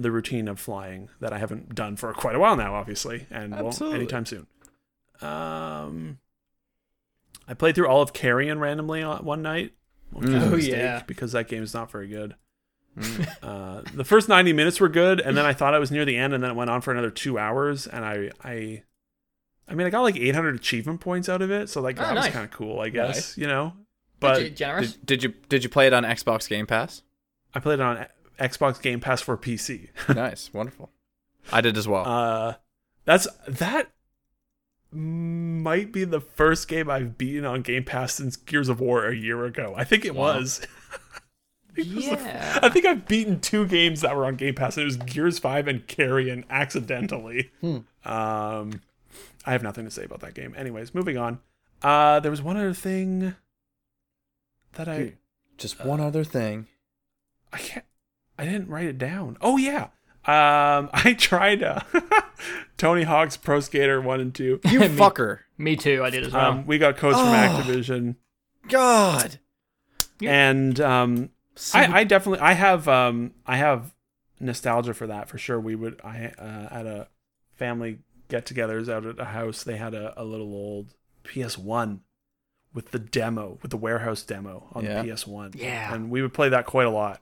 the 0.00 0.10
routine 0.10 0.48
of 0.48 0.58
flying 0.60 1.08
that 1.20 1.32
I 1.32 1.38
haven't 1.38 1.74
done 1.74 1.96
for 1.96 2.12
quite 2.14 2.34
a 2.34 2.38
while 2.38 2.56
now, 2.56 2.74
obviously, 2.74 3.26
and 3.30 3.58
won't 3.58 3.80
anytime 3.82 4.24
soon. 4.26 4.46
Um, 5.20 6.18
I 7.46 7.54
played 7.54 7.74
through 7.74 7.88
all 7.88 8.02
of 8.02 8.12
Carrion 8.12 8.58
randomly 8.60 9.02
one 9.02 9.42
night. 9.42 9.72
which 10.12 10.28
Oh, 10.30 10.56
yeah. 10.56 11.02
because 11.06 11.32
that 11.32 11.48
game 11.48 11.62
is 11.62 11.74
not 11.74 11.90
very 11.90 12.08
good. 12.08 12.34
Mm. 12.96 13.28
Uh, 13.42 13.82
the 13.94 14.04
first 14.04 14.28
90 14.28 14.52
minutes 14.52 14.80
were 14.80 14.88
good 14.88 15.20
and 15.20 15.36
then 15.36 15.46
i 15.46 15.52
thought 15.52 15.72
i 15.72 15.78
was 15.78 15.90
near 15.92 16.04
the 16.04 16.16
end 16.16 16.34
and 16.34 16.42
then 16.42 16.50
it 16.50 16.54
went 16.54 16.68
on 16.68 16.80
for 16.80 16.90
another 16.90 17.10
two 17.10 17.38
hours 17.38 17.86
and 17.86 18.04
i 18.04 18.30
i 18.42 18.82
i 19.68 19.74
mean 19.74 19.86
i 19.86 19.90
got 19.90 20.00
like 20.02 20.16
800 20.16 20.56
achievement 20.56 21.00
points 21.00 21.28
out 21.28 21.40
of 21.40 21.50
it 21.50 21.68
so 21.68 21.80
like 21.80 21.96
Oh, 21.98 22.02
that 22.02 22.14
was 22.16 22.26
kind 22.28 22.44
of 22.44 22.50
cool 22.50 22.80
i 22.80 22.88
guess 22.88 23.14
Nice. 23.14 23.38
you 23.38 23.46
know 23.46 23.72
But 24.18 24.40
but 24.42 24.54
generous. 24.56 24.92
Did, 24.94 25.06
did 25.06 25.22
you 25.22 25.34
did 25.48 25.62
you 25.64 25.70
play 25.70 25.86
it 25.86 25.92
on 25.92 26.02
Xbox 26.02 26.48
Game 26.48 26.66
Pass? 26.66 27.02
i 27.54 27.60
played 27.60 27.74
it 27.78 27.82
on 27.82 28.04
xbox 28.38 28.80
game 28.80 29.00
pass 29.00 29.20
for 29.20 29.36
pc 29.36 29.88
nice, 30.14 30.50
wonderful. 30.52 30.90
I 31.52 31.60
did 31.60 31.76
as 31.76 31.86
well. 31.88 32.04
uh 32.06 32.54
that's 33.04 33.26
that 33.46 33.90
might 34.90 35.92
be 35.92 36.04
the 36.04 36.20
first 36.20 36.66
game 36.68 36.88
i've 36.90 37.18
beaten 37.18 37.44
on 37.44 37.60
game 37.62 37.84
pass 37.84 38.14
since 38.14 38.36
gears 38.36 38.68
of 38.68 38.80
war 38.80 39.06
a 39.06 39.14
year 39.14 39.44
ago 39.44 39.74
i 39.76 39.84
think 39.84 40.04
it 40.04 40.14
Wow. 40.14 40.36
was 40.38 40.60
I 41.70 41.82
think 41.82 41.88
it 41.88 41.94
was 41.96 42.06
the 42.06 42.10
Yeah. 42.24 42.58
I 42.62 42.68
think 42.70 42.86
I've 42.86 43.06
beaten 43.06 43.38
two 43.40 43.64
games 43.66 44.00
that 44.00 44.16
were 44.16 44.24
on 44.26 44.34
Game 44.34 44.56
Pass, 44.56 44.76
and 44.76 44.82
it 44.82 44.86
was 44.86 44.96
Gears 44.96 45.38
Five 45.38 45.68
and 45.68 45.86
Carrion 45.86 46.44
accidentally. 46.50 47.52
Hmm. 47.60 47.76
Um, 48.04 48.80
I 49.44 49.52
have 49.52 49.62
nothing 49.62 49.84
to 49.84 49.90
say 49.92 50.02
about 50.02 50.18
that 50.22 50.34
game. 50.34 50.54
Anyways, 50.56 50.92
moving 50.92 51.16
on. 51.18 51.38
Uh, 51.80 52.18
there 52.18 52.32
was 52.32 52.42
one 52.42 52.56
other 52.56 52.72
thing 52.74 53.36
that 54.72 54.88
I 54.88 55.12
Just 55.56 55.84
one 55.84 56.00
other 56.00 56.24
thing. 56.24 56.66
I 57.52 57.58
can't 57.58 57.84
I 58.38 58.44
didn't 58.44 58.68
write 58.68 58.86
it 58.86 58.98
down. 58.98 59.36
Oh 59.40 59.56
yeah. 59.56 59.88
Um, 60.26 60.90
I 60.94 61.14
tried 61.18 61.62
uh, 61.62 61.80
Tony 62.76 63.02
Hawk's 63.04 63.36
Pro 63.36 63.60
Skater 63.60 64.00
One 64.00 64.20
and 64.20 64.34
Two. 64.34 64.60
You 64.70 64.80
Me- 64.80 64.88
fucker. 64.88 65.40
Me 65.56 65.74
too. 65.76 66.02
I 66.04 66.10
did 66.10 66.24
as 66.24 66.32
well. 66.32 66.52
Um, 66.52 66.66
we 66.66 66.78
got 66.78 66.96
codes 66.96 67.18
from 67.18 67.28
Oh. 67.28 67.32
Activision, 67.32 68.16
God. 68.68 69.38
And 70.22 70.80
um, 70.80 71.30
I, 71.74 72.00
I 72.00 72.04
definitely 72.04 72.40
I 72.40 72.52
have 72.52 72.86
um 72.88 73.32
I 73.46 73.56
have 73.56 73.94
nostalgia 74.40 74.94
for 74.94 75.06
that 75.08 75.28
for 75.28 75.38
sure. 75.38 75.58
We 75.58 75.74
would 75.74 76.00
I 76.04 76.32
uh, 76.38 76.68
at 76.70 76.86
a 76.86 77.08
family 77.56 77.98
get-togethers 78.28 78.88
out 78.88 79.06
at 79.06 79.18
a 79.18 79.24
house. 79.24 79.64
They 79.64 79.76
had 79.76 79.94
a, 79.94 80.12
a 80.20 80.24
little 80.24 80.52
old 80.52 80.94
PS1 81.24 82.00
with 82.74 82.90
the 82.90 82.98
demo 82.98 83.58
with 83.62 83.70
the 83.70 83.76
warehouse 83.76 84.22
demo 84.22 84.68
on 84.74 84.84
Yeah. 84.84 85.02
the 85.02 85.08
PS1. 85.08 85.54
Yeah. 85.56 85.94
and 85.94 86.10
we 86.10 86.20
would 86.22 86.34
play 86.34 86.48
that 86.50 86.66
quite 86.66 86.86
a 86.86 86.90
lot. 86.90 87.20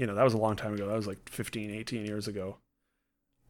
You 0.00 0.06
know, 0.06 0.14
that 0.14 0.24
was 0.24 0.32
a 0.32 0.38
long 0.38 0.56
time 0.56 0.72
ago. 0.72 0.86
That 0.86 0.96
was 0.96 1.06
like 1.06 1.28
15, 1.28 1.70
18 1.70 2.06
years 2.06 2.26
ago. 2.26 2.56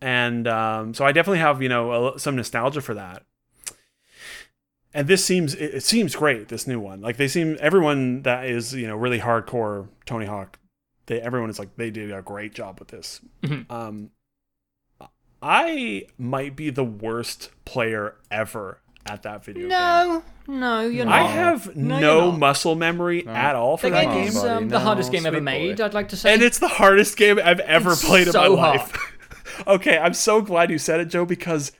And 0.01 0.49
um, 0.49 0.95
so 0.95 1.05
I 1.05 1.13
definitely 1.13 1.39
have 1.39 1.63
you 1.63 1.69
know 1.69 2.09
a, 2.09 2.19
some 2.19 2.35
nostalgia 2.35 2.81
for 2.81 2.95
that. 2.95 3.23
And 4.93 5.07
this 5.07 5.25
seems 5.25 5.55
it, 5.55 5.77
it 5.77 5.83
seems 5.85 6.17
great. 6.17 6.49
This 6.49 6.67
new 6.67 6.81
one, 6.81 7.01
like 7.03 7.19
they 7.19 7.29
seem 7.29 7.57
everyone 7.61 8.23
that 8.23 8.47
is 8.47 8.75
you 8.75 8.89
know 8.89 8.97
really 8.97 9.21
hardcore 9.21 9.87
Tony 10.07 10.27
Hawk, 10.27 10.59
they 11.07 11.21
everyone 11.21 11.51
is 11.51 11.61
like 11.61 11.77
they 11.77 11.93
did 11.93 12.11
a 12.11 12.21
great 12.21 12.53
job 12.53 12.81
with 12.81 12.89
this. 12.89 13.21
Mhm. 13.43 13.71
Um, 13.71 14.11
I 15.41 16.07
might 16.19 16.57
be 16.57 16.71
the 16.71 16.85
worst 16.85 17.51
player 17.65 18.17
ever 18.29 18.80
at 19.07 19.23
that 19.23 19.45
video 19.45 19.63
game. 19.63 19.69
No, 19.71 20.23
no, 20.47 20.81
you're 20.89 21.05
not. 21.07 21.15
I 21.19 21.23
have 21.27 21.75
No, 21.77 21.99
no, 22.01 22.33
muscle 22.33 22.75
memory 22.77 23.23
No. 23.25 23.33
at 23.33 23.57
all 23.57 23.77
for 23.77 23.89
The 23.89 23.97
that 23.97 24.05
game 24.07 24.13
game. 24.15 24.29
is 24.29 24.35
buddy, 24.35 24.49
um, 24.49 24.69
the 24.69 24.81
hardest 24.81 25.11
game 25.13 25.27
ever 25.27 25.37
sweet 25.37 25.41
boy. 25.41 25.45
made. 25.45 25.81
I'd 25.81 25.95
like 25.95 26.09
to 26.11 26.17
say. 26.17 26.33
and 26.35 26.43
it's 26.43 26.59
the 26.59 26.69
hardest 26.69 27.17
game 27.17 27.39
I've 27.43 27.61
ever 27.61 27.93
It's 27.93 28.05
played 28.05 28.29
in 28.29 28.35
my 28.35 28.47
so 28.47 28.55
life. 28.55 29.17
okay, 29.67 29.99
I'm 29.99 30.15
so 30.15 30.41
glad 30.43 30.71
you 30.71 30.79
said 30.79 31.01
it, 31.01 31.07
Joe, 31.07 31.25
because 31.25 31.73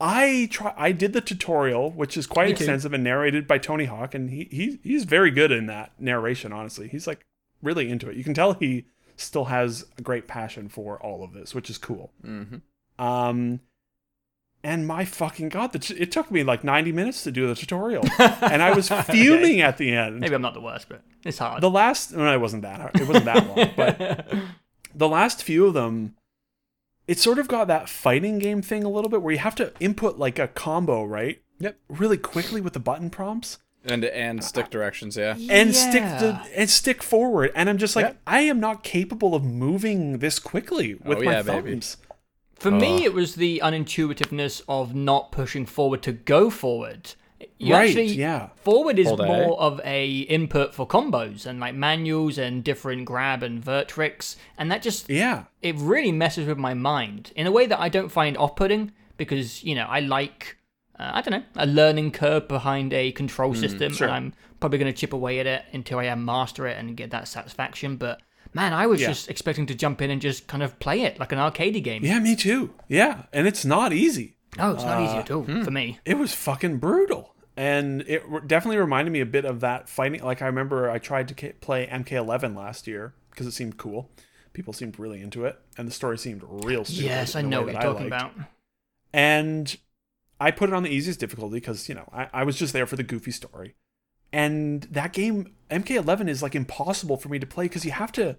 I 0.00 0.48
try. 0.50 0.74
I 0.76 0.92
did 0.92 1.12
the 1.12 1.20
tutorial, 1.20 1.90
which 1.92 2.16
is 2.16 2.26
quite 2.26 2.48
Me 2.48 2.54
too. 2.54 2.64
extensive 2.64 2.92
and 2.92 3.04
narrated 3.04 3.46
by 3.46 3.58
Tony 3.58 3.84
Hawk, 3.84 4.14
and 4.14 4.30
he, 4.30 4.48
he 4.50 4.78
he's 4.82 5.04
very 5.04 5.30
good 5.30 5.52
in 5.52 5.66
that 5.66 5.92
narration. 5.98 6.52
Honestly, 6.52 6.88
he's 6.88 7.06
like 7.06 7.24
really 7.62 7.88
into 7.88 8.08
it. 8.10 8.16
You 8.16 8.24
can 8.24 8.34
tell 8.34 8.54
he 8.54 8.86
still 9.16 9.44
has 9.46 9.84
a 9.98 10.02
great 10.02 10.26
passion 10.26 10.68
for 10.68 10.98
all 11.00 11.22
of 11.22 11.32
this, 11.32 11.54
which 11.54 11.70
is 11.70 11.78
cool. 11.78 12.12
hmm 12.22 12.56
Um, 12.98 13.60
and 14.64 14.86
my 14.86 15.04
fucking 15.04 15.48
god, 15.48 15.72
the 15.72 15.78
t- 15.78 15.94
it 15.94 16.12
took 16.12 16.30
me 16.30 16.42
like 16.44 16.62
90 16.64 16.92
minutes 16.92 17.22
to 17.24 17.30
do 17.32 17.46
the 17.48 17.54
tutorial, 17.54 18.04
and 18.18 18.62
I 18.62 18.72
was 18.72 18.88
fuming 18.88 19.60
at 19.60 19.76
the 19.78 19.92
end. 19.94 20.20
Maybe 20.20 20.34
I'm 20.34 20.42
not 20.42 20.54
the 20.54 20.60
worst, 20.60 20.88
but 20.88 21.02
it's 21.24 21.38
hard. 21.38 21.62
The 21.62 21.70
last, 21.70 22.12
no, 22.12 22.32
it 22.32 22.40
wasn't 22.40 22.62
that 22.62 22.80
hard. 22.80 23.00
It 23.00 23.06
wasn't 23.08 23.24
that 23.26 23.46
long, 23.46 23.70
but 23.76 24.26
the 24.94 25.08
last 25.08 25.42
few 25.42 25.66
of 25.66 25.74
them, 25.74 26.14
it 27.08 27.18
sort 27.18 27.38
of 27.38 27.48
got 27.48 27.66
that 27.68 27.88
fighting 27.88 28.38
game 28.38 28.62
thing 28.62 28.84
a 28.84 28.88
little 28.88 29.10
bit 29.10 29.22
where 29.22 29.32
you 29.32 29.38
have 29.40 29.56
to 29.56 29.72
input 29.80 30.18
like 30.18 30.38
a 30.38 30.48
combo, 30.48 31.04
right? 31.04 31.42
Yep. 31.58 31.76
Really 31.88 32.16
quickly 32.18 32.60
with 32.60 32.72
the 32.72 32.80
button 32.80 33.08
prompts 33.10 33.58
And 33.84 34.04
and 34.04 34.42
stick 34.44 34.70
directions, 34.70 35.16
yeah. 35.16 35.36
and 35.50 35.74
stick 35.74 36.02
Yeah. 36.02 36.18
the 36.18 36.58
and 36.58 36.70
stick 36.70 37.02
forward. 37.02 37.50
And 37.54 37.68
I'm 37.68 37.78
just 37.78 37.94
like, 37.96 38.06
Yep. 38.06 38.18
I 38.26 38.40
am 38.42 38.58
not 38.60 38.82
capable 38.84 39.34
of 39.34 39.44
moving 39.44 40.18
this 40.18 40.38
quickly 40.38 40.94
with 40.94 41.18
Oh, 41.18 41.22
my 41.22 41.32
yeah, 41.32 41.42
baby. 41.42 41.80
Thumbs. 42.62 42.74
For 42.74 42.80
me, 42.80 43.00
Oh. 43.02 43.04
it 43.04 43.14
was 43.14 43.34
the 43.34 43.60
unintuitiveness 43.62 44.62
of 44.68 44.94
not 44.94 45.32
pushing 45.32 45.66
forward 45.66 46.02
to 46.02 46.12
go 46.12 46.50
forward. 46.50 47.14
You 47.58 47.74
Right, 47.74 47.88
actually, 47.88 48.06
yeah. 48.06 48.50
Forward 48.62 48.98
is 49.00 49.08
Hold 49.08 49.20
A. 49.20 49.26
more 49.26 49.60
of 49.60 49.80
a 49.84 50.08
input 50.08 50.74
for 50.74 50.86
combos 50.86 51.44
and 51.44 51.58
like 51.58 51.74
manuals 51.74 52.38
and 52.38 52.62
different 52.62 53.04
grab 53.04 53.42
and 53.42 53.62
vert 53.62 53.88
tricks, 53.88 54.36
and 54.56 54.70
that 54.70 54.80
just 54.82 55.08
Yeah. 55.10 55.44
it 55.60 55.74
really 55.76 56.12
messes 56.12 56.46
with 56.46 56.58
my 56.58 56.74
mind 56.74 57.32
in 57.34 57.46
a 57.46 57.50
way 57.52 57.66
that 57.66 57.80
I 57.80 57.88
don't 57.88 58.10
find 58.10 58.36
off-putting 58.36 58.92
because 59.16 59.64
you 59.64 59.74
know 59.74 59.86
I 59.88 59.98
like 60.00 60.56
uh, 60.98 61.10
I 61.14 61.20
don't 61.22 61.32
know 61.40 61.46
a 61.56 61.66
learning 61.66 62.12
curve 62.12 62.46
behind 62.46 62.92
a 62.92 63.10
control 63.12 63.54
system, 63.54 63.92
sure. 63.92 64.06
and 64.06 64.14
I'm 64.16 64.34
probably 64.60 64.78
going 64.78 64.92
to 64.92 64.96
chip 64.98 65.12
away 65.12 65.40
at 65.40 65.46
it 65.46 65.64
until 65.72 65.98
I 65.98 66.04
am 66.04 66.24
master 66.24 66.66
it 66.68 66.78
and 66.78 66.96
get 66.96 67.10
that 67.10 67.26
satisfaction. 67.26 67.96
But 67.96 68.20
man, 68.54 68.72
I 68.72 68.86
was 68.86 69.00
Yeah. 69.00 69.08
just 69.08 69.28
expecting 69.30 69.66
to 69.66 69.74
jump 69.74 70.02
in 70.02 70.10
and 70.10 70.20
just 70.20 70.46
kind 70.46 70.62
of 70.62 70.78
play 70.78 71.02
it 71.02 71.18
like 71.18 71.32
an 71.32 71.38
arcade 71.38 71.82
game. 71.84 72.04
Yeah, 72.04 72.18
me 72.18 72.36
too. 72.36 72.74
Yeah. 72.88 73.22
And 73.32 73.46
it's 73.46 73.64
not 73.64 73.92
easy. 73.92 74.36
No, 74.58 74.72
it's 74.72 74.84
not 74.84 75.02
easy 75.02 75.16
at 75.16 75.30
Uh, 75.30 75.36
all 75.36 75.42
hmm. 75.44 75.62
for 75.62 75.70
me. 75.70 75.98
it 76.04 76.18
was 76.18 76.34
fucking 76.34 76.76
brutal 76.78 77.34
and 77.56 78.02
it 78.06 78.22
re- 78.28 78.40
definitely 78.46 78.76
reminded 78.78 79.10
me 79.10 79.20
a 79.20 79.26
bit 79.26 79.44
of 79.44 79.60
that 79.60 79.86
fighting 79.88 80.22
like 80.22 80.40
i 80.40 80.46
remember 80.46 80.88
i 80.90 80.98
tried 80.98 81.28
to 81.28 81.34
k- 81.34 81.52
play 81.60 81.86
mk11 81.86 82.56
last 82.56 82.86
year 82.86 83.12
because 83.30 83.46
it 83.46 83.52
seemed 83.52 83.76
cool 83.76 84.10
people 84.54 84.72
seemed 84.72 84.98
really 84.98 85.20
into 85.20 85.44
it 85.44 85.58
and 85.76 85.86
the 85.86 85.92
story 85.92 86.16
seemed 86.16 86.42
real 86.64 86.82
stupid 86.84 87.04
Yes, 87.04 87.36
I 87.36 87.42
know 87.42 87.60
what 87.62 87.72
you're 87.74 87.82
talking 87.82 88.06
about. 88.06 88.32
and 89.12 89.76
i 90.40 90.50
put 90.50 90.68
it 90.70 90.74
on 90.74 90.82
the 90.82 90.90
easiest 90.90 91.20
difficulty 91.20 91.56
because 91.56 91.88
you 91.88 91.94
know 91.94 92.08
I, 92.12 92.28
I 92.32 92.44
was 92.44 92.56
just 92.58 92.72
there 92.72 92.86
for 92.86 92.96
the 92.96 93.02
goofy 93.02 93.30
story 93.30 93.74
and 94.32 94.82
that 94.90 95.12
game 95.12 95.52
mk11 95.72 96.28
is 96.28 96.42
like 96.42 96.54
impossible 96.54 97.16
for 97.16 97.28
me 97.28 97.38
to 97.38 97.46
play 97.46 97.64
because 97.64 97.84
you 97.84 97.92
have 97.92 98.12
to 98.12 98.36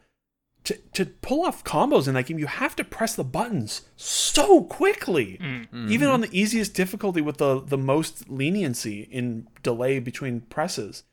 to, 0.64 0.77
to 0.93 1.05
pull 1.05 1.45
off 1.45 1.64
combos 1.64 2.07
in 2.07 2.14
that 2.14 2.26
game, 2.26 2.39
you 2.39 2.47
have 2.47 2.76
to 2.77 2.84
press 2.84 3.15
the 3.15 3.23
buttons 3.23 3.81
so 3.95 4.64
quickly. 4.64 5.38
Mm. 5.41 5.68
Mm-hmm. 5.68 5.91
Even 5.91 6.07
on 6.07 6.22
the 6.22 6.30
easiest 6.31 6.73
difficulty 6.73 7.22
with 7.22 7.38
the, 7.38 7.60
the 7.61 7.77
most 7.77 8.30
leniency 8.30 9.01
in 9.11 9.47
delay 9.61 9.99
between 9.99 10.41
presses. 10.41 11.03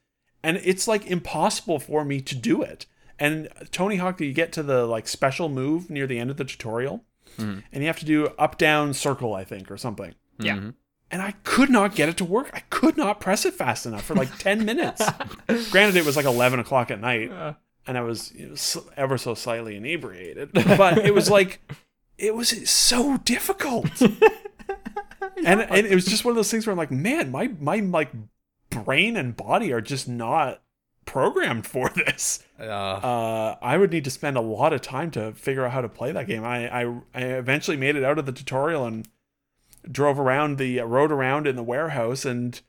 And 0.42 0.58
it's 0.58 0.88
like 0.88 1.06
impossible 1.06 1.78
for 1.78 2.04
me 2.04 2.20
to 2.20 2.34
do 2.34 2.62
it. 2.62 2.86
And 3.18 3.48
Tony 3.70 3.96
Hawk, 3.96 4.20
you 4.20 4.32
get 4.32 4.52
to 4.52 4.62
the 4.62 4.86
like 4.86 5.06
special 5.06 5.48
move 5.48 5.90
near 5.90 6.06
the 6.06 6.18
end 6.18 6.30
of 6.30 6.38
the 6.38 6.44
tutorial, 6.44 7.04
mm-hmm. 7.36 7.60
and 7.70 7.82
you 7.82 7.86
have 7.86 7.98
to 7.98 8.06
do 8.06 8.28
up 8.38 8.56
down 8.56 8.94
circle, 8.94 9.34
I 9.34 9.44
think, 9.44 9.70
or 9.70 9.76
something. 9.76 10.14
Yeah. 10.38 10.56
Mm-hmm. 10.56 10.70
And 11.10 11.20
I 11.20 11.32
could 11.42 11.70
not 11.70 11.96
get 11.96 12.08
it 12.08 12.16
to 12.18 12.24
work. 12.24 12.50
I 12.52 12.60
could 12.70 12.96
not 12.96 13.20
press 13.20 13.44
it 13.44 13.54
fast 13.54 13.84
enough 13.84 14.04
for 14.04 14.14
like 14.14 14.38
10 14.38 14.64
minutes. 14.64 15.02
Granted, 15.70 15.96
it 15.96 16.04
was 16.06 16.16
like 16.16 16.24
11 16.26 16.60
o'clock 16.60 16.90
at 16.92 17.00
night, 17.00 17.30
and 17.86 17.98
I 17.98 18.02
was, 18.02 18.32
know, 18.32 18.54
ever 18.96 19.18
so 19.18 19.34
slightly 19.34 19.74
inebriated. 19.76 20.50
But 20.52 20.98
it 20.98 21.12
was 21.12 21.28
like, 21.28 21.60
it 22.16 22.34
was 22.36 22.70
so 22.70 23.16
difficult. 23.18 23.88
and, 24.00 25.60
and 25.60 25.86
it 25.86 25.94
was 25.94 26.04
just 26.04 26.24
one 26.24 26.30
of 26.30 26.36
those 26.36 26.50
things 26.50 26.66
where 26.66 26.72
I'm 26.72 26.78
like, 26.78 26.90
man, 26.92 27.30
my, 27.30 27.48
my 27.58 27.76
like 27.76 28.10
brain 28.70 29.16
and 29.16 29.36
body 29.36 29.72
are 29.72 29.80
just 29.80 30.08
not 30.08 30.62
programmed 31.06 31.66
for 31.66 31.88
this. 31.88 32.44
Uh, 32.58 32.64
Uh, 33.02 33.56
I 33.60 33.76
would 33.76 33.90
need 33.90 34.04
to 34.04 34.10
spend 34.10 34.36
a 34.36 34.40
lot 34.40 34.72
of 34.72 34.80
time 34.80 35.10
to 35.12 35.32
figure 35.32 35.64
out 35.64 35.72
how 35.72 35.80
to 35.80 35.88
play 35.88 36.12
that 36.12 36.28
game. 36.28 36.44
I, 36.44 36.84
I, 36.84 37.00
I 37.14 37.22
eventually 37.22 37.76
made 37.76 37.96
it 37.96 38.04
out 38.04 38.18
of 38.18 38.26
the 38.26 38.32
tutorial 38.32 38.86
and 38.86 39.08
drove 39.90 40.18
around 40.18 40.58
the 40.58 40.80
uh, 40.80 40.84
rode 40.84 41.12
around 41.12 41.46
in 41.46 41.56
the 41.56 41.62
warehouse 41.62 42.24
and 42.24 42.60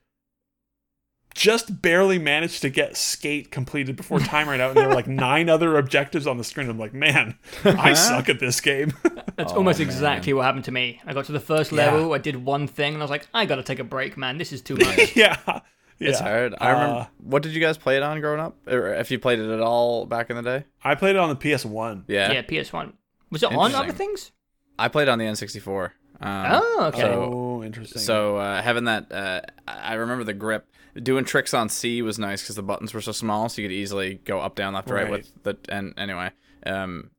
just 1.34 1.82
barely 1.82 2.20
managed 2.20 2.62
to 2.62 2.70
get 2.70 2.98
skate 2.98 3.52
completed 3.52 3.96
before 3.96 4.20
time 4.34 4.50
ran 4.50 4.60
out 4.60 4.72
and 4.72 4.78
there 4.78 4.88
were 4.90 4.94
like 4.94 5.08
nine 5.08 5.50
other 5.50 5.78
objectives 5.78 6.28
on 6.28 6.38
the 6.38 6.44
screen 6.44 6.70
i'm 6.70 6.78
like 6.78 6.94
man 6.94 7.38
i 7.64 7.94
suck 7.94 8.28
at 8.28 8.40
this 8.40 8.60
game 8.60 8.92
That's 9.38 9.54
Oh, 9.54 9.58
almost 9.58 9.80
man. 9.80 9.88
exactly 9.88 10.34
what 10.34 10.44
happened 10.44 10.66
to 10.66 10.72
me. 10.72 11.00
I 11.06 11.14
got 11.14 11.26
to 11.26 11.32
the 11.32 11.40
first 11.40 11.72
Yeah. 11.72 11.86
level, 11.94 12.14
I 12.14 12.18
did 12.18 12.36
one 12.44 12.68
thing, 12.68 12.94
and 12.94 13.02
I 13.02 13.06
was 13.06 13.10
like, 13.10 13.28
I 13.34 13.46
gotta 13.46 13.64
take 13.64 13.80
a 13.80 13.84
break, 13.84 14.18
man. 14.18 14.38
This 14.38 14.52
is 14.52 14.62
too 14.62 14.76
much. 14.80 15.16
yeah 15.16 15.62
it's 16.00 16.20
hard. 16.20 16.54
I 16.60 16.72
remember. 16.72 17.00
Uh, 17.02 17.06
what 17.24 17.42
did 17.42 17.54
you 17.54 17.62
guys 17.62 17.78
play 17.78 17.96
it 17.98 18.04
on 18.04 18.20
growing 18.20 18.40
up? 18.40 18.56
Or 18.68 18.94
if 18.94 19.10
you 19.10 19.18
played 19.20 19.40
it 19.40 19.50
at 19.50 19.62
all 19.62 20.06
back 20.06 20.30
in 20.30 20.36
the 20.36 20.42
day? 20.44 20.66
i 20.84 20.94
played 20.96 21.16
it 21.16 21.20
on 21.20 21.30
the 21.30 21.36
ps1 21.36 22.04
Yeah. 22.08 22.32
yeah, 22.34 22.42
PS1. 22.42 22.94
Was 23.32 23.42
it 23.42 23.52
on 23.54 23.74
other 23.74 23.92
things? 23.94 24.32
I 24.78 24.90
played 24.90 25.04
it 25.08 25.10
on 25.12 25.18
the 25.18 25.26
N64. 25.26 25.92
Um, 26.22 26.46
Oh, 26.52 26.92
okay. 26.94 27.04
oh 27.04 27.64
interesting 27.64 28.02
So 28.02 28.38
uh, 28.38 28.62
having 28.62 28.86
that, 28.86 29.12
uh, 29.12 29.42
I 29.68 29.96
remember 29.96 30.24
the 30.24 30.34
grip. 30.34 30.68
Doing 31.02 31.24
tricks 31.24 31.54
on 31.54 31.70
C 31.70 32.02
was 32.02 32.20
nice 32.20 32.42
because 32.42 32.58
the 32.58 32.64
buttons 32.64 32.94
were 32.94 33.00
so 33.02 33.14
small, 33.14 33.48
so 33.48 33.62
you 33.62 33.68
could 33.68 33.74
easily 33.74 34.16
go 34.26 34.40
up, 34.42 34.56
down, 34.56 34.74
left, 34.74 34.90
right, 34.90 35.04
Right. 35.04 35.12
with 35.12 35.44
the. 35.44 35.58
And 35.70 35.94
anyway, 35.98 36.32
um, 36.66 37.12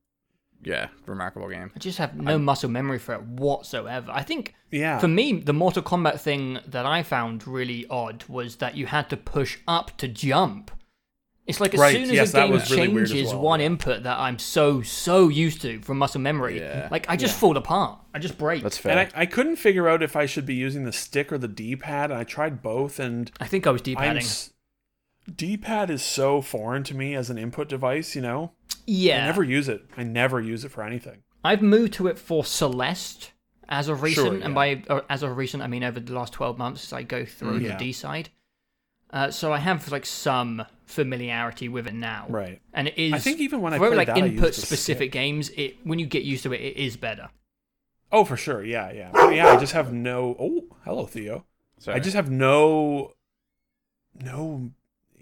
yeah, 0.62 0.88
remarkable 1.06 1.48
game. 1.48 1.70
I 1.74 1.78
just 1.78 1.96
have 1.98 2.14
no 2.14 2.38
muscle 2.38 2.68
memory 2.68 2.98
for 2.98 3.14
it 3.14 3.22
whatsoever. 3.22 4.12
I 4.12 4.22
think 4.22 4.54
yeah 4.70 4.98
for 4.98 5.08
me, 5.08 5.32
the 5.40 5.52
Mortal 5.54 5.82
Kombat 5.82 6.20
thing 6.20 6.58
that 6.66 6.84
I 6.86 7.02
found 7.02 7.46
really 7.48 7.86
odd 7.88 8.24
was 8.28 8.56
that 8.56 8.76
you 8.76 8.86
had 8.86 9.08
to 9.10 9.16
push 9.16 9.58
up 9.66 9.96
to 9.98 10.06
jump. 10.06 10.70
It's 11.46 11.58
like 11.60 11.74
as 11.74 11.80
Right, 11.80 11.92
soon 11.94 12.04
as 12.04 12.10
yes, 12.12 12.34
a 12.34 12.36
game 12.76 12.94
really 12.94 13.06
changes 13.08 13.30
well, 13.32 13.40
one 13.42 13.60
input 13.60 14.04
that 14.04 14.18
I'm 14.18 14.38
so 14.38 14.80
so 14.82 15.28
used 15.28 15.60
to 15.62 15.80
from 15.80 15.98
muscle 15.98 16.20
memory, 16.20 16.58
Yeah. 16.60 16.86
like 16.90 17.06
I 17.08 17.16
just 17.16 17.34
Yeah. 17.34 17.40
fall 17.40 17.56
apart. 17.56 17.98
I 18.14 18.20
just 18.20 18.38
break. 18.38 18.62
That's 18.62 18.78
fair. 18.78 18.92
and 18.96 19.00
I, 19.14 19.22
I 19.22 19.26
couldn't 19.26 19.56
figure 19.56 19.88
out 19.88 20.02
if 20.02 20.14
i 20.14 20.24
should 20.26 20.46
be 20.46 20.54
using 20.54 20.84
the 20.84 20.92
stick 20.92 21.32
or 21.32 21.38
the 21.38 21.48
d-pad 21.48 22.10
and 22.12 22.20
i 22.20 22.24
tried 22.24 22.62
both 22.62 23.00
and 23.00 23.30
I 23.40 23.46
think 23.46 23.66
I 23.66 23.70
was 23.70 23.80
I'm 23.80 23.84
d-padding. 23.84 24.22
s- 24.22 24.50
D-pad 25.34 25.90
is 25.90 26.02
so 26.02 26.40
foreign 26.42 26.82
to 26.84 26.94
me 26.96 27.14
as 27.14 27.30
an 27.30 27.38
input 27.38 27.68
device, 27.68 28.14
you 28.16 28.22
know. 28.22 28.52
yeah, 28.86 29.22
I 29.22 29.26
never 29.26 29.42
use 29.44 29.68
it. 29.68 29.84
I 29.96 30.02
never 30.02 30.40
use 30.40 30.64
it 30.64 30.70
for 30.70 30.82
anything. 30.84 31.22
I've 31.44 31.62
moved 31.62 31.92
to 31.94 32.06
it 32.08 32.18
for 32.18 32.44
Celeste 32.44 33.32
as 33.68 33.88
of 33.88 34.02
recent, 34.02 34.26
Sure, 34.38 34.44
and 34.44 34.54
by 34.54 34.82
or 34.90 35.04
as 35.08 35.22
of 35.22 35.36
recent, 35.36 35.62
I 35.62 35.66
mean 35.66 35.82
over 35.84 35.98
the 36.00 36.12
last 36.12 36.32
twelve 36.32 36.58
months 36.58 36.84
as 36.84 36.92
I 36.92 37.02
go 37.02 37.24
through 37.24 37.58
Yeah. 37.58 37.72
the 37.72 37.78
D 37.84 37.92
side. 37.92 38.28
Uh, 39.10 39.30
so 39.30 39.52
I 39.52 39.58
have 39.58 39.90
like 39.92 40.06
some 40.06 40.64
familiarity 40.92 41.68
with 41.68 41.86
it 41.86 41.94
now, 41.94 42.26
Right. 42.28 42.60
And 42.72 42.88
it 42.88 42.98
is. 42.98 43.12
I 43.12 43.18
think 43.18 43.40
even 43.40 43.60
when 43.60 43.72
I 43.74 43.78
for 43.78 43.88
played 43.88 43.96
like 43.96 44.06
that, 44.08 44.18
input 44.18 44.54
the 44.54 44.60
specific 44.60 45.06
stick. 45.06 45.12
games, 45.12 45.50
it 45.50 45.76
when 45.84 45.98
you 45.98 46.06
get 46.06 46.22
used 46.22 46.42
to 46.44 46.52
it, 46.52 46.60
it 46.60 46.76
is 46.76 46.96
better. 46.96 47.30
Oh, 48.12 48.24
for 48.24 48.36
sure. 48.36 48.62
Yeah, 48.62 48.92
yeah. 48.92 49.10
But 49.12 49.34
yeah, 49.34 49.48
I 49.48 49.56
just 49.58 49.72
have 49.72 49.92
no. 49.92 50.36
Oh, 50.38 50.64
hello, 50.84 51.06
Theo. 51.06 51.46
Sorry. 51.78 51.96
I 51.96 52.00
just 52.00 52.14
have 52.14 52.30
no, 52.30 53.12
no 54.20 54.70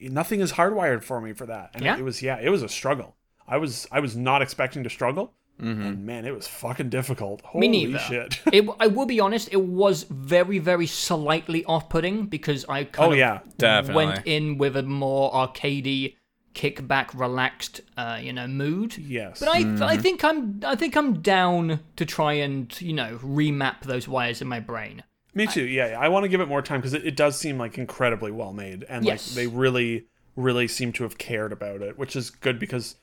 nothing 0.01 0.41
is 0.41 0.53
hardwired 0.53 1.03
for 1.03 1.21
me 1.21 1.33
for 1.33 1.47
that. 1.47 1.71
And 1.75 1.85
Yeah? 1.85 1.97
it 1.99 2.03
was 2.03 2.23
yeah, 2.23 2.39
it 2.41 2.51
was 2.51 2.63
a 2.63 2.69
struggle. 2.69 3.17
I 3.47 3.57
was 3.59 3.87
I 3.91 4.01
was 4.01 4.17
not 4.17 4.43
expecting 4.43 4.83
to 4.85 4.91
struggle, 4.91 5.35
Mm-hmm. 5.61 5.83
and 5.83 6.07
man, 6.07 6.25
it 6.27 6.35
was 6.35 6.49
fucking 6.49 6.89
difficult. 6.89 7.43
Me 7.55 7.67
Holy 7.67 7.69
neither. 7.69 7.99
shit! 7.99 8.41
it, 8.53 8.67
I 8.81 8.87
will 8.87 9.07
be 9.07 9.21
honest, 9.21 9.49
it 9.53 9.63
was 9.63 10.05
very, 10.05 10.59
very 10.59 10.87
slightly 10.87 11.65
off-putting 11.65 12.27
because 12.27 12.65
I 12.69 12.85
kind 12.85 13.09
oh 13.09 13.13
of 13.13 13.19
yeah, 13.19 13.41
Definitely. 13.59 14.07
went 14.07 14.27
in 14.27 14.59
with 14.59 14.77
a 14.77 14.83
more 14.83 15.31
arcadey, 15.33 16.15
kickback, 16.55 17.19
relaxed, 17.19 17.81
uh, 17.97 18.19
you 18.21 18.33
know, 18.33 18.47
mood. 18.47 18.97
yes. 18.99 19.41
But 19.41 19.49
I, 19.51 19.87
I 19.93 19.97
think 19.97 20.25
I'm, 20.25 20.61
I 20.65 20.75
think 20.77 20.97
I'm 20.97 21.21
down 21.21 21.81
to 21.97 22.05
try 22.07 22.33
and, 22.35 22.75
you 22.81 22.93
know, 22.93 23.19
remap 23.23 23.83
those 23.83 24.09
wires 24.09 24.41
in 24.43 24.49
my 24.49 24.61
brain. 24.61 25.03
Me 25.35 25.47
too. 25.47 25.65
Yeah, 25.65 25.91
yeah. 25.91 26.01
I 26.01 26.09
want 26.09 26.25
to 26.25 26.29
give 26.29 26.41
it 26.41 26.49
more 26.49 26.61
time 26.63 26.81
because 26.81 26.93
it, 26.95 27.07
it 27.07 27.15
does 27.17 27.39
seem 27.39 27.57
like 27.59 27.79
incredibly 27.79 28.33
well 28.33 28.53
made, 28.53 28.85
and 28.89 29.05
Yes. 29.05 29.29
like 29.29 29.37
they 29.37 29.47
really, 29.47 30.07
really 30.37 30.67
seem 30.67 30.93
to 30.95 31.05
have 31.05 31.19
cared 31.19 31.53
about 31.53 31.83
it, 31.83 31.97
which 31.99 32.17
is 32.17 32.31
good 32.31 32.59
because 32.59 32.97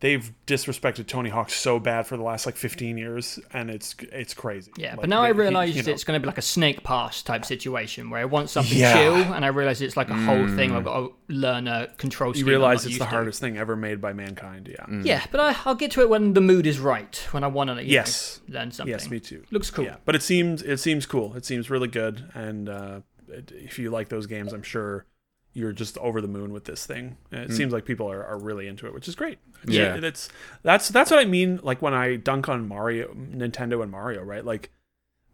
they've 0.00 0.30
disrespected 0.46 1.06
Tony 1.06 1.30
Hawk 1.30 1.48
so 1.50 1.78
bad 1.78 2.06
for 2.06 2.16
the 2.16 2.22
last 2.22 2.44
like 2.46 2.56
15 2.56 2.98
years, 2.98 3.38
and 3.52 3.70
it's 3.70 3.94
it's 4.12 4.34
crazy. 4.34 4.70
Yeah, 4.76 4.90
Like, 4.90 5.00
but 5.02 5.08
now 5.08 5.22
they- 5.22 5.28
I 5.28 5.32
he- 5.32 5.38
realised 5.38 5.76
you 5.76 5.82
know, 5.82 5.92
it's 5.92 6.04
going 6.04 6.20
to 6.20 6.22
be 6.22 6.26
like 6.26 6.38
a 6.38 6.42
snake 6.42 6.82
pass 6.84 7.22
type 7.22 7.44
situation 7.44 8.10
where 8.10 8.20
I 8.20 8.26
want 8.26 8.50
something 8.50 8.76
Yeah. 8.76 8.92
chill, 8.94 9.14
and 9.34 9.44
I 9.44 9.48
realise 9.48 9.80
it's 9.80 9.96
like 9.96 10.10
a 10.10 10.14
whole 10.14 10.46
thing. 10.48 10.72
I've 10.72 10.84
got 10.84 10.96
to 11.00 11.12
learn 11.28 11.66
a 11.68 11.88
control 11.96 12.30
you 12.30 12.34
scheme. 12.34 12.46
I'm 12.46 12.50
realize 12.50 12.78
it's 12.84 12.90
used 12.90 13.00
the 13.00 13.04
to. 13.06 13.10
hardest 13.10 13.40
thing 13.40 13.56
ever 13.56 13.74
made 13.76 14.00
by 14.00 14.12
mankind. 14.12 14.68
Yeah. 14.68 15.00
Yeah, 15.02 15.24
but 15.30 15.40
I, 15.40 15.56
I'll 15.64 15.74
get 15.74 15.90
to 15.92 16.00
it 16.02 16.08
when 16.10 16.34
the 16.34 16.40
mood 16.40 16.66
is 16.66 16.78
right, 16.78 17.16
when 17.30 17.42
I 17.42 17.46
want 17.48 17.70
to 17.70 17.82
Yes. 17.84 18.40
learn 18.48 18.70
something. 18.72 18.90
Yes, 18.92 19.08
me 19.10 19.18
too. 19.20 19.44
Looks 19.50 19.70
cool. 19.70 19.84
Yeah, 19.86 19.96
but 20.04 20.14
it 20.14 20.22
seems 20.22 20.62
it 20.62 20.78
seems 20.78 21.06
cool. 21.06 21.34
It 21.36 21.44
seems 21.46 21.70
really 21.70 21.88
good, 21.88 22.30
and 22.34 22.68
uh, 22.68 23.00
it, 23.28 23.50
if 23.54 23.78
you 23.78 23.90
like 23.90 24.08
those 24.08 24.26
games, 24.26 24.52
I'm 24.52 24.62
sure 24.62 25.06
you're 25.56 25.72
just 25.72 25.96
over 25.98 26.20
the 26.20 26.28
moon 26.28 26.52
with 26.52 26.64
this 26.66 26.84
thing. 26.86 27.16
And 27.32 27.50
It 27.50 27.54
seems 27.54 27.72
like 27.72 27.84
people 27.84 28.10
are, 28.10 28.24
are 28.24 28.38
really 28.38 28.68
into 28.68 28.86
it, 28.86 28.92
which 28.94 29.08
is 29.08 29.14
great. 29.14 29.38
Yeah. 29.66 29.96
that's 29.98 30.28
that's 30.62 30.88
that's 30.90 31.10
what 31.10 31.18
I 31.18 31.24
mean. 31.24 31.60
Like 31.62 31.80
when 31.82 31.94
I 31.94 32.16
dunk 32.16 32.48
on 32.48 32.68
Mario, 32.68 33.14
Nintendo, 33.14 33.82
and 33.82 33.90
Mario, 33.90 34.22
right? 34.22 34.44
Like 34.44 34.70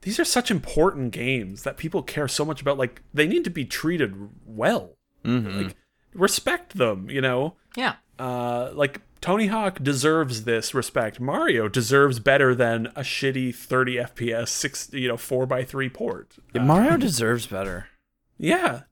these 0.02 0.18
are 0.20 0.24
such 0.24 0.50
important 0.50 1.12
games 1.12 1.64
that 1.64 1.76
people 1.76 2.02
care 2.02 2.28
so 2.28 2.44
much 2.44 2.60
about. 2.62 2.78
Like 2.78 3.02
they 3.12 3.26
need 3.26 3.44
to 3.44 3.50
be 3.50 3.64
treated 3.64 4.14
well. 4.46 4.96
Mm-hmm. 5.24 5.58
Like 5.62 5.76
respect 6.14 6.76
them. 6.78 7.10
You 7.10 7.20
know 7.20 7.56
Yeah. 7.76 7.96
uh, 8.18 8.70
like 8.74 9.00
Tony 9.20 9.46
Hawk 9.48 9.78
deserves 9.82 10.44
this 10.44 10.74
respect. 10.74 11.20
Mario 11.20 11.68
deserves 11.68 12.18
better 12.18 12.54
than 12.54 12.86
a 12.96 13.02
shitty 13.02 13.54
30 13.54 13.96
FPS 13.96 14.48
six, 14.48 14.88
you 14.92 15.08
know, 15.08 15.16
four 15.16 15.46
by 15.46 15.62
three 15.64 15.88
port. 15.88 16.36
Uh, 16.54 16.60
Mario 16.60 16.96
deserves 16.96 17.46
better. 17.46 17.86
yeah, 18.38 18.82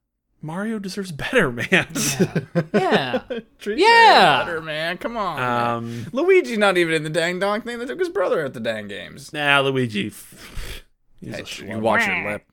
Mario 0.42 0.78
deserves 0.78 1.12
better, 1.12 1.50
man. 1.52 1.86
Yeah. 2.74 3.22
Treat 3.58 3.78
Yeah. 3.78 3.86
Mario 3.86 4.46
better, 4.46 4.60
man. 4.62 4.98
Come 4.98 5.16
on. 5.16 5.36
man. 5.38 5.66
um, 5.66 6.06
Luigi's 6.12 6.56
not 6.58 6.78
even 6.78 6.94
in 6.94 7.02
the 7.02 7.10
dang 7.10 7.38
dong 7.38 7.60
thing. 7.62 7.78
They 7.78 7.86
took 7.86 7.98
his 7.98 8.08
brother 8.08 8.44
at 8.44 8.54
the 8.54 8.60
dang 8.60 8.88
games. 8.88 9.32
nah, 9.32 9.60
Luigi. 9.60 10.04
He's 10.04 11.34
Hey, 11.36 11.42
schlub. 11.42 11.68
you 11.68 11.78
watch 11.80 12.06
your 12.06 12.30
lip. 12.32 12.46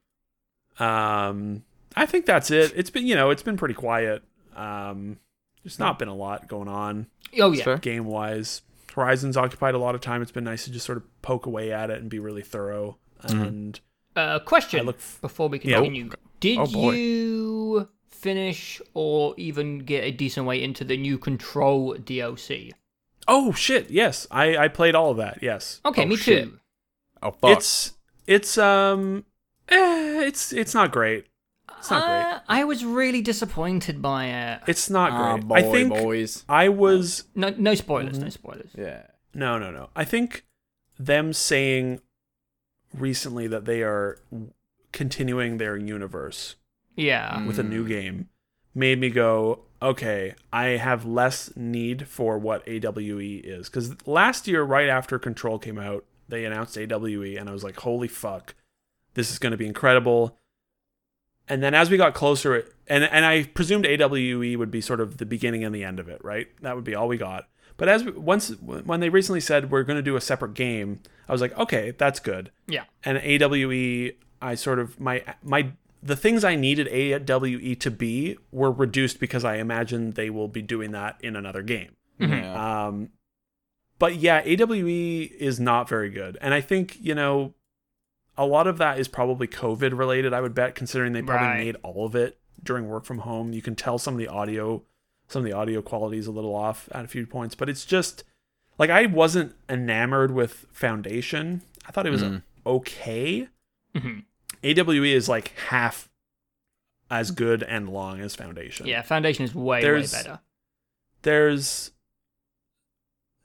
Um, 0.80 1.64
I 1.95 2.05
think 2.05 2.26
that's 2.26 2.51
it. 2.51 2.73
It's 2.76 2.89
been, 2.89 3.07
you 3.07 3.15
know, 3.15 3.30
it's 3.30 3.43
been 3.43 3.57
pretty 3.57 3.73
quiet. 3.73 4.23
Um, 4.55 5.18
there's 5.64 5.80
not 5.80 5.99
been 5.99 6.07
a 6.07 6.15
lot 6.15 6.47
going 6.47 6.68
on 6.68 7.07
Oh 7.39 7.51
yeah. 7.51 7.77
Game 7.77 8.05
wise. 8.05 8.61
Horizon's 8.93 9.38
occupied 9.38 9.76
a 9.76 9.77
lot 9.80 9.95
of 9.95 10.01
time. 10.01 10.22
It's 10.22 10.31
been 10.31 10.43
nice 10.45 10.64
to 10.65 10.72
just 10.72 10.85
sort 10.85 10.97
of 10.97 11.22
poke 11.22 11.45
away 11.45 11.72
at 11.72 11.89
it 11.89 11.99
and 12.01 12.09
be 12.09 12.19
really 12.19 12.41
thorough. 12.41 12.97
And 13.22 13.80
Uh, 14.15 14.39
question 14.39 14.80
I 14.80 14.84
look 14.84 14.97
f- 14.97 15.19
before 15.22 15.49
we 15.49 15.59
Yeah. 15.59 15.77
continue. 15.77 16.09
Did 16.39 16.59
Oh, 16.59 16.91
you 16.91 17.89
finish 18.09 18.81
or 18.93 19.34
even 19.38 19.80
get 19.80 20.03
a 20.03 20.11
decent 20.11 20.45
way 20.45 20.61
into 20.61 20.84
the 20.84 20.97
new 20.97 21.18
Control 21.18 21.95
DLC? 21.95 22.72
Oh 23.27 23.51
shit! 23.53 23.89
Yes, 23.91 24.26
I 24.31 24.55
I 24.57 24.68
played 24.68 24.95
all 24.95 25.11
of 25.11 25.18
that. 25.18 25.39
Yes, 25.41 25.81
Okay, 25.85 26.03
Oh, 26.03 26.05
me 26.07 26.15
shit. 26.15 26.45
too. 26.45 26.59
Oh 27.22 27.31
fuck. 27.31 27.57
it's 27.57 27.93
it's 28.26 28.57
um, 28.57 29.26
eh, 29.69 30.22
it's 30.26 30.53
it's 30.53 30.73
not 30.73 30.91
great. 30.91 31.26
It's 31.80 31.91
not 31.91 32.05
great. 32.05 32.34
Uh, 32.34 32.39
I 32.47 32.64
was 32.64 32.84
really 32.85 33.22
disappointed 33.22 34.01
by 34.01 34.26
it. 34.27 34.61
It's 34.68 34.89
not 34.89 35.11
Ah, 35.11 35.34
great. 35.34 35.47
boy, 35.47 35.55
I 35.55 35.61
think 35.64 35.89
boys. 35.93 36.43
I 36.49 36.69
was 36.69 37.26
No, 37.35 37.49
no 37.57 37.76
spoilers. 37.76 38.14
Mm-hmm. 38.15 38.23
No 38.23 38.30
spoilers. 38.30 38.69
Yeah. 38.77 39.03
no 39.34 39.59
no 39.59 39.72
no. 39.72 39.89
I 39.95 40.03
think 40.05 40.45
them 40.97 41.34
saying 41.34 41.99
recently 42.93 43.47
that 43.47 43.65
they 43.65 43.84
are 43.84 44.19
continuing 44.91 45.57
their 45.57 45.77
universe 45.77 46.55
Yeah. 46.95 47.45
with 47.45 47.59
a 47.59 47.64
new 47.64 47.84
mm. 47.85 47.89
game 47.89 48.30
made 48.73 48.99
me 48.99 49.09
go, 49.09 49.61
okay, 49.81 50.35
I 50.53 50.65
have 50.77 51.05
less 51.05 51.51
need 51.55 52.07
for 52.07 52.38
what 52.38 52.68
AWE 52.68 53.41
is. 53.43 53.69
Because 53.69 53.95
last 54.07 54.47
year, 54.47 54.64
right 54.64 54.89
after 54.89 55.18
Control 55.19 55.59
came 55.59 55.77
out, 55.80 56.05
they 56.30 56.45
announced 56.45 56.77
AWE, 56.77 57.38
and 57.38 57.49
I 57.49 57.53
was 57.53 57.64
like, 57.64 57.80
holy 57.80 58.07
fuck, 58.07 58.53
this 59.14 59.31
is 59.31 59.39
going 59.39 59.51
to 59.51 59.57
be 59.57 59.65
incredible. 59.68 60.38
And 61.47 61.64
then 61.64 61.73
as 61.73 61.89
we 61.89 61.95
got 61.97 62.14
closer, 62.14 62.65
and 62.88 63.03
and 63.05 63.23
I 63.26 63.43
presumed 63.43 63.85
AWE 63.85 64.57
would 64.57 64.69
be 64.72 64.81
sort 64.81 64.99
of 64.99 65.18
the 65.18 65.26
beginning 65.26 65.64
and 65.64 65.73
the 65.73 65.84
end 65.84 65.99
of 65.99 66.09
it, 66.09 66.23
right? 66.23 66.47
That 66.61 66.76
would 66.76 66.84
be 66.84 66.93
all 66.93 67.07
we 67.07 67.18
got. 67.18 67.47
But 67.77 67.88
as 67.88 68.03
we, 68.03 68.11
once 68.11 68.49
when 68.59 68.99
they 68.99 69.09
recently 69.09 69.39
said 69.39 69.72
we're 69.72 69.84
going 69.84 69.97
to 69.97 70.03
do 70.03 70.15
a 70.18 70.22
separate 70.22 70.55
game, 70.55 70.99
I 71.30 71.31
was 71.31 71.39
like, 71.41 71.57
okay, 71.57 71.91
that's 71.91 72.19
good 72.19 72.51
Yeah. 72.68 72.84
and 73.05 73.18
AWE, 73.19 74.11
I 74.41 74.55
sort 74.55 74.80
of 74.80 74.99
my 74.99 75.23
my 75.43 75.72
the 76.03 76.15
things 76.15 76.43
I 76.43 76.55
needed 76.55 76.88
AWE 76.88 77.76
to 77.76 77.91
be 77.91 78.38
were 78.51 78.72
reduced 78.72 79.19
because 79.19 79.43
I 79.43 79.55
imagine 79.57 80.11
they 80.11 80.30
will 80.30 80.47
be 80.47 80.61
doing 80.61 80.91
that 80.91 81.18
in 81.22 81.35
another 81.35 81.61
game. 81.64 81.95
Yeah. 82.19 82.85
Um, 82.88 83.09
but 83.99 84.15
yeah, 84.15 84.41
AWE 84.45 85.30
is 85.39 85.59
not 85.59 85.89
very 85.89 86.09
good, 86.09 86.38
and 86.41 86.53
I 86.53 86.61
think 86.61 86.97
you 87.01 87.15
know 87.15 87.53
a 88.38 88.45
lot 88.45 88.68
of 88.68 88.77
that 88.77 88.99
is 88.99 89.07
probably 89.07 89.47
COVID 89.47 89.97
related. 89.97 90.34
I 90.34 90.41
would 90.41 90.53
bet, 90.53 90.76
considering 90.76 91.14
they 91.14 91.23
probably 91.23 91.47
Right. 91.47 91.57
made 91.65 91.76
all 91.81 92.05
of 92.05 92.15
it 92.15 92.38
during 92.64 92.88
work 92.88 93.05
from 93.05 93.19
home. 93.19 93.51
You 93.53 93.61
can 93.64 93.76
tell 93.76 93.97
some 93.97 94.14
of 94.14 94.19
the 94.19 94.27
audio, 94.27 94.84
some 95.27 95.39
of 95.39 95.45
the 95.45 95.53
audio 95.53 95.81
quality 95.81 96.19
is 96.19 96.27
a 96.27 96.31
little 96.31 96.53
off 96.53 96.88
at 96.91 97.03
a 97.05 97.07
few 97.07 97.26
points, 97.26 97.55
but 97.55 97.68
it's 97.69 97.84
just 97.85 98.23
like 98.77 98.91
I 98.91 99.07
wasn't 99.07 99.55
enamored 99.68 100.30
with 100.31 100.68
Foundation. 100.72 101.61
I 101.88 101.91
thought 101.91 102.05
it 102.05 102.11
was 102.11 102.22
Mm. 102.23 102.43
okay. 102.65 103.47
Mhm. 103.95 104.23
AWE 104.64 105.14
is 105.14 105.27
like 105.30 105.49
half 105.69 106.09
as 107.09 107.31
good 107.31 107.64
and 107.64 107.89
long 107.89 108.19
as 108.22 108.35
Foundation. 108.35 108.85
Yeah. 108.88 109.01
Foundation 109.01 109.45
is 109.45 109.53
way 109.55 109.81
There's- 109.81 110.14
way 110.14 110.19
better. 110.19 110.39
There's 111.23 111.91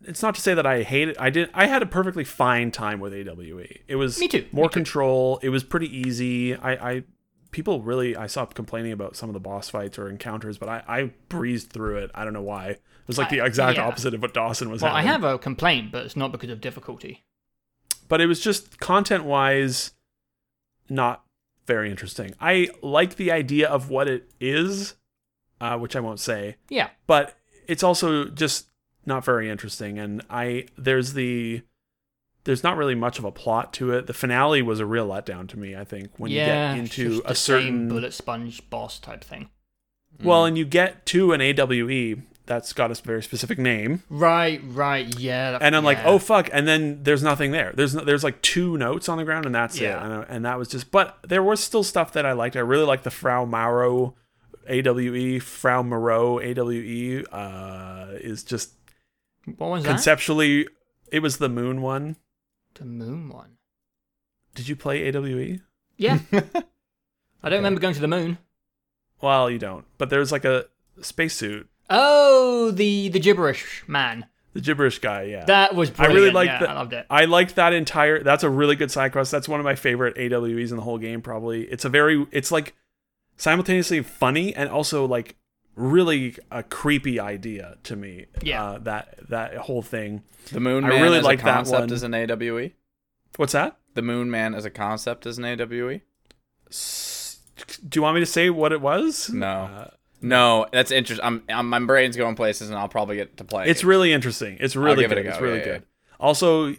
it's 0.04 0.22
not 0.22 0.34
to 0.34 0.40
say 0.40 0.52
that 0.54 0.66
I 0.66 0.82
hate 0.82 1.08
it. 1.08 1.16
I 1.20 1.30
did 1.30 1.48
I 1.54 1.66
had 1.66 1.82
a 1.82 1.86
perfectly 1.86 2.24
fine 2.24 2.70
time 2.72 2.98
with 3.00 3.12
AWE. 3.14 3.82
It 3.86 3.96
was 3.96 4.18
Me 4.18 4.26
too, 4.28 4.46
more 4.52 4.64
me 4.64 4.68
too. 4.68 4.72
control. 4.74 5.38
It 5.42 5.50
was 5.50 5.62
pretty 5.62 5.86
easy. 5.96 6.54
I, 6.56 6.72
I 6.96 7.02
people 7.52 7.82
really 7.82 8.16
I 8.16 8.26
saw 8.26 8.44
complaining 8.46 8.92
about 8.92 9.14
some 9.16 9.28
of 9.28 9.34
the 9.34 9.40
boss 9.40 9.68
fights 9.68 9.98
or 9.98 10.08
encounters, 10.08 10.58
but 10.58 10.68
I, 10.68 10.82
I 10.88 11.02
breezed 11.28 11.70
through 11.72 11.98
it. 11.98 12.10
I 12.14 12.24
don't 12.24 12.32
know 12.32 12.42
why. 12.42 12.68
It 12.70 12.80
was 13.06 13.18
like 13.18 13.30
the 13.30 13.44
exact 13.44 13.78
yeah. 13.78 13.86
opposite 13.86 14.14
of 14.14 14.22
what 14.22 14.34
Dawson 14.34 14.70
was 14.70 14.82
Well, 14.82 14.94
I 14.94 15.02
have 15.02 15.22
a 15.24 15.38
complaint, 15.38 15.92
but 15.92 16.04
it's 16.04 16.16
not 16.16 16.32
because 16.32 16.50
of 16.50 16.60
difficulty. 16.60 17.24
but 18.08 18.20
it 18.20 18.26
was 18.26 18.40
just 18.40 18.78
content 18.80 19.24
wise 19.24 19.92
not 20.92 21.24
very 21.66 21.90
interesting. 21.90 22.34
I 22.40 22.68
like 22.82 23.16
the 23.16 23.30
idea 23.32 23.68
of 23.68 23.88
what 23.90 24.08
it 24.08 24.30
is, 24.40 24.94
uh, 25.60 25.78
which 25.78 25.96
I 25.96 26.00
won't 26.00 26.20
say, 26.20 26.56
Yeah. 26.68 26.90
but 27.06 27.38
it's 27.66 27.82
also 27.82 28.26
just 28.26 28.68
not 29.06 29.24
very 29.24 29.48
interesting. 29.48 29.98
And 29.98 30.22
I 30.30 30.66
there's 30.76 31.14
the 31.14 31.62
there's 32.44 32.64
not 32.64 32.76
really 32.76 32.96
much 32.96 33.18
of 33.20 33.24
a 33.24 33.30
plot 33.30 33.72
to 33.74 33.92
it. 33.92 34.06
The 34.08 34.14
finale 34.14 34.62
was 34.62 34.80
a 34.80 34.86
real 34.86 35.08
letdown 35.08 35.48
to 35.50 35.58
me. 35.58 35.76
I 35.76 35.84
think 35.84 36.10
when 36.18 36.30
yeah. 36.32 36.74
you 36.74 36.76
get 36.76 36.80
into 36.82 37.22
a 37.24 37.34
certain 37.34 37.88
bullet 37.88 38.12
sponge 38.12 38.68
boss 38.68 38.98
type 38.98 39.22
thing. 39.22 39.48
well, 40.22 40.44
and 40.44 40.58
you 40.58 40.64
get 40.64 41.06
to 41.06 41.32
an 41.32 41.40
AWE 41.40 42.22
that's 42.46 42.72
got 42.72 42.90
a 42.90 42.94
very 43.02 43.22
specific 43.22 43.58
name, 43.58 44.02
Right. 44.10 44.60
Right. 44.64 45.18
Yeah. 45.18 45.52
that- 45.52 45.62
and 45.62 45.76
I'm 45.76 45.84
like, 45.84 45.98
oh 46.04 46.18
fuck, 46.18 46.48
and 46.52 46.66
then 46.66 47.02
there's 47.04 47.22
nothing 47.22 47.52
there. 47.52 47.72
There's 47.74 47.94
no, 47.94 48.04
there's 48.04 48.24
like 48.24 48.42
two 48.42 48.76
notes 48.76 49.08
on 49.08 49.18
the 49.18 49.24
ground, 49.24 49.46
and 49.46 49.54
that's 49.54 49.78
Yeah. 49.78 49.96
it. 50.00 50.04
And, 50.04 50.12
I- 50.14 50.26
and 50.28 50.44
that 50.44 50.58
was 50.58 50.68
just, 50.68 50.90
but 50.90 51.18
there 51.22 51.42
was 51.42 51.60
still 51.60 51.82
stuff 51.84 52.12
that 52.14 52.26
I 52.26 52.32
liked. 52.32 52.56
I 52.56 52.60
really 52.60 52.84
liked 52.84 53.04
the 53.04 53.10
Frau 53.10 53.44
Mauro 53.44 54.14
AWE, 54.68 55.38
Frau 55.40 55.82
Moreau 55.82 56.38
AWE. 56.40 57.24
Uh, 57.32 58.06
is 58.20 58.42
just 58.44 58.72
What 59.56 59.70
was 59.70 59.82
that? 59.84 59.88
conceptually, 59.90 60.66
it 61.10 61.20
was 61.20 61.38
the 61.38 61.48
moon 61.48 61.80
one. 61.82 62.16
The 62.74 62.84
moon 62.84 63.28
one. 63.28 63.58
Did 64.54 64.68
you 64.68 64.76
play 64.76 65.02
AWE? 65.08 65.60
Yeah. 65.96 66.18
I 67.42 67.48
don't 67.48 67.58
remember 67.58 67.80
going 67.80 67.94
to 67.94 68.00
the 68.00 68.08
moon. 68.08 68.38
Well, 69.20 69.50
you 69.50 69.58
don't. 69.58 69.84
But 69.98 70.10
there's 70.10 70.30
like 70.32 70.44
a 70.44 70.66
spacesuit, 71.00 71.68
Oh, 71.94 72.70
the 72.70 73.08
the 73.10 73.20
gibberish 73.20 73.84
man. 73.86 74.26
the 74.54 74.60
gibberish 74.60 74.98
guy. 74.98 75.22
Yeah, 75.24 75.44
That 75.44 75.74
was 75.74 75.92
I 75.98 76.06
really 76.06 76.30
liked 76.30 76.52
yeah, 76.52 76.58
that- 76.60 76.70
I 76.70 76.74
loved 76.74 76.92
it. 76.92 77.06
I 77.10 77.24
liked 77.26 77.54
that 77.56 77.72
entire. 77.72 78.22
That's 78.22 78.42
a 78.44 78.50
really 78.50 78.76
good 78.76 78.90
side 78.90 79.12
quest. 79.12 79.30
That's 79.30 79.48
one 79.48 79.60
of 79.60 79.64
my 79.64 79.74
favorite 79.74 80.16
AWEs 80.18 80.70
in 80.70 80.76
the 80.76 80.82
whole 80.82 80.98
game. 80.98 81.20
Probably. 81.22 81.62
It's 81.64 81.84
a 81.84 81.88
very. 81.88 82.26
It's 82.32 82.50
like 82.50 82.74
simultaneously 83.36 84.02
funny 84.02 84.54
and 84.54 84.68
also 84.68 85.04
like 85.06 85.36
really 85.74 86.36
a 86.50 86.62
creepy 86.62 87.18
idea 87.18 87.76
to 87.84 87.96
me. 87.96 88.26
Yeah. 88.42 88.62
uh, 88.64 88.78
that 88.80 89.18
that 89.30 89.56
whole 89.56 89.82
thing. 89.82 90.22
The 90.52 90.60
Moon 90.60 90.82
Man 90.84 90.92
I 90.92 91.00
really 91.02 91.18
as 91.18 91.24
like 91.24 91.40
a 91.40 91.44
that 91.44 91.54
concept 91.54 91.80
one. 91.80 91.92
as 91.92 92.02
an 92.02 92.14
AWE. 92.14 92.72
What's 93.36 93.52
that? 93.52 93.76
The 93.94 94.02
Moon 94.02 94.30
Man 94.30 94.54
as 94.54 94.64
a 94.66 94.70
concept 94.70 95.24
as 95.26 95.38
an? 95.38 95.44
AWE. 95.44 96.00
S- 96.70 97.40
Do 97.88 97.98
you 97.98 98.02
want 98.02 98.14
me 98.16 98.20
to 98.20 98.26
say 98.26 98.50
what 98.50 98.72
it 98.72 98.80
was? 98.80 99.30
No. 99.30 99.46
Uh, 99.48 99.90
No, 100.22 100.66
that's 100.72 100.90
interesting. 100.90 101.24
I'm, 101.26 101.42
I'm 101.48 101.68
my 101.68 101.80
brain's 101.80 102.16
going 102.16 102.36
places, 102.36 102.70
and 102.70 102.78
I'll 102.78 102.88
probably 102.88 103.16
get 103.16 103.36
to 103.38 103.44
play. 103.44 103.68
It's 103.68 103.84
really 103.84 104.12
interesting. 104.12 104.56
It's 104.60 104.76
really 104.76 105.02
give 105.02 105.12
it 105.12 105.16
good. 105.16 105.26
It's 105.26 105.40
really 105.40 105.58
Yeah, 105.58 105.64
good. 105.64 105.82
Also, 106.20 106.74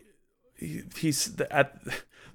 he, 0.55 0.81
he's 0.97 1.39
at. 1.51 1.75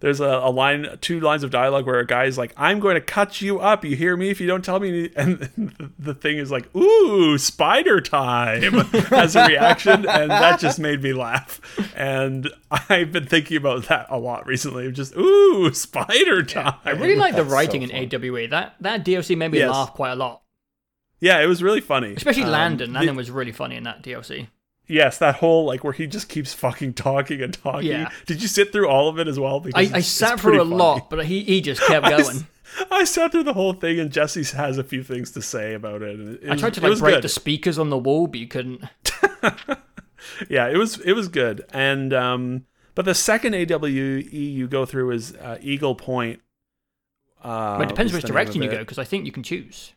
There's 0.01 0.21
a, 0.21 0.27
a 0.45 0.51
line, 0.53 0.87
two 1.01 1.19
lines 1.19 1.43
of 1.43 1.51
dialogue 1.51 1.85
where 1.85 1.99
a 1.99 2.07
guy's 2.07 2.39
like, 2.39 2.53
"I'm 2.57 2.79
going 2.79 2.95
to 2.95 3.01
cut 3.01 3.41
you 3.41 3.59
up. 3.59 3.85
You 3.85 3.97
hear 3.97 4.17
me 4.17 4.31
if 4.31 4.41
you 4.41 4.47
don't 4.47 4.65
tell 4.65 4.79
me." 4.79 5.11
And 5.17 5.41
the 5.99 6.15
thing 6.15 6.39
is 6.39 6.53
like, 6.53 6.73
"Ooh, 6.77 7.37
spider 7.37 8.01
time!" 8.01 8.63
as 9.11 9.35
a 9.35 9.45
reaction, 9.49 10.07
and 10.09 10.31
that 10.31 10.61
just 10.61 10.79
made 10.79 11.03
me 11.03 11.13
laugh. 11.13 11.61
And 11.97 12.49
I've 12.71 13.11
been 13.11 13.27
thinking 13.27 13.57
about 13.57 13.89
that 13.89 14.07
a 14.09 14.19
lot 14.21 14.47
recently. 14.47 14.93
Just, 14.93 15.17
"Ooh, 15.17 15.75
spider 15.75 16.45
time!" 16.45 16.75
I 16.85 16.91
really 16.93 17.17
like 17.17 17.33
the 17.35 17.39
That's 17.43 17.51
so 17.51 17.57
writing 17.57 17.83
in 17.83 17.91
fun. 17.91 18.21
AWE. 18.23 18.47
That 18.51 18.77
that 18.81 19.05
DLC 19.05 19.37
made 19.37 19.51
me 19.51 19.59
Yes. 19.59 19.71
laugh 19.73 19.95
quite 19.95 20.13
a 20.13 20.15
lot. 20.17 20.43
Yeah, 21.21 21.41
it 21.41 21.47
was 21.47 21.63
really 21.63 21.81
funny, 21.81 22.15
Especially 22.15 22.45
Um, 22.45 22.51
Landon. 22.51 22.93
the- 22.93 22.99
Landon 22.99 23.17
was 23.17 23.31
really 23.31 23.53
funny 23.53 23.77
in 23.77 23.83
that 23.85 24.03
DLC. 24.03 24.49
Yes, 24.87 25.19
that 25.19 25.37
whole 25.37 25.67
like 25.67 25.85
where 25.85 25.93
he 25.93 26.07
just 26.07 26.29
keeps 26.31 26.55
fucking 26.55 26.95
talking 26.95 27.43
and 27.43 27.53
talking. 27.53 27.91
Yeah. 27.91 28.09
Did 28.27 28.41
you 28.41 28.49
sit 28.49 28.73
through 28.73 28.89
all 28.89 29.09
of 29.09 29.19
it 29.19 29.29
as 29.29 29.39
well? 29.39 29.57
I, 29.57 29.61
Because 29.61 29.93
I 29.93 29.99
it's 29.99 30.07
sat 30.09 30.41
through 30.41 30.63
a 30.63 30.65
funny. 30.65 30.77
lot, 30.77 31.11
but 31.11 31.27
he, 31.27 31.43
he 31.45 31.61
just 31.61 31.83
kept 31.83 32.07
going. 32.09 32.47
I 32.91 33.05
sat 33.05 33.33
through 33.33 33.43
the 33.45 33.53
whole 33.53 33.73
thing, 33.75 33.99
and 34.01 34.11
Jesse 34.11 34.45
has 34.57 34.79
a 34.79 34.85
few 34.85 35.03
things 35.03 35.31
to 35.33 35.43
say 35.43 35.75
about 35.75 36.01
it. 36.03 36.19
and 36.19 36.35
it 36.43 36.51
I 36.51 36.57
tried 36.57 36.73
to 36.75 36.81
like 36.89 36.99
break 37.01 37.15
good. 37.17 37.25
the 37.25 37.29
speakers 37.29 37.79
on 37.79 37.91
the 37.91 37.99
wall, 37.99 38.27
but 38.29 38.41
you 38.41 38.47
couldn't. 38.49 38.83
Yeah, 40.49 40.69
it 40.69 40.77
was 40.77 40.99
it 41.01 41.13
was 41.13 41.29
good, 41.29 41.65
and 41.73 42.13
um, 42.13 42.67
but 42.95 43.05
the 43.05 43.15
second 43.15 43.55
AWE 43.55 43.89
you 43.89 44.67
go 44.69 44.85
through 44.85 45.13
is 45.13 45.35
uh, 45.37 45.59
Eagle 45.61 45.95
Point. 45.95 46.41
Uh, 47.43 47.79
But 47.79 47.85
it 47.85 47.89
depends 47.89 48.13
which 48.13 48.25
direction 48.25 48.63
you 48.63 48.71
go, 48.71 48.79
because 48.79 48.99
I 48.99 49.05
think 49.05 49.27
you 49.27 49.33
can 49.33 49.43
choose. 49.43 49.93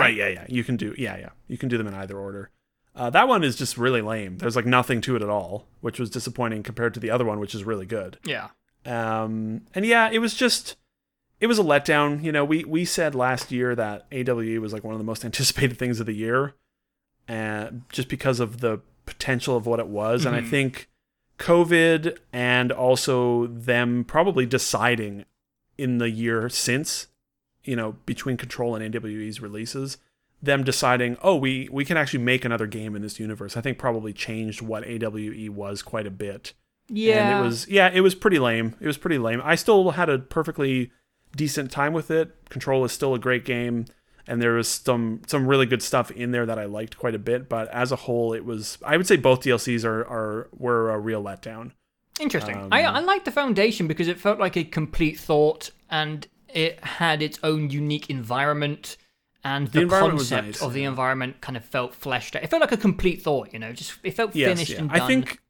Right, 0.00 0.14
yeah, 0.14 0.28
yeah. 0.28 0.46
You 0.48 0.64
can 0.64 0.76
do, 0.76 0.94
yeah, 0.98 1.16
yeah. 1.18 1.30
You 1.48 1.58
can 1.58 1.68
do 1.68 1.76
them 1.78 1.86
in 1.86 1.94
either 1.94 2.18
order. 2.18 2.50
Uh, 2.94 3.08
that 3.10 3.26
one 3.28 3.42
is 3.44 3.56
just 3.56 3.78
really 3.78 4.02
lame. 4.02 4.38
There's 4.38 4.56
like 4.56 4.66
nothing 4.66 5.00
to 5.02 5.16
it 5.16 5.22
at 5.22 5.28
all, 5.28 5.66
which 5.80 5.98
was 5.98 6.10
disappointing 6.10 6.62
compared 6.62 6.92
to 6.94 7.00
the 7.00 7.10
other 7.10 7.24
one, 7.24 7.40
which 7.40 7.54
is 7.54 7.64
really 7.64 7.86
good. 7.86 8.18
Yeah. 8.24 8.48
Um, 8.84 9.62
and 9.74 9.86
yeah, 9.86 10.10
it 10.10 10.18
was 10.18 10.34
just, 10.34 10.76
it 11.40 11.46
was 11.46 11.58
a 11.58 11.62
letdown. 11.62 12.22
You 12.22 12.32
know, 12.32 12.44
we 12.44 12.64
we 12.64 12.84
said 12.84 13.14
last 13.14 13.50
year 13.52 13.74
that 13.74 14.06
AWE 14.12 14.58
was 14.60 14.72
like 14.72 14.84
one 14.84 14.92
of 14.94 14.98
the 14.98 15.04
most 15.04 15.24
anticipated 15.30 15.78
things 15.78 16.00
of 16.00 16.06
the 16.06 16.12
year, 16.14 16.54
and 17.28 17.82
just 17.90 18.08
because 18.08 18.40
of 18.40 18.60
the 18.60 18.80
potential 19.06 19.56
of 19.56 19.66
what 19.66 19.80
it 19.80 19.86
was, 19.88 20.24
and 20.26 20.34
I 20.36 20.40
Mhm. 20.40 20.50
think 20.50 20.88
COVID 21.38 22.18
and 22.32 22.70
also 22.70 23.46
them 23.46 24.04
probably 24.04 24.46
deciding 24.46 25.24
in 25.78 25.98
the 25.98 26.10
year 26.10 26.48
since, 26.48 27.08
you 27.64 27.76
know, 27.76 27.96
between 28.06 28.36
Control 28.36 28.74
and 28.74 28.94
AWE's 28.94 29.40
releases, 29.40 29.98
them 30.42 30.64
deciding, 30.64 31.16
oh, 31.22 31.36
we 31.36 31.68
we 31.70 31.84
can 31.84 31.96
actually 31.96 32.22
make 32.22 32.44
another 32.44 32.66
game 32.66 32.96
in 32.96 33.02
this 33.02 33.20
universe. 33.20 33.56
I 33.56 33.60
think 33.60 33.78
probably 33.78 34.12
changed 34.12 34.62
what 34.62 34.84
AWE 34.84 35.50
was 35.50 35.82
quite 35.82 36.06
a 36.06 36.10
bit. 36.10 36.52
Yeah. 36.88 37.36
And 37.36 37.38
it 37.38 37.42
was 37.46 37.68
yeah, 37.68 37.90
it 37.92 38.00
was 38.00 38.14
pretty 38.14 38.38
lame. 38.38 38.74
It 38.80 38.86
was 38.86 38.98
pretty 38.98 39.18
lame. 39.18 39.40
I 39.44 39.54
still 39.54 39.92
had 39.92 40.08
a 40.08 40.18
perfectly 40.18 40.90
decent 41.36 41.70
time 41.70 41.92
with 41.92 42.10
it. 42.10 42.48
Control 42.50 42.84
is 42.84 42.92
still 42.92 43.14
a 43.14 43.18
great 43.18 43.44
game 43.44 43.86
and 44.26 44.40
there 44.40 44.52
was 44.52 44.68
some 44.68 45.20
some 45.26 45.46
really 45.46 45.66
good 45.66 45.82
stuff 45.82 46.10
in 46.10 46.30
there 46.30 46.46
that 46.46 46.58
I 46.58 46.64
liked 46.64 46.96
quite 46.96 47.14
a 47.14 47.18
bit, 47.18 47.48
but 47.48 47.68
as 47.68 47.92
a 47.92 47.96
whole 47.96 48.32
it 48.32 48.44
was 48.44 48.78
I 48.84 48.96
would 48.96 49.06
say 49.06 49.16
both 49.16 49.40
DLCs 49.40 49.84
are 49.84 50.00
are 50.02 50.48
were 50.56 50.90
a 50.90 50.98
real 50.98 51.22
letdown. 51.22 51.72
Interesting. 52.20 52.56
Um, 52.56 52.68
I, 52.70 52.82
I 52.84 53.00
like 53.00 53.24
the 53.24 53.30
Foundation 53.30 53.86
because 53.88 54.06
it 54.06 54.20
felt 54.20 54.38
like 54.38 54.56
a 54.56 54.64
complete 54.64 55.18
thought 55.18 55.70
and 55.90 56.26
it 56.52 56.82
had 56.84 57.22
its 57.22 57.38
own 57.42 57.70
unique 57.70 58.10
environment 58.10 58.96
and 59.44 59.68
the, 59.68 59.80
environment 59.80 60.18
concept 60.18 60.46
nice, 60.46 60.62
of 60.62 60.72
the 60.72 60.82
yeah. 60.82 60.88
environment 60.88 61.40
kind 61.40 61.56
of 61.56 61.64
felt 61.64 61.94
fleshed 61.94 62.36
out. 62.36 62.44
It 62.44 62.50
felt 62.50 62.60
like 62.60 62.72
a 62.72 62.76
complete 62.76 63.22
thought, 63.22 63.52
you 63.52 63.58
know, 63.58 63.72
just 63.72 63.94
it 64.02 64.12
felt 64.12 64.34
Yes, 64.34 64.48
finished 64.48 64.72
yeah. 64.72 64.78
and 64.78 64.90
done. 64.90 65.00
I 65.00 65.06
think 65.06 65.40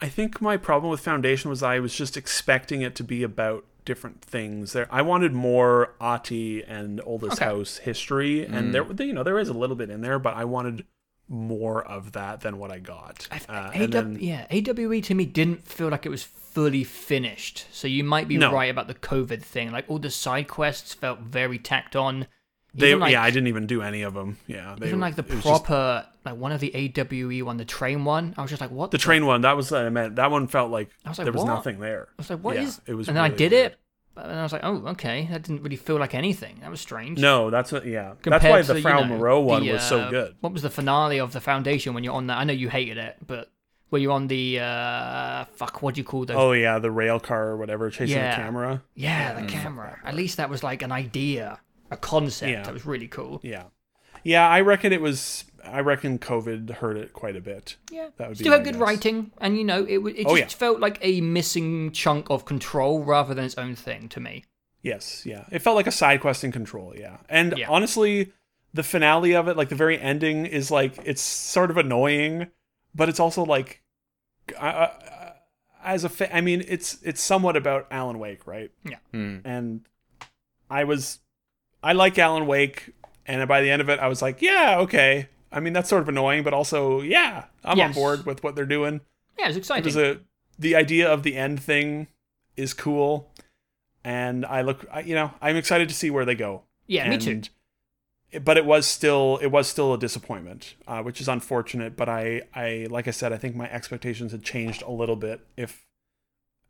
I 0.00 0.08
think 0.08 0.40
my 0.40 0.56
problem 0.56 0.90
with 0.90 1.00
Foundation 1.00 1.50
was 1.50 1.62
I 1.62 1.80
was 1.80 1.94
just 1.94 2.16
expecting 2.16 2.82
it 2.82 2.94
to 2.96 3.04
be 3.04 3.22
about 3.22 3.64
different 3.84 4.22
things. 4.22 4.72
There, 4.72 4.86
I 4.90 5.02
wanted 5.02 5.32
more 5.32 5.94
Ahti 6.00 6.62
and 6.62 7.00
Oldest 7.04 7.40
Okay. 7.40 7.44
House 7.44 7.78
history, 7.78 8.44
and 8.44 8.72
mm. 8.72 8.96
there, 8.96 9.06
you 9.06 9.12
know, 9.12 9.22
there 9.22 9.38
is 9.38 9.48
a 9.48 9.54
little 9.54 9.76
bit 9.76 9.90
in 9.90 10.00
there, 10.00 10.18
but 10.18 10.34
I 10.34 10.44
wanted 10.44 10.84
more 11.28 11.84
of 11.84 12.12
that 12.12 12.40
than 12.40 12.58
what 12.58 12.70
I 12.70 12.78
got. 12.78 13.28
Uh, 13.48 13.70
AW, 13.74 13.86
then, 13.86 14.18
yeah, 14.20 14.46
AWE 14.50 15.00
to 15.02 15.14
me 15.14 15.24
didn't 15.26 15.66
feel 15.66 15.88
like 15.88 16.06
it 16.06 16.08
was 16.08 16.22
fully 16.22 16.84
finished. 16.84 17.66
So 17.70 17.86
you 17.86 18.02
might 18.04 18.28
be 18.28 18.38
No. 18.38 18.52
right 18.52 18.70
about 18.70 18.88
the 18.88 18.94
COVID 18.94 19.42
thing. 19.42 19.70
Like 19.70 19.84
all 19.88 19.98
the 19.98 20.10
side 20.10 20.48
quests 20.48 20.94
felt 20.94 21.20
very 21.20 21.58
tacked 21.58 21.94
on. 21.96 22.26
they, 22.74 22.94
like, 22.94 23.12
yeah, 23.12 23.22
I 23.22 23.30
didn't 23.30 23.48
even 23.48 23.66
do 23.66 23.82
any 23.82 24.02
of 24.02 24.14
them. 24.14 24.38
Yeah, 24.46 24.76
they, 24.78 24.88
even 24.88 25.00
like 25.00 25.16
the 25.16 25.22
was 25.22 25.32
just- 25.32 25.46
proper, 25.46 26.06
like 26.24 26.36
one 26.36 26.52
of 26.52 26.60
the 26.60 26.70
AWE 26.74 27.42
one, 27.44 27.56
the 27.56 27.64
train 27.64 28.04
one. 28.04 28.34
I 28.36 28.42
was 28.42 28.50
just 28.50 28.60
like, 28.60 28.70
what? 28.70 28.90
the 28.90 28.98
train 28.98 29.26
one. 29.26 29.40
That 29.42 29.56
was 29.56 29.70
what 29.70 29.84
I 29.84 29.88
meant. 29.90 30.16
That 30.16 30.30
one 30.30 30.46
felt 30.46 30.70
like, 30.70 30.90
I 31.04 31.08
was 31.10 31.18
like, 31.18 31.24
there 31.26 31.32
was 31.32 31.42
what? 31.44 31.48
nothing 31.54 31.80
there. 31.80 32.08
I 32.10 32.14
was 32.18 32.30
like, 32.30 32.40
what 32.40 32.56
yeah, 32.56 32.62
is? 32.62 32.80
it 32.86 32.94
was 32.94 33.08
and 33.08 33.16
then 33.16 33.24
I 33.24 33.28
did 33.28 33.52
weird. 33.52 33.72
it, 33.72 33.78
and 34.24 34.38
I 34.38 34.42
was 34.42 34.52
like, 34.52 34.62
oh, 34.64 34.76
okay, 34.88 35.28
that 35.30 35.42
didn't 35.42 35.62
really 35.62 35.76
feel 35.76 35.96
like 35.98 36.14
anything. 36.14 36.58
That 36.60 36.70
was 36.70 36.80
strange. 36.80 37.18
No, 37.18 37.50
that's 37.50 37.72
what. 37.72 37.86
Yeah, 37.86 38.14
Compared 38.22 38.42
that's 38.42 38.50
why 38.50 38.62
to, 38.62 38.66
the 38.72 38.74
you 38.76 38.82
Frau 38.82 39.00
know, 39.00 39.16
Moreau 39.16 39.40
one 39.40 39.62
the, 39.64 39.72
was 39.72 39.82
so 39.82 40.00
uh, 40.00 40.10
good. 40.10 40.36
What 40.40 40.52
was 40.52 40.62
the 40.62 40.70
finale 40.70 41.18
of 41.18 41.32
the 41.32 41.40
Foundation 41.40 41.94
when 41.94 42.04
you're 42.04 42.14
on 42.14 42.26
that? 42.28 42.38
I 42.38 42.44
know 42.44 42.52
you 42.52 42.68
hated 42.68 42.98
it, 42.98 43.16
but 43.26 43.50
where 43.90 44.00
you're 44.02 44.12
on 44.12 44.26
the 44.26 44.60
uh, 44.60 45.44
fuck, 45.54 45.82
what 45.82 45.94
do 45.94 46.00
you 46.00 46.04
call 46.04 46.24
those? 46.26 46.36
Oh 46.36 46.52
yeah, 46.52 46.78
the 46.78 46.90
rail 46.90 47.18
car 47.20 47.48
or 47.48 47.56
whatever 47.56 47.90
chasing 47.90 48.16
Yeah. 48.16 48.36
the 48.36 48.42
camera. 48.42 48.82
yeah, 48.94 49.40
the 49.40 49.46
camera. 49.46 49.98
At 50.04 50.14
least 50.14 50.36
that 50.36 50.50
was 50.50 50.62
like 50.62 50.82
an 50.82 50.92
idea, 50.92 51.58
a 51.90 51.96
concept. 51.96 52.50
Yeah. 52.52 52.62
That 52.62 52.74
was 52.74 52.84
really 52.84 53.08
cool. 53.08 53.40
Yeah. 53.42 53.64
Yeah, 54.24 54.48
I 54.48 54.60
reckon 54.60 54.92
it 54.92 55.00
was. 55.00 55.44
I 55.64 55.80
reckon 55.80 56.18
COVID 56.18 56.70
hurt 56.70 56.96
it 56.96 57.12
quite 57.12 57.36
a 57.36 57.40
bit. 57.40 57.76
Yeah, 57.90 58.08
That 58.16 58.28
would 58.28 58.38
still 58.38 58.52
had 58.52 58.64
good 58.64 58.74
guess. 58.74 58.80
writing, 58.80 59.32
and 59.38 59.56
you 59.56 59.64
know, 59.64 59.84
it 59.84 59.96
w- 59.96 60.14
it 60.16 60.24
Oh, 60.26 60.36
just 60.36 60.56
felt 60.56 60.80
like 60.80 60.98
a 61.02 61.20
missing 61.20 61.90
chunk 61.92 62.30
of 62.30 62.44
control 62.44 63.02
rather 63.04 63.34
than 63.34 63.44
its 63.44 63.58
own 63.58 63.74
thing 63.74 64.08
to 64.10 64.20
me. 64.20 64.44
Yes, 64.82 65.26
yeah. 65.26 65.44
It 65.50 65.58
felt 65.60 65.76
like 65.76 65.86
a 65.86 65.92
side 65.92 66.20
quest 66.20 66.44
in 66.44 66.52
control, 66.52 66.94
yeah. 66.96 67.18
And 67.28 67.56
Yeah. 67.58 67.68
honestly, 67.68 68.32
the 68.72 68.82
finale 68.82 69.34
of 69.34 69.48
it, 69.48 69.56
like 69.56 69.68
the 69.70 69.74
very 69.74 69.98
ending, 70.00 70.46
is 70.46 70.70
like 70.70 70.98
it's 71.04 71.20
sort 71.22 71.70
of 71.70 71.76
annoying, 71.76 72.46
but 72.94 73.08
it's 73.08 73.18
also 73.20 73.44
like, 73.44 73.82
I, 74.58 74.68
I, 74.68 75.32
as 75.84 76.04
a, 76.04 76.08
fa- 76.08 76.34
I 76.34 76.40
mean, 76.40 76.64
it's 76.68 76.98
it's 77.02 77.20
somewhat 77.20 77.56
about 77.56 77.86
Alan 77.90 78.18
Wake, 78.18 78.46
right? 78.46 78.70
Hmm. 79.12 79.38
And 79.44 79.80
I 80.70 80.84
was, 80.84 81.18
I 81.82 81.92
like 81.92 82.18
Alan 82.18 82.46
Wake, 82.46 82.92
and 83.26 83.46
by 83.48 83.60
the 83.62 83.70
end 83.70 83.82
of 83.82 83.88
it, 83.88 83.98
I 83.98 84.06
was 84.08 84.22
like, 84.22 84.40
yeah, 84.40 84.78
okay. 84.80 85.28
I 85.50 85.60
mean, 85.60 85.72
that's 85.72 85.88
sort 85.88 86.02
of 86.02 86.08
annoying, 86.08 86.42
but 86.42 86.52
also, 86.52 87.00
yeah, 87.00 87.44
I'm 87.64 87.80
on 87.80 87.92
board 87.92 88.26
with 88.26 88.42
what 88.42 88.54
they're 88.54 88.66
doing. 88.66 89.00
Yeah, 89.38 89.46
it's 89.48 89.56
it 89.56 89.60
exciting. 89.60 89.84
was 89.84 89.96
a 89.96 90.20
the 90.58 90.74
idea 90.74 91.10
of 91.10 91.22
the 91.22 91.36
end 91.36 91.62
thing 91.62 92.08
is 92.56 92.74
cool 92.74 93.30
and 94.04 94.44
i 94.46 94.60
look 94.60 94.84
I, 94.92 95.00
you 95.00 95.14
know 95.14 95.32
i'm 95.40 95.56
excited 95.56 95.88
to 95.88 95.94
see 95.94 96.10
where 96.10 96.24
they 96.24 96.34
go 96.34 96.62
yeah, 96.86 97.08
me 97.08 97.18
too. 97.18 97.42
But 98.42 98.56
it 98.56 98.64
was 98.64 98.86
still 98.86 99.38
it 99.42 99.48
was 99.48 99.68
still 99.68 99.94
a 99.94 99.98
disappointment 99.98 100.74
uh, 100.86 101.02
which 101.02 101.20
is 101.20 101.28
unfortunate 101.28 101.96
but 101.96 102.08
i 102.08 102.42
i 102.54 102.86
like 102.90 103.06
i 103.06 103.10
said 103.10 103.32
i 103.32 103.36
think 103.36 103.54
my 103.54 103.70
expectations 103.70 104.32
had 104.32 104.42
changed 104.42 104.82
a 104.82 104.90
little 104.90 105.16
bit 105.16 105.40
if 105.56 105.86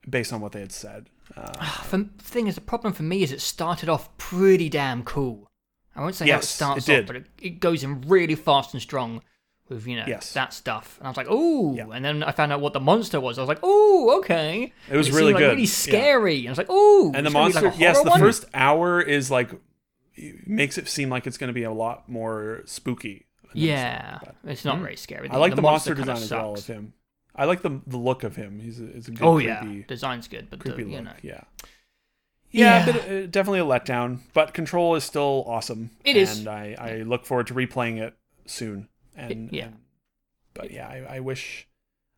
based 0.09 0.33
on 0.33 0.41
what 0.41 0.53
they 0.53 0.61
had 0.61 0.73
said 0.73 1.09
uh, 1.37 1.53
For, 1.83 1.99
the 1.99 2.09
thing 2.19 2.47
is, 2.47 2.55
the 2.55 2.61
problem 2.61 2.95
for 2.95 3.03
me 3.03 3.23
is 3.23 3.33
it 3.33 3.41
started 3.43 3.91
off 3.91 4.17
pretty 4.17 4.71
damn 4.71 5.03
cool. 5.03 5.51
I 5.99 6.03
won't 6.03 6.15
say 6.15 6.29
how 6.29 6.39
it 6.39 6.45
starts 6.45 6.89
it 6.89 7.01
off, 7.01 7.07
but 7.07 7.17
it, 7.17 7.27
it 7.43 7.61
goes 7.61 7.83
in 7.83 8.03
really 8.03 8.35
fast 8.37 8.73
and 8.75 8.81
strong 8.83 9.23
with 9.69 9.87
you 9.87 9.97
know 9.97 10.05
Yes. 10.07 10.33
that 10.33 10.53
stuff. 10.55 10.97
And 10.99 11.07
I 11.07 11.11
was 11.11 11.17
like, 11.17 11.31
ooh, 11.31 11.75
Yeah. 11.77 11.89
and 11.93 12.05
then 12.05 12.23
I 12.23 12.33
found 12.33 12.53
out 12.53 12.61
what 12.61 12.73
the 12.73 12.81
monster 12.81 13.21
was. 13.21 13.39
I 13.39 13.43
was 13.43 13.49
like, 13.49 13.63
ooh, 13.65 14.19
okay. 14.19 14.73
It 14.91 14.97
was 14.97 15.09
And 15.09 15.17
really 15.17 15.33
seemed, 15.33 15.35
like, 15.35 15.43
good, 15.43 15.51
really 15.51 15.63
yeah. 15.63 15.69
scary. 15.69 16.39
And 16.39 16.49
I 16.49 16.51
was 16.53 16.59
like, 16.59 16.71
ooh, 16.71 17.13
and 17.15 17.27
the 17.27 17.31
monster 17.31 17.63
like 17.67 17.79
yes 17.79 18.01
the 18.03 18.11
one? 18.11 18.21
first 18.21 18.45
hour 18.55 19.01
is 19.03 19.31
like 19.31 19.51
makes 20.47 20.79
it 20.79 20.89
seem 20.89 21.11
like 21.11 21.27
it's 21.27 21.39
going 21.39 21.49
to 21.49 21.55
be 21.55 21.63
a 21.65 21.73
lot 21.73 22.09
more 22.09 22.63
spooky 22.65 23.27
Yeah, 23.53 24.19
it's 24.45 24.65
not 24.65 24.79
very 24.79 24.97
scary. 24.97 25.29
Hmm. 25.29 25.35
I 25.35 25.39
like 25.39 25.55
the, 25.55 25.63
monster, 25.63 25.95
kinda 25.95 26.13
design 26.15 26.23
as 26.25 26.31
well 26.31 26.55
of 26.55 26.67
him. 26.67 26.93
I 27.35 27.45
like 27.45 27.63
the 27.63 27.81
the 27.87 27.99
look 27.99 28.25
of 28.25 28.35
him. 28.37 28.59
He's 28.61 28.81
a, 28.81 28.87
it's 28.97 29.09
a 29.09 29.13
good 29.13 29.23
Oh 29.25 29.35
creepy, 29.37 29.47
yeah, 29.49 29.83
design's 29.87 30.29
good, 30.29 30.49
but 30.51 30.59
the, 30.61 30.73
creepy 30.73 30.91
you 30.91 30.97
look. 30.97 31.05
know, 31.05 31.13
Yeah. 31.23 31.43
Yeah. 32.51 32.87
Yeah, 32.87 32.93
but 32.93 32.97
uh, 33.11 33.27
definitely 33.27 33.61
a 33.61 33.65
letdown. 33.65 34.21
But 34.33 34.55
Control 34.55 34.95
is 34.95 35.05
still 35.05 35.45
awesome. 35.47 35.91
It 36.05 36.17
is. 36.17 36.39
and 36.39 36.49
I, 36.49 36.77
I 36.79 36.97
look 37.03 37.27
forward 37.27 37.47
to 37.49 37.55
replaying 37.55 37.99
it 38.01 38.15
soon. 38.47 38.89
And 39.17 39.51
yeah. 39.53 39.67
and- 39.67 39.77
but 40.55 40.71
yeah, 40.73 40.89
I, 40.89 41.17
I 41.17 41.21
wish 41.21 41.69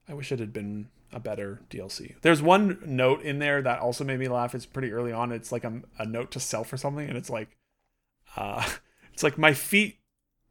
I 0.08 0.14
wish 0.14 0.32
it 0.32 0.38
had 0.38 0.52
been 0.52 0.88
a 1.12 1.20
better 1.20 1.60
DLC. 1.70 2.14
There's 2.22 2.40
one 2.40 2.78
note 2.86 3.22
in 3.22 3.38
there 3.38 3.60
that 3.62 3.80
also 3.80 4.02
made 4.04 4.18
me 4.18 4.28
laugh. 4.28 4.54
It's 4.54 4.64
pretty 4.66 4.92
early 4.92 5.12
on. 5.12 5.30
It's 5.32 5.52
like 5.52 5.64
a, 5.64 5.82
a 5.98 6.06
note 6.06 6.30
to 6.32 6.40
self 6.40 6.72
or 6.72 6.76
something, 6.78 7.06
and 7.08 7.18
it's 7.18 7.28
like, 7.30 7.48
uh, 8.36 8.66
it's 9.12 9.22
like 9.22 9.36
my 9.36 9.52
feet 9.52 9.98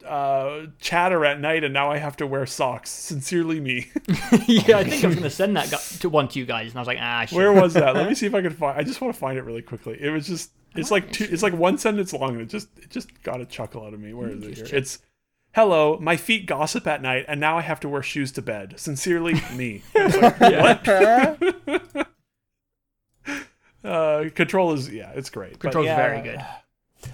uh, 0.05 0.67
chatter 0.79 1.25
at 1.25 1.39
night, 1.39 1.63
and 1.63 1.73
now 1.73 1.91
I 1.91 1.97
have 1.97 2.17
to 2.17 2.27
wear 2.27 2.45
socks. 2.45 2.89
Sincerely, 2.89 3.59
me. 3.59 3.91
yeah, 4.47 4.77
I 4.77 4.83
think 4.83 5.03
I 5.03 5.07
was 5.07 5.15
gonna 5.15 5.29
send 5.29 5.55
that 5.57 5.69
to 5.99 6.09
one 6.09 6.27
to 6.29 6.39
you 6.39 6.45
guys, 6.45 6.69
and 6.69 6.77
I 6.77 6.81
was 6.81 6.87
like, 6.87 6.99
ah, 7.01 7.25
shit. 7.25 7.37
Where 7.37 7.51
was 7.51 7.73
that? 7.73 7.95
Let 7.95 8.07
me 8.07 8.15
see 8.15 8.25
if 8.25 8.35
I 8.35 8.41
can 8.41 8.51
find. 8.51 8.79
I 8.79 8.83
just 8.83 9.01
want 9.01 9.13
to 9.13 9.19
find 9.19 9.37
it 9.37 9.43
really 9.43 9.61
quickly. 9.61 9.97
It 9.99 10.09
was 10.09 10.27
just. 10.27 10.51
It's 10.75 10.91
like 10.91 11.11
two. 11.11 11.27
It's 11.29 11.43
like 11.43 11.53
one 11.53 11.77
sentence 11.77 12.13
long, 12.13 12.31
and 12.31 12.41
it 12.41 12.49
just 12.49 12.69
it 12.77 12.89
just 12.89 13.21
got 13.23 13.41
a 13.41 13.45
chuckle 13.45 13.83
out 13.83 13.93
of 13.93 13.99
me. 13.99 14.13
Where 14.13 14.29
is 14.29 14.43
it 14.43 14.55
here? 14.55 14.67
It's. 14.71 14.99
Hello, 15.55 15.97
my 15.99 16.15
feet 16.15 16.45
gossip 16.45 16.85
at 16.85 17.01
night, 17.01 17.25
and 17.27 17.39
now 17.39 17.57
I 17.57 17.61
have 17.61 17.79
to 17.79 17.89
wear 17.89 18.03
shoes 18.03 18.31
to 18.33 18.41
bed. 18.41 18.75
Sincerely, 18.77 19.33
me. 19.55 19.81
Like, 19.95 20.39
what? 20.39 22.07
uh, 23.83 24.29
control 24.35 24.73
is 24.73 24.91
yeah, 24.91 25.11
it's 25.15 25.31
great. 25.31 25.57
Control 25.57 25.85
is 25.85 25.87
yeah, 25.87 25.95
very 25.95 26.21
good. 26.21 26.45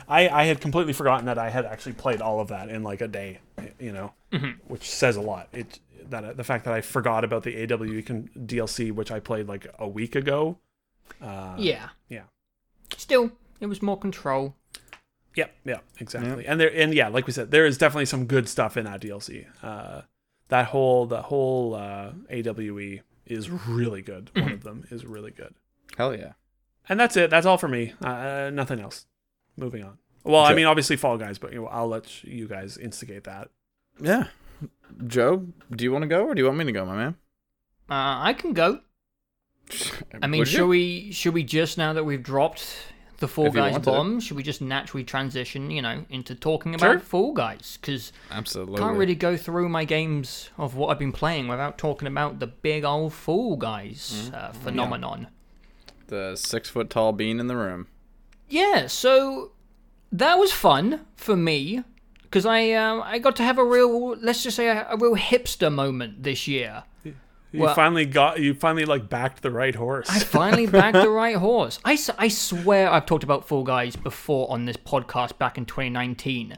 I 0.08 0.28
I 0.30 0.44
had 0.46 0.62
completely 0.62 0.94
forgotten 0.94 1.26
that 1.28 1.38
I 1.38 1.50
had 1.50 1.66
actually 1.66 1.94
played 1.94 2.22
all 2.22 2.40
of 2.40 2.48
that 2.50 2.70
in 2.70 2.84
like 2.84 3.02
a 3.02 3.08
day. 3.08 3.40
You 3.80 3.92
know, 3.92 4.14
Mm-hmm. 4.32 4.60
which 4.68 4.90
says 4.90 5.16
a 5.16 5.22
lot. 5.22 5.48
It 5.54 5.80
that 6.10 6.38
the 6.38 6.44
fact 6.44 6.66
that 6.66 6.74
I 6.74 6.82
forgot 6.82 7.24
about 7.24 7.44
the 7.44 7.56
AWE 7.56 8.02
con- 8.04 8.30
DLC, 8.38 8.92
which 8.92 9.12
I 9.12 9.20
played 9.20 9.48
like 9.48 9.68
a 9.80 9.88
week 9.88 10.16
ago. 10.16 10.58
Uh, 11.22 11.56
Yeah. 11.58 11.90
yeah. 12.10 12.24
Still, 12.98 13.32
it 13.60 13.66
was 13.68 13.82
more 13.82 13.98
control. 13.98 14.56
Yep. 15.36 15.56
Yeah. 15.66 15.80
Exactly. 16.00 16.46
And 16.46 16.60
there 16.60 16.72
and 16.74 16.94
yeah, 16.94 17.08
like 17.10 17.28
we 17.28 17.34
said, 17.34 17.52
there 17.52 17.66
is 17.66 17.78
definitely 17.78 18.06
some 18.06 18.26
good 18.26 18.48
stuff 18.50 18.78
in 18.78 18.86
that 18.86 19.02
DLC. 19.02 19.46
Uh, 19.64 20.02
that 20.50 20.68
whole 20.68 21.06
the 21.06 21.24
whole 21.24 21.74
uh, 21.76 22.12
AWE 22.30 23.00
is 23.26 23.50
really 23.50 24.02
good. 24.02 24.30
One 24.36 24.52
of 24.52 24.64
them 24.64 24.86
is 24.92 25.06
really 25.06 25.32
good. 25.32 25.56
Hell 25.98 26.16
yeah. 26.16 26.34
And 26.88 27.00
that's 27.00 27.18
it. 27.18 27.30
That's 27.32 27.46
all 27.48 27.58
for 27.58 27.68
me. 27.68 27.94
Uh, 28.02 28.52
nothing 28.54 28.80
else. 28.80 29.08
Moving 29.58 29.84
on. 29.84 29.98
Well, 30.24 30.44
I 30.44 30.54
mean, 30.56 30.66
obviously 30.66 30.96
Fall 30.98 31.18
Guys, 31.18 31.38
but 31.38 31.54
you 31.54 31.62
know, 31.62 31.68
I'll 31.68 31.88
let 31.88 32.24
you 32.24 32.48
guys 32.48 32.78
instigate 32.78 33.24
that. 33.26 33.50
Yeah. 34.02 34.28
Joe, 35.08 35.48
do 35.72 35.84
you 35.84 35.92
want 35.92 36.04
to 36.04 36.08
go 36.08 36.26
or 36.26 36.34
do 36.36 36.42
you 36.42 36.46
want 36.46 36.58
me 36.58 36.66
to 36.66 36.72
go, 36.72 36.86
my 36.86 36.96
man? 36.96 37.16
Uh, 37.90 38.20
I 38.24 38.34
can 38.38 38.54
go. 38.54 38.80
I 40.22 40.28
mean, 40.28 40.40
Would 40.40 40.52
you? 40.52 40.58
should 40.60 40.68
we 40.68 41.12
should 41.12 41.34
we 41.34 41.44
just 41.44 41.78
now 41.78 41.94
that 41.94 42.04
we've 42.04 42.22
dropped 42.24 42.66
the 43.18 43.28
Fall 43.28 43.48
If 43.48 43.54
Guys 43.54 43.72
want 43.74 43.84
to. 43.86 43.90
bomb, 43.92 44.20
should 44.20 44.36
we 44.38 44.44
just 44.44 44.62
naturally 44.62 45.04
transition, 45.04 45.72
you 45.72 45.82
know, 45.82 46.06
into 46.10 46.36
talking 46.36 46.78
Sure. 46.78 46.92
about 46.94 47.04
Fall 47.04 47.34
Guys? 47.34 47.78
Because 47.80 48.12
Absolutely. 48.32 48.78
can't 48.78 48.98
really 48.98 49.16
go 49.16 49.38
through 49.38 49.70
my 49.70 49.86
games 49.86 50.50
of 50.58 50.76
what 50.76 50.88
I've 50.90 51.00
been 51.00 51.12
playing 51.14 51.48
without 51.48 51.78
talking 51.78 52.08
about 52.08 52.40
the 52.40 52.48
big 52.48 52.84
old 52.84 53.14
Fall 53.14 53.56
Guys 53.58 54.30
Mm-hmm. 54.32 54.36
uh, 54.36 54.52
phenomenon. 54.54 55.28
The 56.08 56.36
six 56.36 56.70
foot 56.70 56.90
tall 56.90 57.14
bean 57.14 57.40
in 57.40 57.48
the 57.48 57.56
room. 57.56 57.88
Yeah, 58.50 58.88
so 58.88 59.52
that 60.12 60.36
was 60.36 60.52
fun 60.52 61.06
for 61.16 61.36
me 61.36 61.84
because 62.24 62.46
I 62.46 62.72
um, 62.72 63.02
I 63.04 63.20
got 63.20 63.36
to 63.38 63.44
have 63.44 63.58
a 63.58 63.64
real 63.64 64.16
let's 64.18 64.44
just 64.44 64.56
say 64.56 64.68
a, 64.68 64.88
a 64.90 64.98
real 64.98 65.16
hipster 65.16 65.72
moment 65.72 66.24
this 66.24 66.48
year. 66.48 66.84
You 67.04 67.62
Well- 67.62 67.76
finally 67.76 68.06
got 68.06 68.40
you 68.40 68.54
finally 68.54 68.86
like 68.86 69.10
backed 69.10 69.42
the 69.42 69.52
right 69.52 69.76
horse. 69.76 70.10
I 70.10 70.20
finally 70.20 70.68
backed 70.68 70.98
the 70.98 71.10
right 71.24 71.38
horse. 71.38 71.80
I, 71.86 71.98
I 72.18 72.28
swear 72.28 72.92
I've 72.92 73.06
talked 73.06 73.24
about 73.24 73.48
Fall 73.48 73.64
Guys 73.64 73.96
before 73.96 74.52
on 74.52 74.66
this 74.66 74.78
podcast 74.78 75.38
back 75.38 75.58
in 75.58 75.66
2019 75.66 76.58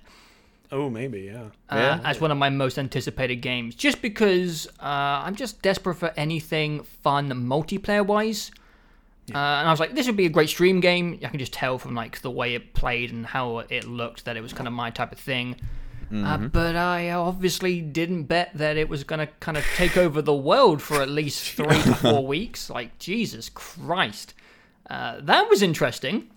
oh, 0.72 0.90
maybe 0.90 1.22
yeah. 1.22 1.50
uh, 1.70 2.00
as 2.04 2.20
one 2.22 2.32
of 2.32 2.38
my 2.38 2.50
most 2.50 2.78
anticipated 2.78 3.38
games. 3.38 3.76
Just 3.76 4.02
because 4.02 4.68
uh, 4.82 5.24
I'm 5.26 5.36
just 5.36 5.62
desperate 5.62 5.96
for 5.96 6.14
anything 6.18 6.84
fun 6.84 7.30
multiplayer 7.30 8.06
wise. 8.06 8.52
Uh, 9.34 9.38
and 9.38 9.68
I 9.68 9.72
was 9.72 9.80
like, 9.80 9.94
this 9.94 10.08
would 10.08 10.16
be 10.16 10.26
a 10.26 10.30
great 10.30 10.50
stream 10.50 10.80
game. 10.80 11.20
I 11.24 11.28
can 11.28 11.40
just 11.40 11.54
tell 11.54 11.78
from 11.78 11.96
like 11.96 12.22
the 12.22 12.32
way 12.32 12.56
it 12.56 12.74
played 12.74 13.12
and 13.12 13.26
how 13.26 13.60
it 13.60 13.86
looked 13.86 14.26
that 14.26 14.38
it 14.38 14.42
was 14.42 14.54
kind 14.54 14.68
of 14.68 14.74
my 14.74 14.90
type 14.90 15.12
of 15.12 15.20
thing. 15.20 15.58
Uh, 16.14 16.38
but 16.38 16.78
I 16.78 17.12
obviously 17.12 17.82
didn't 17.82 18.24
bet 18.24 18.52
that 18.54 18.78
it 18.78 18.88
was 18.88 19.04
going 19.04 19.20
to 19.20 19.28
kind 19.42 19.58
of 19.58 19.66
take 19.76 19.98
over 19.98 20.22
the 20.22 20.34
world 20.34 20.82
for 20.82 21.02
at 21.02 21.10
least 21.10 21.52
three 21.56 21.82
to 21.82 21.96
four 21.96 22.26
weeks. 22.26 22.70
Like, 22.70 22.98
Jesus 22.98 23.50
Christ. 23.50 24.34
Uh, 24.90 25.18
that 25.20 25.50
was 25.50 25.62
interesting. 25.62 26.30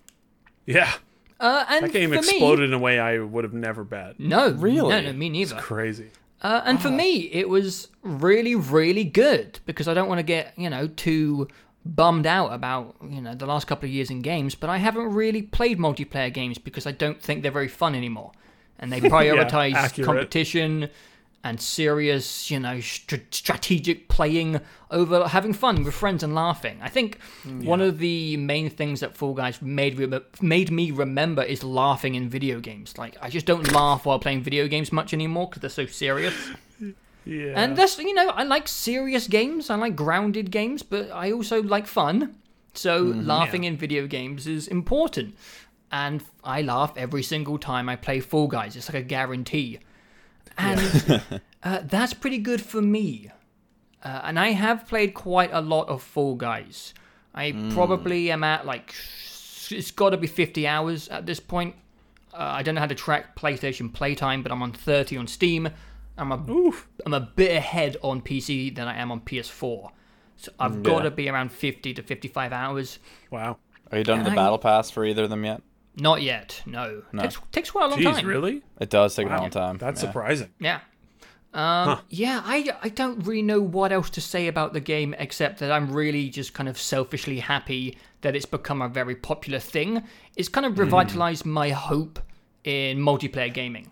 Yeah. 0.67 0.93
Uh, 1.39 1.65
and 1.69 1.85
That 1.85 1.93
game 1.93 2.12
exploded 2.12 2.61
Me, 2.61 2.65
in 2.67 2.73
a 2.73 2.79
way 2.79 2.99
I 2.99 3.21
would 3.21 3.45
have 3.45 3.55
never 3.55 3.85
bet. 3.85 4.19
no, 4.19 4.51
Really? 4.51 4.89
No, 4.89 5.01
no, 5.01 5.12
me 5.12 5.29
neither. 5.29 5.57
It's 5.57 5.65
crazy. 5.65 6.11
Uh, 6.43 6.62
and 6.65 6.81
for 6.81 6.91
me, 6.91 7.31
it 7.33 7.49
was 7.49 7.89
really, 8.03 8.55
really 8.57 9.05
good 9.05 9.61
because 9.67 9.87
I 9.87 9.95
don't 9.95 10.09
want 10.09 10.19
to 10.19 10.25
get, 10.25 10.55
you 10.57 10.71
know, 10.71 10.89
too 10.89 11.49
bummed 11.85 12.27
out 12.27 12.52
about, 12.52 12.97
you 13.09 13.20
know, 13.20 13.35
the 13.35 13.47
last 13.47 13.66
couple 13.66 13.89
of 13.89 13.93
years 13.93 14.11
in 14.11 14.20
games, 14.20 14.55
but 14.55 14.70
I 14.70 14.78
haven't 14.78 15.12
really 15.12 15.43
played 15.43 15.78
multiplayer 15.78 16.32
games 16.32 16.59
because 16.59 16.86
I 16.86 16.93
don't 16.93 17.20
think 17.20 17.43
they're 17.43 17.51
very 17.51 17.69
fun 17.69 17.94
anymore. 17.94 18.32
And 18.78 18.93
they 18.93 19.01
prioritize 19.01 19.74
accurate. 19.74 20.07
competition 20.07 20.90
and 21.43 21.59
serious, 21.59 22.51
you 22.51 22.61
know, 22.61 22.81
str- 22.81 23.16
strategic 23.31 24.09
playing 24.09 24.61
over 24.90 25.27
having 25.28 25.55
fun 25.55 25.85
with 25.85 25.94
friends 25.94 26.23
and 26.23 26.35
laughing. 26.35 26.78
I 26.82 26.90
think 26.90 27.19
mm, 27.44 27.65
one 27.65 27.81
of 27.81 27.98
the 27.98 28.36
main 28.36 28.69
things 28.69 29.01
that 29.01 29.16
Fall 29.16 29.32
Guys 29.32 29.62
made 29.62 29.98
re- 29.98 30.20
made 30.43 30.70
me 30.70 30.90
remember 30.90 31.43
is 31.43 31.65
laughing 31.65 32.15
in 32.15 32.28
video 32.28 32.61
games. 32.61 32.98
Like 32.98 33.16
I 33.23 33.31
just 33.31 33.47
don't 33.47 33.73
laugh 33.73 34.05
while 34.05 34.19
playing 34.19 34.43
video 34.43 34.69
games 34.69 34.93
much 34.93 35.15
anymore 35.15 35.48
because 35.48 35.62
they're 35.62 35.70
so 35.70 35.86
serious. 35.86 36.35
Yeah. 37.31 37.52
And 37.55 37.77
that's 37.77 37.97
you 37.97 38.12
know 38.12 38.31
I 38.31 38.43
like 38.43 38.66
serious 38.66 39.28
games. 39.28 39.70
I 39.70 39.77
like 39.77 39.94
grounded 39.94 40.51
games, 40.51 40.82
but 40.82 41.11
I 41.12 41.31
also 41.31 41.62
like 41.62 41.86
fun. 41.86 42.35
So 42.74 42.98
laughing 42.98 43.65
in 43.65 43.77
video 43.77 44.07
games 44.07 44.47
is 44.47 44.69
important. 44.69 45.36
And 45.93 46.23
I 46.44 46.62
laugh 46.62 46.93
every 46.97 47.23
single 47.23 47.59
time 47.59 47.89
I 47.89 47.97
play 47.97 48.20
Fall 48.20 48.47
Guys. 48.47 48.77
It's 48.77 48.89
like 48.89 49.02
a 49.02 49.07
guarantee. 49.07 49.81
And 50.57 51.23
uh, 51.62 51.81
that's 51.85 52.15
pretty 52.15 52.39
good 52.39 52.61
for 52.61 52.81
me. 52.81 53.31
Uh, 54.02 54.20
and 54.24 54.39
I 54.39 54.51
have 54.52 54.86
played 54.86 55.15
quite 55.15 55.51
a 55.52 55.61
lot 55.61 55.89
of 55.89 56.02
Fall 56.02 56.36
Guys. 56.36 56.94
I 57.35 57.52
probably 57.73 58.31
am 58.31 58.44
at 58.44 58.66
like, 58.66 58.94
it's 59.70 59.90
got 59.90 60.11
to 60.11 60.16
be 60.16 60.27
50 60.27 60.66
hours 60.66 61.09
at 61.09 61.27
this 61.27 61.40
point. 61.40 61.74
Uh, 62.32 62.39
I 62.39 62.62
don't 62.62 62.77
know 62.77 62.81
how 62.81 62.86
to 62.86 62.94
track 62.94 63.36
PlayStation 63.36 63.93
playtime, 63.93 64.43
but 64.43 64.52
I'm 64.52 64.62
on 64.62 64.73
30 64.73 65.16
on 65.16 65.27
Steam. 65.27 65.69
I'm 66.19 66.32
a, 66.32 66.51
Oof. 66.51 66.89
I'm 67.07 67.15
a 67.15 67.20
bit 67.20 67.57
ahead 67.57 67.97
on 68.03 68.20
PC 68.20 68.74
than 68.74 68.87
I 68.89 68.97
am 68.97 69.11
on 69.11 69.20
PS4. 69.20 69.91
So 70.37 70.53
I've 70.59 70.82
got 70.82 71.01
to 71.03 71.11
be 71.11 71.28
around 71.28 71.53
50 71.53 71.95
to 71.95 72.03
55 72.03 72.53
hours. 72.53 72.99
Wow. 73.31 73.59
Are 73.93 73.99
you 73.99 74.05
done 74.05 74.19
with 74.19 74.27
the 74.27 74.32
I- 74.32 74.37
battle 74.37 74.59
pass 74.59 74.91
for 74.91 75.05
either 75.05 75.24
of 75.24 75.31
them 75.31 75.45
yet? 75.45 75.62
Not 75.97 76.23
yet, 76.23 76.62
no. 76.66 77.03
no. 77.12 77.23
Takes, 77.23 77.39
takes 77.51 77.70
quite 77.73 77.87
a 77.87 77.89
long 77.89 77.99
Jeez, 77.99 78.15
time. 78.15 78.27
really? 78.27 78.62
It 78.81 78.91
does 78.91 79.15
take 79.16 79.27
a 79.27 79.31
long 79.31 79.51
time. 79.51 79.77
That's 79.77 80.01
yeah. 80.01 80.09
surprising. 80.09 80.51
Yeah. 80.61 80.81
Um, 81.53 81.99
Yeah, 82.09 82.41
I, 82.45 82.70
I 82.81 82.89
don't 82.91 83.27
really 83.27 83.43
know 83.43 83.61
what 83.61 83.91
else 83.91 84.09
to 84.11 84.20
say 84.20 84.47
about 84.47 84.73
the 84.73 84.81
game 84.81 85.15
except 85.19 85.59
that 85.59 85.73
I'm 85.73 85.93
really 85.93 86.31
just 86.31 86.55
kind 86.55 86.69
of 86.69 86.78
selfishly 86.78 87.41
happy 87.41 87.99
that 88.20 88.37
it's 88.37 88.47
become 88.47 88.81
a 88.82 88.89
very 88.89 89.16
popular 89.16 89.59
thing. 89.59 90.05
It's 90.37 90.49
kind 90.49 90.65
of 90.65 90.78
revitalized 90.78 91.45
my 91.45 91.70
hope 91.70 92.20
in 92.62 92.99
multiplayer 92.99 93.53
gaming. 93.53 93.91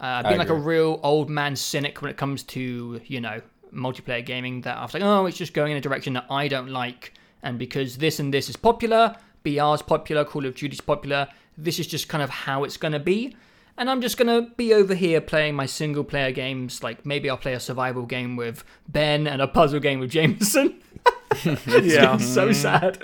Uh, 0.00 0.22
I've 0.22 0.28
been 0.28 0.38
like 0.38 0.48
a 0.48 0.54
real 0.54 1.00
old 1.02 1.30
man 1.30 1.54
cynic 1.56 2.02
when 2.02 2.10
it 2.10 2.16
comes 2.16 2.42
to, 2.44 3.00
you 3.06 3.20
know, 3.20 3.40
multiplayer 3.72 4.24
gaming 4.24 4.62
that 4.62 4.76
I 4.76 4.82
was 4.82 4.94
like, 4.94 5.02
oh, 5.02 5.26
it's 5.26 5.36
just 5.36 5.54
going 5.54 5.72
in 5.72 5.78
a 5.78 5.80
direction 5.80 6.14
that 6.14 6.26
I 6.30 6.48
don't 6.48 6.70
like. 6.70 7.14
And 7.42 7.58
because 7.58 7.98
this 7.98 8.18
and 8.18 8.32
this 8.32 8.48
is 8.48 8.56
popular, 8.56 9.16
BR's 9.42 9.82
popular, 9.82 10.24
Call 10.24 10.46
of 10.46 10.54
Duty's 10.54 10.80
popular, 10.80 11.28
this 11.56 11.78
is 11.78 11.86
just 11.86 12.08
kind 12.08 12.22
of 12.22 12.30
how 12.30 12.64
it's 12.64 12.76
going 12.76 12.92
to 12.92 13.00
be. 13.00 13.36
And 13.76 13.90
I'm 13.90 14.00
just 14.00 14.16
going 14.16 14.28
to 14.28 14.50
be 14.56 14.72
over 14.72 14.94
here 14.94 15.20
playing 15.20 15.56
my 15.56 15.66
single 15.66 16.04
player 16.04 16.30
games. 16.32 16.82
Like 16.82 17.04
maybe 17.04 17.28
I'll 17.28 17.36
play 17.36 17.54
a 17.54 17.60
survival 17.60 18.04
game 18.04 18.36
with 18.36 18.64
Ben 18.88 19.26
and 19.26 19.42
a 19.42 19.48
puzzle 19.48 19.80
game 19.80 20.00
with 20.00 20.10
Jameson. 20.10 20.80
Yeah. 21.66 22.16
so 22.18 22.52
sad. 22.52 23.02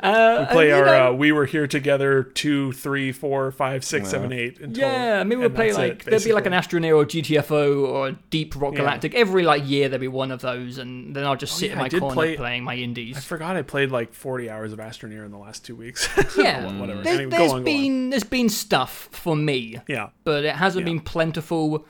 Uh, 0.00 0.46
Play 0.52 0.70
and, 0.70 0.80
our 0.80 0.84
know, 0.86 1.08
uh, 1.08 1.12
we 1.12 1.32
were 1.32 1.46
here 1.46 1.66
together 1.66 2.22
two, 2.22 2.72
three, 2.72 3.10
four, 3.12 3.50
five, 3.52 3.84
six, 3.84 4.10
seven, 4.10 4.32
eight. 4.32 4.60
Until, 4.60 4.82
Yeah, 4.88 5.24
mean, 5.24 5.38
we'll 5.38 5.50
play 5.50 5.72
like 5.72 5.92
it, 5.92 6.04
there'll 6.04 6.24
be 6.24 6.32
like 6.32 6.46
an 6.46 6.52
basically. 6.52 6.80
Astroneer 6.80 6.96
or 6.96 7.04
GTFO 7.06 7.86
or 7.88 8.12
Deep 8.30 8.54
Rock 8.60 8.74
Yeah. 8.74 8.80
Galactic 8.80 9.14
every 9.14 9.42
like 9.44 9.66
year. 9.68 9.88
There'll 9.88 10.00
be 10.00 10.08
one 10.08 10.30
of 10.30 10.40
those, 10.42 10.78
and 10.78 11.16
then 11.16 11.24
I'll 11.24 11.36
just 11.36 11.56
sit 11.56 11.66
yeah, 11.68 11.72
in 11.72 11.78
my 11.78 11.88
corner 11.88 12.14
play- 12.14 12.36
playing 12.36 12.64
my 12.64 12.74
indies. 12.76 13.16
I 13.16 13.20
forgot 13.20 13.56
I 13.56 13.62
played 13.62 13.90
like 13.90 14.12
40 14.12 14.50
hours 14.50 14.72
of 14.72 14.78
Astroneer 14.78 15.24
in 15.24 15.30
the 15.30 15.38
last 15.38 15.64
two 15.64 15.74
weeks. 15.76 16.08
Yeah, 16.36 16.78
Whatever. 16.78 17.02
There, 17.02 17.14
Anyway, 17.14 17.30
go 17.30 17.36
has 17.44 17.52
on, 17.52 17.56
go 17.56 17.56
on. 17.58 17.64
been 17.64 18.10
there's 18.10 18.24
been 18.24 18.48
stuff 18.48 19.08
for 19.12 19.34
me, 19.34 19.80
Yeah. 19.88 20.10
but 20.24 20.44
it 20.44 20.54
hasn't 20.56 20.86
Yeah. 20.86 20.92
been 20.92 21.00
plentiful. 21.00 21.86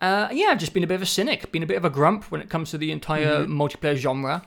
Uh, 0.00 0.28
yeah, 0.32 0.48
I've 0.48 0.58
just 0.58 0.74
been 0.74 0.84
a 0.84 0.86
bit 0.86 0.96
of 0.96 1.02
a 1.02 1.06
cynic, 1.06 1.50
been 1.50 1.62
a 1.62 1.66
bit 1.66 1.76
of 1.78 1.84
a 1.84 1.90
grump 1.90 2.24
when 2.30 2.40
it 2.42 2.50
comes 2.50 2.70
to 2.72 2.78
the 2.78 2.92
entire 2.92 3.46
multiplayer 3.46 3.96
genre. 3.96 4.42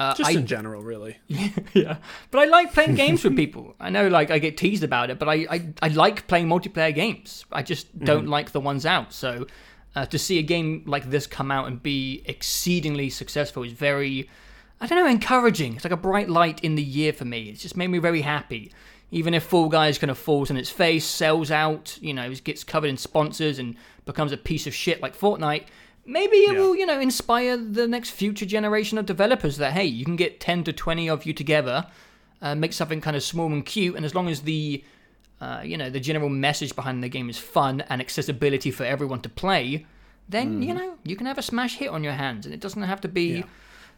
Uh, 0.00 0.12
Mm-hmm. 0.14 0.22
Just 0.22 0.30
I, 0.30 0.32
in 0.40 0.46
general, 0.46 0.82
really. 0.82 1.18
yeah, 1.28 1.98
but 2.30 2.40
I 2.40 2.46
like 2.46 2.72
playing 2.72 2.94
games 2.94 3.22
with 3.22 3.36
people. 3.36 3.74
I 3.78 3.90
know, 3.90 4.08
like, 4.08 4.30
I 4.30 4.38
get 4.38 4.56
teased 4.56 4.82
about 4.82 5.10
it, 5.10 5.18
but 5.18 5.28
I, 5.28 5.46
I, 5.50 5.68
I 5.82 5.88
like 5.88 6.26
playing 6.26 6.48
multiplayer 6.48 6.94
games. 6.94 7.44
I 7.52 7.62
just 7.62 7.96
don't 7.98 8.26
like 8.26 8.52
the 8.52 8.60
ones 8.60 8.86
out. 8.86 9.12
So, 9.12 9.46
uh, 9.94 10.06
to 10.06 10.18
see 10.18 10.38
a 10.38 10.42
game 10.42 10.84
like 10.86 11.10
this 11.10 11.26
come 11.26 11.50
out 11.50 11.66
and 11.66 11.82
be 11.82 12.22
exceedingly 12.24 13.10
successful 13.10 13.62
is 13.62 13.72
very, 13.72 14.30
I 14.80 14.86
don't 14.86 14.98
know, 14.98 15.06
encouraging. 15.06 15.74
It's 15.76 15.84
like 15.84 15.92
a 15.92 15.98
bright 15.98 16.30
light 16.30 16.60
in 16.60 16.76
the 16.76 16.82
year 16.82 17.12
for 17.12 17.26
me. 17.26 17.50
It's 17.50 17.60
just 17.60 17.76
made 17.76 17.88
me 17.88 17.98
very 17.98 18.22
happy. 18.22 18.72
Even 19.10 19.34
if 19.34 19.42
Fall 19.42 19.68
Guys 19.68 19.98
kind 19.98 20.10
of 20.10 20.16
falls 20.16 20.50
on 20.50 20.56
its 20.56 20.70
face, 20.70 21.04
sells 21.04 21.50
out, 21.50 21.98
you 22.00 22.14
know, 22.14 22.32
gets 22.36 22.64
covered 22.64 22.88
in 22.88 22.96
sponsors 22.96 23.58
and 23.58 23.74
becomes 24.06 24.32
a 24.32 24.36
piece 24.38 24.66
of 24.66 24.74
shit 24.74 25.02
like 25.02 25.18
Fortnite, 25.18 25.66
maybe 26.10 26.36
it 26.36 26.52
Yeah. 26.54 26.58
will, 26.60 26.76
you 26.76 26.86
know, 26.86 27.00
inspire 27.00 27.56
the 27.56 27.86
next 27.86 28.10
future 28.10 28.46
generation 28.46 28.98
of 28.98 29.06
developers 29.06 29.56
that, 29.58 29.72
hey, 29.72 29.84
you 29.84 30.04
can 30.04 30.16
get 30.16 30.40
10 30.40 30.64
to 30.64 30.72
20 30.72 31.08
of 31.08 31.24
you 31.26 31.32
together, 31.32 31.86
uh, 32.42 32.54
make 32.54 32.72
something 32.72 33.00
kind 33.00 33.16
of 33.16 33.22
small 33.22 33.46
and 33.52 33.64
cute, 33.64 33.94
and 33.96 34.04
as 34.04 34.14
long 34.14 34.28
as 34.28 34.42
the, 34.42 34.82
uh, 35.40 35.60
you 35.64 35.76
know, 35.76 35.88
the 35.90 36.00
general 36.00 36.28
message 36.28 36.74
behind 36.74 37.02
the 37.02 37.08
game 37.08 37.30
is 37.30 37.38
fun 37.38 37.82
and 37.88 38.00
accessibility 38.00 38.70
for 38.70 38.84
everyone 38.84 39.20
to 39.22 39.28
play, 39.28 39.86
then, 40.28 40.62
you 40.62 40.72
know, 40.74 40.94
you 41.04 41.16
can 41.16 41.26
have 41.26 41.38
a 41.38 41.42
smash 41.42 41.76
hit 41.76 41.88
on 41.88 42.04
your 42.04 42.12
hands, 42.12 42.46
and 42.46 42.54
it 42.54 42.60
doesn't 42.60 42.82
have 42.82 43.00
to 43.00 43.08
be 43.08 43.38
Yeah. 43.38 43.42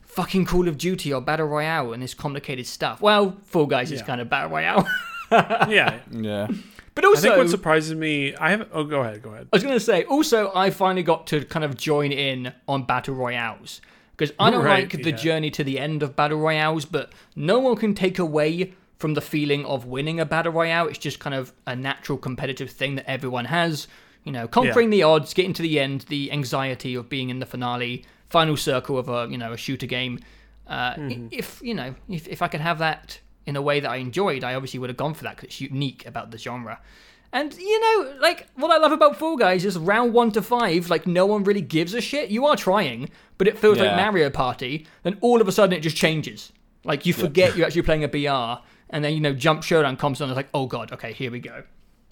fucking 0.02 0.44
Call 0.46 0.68
of 0.68 0.76
Duty 0.78 1.12
or 1.12 1.20
Battle 1.20 1.46
Royale 1.46 1.92
and 1.92 2.02
this 2.02 2.14
complicated 2.14 2.66
stuff. 2.66 3.00
Well, 3.00 3.36
Fall 3.46 3.66
Guys 3.66 3.90
is 3.92 4.02
kind 4.02 4.20
of 4.20 4.28
Battle 4.30 4.50
Royale. 4.50 4.86
yeah. 5.30 5.98
Yeah. 6.10 6.48
But 6.94 7.04
also, 7.04 7.18
I 7.18 7.22
think 7.22 7.36
what 7.36 7.50
surprises 7.50 7.94
me, 7.94 8.34
I 8.36 8.50
have. 8.50 8.68
Oh, 8.72 8.84
go 8.84 9.00
ahead. 9.00 9.22
Go 9.22 9.30
ahead. 9.30 9.48
I 9.52 9.56
was 9.56 9.62
going 9.62 9.74
to 9.74 9.80
say, 9.80 10.04
also, 10.04 10.52
I 10.54 10.70
finally 10.70 11.02
got 11.02 11.26
to 11.28 11.44
kind 11.44 11.64
of 11.64 11.76
join 11.76 12.12
in 12.12 12.52
on 12.68 12.84
Battle 12.84 13.14
Royales. 13.14 13.80
Because 14.16 14.34
I 14.38 14.50
don't 14.50 14.62
Right, 14.64 14.92
like 14.92 15.02
the 15.02 15.10
yeah. 15.10 15.16
journey 15.16 15.50
to 15.52 15.64
the 15.64 15.78
end 15.78 16.02
of 16.02 16.14
Battle 16.14 16.38
Royales, 16.38 16.84
but 16.84 17.12
no 17.34 17.58
one 17.58 17.76
can 17.76 17.94
take 17.94 18.18
away 18.18 18.74
from 18.98 19.14
the 19.14 19.20
feeling 19.22 19.64
of 19.64 19.86
winning 19.86 20.20
a 20.20 20.26
Battle 20.26 20.52
Royale. 20.52 20.86
It's 20.86 20.98
just 20.98 21.18
kind 21.18 21.34
of 21.34 21.52
a 21.66 21.74
natural 21.74 22.18
competitive 22.18 22.70
thing 22.70 22.94
that 22.96 23.08
everyone 23.10 23.46
has. 23.46 23.88
You 24.24 24.30
know, 24.30 24.46
conquering 24.46 24.90
the 24.90 25.02
odds, 25.02 25.34
getting 25.34 25.52
to 25.54 25.62
the 25.62 25.80
end, 25.80 26.02
the 26.02 26.30
anxiety 26.30 26.94
of 26.94 27.08
being 27.08 27.30
in 27.30 27.40
the 27.40 27.46
finale, 27.46 28.04
final 28.28 28.56
circle 28.56 28.96
of 28.98 29.08
a, 29.08 29.26
you 29.28 29.38
know, 29.38 29.52
a 29.52 29.56
shooter 29.56 29.86
game. 29.86 30.20
Uh, 30.68 30.94
Mm-hmm. 30.94 31.26
If, 31.32 31.60
you 31.60 31.74
know, 31.74 31.94
if, 32.08 32.28
if 32.28 32.40
I 32.42 32.48
could 32.48 32.60
have 32.60 32.78
that 32.78 33.18
in 33.46 33.56
a 33.56 33.62
way 33.62 33.80
that 33.80 33.90
I 33.90 33.96
enjoyed, 33.96 34.44
I 34.44 34.54
obviously 34.54 34.78
would 34.80 34.90
have 34.90 34.96
gone 34.96 35.14
for 35.14 35.24
that 35.24 35.36
because 35.36 35.46
it's 35.48 35.60
unique 35.60 36.06
about 36.06 36.30
the 36.30 36.38
genre. 36.38 36.80
And 37.34 37.54
you 37.54 37.80
know, 37.80 38.14
like 38.20 38.46
what 38.56 38.70
I 38.70 38.76
love 38.76 38.92
about 38.92 39.16
Fall 39.16 39.36
Guys 39.36 39.64
is 39.64 39.78
round 39.78 40.12
one 40.12 40.32
to 40.32 40.42
five, 40.42 40.90
like 40.90 41.06
no 41.06 41.24
one 41.26 41.44
really 41.44 41.62
gives 41.62 41.94
a 41.94 42.00
shit. 42.00 42.30
You 42.30 42.44
are 42.46 42.56
trying, 42.56 43.08
but 43.38 43.48
it 43.48 43.58
feels 43.58 43.78
like 43.80 43.96
Mario 43.96 44.28
Party. 44.28 44.86
Then 45.02 45.16
all 45.22 45.40
of 45.40 45.48
a 45.48 45.52
sudden 45.52 45.72
it 45.76 45.80
just 45.80 45.96
changes. 45.96 46.52
Like 46.84 47.06
you 47.06 47.14
forget 47.14 47.56
you're 47.56 47.66
actually 47.66 47.82
playing 47.82 48.04
a 48.04 48.08
BR, 48.08 48.62
and 48.90 49.02
then 49.02 49.14
you 49.14 49.20
know 49.20 49.32
Jump 49.32 49.62
Showdown 49.62 49.96
comes 49.96 50.20
on. 50.20 50.28
And 50.28 50.32
it's 50.32 50.36
like, 50.36 50.50
oh 50.52 50.66
god, 50.66 50.92
okay, 50.92 51.12
here 51.14 51.30
we 51.30 51.40
go. 51.40 51.62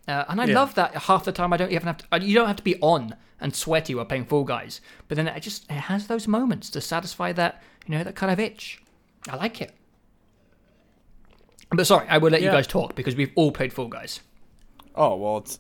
Uh, 0.09 0.25
and 0.29 0.41
I 0.41 0.47
Yeah. 0.47 0.55
love 0.55 0.75
that 0.77 0.95
half 0.95 1.25
the 1.25 1.33
time 1.33 1.53
I 1.53 1.59
don't 1.59 1.71
even 1.71 1.87
have 1.87 1.99
to. 1.99 2.27
You 2.27 2.35
don't 2.35 2.47
have 2.49 2.57
to 2.57 2.63
be 2.65 2.81
on 2.81 3.15
and 3.43 3.55
sweaty 3.55 3.95
while 3.95 4.07
playing 4.07 4.25
Fall 4.25 4.45
Guys, 4.45 4.81
but 5.07 5.17
then 5.17 5.29
it 5.29 5.41
just 5.41 5.65
it 5.71 5.75
has 5.75 6.07
those 6.07 6.27
moments 6.27 6.71
to 6.71 6.81
satisfy 6.81 7.33
that 7.35 7.63
you 7.87 7.95
know 7.97 8.03
that 8.05 8.15
kind 8.17 8.33
of 8.33 8.41
itch. 8.41 8.83
I 9.29 9.37
like 9.37 9.61
it. 9.61 9.75
But 11.71 11.87
sorry, 11.87 12.07
I 12.09 12.19
will 12.19 12.31
let 12.31 12.43
you 12.43 12.51
guys 12.51 12.67
talk 12.67 12.95
because 12.95 13.15
we've 13.15 13.33
all 13.37 13.53
played 13.53 13.73
Fall 13.73 13.89
Guys. 13.89 14.21
Oh 14.95 15.17
well, 15.17 15.39
it's. 15.39 15.59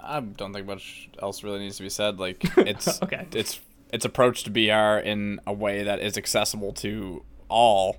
I 0.00 0.20
don't 0.20 0.52
think 0.52 0.66
much 0.66 1.08
else 1.20 1.42
really 1.42 1.58
needs 1.58 1.76
to 1.78 1.82
be 1.82 1.88
said. 1.90 2.18
Like 2.20 2.44
it's 2.58 3.02
Okay. 3.02 3.26
it's 3.32 3.60
it's 3.92 4.04
approached 4.04 4.44
to 4.44 4.50
BR 4.50 4.98
in 5.06 5.40
a 5.46 5.52
way 5.52 5.82
that 5.84 6.00
is 6.00 6.16
accessible 6.18 6.72
to 6.74 7.22
all. 7.48 7.96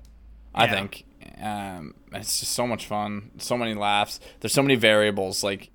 I 0.54 0.66
think. 0.68 1.04
Um, 1.40 1.94
it's 2.12 2.40
just 2.40 2.52
so 2.52 2.66
much 2.66 2.86
fun. 2.86 3.30
So 3.38 3.56
many 3.56 3.74
laughs. 3.74 4.20
There's 4.40 4.52
so 4.52 4.62
many 4.62 4.76
variables. 4.76 5.42
Like 5.44 5.70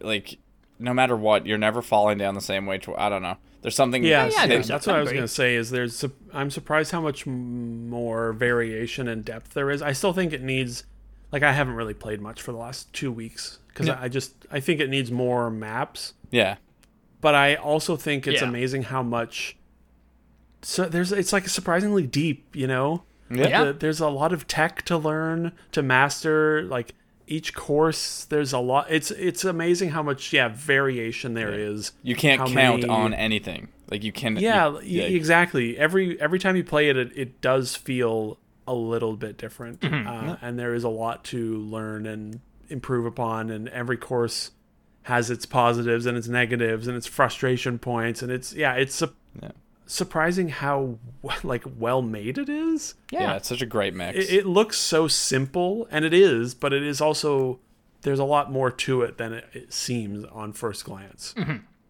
like 0.00 0.38
no 0.78 0.92
matter 0.94 1.16
what, 1.16 1.46
you're 1.46 1.58
never 1.58 1.82
falling 1.82 2.18
down 2.18 2.34
the 2.34 2.40
same 2.40 2.66
way. 2.66 2.78
To 2.78 2.94
I 2.96 3.08
don't 3.08 3.22
know. 3.22 3.36
There's 3.62 3.74
something. 3.74 4.02
Yeah, 4.04 4.26
yeah, 4.26 4.32
I 4.38 4.44
yeah, 4.44 4.44
agree. 4.44 4.62
that's 4.64 4.86
I 4.88 4.92
what 4.92 4.96
I 4.98 5.00
was 5.00 5.08
agree. 5.10 5.18
gonna 5.18 5.28
say. 5.28 5.54
Is 5.56 5.70
there's 5.70 6.04
I'm 6.32 6.50
surprised 6.50 6.92
how 6.92 7.00
much 7.00 7.26
more 7.26 8.32
variation 8.32 9.08
and 9.08 9.24
depth 9.24 9.54
there 9.54 9.70
is. 9.70 9.82
I 9.82 9.92
still 9.92 10.12
think 10.12 10.32
it 10.32 10.42
needs, 10.42 10.84
like 11.32 11.42
I 11.42 11.52
haven't 11.52 11.74
really 11.74 11.94
played 11.94 12.20
much 12.20 12.40
for 12.42 12.52
the 12.52 12.58
last 12.58 12.92
two 12.92 13.12
weeks 13.12 13.58
because 13.68 13.86
Yeah. 13.86 13.98
I, 14.00 14.04
I 14.04 14.08
just 14.08 14.32
I 14.50 14.60
think 14.60 14.80
it 14.80 14.88
needs 14.90 15.10
more 15.10 15.50
maps. 15.50 16.14
Yeah. 16.30 16.56
But 17.20 17.34
I 17.34 17.54
also 17.56 17.96
think 17.96 18.26
it's 18.26 18.40
Yeah. 18.42 18.48
amazing 18.48 18.84
how 18.84 19.02
much. 19.02 19.56
So 20.62 20.84
there's 20.86 21.12
it's 21.12 21.32
like 21.32 21.48
surprisingly 21.48 22.06
deep, 22.06 22.54
you 22.56 22.66
know. 22.66 23.02
Yeah. 23.30 23.48
Yeah. 23.48 23.64
The- 23.64 23.72
there's 23.74 24.00
a 24.00 24.08
lot 24.08 24.32
of 24.32 24.46
tech 24.46 24.82
to 24.86 24.96
learn 24.96 25.52
to 25.72 25.82
master. 25.82 26.62
Like 26.64 26.94
each 27.26 27.54
course, 27.54 28.24
there's 28.24 28.52
a 28.52 28.58
lot. 28.58 28.86
It's 28.88 29.10
it's 29.10 29.44
amazing 29.44 29.90
how 29.90 30.02
much 30.02 30.32
yeah 30.32 30.48
variation 30.48 31.34
there 31.34 31.52
is. 31.52 31.92
You 32.02 32.16
can't 32.16 32.38
count 32.40 32.54
many- 32.54 32.86
on 32.88 33.12
anything. 33.14 33.68
Like 33.90 34.02
you 34.04 34.12
can. 34.12 34.36
Yeah, 34.36 34.68
you- 34.68 34.74
y- 34.74 34.80
yeah. 34.84 35.02
exactly. 35.04 35.76
Every 35.78 36.20
every 36.20 36.38
time 36.38 36.56
you 36.56 36.64
play 36.64 36.88
it, 36.88 36.96
it, 36.96 37.12
it 37.14 37.40
does 37.40 37.74
feel 37.76 38.38
a 38.68 38.74
little 38.74 39.16
bit 39.16 39.36
different, 39.38 39.80
Mm-hmm. 39.80 40.06
uh, 40.30 40.36
and 40.42 40.58
there 40.58 40.74
is 40.74 40.84
a 40.84 40.88
lot 40.88 41.24
to 41.26 41.56
learn 41.58 42.06
and 42.06 42.40
improve 42.68 43.06
upon. 43.06 43.50
And 43.50 43.68
every 43.70 43.96
course 43.96 44.50
has 45.02 45.30
its 45.30 45.46
positives 45.46 46.04
and 46.06 46.16
its 46.16 46.28
negatives 46.28 46.86
and 46.86 46.96
its 46.96 47.06
frustration 47.06 47.78
points, 47.78 48.22
and 48.22 48.30
it's 48.30 48.52
yeah, 48.52 48.74
it's 48.74 48.94
su- 48.94 49.14
Yeah. 49.42 49.52
surprising 49.86 50.48
how 50.50 50.98
like 51.42 51.64
well 51.78 52.02
made 52.02 52.36
it 52.38 52.48
is. 52.48 52.94
yeah. 53.10 53.36
It's 53.36 53.48
such 53.48 53.62
a 53.62 53.66
great 53.66 53.94
mix. 53.94 54.18
It, 54.18 54.30
it 54.40 54.46
looks 54.46 54.76
so 54.78 55.08
simple, 55.08 55.88
and 55.90 56.04
it 56.04 56.12
is, 56.14 56.54
but 56.54 56.72
it 56.72 56.82
is 56.82 57.00
also 57.00 57.58
there's 58.02 58.18
a 58.20 58.24
lot 58.24 58.52
more 58.52 58.70
to 58.70 59.02
it 59.02 59.18
than 59.18 59.32
it, 59.32 59.44
it 59.52 59.72
seems 59.72 60.24
on 60.26 60.52
first 60.52 60.84
glance. 60.84 61.34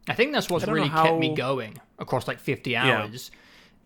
I 0.09 0.15
think 0.15 0.33
that's 0.33 0.49
what's 0.49 0.67
I 0.67 0.73
really 0.73 0.89
know 0.89 1.03
kept 1.03 1.19
me 1.19 1.35
going 1.35 1.79
across 1.99 2.27
like 2.27 2.39
50 2.39 2.77
hours. 2.77 3.31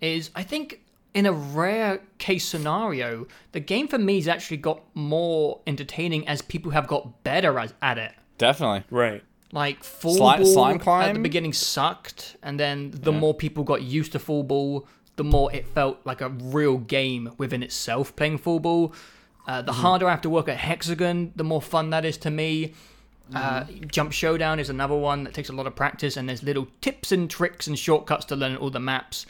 Is 0.00 0.30
I 0.34 0.42
think 0.44 0.82
in 1.14 1.26
a 1.26 1.32
rare 1.32 2.00
case 2.18 2.44
scenario, 2.44 3.26
the 3.52 3.60
game 3.60 3.88
for 3.88 3.98
me 3.98 4.16
has 4.16 4.28
actually 4.28 4.56
got 4.56 4.82
more 4.94 5.60
entertaining 5.66 6.26
as 6.26 6.42
people 6.42 6.72
have 6.72 6.86
got 6.86 7.22
better 7.24 7.58
as, 7.58 7.74
at 7.82 7.98
it. 7.98 8.12
Definitely. 8.38 8.84
Right. 8.90 9.22
Like 9.52 9.84
full 9.84 10.14
Slime- 10.14 10.42
ball 10.42 10.52
slime 10.52 10.80
at 11.02 11.12
the 11.12 11.20
beginning 11.20 11.52
sucked, 11.52 12.36
and 12.42 12.58
then 12.58 12.90
the 12.94 13.12
more 13.12 13.34
people 13.34 13.64
got 13.64 13.82
used 13.82 14.12
to 14.12 14.18
Fall 14.18 14.42
Ball, 14.42 14.86
the 15.16 15.24
more 15.24 15.52
it 15.52 15.66
felt 15.66 15.98
like 16.04 16.22
a 16.22 16.30
real 16.30 16.78
game 16.78 17.32
within 17.36 17.62
itself 17.62 18.16
playing 18.16 18.38
Fall 18.38 18.60
Ball. 18.60 18.94
Uh, 19.46 19.60
the 19.60 19.72
harder 19.72 20.06
I 20.06 20.10
have 20.10 20.22
to 20.22 20.30
work 20.30 20.48
at 20.48 20.56
Hex-A-Gone, 20.56 21.32
the 21.36 21.44
more 21.44 21.60
fun 21.60 21.90
that 21.90 22.06
is 22.06 22.16
to 22.18 22.30
me. 22.30 22.72
Uh, 23.34 23.64
Jump 23.86 24.12
Showdown 24.12 24.58
is 24.58 24.68
another 24.70 24.94
one 24.94 25.24
that 25.24 25.34
takes 25.34 25.48
a 25.48 25.52
lot 25.52 25.66
of 25.66 25.74
practice, 25.74 26.16
and 26.16 26.28
there's 26.28 26.42
little 26.42 26.68
tips 26.80 27.12
and 27.12 27.28
tricks 27.28 27.66
and 27.66 27.78
shortcuts 27.78 28.24
to 28.26 28.36
learn 28.36 28.56
all 28.56 28.70
the 28.70 28.80
maps. 28.80 29.26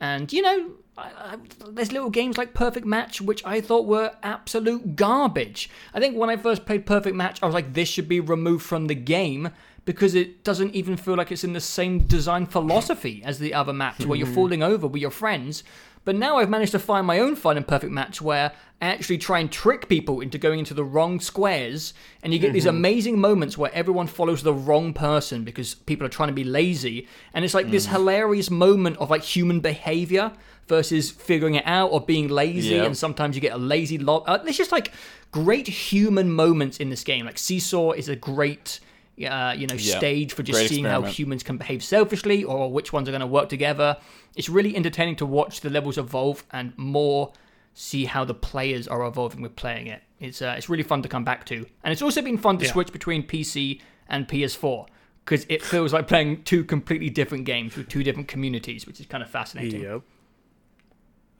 And 0.00 0.32
you 0.32 0.42
know, 0.42 0.70
I, 0.96 1.10
I, 1.18 1.36
there's 1.70 1.92
little 1.92 2.10
games 2.10 2.38
like 2.38 2.54
Perfect 2.54 2.86
Match, 2.86 3.20
which 3.20 3.44
I 3.44 3.60
thought 3.60 3.86
were 3.86 4.12
absolute 4.22 4.96
garbage. 4.96 5.70
I 5.94 6.00
think 6.00 6.16
when 6.16 6.30
I 6.30 6.36
first 6.36 6.66
played 6.66 6.86
Perfect 6.86 7.16
Match, 7.16 7.42
I 7.42 7.46
was 7.46 7.54
like, 7.54 7.74
this 7.74 7.88
should 7.88 8.08
be 8.08 8.20
removed 8.20 8.64
from 8.64 8.86
the 8.86 8.94
game 8.94 9.50
because 9.84 10.14
it 10.14 10.44
doesn't 10.44 10.74
even 10.74 10.96
feel 10.96 11.16
like 11.16 11.32
it's 11.32 11.44
in 11.44 11.52
the 11.52 11.60
same 11.60 12.00
design 12.00 12.46
philosophy 12.46 13.22
as 13.24 13.38
the 13.38 13.54
other 13.54 13.72
maps 13.72 14.04
where 14.04 14.16
you're 14.16 14.26
hmm. 14.26 14.34
falling 14.34 14.62
over 14.62 14.86
with 14.86 15.00
your 15.00 15.10
friends. 15.10 15.64
But 16.04 16.16
now 16.16 16.38
I've 16.38 16.48
managed 16.48 16.72
to 16.72 16.78
find 16.78 17.06
my 17.06 17.18
own 17.18 17.36
fun 17.36 17.56
in 17.56 17.64
Perfect 17.64 17.92
Match 17.92 18.22
where 18.22 18.52
I 18.82 18.86
actually 18.86 19.18
try 19.18 19.38
and 19.38 19.52
trick 19.52 19.88
people 19.88 20.20
into 20.20 20.38
going 20.38 20.58
into 20.58 20.72
the 20.72 20.82
wrong 20.84 21.20
squares, 21.20 21.92
and 22.22 22.32
you 22.32 22.38
get 22.38 22.54
these 22.54 22.64
amazing 22.66 23.18
moments 23.18 23.58
where 23.58 23.70
everyone 23.74 24.06
follows 24.06 24.42
the 24.42 24.54
wrong 24.54 24.94
person 24.94 25.44
because 25.44 25.74
people 25.74 26.06
are 26.06 26.10
trying 26.10 26.28
to 26.30 26.34
be 26.34 26.44
lazy, 26.44 27.06
and 27.34 27.44
it's 27.44 27.52
like 27.52 27.70
this 27.70 27.86
hilarious 27.86 28.50
moment 28.50 28.96
of 28.96 29.10
like 29.10 29.22
human 29.22 29.60
behavior 29.60 30.32
versus 30.68 31.10
figuring 31.10 31.56
it 31.56 31.64
out 31.66 31.90
or 31.92 32.00
being 32.00 32.28
lazy, 32.28 32.76
Yep. 32.76 32.86
and 32.86 32.96
sometimes 32.96 33.34
you 33.36 33.42
get 33.42 33.52
a 33.52 33.58
lazy 33.58 33.98
lot. 33.98 34.24
Uh, 34.26 34.38
there's 34.38 34.56
just 34.56 34.72
like 34.72 34.92
great 35.32 35.68
human 35.68 36.32
moments 36.32 36.78
in 36.78 36.88
this 36.88 37.04
game. 37.04 37.26
Like 37.26 37.36
Seesaw 37.38 37.92
is 37.92 38.08
a 38.08 38.16
great. 38.16 38.80
Uh, 39.20 39.52
you 39.54 39.66
know, 39.66 39.76
stage 39.76 40.32
for 40.32 40.42
just 40.42 40.58
Great 40.60 40.70
seeing 40.70 40.84
how 40.86 41.02
humans 41.02 41.42
can 41.42 41.58
behave 41.58 41.84
selfishly 41.84 42.42
or 42.42 42.72
which 42.72 42.90
ones 42.90 43.06
are 43.06 43.12
going 43.12 43.20
to 43.20 43.26
work 43.26 43.50
together. 43.50 43.98
It's 44.36 44.48
really 44.48 44.76
entertaining 44.76 45.16
to 45.16 45.26
watch 45.26 45.60
the 45.60 45.70
levels 45.70 45.98
evolve 45.98 46.44
and 46.50 46.72
more 46.76 47.32
see 47.74 48.04
how 48.04 48.24
the 48.24 48.34
players 48.34 48.86
are 48.88 49.04
evolving 49.06 49.42
with 49.42 49.56
playing 49.56 49.86
it. 49.86 50.02
It's 50.18 50.42
uh, 50.42 50.54
it's 50.56 50.68
really 50.68 50.82
fun 50.82 51.02
to 51.02 51.08
come 51.08 51.24
back 51.24 51.46
to, 51.46 51.66
and 51.84 51.92
it's 51.92 52.02
also 52.02 52.20
been 52.22 52.38
fun 52.38 52.58
to 52.58 52.64
Yeah. 52.66 52.72
switch 52.72 52.92
between 52.92 53.22
PC 53.26 53.80
and 54.08 54.28
PS4 54.28 54.86
because 55.24 55.46
it 55.48 55.62
feels 55.62 55.92
like 55.92 56.06
playing 56.08 56.42
two 56.44 56.64
completely 56.64 57.10
different 57.10 57.44
games 57.44 57.76
with 57.76 57.88
two 57.88 58.02
different 58.02 58.28
communities, 58.28 58.86
which 58.86 59.00
is 59.00 59.06
kind 59.06 59.22
of 59.22 59.30
fascinating. 59.30 59.82
Yep. 59.82 60.02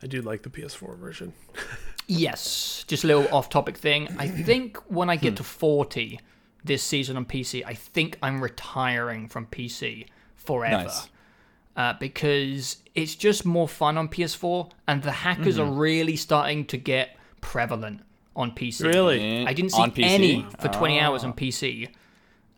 I 0.02 0.06
do 0.06 0.22
like 0.22 0.42
the 0.42 0.50
PS4 0.50 0.96
version. 0.98 1.32
Yes, 2.06 2.84
just 2.88 3.04
a 3.04 3.06
little 3.06 3.28
off-topic 3.32 3.76
thing. 3.76 4.08
I 4.18 4.26
think 4.48 4.78
when 4.88 5.08
I 5.08 5.16
Hmm. 5.16 5.22
get 5.26 5.36
to 5.36 5.44
40 5.44 6.18
this 6.64 6.82
season 6.82 7.16
on 7.16 7.24
PC, 7.24 7.62
I 7.64 7.74
think 7.74 8.18
I'm 8.20 8.42
retiring 8.42 9.28
from 9.28 9.46
PC 9.46 10.06
forever. 10.34 10.84
Nice. 10.84 11.08
Uh, 11.76 11.94
because 12.00 12.78
it's 12.94 13.14
just 13.14 13.46
more 13.46 13.68
fun 13.68 13.96
on 13.96 14.08
PS4, 14.08 14.70
and 14.88 15.02
the 15.02 15.12
hackers 15.12 15.56
Mm-hmm. 15.56 15.70
are 15.72 15.72
really 15.74 16.16
starting 16.16 16.64
to 16.66 16.76
get 16.76 17.16
prevalent 17.40 18.02
on 18.36 18.50
PC. 18.52 18.84
Really? 18.84 19.46
I 19.46 19.52
didn't 19.54 19.70
see 19.72 19.90
any 20.02 20.44
for 20.60 20.68
20 20.68 20.98
hours 21.00 21.22
Ah. 21.24 21.28
on 21.28 21.32
PC. 21.32 21.88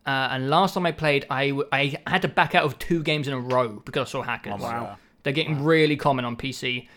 Uh, 0.05 0.29
and 0.33 0.51
last 0.51 0.75
time 0.75 0.87
I 0.87 0.93
played, 0.93 1.27
I, 1.31 1.49
w- 1.51 1.69
I 1.71 1.97
had 2.07 2.23
to 2.23 2.29
back 2.29 2.55
out 2.57 2.65
of 2.65 2.79
two 2.79 3.03
games 3.03 3.29
in 3.29 3.35
a 3.35 3.39
row 3.39 3.81
because 3.85 4.09
I 4.09 4.11
saw 4.11 4.23
hackers. 4.23 4.55
Oh 4.57 4.63
Wow. 4.63 4.97
They're 5.23 5.33
getting 5.33 5.63
really 5.63 5.97
common 5.97 6.25
on 6.25 6.37
PC. 6.37 6.89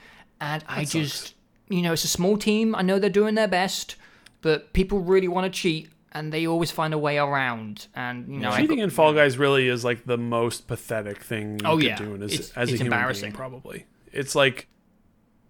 And 0.42 0.64
I 0.68 0.86
just, 0.86 1.36
you 1.70 1.82
know, 1.84 1.94
it's 1.94 2.04
a 2.06 2.08
small 2.08 2.38
team. 2.38 2.74
I 2.76 2.82
know 2.82 2.98
they're 2.98 3.10
doing 3.12 3.36
their 3.36 3.48
best, 3.48 3.96
but 4.42 4.74
people 4.74 5.00
really 5.00 5.28
want 5.28 5.52
to 5.52 5.60
cheat. 5.60 5.90
And 6.16 6.32
they 6.34 6.48
always 6.48 6.72
find 6.72 6.94
a 6.94 6.98
way 6.98 7.18
around. 7.20 7.88
And 7.94 8.28
you 8.34 8.40
know, 8.40 8.56
Cheating 8.56 8.78
got- 8.78 8.84
in 8.86 8.90
Fall 8.90 9.14
Guys 9.14 9.38
really 9.38 9.68
is 9.68 9.84
like 9.86 10.06
the 10.06 10.18
most 10.18 10.66
pathetic 10.68 11.22
thing 11.22 11.60
you 11.60 11.68
Oh, 11.68 11.76
could 11.76 11.86
yeah. 11.86 11.98
do 11.98 12.16
as, 12.24 12.34
It's- 12.34 12.52
as 12.56 12.70
a 12.70 12.72
it's 12.74 12.82
human 12.82 12.88
embarrassing. 12.94 13.30
being, 13.30 13.36
probably. 13.36 13.86
It's 14.12 14.34
like 14.34 14.68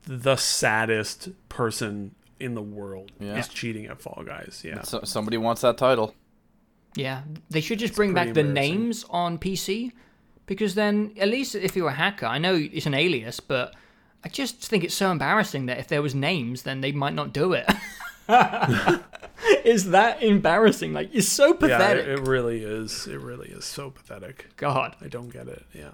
the 0.03 0.35
saddest 0.35 1.29
person 1.47 2.15
in 2.39 2.53
the 2.55 2.61
world 2.61 3.11
Yeah. 3.19 3.37
is 3.37 3.47
cheating 3.47 3.85
at 3.85 4.01
Fall 4.01 4.23
Guys. 4.25 4.61
Yeah. 4.65 4.81
So, 4.81 5.01
somebody 5.03 5.37
wants 5.37 5.61
that 5.61 5.77
title. 5.77 6.13
Yeah, 6.95 7.21
they 7.49 7.61
should 7.61 7.79
just 7.79 7.95
bring 7.95 8.13
back 8.13 8.33
the 8.33 8.43
names 8.43 9.05
on 9.09 9.37
PC, 9.37 9.91
because 10.45 10.75
then 10.75 11.13
at 11.19 11.27
least 11.27 11.53
if 11.55 11.75
you're 11.75 11.89
a 11.89 11.93
hacker, 11.93 12.25
I 12.25 12.37
know 12.37 12.55
it's 12.55 12.85
an 12.85 12.93
alias, 12.93 13.39
but 13.39 13.73
I 14.23 14.29
just 14.29 14.65
think 14.65 14.83
it's 14.83 14.95
so 14.95 15.11
embarrassing 15.11 15.65
that 15.67 15.77
if 15.77 15.87
there 15.87 16.01
was 16.01 16.15
names, 16.15 16.63
then 16.63 16.81
they 16.81 16.91
might 16.91 17.13
not 17.13 17.33
do 17.33 17.53
it. 17.53 17.69
is 19.63 19.89
that 19.91 20.21
embarrassing? 20.23 20.93
Like 20.93 21.09
it's 21.13 21.27
so 21.27 21.47
Yeah, 21.49 21.53
pathetic. 21.53 22.05
it, 22.07 22.19
it 22.19 22.21
really 22.27 22.63
is. 22.63 23.07
It 23.07 23.19
really 23.19 23.49
is 23.49 23.65
so 23.65 23.89
pathetic. 23.91 24.47
God. 24.57 24.95
I 25.01 25.07
don't 25.07 25.29
get 25.29 25.47
it. 25.47 25.65
Yeah. 25.73 25.91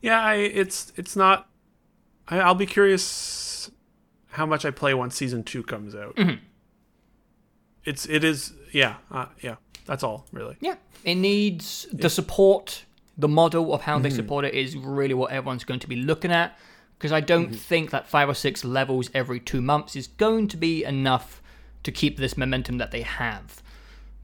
Yeah, 0.00 0.20
I 0.20 0.34
it's 0.34 0.92
it's 0.96 1.16
not 1.16 1.48
I, 2.28 2.40
I'll 2.40 2.54
be 2.54 2.66
curious 2.66 3.70
how 4.28 4.46
much 4.46 4.64
I 4.64 4.70
play 4.70 4.92
once 4.94 5.16
season 5.16 5.42
2 5.44 5.62
comes 5.62 5.94
out. 5.94 6.14
Mm-hmm. 6.16 6.42
It's 7.84 8.06
it 8.06 8.24
is 8.24 8.52
yeah, 8.72 8.96
uh, 9.10 9.26
yeah. 9.42 9.56
That's 9.86 10.02
all, 10.02 10.26
really. 10.32 10.56
Yeah, 10.60 10.74
it 11.04 11.14
needs 11.14 11.86
the 11.92 12.10
support. 12.10 12.84
The 13.18 13.28
model 13.28 13.72
of 13.72 13.80
how 13.82 13.98
they 13.98 14.08
Mm-hmm. 14.10 14.16
support 14.16 14.44
it 14.44 14.52
is 14.52 14.76
really 14.76 15.14
what 15.14 15.30
everyone's 15.32 15.64
going 15.64 15.80
to 15.80 15.86
be 15.88 15.96
looking 15.96 16.30
at. 16.30 16.58
Because 16.98 17.12
I 17.12 17.20
don't 17.20 17.46
Mm-hmm. 17.50 17.54
think 17.56 17.90
that 17.90 18.06
five 18.08 18.28
or 18.28 18.34
six 18.34 18.64
levels 18.64 19.08
every 19.14 19.38
two 19.40 19.62
months 19.62 19.96
is 19.96 20.06
going 20.08 20.48
to 20.48 20.56
be 20.56 20.84
enough 20.84 21.40
to 21.86 21.92
keep 21.92 22.18
this 22.18 22.36
momentum 22.36 22.78
that 22.78 22.90
they 22.90 23.02
have. 23.02 23.62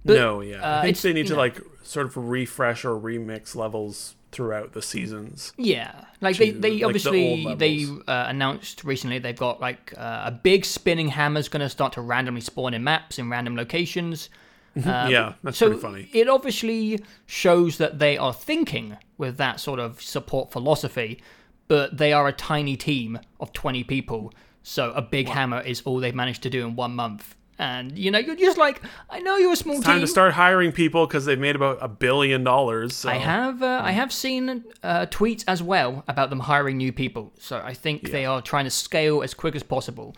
But, 0.05 0.15
no, 0.15 0.41
yeah. 0.41 0.57
uh, 0.57 0.81
I 0.81 0.83
think 0.83 0.99
they 0.99 1.13
need 1.13 1.29
to 1.29 1.35
know- 1.35 1.39
like 1.39 1.61
sort 1.83 2.07
of 2.07 2.17
refresh 2.17 2.85
or 2.85 2.99
remix 2.99 3.55
levels 3.55 4.15
throughout 4.33 4.73
the 4.73 4.83
seasons. 4.83 5.53
Yeah, 5.57 6.05
like 6.21 6.39
they, 6.39 6.51
to, 6.51 6.59
they 6.59 6.71
like, 6.71 6.79
the 6.79 6.85
obviously 6.85 7.47
old 7.47 7.59
they 7.59 7.87
uh, 8.09 8.27
announced 8.29 8.83
recently 8.83 9.19
they've 9.19 9.37
got 9.37 9.61
like 9.61 9.93
uh, 9.97 10.23
a 10.27 10.31
big 10.33 10.65
spinning 10.65 11.09
hammer's 11.09 11.49
going 11.49 11.61
to 11.61 11.69
start 11.69 11.93
to 11.95 12.01
randomly 12.01 12.41
spawn 12.41 12.75
in 12.75 12.83
maps 12.83 13.19
in 13.19 13.31
random 13.31 13.57
locations. 13.57 14.29
Uh, 14.75 15.07
yeah, 15.11 15.35
that's 15.43 15.59
so 15.59 15.67
pretty 15.67 15.83
funny. 15.83 16.09
it 16.15 16.31
obviously 16.31 16.99
shows 17.27 17.77
that 17.77 17.99
they 17.99 18.17
are 18.17 18.33
thinking 18.33 18.97
with 19.19 19.37
that 19.37 19.61
sort 19.61 19.79
of 19.79 20.01
support 20.01 20.51
philosophy, 20.51 21.23
but 21.69 21.99
they 21.99 22.13
are 22.13 22.27
a 22.27 22.33
tiny 22.33 22.75
team 22.75 23.19
of 23.39 23.53
20 23.53 23.85
people, 23.85 24.33
so 24.63 24.91
a 24.93 25.03
big 25.03 25.29
hammer 25.29 25.61
is 25.61 25.83
all 25.83 25.99
they've 25.99 26.15
managed 26.15 26.43
to 26.43 26.49
do 26.49 26.67
in 26.67 26.75
one 26.75 26.97
month. 26.97 27.37
And 27.63 27.97
you 27.97 28.11
know, 28.11 28.19
you're 28.19 28.35
just 28.35 28.59
like, 28.59 28.83
I 29.09 29.21
know 29.21 29.37
you're 29.37 29.53
a 29.53 29.57
small 29.57 29.77
It's 29.77 29.85
team. 29.87 29.93
time 29.93 30.01
to 30.01 30.07
start 30.09 30.33
hiring 30.33 30.73
people 30.73 31.07
because 31.07 31.25
they've 31.27 31.39
made 31.39 31.55
about 31.55 31.79
a 31.81 31.87
billion 31.89 32.43
dollars. 32.43 32.95
So. 32.97 33.09
I 33.09 33.15
have 33.17 33.63
uh, 33.63 33.81
I 33.85 33.93
have 33.93 34.13
seen 34.13 34.65
uh, 34.83 35.07
tweets 35.07 35.45
as 35.47 35.63
well 35.63 36.03
about 36.09 36.31
them 36.31 36.41
hiring 36.41 36.77
new 36.79 36.93
people, 36.93 37.33
so 37.39 37.55
I 37.65 37.75
think 37.75 38.11
they 38.11 38.25
are 38.27 38.43
trying 38.43 38.65
to 38.65 38.71
scale 38.71 39.23
as 39.23 39.33
quick 39.35 39.55
as 39.55 39.63
possible. 39.63 40.17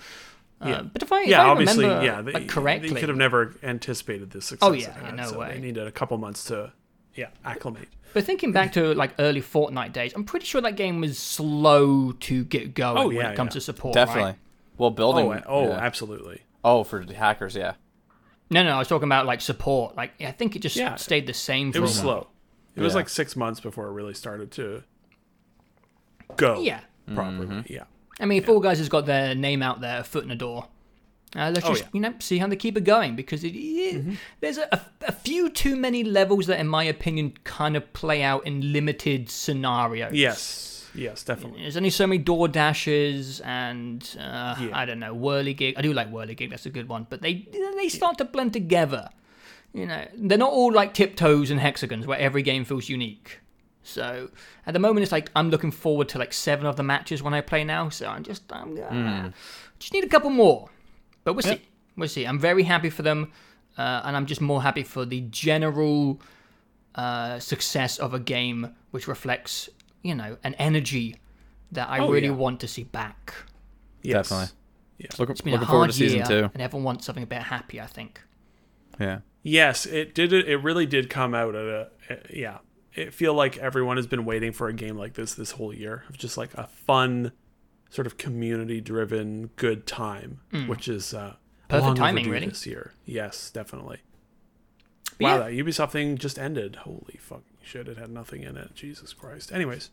Uh, 0.60 0.68
Yeah. 0.68 0.82
But 0.92 1.02
if 1.02 1.12
I 1.12 1.20
if 1.22 1.28
yeah, 1.28 1.44
I 1.44 1.48
obviously, 1.48 1.84
remember, 1.84 2.06
yeah, 2.06 2.22
they, 2.22 2.32
like, 2.32 2.48
correctly, 2.48 2.88
they 2.90 3.00
could 3.00 3.08
have 3.10 3.18
never 3.18 3.54
anticipated 3.62 4.30
this 4.30 4.46
success. 4.46 4.66
Oh, 4.68 4.72
yeah, 4.72 4.92
they've 4.94 5.04
had, 5.04 5.16
no 5.16 5.26
so 5.30 5.38
way. 5.40 5.48
They 5.54 5.60
needed 5.60 5.86
a 5.86 5.92
couple 5.92 6.16
months 6.16 6.44
to, 6.46 6.72
yeah, 7.14 7.28
acclimate. 7.44 7.88
But 8.14 8.24
thinking 8.24 8.52
back 8.52 8.72
to 8.74 8.94
like 8.94 9.12
early 9.18 9.42
Fortnite 9.42 9.92
days, 9.92 10.12
I'm 10.14 10.24
pretty 10.24 10.46
sure 10.46 10.60
that 10.62 10.76
game 10.76 11.00
was 11.00 11.18
slow 11.18 12.12
to 12.12 12.44
get 12.44 12.72
going 12.74 12.96
Oh, 12.98 13.08
when 13.08 13.16
yeah, 13.16 13.30
it 13.32 13.36
comes 13.36 13.50
yeah. 13.50 13.54
to 13.54 13.60
support. 13.60 13.94
Definitely. 13.94 14.22
Right? 14.22 14.38
Well, 14.78 14.90
building. 14.90 15.26
Oh, 15.26 15.32
uh, 15.32 15.42
oh, 15.46 15.68
yeah. 15.68 15.78
absolutely. 15.78 16.40
Oh, 16.64 16.82
for 16.84 17.04
the 17.04 17.14
hackers, 17.14 17.54
yeah. 17.54 17.74
No, 18.50 18.62
no, 18.62 18.74
I 18.74 18.78
was 18.78 18.88
talking 18.88 19.08
about 19.08 19.26
like 19.26 19.40
support. 19.40 19.96
Like 19.96 20.20
I 20.20 20.30
think 20.32 20.56
it 20.56 20.60
just 20.60 20.76
Yeah. 20.76 20.96
stayed 20.96 21.26
the 21.26 21.34
same. 21.34 21.72
For 21.72 21.78
It 21.78 21.80
was 21.82 21.96
a 21.96 22.00
slow. 22.00 22.26
It 22.76 22.80
was 22.82 22.94
like 22.94 23.08
six 23.08 23.36
months 23.36 23.60
before 23.60 23.86
it 23.86 23.92
really 23.92 24.14
started 24.14 24.50
to 24.52 24.82
go. 26.36 26.60
Yeah, 26.60 26.80
properly. 27.14 27.46
Mm-hmm. 27.46 27.72
Yeah. 27.72 27.84
I 28.20 28.26
mean, 28.26 28.42
Fall 28.42 28.60
Guys 28.60 28.78
has 28.78 28.88
got 28.88 29.06
their 29.06 29.34
name 29.34 29.62
out 29.62 29.80
there, 29.80 30.00
a 30.00 30.04
foot 30.04 30.22
in 30.22 30.28
the 30.28 30.34
door. 30.36 30.68
Uh, 31.36 31.50
let's 31.52 31.66
Oh, 31.66 31.70
just 31.70 31.82
yeah. 31.82 31.88
you 31.92 32.00
know 32.00 32.14
see 32.20 32.38
how 32.38 32.46
they 32.46 32.54
keep 32.56 32.76
it 32.76 32.84
going 32.84 33.16
because 33.16 33.42
it, 33.44 33.48
it- 33.56 33.96
Mm-hmm. 33.96 34.14
there's 34.40 34.58
a, 34.58 34.80
a 35.06 35.12
few 35.12 35.50
too 35.50 35.74
many 35.76 36.04
levels 36.04 36.46
that, 36.46 36.58
in 36.60 36.68
my 36.68 36.84
opinion, 36.84 37.32
kind 37.44 37.76
of 37.76 37.92
play 37.92 38.22
out 38.22 38.46
in 38.46 38.72
limited 38.72 39.28
scenarios. 39.30 40.12
Yes. 40.12 40.73
Yes, 40.94 41.24
definitely. 41.24 41.62
There's 41.62 41.76
only 41.76 41.90
so 41.90 42.06
many 42.06 42.18
door 42.18 42.46
dashes 42.48 43.40
and 43.40 44.02
uh, 44.18 44.54
Yeah. 44.60 44.68
I 44.72 44.84
don't 44.84 45.00
know 45.00 45.14
whirligig. 45.14 45.74
I 45.76 45.82
do 45.82 45.92
like 45.92 46.10
whirligig. 46.12 46.50
That's 46.50 46.66
a 46.66 46.70
good 46.70 46.88
one. 46.88 47.06
But 47.10 47.20
they 47.22 47.48
they 47.76 47.88
start 47.88 48.18
to 48.18 48.24
blend 48.24 48.52
together. 48.52 49.08
You 49.72 49.86
know, 49.86 50.06
they're 50.16 50.38
not 50.38 50.52
all 50.52 50.72
like 50.72 50.94
tiptoes 50.94 51.50
and 51.50 51.58
hexagons 51.58 52.06
where 52.06 52.18
every 52.18 52.42
game 52.42 52.64
feels 52.64 52.88
unique. 52.88 53.40
So 53.82 54.30
at 54.66 54.72
the 54.72 54.78
moment, 54.78 55.02
it's 55.02 55.12
like 55.12 55.30
I'm 55.34 55.50
looking 55.50 55.72
forward 55.72 56.08
to 56.10 56.18
like 56.18 56.32
seven 56.32 56.64
of 56.66 56.76
the 56.76 56.84
matches 56.84 57.22
when 57.22 57.34
I 57.34 57.40
play 57.40 57.64
now. 57.64 57.88
So 57.88 58.06
I'm 58.06 58.22
just 58.22 58.44
I'm 58.52 58.78
uh, 58.78 59.30
just 59.80 59.92
need 59.92 60.04
a 60.04 60.08
couple 60.08 60.30
more. 60.30 60.70
But 61.24 61.34
we'll 61.34 61.42
see. 61.42 61.60
We'll 61.96 62.08
see. 62.08 62.24
I'm 62.24 62.38
very 62.38 62.62
happy 62.62 62.90
for 62.90 63.02
them, 63.02 63.32
uh, 63.76 64.02
and 64.04 64.16
I'm 64.16 64.26
just 64.26 64.40
more 64.40 64.62
happy 64.62 64.82
for 64.84 65.04
the 65.04 65.20
general 65.22 66.20
uh, 66.94 67.38
success 67.40 67.98
of 67.98 68.14
a 68.14 68.20
game 68.20 68.74
which 68.90 69.06
reflects, 69.08 69.68
you 70.04 70.14
know, 70.14 70.36
an 70.44 70.54
energy 70.54 71.16
that 71.72 71.88
I 71.88 71.98
Oh, 71.98 72.10
really 72.12 72.28
yeah. 72.28 72.34
want 72.34 72.60
to 72.60 72.68
see 72.68 72.84
back. 72.84 73.34
Yes. 74.02 74.28
Definitely. 74.28 74.54
Yeah. 74.98 75.06
Look, 75.18 75.30
It's 75.30 75.40
been 75.40 75.52
looking 75.54 75.64
a 75.64 75.66
forward 75.68 75.80
hard 75.86 75.90
to 75.90 75.96
season 75.96 76.18
year, 76.18 76.26
two. 76.26 76.50
and 76.54 76.62
everyone 76.62 76.84
wants 76.84 77.06
something 77.06 77.24
a 77.24 77.26
bit 77.26 77.42
happy. 77.42 77.80
I 77.80 77.86
think. 77.86 78.20
Yeah. 79.00 79.20
Yes, 79.42 79.84
it 79.86 80.14
did. 80.14 80.32
It, 80.32 80.48
it 80.48 80.58
really 80.58 80.86
did 80.86 81.10
come 81.10 81.34
out 81.34 81.56
at 81.56 81.64
a, 81.64 81.88
a- 82.10 82.18
yeah. 82.38 82.58
It 82.94 83.12
feel 83.12 83.34
like 83.34 83.58
everyone 83.58 83.96
has 83.96 84.06
been 84.06 84.24
waiting 84.24 84.52
for 84.52 84.68
a 84.68 84.72
game 84.72 84.96
like 84.96 85.14
this 85.14 85.34
this 85.34 85.50
whole 85.52 85.74
year 85.74 86.04
of 86.08 86.16
just 86.16 86.36
like 86.38 86.54
a 86.54 86.68
fun, 86.68 87.32
sort 87.90 88.06
of 88.06 88.16
community-driven 88.18 89.50
good 89.56 89.84
time, 89.86 90.40
which 90.68 90.86
is 90.86 91.12
uh, 91.12 91.34
Perfect 91.68 91.86
long 91.86 91.96
timing, 91.96 92.26
overdue 92.26 92.32
really. 92.32 92.46
this 92.46 92.66
year. 92.66 92.92
Yes, 93.04 93.50
definitely. 93.50 93.98
But 95.18 95.24
wow, 95.24 95.34
yeah. 95.34 95.38
that 95.50 95.52
Ubisoft 95.52 95.90
thing 95.90 96.16
just 96.18 96.38
ended. 96.38 96.76
Holy 96.76 97.18
fucking 97.18 97.53
shit! 97.64 97.88
It 97.88 97.98
had 97.98 98.10
nothing 98.10 98.42
in 98.42 98.56
it. 98.56 98.74
Jesus 98.74 99.12
Christ. 99.12 99.52
Anyways, 99.52 99.90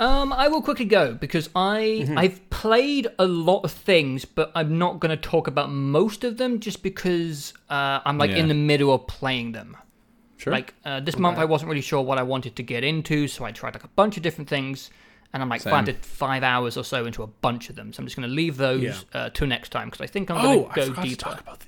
Um, 0.00 0.32
I 0.32 0.46
will 0.46 0.62
quickly 0.62 0.84
go 0.84 1.14
because 1.14 1.48
I 1.56 2.02
Mm-hmm. 2.04 2.18
I've 2.18 2.50
played 2.50 3.08
a 3.18 3.26
lot 3.26 3.60
of 3.64 3.72
things, 3.72 4.24
but 4.24 4.52
I'm 4.54 4.78
not 4.78 5.00
going 5.00 5.10
to 5.10 5.16
talk 5.16 5.48
about 5.48 5.70
most 5.72 6.22
of 6.22 6.36
them 6.36 6.60
just 6.60 6.82
because 6.84 7.52
uh, 7.68 8.00
I'm 8.04 8.16
like 8.16 8.30
Yeah. 8.30 8.36
in 8.38 8.48
the 8.48 8.54
middle 8.54 8.92
of 8.94 9.06
playing 9.08 9.52
them. 9.52 9.76
Sure. 10.36 10.52
Like 10.52 10.74
uh, 10.84 11.00
this 11.00 11.18
month, 11.18 11.36
I 11.38 11.44
wasn't 11.46 11.68
really 11.70 11.80
sure 11.80 12.00
what 12.00 12.16
I 12.16 12.22
wanted 12.22 12.54
to 12.56 12.62
get 12.62 12.84
into, 12.84 13.26
so 13.26 13.44
I 13.44 13.50
tried 13.50 13.74
like 13.74 13.82
a 13.82 13.88
bunch 13.88 14.16
of 14.16 14.22
different 14.22 14.48
things, 14.48 14.88
and 15.32 15.42
I'm 15.42 15.48
like 15.48 15.62
Same. 15.62 15.72
five 15.72 15.84
to 15.86 15.94
five 15.94 16.44
hours 16.44 16.76
or 16.76 16.84
so 16.84 17.04
into 17.04 17.24
a 17.24 17.26
bunch 17.26 17.68
of 17.68 17.74
them. 17.74 17.92
So 17.92 18.00
I'm 18.00 18.06
just 18.06 18.14
going 18.16 18.28
to 18.28 18.32
leave 18.34 18.56
those 18.56 18.82
Yeah. 18.82 18.94
uh, 19.12 19.30
till 19.30 19.48
next 19.48 19.70
time 19.70 19.88
because 19.88 20.00
I 20.00 20.06
think 20.06 20.30
I'm 20.30 20.40
going 20.40 20.60
oh, 20.60 20.68
to 20.68 20.74
go 20.74 20.86
forgot 20.86 21.02
to 21.02 21.08
deeper. 21.08 21.20
talk 21.22 21.40
about. 21.40 21.64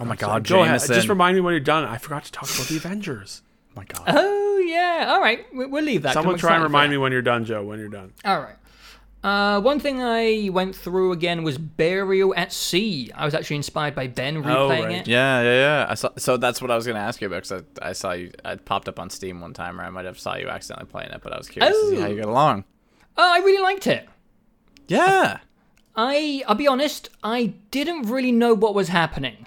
Oh 0.00 0.04
my 0.04 0.16
Sorry, 0.16 0.40
God, 0.40 0.48
go 0.48 0.64
ahead. 0.64 0.80
Just 0.88 1.08
remind 1.08 1.36
me 1.36 1.40
when 1.40 1.52
you're 1.52 1.60
done. 1.60 1.84
I 1.84 1.98
forgot 1.98 2.24
to 2.24 2.32
talk 2.32 2.52
about 2.52 2.66
the 2.66 2.76
Avengers. 2.78 3.42
Oh 3.76 3.80
my 3.80 3.84
God. 3.84 4.04
Oh 4.06 4.64
yeah, 4.66 5.06
all 5.08 5.20
right, 5.20 5.44
we- 5.52 5.66
we'll 5.66 5.84
leave 5.84 6.02
that. 6.02 6.14
Someone 6.14 6.38
try 6.38 6.54
and 6.54 6.62
remind 6.62 6.90
me 6.92 6.96
when 6.98 7.12
you're 7.12 7.22
done, 7.22 7.44
Joe. 7.44 7.64
When 7.64 7.78
you're 7.78 7.88
done. 7.88 8.12
All 8.24 8.40
right. 8.40 8.56
Uh, 9.22 9.58
one 9.58 9.80
thing 9.80 10.02
I 10.02 10.50
went 10.52 10.76
through 10.76 11.12
again 11.12 11.44
was 11.44 11.56
Burial 11.56 12.34
at 12.36 12.52
Sea. 12.52 13.10
I 13.14 13.24
was 13.24 13.32
actually 13.34 13.56
inspired 13.56 13.94
by 13.94 14.06
Ben 14.06 14.42
replaying 14.42 14.54
oh, 14.54 14.68
right. 14.68 14.90
it. 14.90 15.08
Yeah, 15.08 15.40
yeah, 15.42 15.52
yeah. 15.54 15.86
I 15.88 15.94
saw. 15.94 16.10
So 16.18 16.36
that's 16.36 16.60
what 16.60 16.70
I 16.70 16.76
was 16.76 16.86
gonna 16.86 16.98
ask 16.98 17.20
you 17.22 17.26
about 17.28 17.44
because 17.48 17.64
I, 17.80 17.88
I 17.88 17.92
saw 17.94 18.12
you. 18.12 18.32
I 18.44 18.56
popped 18.56 18.86
up 18.86 19.00
on 19.00 19.08
Steam 19.10 19.40
one 19.40 19.54
time, 19.54 19.80
or 19.80 19.84
I 19.84 19.90
might 19.90 20.04
have 20.04 20.18
saw 20.18 20.36
you 20.36 20.48
accidentally 20.48 20.90
playing 20.90 21.10
it, 21.10 21.20
but 21.22 21.32
I 21.32 21.38
was 21.38 21.48
curious 21.48 21.74
to 21.74 21.88
see 21.90 21.96
how 21.96 22.06
Oh. 22.06 22.10
you 22.10 22.16
got 22.16 22.28
along. 22.28 22.64
Oh, 23.16 23.32
I 23.34 23.38
really 23.38 23.62
liked 23.62 23.86
it. 23.86 24.06
Yeah. 24.88 25.38
I, 25.96 26.42
I'll 26.48 26.56
be 26.56 26.66
honest, 26.66 27.08
I 27.22 27.54
didn't 27.70 28.02
really 28.10 28.32
know 28.32 28.52
what 28.52 28.74
was 28.74 28.88
happening. 28.88 29.46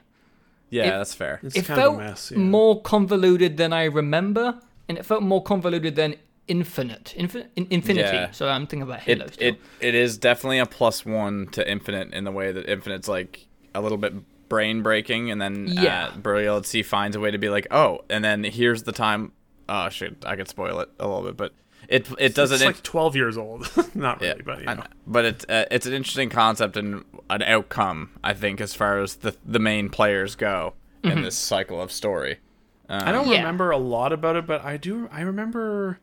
Yeah, 0.70 0.84
It- 0.88 0.92
that's 0.98 1.14
fair. 1.14 1.40
It's 1.44 1.56
it 1.56 1.66
kind 1.66 1.80
felt 1.80 1.94
of 1.96 2.02
a 2.02 2.04
mess. 2.10 2.32
Yeah. 2.32 2.38
more 2.40 2.82
convoluted 2.82 3.58
than 3.58 3.72
I 3.74 3.86
remember, 3.86 4.60
and 4.90 4.98
it 4.98 5.06
felt 5.06 5.24
more 5.24 5.42
convoluted 5.44 5.96
than 5.96 6.16
Infinite, 6.48 7.14
Infin- 7.18 7.48
Infinity. 7.56 8.16
Yeah. 8.16 8.32
So 8.32 8.48
I'm 8.48 8.68
thinking 8.68 8.84
about 8.84 9.02
Halo. 9.02 9.26
It 9.26 9.34
still. 9.34 9.48
it 9.50 9.60
it 9.82 9.96
is 9.96 10.18
definitely 10.18 10.60
a 10.60 10.66
plus 10.66 11.06
one 11.06 11.48
to 11.52 11.70
Infinite 11.70 12.14
in 12.14 12.24
the 12.24 12.32
way 12.32 12.52
that 12.54 12.70
Infinite's 12.70 13.08
like 13.10 13.46
a 13.76 13.82
little 13.82 13.98
bit 13.98 14.14
brain 14.50 14.82
breaking, 14.82 15.30
and 15.30 15.42
then 15.42 15.68
Yeah. 15.68 16.08
uh, 16.08 16.18
Burial 16.18 16.58
at 16.58 16.66
Sea 16.66 16.84
finds 16.84 17.18
a 17.18 17.20
way 17.20 17.32
to 17.32 17.38
be 17.38 17.50
like, 17.50 17.68
oh, 17.72 18.00
and 18.10 18.24
then 18.24 18.46
here's 18.46 18.84
the 18.84 18.94
time. 18.94 19.34
Oh 19.68 19.90
shit, 19.90 20.16
I 20.26 20.38
could 20.38 20.48
spoil 20.48 20.80
it 20.80 20.90
a 21.00 21.06
little 21.08 21.24
bit, 21.24 21.36
but 21.36 21.52
it 21.88 22.08
it 22.20 22.36
doesn't. 22.36 22.56
It's 22.56 22.66
like 22.66 22.84
12 22.84 23.16
years 23.16 23.38
old. 23.38 23.70
Not 23.96 24.22
really, 24.22 24.36
Yeah, 24.38 24.42
but 24.46 24.60
you 24.60 24.66
know. 24.66 24.74
know. 24.76 24.84
but 25.06 25.26
it's 25.26 25.46
uh, 25.50 25.66
it's 25.72 25.86
an 25.86 25.94
interesting 25.94 26.30
concept 26.30 26.78
and 26.78 27.04
an 27.30 27.42
outcome, 27.44 28.12
I 28.24 28.34
think, 28.34 28.60
as 28.62 28.74
far 28.74 29.00
as 29.00 29.16
the 29.18 29.36
the 29.46 29.60
main 29.60 29.90
players 29.90 30.36
go 30.36 30.74
in 31.04 31.22
this 31.22 31.38
cycle 31.38 31.82
of 31.82 31.92
story. 31.92 32.38
I 32.90 33.12
don't 33.12 33.28
Yeah. 33.28 33.38
remember 33.40 33.72
a 33.72 33.78
lot 33.78 34.12
about 34.14 34.36
it, 34.38 34.46
but 34.48 34.64
I 34.64 34.78
do. 34.78 35.10
I 35.12 35.22
remember. 35.22 36.00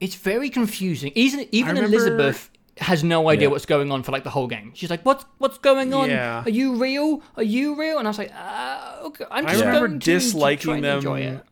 It's 0.00 0.14
very 0.16 0.50
confusing. 0.50 1.12
Even 1.14 1.46
even 1.52 1.74
remember- 1.76 1.96
Elizabeth 1.96 2.50
has 2.78 3.04
no 3.04 3.28
idea 3.28 3.48
Yeah. 3.48 3.52
what's 3.52 3.66
going 3.66 3.92
on 3.92 4.02
for 4.02 4.10
like 4.12 4.24
the 4.24 4.30
whole 4.30 4.46
game. 4.48 4.72
She's 4.74 4.88
like, 4.90 5.02
"What's 5.04 5.24
what's 5.38 5.58
going 5.58 5.92
on? 5.94 6.08
Yeah. 6.10 6.42
Are 6.44 6.50
you 6.50 6.74
real? 6.76 7.22
Are 7.36 7.42
you 7.42 7.78
real?" 7.78 7.98
And 7.98 8.08
I 8.08 8.10
was 8.10 8.18
like, 8.18 8.32
uh, 8.34 8.96
"Okay, 9.04 9.24
I'm 9.30 9.46
I 9.46 9.50
just 9.52 9.64
remember 9.64 9.88
going 9.88 10.00
to 10.00 10.04
try 10.06 10.14
disliking 10.14 10.76
and 10.78 10.86
enjoy 10.86 11.20
them 11.22 11.36
it." 11.36 11.42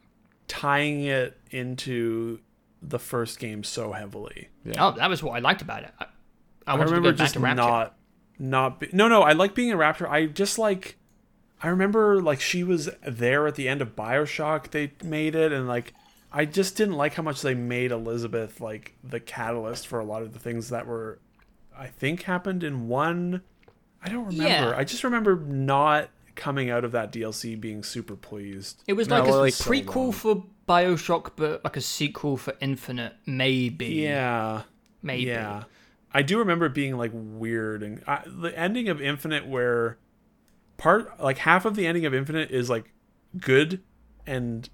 tying 0.48 1.05
it 1.05 1.38
into 1.51 2.40
the 2.82 2.98
first 2.98 3.39
game 3.39 3.62
so 3.65 3.93
heavily. 3.93 4.48
Oh, 4.78 4.93
that 4.93 5.09
was 5.11 5.23
what 5.23 5.32
I 5.32 5.39
liked 5.40 5.62
about 5.62 5.82
it. 5.85 5.90
I, 5.98 6.05
I 6.66 6.73
I 6.73 6.74
remember 6.74 6.97
to 6.97 7.01
go 7.02 7.11
back 7.12 7.19
just 7.19 7.35
to 7.35 7.40
not 7.55 7.97
not 8.39 8.81
be, 8.81 8.89
no 8.93 9.09
no 9.09 9.23
I 9.23 9.32
like 9.32 9.55
being 9.55 9.73
a 9.73 9.77
raptor. 9.77 10.09
I 10.09 10.27
just 10.27 10.59
like 10.59 10.97
I 11.62 11.69
remember 11.69 12.23
like 12.23 12.40
she 12.40 12.65
was 12.65 12.89
there 13.07 13.47
at 13.47 13.55
the 13.55 13.69
end 13.69 13.82
of 13.82 13.94
BioShock 13.97 14.70
they 14.70 14.93
made 15.05 15.35
it 15.35 15.52
and 15.52 15.69
like 15.69 15.93
I 16.32 16.44
just 16.44 16.77
didn't 16.77 16.94
like 16.94 17.15
how 17.15 17.23
much 17.23 17.43
they 17.43 17.55
made 17.55 17.90
Elizabeth 17.90 18.61
like 18.61 18.94
the 19.05 19.20
catalyst 19.20 19.86
for 19.89 19.98
a 19.98 20.05
lot 20.05 20.23
of 20.23 20.32
the 20.32 20.39
things 20.39 20.70
that 20.70 20.86
were 20.86 21.19
I 21.77 21.89
think 21.89 22.23
happened 22.23 22.62
in 22.65 22.89
one 22.89 23.43
I 24.02 24.09
don't 24.09 24.27
remember. 24.27 24.44
Yeah. 24.70 24.74
I 24.77 24.85
just 24.85 25.05
remember 25.05 25.36
not 25.36 26.09
coming 26.35 26.70
out 26.70 26.85
of 26.86 26.93
that 26.93 27.12
DLC 27.12 27.61
being 27.61 27.82
super 27.82 28.16
pleased. 28.16 28.82
It 28.86 28.94
was 28.94 29.09
No, 29.09 29.16
like 29.19 29.24
well, 29.28 29.40
a 29.40 29.43
like- 29.43 29.55
prequel 29.55 30.15
for 30.15 30.44
Bioshock, 30.70 31.32
but 31.34 31.64
like 31.64 31.76
a 31.76 31.80
sequel 31.80 32.36
for 32.36 32.55
Infinite, 32.60 33.14
maybe. 33.26 33.86
Yeah. 33.86 34.62
maybe. 35.02 35.24
Yeah, 35.24 35.64
I 36.12 36.22
do 36.22 36.38
remember 36.38 36.66
it 36.66 36.74
being 36.74 36.97
like 36.97 37.10
weird 37.12 37.82
and 37.82 38.02
I, 38.06 38.22
the 38.26 38.56
ending 38.56 38.88
of 38.88 39.01
Infinite, 39.02 39.47
where 39.48 39.98
part 40.76 41.20
like 41.20 41.38
half 41.38 41.64
of 41.64 41.74
the 41.74 41.86
ending 41.86 42.06
of 42.06 42.14
Infinite 42.14 42.51
is 42.51 42.70
like 42.70 42.92
good 43.38 43.82
and 44.26 44.68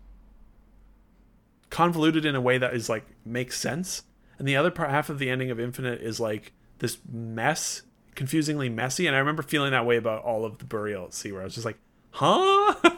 convoluted 1.70 2.24
in 2.24 2.34
a 2.34 2.40
way 2.40 2.58
that 2.58 2.74
is 2.74 2.88
like 2.88 3.04
makes 3.24 3.58
sense, 3.58 4.02
and 4.38 4.46
the 4.46 4.56
other 4.56 4.70
part 4.70 4.90
half 4.90 5.08
of 5.08 5.18
the 5.18 5.30
ending 5.30 5.50
of 5.50 5.58
Infinite 5.58 6.00
is 6.02 6.20
like 6.20 6.52
this 6.78 6.98
mess, 7.10 7.82
confusingly 8.14 8.68
messy. 8.68 9.06
And 9.06 9.16
I 9.16 9.18
remember 9.18 9.42
feeling 9.42 9.70
that 9.70 9.86
way 9.86 9.96
about 9.96 10.22
all 10.24 10.44
of 10.44 10.58
the 10.58 10.66
Burial 10.66 11.06
at 11.06 11.14
Sea, 11.14 11.32
where 11.32 11.40
I 11.40 11.44
was 11.44 11.54
just 11.54 11.64
like, 11.64 11.78
huh? 12.10 12.74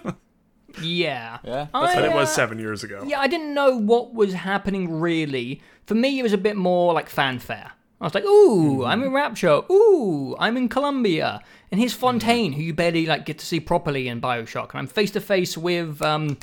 Yeah. 0.82 1.38
Yeah, 1.44 1.66
I, 1.74 1.94
but 1.94 2.04
it 2.04 2.12
was 2.12 2.28
uh, 2.28 2.32
seven 2.32 2.58
years 2.58 2.84
ago. 2.84 3.04
Yeah, 3.06 3.20
I 3.20 3.26
didn't 3.26 3.54
know 3.54 3.76
what 3.76 4.14
was 4.14 4.34
happening 4.34 5.00
really. 5.00 5.62
For 5.86 5.94
me, 5.94 6.18
it 6.18 6.22
was 6.22 6.32
a 6.32 6.38
bit 6.38 6.56
more 6.56 6.92
like 6.92 7.08
fanfare. 7.08 7.72
I 8.00 8.04
was 8.04 8.14
like, 8.14 8.24
ooh, 8.24 8.84
I'm 8.84 9.02
in 9.02 9.12
Rapture. 9.12 9.60
Ooh, 9.72 10.36
I'm 10.38 10.56
in 10.56 10.68
Columbia. 10.68 11.40
And 11.72 11.80
here's 11.80 11.94
Fontaine, 11.94 12.52
who 12.52 12.62
you 12.62 12.72
barely 12.72 13.06
like 13.06 13.26
get 13.26 13.38
to 13.38 13.46
see 13.46 13.58
properly 13.58 14.06
in 14.06 14.20
Bioshock. 14.20 14.70
And 14.70 14.78
I'm 14.78 14.86
face 14.86 15.10
to 15.12 15.20
face 15.20 15.58
with 15.58 16.00
um, 16.00 16.38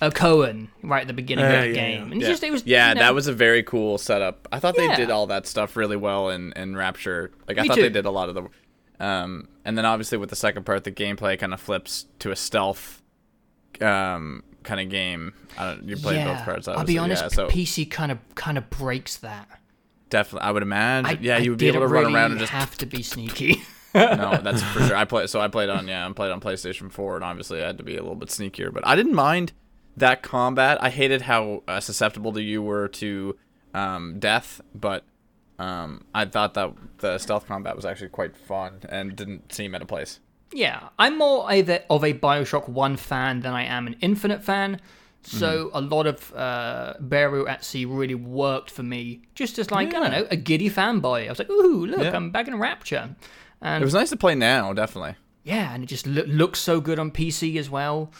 a 0.00 0.10
Cohen 0.10 0.70
right 0.82 1.02
at 1.02 1.08
the 1.08 1.12
beginning 1.12 1.44
Uh, 1.44 1.48
of 1.48 1.60
the 1.60 1.68
yeah, 1.68 1.74
game. 1.74 1.98
yeah. 1.98 2.02
And 2.04 2.14
it's 2.14 2.22
yeah, 2.22 2.28
just, 2.28 2.42
it 2.42 2.50
was, 2.52 2.64
yeah 2.64 2.88
you 2.88 2.94
know, 2.94 3.00
that 3.02 3.14
was 3.14 3.26
a 3.26 3.34
very 3.34 3.62
cool 3.62 3.98
setup. 3.98 4.48
I 4.50 4.60
thought 4.60 4.74
they 4.76 4.88
did 4.96 5.10
all 5.10 5.26
that 5.26 5.46
stuff 5.46 5.76
really 5.76 5.96
well 5.96 6.30
in, 6.30 6.54
in 6.54 6.74
Rapture. 6.74 7.32
Like 7.46 7.58
I 7.58 7.66
thought 7.66 7.74
too. 7.74 7.82
they 7.82 7.90
did 7.90 8.06
a 8.06 8.10
lot 8.10 8.30
of 8.30 8.34
the, 8.34 8.48
um, 9.04 9.48
and 9.66 9.76
then 9.76 9.84
obviously 9.84 10.16
with 10.16 10.30
the 10.30 10.36
second 10.36 10.64
part, 10.64 10.84
the 10.84 10.92
gameplay 10.92 11.38
kind 11.38 11.52
of 11.52 11.60
flips 11.60 12.06
to 12.20 12.30
a 12.30 12.36
stealth, 12.36 13.01
um, 13.80 14.42
kind 14.62 14.80
of 14.80 14.88
game. 14.88 15.32
I 15.56 15.66
don't. 15.66 15.84
You 15.84 15.96
played 15.96 16.16
yeah. 16.16 16.34
both 16.34 16.44
parts. 16.44 16.68
I'll 16.68 16.84
be 16.84 16.98
honest, 16.98 17.22
Yeah, 17.22 17.28
so 17.28 17.48
PC 17.48 17.90
kind 17.90 18.12
of 18.12 18.18
kind 18.34 18.58
of 18.58 18.68
breaks 18.70 19.16
that. 19.18 19.48
definitely, 20.10 20.46
I 20.48 20.50
would 20.52 20.62
imagine. 20.62 21.06
I, 21.06 21.18
yeah, 21.20 21.36
I 21.36 21.38
you 21.38 21.50
would 21.50 21.58
be 21.58 21.68
able 21.68 21.80
to 21.80 21.86
run 21.86 22.04
really 22.04 22.14
around 22.14 22.32
and 22.32 22.40
just. 22.40 22.52
have 22.52 22.76
to 22.78 22.86
be 22.86 23.02
sneaky. 23.02 23.62
no, 23.94 24.38
that's 24.42 24.62
for 24.62 24.80
sure. 24.80 24.96
I 25.02 25.04
play. 25.04 25.26
So 25.26 25.40
I 25.40 25.48
played 25.48 25.70
on. 25.70 25.88
Yeah, 25.88 26.06
I 26.06 26.12
played 26.12 26.30
on 26.30 26.40
PlayStation 26.40 26.90
4, 26.90 27.16
and 27.16 27.24
obviously 27.24 27.62
I 27.62 27.66
had 27.66 27.78
to 27.78 27.84
be 27.84 27.96
a 27.96 28.00
little 28.02 28.16
bit 28.16 28.28
sneakier. 28.28 28.72
But 28.72 28.86
I 28.86 28.96
didn't 28.96 29.14
mind 29.14 29.52
that 29.96 30.22
combat. 30.22 30.82
I 30.82 30.90
hated 30.90 31.22
how 31.22 31.62
uh, 31.68 31.80
susceptible 31.80 32.38
you 32.38 32.62
were 32.62 32.88
to 32.88 33.36
um, 33.74 34.18
death, 34.18 34.60
but 34.74 35.04
um, 35.58 36.04
I 36.14 36.24
thought 36.24 36.54
that 36.54 36.72
the 36.98 37.18
stealth 37.18 37.46
combat 37.46 37.76
was 37.76 37.84
actually 37.84 38.08
quite 38.08 38.36
fun 38.36 38.80
and 38.88 39.14
didn't 39.14 39.52
seem 39.52 39.74
out 39.74 39.82
of 39.82 39.88
place. 39.88 40.20
Yeah, 40.54 40.88
I'm 40.98 41.18
more 41.18 41.50
of 41.50 41.68
a, 41.70 41.82
of 41.90 42.04
a 42.04 42.12
Bioshock 42.12 42.68
1 42.68 42.96
fan 42.96 43.40
than 43.40 43.52
I 43.54 43.64
am 43.64 43.86
an 43.86 43.96
Infinite 44.00 44.42
fan. 44.44 44.80
So 45.24 45.66
Mm-hmm. 45.66 45.76
a 45.76 45.80
lot 45.80 46.06
of 46.08 46.34
uh, 46.34 46.94
Burial 47.00 47.48
at 47.48 47.64
Sea 47.64 47.84
really 47.84 48.16
worked 48.16 48.70
for 48.72 48.82
me, 48.82 49.22
just 49.36 49.58
as 49.58 49.70
like 49.70 49.88
I 49.94 50.00
don't 50.00 50.10
know, 50.10 50.26
a 50.30 50.36
giddy 50.36 50.68
fanboy. 50.68 51.26
I 51.26 51.28
was 51.28 51.38
like, 51.38 51.48
ooh, 51.50 51.86
look, 51.86 52.00
Yeah. 52.00 52.16
I'm 52.16 52.30
back 52.32 52.48
in 52.48 52.58
Rapture, 52.58 53.14
and 53.60 53.82
It 53.82 53.84
was 53.84 53.94
nice 53.94 54.10
to 54.10 54.16
play 54.16 54.34
now, 54.34 54.72
definitely. 54.72 55.14
yeah, 55.44 55.72
and 55.74 55.84
it 55.84 55.86
just 55.86 56.06
loo- 56.08 56.24
looks 56.24 56.58
so 56.58 56.80
good 56.80 56.98
on 56.98 57.12
PC 57.12 57.56
as 57.56 57.70
well. 57.70 58.10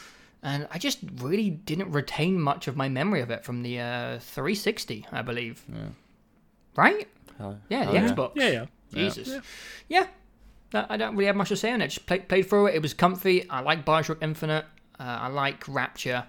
And 0.41 0.65
I 0.71 0.77
just 0.77 0.99
really 1.21 1.49
didn't 1.49 1.91
retain 1.91 2.39
much 2.39 2.67
of 2.69 2.75
my 2.77 2.87
memory 2.89 3.19
of 3.21 3.29
it 3.31 3.43
from 3.43 3.63
the 3.63 3.79
uh, 3.81 4.19
360, 4.19 5.05
I 5.11 5.21
believe. 5.21 5.61
Yeah. 5.71 5.79
Right? 6.75 7.07
Hell- 7.37 7.59
Yeah, 7.69 7.85
the 7.85 7.93
yeah. 7.93 8.07
Xbox. 8.09 8.31
Yeah, 8.35 8.49
yeah. 8.49 8.65
Jesus. 8.93 9.29
Yeah. 9.89 10.07
I 10.73 10.97
don't 10.97 11.15
really 11.15 11.27
have 11.27 11.35
much 11.35 11.49
to 11.49 11.55
say 11.55 11.71
on 11.71 11.81
it. 11.81 11.89
Just 11.89 12.05
play, 12.05 12.19
played 12.19 12.49
through 12.49 12.67
it. 12.67 12.75
It 12.75 12.81
was 12.81 12.93
comfy. 12.93 13.49
I 13.49 13.61
like 13.61 13.85
Bioshock 13.85 14.17
Infinite. 14.21 14.65
Uh, 14.99 15.03
I 15.03 15.27
like 15.27 15.63
Rapture. 15.67 16.25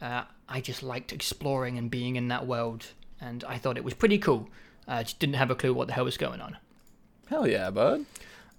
Uh, 0.00 0.22
I 0.48 0.60
just 0.60 0.82
liked 0.82 1.12
exploring 1.12 1.78
and 1.78 1.90
being 1.90 2.16
in 2.16 2.28
that 2.28 2.46
world. 2.46 2.86
And 3.20 3.42
I 3.44 3.58
thought 3.58 3.76
it 3.76 3.84
was 3.84 3.94
pretty 3.94 4.18
cool. 4.18 4.48
I 4.86 5.02
just 5.02 5.18
didn't 5.18 5.36
have 5.36 5.50
a 5.50 5.54
clue 5.54 5.72
what 5.74 5.86
the 5.86 5.92
hell 5.94 6.04
was 6.04 6.16
going 6.16 6.40
on. 6.40 6.56
Hell 7.28 7.46
yeah, 7.48 7.70
bud. 7.70 8.04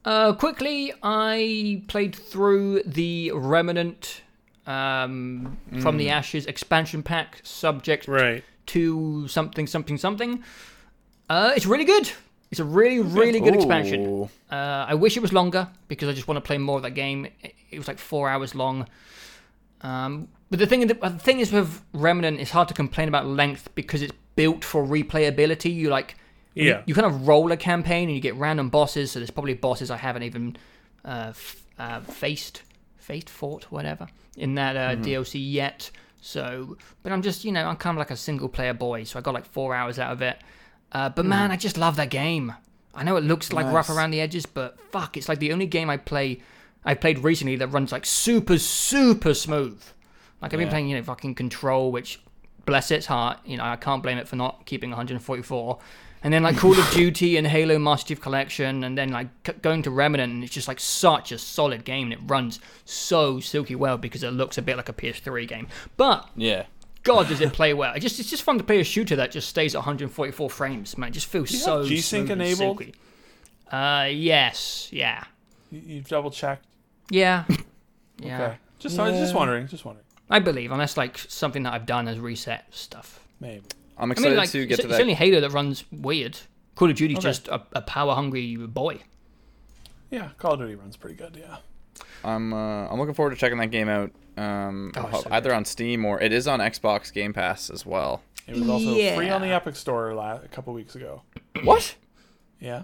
Uh, 0.04 0.34
quickly, 0.34 0.94
I 1.04 1.84
played 1.88 2.16
through 2.16 2.82
the 2.84 3.32
Remnant 3.34 4.22
um, 4.66 5.58
from 5.82 5.98
the 5.98 6.10
Ashes 6.10 6.46
expansion 6.46 7.04
pack, 7.04 7.40
subject 7.44 8.08
Right. 8.08 8.44
to 8.68 9.28
something, 9.28 9.68
something, 9.68 9.98
something. 9.98 10.44
Uh, 11.30 11.54
it's 11.56 11.66
really 11.66 11.86
good. 11.86 12.10
It's 12.52 12.60
a 12.60 12.66
really, 12.66 13.00
really 13.02 13.40
good 13.40 13.56
expansion. 13.56 14.30
Uh, 14.50 14.56
I 14.88 14.94
wish 14.94 15.18
it 15.18 15.20
was 15.20 15.34
longer 15.34 15.68
because 15.88 16.08
I 16.10 16.14
just 16.14 16.28
want 16.28 16.38
to 16.38 16.42
play 16.42 16.58
more 16.58 16.78
of 16.78 16.84
that 16.84 16.92
game. 16.92 17.26
It, 17.42 17.54
it 17.72 17.78
was 17.78 17.88
like 17.88 17.98
four 18.00 18.30
hours 18.30 18.56
long. 18.56 18.88
Um, 19.82 20.30
but 20.50 20.60
the 20.60 20.66
thing, 20.66 20.88
the 20.88 20.96
thing 21.20 21.40
is 21.40 21.52
with 21.52 21.82
Remnant, 21.94 22.40
it's 22.40 22.52
hard 22.52 22.68
to 22.70 22.74
complain 22.74 23.08
about 23.10 23.26
length 23.26 23.70
because 23.76 24.02
it's 24.02 24.14
built 24.36 24.64
for 24.64 24.86
replayability. 24.86 25.74
You 25.74 25.90
like, 25.90 26.16
Yeah. 26.56 26.84
you, 26.86 26.94
kind 26.96 27.06
of 27.06 27.28
roll 27.28 27.52
a 27.52 27.58
campaign 27.58 28.08
and 28.08 28.16
you 28.16 28.22
get 28.22 28.36
random 28.36 28.70
bosses. 28.70 29.12
So 29.12 29.20
there's 29.20 29.30
probably 29.32 29.54
bosses 29.54 29.92
I 29.92 29.98
haven't 29.98 30.24
even 30.24 30.56
uh, 31.04 31.28
f- 31.30 31.64
uh, 31.78 32.00
faced, 32.02 32.64
faced, 32.98 33.30
fought, 33.30 33.66
whatever 33.66 34.08
in 34.38 34.56
that 34.56 34.76
uh, 34.78 34.96
DLC 34.96 35.36
yet. 35.44 35.92
So, 36.22 36.78
but 37.04 37.12
I'm 37.12 37.22
just, 37.22 37.44
you 37.46 37.52
know, 37.52 37.66
I'm 37.68 37.76
kind 37.76 37.96
of 37.96 38.00
like 38.00 38.12
a 38.12 38.16
single 38.18 38.50
player 38.50 38.74
boy, 38.74 39.04
so 39.04 39.20
I 39.20 39.22
got 39.22 39.34
like 39.34 39.46
four 39.46 39.76
hours 39.76 40.00
out 40.00 40.14
of 40.14 40.22
it. 40.22 40.38
Uh, 40.92 41.10
but 41.10 41.26
man, 41.26 41.52
I 41.52 41.58
just 41.58 41.78
love 41.78 41.96
that 41.98 42.10
game. 42.10 42.54
I 42.96 43.04
know 43.04 43.16
it 43.18 43.24
looks 43.24 43.54
like 43.54 43.66
rough 43.72 43.90
around 43.90 44.12
the 44.12 44.22
edges, 44.22 44.46
but 44.46 44.80
fuck, 44.92 45.18
it's 45.18 45.30
like 45.30 45.40
the 45.40 45.52
only 45.52 45.66
game 45.68 45.90
I 45.90 45.98
play, 45.98 46.40
I 46.86 46.94
played 46.96 47.20
recently 47.20 47.56
that 47.58 47.68
runs 47.68 47.92
like 47.92 48.06
super, 48.06 48.58
super 48.58 49.34
smooth. 49.34 49.82
Like 50.42 50.54
I've 50.54 50.58
been 50.58 50.68
Yeah. 50.68 50.70
playing, 50.72 50.90
you 50.90 50.98
know, 50.98 51.04
fucking 51.04 51.36
Control, 51.36 51.92
which 51.92 52.20
bless 52.66 52.90
its 52.92 53.06
heart, 53.06 53.38
you 53.46 53.58
know, 53.58 53.64
I 53.66 53.76
can't 53.76 54.02
blame 54.02 54.18
it 54.18 54.28
for 54.28 54.36
not 54.36 54.66
keeping 54.66 54.90
144. 54.92 55.78
And 56.24 56.34
then 56.34 56.42
like 56.42 56.58
Call 56.58 56.78
of 56.78 56.90
Duty 56.94 57.38
and 57.38 57.46
Halo 57.46 57.78
Master 57.78 58.08
Chief 58.10 58.20
Collection, 58.22 58.84
and 58.84 58.98
then 58.98 59.10
like 59.12 59.28
c- 59.46 59.54
going 59.62 59.84
to 59.84 59.92
Remnant, 59.92 60.34
and 60.34 60.44
it's 60.44 60.52
just 60.54 60.68
like 60.68 60.80
such 60.80 61.32
a 61.32 61.38
solid 61.38 61.86
game, 61.86 62.12
and 62.12 62.14
it 62.14 62.20
runs 62.26 62.60
so 62.86 63.40
silky 63.40 63.76
well 63.76 63.98
because 64.00 64.24
it 64.24 64.32
looks 64.32 64.58
a 64.58 64.62
bit 64.64 64.76
like 64.78 64.90
a 64.90 64.94
PS3 64.94 65.48
game. 65.48 65.68
But 65.96 66.28
Yeah. 66.36 66.64
God, 67.04 67.28
does 67.30 67.40
it 67.42 67.54
play 67.54 67.74
well? 67.74 67.94
It 67.94 68.00
just 68.02 68.20
it's 68.20 68.30
just 68.30 68.44
fun 68.44 68.58
to 68.58 68.64
play 68.64 68.80
a 68.80 68.84
shooter 68.84 69.16
that 69.16 69.32
just 69.32 69.48
stays 69.50 69.76
at 69.76 69.80
144 69.80 70.50
frames, 70.50 70.98
man. 70.98 71.10
It 71.10 71.14
just 71.14 71.28
feels 71.28 71.52
you 71.52 71.58
so 71.60 71.86
G-Sync 71.86 72.30
enabled? 72.30 72.58
silky. 72.58 72.94
Uh, 73.72 74.08
yes, 74.12 74.90
yeah, 74.92 75.24
You, 75.72 75.82
you 75.86 76.02
double 76.02 76.32
checked. 76.32 76.66
yeah, 77.10 77.44
yeah. 78.20 78.42
Okay. 78.42 78.58
Just 78.80 79.00
I 79.00 79.10
was 79.10 79.20
just 79.20 79.34
wondering. 79.36 79.68
Just 79.68 79.84
wondering. 79.86 80.06
I 80.30 80.40
believe, 80.40 80.72
unless 80.72 80.98
like 80.98 81.18
something 81.18 81.64
that 81.64 81.74
I've 81.74 81.86
done 81.86 82.08
has 82.08 82.20
reset 82.20 82.66
stuff. 82.74 83.20
Maybe. 83.40 83.64
I'm 83.98 84.12
I 84.12 84.14
excited 84.14 84.30
mean, 84.32 84.38
like 84.38 84.50
to 84.52 84.60
it's, 84.60 84.70
get 84.70 84.82
to 84.82 84.90
it's 84.90 85.00
only 85.00 85.14
Halo 85.16 85.40
that 85.42 85.52
runs 85.52 85.84
weird. 85.92 86.38
Call 86.76 86.90
of 86.90 86.96
Duty's 86.96 87.18
Okay. 87.18 87.28
just 87.28 87.48
a, 87.48 87.62
a 87.74 87.82
power 87.82 88.14
hungry 88.14 88.56
boy. 88.56 89.00
Yeah, 90.12 90.30
Call 90.38 90.54
of 90.54 90.60
Duty 90.60 90.76
runs 90.76 90.96
pretty 90.96 91.16
good. 91.16 91.36
Yeah. 91.40 91.58
I'm 92.24 92.54
uh, 92.54 92.88
I'm 92.88 93.00
looking 93.00 93.14
forward 93.14 93.32
to 93.32 93.36
checking 93.38 93.58
that 93.60 93.72
game 93.72 93.90
out. 93.90 94.12
Um, 94.38 94.92
Oh, 94.96 95.02
ho- 95.02 95.22
so 95.22 95.30
either 95.32 95.50
good. 95.50 95.56
on 95.56 95.66
Steam 95.66 96.06
or 96.06 96.22
it 96.22 96.32
is 96.32 96.48
on 96.48 96.60
Xbox 96.60 97.12
Game 97.12 97.34
Pass 97.34 97.70
as 97.70 97.86
well. 97.86 98.22
It 98.48 98.56
was 98.56 98.70
also 98.70 98.94
free 99.16 99.30
on 99.30 99.42
the 99.42 99.50
Epic 99.50 99.76
Store 99.76 100.14
la- 100.14 100.36
a 100.36 100.48
couple 100.48 100.74
weeks 100.74 100.96
ago. 100.96 101.22
What? 101.64 101.96
Yeah. 102.60 102.84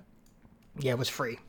Yeah, 0.80 0.94
it 0.94 0.98
was 0.98 1.10
free. 1.10 1.40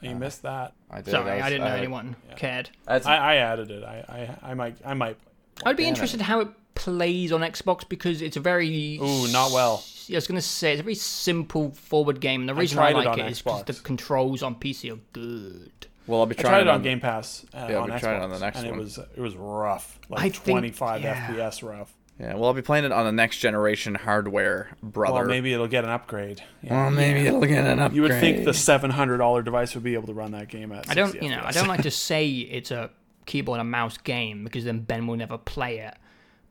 You 0.00 0.14
missed 0.16 0.42
that. 0.42 0.72
I 0.90 1.00
did. 1.00 1.10
Sorry, 1.12 1.30
I, 1.32 1.36
was- 1.36 1.44
didn't 1.46 1.60
know 1.60 1.66
had- 1.70 1.78
anyone 1.78 2.16
yeah. 2.28 2.34
cared. 2.34 2.70
I, 2.88 2.96
I 2.98 3.34
added 3.36 3.70
it. 3.70 3.84
I, 3.84 4.36
I 4.42 4.50
I 4.50 4.54
might 4.54 4.76
I 4.84 4.94
might. 4.94 5.16
I'd 5.64 5.76
be 5.76 5.82
damn 5.84 5.88
it. 5.88 5.96
interested 5.96 6.20
how 6.20 6.40
it 6.40 6.48
plays 6.74 7.30
on 7.32 7.40
Xbox 7.42 7.88
because 7.88 8.22
it's 8.22 8.36
a 8.36 8.40
very 8.40 8.98
Ooh, 9.02 9.28
not 9.30 9.52
well. 9.52 9.84
Yeah, 10.06 10.16
I 10.16 10.18
was 10.18 10.26
gonna 10.26 10.40
say 10.42 10.72
it's 10.72 10.80
a 10.80 10.82
very 10.82 10.94
simple 10.96 11.70
forward 11.72 12.20
game, 12.20 12.40
and 12.40 12.48
the 12.48 12.54
reason 12.54 12.78
I, 12.78 12.90
tried 12.90 13.02
it 13.02 13.06
like 13.06 13.18
on 13.18 13.20
it 13.26 13.30
is 13.30 13.42
because 13.42 13.64
the 13.64 13.74
controls 13.74 14.42
on 14.42 14.54
PC 14.56 14.92
are 14.92 14.98
good. 15.12 15.86
Well, 16.06 16.20
I'll 16.20 16.26
be 16.26 16.36
I 16.38 16.42
trying 16.42 16.52
tried 16.52 16.60
it 16.62 16.68
on 16.68 16.74
on 16.76 16.82
Game 16.82 17.00
Pass 17.00 17.44
uh, 17.54 17.66
Yeah, 17.70 17.76
on 17.78 17.84
we 17.86 17.90
Xbox, 17.96 18.00
tried 18.00 18.16
it 18.16 18.22
on 18.22 18.30
the 18.30 18.38
next 18.38 18.58
and 18.58 18.70
one. 18.70 18.78
it 18.78 18.82
was 18.82 18.98
it 18.98 19.20
was 19.20 19.36
rough. 19.36 19.98
Like 20.08 20.20
I 20.20 20.28
think- 20.30 20.44
25 20.44 21.02
yeah. 21.02 21.26
FPS 21.28 21.62
rough. 21.68 21.92
Yeah, 22.20 22.34
well, 22.34 22.44
I'll 22.44 22.54
be 22.54 22.62
playing 22.62 22.84
it 22.84 22.92
on 22.92 23.04
the 23.06 23.10
next 23.10 23.38
generation 23.38 23.94
hardware, 23.94 24.76
brother. 24.82 25.14
Well, 25.14 25.24
maybe 25.24 25.52
it'll 25.54 25.66
get 25.66 25.82
an 25.82 25.90
upgrade. 25.90 26.42
Yeah. 26.62 26.82
Well, 26.82 26.90
maybe 26.90 27.26
it'll 27.26 27.40
get 27.40 27.64
an 27.64 27.78
upgrade. 27.80 27.96
You 27.96 28.02
would 28.02 28.20
think 28.20 28.44
the 28.44 28.52
seven 28.54 28.90
hundred 28.90 29.18
dollar 29.18 29.42
device 29.42 29.74
would 29.74 29.82
be 29.82 29.94
able 29.94 30.06
to 30.08 30.12
run 30.12 30.32
that 30.32 30.48
game 30.48 30.70
at. 30.72 30.88
I 30.90 30.94
don't, 30.94 31.10
60 31.10 31.24
you 31.26 31.32
know, 31.34 31.42
I 31.42 31.50
don't 31.52 31.68
like 31.68 31.82
to 31.82 31.90
say 31.90 32.28
it's 32.28 32.70
a 32.70 32.90
keyboard 33.26 33.60
and 33.60 33.70
mouse 33.70 33.96
game 33.96 34.44
because 34.44 34.64
then 34.64 34.80
Ben 34.80 35.06
will 35.06 35.16
never 35.16 35.38
play 35.38 35.78
it. 35.78 35.94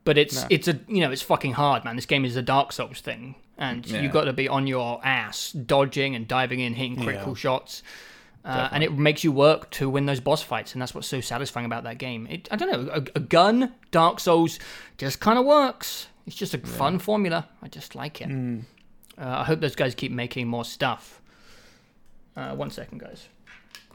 But 0.04 0.18
it's 0.18 0.44
it's 0.50 0.66
a 0.66 0.80
you 0.88 1.00
know 1.00 1.12
it's 1.12 1.22
fucking 1.22 1.52
hard, 1.52 1.84
man. 1.84 1.94
This 1.94 2.06
game 2.06 2.24
is 2.24 2.34
a 2.34 2.42
Dark 2.42 2.72
Souls 2.72 3.00
thing, 3.00 3.36
and 3.56 3.86
Yeah. 3.86 4.00
you 4.02 4.08
got 4.08 4.24
to 4.24 4.32
be 4.32 4.48
on 4.48 4.66
your 4.66 5.00
ass, 5.06 5.52
dodging 5.52 6.16
and 6.16 6.26
diving 6.26 6.58
in, 6.58 6.74
hitting 6.74 6.96
critical 7.00 7.32
Yeah. 7.34 7.38
shots, 7.38 7.82
uh, 8.44 8.68
and 8.72 8.82
it 8.82 8.92
makes 8.92 9.22
you 9.22 9.32
work 9.32 9.70
to 9.70 9.88
win 9.88 10.06
those 10.06 10.20
boss 10.20 10.42
fights, 10.42 10.72
and 10.72 10.82
that's 10.82 10.94
what's 10.94 11.06
so 11.08 11.20
satisfying 11.20 11.66
about 11.66 11.84
that 11.84 11.98
game. 11.98 12.26
It, 12.28 12.48
I 12.50 12.56
don't 12.56 12.70
know, 12.70 12.92
a, 12.92 13.02
a 13.16 13.20
gun, 13.20 13.72
Dark 13.90 14.20
Souls, 14.20 14.58
just 14.98 15.20
kind 15.20 15.38
of 15.38 15.44
works. 15.44 16.08
It's 16.26 16.36
just 16.36 16.54
a 16.54 16.58
fun 16.58 16.98
formula. 16.98 17.48
I 17.62 17.68
just 17.68 17.94
like 17.94 18.20
it. 18.20 18.28
Hmm. 18.28 18.60
Uh, 19.18 19.26
I 19.26 19.44
hope 19.44 19.60
those 19.60 19.76
guys 19.76 19.94
keep 19.94 20.12
making 20.12 20.48
more 20.48 20.64
stuff. 20.64 21.20
Uh, 22.36 22.54
one 22.54 22.70
second, 22.70 22.98
guys. 22.98 23.28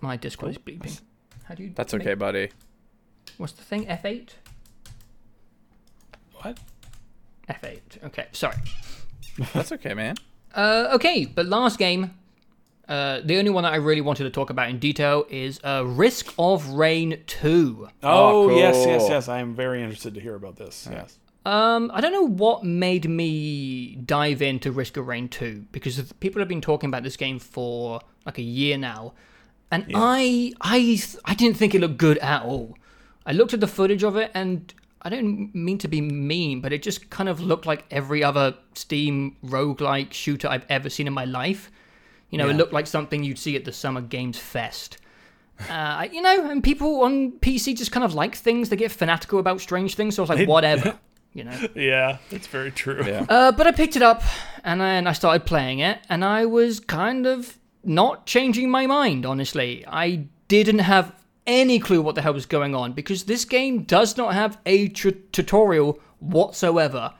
My 0.01 0.15
Discord 0.15 0.51
is 0.51 0.57
beeping. 0.57 0.99
How 1.45 1.55
do 1.55 1.63
you? 1.63 1.71
That's 1.73 1.93
make- 1.93 2.03
okay, 2.03 2.13
buddy. 2.13 2.51
What's 3.37 3.53
the 3.53 3.63
thing? 3.63 3.85
F8. 3.87 4.29
What? 6.41 6.59
F8. 7.49 8.03
Okay, 8.05 8.27
sorry. 8.31 8.57
That's 9.53 9.71
okay, 9.73 9.93
man. 9.93 10.15
Uh, 10.55 10.89
okay, 10.93 11.23
but 11.25 11.45
last 11.45 11.77
game, 11.77 12.15
uh, 12.87 13.21
the 13.23 13.37
only 13.37 13.49
one 13.49 13.63
that 13.63 13.73
I 13.73 13.77
really 13.77 14.01
wanted 14.01 14.23
to 14.23 14.29
talk 14.29 14.49
about 14.49 14.69
in 14.69 14.79
detail 14.79 15.25
is 15.29 15.59
uh, 15.63 15.83
Risk 15.85 16.33
of 16.39 16.67
Rain 16.69 17.21
2. 17.27 17.87
Oh, 18.03 18.49
Oh, 18.51 18.57
yes, 18.57 18.85
yes, 18.85 19.07
yes. 19.09 19.27
I 19.27 19.39
am 19.39 19.53
very 19.55 19.81
interested 19.83 20.13
to 20.13 20.21
hear 20.21 20.35
about 20.35 20.55
this. 20.55 20.87
Yes. 20.91 21.19
Um, 21.45 21.91
I 21.93 22.01
don't 22.01 22.11
know 22.11 22.27
what 22.27 22.63
made 22.65 23.09
me 23.09 23.95
dive 24.05 24.41
into 24.41 24.71
Risk 24.71 24.97
of 24.97 25.07
Rain 25.07 25.29
2 25.29 25.65
because 25.71 26.11
people 26.19 26.39
have 26.41 26.49
been 26.49 26.61
talking 26.61 26.89
about 26.89 27.03
this 27.03 27.15
game 27.17 27.39
for 27.39 28.01
like 28.25 28.37
a 28.37 28.41
year 28.43 28.77
now, 28.77 29.13
and 29.71 29.85
I, 29.93 30.53
I, 30.61 30.99
I 31.25 31.33
didn't 31.33 31.57
think 31.57 31.73
it 31.75 31.79
looked 31.81 31.97
good 31.97 32.17
at 32.19 32.43
all. 32.43 32.77
I 33.25 33.31
looked 33.33 33.53
at 33.53 33.59
the 33.61 33.67
footage 33.67 34.03
of 34.03 34.15
it, 34.17 34.31
and 34.33 34.73
I 35.01 35.09
don't 35.09 35.53
mean 35.55 35.77
to 35.79 35.87
be 35.87 36.01
mean, 36.01 36.59
but 36.61 36.71
it 36.73 36.81
just 36.83 37.09
kind 37.09 37.29
of 37.29 37.39
looked 37.41 37.65
like 37.65 37.85
every 37.91 38.23
other 38.23 38.55
Steam 38.75 39.35
roguelike 39.45 40.11
shooter 40.13 40.47
I've 40.49 40.65
ever 40.69 40.89
seen 40.89 41.07
in 41.07 41.13
my 41.13 41.25
life. 41.25 41.71
You 42.29 42.37
know, 42.37 42.49
it 42.49 42.55
looked 42.55 42.73
like 42.73 42.87
something 42.87 43.23
you'd 43.23 43.39
see 43.39 43.55
at 43.55 43.65
the 43.65 43.71
Summer 43.71 44.01
Games 44.01 44.37
Fest. 44.37 44.97
Uh, 45.69 46.07
you 46.11 46.21
know, 46.21 46.49
and 46.49 46.63
people 46.63 47.01
on 47.01 47.31
PC 47.33 47.75
just 47.75 47.91
kind 47.91 48.03
of 48.03 48.13
like 48.13 48.35
things. 48.35 48.69
They 48.69 48.75
get 48.75 48.91
fanatical 48.91 49.39
about 49.39 49.61
strange 49.61 49.95
things. 49.95 50.15
So 50.15 50.23
I 50.23 50.27
was 50.27 50.37
like, 50.37 50.47
whatever. 50.47 50.99
You 51.33 51.43
know. 51.43 51.67
Yeah, 51.75 52.17
that's 52.31 52.47
very 52.47 52.71
true. 52.71 53.03
Yeah. 53.05 53.23
Uh, 53.29 53.51
but 53.51 53.67
I 53.67 53.71
picked 53.71 53.95
it 53.95 54.01
up 54.01 54.23
and 54.63 54.81
then 54.81 55.05
I 55.05 55.13
started 55.13 55.45
playing 55.45 55.79
it, 55.79 55.99
and 56.09 56.25
I 56.25 56.47
was 56.47 56.79
kind 56.79 57.27
of 57.27 57.59
not 57.83 58.25
changing 58.25 58.71
my 58.71 58.87
mind, 58.87 59.23
honestly. 59.23 59.85
I 59.87 60.25
didn't 60.47 60.79
have 60.79 61.13
any 61.45 61.77
clue 61.79 62.01
what 62.01 62.15
the 62.15 62.23
hell 62.23 62.33
was 62.33 62.47
going 62.47 62.73
on 62.73 62.93
because 62.93 63.25
this 63.25 63.45
game 63.45 63.83
does 63.83 64.17
not 64.17 64.33
have 64.33 64.57
a 64.65 64.87
tr- 64.87 65.09
tutorial 65.31 65.99
whatsoever. 66.19 67.13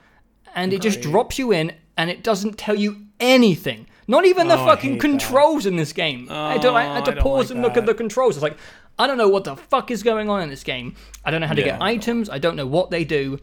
And 0.56 0.74
it 0.74 0.82
just 0.82 1.02
drops 1.02 1.38
you 1.38 1.52
in 1.52 1.74
and 1.96 2.10
it 2.10 2.24
doesn't 2.24 2.58
tell 2.58 2.76
you 2.76 3.06
anything. 3.20 3.88
Not 4.08 4.26
even 4.26 4.48
the 4.48 4.58
Oh, 4.58 4.66
fucking 4.66 4.94
hate 4.94 5.02
that. 5.02 5.10
controls 5.10 5.66
in 5.66 5.76
this 5.76 5.92
game. 5.94 6.28
I, 6.32 6.58
don't, 6.58 6.76
I 6.76 6.84
had 6.84 7.08
Oh, 7.08 7.12
to 7.12 7.20
I 7.20 7.22
pause 7.22 7.46
like 7.50 7.52
and 7.52 7.62
look 7.62 7.76
at 7.78 7.86
the 7.86 7.94
controls. 7.94 8.38
It's 8.38 8.44
like, 8.44 8.58
I 8.98 9.06
don't 9.06 9.18
know 9.18 9.28
what 9.28 9.44
the 9.44 9.56
fuck 9.58 9.92
is 9.92 10.02
going 10.02 10.30
on 10.30 10.42
in 10.42 10.50
this 10.50 10.64
game. 10.64 10.96
I 11.26 11.32
don't 11.32 11.42
know 11.42 11.48
how 11.48 11.54
to 11.54 11.62
get 11.62 11.78
Yeah. 11.80 11.84
items. 11.84 12.30
I 12.30 12.38
don't 12.40 12.56
know 12.56 12.66
what 12.68 12.90
they 12.90 13.04
do. 13.04 13.40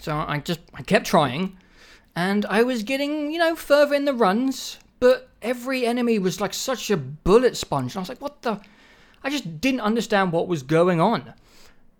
So 0.00 0.16
I 0.16 0.38
just 0.38 0.60
I 0.74 0.82
kept 0.82 1.06
trying, 1.06 1.56
and 2.16 2.44
I 2.46 2.62
was 2.62 2.82
getting 2.82 3.30
you 3.30 3.38
know 3.38 3.54
further 3.54 3.94
in 3.94 4.06
the 4.06 4.14
runs, 4.14 4.78
but 4.98 5.28
every 5.42 5.84
enemy 5.86 6.18
was 6.18 6.40
like 6.40 6.54
such 6.54 6.90
a 6.90 6.96
bullet 6.96 7.56
sponge. 7.56 7.92
And 7.92 7.98
I 7.98 8.00
was 8.00 8.08
like, 8.08 8.20
what 8.20 8.42
the? 8.42 8.60
I 9.22 9.28
just 9.30 9.60
didn't 9.60 9.80
understand 9.82 10.32
what 10.32 10.48
was 10.48 10.62
going 10.62 11.00
on. 11.00 11.34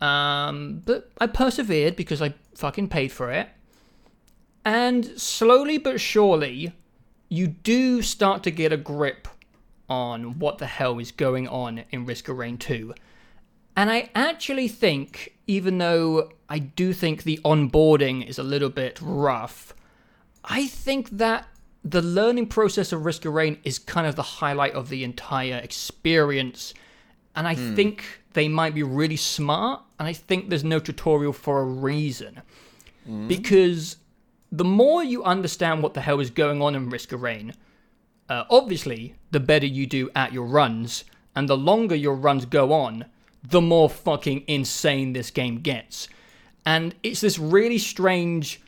Um, 0.01 0.83
but 0.87 1.11
I 1.21 1.27
persevered 1.27 1.95
because 1.95 2.23
I 2.23 2.33
fucking 2.55 2.89
paid 2.89 3.13
for 3.13 3.31
it, 3.31 3.49
and 4.65 5.05
slowly 5.21 5.77
but 5.79 6.01
surely, 6.01 6.73
you 7.31 7.47
do 7.47 8.03
start 8.03 8.43
to 8.43 8.51
get 8.51 8.73
a 8.73 8.77
grip 8.77 9.29
on 9.89 10.39
what 10.39 10.59
the 10.59 10.67
hell 10.67 10.99
is 10.99 11.11
going 11.13 11.49
on 11.49 11.85
in 11.91 12.05
Risk 12.05 12.29
of 12.29 12.37
Rain 12.37 12.59
2. 12.59 12.93
And 13.77 13.91
I 13.91 14.11
actually 14.15 14.69
think, 14.69 15.37
even 15.47 15.79
though 15.79 16.33
I 16.49 16.59
do 16.59 16.93
think 16.93 17.23
the 17.23 17.41
onboarding 17.45 18.27
is 18.27 18.39
a 18.39 18.43
little 18.43 18.69
bit 18.69 18.99
rough, 19.01 19.73
I 20.45 20.67
think 20.67 21.09
that 21.11 21.47
the 21.85 22.03
learning 22.03 22.49
process 22.49 22.93
of 22.93 23.07
Risk 23.07 23.25
of 23.25 23.33
Rain 23.33 23.59
is 23.65 23.79
kind 23.79 24.07
of 24.07 24.17
the 24.17 24.23
highlight 24.23 24.75
of 24.75 24.89
the 24.89 25.05
entire 25.05 25.57
experience. 25.57 26.75
And 27.37 27.47
I 27.47 27.55
hmm. 27.55 27.75
think 27.75 28.05
they 28.33 28.49
might 28.49 28.75
be 28.75 28.83
really 28.83 29.17
smart, 29.17 29.83
and 29.99 30.07
I 30.07 30.13
think 30.13 30.51
there's 30.51 30.65
no 30.65 30.81
tutorial 30.81 31.33
for 31.33 31.61
a 31.61 31.65
reason. 31.65 32.43
Hmm. 33.07 33.29
Because 33.29 33.97
the 34.53 34.65
more 34.65 35.03
you 35.03 35.23
understand 35.25 35.83
what 35.83 35.95
the 35.95 36.01
hell 36.01 36.21
is 36.21 36.31
going 36.31 36.61
on 36.61 36.75
in 36.75 36.91
Risk 36.91 37.13
of 37.13 37.23
Rain, 37.23 37.55
uh, 38.29 38.45
obviously, 38.51 39.15
the 39.31 39.41
better 39.41 39.67
you 39.67 39.87
do 39.87 40.11
at 40.15 40.33
your 40.33 40.47
runs, 40.47 41.05
and 41.35 41.49
the 41.49 41.57
longer 41.57 41.95
your 41.95 42.15
runs 42.15 42.45
go 42.45 42.73
on, 42.73 43.05
the 43.43 43.61
more 43.61 43.89
fucking 43.89 44.45
insane 44.47 45.13
this 45.13 45.31
game 45.31 45.61
gets. 45.61 46.09
And 46.67 46.95
it's 47.03 47.21
this 47.21 47.39
really 47.39 47.79
strange, 47.79 48.61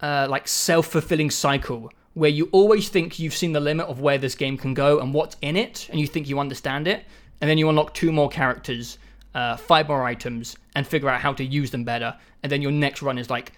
uh, 0.00 0.26
like 0.28 0.48
self 0.48 0.86
fulfilling 0.86 1.30
cycle 1.30 1.90
where 2.14 2.30
you 2.30 2.48
always 2.52 2.88
think 2.88 3.18
you've 3.18 3.36
seen 3.36 3.52
the 3.52 3.60
limit 3.60 3.86
of 3.86 4.00
where 4.00 4.18
this 4.18 4.34
game 4.34 4.56
can 4.56 4.74
go 4.74 4.98
and 4.98 5.14
what's 5.14 5.36
in 5.42 5.56
it, 5.56 5.86
and 5.90 6.00
you 6.00 6.06
think 6.06 6.28
you 6.28 6.38
understand 6.40 6.88
it, 6.88 7.04
and 7.40 7.48
then 7.48 7.56
you 7.56 7.68
unlock 7.68 7.94
two 7.94 8.10
more 8.10 8.28
characters, 8.28 8.98
uh, 9.34 9.56
five 9.56 9.86
more 9.86 10.02
items, 10.02 10.56
and 10.74 10.86
figure 10.86 11.08
out 11.08 11.20
how 11.20 11.32
to 11.32 11.44
use 11.44 11.70
them 11.70 11.84
better, 11.84 12.14
and 12.42 12.50
then 12.50 12.60
your 12.60 12.72
next 12.72 13.00
run 13.00 13.16
is 13.16 13.30
like 13.30 13.52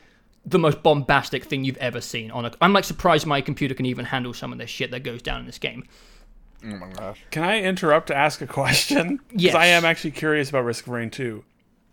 the 0.45 0.59
most 0.59 0.83
bombastic 0.83 1.45
thing 1.45 1.65
you've 1.65 1.77
ever 1.79 2.01
seen 2.01 2.31
on 2.31 2.45
a 2.45 2.53
I'm 2.61 2.73
like 2.73 2.85
surprised 2.85 3.27
my 3.27 3.41
computer 3.41 3.75
can 3.75 3.87
even 3.87 4.07
handle 4.07 4.35
some 4.35 4.53
of 4.53 4.59
the 4.59 4.67
shit 4.67 4.91
that 4.91 5.01
goes 5.01 5.23
down 5.23 5.41
in 5.41 5.47
this 5.47 5.59
game. 5.59 5.85
Oh 6.65 6.69
my 6.77 6.89
gosh. 6.91 7.21
Can 7.31 7.43
I 7.45 7.61
interrupt 7.63 8.07
to 8.09 8.17
ask 8.17 8.41
a 8.41 8.47
question? 8.47 9.21
Because 9.29 9.43
Yes. 9.43 9.55
I 9.55 9.67
am 9.67 9.85
actually 9.85 10.13
curious 10.13 10.49
about 10.51 10.65
Risk 10.65 10.87
of 10.87 10.93
Rain 10.93 11.11
2. 11.11 11.45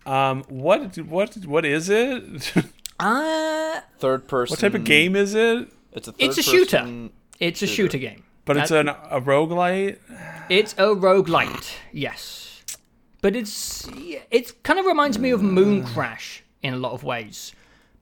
Um, 0.06 0.44
what 0.48 0.96
what 0.98 1.36
what 1.46 1.64
is 1.64 1.88
it? 1.88 2.52
Uh 3.00 3.80
Third 3.98 4.28
person. 4.28 4.52
what 4.52 4.60
type 4.60 4.74
of 4.74 4.84
game 4.84 5.16
is 5.16 5.34
it? 5.34 5.68
It's 5.92 6.06
a. 6.08 6.14
It's 6.18 6.36
a 6.38 6.42
third 6.42 6.50
shooter. 6.52 7.08
it's 7.38 7.62
a 7.62 7.66
shooter 7.66 7.96
game. 7.98 8.24
But 8.44 8.56
it's 8.58 8.68
That- 8.70 8.88
an, 8.88 8.94
a 9.10 9.20
roguelite. 9.20 9.98
It's 10.50 10.72
a 10.74 10.86
roguelite, 10.94 11.72
yes. 11.92 12.62
But 13.22 13.36
it's 13.36 13.88
it 14.30 14.62
kind 14.64 14.78
of 14.78 14.84
reminds 14.86 15.18
me 15.18 15.30
of 15.30 15.40
Mooncrash 15.40 16.40
in 16.62 16.74
a 16.74 16.76
lot 16.76 16.92
of 16.92 17.02
ways. 17.04 17.52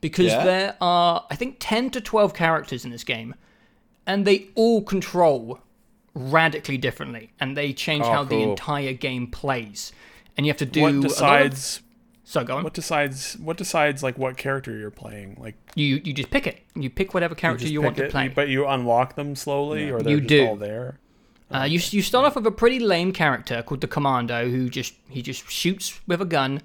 Because 0.00 0.26
Yeah? 0.26 0.44
there 0.44 0.76
are 0.80 1.26
I 1.30 1.34
think 1.36 1.56
10 1.60 1.90
to 1.90 2.00
12 2.00 2.34
characters 2.34 2.84
in 2.84 2.90
this 2.90 3.04
game 3.04 3.34
and 4.06 4.26
they 4.26 4.46
all 4.54 4.82
control 4.82 5.60
radically 6.14 6.76
differently 6.78 7.30
and 7.40 7.56
they 7.56 7.72
change 7.72 8.04
Oh, 8.04 8.12
how 8.12 8.24
the 8.24 8.36
entire 8.40 8.92
game 8.92 9.26
plays. 9.28 9.92
And 10.36 10.46
you 10.46 10.50
have 10.50 10.58
to 10.58 10.66
do 10.66 10.80
a 10.80 10.82
What 10.84 10.94
lot 10.94 10.96
of- 11.04 11.10
decides 11.10 11.82
So 12.24 12.44
go 12.44 12.56
on. 12.58 12.64
what 12.64 12.74
decides 12.74 13.36
what 13.38 13.56
decides 13.56 14.02
like 14.02 14.18
what 14.18 14.36
character 14.36 14.76
you're 14.76 14.90
playing? 14.90 15.36
Like 15.40 15.54
You 15.74 16.00
you 16.04 16.12
just 16.12 16.30
pick 16.30 16.46
it. 16.46 16.62
You 16.74 16.90
pick 16.90 17.14
whatever 17.14 17.34
character 17.34 17.62
just 17.62 17.72
you, 17.72 17.80
want 17.82 17.96
pick 17.96 18.06
to 18.06 18.10
play. 18.10 18.28
but 18.28 18.48
you 18.48 18.66
unlock 18.66 19.14
them 19.16 19.34
slowly, 19.34 19.90
or 19.90 20.00
they're 20.00 20.14
You 20.14 20.20
just 20.20 20.28
do. 20.28 20.46
all 20.46 20.56
there. 20.56 20.98
Uh, 21.50 21.62
you 21.64 21.80
you 21.90 22.02
start 22.02 22.26
off 22.26 22.36
with 22.36 22.46
a 22.46 22.50
pretty 22.50 22.78
lame 22.78 23.10
character 23.12 23.62
called 23.62 23.80
the 23.80 23.86
Commando, 23.88 24.50
who 24.50 24.68
just 24.68 24.92
he 25.08 25.22
just 25.22 25.48
shoots 25.50 25.98
with 26.06 26.20
a 26.20 26.26
gun. 26.26 26.60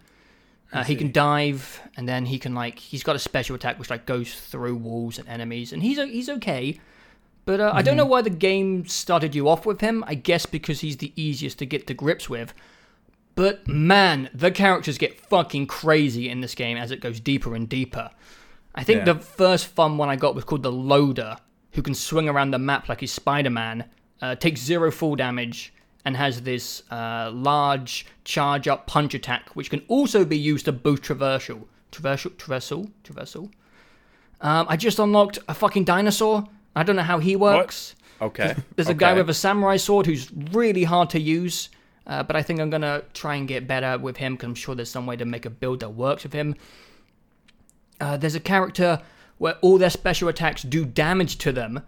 Uh, 0.74 0.84
he 0.84 0.95
can 0.95 1.12
dive, 1.12 1.82
and 1.95 2.10
then 2.10 2.26
he 2.26 2.40
can 2.40 2.56
like 2.56 2.80
he's 2.80 3.04
got 3.04 3.16
a 3.16 3.20
special 3.20 3.56
attack 3.56 3.78
which 3.80 3.90
like 3.90 4.06
goes 4.06 4.34
through 4.34 4.76
walls 4.76 5.20
and 5.20 5.28
enemies, 5.30 5.72
and 5.72 5.84
he's 5.84 5.98
he's 5.98 6.30
okay. 6.30 6.80
But 7.45 7.60
uh, 7.60 7.72
I 7.74 7.82
don't 7.82 7.98
know 7.98 8.06
why 8.06 8.22
the 8.22 8.30
game 8.30 8.86
started 8.88 9.36
you 9.36 9.48
off 9.50 9.66
with 9.66 9.82
him. 9.82 10.04
I 10.08 10.16
guess 10.16 10.45
because 10.45 10.80
he's 10.80 10.98
the 10.98 11.12
easiest 11.16 11.60
to 11.60 11.66
get 11.66 11.88
to 11.88 11.94
grips 11.94 12.30
with. 12.30 12.54
But 13.36 13.68
man, 13.68 14.30
the 14.34 14.52
characters 14.52 14.98
get 14.98 15.20
fucking 15.20 15.68
crazy 15.68 16.30
in 16.30 16.41
this 16.41 16.56
game 16.56 16.78
as 16.78 16.91
it 16.91 17.02
goes 17.02 17.20
deeper 17.20 17.56
and 17.56 17.68
deeper. 17.68 18.12
I 18.76 18.84
think 18.84 19.00
Yeah. 19.00 19.14
the 19.14 19.20
first 19.20 19.68
fun 19.68 19.98
one 19.98 20.10
I 20.10 20.16
got 20.16 20.36
was 20.36 20.44
called 20.44 20.64
the 20.64 20.72
Loader, 20.72 21.38
who 21.74 21.82
can 21.82 21.95
swing 21.95 22.30
around 22.30 22.52
the 22.52 22.60
map 22.60 22.90
like 22.90 23.00
he's 23.02 23.12
Spider 23.12 23.50
Man, 23.50 23.86
uh, 24.22 24.36
takes 24.36 24.62
zero 24.62 24.91
fall 24.91 25.16
damage, 25.16 25.74
and 26.06 26.18
has 26.18 26.42
this 26.42 26.84
uh, 26.92 27.32
large 27.34 28.06
charge 28.26 28.68
up 28.68 28.88
punch 28.88 29.14
attack, 29.14 29.50
which 29.56 29.70
can 29.70 29.82
also 29.88 30.26
be 30.26 30.38
used 30.38 30.66
to 30.66 30.72
boost 30.72 31.04
traversal. 31.04 31.66
Traversal? 31.92 32.32
Traversal? 32.32 32.92
Traversal? 33.04 33.52
Um, 34.42 34.66
I 34.68 34.76
just 34.76 35.00
unlocked 35.00 35.40
a 35.48 35.54
fucking 35.54 35.86
dinosaur. 35.86 36.46
I 36.76 36.84
don't 36.84 36.96
know 36.96 37.04
how 37.04 37.20
he 37.20 37.36
works. 37.36 37.96
Okay. 38.22 38.56
There's 38.76 38.90
a 38.90 38.94
guy 38.94 39.14
with 39.14 39.30
a 39.30 39.34
samurai 39.34 39.78
sword 39.78 40.06
who's 40.06 40.32
really 40.52 40.84
hard 40.84 41.10
to 41.12 41.20
use, 41.20 41.70
uh, 42.08 42.24
but 42.24 42.36
I 42.36 42.42
think 42.42 42.60
I'm 42.60 42.70
gonna 42.70 43.04
try 43.14 43.36
and 43.36 43.48
get 43.48 43.68
better 43.68 43.98
with 43.98 44.18
him 44.18 44.34
because 44.34 44.48
I'm 44.48 44.56
sure 44.56 44.76
there's 44.76 44.90
some 44.90 45.06
way 45.06 45.16
to 45.18 45.26
make 45.26 45.46
a 45.46 45.50
build 45.50 45.80
that 45.82 45.90
works 45.92 46.24
with 46.24 46.34
him. 46.34 46.56
uh, 48.02 48.18
there's 48.18 48.36
a 48.36 48.40
character 48.40 49.02
where 49.38 49.56
all 49.62 49.78
their 49.78 49.90
special 49.90 50.28
attacks 50.28 50.64
do 50.64 50.86
damage 50.86 51.38
to 51.38 51.52
them, 51.52 51.82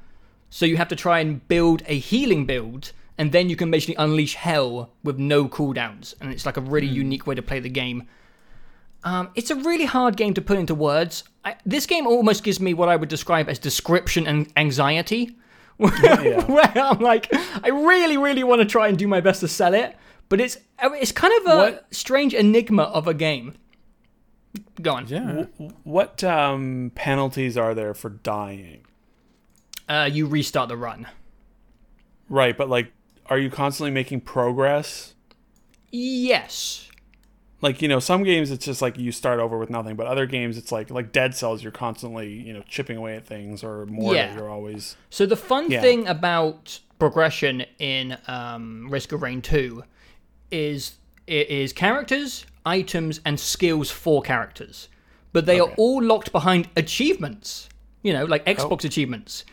so 0.50 0.66
you 0.66 0.78
have 0.78 0.88
to 0.90 0.96
try 0.96 1.20
and 1.20 1.46
build 1.48 1.84
a 1.88 1.98
healing 1.98 2.46
build, 2.46 2.92
and 3.18 3.32
then 3.32 3.50
you 3.50 3.56
can 3.56 3.72
basically 3.72 3.96
unleash 3.96 4.36
hell 4.36 4.92
with 5.04 5.18
no 5.18 5.48
cooldowns, 5.48 6.14
and 6.20 6.32
it's 6.32 6.46
like 6.46 6.58
a 6.58 6.62
really 6.62 6.88
unique 6.88 7.26
way 7.28 7.36
to 7.36 7.42
play 7.42 7.60
the 7.60 7.70
game. 7.70 8.08
Um, 9.04 9.30
it's 9.36 9.52
a 9.52 9.56
really 9.56 9.86
hard 9.86 10.18
game 10.18 10.34
to 10.34 10.42
put 10.42 10.58
into 10.58 10.74
words. 10.74 11.24
I, 11.44 11.56
this 11.66 11.86
game 11.86 12.08
almost 12.08 12.44
gives 12.44 12.60
me 12.60 12.74
what 12.74 12.90
I 12.90 12.96
would 12.96 13.10
describe 13.10 13.48
as 13.50 13.60
description 13.60 14.26
and 14.26 14.52
anxiety. 14.58 15.36
Where 15.78 16.72
I'm 16.78 17.00
like, 17.00 17.28
I 17.64 17.68
really, 17.70 18.18
really 18.18 18.44
want 18.44 18.62
to 18.62 18.66
try 18.66 18.88
and 18.88 18.98
do 18.98 19.08
my 19.08 19.20
best 19.22 19.42
to 19.42 19.48
sell 19.48 19.74
it, 19.74 19.96
but 20.30 20.40
it's 20.42 20.58
it's 20.82 21.12
kind 21.12 21.34
of 21.42 21.52
a 21.54 21.58
What- 21.58 21.86
strange 21.92 22.34
enigma 22.34 22.84
of 22.84 23.08
a 23.08 23.14
game. 23.14 23.54
Go 24.82 24.94
on. 24.94 25.08
Yeah. 25.08 25.46
What 25.84 26.24
um, 26.24 26.92
penalties 26.96 27.58
are 27.58 27.74
there 27.74 27.94
for 27.94 28.10
dying? 28.10 28.86
Uh, 29.88 30.10
you 30.12 30.26
restart 30.28 30.70
the 30.70 30.78
run. 30.78 31.08
Right, 32.30 32.58
but 32.58 32.70
like, 32.70 32.92
are 33.30 33.38
you 33.38 33.50
constantly 33.50 33.92
making 33.92 34.22
progress? 34.22 35.14
Yes. 35.92 36.90
Like 37.62 37.82
you 37.82 37.88
know, 37.88 38.00
some 38.00 38.24
games 38.24 38.52
it's 38.52 38.66
just 38.66 38.82
like 38.82 38.98
you 38.98 39.12
start 39.12 39.40
over 39.40 39.58
with 39.58 39.70
nothing, 39.70 39.96
but 39.96 40.08
other 40.08 40.26
games 40.26 40.58
it's 40.58 40.72
like 40.72 40.90
like 40.92 41.12
Dead 41.12 41.34
Cells, 41.34 41.64
you're 41.64 41.72
constantly 41.72 42.32
you 42.32 42.54
know 42.54 42.62
chipping 42.68 42.98
away 42.98 43.16
at 43.16 43.26
things, 43.26 43.64
or 43.64 43.86
more 43.88 44.14
Yeah. 44.14 44.36
you're 44.36 44.50
always 44.50 44.96
So 45.10 45.26
the 45.26 45.38
fun 45.38 45.72
Yeah. 45.72 45.82
thing 45.82 46.08
about 46.08 46.80
progression 47.00 47.66
in 47.80 48.18
um, 48.28 48.88
Risk 48.90 49.12
of 49.12 49.22
Rain 49.22 49.42
2 49.42 49.84
is 50.52 50.96
it 51.28 51.50
is 51.50 51.74
characters, 51.74 52.46
items, 52.66 53.20
and 53.26 53.40
skills 53.40 53.90
for 53.90 54.22
characters, 54.22 54.90
but 55.34 55.46
they 55.46 55.60
are 55.60 55.72
all 55.78 56.04
locked 56.04 56.32
behind 56.32 56.70
achievements. 56.76 57.70
You 58.04 58.14
know, 58.14 58.26
like 58.26 58.46
Xbox 58.46 58.84
achievements. 58.84 59.46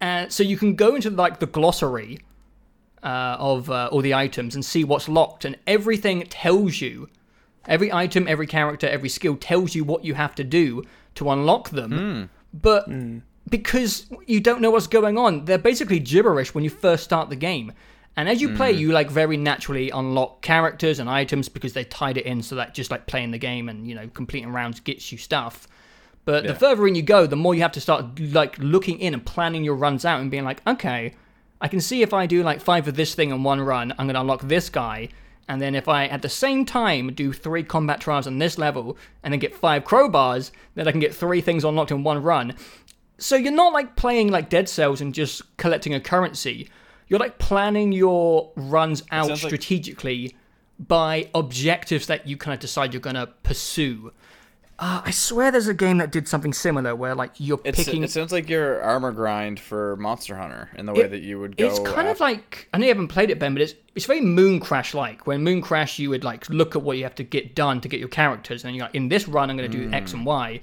Uh, 0.00 0.28
so 0.28 0.42
you 0.44 0.56
can 0.56 0.76
go 0.76 0.94
into 0.94 1.10
like 1.10 1.40
the 1.40 1.46
glossary 1.46 2.18
uh, 3.02 3.36
of 3.38 3.70
uh, 3.70 3.88
all 3.92 4.00
the 4.00 4.14
items 4.14 4.54
and 4.54 4.64
see 4.64 4.84
what's 4.84 5.08
locked, 5.08 5.44
and 5.44 5.56
everything 5.66 6.22
tells 6.28 6.80
you. 6.80 7.08
Every 7.68 7.92
item, 7.92 8.28
every 8.28 8.46
character, 8.46 8.86
every 8.88 9.08
skill 9.08 9.36
tells 9.36 9.74
you 9.74 9.82
what 9.82 10.04
you 10.04 10.14
have 10.14 10.36
to 10.36 10.44
do 10.44 10.84
to 11.16 11.30
unlock 11.30 11.70
them. 11.70 12.30
But 12.52 12.88
because 13.48 14.06
you 14.26 14.40
don't 14.40 14.60
know 14.60 14.70
what's 14.70 14.86
going 14.86 15.18
on, 15.18 15.44
they're 15.46 15.58
basically 15.58 15.98
gibberish 15.98 16.54
when 16.54 16.62
you 16.64 16.70
first 16.70 17.02
start 17.04 17.28
the 17.28 17.36
game. 17.36 17.72
And 18.16 18.28
as 18.28 18.40
you 18.40 18.48
play, 18.56 18.72
you 18.72 18.92
like 18.92 19.10
very 19.10 19.36
naturally 19.36 19.90
unlock 19.90 20.40
characters 20.42 21.00
and 21.00 21.10
items 21.10 21.48
because 21.48 21.74
they 21.74 21.84
tied 21.84 22.16
it 22.16 22.24
in 22.24 22.42
so 22.42 22.54
that 22.54 22.72
just 22.72 22.90
like 22.90 23.06
playing 23.06 23.30
the 23.32 23.38
game 23.38 23.68
and 23.68 23.86
you 23.86 23.94
know 23.94 24.08
completing 24.14 24.52
rounds 24.52 24.80
gets 24.80 25.12
you 25.12 25.18
stuff. 25.18 25.68
But 26.24 26.44
the 26.44 26.54
further 26.54 26.86
in 26.86 26.94
you 26.94 27.02
go, 27.02 27.26
the 27.26 27.36
more 27.36 27.54
you 27.54 27.62
have 27.62 27.72
to 27.72 27.80
start 27.80 28.18
like 28.18 28.56
looking 28.58 29.00
in 29.00 29.12
and 29.12 29.24
planning 29.24 29.64
your 29.64 29.74
runs 29.74 30.04
out 30.04 30.20
and 30.20 30.30
being 30.30 30.44
like, 30.44 30.62
okay, 30.66 31.14
I 31.60 31.68
can 31.68 31.80
see 31.80 32.02
if 32.02 32.12
I 32.12 32.26
do 32.26 32.42
like 32.42 32.60
five 32.60 32.86
of 32.88 32.94
this 32.96 33.14
thing 33.14 33.30
in 33.30 33.42
one 33.42 33.60
run, 33.60 33.92
I'm 33.98 34.06
gonna 34.06 34.20
unlock 34.20 34.42
this 34.42 34.68
guy. 34.68 35.08
And 35.48 35.62
then 35.62 35.74
if 35.74 35.88
I 35.88 36.06
at 36.06 36.22
the 36.22 36.28
same 36.28 36.64
time 36.64 37.12
do 37.12 37.32
three 37.32 37.62
combat 37.62 38.00
trials 38.00 38.26
on 38.26 38.38
this 38.38 38.58
level 38.58 38.98
and 39.22 39.32
then 39.32 39.38
get 39.38 39.54
five 39.54 39.84
crowbars, 39.84 40.50
then 40.74 40.88
I 40.88 40.90
can 40.90 41.00
get 41.00 41.14
three 41.14 41.40
things 41.40 41.64
unlocked 41.64 41.92
in 41.92 42.02
one 42.02 42.22
run. 42.22 42.54
So 43.18 43.36
you're 43.36 43.52
not 43.52 43.72
like 43.72 43.96
playing 43.96 44.30
like 44.30 44.50
Dead 44.50 44.68
Cells 44.68 45.00
and 45.00 45.14
just 45.14 45.56
collecting 45.56 45.94
a 45.94 46.00
currency. 46.00 46.68
You're 47.08 47.20
like 47.20 47.38
planning 47.38 47.92
your 47.92 48.50
runs 48.56 49.02
out 49.12 49.28
sounds 49.28 49.42
like- 49.44 49.50
strategically 49.50 50.36
by 50.78 51.30
objectives 51.34 52.06
that 52.08 52.26
you 52.26 52.36
kind 52.36 52.52
of 52.52 52.60
decide 52.60 52.92
you're 52.92 53.00
gonna 53.00 53.28
pursue. 53.42 54.12
Uh, 54.78 55.00
I 55.06 55.10
swear 55.10 55.50
there's 55.50 55.68
a 55.68 55.74
game 55.74 55.96
that 55.98 56.12
did 56.12 56.28
something 56.28 56.52
similar 56.52 56.94
where 56.94 57.14
like 57.14 57.32
you're 57.38 57.58
It's, 57.64 57.82
picking. 57.82 58.02
it 58.02 58.10
sounds 58.10 58.30
like 58.30 58.48
your 58.50 58.82
armor 58.82 59.10
grind 59.10 59.58
for 59.58 59.96
Monster 59.96 60.36
Hunter 60.36 60.68
in 60.76 60.84
the 60.84 60.92
way 60.92 61.04
It- 61.04 61.10
that 61.12 61.22
you 61.22 61.40
would 61.40 61.56
go. 61.56 61.66
It's 61.66 61.78
kind 61.78 62.08
of 62.08 62.20
like 62.20 62.68
I 62.74 62.78
know 62.78 62.84
you 62.84 62.90
haven't 62.90 63.08
played 63.08 63.30
it, 63.30 63.38
Ben, 63.38 63.54
but 63.54 63.62
it's 63.62 63.74
it's 63.94 64.04
very 64.04 64.20
Mooncrash 64.20 64.92
like. 64.92 65.26
When 65.26 65.42
Mooncrash, 65.42 65.98
you 65.98 66.10
would 66.10 66.24
like 66.24 66.48
look 66.50 66.76
at 66.76 66.82
what 66.82 66.98
you 66.98 67.04
have 67.04 67.14
to 67.14 67.24
get 67.24 67.54
done 67.54 67.80
to 67.80 67.88
get 67.88 67.98
your 68.00 68.10
characters, 68.10 68.64
and 68.64 68.76
you're 68.76 68.84
like, 68.84 68.94
in 68.94 69.08
this 69.08 69.26
run, 69.26 69.48
I'm 69.48 69.56
going 69.56 69.70
to 69.70 69.78
do 69.78 69.90
X 69.92 70.12
and 70.12 70.26
Y. 70.26 70.60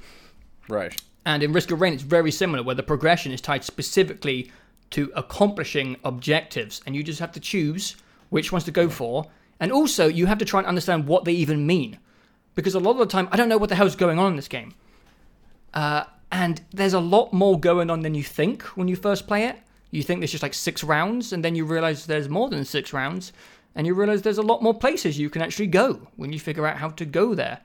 right. 0.69 0.95
And 1.25 1.41
in 1.41 1.53
Risk 1.53 1.71
of 1.71 1.79
Rain, 1.81 1.93
it's 1.93 2.03
very 2.03 2.31
similar, 2.31 2.61
where 2.61 2.75
the 2.75 2.83
progression 2.83 3.31
is 3.31 3.39
tied 3.39 3.63
specifically 3.63 4.51
to 4.91 5.09
accomplishing 5.15 5.95
objectives, 6.03 6.81
and 6.85 6.95
you 6.97 7.01
just 7.01 7.19
have 7.21 7.31
to 7.31 7.39
choose 7.39 7.95
which 8.29 8.51
ones 8.51 8.65
to 8.65 8.71
go 8.71 8.89
for. 8.89 9.25
And 9.59 9.71
also, 9.71 10.07
you 10.07 10.25
have 10.25 10.37
to 10.39 10.45
try 10.45 10.59
and 10.59 10.67
understand 10.67 11.07
what 11.07 11.23
they 11.23 11.31
even 11.31 11.65
mean, 11.65 11.97
because 12.55 12.75
a 12.75 12.79
lot 12.79 12.91
of 12.91 12.97
the 12.97 13.05
time, 13.05 13.27
I 13.31 13.37
don't 13.37 13.49
know 13.49 13.57
what 13.57 13.69
the 13.69 13.75
hell's 13.75 13.95
going 13.95 14.19
on 14.19 14.31
in 14.31 14.35
this 14.35 14.47
game. 14.47 14.73
Uh, 15.73 16.03
and 16.31 16.61
there's 16.71 16.93
a 16.93 16.99
lot 16.99 17.33
more 17.33 17.59
going 17.59 17.89
on 17.89 18.01
than 18.01 18.15
you 18.15 18.23
think 18.23 18.63
when 18.77 18.87
you 18.87 18.95
first 18.95 19.27
play 19.27 19.45
it. 19.45 19.57
You 19.91 20.01
think 20.01 20.19
there's 20.19 20.31
just 20.31 20.43
like 20.43 20.55
six 20.55 20.83
rounds, 20.83 21.33
and 21.33 21.45
then 21.45 21.55
you 21.55 21.65
realize 21.65 22.07
there's 22.07 22.27
more 22.27 22.49
than 22.49 22.65
six 22.65 22.93
rounds, 22.93 23.31
and 23.75 23.85
you 23.85 23.93
realize 23.93 24.23
there's 24.23 24.39
a 24.39 24.43
lot 24.43 24.63
more 24.63 24.73
places 24.73 25.19
you 25.19 25.29
can 25.29 25.41
actually 25.43 25.67
go 25.67 26.07
when 26.15 26.33
you 26.33 26.39
figure 26.39 26.65
out 26.65 26.77
how 26.77 26.89
to 26.89 27.05
go 27.05 27.35
there. 27.35 27.59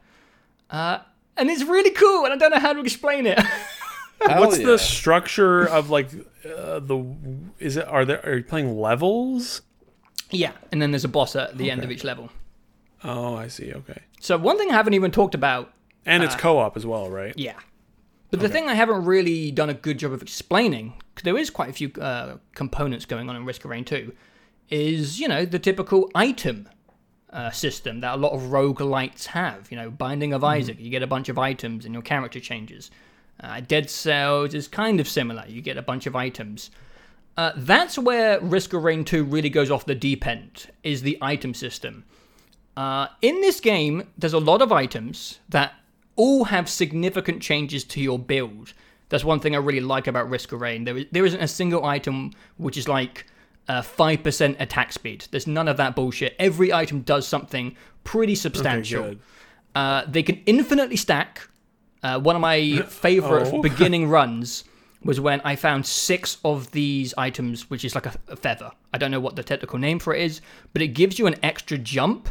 Uh, 0.69 0.99
and 1.39 1.49
it's 1.49 1.63
really 1.65 1.91
cool, 1.91 2.25
and 2.27 2.35
I 2.35 2.37
don't 2.37 2.51
know 2.51 2.61
how 2.61 2.75
to 2.75 2.81
explain 2.81 3.27
it. 3.27 3.41
What's 4.21 4.59
yeah. 4.59 4.67
the 4.67 4.79
structure 4.79 5.65
of 5.65 5.89
like 5.89 6.11
uh, 6.45 6.81
the? 6.81 7.17
Is 7.59 7.77
it? 7.77 7.87
Are 7.87 8.05
there? 8.05 8.21
Are 8.27 8.37
you 8.37 8.45
playing 8.45 8.77
levels? 8.77 9.63
yeah, 10.31 10.53
and 10.71 10.83
then 10.83 10.91
there's 10.91 11.05
a 11.05 11.09
boss 11.09 11.35
at 11.37 11.57
the 11.57 11.71
end 11.71 11.85
of 11.85 11.91
each 11.91 12.05
level. 12.05 12.31
Oh, 13.05 13.35
I 13.37 13.49
see. 13.49 13.73
Okay, 13.73 14.01
So 14.21 14.37
one 14.37 14.59
thing 14.59 14.71
I 14.71 14.75
haven't 14.75 14.95
even 14.95 15.11
talked 15.11 15.35
about, 15.35 15.73
and 16.05 16.23
it's 16.25 16.35
co-op 16.35 16.77
as 16.77 16.85
well, 16.87 17.11
right? 17.11 17.33
yeah, 17.37 17.55
but 18.31 18.41
the 18.41 18.49
thing 18.49 18.69
I 18.69 18.75
haven't 18.75 19.05
really 19.05 19.51
done 19.51 19.71
a 19.71 19.75
good 19.75 19.99
job 19.99 20.13
of 20.13 20.21
explaining, 20.23 20.95
'cause 21.15 21.23
there 21.23 21.39
is 21.39 21.51
quite 21.51 21.71
a 21.71 21.73
few 21.73 21.91
uh, 22.01 22.37
components 22.55 23.05
going 23.05 23.29
on 23.31 23.37
in 23.37 23.45
Risk 23.45 23.65
of 23.65 23.71
Rain 23.71 23.85
2, 23.85 24.13
is 24.71 25.19
you 25.21 25.29
know 25.29 25.45
the 25.45 25.59
typical 25.59 26.11
item 26.15 26.69
uh, 27.33 27.51
system 27.51 28.01
that 28.01 28.15
a 28.15 28.17
lot 28.17 28.33
of 28.33 28.43
roguelites 28.51 29.27
have. 29.27 29.71
You 29.71 29.77
know, 29.77 29.91
Binding 29.91 30.33
of 30.33 30.43
Isaac, 30.43 30.79
you 30.81 30.91
get 30.91 31.03
a 31.03 31.07
bunch 31.07 31.29
of 31.29 31.39
items 31.39 31.85
and 31.85 31.93
your 31.95 32.03
character 32.03 32.41
changes. 32.41 32.91
Uh, 33.41 33.61
Dead 33.61 33.89
Cells 33.91 34.55
is 34.55 34.67
kind 34.67 34.99
of 34.99 35.07
similar. 35.09 35.45
You 35.47 35.61
get 35.63 35.77
a 35.77 35.83
bunch 35.83 36.07
of 36.07 36.17
items. 36.17 36.71
Uh, 37.37 37.53
that's 37.55 37.97
where 37.99 38.41
Risk 38.41 38.73
of 38.73 38.83
Rain 38.83 39.05
2 39.05 39.23
really 39.25 39.51
goes 39.51 39.71
off 39.71 39.85
the 39.87 39.95
deep 39.95 40.27
end, 40.27 40.67
is 40.83 41.03
the 41.03 41.17
item 41.23 41.55
system. 41.55 42.05
Uh, 42.79 43.09
in 43.23 43.41
this 43.41 43.59
game, 43.59 44.07
there's 44.17 44.35
a 44.35 44.39
lot 44.39 44.63
of 44.63 44.71
items 44.71 45.41
that 45.49 45.73
all 46.15 46.45
have 46.45 46.69
significant 46.69 47.43
changes 47.43 47.83
to 47.83 48.01
your 48.01 48.21
build. 48.21 48.73
That's 49.09 49.25
one 49.25 49.41
thing 49.41 49.57
I 49.57 49.59
really 49.59 49.81
like 49.81 50.07
about 50.07 50.31
Risk 50.31 50.53
of 50.53 50.61
Rain. 50.61 50.85
There, 50.85 50.97
is, 50.97 51.07
there 51.11 51.27
isn't 51.27 51.41
a 51.41 51.49
single 51.49 51.85
item 51.85 52.31
which 52.57 52.77
is 52.77 52.87
like 52.87 53.27
uh, 53.69 53.83
5% 53.83 54.61
attack 54.61 54.93
speed. 54.93 55.27
There's 55.33 55.49
none 55.49 55.67
of 55.67 55.77
that 55.79 55.97
bullshit. 55.97 56.37
Every 56.39 56.73
item 56.73 57.01
does 57.01 57.27
something 57.27 57.75
pretty 58.05 58.37
substantial. 58.37 59.03
good. 59.03 59.21
Uh, 59.75 60.05
they 60.07 60.23
can 60.23 60.41
infinitely 60.47 60.97
stack. 60.97 61.49
Uh, 62.05 62.21
one 62.21 62.37
of 62.37 62.43
my 62.43 62.77
favorite 62.89 63.49
Oh. 63.53 63.61
beginning 63.61 64.09
runs 64.19 64.63
was 65.03 65.19
when 65.19 65.41
I 65.41 65.57
found 65.57 65.85
six 65.85 66.39
of 66.45 66.71
these 66.71 67.13
items, 67.19 67.69
which 67.71 67.85
is 67.85 67.97
like 67.97 68.07
a, 68.07 68.15
a 68.29 68.37
feather. 68.37 68.71
I 68.95 68.99
don't 68.99 69.11
know 69.11 69.21
what 69.21 69.35
the 69.35 69.43
technical 69.43 69.81
name 69.81 69.99
for 69.99 70.15
it 70.15 70.23
is, 70.23 70.41
but 70.73 70.81
it 70.81 70.89
gives 70.89 71.19
you 71.19 71.27
an 71.27 71.35
extra 71.43 71.77
jump. 71.77 72.29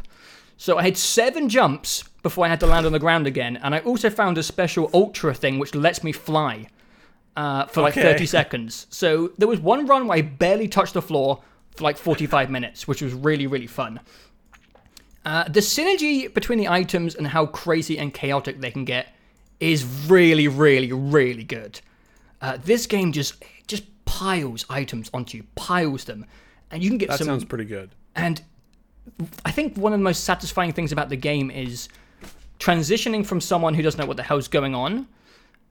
So 0.57 0.77
I 0.77 0.83
had 0.83 0.97
seven 0.97 1.49
jumps 1.49 2.03
before 2.23 2.45
I 2.45 2.49
had 2.49 2.59
to 2.61 2.65
land 2.67 2.85
on 2.85 2.91
the 2.91 2.99
ground 2.99 3.27
again, 3.27 3.57
and 3.57 3.73
I 3.75 3.79
also 3.79 4.09
found 4.09 4.37
a 4.37 4.43
special 4.43 4.89
ultra 4.93 5.33
thing 5.33 5.59
which 5.59 5.75
lets 5.75 6.03
me 6.03 6.11
fly 6.11 6.67
uh, 7.35 7.65
for 7.67 7.81
like 7.81 7.93
Okay. 7.95 8.01
30 8.01 8.25
seconds. 8.25 8.87
So 8.89 9.31
there 9.37 9.47
was 9.47 9.59
one 9.59 9.85
run 9.85 10.07
where 10.07 10.17
I 10.17 10.21
barely 10.21 10.67
touched 10.67 10.95
the 10.95 11.01
floor 11.01 11.41
for 11.75 11.83
like 11.83 11.95
45 11.97 12.49
minutes, 12.49 12.87
which 12.87 13.01
was 13.03 13.13
really, 13.13 13.45
really 13.45 13.67
fun. 13.67 13.99
Uh, 15.23 15.43
the 15.43 15.59
synergy 15.59 16.33
between 16.33 16.57
the 16.57 16.67
items 16.67 17.13
and 17.13 17.27
how 17.27 17.45
crazy 17.45 17.99
and 17.99 18.13
chaotic 18.13 18.59
they 18.59 18.71
can 18.71 18.85
get 18.85 19.13
is 19.59 19.85
really, 20.07 20.47
really, 20.47 20.91
really 20.91 21.43
good. 21.43 21.79
Uh, 22.41 22.57
this 22.63 22.85
game 22.87 23.11
just 23.11 23.43
just 23.67 23.83
piles 24.05 24.65
items 24.69 25.09
onto 25.13 25.37
you, 25.37 25.43
piles 25.55 26.05
them, 26.05 26.25
and 26.71 26.81
you 26.83 26.89
can 26.89 26.97
get 26.97 27.09
That 27.09 27.17
some. 27.17 27.27
That 27.27 27.33
sounds 27.33 27.45
pretty 27.45 27.65
good. 27.65 27.89
And 28.15 28.41
I 29.45 29.51
think 29.51 29.77
one 29.77 29.93
of 29.93 29.99
the 29.99 30.03
most 30.03 30.23
satisfying 30.23 30.73
things 30.73 30.91
about 30.91 31.09
the 31.09 31.15
game 31.15 31.51
is 31.51 31.89
transitioning 32.59 33.25
from 33.25 33.41
someone 33.41 33.73
who 33.73 33.81
doesn't 33.81 33.99
know 33.99 34.05
what 34.05 34.17
the 34.17 34.23
hell's 34.23 34.47
going 34.47 34.75
on 34.75 35.07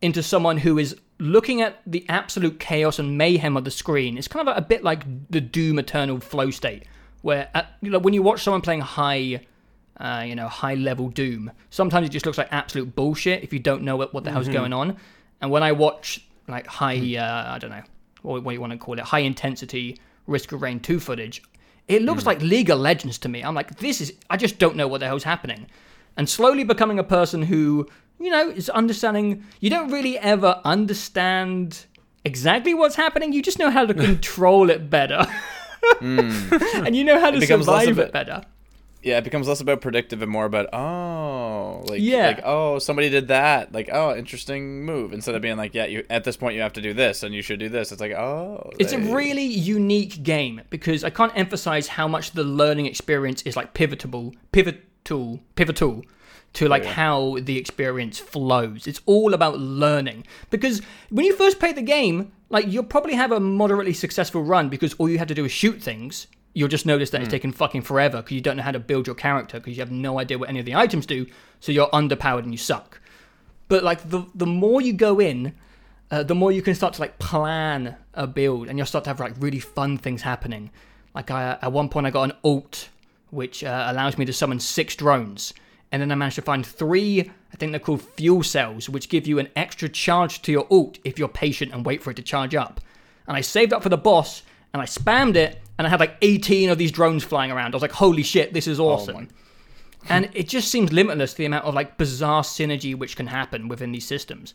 into 0.03 0.23
someone 0.23 0.59
who 0.59 0.79
is 0.79 0.97
looking 1.19 1.63
at 1.63 1.81
the 1.87 2.05
absolute 2.09 2.61
chaos 2.61 2.99
and 2.99 3.17
mayhem 3.17 3.57
of 3.57 3.65
the 3.65 3.71
screen. 3.71 4.19
It's 4.19 4.29
kind 4.29 4.49
of 4.49 4.57
a, 4.57 4.61
bit 4.61 4.85
like 4.85 5.05
the 5.31 5.41
Doom 5.41 5.79
Eternal 5.79 6.21
flow 6.21 6.51
state, 6.51 6.85
where 7.23 7.49
uh, 7.55 7.63
you 7.81 7.91
know 7.91 7.99
when 7.99 8.15
you 8.15 8.23
watch 8.23 8.43
someone 8.43 8.61
playing 8.61 8.83
high, 8.83 9.41
uh, 9.99 10.25
you 10.27 10.35
know, 10.35 10.49
high 10.49 10.75
level 10.75 11.09
Doom, 11.09 11.51
sometimes 11.71 12.07
it 12.07 12.11
just 12.11 12.27
looks 12.27 12.39
like 12.39 12.49
absolute 12.51 12.95
bullshit 12.95 13.43
if 13.43 13.53
you 13.53 13.59
don't 13.59 13.83
know 13.83 13.97
what, 13.97 14.13
what 14.13 14.25
the 14.25 14.31
hell's 14.31 14.49
going 14.49 14.73
on. 14.73 14.97
And 15.41 15.51
when 15.51 15.63
I 15.63 15.73
watch 15.73 16.27
like 16.49 16.67
high, 16.67 17.17
uh, 17.17 17.55
I 17.55 17.59
don't 17.59 17.71
know 17.71 17.83
what, 18.23 18.43
what 18.43 18.53
you 18.53 18.61
want 18.61 18.73
to 18.73 18.79
call 18.79 18.95
it, 18.99 19.01
high 19.01 19.21
intensity 19.21 19.99
Risk 20.27 20.53
of 20.53 20.63
Rain 20.63 20.81
2 20.81 21.01
footage, 21.01 21.43
it 21.89 22.03
looks 22.03 22.27
like 22.27 22.41
League 22.43 22.71
of 22.71 22.79
Legends 22.81 23.19
to 23.19 23.29
me. 23.29 23.43
I'm 23.43 23.55
like, 23.55 23.79
this 23.79 24.01
is, 24.01 24.13
I 24.29 24.37
just 24.37 24.59
don't 24.59 24.77
know 24.77 24.89
what 24.89 24.99
the 25.01 25.07
hell's 25.07 25.25
happening. 25.25 25.67
And 26.17 26.29
slowly 26.29 26.65
becoming 26.65 26.99
a 26.99 27.05
person 27.05 27.43
who 27.43 27.87
You 28.19 28.31
know, 28.31 28.49
is 28.49 28.71
understanding. 28.71 29.45
You 29.61 29.69
don't 29.71 29.91
really 29.93 30.19
ever 30.19 30.61
understand 30.65 31.85
exactly 32.25 32.73
what's 32.75 32.97
happening. 32.97 33.33
You 33.35 33.43
just 33.43 33.59
know 33.59 33.71
how 33.71 33.85
to 33.87 33.93
control 34.09 34.71
it 34.71 34.89
better, 34.89 35.27
and 36.01 36.97
you 36.97 37.05
know 37.05 37.21
how 37.21 37.31
to 37.31 37.39
survive 37.47 37.99
it- 37.99 38.13
better. 38.13 38.43
Yeah, 39.07 39.19
it 39.19 39.25
becomes 39.25 39.47
less 39.47 39.61
about 39.61 39.81
predictive 39.81 40.21
and 40.21 40.31
more 40.31 40.47
about 40.47 40.69
oh, 40.75 41.85
like 41.89 42.01
Yeah. 42.03 42.27
like 42.27 42.41
oh, 42.45 42.81
somebody 42.81 43.09
did 43.09 43.29
that, 43.29 43.73
like 43.73 43.89
oh, 43.93 44.17
interesting 44.17 44.85
move. 44.85 45.13
Instead 45.13 45.37
of 45.37 45.43
being 45.43 45.57
like, 45.57 45.75
yeah, 45.75 45.87
you 45.87 46.05
at 46.11 46.25
this 46.25 46.37
point 46.37 46.57
you 46.57 46.61
have 46.61 46.73
to 46.73 46.81
do 46.81 46.93
this 46.93 47.23
and 47.23 47.33
you 47.33 47.41
should 47.41 47.61
do 47.61 47.69
this. 47.69 47.93
It's 47.93 48.01
like 48.01 48.11
oh, 48.11 48.73
It's 48.81 48.93
a 48.93 48.99
really 48.99 49.45
unique 49.45 50.25
game 50.25 50.61
because 50.71 51.05
I 51.05 51.11
can't 51.11 51.31
emphasize 51.37 51.87
how 51.87 52.09
much 52.09 52.33
the 52.33 52.43
learning 52.43 52.87
experience 52.87 53.43
is 53.43 53.55
like 53.55 53.75
pivotal, 53.75 54.35
pivotal, 54.51 55.39
pivotal 55.55 56.03
to 56.55 56.65
oh, 56.65 56.69
like 56.69 56.85
how 56.85 57.39
the 57.41 57.59
experience 57.59 58.19
flows. 58.19 58.89
It's 58.89 59.03
all 59.07 59.35
about 59.35 59.61
learning 59.61 60.27
because 60.51 60.83
when 61.11 61.27
you 61.27 61.37
first 61.37 61.61
play 61.61 61.73
the 61.73 61.81
game, 61.81 62.33
like 62.51 62.67
you'll 62.67 62.83
probably 62.83 63.15
have 63.15 63.31
a 63.31 63.39
moderately 63.39 63.93
successful 63.93 64.43
run 64.43 64.69
because 64.69 64.95
all 64.95 65.09
you 65.09 65.19
have 65.19 65.29
to 65.29 65.35
do 65.35 65.45
is 65.45 65.53
shoot 65.53 65.81
things. 65.81 66.27
You'll 66.57 66.69
just 66.69 66.87
notice 66.87 67.11
that 67.11 67.21
it's 67.21 67.31
taking 67.31 67.53
fucking 67.53 67.83
forever 67.83 68.23
because 68.23 68.35
you 68.35 68.41
don't 68.41 68.57
know 68.57 68.63
how 68.63 68.73
to 68.73 68.79
build 68.79 69.07
your 69.07 69.15
character 69.15 69.61
because 69.61 69.77
you 69.77 69.83
have 69.83 69.91
no 69.91 70.19
idea 70.19 70.39
what 70.39 70.49
any 70.49 70.59
of 70.59 70.65
the 70.65 70.75
items 70.75 71.05
do. 71.05 71.27
So 71.61 71.71
you're 71.71 71.91
underpowered 71.91 72.45
and 72.45 72.51
you 72.51 72.57
suck. 72.57 72.99
But 73.69 73.85
like 73.85 74.09
the 74.09 74.25
the 74.35 74.47
more 74.47 74.81
you 74.81 74.95
go 74.95 75.21
in, 75.21 75.55
uh, 76.11 76.23
the 76.23 76.35
more 76.35 76.51
you 76.51 76.63
can 76.63 76.75
start 76.75 76.95
to 76.95 77.03
like 77.03 77.19
plan 77.19 77.97
a 78.15 78.27
build, 78.27 78.69
and 78.69 78.79
you'll 78.79 78.87
start 78.87 79.05
to 79.05 79.11
have 79.11 79.21
like 79.21 79.35
really 79.39 79.61
fun 79.61 79.99
things 79.99 80.23
happening. 80.23 80.71
Like 81.15 81.31
I, 81.31 81.59
at 81.61 81.73
one 81.73 81.91
point, 81.91 82.07
I 82.07 82.11
got 82.11 82.31
an 82.31 82.37
alt 82.43 82.89
which 83.29 83.63
uh, 83.63 83.89
allows 83.89 84.17
me 84.17 84.25
to 84.25 84.33
summon 84.33 84.59
six 84.59 84.97
drones, 84.97 85.53
and 85.93 86.01
then 86.01 86.11
I 86.11 86.15
managed 86.15 86.37
to 86.37 86.43
find 86.43 86.65
three. 86.65 87.21
I 87.53 87.57
think 87.57 87.73
they're 87.73 87.81
called 87.81 88.01
fuel 88.01 88.43
cells, 88.43 88.89
which 88.89 89.11
give 89.11 89.27
you 89.27 89.39
an 89.39 89.51
extra 89.57 89.91
charge 89.91 90.41
to 90.41 90.53
your 90.53 90.67
alt 90.71 90.99
if 91.05 91.19
you're 91.19 91.29
patient 91.29 91.75
and 91.75 91.85
wait 91.85 92.03
for 92.03 92.13
it 92.13 92.17
to 92.17 92.23
charge 92.23 92.55
up. 92.55 92.81
And 93.27 93.37
I 93.37 93.43
saved 93.43 93.75
up 93.75 93.83
for 93.83 93.91
the 93.91 93.99
boss, 93.99 94.43
and 94.73 94.81
I 94.81 94.87
spammed 94.87 95.37
it, 95.37 95.61
and 95.79 95.87
I 95.87 95.91
had 95.91 96.01
like 96.01 96.17
18 96.23 96.71
of 96.71 96.79
these 96.79 96.91
drones 96.93 97.25
flying 97.25 97.51
around. 97.51 97.75
I 97.75 97.77
was 97.77 97.83
like, 97.83 97.93
"Holy 97.93 98.23
shit, 98.23 98.53
this 98.53 98.67
is 98.67 98.79
awesome!" 98.81 99.29
and 100.09 100.31
it 100.35 100.49
just 100.49 100.71
seems 100.71 100.93
limitless 100.93 101.35
the 101.35 101.45
amount 101.45 101.65
of 101.65 101.75
like 101.75 101.99
bizarre 101.99 102.43
synergy 102.43 102.95
which 102.97 103.17
can 103.17 103.27
happen 103.27 103.69
within 103.69 103.93
these 103.93 104.07
systems. 104.07 104.55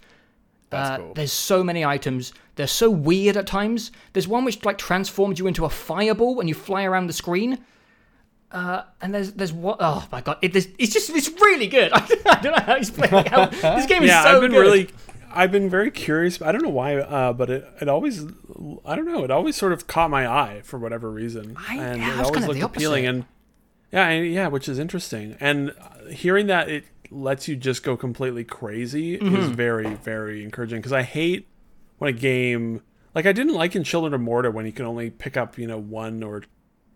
That's 0.69 0.89
Uh, 0.91 0.97
cool. 0.97 1.13
There's 1.15 1.33
so 1.33 1.63
many 1.63 1.83
items. 1.83 2.31
They're 2.55 2.65
so 2.67 2.89
weird 2.89 3.35
at 3.35 3.45
times. 3.47 3.91
There's 4.13 4.27
one 4.27 4.45
which 4.45 4.63
like 4.63 4.77
transforms 4.77 5.37
you 5.39 5.47
into 5.47 5.65
a 5.65 5.69
fireball 5.69 6.39
and 6.39 6.47
you 6.47 6.55
fly 6.55 6.83
around 6.85 7.07
the 7.07 7.13
screen. 7.13 7.59
Uh, 8.53 8.83
and 9.01 9.13
there's 9.13 9.33
there's 9.33 9.53
what? 9.53 9.77
Oh 9.79 10.05
my 10.11 10.19
god! 10.21 10.37
It, 10.41 10.55
it's 10.55 10.93
just 10.93 11.09
it's 11.09 11.29
really 11.41 11.67
good. 11.67 11.91
I, 11.93 11.99
don't 12.41 12.53
know 12.55 12.63
how 12.63 12.73
to 12.73 12.77
explain 12.79 13.13
it. 13.13 13.27
How, 13.29 13.45
this 13.47 13.85
game 13.85 14.03
is 14.03 14.09
yeah, 14.09 14.23
so 14.23 14.35
I've 14.35 14.41
been 14.41 14.51
good. 14.51 14.59
really, 14.59 14.89
I've 15.33 15.51
been 15.51 15.69
very 15.69 15.91
curious. 15.91 16.41
I 16.41 16.51
don't 16.51 16.61
know 16.63 16.69
why, 16.69 16.97
uh, 16.97 17.33
but 17.33 17.49
it, 17.49 17.67
it 17.81 17.87
always, 17.89 18.23
I 18.85 18.95
don't 18.95 19.05
know, 19.05 19.23
it 19.23 19.31
always 19.31 19.55
sort 19.55 19.73
of 19.73 19.87
caught 19.87 20.09
my 20.09 20.27
eye 20.27 20.61
for 20.63 20.77
whatever 20.79 21.09
reason, 21.11 21.55
I- 21.57 21.77
and 21.77 22.01
yeah, 22.01 22.13
it 22.13 22.15
that's 22.17 22.27
always 22.29 22.39
kind 22.41 22.43
of 22.51 22.57
looked 22.57 22.73
the 22.73 22.79
appealing. 22.79 23.05
opposite. 23.07 23.15
And 23.15 23.25
yeah, 23.91 24.07
and, 24.07 24.31
yeah, 24.33 24.47
which 24.47 24.69
is 24.69 24.79
interesting. 24.79 25.35
And 25.39 25.71
uh, 25.79 26.09
hearing 26.11 26.47
that 26.47 26.69
it 26.69 26.85
lets 27.09 27.47
you 27.47 27.55
just 27.57 27.83
go 27.83 27.97
completely 27.97 28.43
crazy 28.45 29.15
is 29.15 29.21
Mm-hmm. 29.21 29.51
very, 29.53 29.95
very 29.95 30.43
encouraging. 30.43 30.79
Because 30.79 30.93
I 30.93 31.01
hate 31.03 31.47
when 31.97 32.09
a 32.09 32.17
game, 32.17 32.81
like 33.13 33.25
I 33.25 33.33
didn't 33.33 33.53
like 33.55 33.75
in 33.75 33.83
Children 33.83 34.13
of 34.13 34.21
Morta 34.21 34.49
when 34.49 34.65
you 34.65 34.71
can 34.71 34.85
only 34.85 35.09
pick 35.09 35.35
up, 35.35 35.57
you 35.57 35.67
know, 35.67 35.77
one 35.77 36.23
or 36.23 36.43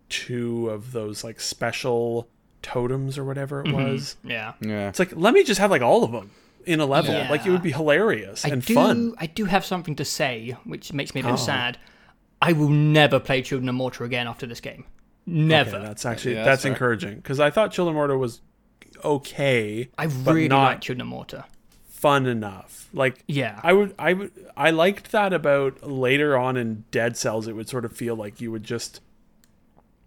two 0.08 0.70
of 0.70 0.92
those 0.92 1.22
like 1.24 1.40
special 1.40 2.28
totems 2.62 3.18
or 3.18 3.24
whatever 3.24 3.62
Mm-hmm. 3.62 3.78
it 3.78 3.84
was. 3.92 4.16
yeah. 4.24 4.54
yeah. 4.60 4.88
It's 4.88 4.98
like 4.98 5.12
let 5.14 5.34
me 5.34 5.44
just 5.44 5.60
have 5.60 5.70
like 5.70 5.82
all 5.82 6.02
of 6.04 6.12
them 6.12 6.30
in 6.66 6.80
a 6.80 6.86
level. 6.86 7.14
Yeah. 7.14 7.30
Like 7.30 7.46
it 7.46 7.50
would 7.50 7.62
be 7.62 7.72
hilarious 7.72 8.44
I 8.44 8.48
and 8.50 8.64
do, 8.64 8.74
fun. 8.74 9.14
I 9.18 9.26
do 9.26 9.44
have 9.46 9.64
something 9.64 9.94
to 9.96 10.04
say, 10.04 10.56
which 10.64 10.92
makes 10.92 11.14
me 11.14 11.20
a 11.20 11.24
bit 11.24 11.32
Oh. 11.32 11.36
sad. 11.36 11.78
I 12.42 12.52
will 12.52 12.68
never 12.68 13.18
play 13.18 13.40
Children 13.42 13.68
of 13.68 13.74
Morta 13.76 14.04
again 14.04 14.26
after 14.26 14.46
this 14.46 14.60
game. 14.60 14.84
Never. 15.24 15.76
Okay, 15.76 15.84
that's 15.86 16.04
actually 16.04 16.34
Yeah, 16.34 16.44
that's, 16.44 16.48
that's 16.56 16.62
fair. 16.64 16.72
encouraging 16.72 17.16
because 17.16 17.40
I 17.40 17.50
thought 17.50 17.72
Children 17.72 17.94
of 17.94 17.98
Morta 17.98 18.18
was 18.18 18.40
okay, 19.04 19.88
I 19.98 20.06
but 20.06 20.34
really 20.34 20.48
not 20.48 20.62
like 20.64 20.80
Children 20.80 21.02
of 21.02 21.06
Morta. 21.08 21.44
fun 21.88 22.26
enough. 22.26 22.88
Like 22.92 23.22
Yeah. 23.26 23.58
I 23.62 23.72
would 23.72 23.94
I 23.98 24.12
would 24.12 24.30
I 24.56 24.70
liked 24.70 25.12
that 25.12 25.32
about 25.32 25.82
later 25.86 26.36
on 26.36 26.56
in 26.56 26.84
Dead 26.90 27.16
Cells. 27.16 27.48
It 27.48 27.54
would 27.56 27.68
sort 27.68 27.84
of 27.84 27.92
feel 27.96 28.14
like 28.16 28.40
you 28.40 28.50
would 28.52 28.64
just 28.64 29.00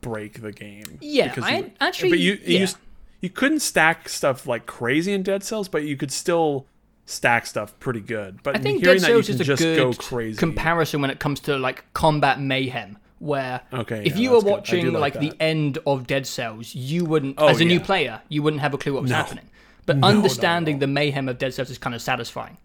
break 0.02 0.42
the 0.42 0.52
game. 0.52 0.98
Yeah, 1.02 1.28
because 1.30 1.44
I 1.44 1.58
you, 1.58 1.72
actually- 1.82 2.10
but 2.12 2.20
you 2.20 2.34
you, 2.46 2.58
yeah. 2.58 2.60
s- 2.64 2.76
you 3.22 3.30
couldn't 3.30 3.60
stack 3.60 4.10
stuff 4.10 4.48
like 4.48 4.66
crazy 4.66 5.14
in 5.14 5.24
Dead 5.24 5.44
Cells, 5.44 5.68
but 5.68 5.84
you 5.84 5.98
could 5.98 6.12
still 6.12 6.66
stack 7.06 7.46
stuff 7.46 7.78
pretty 7.80 8.00
good. 8.02 8.42
But 8.44 8.56
I 8.56 8.60
think 8.60 8.82
hearing 8.82 9.00
Dead 9.00 9.04
that 9.04 9.08
you 9.10 9.14
Cells 9.24 9.26
can 9.28 9.36
is 9.36 9.42
a 9.42 9.44
just 9.44 9.62
good 9.64 9.78
go 9.78 9.94
crazy. 9.94 10.38
comparison 10.38 11.02
when 11.02 11.10
it 11.10 11.20
comes 11.20 11.40
to 11.42 11.58
like 11.58 11.86
combat 11.94 12.40
mayhem. 12.40 12.98
Where 13.20 13.60
Okay, 13.74 14.04
if 14.06 14.16
yeah, 14.16 14.22
you 14.22 14.30
were 14.32 14.36
that's 14.36 14.44
good. 14.46 14.50
I 14.50 14.56
watching 14.56 14.94
like, 14.94 15.16
like 15.16 15.20
the 15.20 15.34
end 15.42 15.78
of 15.86 16.08
Dead 16.08 16.26
Cells, 16.26 16.74
you 16.74 17.04
wouldn't, 17.04 17.36
Oh, 17.38 17.50
as 17.50 17.60
a 17.60 17.66
new 17.66 17.82
player, 17.82 18.22
you 18.30 18.42
wouldn't 18.42 18.62
have 18.62 18.74
a 18.74 18.78
clue 18.78 18.94
what 18.94 19.02
was 19.02 19.12
No. 19.12 19.18
happening. 19.18 19.50
But 19.86 19.98
No, 19.98 20.02
not 20.08 20.12
at 20.12 20.16
understanding 20.18 20.80
the 20.80 20.88
mayhem 20.88 21.28
of 21.28 21.38
Dead 21.38 21.54
Cells 21.54 21.70
is 21.70 21.78
kind 21.78 21.94
of 21.94 22.02
satisfying. 22.02 22.58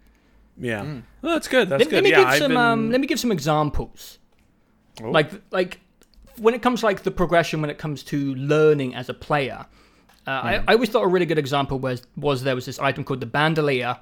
Yeah, 0.57 0.83
well, 1.21 1.33
that's 1.33 1.49
good. 1.49 1.67
That's 1.67 1.81
Let, 1.81 1.89
good. 1.89 1.95
let 1.95 2.03
me 2.05 2.09
yeah, 2.11 2.15
give 2.19 2.27
I've 2.27 2.39
some. 2.39 2.51
been... 2.51 2.57
Um, 2.57 2.89
let 2.91 3.01
me 3.01 3.07
give 3.07 3.19
some 3.19 3.33
examples. 3.33 4.19
Oh. 5.03 5.11
Like 5.11 5.29
like 5.51 5.81
when 6.37 6.53
it 6.53 6.61
comes 6.61 6.79
to 6.79 6.85
like 6.85 7.03
the 7.03 7.11
progression 7.11 7.59
when 7.59 7.69
it 7.69 7.77
comes 7.77 8.01
to 8.03 8.33
learning 8.35 8.95
as 8.95 9.09
a 9.09 9.13
player. 9.13 9.65
Uh, 10.27 10.31
I, 10.31 10.63
I 10.67 10.73
always 10.73 10.89
thought 10.89 11.03
a 11.03 11.07
really 11.07 11.25
good 11.25 11.37
example 11.37 11.77
was 11.79 12.01
was 12.17 12.43
there 12.43 12.55
was 12.55 12.65
this 12.65 12.79
item 12.79 13.03
called 13.03 13.19
the 13.19 13.27
bandolier, 13.27 13.97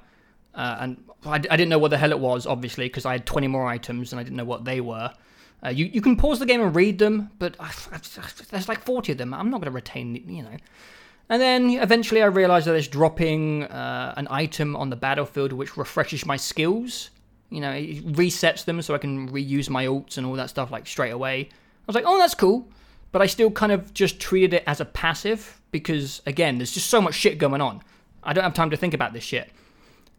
uh, 0.54 0.76
and 0.80 1.04
I, 1.26 1.38
didn't 1.38 1.68
know 1.68 1.78
what 1.78 1.90
the 1.90 1.98
hell 1.98 2.12
it 2.12 2.18
was 2.18 2.46
obviously 2.46 2.86
because 2.86 3.04
I 3.04 3.12
had 3.12 3.26
20 3.26 3.46
more 3.48 3.66
items 3.66 4.12
and 4.12 4.20
I 4.20 4.22
didn't 4.22 4.36
know 4.36 4.44
what 4.44 4.64
they 4.64 4.80
were. 4.80 5.12
Uh, 5.64 5.68
you 5.68 5.86
you 5.86 6.00
can 6.00 6.16
pause 6.16 6.38
the 6.38 6.46
game 6.46 6.60
and 6.60 6.74
read 6.74 6.98
them, 6.98 7.30
but 7.38 7.56
I, 7.60 7.72
I, 7.92 7.98
there's 8.50 8.68
like 8.68 8.84
40 8.84 9.12
of 9.12 9.18
them. 9.18 9.34
I'm 9.34 9.50
not 9.50 9.60
going 9.60 9.70
to 9.70 9.74
retain 9.74 10.14
you 10.28 10.42
know. 10.42 10.56
And 11.28 11.40
then 11.40 11.70
eventually 11.70 12.22
I 12.22 12.26
realized 12.26 12.66
that 12.66 12.74
it's 12.74 12.88
dropping 12.88 13.64
uh, 13.64 14.14
an 14.16 14.28
item 14.30 14.76
on 14.76 14.90
the 14.90 14.96
battlefield 14.96 15.52
which 15.52 15.76
refreshes 15.76 16.26
my 16.26 16.36
skills. 16.36 17.10
You 17.50 17.60
know, 17.60 17.70
it 17.70 18.06
resets 18.12 18.64
them 18.64 18.82
so 18.82 18.94
I 18.94 18.98
can 18.98 19.30
reuse 19.30 19.70
my 19.70 19.86
ults 19.86 20.18
and 20.18 20.26
all 20.26 20.34
that 20.34 20.50
stuff 20.50 20.70
like 20.70 20.86
straight 20.86 21.12
away. 21.12 21.48
I 21.50 21.86
was 21.86 21.94
like, 21.94 22.04
oh, 22.06 22.18
that's 22.18 22.34
cool. 22.34 22.68
But 23.14 23.22
I 23.22 23.26
still 23.26 23.52
kind 23.52 23.70
of 23.70 23.94
just 23.94 24.18
treated 24.18 24.54
it 24.54 24.64
as 24.66 24.80
a 24.80 24.84
passive 24.84 25.60
because, 25.70 26.20
again, 26.26 26.58
there's 26.58 26.72
just 26.72 26.88
so 26.90 27.00
much 27.00 27.14
shit 27.14 27.38
going 27.38 27.60
on. 27.60 27.80
I 28.24 28.32
don't 28.32 28.42
have 28.42 28.54
time 28.54 28.70
to 28.70 28.76
think 28.76 28.92
about 28.92 29.12
this 29.12 29.22
shit. 29.22 29.52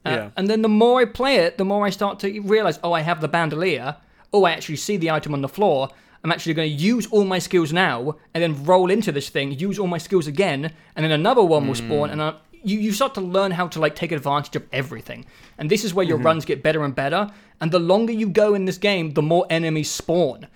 Uh, 0.05 0.09
Yeah. 0.11 0.29
And 0.37 0.49
then 0.49 0.61
the 0.61 0.69
more 0.69 1.01
I 1.01 1.05
play 1.05 1.35
it, 1.45 1.57
the 1.57 1.65
more 1.65 1.85
I 1.85 1.89
start 1.89 2.19
to 2.19 2.39
realize, 2.39 2.79
oh, 2.85 2.93
I 2.93 3.01
have 3.01 3.19
the 3.19 3.27
bandolier. 3.27 3.97
Oh, 4.31 4.45
I 4.45 4.51
actually 4.51 4.77
see 4.77 4.95
the 4.95 5.11
item 5.11 5.33
on 5.33 5.41
the 5.41 5.49
floor. 5.49 5.89
I'm 6.23 6.31
actually 6.31 6.53
going 6.53 6.69
to 6.69 6.83
use 6.93 7.05
all 7.07 7.25
my 7.25 7.37
skills 7.37 7.73
now 7.73 8.15
and 8.33 8.41
then 8.41 8.63
roll 8.63 8.89
into 8.89 9.11
this 9.11 9.27
thing, 9.27 9.51
use 9.59 9.77
all 9.77 9.87
my 9.87 9.97
skills 9.97 10.25
again, 10.25 10.71
and 10.95 11.03
then 11.03 11.11
another 11.11 11.43
one 11.43 11.67
will 11.67 11.75
spawn. 11.75 12.09
And 12.11 12.21
I, 12.21 12.35
you, 12.63 12.79
you 12.79 12.93
start 12.93 13.13
to 13.15 13.21
learn 13.21 13.51
how 13.51 13.67
to 13.67 13.79
like 13.81 13.95
take 13.97 14.13
advantage 14.13 14.55
of 14.55 14.63
everything. 14.71 15.25
And 15.57 15.69
this 15.69 15.83
is 15.83 15.93
where 15.93 16.05
your 16.05 16.17
runs 16.17 16.45
get 16.45 16.63
better 16.63 16.85
and 16.85 16.95
better. 16.95 17.29
And 17.59 17.73
the 17.73 17.79
longer 17.79 18.13
you 18.13 18.29
go 18.29 18.53
in 18.55 18.63
this 18.63 18.77
game, 18.77 19.11
the 19.15 19.21
more 19.21 19.45
enemies 19.49 19.91
spawn. 19.91 20.47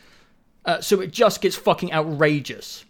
Uh, 0.70 0.80
so 0.80 1.02
it 1.02 1.12
just 1.12 1.42
gets 1.42 1.56
fucking 1.56 1.92
outrageous. 1.92 2.86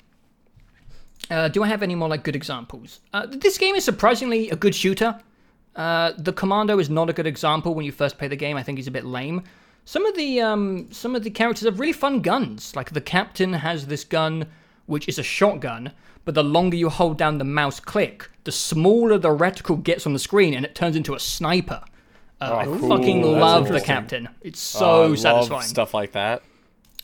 Uh, 1.32 1.48
do 1.48 1.64
I 1.64 1.68
have 1.68 1.82
any 1.82 1.96
more 1.96 2.10
like 2.10 2.24
good 2.26 2.36
examples? 2.36 3.00
Uh, 3.14 3.26
this 3.26 3.58
game 3.58 3.74
is 3.74 3.86
surprisingly 3.86 4.50
a 4.50 4.58
good 4.58 4.76
shooter. 4.76 5.18
Uh, 5.78 6.12
the 6.18 6.34
Commando 6.34 6.78
is 6.80 6.90
not 6.90 7.10
a 7.10 7.14
good 7.14 7.26
example 7.26 7.74
when 7.74 7.86
you 7.86 7.94
first 7.94 8.18
play 8.18 8.28
the 8.28 8.36
game. 8.36 8.58
I 8.58 8.64
think 8.64 8.78
he's 8.78 8.88
a 8.88 8.92
bit 8.92 9.06
lame. 9.06 9.44
Some 9.86 10.06
of 10.06 10.14
the 10.18 10.42
um, 10.42 10.92
some 10.92 11.16
of 11.16 11.24
the 11.24 11.30
characters 11.30 11.64
have 11.64 11.80
really 11.80 11.94
fun 11.94 12.20
guns. 12.20 12.76
Like 12.76 12.92
the 12.92 13.00
captain 13.00 13.54
has 13.54 13.88
this 13.88 14.04
gun, 14.04 14.48
which 14.86 15.08
is 15.08 15.18
a 15.18 15.24
shotgun, 15.24 15.94
but 16.26 16.36
the 16.36 16.44
longer 16.44 16.76
you 16.76 16.90
hold 16.90 17.18
down 17.18 17.38
the 17.38 17.46
mouse 17.46 17.80
click, 17.80 18.30
the 18.44 18.52
smaller 18.52 19.18
the 19.18 19.30
reticle 19.30 19.82
gets 19.82 20.06
on 20.06 20.12
the 20.12 20.20
screen, 20.20 20.54
and 20.54 20.66
it 20.66 20.76
turns 20.76 20.98
into 20.98 21.16
a 21.16 21.20
sniper. 21.20 21.82
Uh, 22.42 22.56
I 22.58 22.66
cool. 22.66 22.90
fucking 22.90 23.22
That's 23.22 23.42
love 23.42 23.68
the 23.70 23.80
captain. 23.80 24.28
It's 24.42 24.76
Oh, 24.76 24.80
so 24.80 25.08
love 25.08 25.20
satisfying. 25.20 25.68
Stuff 25.68 25.94
like 25.94 26.12
that. 26.12 26.44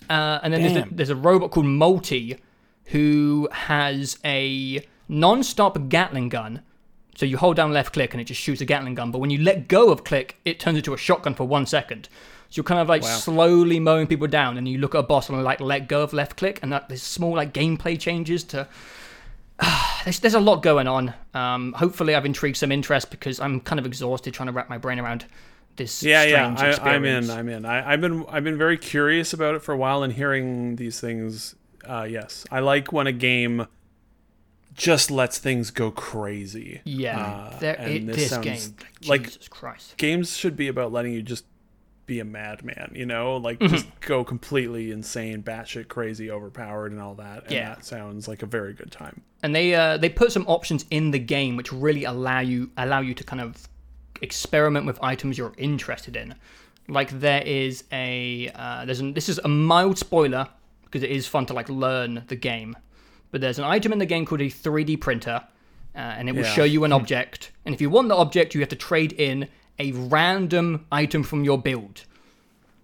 Uh, 0.09 0.39
and 0.43 0.53
then 0.53 0.61
there's 0.61 0.75
a, 0.75 0.87
there's 0.91 1.09
a 1.09 1.15
robot 1.15 1.51
called 1.51 1.65
MUL-T 1.65 2.37
who 2.85 3.47
has 3.51 4.17
a 4.23 4.85
non-stop 5.07 5.89
Gatling 5.89 6.29
gun. 6.29 6.61
So 7.15 7.25
you 7.25 7.37
hold 7.37 7.55
down 7.55 7.71
left 7.71 7.93
click 7.93 8.13
and 8.13 8.19
it 8.19 8.25
just 8.25 8.41
shoots 8.41 8.61
a 8.61 8.65
Gatling 8.65 8.95
gun. 8.95 9.11
But 9.11 9.19
when 9.19 9.29
you 9.29 9.41
let 9.41 9.67
go 9.67 9.89
of 9.89 10.03
click, 10.03 10.37
it 10.45 10.59
turns 10.59 10.77
into 10.77 10.93
a 10.93 10.97
shotgun 10.97 11.33
for 11.33 11.45
one 11.45 11.65
second. 11.65 12.09
So 12.49 12.59
you're 12.59 12.63
kind 12.63 12.81
of 12.81 12.87
like 12.87 13.03
slowly 13.03 13.79
mowing 13.79 14.07
people 14.07 14.27
down, 14.27 14.57
and 14.57 14.67
you 14.67 14.77
look 14.77 14.95
at 14.95 14.99
a 14.99 15.03
boss 15.03 15.29
and 15.29 15.43
like 15.43 15.59
let 15.59 15.87
go 15.87 16.03
of 16.03 16.13
left 16.13 16.37
click, 16.37 16.59
and 16.61 16.71
that, 16.71 16.87
there's 16.87 17.01
small 17.01 17.35
like 17.35 17.53
gameplay 17.53 17.99
changes 17.99 18.43
to. 18.45 18.67
there's, 20.03 20.19
there's 20.19 20.35
a 20.35 20.39
lot 20.39 20.61
going 20.61 20.87
on. 20.87 21.13
Um, 21.33 21.73
hopefully, 21.73 22.13
I've 22.13 22.25
intrigued 22.25 22.57
some 22.57 22.71
interest 22.71 23.09
because 23.09 23.39
I'm 23.39 23.59
kind 23.61 23.79
of 23.79 23.85
exhausted 23.85 24.33
trying 24.33 24.47
to 24.47 24.53
wrap 24.53 24.69
my 24.69 24.77
brain 24.77 24.99
around 24.99 25.25
this 25.75 26.01
Yeah, 26.03 26.21
strange 26.21 26.59
yeah, 26.59 26.77
I, 26.83 26.93
I'm 26.95 27.05
in. 27.05 27.29
I'm 27.29 27.49
in. 27.49 27.65
I, 27.65 27.91
I've 27.93 28.01
been 28.01 28.25
I've 28.29 28.43
been 28.43 28.57
very 28.57 28.77
curious 28.77 29.33
about 29.33 29.55
it 29.55 29.61
for 29.61 29.73
a 29.73 29.77
while, 29.77 30.03
and 30.03 30.13
hearing 30.13 30.75
these 30.77 30.99
things. 30.99 31.55
Uh, 31.87 32.03
yes, 32.09 32.45
I 32.51 32.59
like 32.59 32.91
when 32.91 33.07
a 33.07 33.11
game 33.11 33.67
just 34.73 35.09
lets 35.11 35.37
things 35.37 35.71
go 35.71 35.91
crazy. 35.91 36.81
Yeah, 36.83 37.19
Uh, 37.53 37.59
there, 37.59 37.75
and 37.79 37.91
it, 37.93 38.05
this 38.07 38.15
this, 38.17 38.29
sounds 38.29 38.67
game, 38.69 38.87
like- 39.07 39.23
Jesus 39.27 39.47
Christ. 39.47 39.95
Games 39.97 40.35
should 40.35 40.57
be 40.57 40.67
about 40.67 40.91
letting 40.91 41.13
you 41.13 41.21
just 41.21 41.45
be 42.05 42.19
a 42.19 42.25
madman, 42.25 42.91
you 42.93 43.05
know, 43.05 43.37
like 43.37 43.59
Mm-hmm. 43.59 43.73
just 43.73 43.87
go 44.01 44.23
completely 44.23 44.91
insane, 44.91 45.41
batshit 45.43 45.87
crazy, 45.87 46.29
overpowered, 46.29 46.91
and 46.91 47.01
all 47.01 47.15
that. 47.15 47.43
And 47.43 47.51
Yeah. 47.53 47.69
that 47.75 47.85
sounds 47.85 48.27
like 48.27 48.43
a 48.43 48.45
very 48.45 48.73
good 48.73 48.91
time. 48.91 49.21
and 49.41 49.55
they 49.55 49.73
uh, 49.75 49.97
they 49.97 50.09
put 50.09 50.31
some 50.31 50.45
options 50.47 50.85
in 50.89 51.11
the 51.11 51.19
game 51.19 51.55
which 51.55 51.71
really 51.71 52.03
allow 52.03 52.39
you 52.41 52.71
allow 52.77 52.99
you 52.99 53.13
to 53.13 53.23
kind 53.23 53.41
of 53.41 53.67
experiment 54.25 54.85
with 54.85 54.97
items 55.01 55.37
you're 55.37 55.53
interested 55.57 56.15
in. 56.17 56.35
Like 56.87 57.09
there 57.19 57.41
is 57.43 57.83
a 57.91 58.51
uh, 58.53 58.85
there's 58.85 58.99
an, 58.99 59.13
this 59.13 59.29
is 59.29 59.39
a 59.43 59.47
mild 59.47 59.97
spoiler 59.97 60.47
because 60.83 61.03
it 61.03 61.09
is 61.11 61.25
fun 61.27 61.45
to 61.47 61.53
like 61.53 61.69
learn 61.69 62.23
the 62.27 62.35
game, 62.35 62.75
but 63.31 63.39
there's 63.41 63.57
an 63.59 63.65
item 63.65 63.91
in 63.93 63.99
the 63.99 64.05
game 64.05 64.25
called 64.25 64.41
a 64.41 64.45
3D 64.49 64.99
printer, 65.01 65.41
uh, 65.95 65.97
and 65.97 66.29
it 66.29 66.33
will 66.33 66.43
Yeah. 66.43 66.53
show 66.53 66.63
you 66.63 66.83
an 66.83 66.91
object, 66.91 67.51
and 67.65 67.73
if 67.73 67.81
you 67.81 67.89
want 67.89 68.07
the 68.09 68.15
object, 68.15 68.53
you 68.53 68.59
have 68.61 68.69
to 68.69 68.75
trade 68.75 69.13
in 69.13 69.47
a 69.79 69.91
random 69.93 70.85
item 70.91 71.23
from 71.23 71.43
your 71.43 71.57
build. 71.57 72.03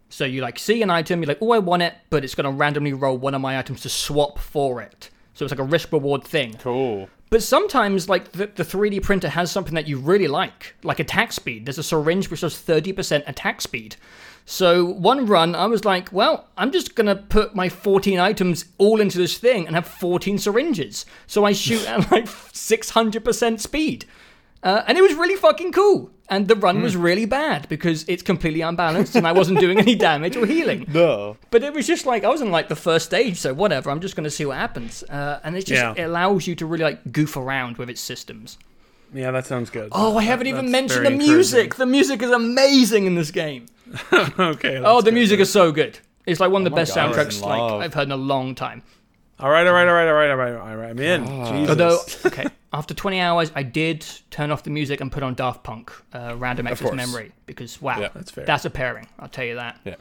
So 0.09 0.25
you 0.25 0.41
like 0.41 0.59
see 0.59 0.81
an 0.81 0.89
item, 0.89 1.21
you're 1.21 1.27
like, 1.27 1.41
oh, 1.41 1.51
I 1.51 1.59
want 1.59 1.83
it, 1.83 1.93
but 2.09 2.23
it's 2.25 2.35
going 2.35 2.43
to 2.43 2.51
randomly 2.51 2.91
roll 2.91 3.17
one 3.17 3.33
of 3.33 3.39
my 3.41 3.57
items 3.57 3.81
to 3.81 3.89
swap 3.89 4.39
for 4.39 4.81
it. 4.81 5.09
So 5.35 5.45
it's 5.45 5.51
like 5.53 5.59
a 5.59 5.63
risk 5.63 5.93
reward 5.93 6.23
thing. 6.25 6.55
Cool. 6.59 7.07
But 7.31 7.41
sometimes, 7.41 8.09
like 8.09 8.33
the, 8.33 8.47
the 8.47 8.63
3D 8.63 9.01
printer 9.03 9.29
has 9.29 9.49
something 9.49 9.73
that 9.75 9.87
you 9.87 9.97
really 9.97 10.27
like, 10.27 10.75
like 10.83 10.99
attack 10.99 11.31
speed. 11.31 11.65
There's 11.65 11.77
a 11.77 11.83
syringe 11.83 12.29
which 12.29 12.41
does 12.41 12.61
30% 12.61 13.23
attack 13.25 13.61
speed. 13.61 13.95
So 14.45 14.83
one 14.83 15.25
run, 15.25 15.55
I 15.55 15.67
was 15.67 15.85
like, 15.85 16.11
well, 16.11 16.49
I'm 16.57 16.73
just 16.73 16.93
gonna 16.93 17.15
put 17.15 17.55
my 17.55 17.69
14 17.69 18.19
items 18.19 18.65
all 18.77 18.99
into 18.99 19.17
this 19.17 19.37
thing 19.37 19.65
and 19.65 19.77
have 19.77 19.87
14 19.87 20.39
syringes. 20.39 21.05
So 21.25 21.45
I 21.45 21.53
shoot 21.53 21.87
at 21.87 22.11
like 22.11 22.25
600% 22.25 23.59
speed. 23.61 24.05
Uh, 24.63 24.83
and 24.87 24.97
it 24.97 25.01
was 25.01 25.13
really 25.15 25.35
fucking 25.35 25.71
cool. 25.71 26.11
And 26.29 26.47
the 26.47 26.55
run 26.55 26.81
was 26.81 26.95
really 26.95 27.25
bad 27.25 27.67
because 27.67 28.05
it's 28.07 28.23
completely 28.23 28.61
unbalanced 28.61 29.15
and 29.17 29.27
I 29.27 29.33
wasn't 29.33 29.59
doing 29.59 29.79
any 29.79 29.95
damage 30.09 30.37
or 30.37 30.45
healing. 30.45 30.85
No. 30.87 31.35
But 31.49 31.61
it 31.63 31.73
was 31.73 31.85
just 31.85 32.05
like 32.05 32.23
I 32.23 32.29
was 32.29 32.39
in 32.41 32.51
like 32.51 32.69
the 32.69 32.75
first 32.75 33.05
stage, 33.07 33.37
so 33.37 33.53
whatever. 33.53 33.89
I'm 33.91 33.99
just 33.99 34.15
going 34.15 34.23
to 34.23 34.31
see 34.31 34.45
what 34.45 34.55
happens, 34.57 35.03
uh, 35.03 35.39
and 35.43 35.57
it 35.57 35.65
just 35.65 35.81
Yeah. 35.81 35.93
it 35.97 36.03
allows 36.03 36.47
you 36.47 36.55
to 36.55 36.65
really 36.65 36.83
like 36.85 37.11
goof 37.11 37.35
around 37.35 37.77
with 37.77 37.89
its 37.89 37.99
systems. 37.99 38.57
Yeah, 39.13 39.31
that 39.31 39.45
sounds 39.45 39.69
good. 39.69 39.89
Oh, 39.91 40.15
I 40.17 40.23
haven't 40.23 40.47
even 40.47 40.71
mentioned 40.71 41.05
the 41.05 41.11
music. 41.11 41.75
The 41.75 41.85
music 41.85 42.21
is 42.21 42.31
amazing 42.31 43.07
in 43.07 43.15
this 43.15 43.29
game. 43.31 43.65
okay. 44.13 44.77
Oh, 44.77 45.01
the 45.01 45.11
good. 45.11 45.13
music 45.15 45.39
is 45.41 45.51
so 45.51 45.73
good. 45.73 45.99
It's 46.25 46.39
like 46.39 46.49
one 46.51 46.61
of 46.61 46.65
the 46.65 46.69
my 46.69 46.77
best 46.77 46.95
God, 46.95 47.13
soundtracks 47.13 47.41
like. 47.41 47.83
I've 47.83 47.93
heard 47.93 48.07
in 48.07 48.13
a 48.13 48.15
long 48.15 48.55
time. 48.55 48.83
All 49.37 49.49
right, 49.49 49.67
all 49.67 49.73
right, 49.73 49.87
all 49.87 49.93
right, 49.93 50.07
all 50.07 50.13
right, 50.13 50.29
all 50.29 50.37
right, 50.37 50.53
all 50.53 50.75
right. 50.77 50.89
I'm 50.91 50.99
in. 50.99 51.25
Jesus. 51.25 51.69
Although, 51.69 51.99
okay, 52.27 52.45
after 52.73 52.93
20 52.93 53.19
hours, 53.19 53.51
I 53.55 53.63
did 53.63 54.05
turn 54.29 54.49
off 54.51 54.63
the 54.63 54.69
music 54.69 55.01
and 55.01 55.11
put 55.11 55.23
on 55.23 55.33
Daft 55.33 55.63
Punk, 55.63 55.91
uh, 56.13 56.35
Random 56.37 56.67
Access. 56.67 56.93
Memory, 56.93 57.31
because 57.45 57.81
wow, 57.81 57.99
Yeah. 57.99 58.09
That's 58.13 58.31
fair. 58.31 58.45
that's 58.45 58.65
a 58.65 58.69
pairing. 58.69 59.07
I'll 59.19 59.27
tell 59.27 59.45
you 59.45 59.55
that. 59.55 59.79
Yeah. 59.85 59.95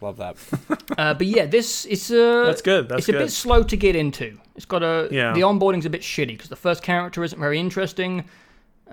Love 0.00 0.16
that. 0.16 0.36
Uh, 0.98 1.14
but 1.14 1.26
yeah, 1.26 1.46
this 1.46 1.86
it's 1.86 2.10
a 2.10 2.44
That's 2.46 2.60
good. 2.62 2.88
That's 2.88 3.00
it's 3.00 3.08
a 3.08 3.12
bit 3.12 3.30
slow 3.30 3.62
to 3.62 3.76
get 3.76 3.94
into. 3.96 4.38
It's 4.56 4.64
got 4.66 4.82
a 4.82 5.08
Yeah. 5.10 5.32
the 5.32 5.40
onboarding's 5.42 5.86
a 5.86 5.90
bit 5.90 6.02
shitty 6.02 6.28
because 6.28 6.48
the 6.48 6.56
first 6.56 6.82
character 6.82 7.22
isn't 7.24 7.38
very 7.38 7.58
interesting. 7.58 8.24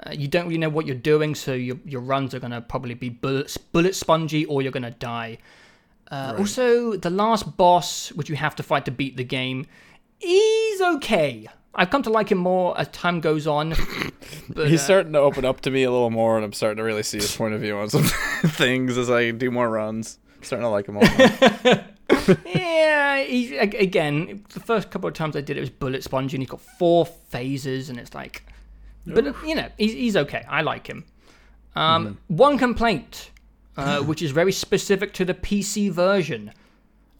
Uh, 0.05 0.11
you 0.11 0.27
don't 0.27 0.45
really 0.45 0.59
know 0.59 0.69
what 0.69 0.85
you're 0.85 0.95
doing, 0.95 1.33
so 1.35 1.53
your 1.53 1.77
your 1.85 2.01
runs 2.01 2.33
are 2.35 2.39
gonna 2.39 2.61
probably 2.61 2.93
be 2.93 3.09
bullet 3.09 3.57
bullet 3.73 3.95
spongy 3.95 4.45
or 4.45 4.61
you're 4.61 4.71
gonna 4.71 4.91
die. 4.91 5.39
Uh, 6.11 6.35
Also, 6.37 6.95
the 6.95 7.09
last 7.09 7.57
boss, 7.57 8.09
which 8.13 8.29
you 8.29 8.35
have 8.35 8.55
to 8.55 8.63
fight 8.63 8.85
to 8.85 8.91
beat 8.91 9.17
the 9.17 9.23
game, 9.23 9.65
is 10.21 10.81
okay. 10.81 11.47
I've 11.77 11.91
come 11.91 12.01
to 12.03 12.09
like 12.09 12.31
him 12.31 12.39
more 12.39 12.77
as 12.77 12.87
time 12.89 13.21
goes 13.21 13.47
on. 13.47 13.75
But, 14.49 14.69
He's 14.69 14.81
uh, 14.81 14.85
starting 14.85 15.13
to 15.13 15.19
open 15.19 15.45
up 15.45 15.61
to 15.61 15.71
me 15.71 15.83
a 15.83 15.91
little 15.91 16.09
more, 16.09 16.35
and 16.37 16.43
I'm 16.43 16.53
starting 16.53 16.77
to 16.77 16.83
really 16.83 17.03
see 17.03 17.17
his 17.17 17.35
point 17.35 17.53
of 17.53 17.61
view 17.61 17.77
on 17.77 17.89
some 17.89 18.03
things 18.51 18.97
as 18.97 19.09
I 19.09 19.31
do 19.31 19.51
more 19.51 19.69
runs. 19.69 20.19
I'm 20.37 20.43
starting 20.43 20.63
to 20.63 20.69
like 20.69 20.87
him 20.87 20.95
more. 20.95 22.35
yeah, 22.45 23.21
he, 23.23 23.57
again, 23.57 24.45
the 24.53 24.59
first 24.59 24.89
couple 24.89 25.07
of 25.07 25.13
times 25.13 25.35
I 25.35 25.41
did 25.41 25.57
it 25.57 25.61
was 25.61 25.69
bullet 25.69 26.03
spongy, 26.03 26.35
and 26.35 26.43
he's 26.43 26.49
got 26.49 26.61
four 26.61 27.05
phases, 27.05 27.89
and 27.89 27.99
it's 27.99 28.13
like, 28.13 28.43
but 29.05 29.25
you 29.45 29.55
know, 29.55 29.69
he's, 29.77 29.93
he's 29.93 30.15
okay. 30.17 30.45
I 30.47 30.61
like 30.61 30.87
him. 30.87 31.05
Um, 31.75 32.17
One 32.27 32.57
complaint, 32.57 33.31
uh, 33.75 33.99
which 33.99 34.21
is 34.21 34.31
very 34.31 34.51
specific 34.51 35.13
to 35.13 35.25
the 35.25 35.33
PC 35.33 35.91
version. 35.91 36.53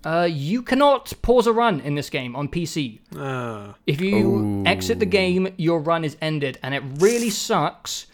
Uh, 0.08 0.24
you 0.24 0.62
cannot 0.62 1.12
pause 1.22 1.48
a 1.48 1.52
run 1.52 1.82
in 1.82 1.96
this 1.96 2.10
game 2.10 2.34
on 2.34 2.48
PC. 2.48 3.00
Ah. 3.18 3.76
If 3.86 4.00
you 4.00 4.64
exit 4.66 5.00
the 5.00 5.06
game, 5.06 5.50
your 5.58 5.82
run 5.82 6.06
is 6.06 6.16
ended, 6.22 6.58
and 6.64 6.74
it 6.74 6.82
really 7.00 7.30
sucks 7.30 8.08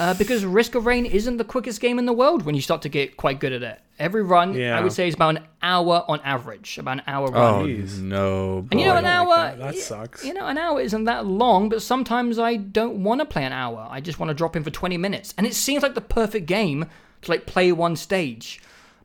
uh, 0.00 0.14
because 0.14 0.44
Risk 0.44 0.74
of 0.74 0.86
Rain 0.86 1.06
isn't 1.06 1.36
the 1.36 1.44
quickest 1.44 1.80
game 1.80 2.00
in 2.00 2.06
the 2.06 2.12
world 2.12 2.42
when 2.42 2.56
you 2.56 2.60
start 2.60 2.82
to 2.82 2.88
get 2.88 3.16
quite 3.16 3.38
good 3.38 3.52
at 3.52 3.62
it. 3.62 3.80
Every 3.96 4.24
run, 4.24 4.60
I 4.60 4.80
would 4.80 4.92
say, 4.92 5.06
is 5.06 5.14
about 5.14 5.36
an 5.36 5.44
hour 5.62 6.04
on 6.08 6.18
average, 6.24 6.78
about 6.78 6.98
an 6.98 7.02
hour 7.06 7.28
oh 7.28 7.40
run. 7.40 7.66
Jeez. 7.66 8.00
no! 8.00 8.66
and 8.72 8.80
you 8.80 8.86
know, 8.86 8.94
I 8.94 8.98
an 8.98 9.06
hour, 9.06 9.28
like 9.28 9.58
that. 9.58 9.74
That 9.74 9.76
sucks. 9.76 10.24
You 10.24 10.34
know, 10.34 10.48
an 10.48 10.58
hour 10.58 10.80
isn't 10.80 11.04
that 11.04 11.26
long, 11.26 11.68
but 11.68 11.80
sometimes 11.80 12.40
I 12.40 12.56
don't 12.56 13.04
want 13.04 13.20
to 13.20 13.24
play 13.24 13.44
an 13.44 13.52
hour. 13.52 13.86
I 13.88 14.00
just 14.00 14.18
want 14.18 14.30
to 14.30 14.34
drop 14.34 14.56
in 14.56 14.64
for 14.64 14.70
20 14.70 14.96
minutes, 14.96 15.32
and 15.38 15.46
it 15.46 15.54
seems 15.54 15.84
like 15.84 15.94
the 15.94 16.00
perfect 16.00 16.46
game 16.46 16.86
to 17.22 17.30
like 17.30 17.46
play 17.46 17.70
one 17.70 17.94
stage. 17.94 18.60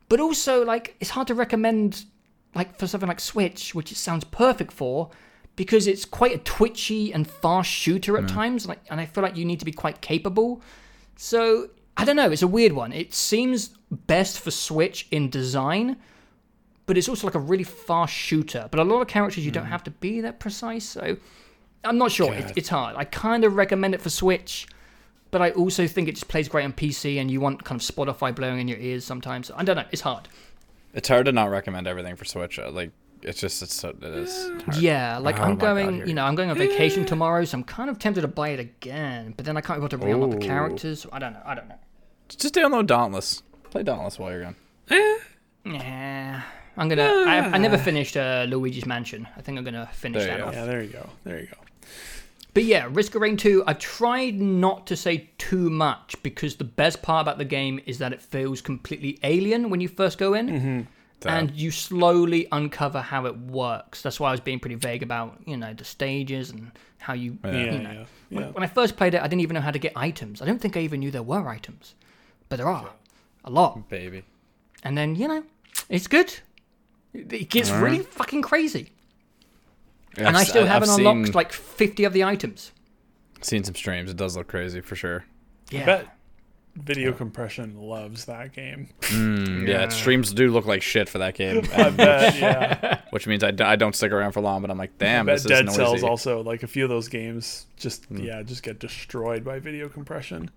But 0.08 0.20
also, 0.20 0.62
like, 0.64 0.96
it's 1.00 1.10
hard 1.10 1.28
to 1.28 1.34
recommend 1.34 2.04
like 2.54 2.78
for 2.78 2.86
something 2.86 3.08
like 3.08 3.20
Switch, 3.20 3.74
which 3.74 3.92
it 3.92 3.96
sounds 3.96 4.24
perfect 4.24 4.72
for, 4.72 5.10
because 5.56 5.86
it's 5.86 6.04
quite 6.04 6.34
a 6.34 6.38
twitchy 6.38 7.12
and 7.12 7.28
fast 7.28 7.70
shooter 7.70 8.16
at 8.16 8.24
mm. 8.24 8.32
times, 8.32 8.66
like, 8.66 8.80
and 8.90 9.00
I 9.00 9.06
feel 9.06 9.22
like 9.22 9.36
you 9.36 9.44
need 9.44 9.58
to 9.58 9.64
be 9.64 9.72
quite 9.72 10.00
capable. 10.00 10.62
So 11.16 11.70
I 11.96 12.04
don't 12.04 12.16
know. 12.16 12.30
It's 12.30 12.42
a 12.42 12.48
weird 12.48 12.72
one. 12.72 12.92
It 12.92 13.14
seems 13.14 13.68
best 13.90 14.40
for 14.40 14.50
Switch 14.50 15.06
in 15.10 15.30
design, 15.30 15.96
but 16.86 16.96
it's 16.96 17.08
also 17.08 17.26
like 17.26 17.34
a 17.34 17.40
really 17.40 17.64
fast 17.64 18.12
shooter. 18.12 18.68
But 18.70 18.80
a 18.80 18.84
lot 18.84 19.00
of 19.00 19.08
characters 19.08 19.44
you 19.44 19.50
don't 19.50 19.66
mm. 19.66 19.70
have 19.70 19.84
to 19.84 19.90
be 19.90 20.20
that 20.22 20.40
precise. 20.40 20.84
So 20.84 21.16
I'm 21.84 21.98
not 21.98 22.12
sure. 22.12 22.32
It, 22.32 22.52
it's 22.56 22.68
hard. 22.68 22.96
I 22.96 23.04
kind 23.04 23.44
of 23.44 23.56
recommend 23.56 23.94
it 23.94 24.00
for 24.00 24.10
Switch, 24.10 24.66
but 25.30 25.42
I 25.42 25.50
also 25.50 25.86
think 25.86 26.08
it 26.08 26.12
just 26.12 26.28
plays 26.28 26.48
great 26.48 26.64
on 26.64 26.72
PC, 26.72 27.20
and 27.20 27.30
you 27.30 27.40
want 27.40 27.64
kind 27.64 27.80
of 27.80 27.86
Spotify 27.86 28.34
blowing 28.34 28.60
in 28.60 28.68
your 28.68 28.78
ears 28.78 29.04
sometimes. 29.04 29.50
I 29.54 29.64
don't 29.64 29.76
know. 29.76 29.84
It's 29.90 30.02
hard. 30.02 30.28
It's 30.94 31.08
hard 31.08 31.26
to 31.26 31.32
not 31.32 31.50
recommend 31.50 31.86
everything 31.86 32.16
for 32.16 32.24
Switch. 32.24 32.58
uh, 32.58 32.70
Like 32.70 32.90
it's 33.22 33.40
just 33.40 33.62
it's 33.62 33.74
so 33.74 33.90
it 33.90 34.02
is. 34.02 34.50
hard. 34.64 34.76
Yeah, 34.76 35.18
like 35.18 35.38
Oh 35.38 35.42
I'm 35.44 35.50
my 35.50 35.54
God, 35.56 35.74
going, 35.76 36.08
you 36.08 36.14
know, 36.14 36.24
I'm 36.24 36.34
going 36.34 36.50
on 36.50 36.56
vacation 36.58 37.04
tomorrow, 37.06 37.44
so 37.44 37.56
I'm 37.58 37.64
kind 37.64 37.88
of 37.88 37.98
tempted 37.98 38.22
to 38.22 38.28
buy 38.28 38.48
it 38.50 38.60
again. 38.60 39.34
But 39.36 39.46
then 39.46 39.56
I 39.56 39.60
can't 39.60 39.78
be 39.80 39.84
able 39.86 39.88
to 39.90 39.96
re-unlock 39.98 40.30
the 40.30 40.36
characters. 40.46 41.00
So 41.02 41.08
I 41.12 41.18
don't 41.18 41.32
know. 41.34 41.42
I 41.44 41.54
don't 41.54 41.68
know. 41.68 41.78
Just 42.28 42.54
download 42.54 42.86
Dauntless. 42.86 43.42
Play 43.70 43.82
Dauntless 43.84 44.18
while 44.18 44.30
you're 44.32 44.42
gone. 44.42 44.56
Yeah, 45.64 46.42
I'm 46.76 46.88
gonna. 46.88 47.04
I, 47.04 47.38
I 47.54 47.58
never 47.58 47.78
finished 47.78 48.16
uh, 48.16 48.46
Luigi's 48.48 48.84
Mansion. 48.86 49.28
I 49.36 49.40
think 49.42 49.58
I'm 49.58 49.64
gonna 49.64 49.88
finish 49.92 50.22
There 50.24 50.32
you 50.32 50.38
that 50.38 50.42
go. 50.42 50.48
off. 50.48 50.54
Yeah, 50.54 50.64
there 50.64 50.82
you 50.82 50.88
go. 50.92 51.08
There 51.24 51.40
you 51.40 51.46
go. 51.46 51.56
But 52.54 52.64
yeah, 52.64 52.86
Risk 52.90 53.14
of 53.14 53.22
Rain 53.22 53.36
2, 53.36 53.64
I've 53.66 53.78
tried 53.78 54.40
not 54.40 54.86
to 54.88 54.96
say 54.96 55.30
too 55.38 55.70
much 55.70 56.16
because 56.22 56.56
the 56.56 56.64
best 56.64 57.00
part 57.00 57.22
about 57.22 57.38
the 57.38 57.46
game 57.46 57.80
is 57.86 57.98
that 57.98 58.12
it 58.12 58.20
feels 58.20 58.60
completely 58.60 59.18
alien 59.22 59.70
when 59.70 59.80
you 59.80 59.88
first 59.88 60.18
go 60.18 60.34
in. 60.34 60.48
Mm-hmm. 60.48 60.80
And 61.24 61.52
you 61.52 61.70
slowly 61.70 62.48
uncover 62.50 63.00
how 63.00 63.26
it 63.26 63.38
works. 63.38 64.02
That's 64.02 64.18
why 64.18 64.30
I 64.30 64.30
was 64.32 64.40
being 64.40 64.58
pretty 64.58 64.74
vague 64.74 65.04
about, 65.04 65.38
you 65.46 65.56
know, 65.56 65.72
the 65.72 65.84
stages 65.84 66.50
and 66.50 66.72
how 66.98 67.12
you. 67.12 67.38
Yeah, 67.44 67.52
you 67.52 67.78
know. 67.78 67.92
yeah. 67.92 68.04
When, 68.30 68.52
when 68.54 68.62
I 68.64 68.66
first 68.66 68.96
played 68.96 69.14
it, 69.14 69.20
I 69.20 69.28
didn't 69.28 69.42
even 69.42 69.54
know 69.54 69.60
how 69.60 69.70
to 69.70 69.78
get 69.78 69.92
items. 69.94 70.42
I 70.42 70.46
don't 70.46 70.60
think 70.60 70.76
I 70.76 70.80
even 70.80 70.98
knew 70.98 71.12
there 71.12 71.22
were 71.22 71.48
items. 71.48 71.94
But 72.48 72.56
there 72.56 72.68
are. 72.68 72.90
A 73.44 73.50
lot. 73.50 73.88
Baby. 73.88 74.24
And 74.82 74.98
then, 74.98 75.14
you 75.14 75.28
know, 75.28 75.44
it's 75.88 76.08
good. 76.08 76.34
It 77.14 77.32
it 77.32 77.50
gets 77.50 77.70
Alright. 77.70 77.84
really 77.84 78.04
fucking 78.04 78.42
crazy. 78.42 78.91
Yeah, 80.16 80.28
and 80.28 80.36
I 80.36 80.40
I've- 80.40 80.48
still 80.50 80.66
haven't 80.66 80.90
I've 80.90 80.98
unlocked 80.98 81.26
seen, 81.28 81.32
like 81.34 81.52
50 81.52 82.04
of 82.04 82.12
the 82.12 82.24
items. 82.24 82.72
seen 83.40 83.64
some 83.64 83.74
streams. 83.74 84.10
It 84.10 84.16
does 84.16 84.36
look 84.36 84.48
crazy 84.48 84.80
for 84.80 84.94
sure. 84.96 85.24
Yeah. 85.70 85.82
I 85.82 85.84
bet 85.84 86.06
video 86.76 87.12
compression 87.12 87.78
loves 87.78 88.24
that 88.26 88.52
game. 88.52 88.88
Mm, 89.02 89.66
yeah. 89.68 89.88
streams 89.88 90.32
do 90.32 90.50
look 90.50 90.64
like 90.66 90.80
shit 90.82 91.08
for 91.08 91.18
that 91.18 91.34
game, 91.34 91.58
I 91.74 91.90
bet, 91.90 92.36
yeah. 92.38 93.00
which 93.10 93.26
means 93.26 93.42
I, 93.44 93.50
d- 93.50 93.64
I 93.64 93.76
don't 93.76 93.94
stick 93.94 94.10
around 94.12 94.32
for 94.32 94.40
long. 94.40 94.62
But 94.62 94.70
I'm 94.70 94.78
like, 94.78 94.90
I 95.00 95.04
damn, 95.04 95.26
bet 95.26 95.36
this 95.36 95.44
Dead 95.44 95.66
is 95.68 95.76
Dead 95.76 95.76
Cells 95.76 96.02
also 96.02 96.42
like 96.42 96.62
a 96.62 96.66
few 96.66 96.84
of 96.84 96.90
those 96.90 97.08
games 97.08 97.66
just 97.76 98.06
yeah 98.10 98.42
just 98.42 98.62
get 98.62 98.78
destroyed 98.78 99.44
by 99.44 99.58
video 99.58 99.88
compression. 99.88 100.50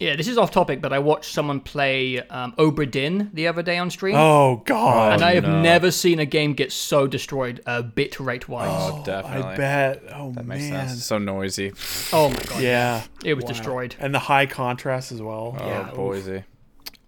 Yeah, 0.00 0.16
this 0.16 0.26
is 0.28 0.38
off 0.38 0.50
topic, 0.50 0.80
but 0.80 0.94
I 0.94 0.98
watched 0.98 1.30
someone 1.32 1.60
play 1.60 2.20
um, 2.28 2.52
Obra 2.52 2.90
Dinn 2.90 3.30
the 3.34 3.46
other 3.48 3.62
day 3.62 3.76
on 3.76 3.90
stream. 3.90 4.16
Oh 4.16 4.62
god, 4.64 5.12
and 5.12 5.22
I 5.22 5.34
have 5.34 5.44
no. 5.44 5.60
never 5.60 5.90
seen 5.90 6.18
a 6.18 6.24
game 6.24 6.54
get 6.54 6.72
so 6.72 7.06
destroyed 7.06 7.60
uh, 7.66 7.82
bit 7.82 8.18
rate 8.18 8.48
wise. 8.48 8.70
Oh, 8.72 9.02
definitely. 9.04 9.42
I 9.52 9.56
bet. 9.56 10.02
Oh 10.14 10.32
That 10.32 10.46
makes 10.46 10.70
man, 10.70 10.88
sense. 10.88 11.04
So 11.04 11.18
noisy. 11.18 11.72
Oh, 12.14 12.30
my 12.30 12.42
god. 12.48 12.62
yeah, 12.62 13.02
It 13.24 13.34
was 13.34 13.44
Wow. 13.44 13.48
destroyed. 13.48 13.94
and 14.00 14.14
the 14.14 14.20
high 14.20 14.46
contrast 14.46 15.12
as 15.12 15.20
well. 15.20 15.54
Yeah. 15.58 15.90
Oh, 15.92 15.96
boise. 15.96 16.44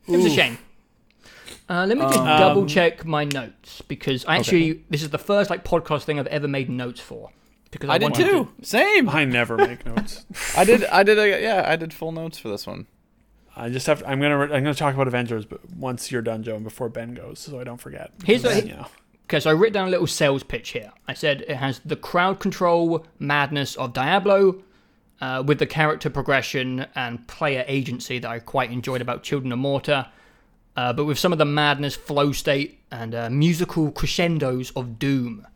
It 0.06 0.16
was 0.16 0.26
a 0.26 0.30
shame. 0.30 0.58
Uh, 1.70 1.86
let 1.86 1.96
me 1.96 2.02
just 2.04 2.18
Um, 2.18 2.26
double 2.26 2.66
check 2.66 3.06
my 3.06 3.24
notes 3.24 3.80
because 3.88 4.26
I 4.26 4.36
actually 4.36 4.82
this 4.90 5.02
is 5.02 5.08
the 5.08 5.18
first 5.18 5.48
like 5.48 5.64
podcast 5.64 6.02
thing 6.02 6.18
I've 6.18 6.26
ever 6.26 6.46
made 6.46 6.68
notes 6.68 7.00
for. 7.00 7.30
Because 7.72 7.90
I 7.90 7.98
did 7.98 8.04
wanted 8.12 8.26
too. 8.30 8.48
Same. 8.62 9.08
I 9.08 9.24
never 9.24 9.56
make 9.56 9.84
notes. 9.96 10.24
I 10.56 10.64
did. 10.64 10.84
I 10.84 11.02
did. 11.02 11.18
A, 11.18 11.42
yeah, 11.42 11.64
I 11.66 11.74
did 11.74 11.92
full 11.92 12.12
notes 12.12 12.38
for 12.38 12.48
this 12.48 12.66
one. 12.66 12.86
I 13.56 13.68
just 13.68 13.86
have. 13.88 13.98
To, 14.00 14.08
I'm 14.08 14.20
gonna. 14.20 14.38
I'm 14.38 14.48
gonna 14.62 14.74
talk 14.74 14.94
about 14.94 15.08
Avengers, 15.08 15.44
but 15.44 15.60
once 15.74 16.12
you're 16.12 16.22
done, 16.22 16.42
Joe, 16.44 16.54
and 16.54 16.64
before 16.64 16.88
Ben 16.88 17.14
goes, 17.14 17.40
so 17.40 17.58
I 17.58 17.64
don't 17.64 17.80
forget. 17.80 18.12
Here's 18.24 18.42
Because, 18.42 18.56
what- 18.58 18.66
you 18.68 18.74
know. 18.76 18.86
Okay, 19.26 19.40
so 19.40 19.48
I 19.50 19.54
wrote 19.54 19.72
down 19.72 19.88
a 19.88 19.90
little 19.90 20.06
sales 20.06 20.42
pitch 20.42 20.70
here. 20.70 20.92
I 21.08 21.14
said 21.14 21.42
it 21.48 21.56
has 21.56 21.80
the 21.84 21.96
crowd 21.96 22.38
control 22.38 23.06
madness 23.18 23.76
of 23.76 23.94
Diablo, 23.94 24.62
uh, 25.22 25.42
with 25.46 25.58
the 25.58 25.66
character 25.66 26.10
progression 26.10 26.84
and 26.94 27.26
player 27.28 27.64
agency 27.66 28.18
that 28.18 28.30
I 28.30 28.40
quite 28.40 28.70
enjoyed 28.70 29.00
about 29.00 29.22
Children 29.22 29.52
of 29.52 29.58
Morta, 29.58 30.10
uh, 30.76 30.92
but 30.92 31.06
with 31.06 31.18
some 31.18 31.32
of 31.32 31.38
the 31.38 31.46
madness, 31.46 31.94
flow 31.94 32.32
state, 32.32 32.80
and 32.90 33.14
uh, 33.14 33.30
musical 33.30 33.90
crescendos 33.92 34.70
of 34.72 34.98
Doom. 34.98 35.46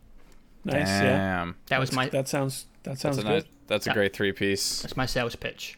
Nice. 0.67 0.87
Yeah. 0.87 1.01
Damn. 1.01 1.55
That 1.67 1.79
was 1.79 1.91
my 1.93 2.09
That 2.09 2.27
sounds. 2.27 2.65
That 2.83 2.97
sounds 2.99 3.17
That's 3.17 3.25
a 3.27 3.29
good. 3.29 3.43
nice. 3.43 3.51
That's 3.67 3.87
a 3.87 3.89
Yeah. 3.89 3.93
great 3.95 4.13
three 4.15 4.31
piece. 4.31 4.81
that's 4.81 4.95
my 4.97 5.05
sales 5.05 5.35
pitch. 5.35 5.77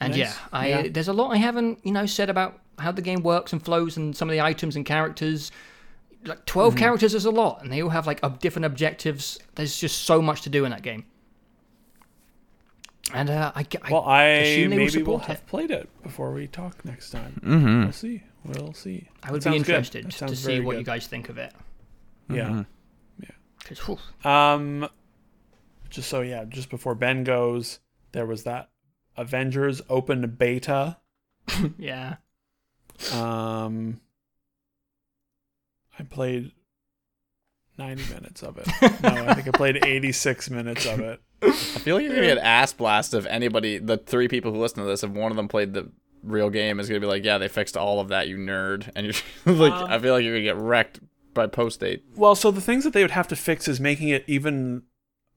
And 0.00 0.10
Nice. 0.12 0.18
yeah, 0.18 0.32
I 0.52 0.68
Yeah. 0.68 0.88
there's 0.90 1.08
a 1.08 1.12
lot 1.12 1.30
I 1.30 1.36
haven't 1.38 1.80
you 1.84 1.92
know 1.92 2.06
said 2.06 2.28
about 2.30 2.60
how 2.78 2.92
the 2.92 3.02
game 3.02 3.22
works 3.22 3.52
and 3.52 3.64
flows 3.64 3.96
and 3.96 4.14
some 4.16 4.28
of 4.28 4.32
the 4.32 4.40
items 4.42 4.76
and 4.76 4.84
characters. 4.84 5.50
Like 6.24 6.44
12 6.44 6.74
Mm-hmm. 6.74 6.78
characters 6.78 7.14
is 7.14 7.24
a 7.24 7.30
lot, 7.30 7.62
and 7.62 7.72
they 7.72 7.80
all 7.82 7.90
have 7.90 8.06
like 8.06 8.22
ob- 8.22 8.40
different 8.40 8.66
objectives. 8.66 9.38
There's 9.54 9.78
just 9.78 10.02
so 10.02 10.20
much 10.20 10.42
to 10.42 10.50
do 10.50 10.64
in 10.64 10.70
that 10.72 10.82
game. 10.82 11.04
And 13.14 13.30
uh, 13.30 13.52
I, 13.54 13.64
I 13.82 13.90
Well, 13.92 14.02
I 14.04 14.24
assume 14.24 14.70
they 14.70 14.78
will 14.78 14.84
maybe 14.86 15.02
we'll 15.04 15.18
have 15.18 15.36
it. 15.36 15.46
played 15.46 15.70
it 15.70 15.88
before 16.02 16.32
we 16.32 16.48
talk 16.48 16.84
next 16.84 17.10
time. 17.10 17.40
Mm-hmm. 17.44 17.82
We'll 17.84 17.92
see. 17.92 18.22
We'll 18.44 18.72
see. 18.74 19.08
I 19.22 19.30
would 19.30 19.42
That 19.42 19.50
be 19.50 19.56
sounds 19.58 19.66
good. 19.66 19.76
interested 19.76 20.06
That 20.10 20.28
to 20.28 20.36
see 20.36 20.60
what 20.60 20.72
good. 20.72 20.78
you 20.80 20.84
guys 20.84 21.06
think 21.06 21.28
of 21.28 21.38
it. 21.38 21.52
Yeah. 22.28 22.64
Because 23.68 23.98
Um, 24.24 24.88
just 25.90 26.08
so 26.08 26.20
yeah, 26.20 26.44
just 26.44 26.70
before 26.70 26.94
Ben 26.94 27.24
goes, 27.24 27.80
there 28.12 28.26
was 28.26 28.44
that 28.44 28.70
Avengers 29.16 29.82
open 29.88 30.28
beta. 30.38 30.98
yeah, 31.78 32.16
Um, 33.12 34.00
I 35.98 36.02
played 36.02 36.52
ninety 37.78 38.02
minutes 38.12 38.42
of 38.42 38.58
it. 38.58 38.66
No, 39.02 39.26
I 39.26 39.34
think 39.34 39.48
I 39.48 39.50
played 39.52 39.84
eighty-six 39.84 40.50
minutes 40.50 40.86
of 40.86 41.00
it. 41.00 41.20
I 41.42 41.50
feel 41.52 41.96
like 41.96 42.04
you're 42.04 42.14
gonna 42.14 42.26
get 42.26 42.38
ass 42.38 42.72
blast 42.72 43.14
if 43.14 43.26
anybody, 43.26 43.78
the 43.78 43.96
three 43.96 44.28
people 44.28 44.52
who 44.52 44.58
listen 44.58 44.78
to 44.82 44.84
this, 44.88 45.02
if 45.04 45.10
one 45.10 45.30
of 45.30 45.36
them 45.36 45.48
played 45.48 45.72
the 45.74 45.90
real 46.22 46.50
game, 46.50 46.80
is 46.80 46.88
gonna 46.88 47.00
be 47.00 47.06
like, 47.06 47.24
"Yeah, 47.24 47.38
they 47.38 47.48
fixed 47.48 47.76
all 47.76 48.00
of 48.00 48.08
that, 48.08 48.28
you 48.28 48.36
nerd," 48.36 48.90
and 48.96 49.06
you're 49.06 49.54
like, 49.54 49.72
Um, 49.72 49.90
I 49.90 49.98
feel 49.98 50.14
like 50.14 50.24
you're 50.24 50.34
gonna 50.34 50.44
get 50.44 50.56
wrecked 50.56 51.00
by 51.36 51.46
post 51.46 51.78
date. 51.78 52.02
Well, 52.16 52.34
so 52.34 52.50
the 52.50 52.60
things 52.60 52.82
that 52.82 52.92
they 52.92 53.02
would 53.02 53.12
have 53.12 53.28
to 53.28 53.36
fix 53.36 53.68
is 53.68 53.78
making 53.78 54.08
it 54.08 54.24
even 54.26 54.82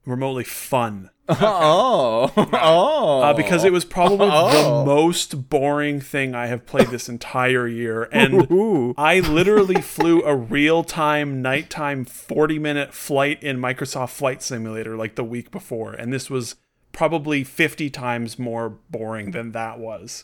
remotely 0.05 0.43
fun. 0.43 1.11
Oh, 1.31 2.33
oh, 2.53 3.21
Uh, 3.21 3.33
because 3.35 3.63
it 3.63 3.71
was 3.71 3.85
probably 3.85 4.29
Oh. 4.31 4.79
the 4.79 4.85
most 4.85 5.47
boring 5.47 6.01
thing 6.01 6.33
I 6.33 6.47
have 6.47 6.65
played 6.65 6.87
this 6.87 7.07
entire 7.07 7.67
year, 7.67 8.09
and 8.11 8.51
Ooh. 8.51 8.95
I 8.97 9.19
literally 9.19 9.79
flew 9.79 10.23
a 10.23 10.35
real 10.35 10.83
time, 10.83 11.43
nighttime, 11.43 12.03
40 12.03 12.57
minute 12.57 12.95
flight 12.95 13.43
in 13.43 13.57
Microsoft 13.59 14.09
Flight 14.09 14.41
Simulator 14.41 14.97
like 14.97 15.13
the 15.13 15.23
week 15.23 15.51
before. 15.51 15.93
And 15.93 16.11
this 16.11 16.31
was 16.31 16.55
probably 16.93 17.43
50 17.43 17.91
times 17.91 18.39
more 18.39 18.79
boring 18.89 19.29
than 19.29 19.51
that 19.51 19.77
was. 19.77 20.23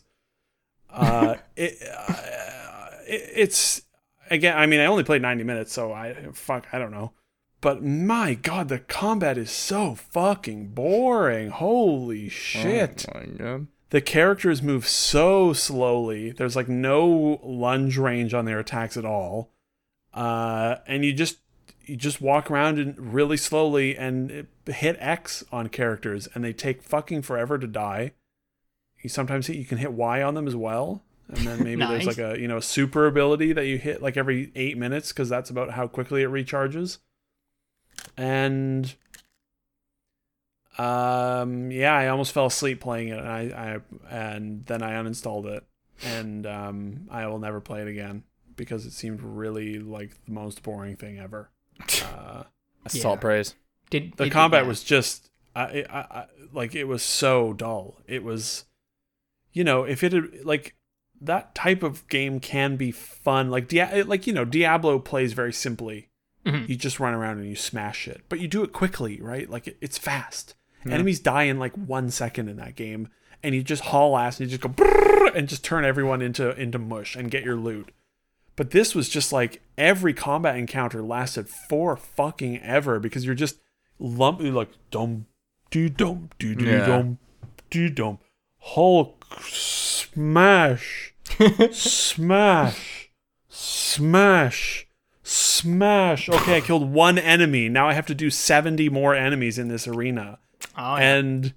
Uh, 0.89 1.35
it, 1.55 1.77
uh, 1.95 2.13
it, 3.07 3.29
it's, 3.35 3.83
again, 4.29 4.57
I 4.57 4.65
mean, 4.65 4.79
I 4.79 4.85
only 4.85 5.03
played 5.03 5.21
90 5.21 5.43
minutes, 5.43 5.71
so 5.73 5.91
I, 5.93 6.15
fuck, 6.33 6.67
I 6.71 6.79
don't 6.79 6.91
know. 6.91 7.11
But 7.61 7.83
my 7.83 8.35
god, 8.35 8.69
the 8.69 8.79
combat 8.79 9.37
is 9.37 9.49
so 9.49 9.95
fucking 9.95 10.69
boring. 10.69 11.49
Holy 11.49 12.29
shit 12.29 13.05
Oh 13.13 13.19
my 13.19 13.25
god. 13.25 13.67
the 13.89 14.01
characters 14.01 14.61
move 14.61 14.87
so 14.87 15.51
slowly. 15.53 16.31
There's 16.31 16.55
like 16.55 16.67
no 16.69 17.39
lunge 17.43 17.97
range 17.97 18.33
on 18.33 18.45
their 18.45 18.59
attacks 18.59 18.97
at 18.97 19.05
all. 19.05 19.51
Uh, 20.13 20.77
and 20.85 21.03
you 21.03 21.11
just 21.13 21.39
you 21.85 21.95
just 21.95 22.21
walk 22.21 22.49
around 22.51 22.77
and 22.79 23.13
really 23.13 23.37
slowly 23.37 23.95
and 23.97 24.47
hit 24.67 24.97
X 24.99 25.43
on 25.51 25.69
characters, 25.69 26.27
and 26.33 26.43
they 26.43 26.53
take 26.53 26.81
fucking 26.83 27.21
forever 27.23 27.57
to 27.57 27.67
die. 27.67 28.11
You 29.01 29.09
sometimes 29.09 29.47
hit, 29.47 29.55
you 29.57 29.65
can 29.65 29.77
hit 29.77 29.91
Y 29.93 30.21
on 30.21 30.33
them 30.35 30.47
as 30.47 30.55
well, 30.55 31.03
and 31.29 31.47
then 31.47 31.63
maybe 31.63 31.85
there's 31.85 32.05
like 32.05 32.17
a 32.17 32.39
you 32.39 32.47
know 32.47 32.57
a 32.57 32.61
super 32.61 33.07
ability 33.07 33.53
that 33.53 33.65
you 33.65 33.77
hit 33.77 34.01
like 34.01 34.17
every 34.17 34.51
eight 34.55 34.77
minutes 34.77 35.11
because 35.11 35.29
that's 35.29 35.49
about 35.49 35.71
how 35.71 35.87
quickly 35.87 36.21
it 36.23 36.29
recharges. 36.29 36.99
And 38.17 38.93
um, 40.77 41.71
yeah, 41.71 41.93
I 41.93 42.07
almost 42.09 42.33
fell 42.33 42.47
asleep 42.47 42.81
playing 42.81 43.09
it, 43.09 43.19
and 43.19 43.27
I, 43.27 43.79
I 44.11 44.15
and 44.15 44.65
then 44.65 44.81
I 44.83 44.93
uninstalled 44.93 45.45
it, 45.45 45.63
and 46.03 46.45
um, 46.45 47.07
I 47.09 47.27
will 47.27 47.39
never 47.39 47.61
play 47.61 47.81
it 47.81 47.87
again 47.87 48.23
because 48.57 48.85
it 48.85 48.91
seemed 48.91 49.21
really 49.21 49.79
like 49.79 50.11
the 50.25 50.31
most 50.31 50.63
boring 50.63 50.95
thing 50.95 51.19
ever. 51.19 51.49
Uh, 52.03 52.43
Assault 52.85 53.17
Yeah. 53.17 53.21
praise. 53.21 53.55
did 53.89 54.13
the 54.17 54.25
did- 54.25 54.33
combat 54.33 54.63
yeah. 54.63 54.67
was 54.67 54.83
just, 54.83 55.29
I, 55.55 55.85
I, 55.89 55.99
I, 55.99 56.25
like 56.53 56.75
it 56.75 56.83
was 56.85 57.01
so 57.03 57.51
dull. 57.53 57.97
It 58.07 58.23
was, 58.23 58.65
you 59.53 59.63
know, 59.63 59.83
if 59.85 60.03
it 60.03 60.13
had 60.13 60.45
like 60.45 60.75
that 61.21 61.55
type 61.55 61.81
of 61.83 62.07
game 62.09 62.39
can 62.39 62.75
be 62.75 62.91
fun, 62.91 63.49
like 63.49 63.67
Dia- 63.67 64.03
like 64.05 64.27
you 64.27 64.33
know, 64.33 64.45
Diablo 64.45 64.99
plays 64.99 65.33
very 65.33 65.53
simply 65.53 66.09
Mhm. 66.45 66.69
you 66.69 66.75
just 66.75 66.99
run 66.99 67.15
around 67.15 67.39
and 67.39 67.49
you 67.49 67.55
smash 67.55 68.07
it 68.07 68.21
but 68.29 68.39
you 68.39 68.47
do 68.47 68.61
it 68.61 68.71
quickly 68.71 69.19
right 69.19 69.49
like 69.49 69.65
it, 69.67 69.77
it's 69.81 69.97
fast 69.97 70.53
Yeah. 70.85 70.93
enemies 70.93 71.19
die 71.19 71.43
in 71.43 71.57
like 71.57 71.73
one 71.73 72.11
second 72.11 72.49
in 72.49 72.57
that 72.57 72.75
game 72.75 73.07
and 73.41 73.55
you 73.55 73.63
just 73.63 73.85
haul 73.85 74.15
ass 74.15 74.39
and 74.39 74.51
you 74.51 74.55
just 74.55 74.61
go 74.77 75.27
and 75.33 75.49
just 75.49 75.63
turn 75.63 75.83
everyone 75.83 76.21
into 76.21 76.51
into 76.61 76.77
mush 76.77 77.15
and 77.15 77.31
get 77.31 77.43
your 77.43 77.55
loot 77.55 77.89
but 78.55 78.69
this 78.69 78.93
was 78.93 79.09
just 79.09 79.33
like 79.33 79.63
every 79.75 80.13
combat 80.13 80.55
encounter 80.55 81.01
lasted 81.01 81.49
for 81.49 81.97
fucking 81.97 82.61
ever 82.61 82.99
because 82.99 83.25
you're 83.25 83.33
just 83.33 83.57
lumping 83.97 84.53
like 84.53 84.69
dum 84.91 85.25
doo 85.71 85.89
dum 85.89 86.29
doo 86.37 86.55
Yeah. 86.59 86.85
dum 86.85 87.17
doo 87.71 87.89
dum 87.89 88.19
hulk 88.59 89.25
smash 90.15 91.13
smash 91.71 93.09
smash 93.49 94.87
smash 95.23 96.29
okay 96.29 96.57
i 96.57 96.61
killed 96.61 96.91
one 96.93 97.17
enemy 97.17 97.67
now 97.67 97.87
i 97.89 97.93
have 97.93 98.05
to 98.05 98.15
do 98.15 98.29
70 98.29 98.87
more 98.89 99.13
enemies 99.15 99.57
in 99.59 99.67
this 99.67 99.87
arena 99.87 100.39
Oh, 100.77 100.95
yeah. 100.97 101.15
and 101.15 101.53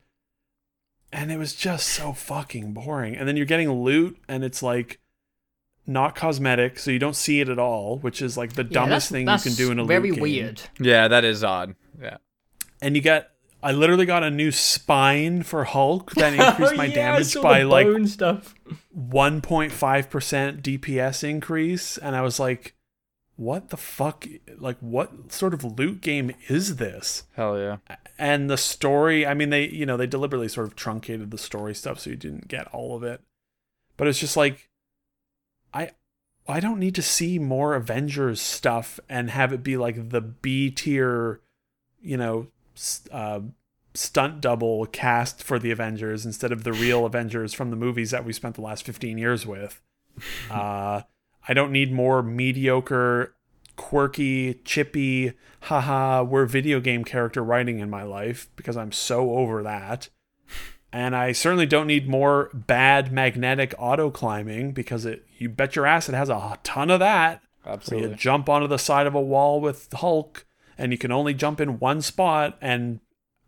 and 1.12 1.30
it 1.32 1.38
was 1.38 1.54
just 1.54 1.88
so 1.88 2.12
fucking 2.12 2.72
boring 2.72 3.16
and 3.16 3.28
then 3.28 3.36
you're 3.36 3.46
getting 3.46 3.70
loot 3.70 4.18
and 4.28 4.42
it's 4.44 4.62
like 4.62 4.98
not 5.86 6.14
cosmetic 6.14 6.78
so 6.78 6.90
you 6.90 6.98
don't 6.98 7.16
see 7.16 7.40
it 7.40 7.48
at 7.48 7.58
all 7.58 7.98
which 7.98 8.20
is 8.20 8.36
like 8.36 8.54
the 8.54 8.62
Yeah, 8.64 8.68
dumbest 8.70 9.10
that's- 9.10 9.42
thing 9.44 9.52
you 9.52 9.56
can 9.56 9.66
do 9.66 9.70
in 9.72 9.78
a 9.78 9.84
very 9.84 10.10
loot 10.10 10.16
game. 10.16 10.24
Very 10.24 10.42
weird. 10.42 10.62
Yeah, 10.80 11.08
that 11.08 11.24
is 11.24 11.42
odd. 11.44 11.74
Yeah. 12.00 12.18
and 12.82 12.94
you 12.96 13.02
get 13.02 13.30
i 13.62 13.72
literally 13.72 14.06
got 14.06 14.22
a 14.22 14.30
new 14.30 14.50
spine 14.50 15.42
for 15.42 15.64
hulk 15.64 16.12
that 16.12 16.32
increased 16.48 16.76
my 16.76 16.86
yeah, 16.86 16.94
damage 16.94 17.34
by 17.40 17.62
like 17.62 18.06
stuff. 18.06 18.54
1.5% 18.96 19.70
DPS 20.62 21.24
increase 21.24 21.98
and 21.98 22.14
I 22.16 22.22
was 22.22 22.38
like 22.40 22.74
what 23.36 23.68
the 23.68 23.76
fuck 23.76 24.26
like 24.58 24.76
what 24.80 25.32
sort 25.32 25.54
of 25.54 25.62
loot 25.78 26.00
game 26.00 26.32
is 26.48 26.76
this 26.76 27.22
Hell 27.34 27.56
yeah. 27.58 27.76
and 28.18 28.50
the 28.50 28.56
story 28.56 29.24
I 29.26 29.34
mean 29.34 29.50
they 29.50 29.68
you 29.68 29.86
know 29.86 29.96
they 29.96 30.08
deliberately 30.08 30.48
sort 30.48 30.66
of 30.66 30.74
truncated 30.74 31.30
the 31.30 31.38
story 31.38 31.74
stuff 31.74 32.00
so 32.00 32.10
you 32.10 32.16
didn't 32.16 32.48
get 32.48 32.66
all 32.68 32.96
of 32.96 33.04
it 33.04 33.20
but 33.96 34.08
it's 34.08 34.18
just 34.18 34.36
like 34.36 34.68
I 35.72 35.92
I 36.48 36.60
don't 36.60 36.80
need 36.80 36.94
to 36.96 37.02
see 37.02 37.38
more 37.38 37.74
Avengers 37.74 38.40
stuff 38.40 38.98
and 39.08 39.30
have 39.30 39.52
it 39.52 39.62
be 39.62 39.76
like 39.76 40.10
the 40.10 40.20
B 40.20 40.70
tier 40.70 41.40
you 42.02 42.16
know 42.16 42.48
s- 42.48 42.57
uh 43.10 43.40
stunt 43.94 44.40
double 44.40 44.86
cast 44.86 45.42
for 45.42 45.58
the 45.58 45.70
Avengers 45.70 46.24
instead 46.24 46.52
of 46.52 46.64
the 46.64 46.72
real 46.72 47.04
Avengers 47.04 47.52
from 47.52 47.70
the 47.70 47.76
movies 47.76 48.10
that 48.12 48.24
we 48.24 48.32
spent 48.32 48.54
the 48.54 48.60
last 48.60 48.84
15 48.84 49.18
years 49.18 49.46
with. 49.46 49.80
Uh, 50.50 51.02
I 51.46 51.54
don't 51.54 51.70
need 51.70 51.92
more 51.92 52.24
mediocre, 52.24 53.36
quirky, 53.76 54.54
chippy, 54.64 55.32
haha, 55.60 56.24
we're 56.24 56.44
video 56.44 56.80
game 56.80 57.04
character 57.04 57.42
writing 57.42 57.78
in 57.78 57.88
my 57.88 58.02
life 58.02 58.48
because 58.56 58.76
I'm 58.76 58.90
so 58.90 59.30
over 59.30 59.62
that. 59.62 60.08
And 60.92 61.14
I 61.14 61.30
certainly 61.30 61.66
don't 61.66 61.86
need 61.86 62.08
more 62.08 62.50
bad 62.52 63.12
magnetic 63.12 63.74
auto 63.78 64.10
climbing 64.10 64.72
because 64.72 65.04
it 65.04 65.24
you 65.38 65.48
bet 65.48 65.76
your 65.76 65.86
ass 65.86 66.08
it 66.08 66.16
has 66.16 66.30
a 66.30 66.58
ton 66.64 66.90
of 66.90 66.98
that. 66.98 67.42
Absolutely. 67.64 68.16
jump 68.16 68.48
onto 68.48 68.66
the 68.66 68.76
side 68.76 69.06
of 69.06 69.14
a 69.14 69.20
wall 69.20 69.60
with 69.60 69.88
Hulk 69.92 70.46
and 70.78 70.92
you 70.92 70.98
can 70.98 71.12
only 71.12 71.34
jump 71.34 71.60
in 71.60 71.78
one 71.78 72.00
spot 72.00 72.56
and 72.60 73.00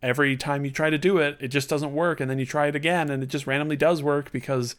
every 0.03 0.35
time 0.35 0.65
you 0.65 0.71
try 0.71 0.89
to 0.89 0.97
do 0.97 1.17
it 1.17 1.37
it 1.39 1.47
just 1.47 1.69
doesn't 1.69 1.93
work 1.93 2.19
and 2.19 2.29
then 2.29 2.39
you 2.39 2.45
try 2.45 2.67
it 2.67 2.75
again 2.75 3.09
and 3.09 3.23
it 3.23 3.27
just 3.27 3.47
randomly 3.47 3.75
does 3.75 4.03
work 4.03 4.31
because 4.31 4.75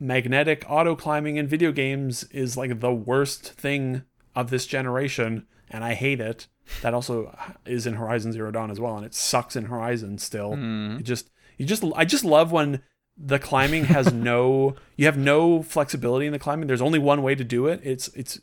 magnetic 0.00 0.64
auto 0.68 0.94
climbing 0.94 1.36
in 1.36 1.46
video 1.46 1.72
games 1.72 2.24
is 2.24 2.56
like 2.56 2.80
the 2.80 2.92
worst 2.92 3.52
thing 3.52 4.02
of 4.34 4.50
this 4.50 4.66
generation, 4.66 5.46
and 5.70 5.84
I 5.84 5.94
hate 5.94 6.20
it. 6.20 6.46
That 6.82 6.94
also 6.94 7.36
is 7.66 7.86
in 7.86 7.94
Horizon 7.94 8.32
Zero 8.32 8.50
Dawn 8.50 8.70
as 8.70 8.78
well, 8.78 8.96
and 8.96 9.04
it 9.04 9.14
sucks 9.14 9.56
in 9.56 9.66
Horizon 9.66 10.18
still. 10.18 10.54
Hmm. 10.54 10.98
It 10.98 11.04
just 11.04 11.30
you 11.56 11.66
just 11.66 11.84
I 11.96 12.04
just 12.04 12.24
love 12.24 12.52
when 12.52 12.82
the 13.16 13.38
climbing 13.38 13.86
has 13.86 14.12
no 14.12 14.76
you 14.96 15.06
have 15.06 15.18
no 15.18 15.62
flexibility 15.62 16.26
in 16.26 16.32
the 16.32 16.38
climbing. 16.38 16.68
There's 16.68 16.82
only 16.82 16.98
one 16.98 17.22
way 17.22 17.34
to 17.34 17.44
do 17.44 17.66
it. 17.66 17.80
It's 17.82 18.08
it's 18.08 18.40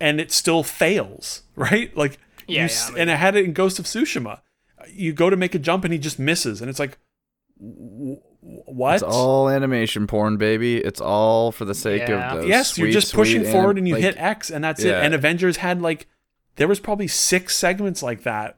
and 0.00 0.20
it 0.20 0.32
still 0.32 0.62
fails, 0.62 1.42
right? 1.56 1.96
Like 1.96 2.18
Yeah, 2.46 2.52
you 2.54 2.58
yeah, 2.58 2.64
s- 2.64 2.88
I 2.88 2.90
mean- 2.92 3.00
and 3.02 3.10
I 3.10 3.14
had 3.16 3.36
it 3.36 3.44
in 3.44 3.52
Ghost 3.52 3.78
of 3.78 3.84
Tsushima. 3.84 4.40
You 4.92 5.12
go 5.12 5.30
to 5.30 5.36
make 5.36 5.54
a 5.54 5.58
jump 5.58 5.84
and 5.84 5.92
he 5.92 5.98
just 5.98 6.18
misses, 6.18 6.60
and 6.60 6.68
it's 6.68 6.78
like, 6.80 6.98
w- 7.60 8.16
w- 8.42 8.62
what? 8.66 8.94
It's 8.94 9.02
all 9.04 9.48
animation 9.48 10.06
porn, 10.06 10.36
baby. 10.36 10.78
It's 10.78 11.00
all 11.00 11.52
for 11.52 11.64
the 11.64 11.74
sake 11.74 12.08
Yeah. 12.08 12.32
of 12.34 12.40
those 12.40 12.48
yes, 12.48 12.76
you're 12.78 12.90
just 12.90 13.14
pushing 13.14 13.42
sweet 13.42 13.52
forward 13.52 13.78
and 13.78 13.86
you 13.86 13.94
like, 13.94 14.02
hit 14.02 14.16
X, 14.18 14.50
and 14.50 14.64
that's 14.64 14.82
it. 14.82 14.94
And 14.94 15.14
Avengers 15.14 15.58
had 15.58 15.80
like, 15.80 16.08
there 16.56 16.66
was 16.68 16.80
probably 16.80 17.06
six 17.08 17.56
segments 17.56 18.02
like 18.02 18.22
that 18.24 18.56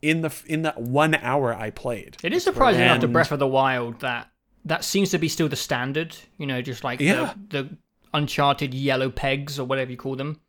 in 0.00 0.22
the 0.22 0.32
in 0.46 0.62
that 0.62 0.80
one 0.80 1.14
hour 1.16 1.54
I 1.54 1.70
played. 1.70 2.16
It 2.22 2.32
is 2.32 2.44
surprising 2.44 2.82
after 2.82 3.06
And- 3.06 3.12
Breath 3.12 3.32
of 3.32 3.38
the 3.38 3.46
Wild 3.46 4.00
that 4.00 4.30
that 4.64 4.84
seems 4.84 5.10
to 5.10 5.18
be 5.18 5.28
still 5.28 5.48
the 5.48 5.56
standard. 5.56 6.16
You 6.38 6.46
know, 6.46 6.62
just 6.62 6.82
like 6.84 7.00
Yeah. 7.00 7.34
the, 7.48 7.62
the 7.62 7.76
Uncharted 8.14 8.72
yellow 8.72 9.10
pegs 9.10 9.58
or 9.58 9.66
whatever 9.66 9.90
you 9.90 9.96
call 9.98 10.16
them. 10.16 10.40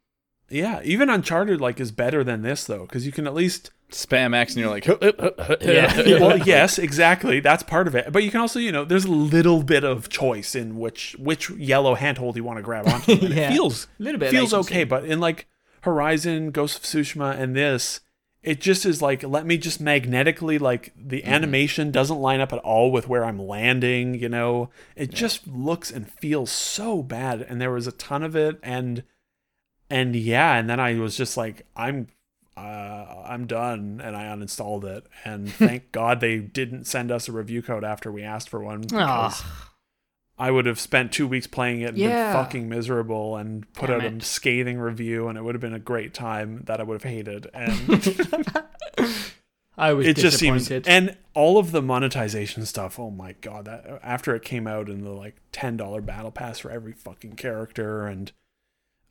Yeah, 0.50 0.82
even 0.84 1.10
Uncharted 1.10 1.62
like 1.62 1.80
is 1.80 1.92
better 1.92 2.24
than 2.24 2.42
this 2.42 2.64
though, 2.66 2.82
because 2.82 3.06
you 3.06 3.12
can 3.12 3.28
at 3.28 3.34
least 3.34 3.72
spam 3.92 4.36
X, 4.36 4.54
and 4.56 4.62
you're 4.62 4.70
like, 4.70 4.86
Yeah. 5.62 6.02
well, 6.20 6.38
yes, 6.38 6.78
exactly. 6.80 7.40
That's 7.40 7.64
part 7.64 7.88
of 7.88 7.96
it. 7.96 8.12
But 8.12 8.24
you 8.24 8.32
can 8.32 8.40
also, 8.42 8.60
you 8.60 8.72
know, 8.72 8.86
there's 8.86 9.06
a 9.06 9.12
little 9.12 9.64
bit 9.64 9.84
of 9.84 10.10
choice 10.10 10.56
in 10.56 10.78
which 10.78 11.16
which 11.20 11.50
yellow 11.52 11.96
handhold 11.96 12.36
you 12.36 12.44
want 12.44 12.58
to 12.58 12.64
grab 12.64 12.88
onto. 12.88 13.14
Yeah. 13.14 13.50
It 13.50 13.54
feels 13.54 13.88
A 14.00 14.04
little 14.04 14.20
bit 14.20 14.32
feels 14.32 14.54
okay, 14.54 14.84
but 14.84 15.06
in 15.06 15.20
like 15.20 15.48
Horizon, 15.82 16.52
Ghost 16.52 16.78
of 16.78 16.84
Tsushima, 16.84 17.40
and 17.40 17.56
this, 17.56 18.02
it 18.44 18.60
just 18.62 18.86
is 18.86 19.02
like 19.02 19.24
let 19.24 19.46
me 19.46 19.58
just 19.58 19.80
magnetically 19.82 20.58
like 20.60 20.94
the 20.96 21.22
Mm-hmm. 21.22 21.34
animation 21.34 21.92
doesn't 21.92 22.20
line 22.20 22.40
up 22.42 22.54
at 22.54 22.60
all 22.60 22.92
with 22.92 23.08
where 23.08 23.26
I'm 23.26 23.40
landing. 23.40 24.14
You 24.16 24.30
know, 24.30 24.70
it 24.96 25.12
just 25.12 25.48
looks 25.48 25.90
and 25.92 26.10
feels 26.10 26.52
so 26.52 27.02
bad, 27.04 27.42
and 27.42 27.60
there 27.62 27.72
was 27.72 27.88
a 27.88 27.92
ton 27.92 28.24
of 28.24 28.36
it, 28.36 28.60
and 28.64 29.04
and 29.90 30.16
yeah, 30.16 30.56
and 30.56 30.70
then 30.70 30.80
I 30.80 30.96
was 31.00 31.16
just 31.18 31.38
like, 31.38 31.66
I'm. 31.76 32.08
Uh, 32.58 33.24
I'm 33.26 33.48
done, 33.48 34.02
and 34.04 34.18
I 34.18 34.24
uninstalled 34.26 34.84
it. 34.84 35.06
And 35.24 35.50
thank 35.54 35.94
God 35.94 36.20
they 36.20 36.40
didn't 36.40 36.88
send 36.88 37.10
us 37.10 37.30
a 37.30 37.32
review 37.32 37.62
code 37.62 37.86
after 37.86 38.12
we 38.12 38.22
asked 38.22 38.50
for 38.50 38.60
one. 38.60 38.82
because 38.82 39.00
Ah, 39.02 39.72
I 40.38 40.52
would 40.52 40.66
have 40.66 40.78
spent 40.78 41.14
two 41.14 41.26
weeks 41.26 41.48
playing 41.48 41.80
it 41.82 41.90
and 41.92 41.98
Yeah. 41.98 42.34
been 42.34 42.44
fucking 42.44 42.68
miserable 42.68 43.38
and 43.38 43.72
put 43.76 43.88
Damn 43.88 44.02
out 44.02 44.06
it. 44.08 44.22
a 44.24 44.26
scathing 44.26 44.78
review, 44.78 45.30
and 45.30 45.38
it 45.38 45.44
would 45.46 45.56
have 45.56 45.62
been 45.62 45.74
a 45.74 45.80
great 45.80 46.14
time 46.14 46.64
that 46.66 46.82
I 46.82 46.84
would 46.84 47.02
have 47.02 47.10
hated. 47.10 47.48
And 47.54 47.72
I 49.78 49.94
was 49.94 50.08
it 50.08 50.18
just 50.18 50.38
seems, 50.38 50.70
and 50.70 51.16
all 51.34 51.58
of 51.60 51.72
the 51.72 51.82
monetization 51.82 52.66
stuff. 52.66 53.00
Oh 53.00 53.10
my 53.12 53.36
god! 53.40 53.66
That 53.66 54.00
after 54.04 54.36
it 54.36 54.44
came 54.44 54.68
out 54.68 54.90
in 54.90 55.06
the 55.06 55.12
like 55.12 55.38
ten 55.54 55.78
dollar 55.78 56.02
battle 56.02 56.32
pass 56.32 56.60
for 56.60 56.70
every 56.70 56.92
fucking 56.92 57.34
character, 57.38 58.06
and 58.06 58.34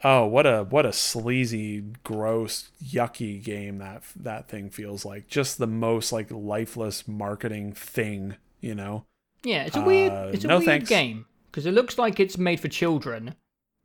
oh 0.04 0.26
what 0.26 0.46
a 0.46 0.64
what 0.64 0.86
a 0.86 0.92
sleazy, 0.92 1.80
gross, 2.04 2.70
yucky 2.84 3.42
game 3.42 3.78
that 3.78 4.02
that 4.16 4.48
thing 4.48 4.70
feels 4.70 5.04
like. 5.04 5.28
Just 5.28 5.58
the 5.58 5.66
most 5.66 6.12
like 6.12 6.30
lifeless 6.30 7.06
marketing 7.08 7.72
thing, 7.72 8.36
you 8.60 8.74
know. 8.74 9.04
yeah, 9.42 9.64
it's 9.64 9.76
a 9.76 9.80
weird, 9.80 10.12
uh, 10.12 10.30
it's 10.32 10.44
a 10.44 10.48
no 10.48 10.58
weird 10.58 10.66
thanks. 10.66 10.88
game 10.88 11.26
because 11.50 11.66
it 11.66 11.72
looks 11.72 11.98
like 11.98 12.20
it's 12.20 12.38
made 12.38 12.60
for 12.60 12.68
children, 12.68 13.34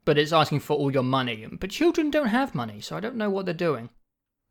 but 0.05 0.17
it's 0.17 0.33
asking 0.33 0.59
for 0.59 0.77
all 0.77 0.91
your 0.91 1.03
money. 1.03 1.47
But 1.59 1.69
children 1.69 2.11
don't 2.11 2.27
have 2.27 2.53
money, 2.55 2.81
so 2.81 2.97
I 2.97 2.99
don't 2.99 3.15
know 3.15 3.29
what 3.29 3.45
they're 3.45 3.53
doing. 3.53 3.89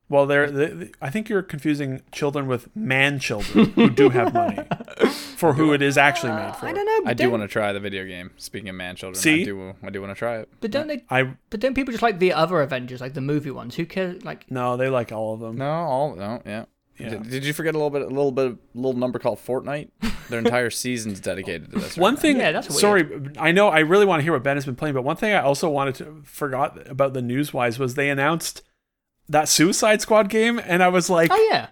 Well, 0.09 0.27
they're, 0.27 0.51
they 0.51 0.91
I 1.01 1.09
think 1.09 1.29
you're 1.31 1.43
confusing 1.43 2.03
children 2.13 2.47
with 2.47 2.75
man 2.77 3.19
children 3.19 3.71
who 3.71 3.89
do 3.89 4.11
have 4.11 4.35
money 4.35 4.59
for 5.37 5.55
who 5.55 5.73
it 5.73 5.81
is 5.81 5.97
actually 5.97 6.33
made 6.33 6.55
for. 6.57 6.67
I 6.67 6.73
don't 6.73 6.85
know. 6.85 7.01
But 7.05 7.11
I 7.11 7.15
do 7.15 7.23
don't- 7.25 7.33
want 7.33 7.43
to 7.45 7.49
try 7.49 7.73
the 7.73 7.81
video 7.81 8.05
game. 8.05 8.31
Speaking 8.37 8.69
of 8.69 8.75
man 8.75 8.95
children, 8.97 9.21
See? 9.21 9.41
I 9.43 9.45
do. 9.45 9.75
I 9.83 9.89
do 9.91 10.01
want 10.03 10.11
to 10.11 10.19
try 10.19 10.39
it. 10.39 10.49
But 10.61 10.71
don't 10.71 10.87
they? 10.87 11.03
I 11.09 11.35
But 11.51 11.61
don't 11.61 11.75
people 11.75 11.93
just 11.93 12.03
like 12.03 12.19
the 12.19 12.33
other 12.35 12.61
Avengers, 12.61 13.01
like 13.01 13.15
the 13.15 13.21
movie 13.23 13.51
ones? 13.51 13.75
Who 13.77 13.87
cares? 13.87 14.23
Like, 14.23 14.51
no, 14.51 14.77
they 14.77 14.89
like 14.91 15.13
all 15.13 15.33
of 15.35 15.41
them. 15.41 15.57
No, 15.57 15.71
all 15.71 16.15
no, 16.15 16.43
yeah. 16.45 16.65
Yeah. 16.99 17.09
Did, 17.09 17.31
did 17.31 17.45
you 17.47 17.55
forget 17.55 17.75
a 17.75 17.79
little 17.79 17.91
bit, 17.91 18.03
a 18.03 18.07
little 18.07 18.31
bit, 18.31 18.53
a 18.53 18.57
little 18.75 18.93
number 18.93 19.19
called 19.19 19.39
Fortnite? 19.39 19.89
Their 20.29 20.39
entire 20.41 20.69
season's 20.85 21.21
dedicated 21.21 21.73
to 21.73 21.79
this. 21.79 21.97
right 21.97 22.03
One 22.03 22.15
now. 22.15 22.21
thing, 22.21 22.37
Yeah, 22.37 22.53
that's 22.53 22.69
weird. 22.69 22.81
sorry, 22.81 23.31
I 23.39 23.51
know 23.51 23.69
I 23.69 23.79
really 23.81 24.05
want 24.05 24.21
to 24.21 24.25
hear 24.25 24.35
what 24.35 24.43
Ben 24.43 24.59
has 24.59 24.67
been 24.67 24.77
playing, 24.77 24.95
but 24.95 25.03
one 25.03 25.17
thing 25.17 25.33
I 25.33 25.41
also 25.41 25.71
wanted 25.71 25.95
to 25.97 26.23
forgot 26.27 26.87
about 26.91 27.15
the 27.15 27.23
news 27.23 27.53
wise 27.55 27.79
was 27.79 27.95
they 27.95 28.11
announced 28.11 28.63
that 29.33 29.49
Suicide 29.49 30.01
Squad 30.01 30.29
game, 30.29 30.59
and 30.65 30.83
I 30.83 30.89
was 30.89 31.11
like, 31.11 31.31
oh 31.33 31.49
yeah, 31.51 31.69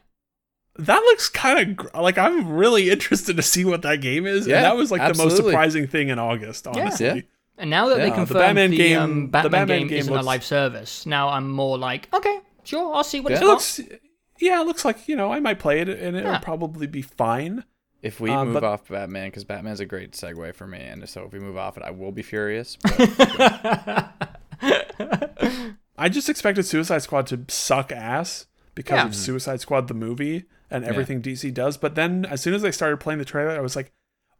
that 0.76 0.98
looks 1.00 1.28
kind 1.28 1.58
of 1.70 1.76
gr- 1.76 2.00
like 2.00 2.18
I'm 2.18 2.48
really 2.52 2.90
interested 2.90 3.36
to 3.36 3.42
see 3.42 3.64
what 3.64 3.82
that 3.82 4.00
game 4.00 4.26
is. 4.26 4.46
Yeah, 4.46 4.56
and 4.56 4.64
that 4.66 4.76
was 4.76 4.90
like 4.90 5.00
the 5.12 5.22
most 5.22 5.36
surprising 5.36 5.86
thing 5.86 6.08
in 6.08 6.18
August, 6.18 6.66
honestly. 6.66 7.06
Yeah. 7.06 7.20
and 7.58 7.70
now 7.70 7.88
that 7.88 7.96
they 7.98 8.04
Yeah, 8.04 8.10
the 8.10 8.14
confirmed 8.16 8.40
Batman 8.40 8.70
the, 8.70 8.76
game- 8.76 8.98
um, 9.00 9.20
the 9.22 9.26
Batman, 9.28 9.50
Batman 9.52 9.78
game, 9.80 9.88
game 9.88 9.98
isn't 9.98 10.16
a 10.16 10.22
live 10.22 10.44
service, 10.44 11.06
now 11.06 11.28
I'm 11.28 11.50
more 11.50 11.78
like, 11.78 12.08
okay, 12.14 12.40
sure, 12.64 12.94
I'll 12.94 13.04
see 13.04 13.20
what 13.20 13.30
Yeah. 13.32 13.36
it's 13.54 13.78
It 13.78 13.82
got. 13.84 13.88
looks, 13.90 14.00
yeah, 14.40 14.60
it 14.60 14.66
looks 14.66 14.84
like 14.84 15.06
you 15.08 15.16
know 15.16 15.32
I 15.32 15.38
might 15.40 15.58
play 15.58 15.80
it, 15.80 15.88
and 15.88 16.16
it'll 16.16 16.32
Yeah. 16.32 16.38
probably 16.38 16.86
be 16.86 17.02
fine. 17.02 17.64
If 18.02 18.18
we 18.18 18.30
Um, 18.30 18.46
move 18.46 18.54
but- 18.54 18.64
off 18.64 18.88
Batman, 18.88 19.26
because 19.28 19.44
Batman's 19.44 19.80
a 19.80 19.84
great 19.84 20.12
segue 20.12 20.54
for 20.54 20.66
me, 20.66 20.78
and 20.78 21.06
so 21.06 21.24
if 21.26 21.32
we 21.34 21.38
move 21.38 21.58
off 21.58 21.76
it, 21.76 21.82
I 21.82 21.90
will 21.90 22.12
be 22.12 22.22
furious. 22.22 22.78
But 22.82 24.08
I 26.00 26.08
just 26.08 26.28
expected 26.28 26.64
Suicide 26.64 27.02
Squad 27.02 27.26
to 27.28 27.44
suck 27.48 27.92
ass 27.92 28.46
because 28.74 28.96
Yeah. 28.96 29.06
of 29.06 29.14
Suicide 29.14 29.60
Squad 29.60 29.86
the 29.88 29.94
movie 29.94 30.44
and 30.70 30.84
everything 30.84 31.20
DC 31.20 31.52
does. 31.52 31.76
But 31.76 31.94
then 31.94 32.24
as 32.24 32.40
soon 32.40 32.54
as 32.54 32.64
I 32.64 32.70
started 32.70 32.98
playing 33.00 33.18
the 33.18 33.24
trailer, 33.24 33.50
I 33.50 33.60
was 33.60 33.76
like, 33.76 33.92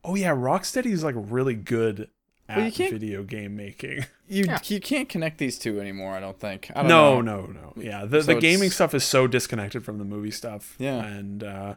oh 0.03 0.15
yeah, 0.15 0.31
Rocksteady 0.35 0.87
is 0.93 1.05
like 1.05 1.15
really 1.17 1.55
good 1.55 2.09
at 2.49 2.57
Well, 2.57 2.67
you 2.67 2.73
can't- 2.73 2.93
video 2.93 3.23
game 3.23 3.57
making. 3.57 4.07
you 4.29 4.45
Yeah. 4.47 4.59
you 4.65 4.81
can't 4.81 5.09
connect 5.09 5.39
these 5.39 5.59
two 5.59 5.81
anymore. 5.81 6.15
I 6.15 6.21
don't 6.21 6.41
think. 6.41 6.71
I 6.75 6.81
don't 6.83 6.89
No, 6.89 7.21
know. 7.21 7.47
no, 7.47 7.53
no. 7.53 7.73
Yeah, 7.77 8.07
the 8.07 8.23
So 8.23 8.35
the 8.35 8.41
gaming 8.41 8.71
stuff 8.71 8.95
is 8.95 9.05
so 9.05 9.27
disconnected 9.27 9.85
from 9.85 9.99
the 9.99 10.05
movie 10.05 10.31
stuff. 10.31 10.77
Yeah. 10.79 11.05
and 11.05 11.45
uh, 11.45 11.75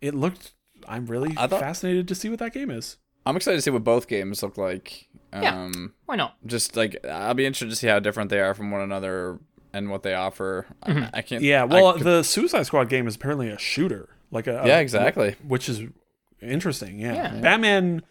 it 0.00 0.14
looked. 0.14 0.52
I'm 0.86 1.06
really 1.06 1.32
thought- 1.34 1.50
fascinated 1.50 2.06
to 2.08 2.14
see 2.14 2.28
what 2.28 2.38
that 2.40 2.52
game 2.52 2.70
is. 2.70 2.98
I'm 3.24 3.34
excited 3.34 3.56
to 3.56 3.62
see 3.62 3.70
what 3.70 3.82
both 3.82 4.06
games 4.06 4.42
look 4.42 4.56
like. 4.58 5.08
Yeah. 5.32 5.64
Um, 5.64 5.92
Why 6.06 6.16
not? 6.16 6.36
just 6.46 6.76
like 6.76 7.04
I'll 7.06 7.34
be 7.34 7.44
interested 7.46 7.70
to 7.70 7.76
see 7.76 7.86
how 7.88 7.98
different 7.98 8.30
they 8.30 8.40
are 8.40 8.54
from 8.54 8.70
one 8.70 8.80
another 8.80 9.38
and 9.72 9.90
what 9.90 10.02
they 10.02 10.14
offer. 10.14 10.66
I, 10.82 11.10
I 11.14 11.22
can't. 11.22 11.42
Yeah, 11.42 11.64
well, 11.64 11.92
could- 11.94 12.04
the 12.04 12.22
Suicide 12.22 12.64
Squad 12.64 12.88
game 12.88 13.06
is 13.06 13.16
apparently 13.16 13.48
a 13.50 13.58
shooter, 13.58 14.08
like 14.30 14.46
a 14.46 14.62
yeah, 14.66 14.78
a- 14.78 14.80
exactly. 14.80 15.34
which 15.46 15.68
is 15.68 15.82
interesting. 16.40 16.98
Yeah. 16.98 17.14
Yeah. 17.34 17.40
Batman. 17.40 18.02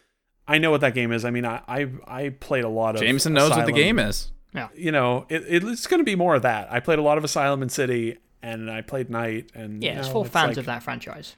I 0.47 0.59
know 0.59 0.69
what 0.69 0.81
that 0.81 0.93
game 0.93 1.11
is. 1.11 1.25
I 1.25 1.31
mean, 1.31 1.45
I 1.45 1.61
I, 1.67 1.87
I 2.07 2.29
played 2.29 2.63
a 2.65 2.69
lot 2.69 2.95
of 2.95 3.01
Jameson 3.01 3.33
knows 3.33 3.49
what 3.51 3.65
the 3.65 3.71
game 3.71 3.97
is. 3.97 4.31
Yeah, 4.53 4.67
you 4.75 4.91
know, 4.91 5.25
it, 5.29 5.43
it- 5.47 5.63
it's 5.63 5.87
going 5.87 5.99
to 5.99 6.05
be 6.05 6.15
more 6.15 6.35
of 6.35 6.43
that. 6.43 6.71
I 6.71 6.79
played 6.79 6.99
a 6.99 7.01
lot 7.01 7.17
of 7.17 7.23
Asylum 7.23 7.61
and 7.61 7.71
City, 7.71 8.19
and 8.43 8.69
I 8.71 8.81
played 8.81 9.09
Night, 9.09 9.51
and 9.55 9.83
Yeah, 9.83 9.93
you 9.93 9.99
it's 9.99 10.07
know, 10.07 10.13
for 10.23 10.25
fans 10.25 10.49
like- 10.49 10.57
of 10.57 10.65
that 10.67 10.83
franchise. 10.83 11.35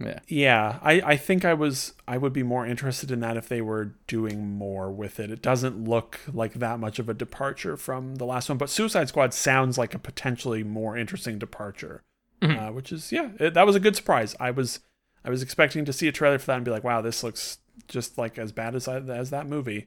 Yeah. 0.00 0.18
Yeah, 0.26 0.78
I 0.82 1.00
I 1.02 1.16
think 1.16 1.44
I 1.44 1.54
was 1.54 1.92
I 2.08 2.18
would 2.18 2.32
be 2.32 2.42
more 2.42 2.66
interested 2.66 3.10
in 3.10 3.20
that 3.20 3.36
if 3.36 3.48
they 3.48 3.60
were 3.60 3.94
doing 4.06 4.56
more 4.56 4.90
with 4.90 5.20
it. 5.20 5.30
It 5.30 5.40
doesn't 5.40 5.84
look 5.88 6.18
like 6.32 6.54
that 6.54 6.80
much 6.80 6.98
of 6.98 7.08
a 7.08 7.14
departure 7.14 7.76
from 7.76 8.16
the 8.16 8.26
last 8.26 8.48
one, 8.48 8.58
but 8.58 8.70
Suicide 8.70 9.08
Squad 9.08 9.32
sounds 9.32 9.78
like 9.78 9.94
a 9.94 9.98
potentially 9.98 10.64
more 10.64 10.96
interesting 10.96 11.38
departure, 11.38 12.02
uh, 12.42 12.70
which 12.72 12.90
is 12.90 13.12
yeah, 13.12 13.30
it, 13.38 13.54
that 13.54 13.66
was 13.66 13.76
a 13.76 13.80
good 13.80 13.94
surprise. 13.94 14.34
I 14.40 14.50
was 14.50 14.80
I 15.24 15.30
was 15.30 15.42
expecting 15.42 15.84
to 15.84 15.92
see 15.92 16.08
a 16.08 16.12
trailer 16.12 16.38
for 16.38 16.46
that 16.46 16.56
and 16.56 16.64
be 16.64 16.72
like, 16.72 16.84
wow, 16.84 17.00
this 17.00 17.22
looks 17.22 17.58
just 17.86 18.18
like 18.18 18.36
as 18.36 18.50
bad 18.50 18.74
as 18.74 18.88
as 18.88 19.30
that 19.30 19.46
movie, 19.46 19.86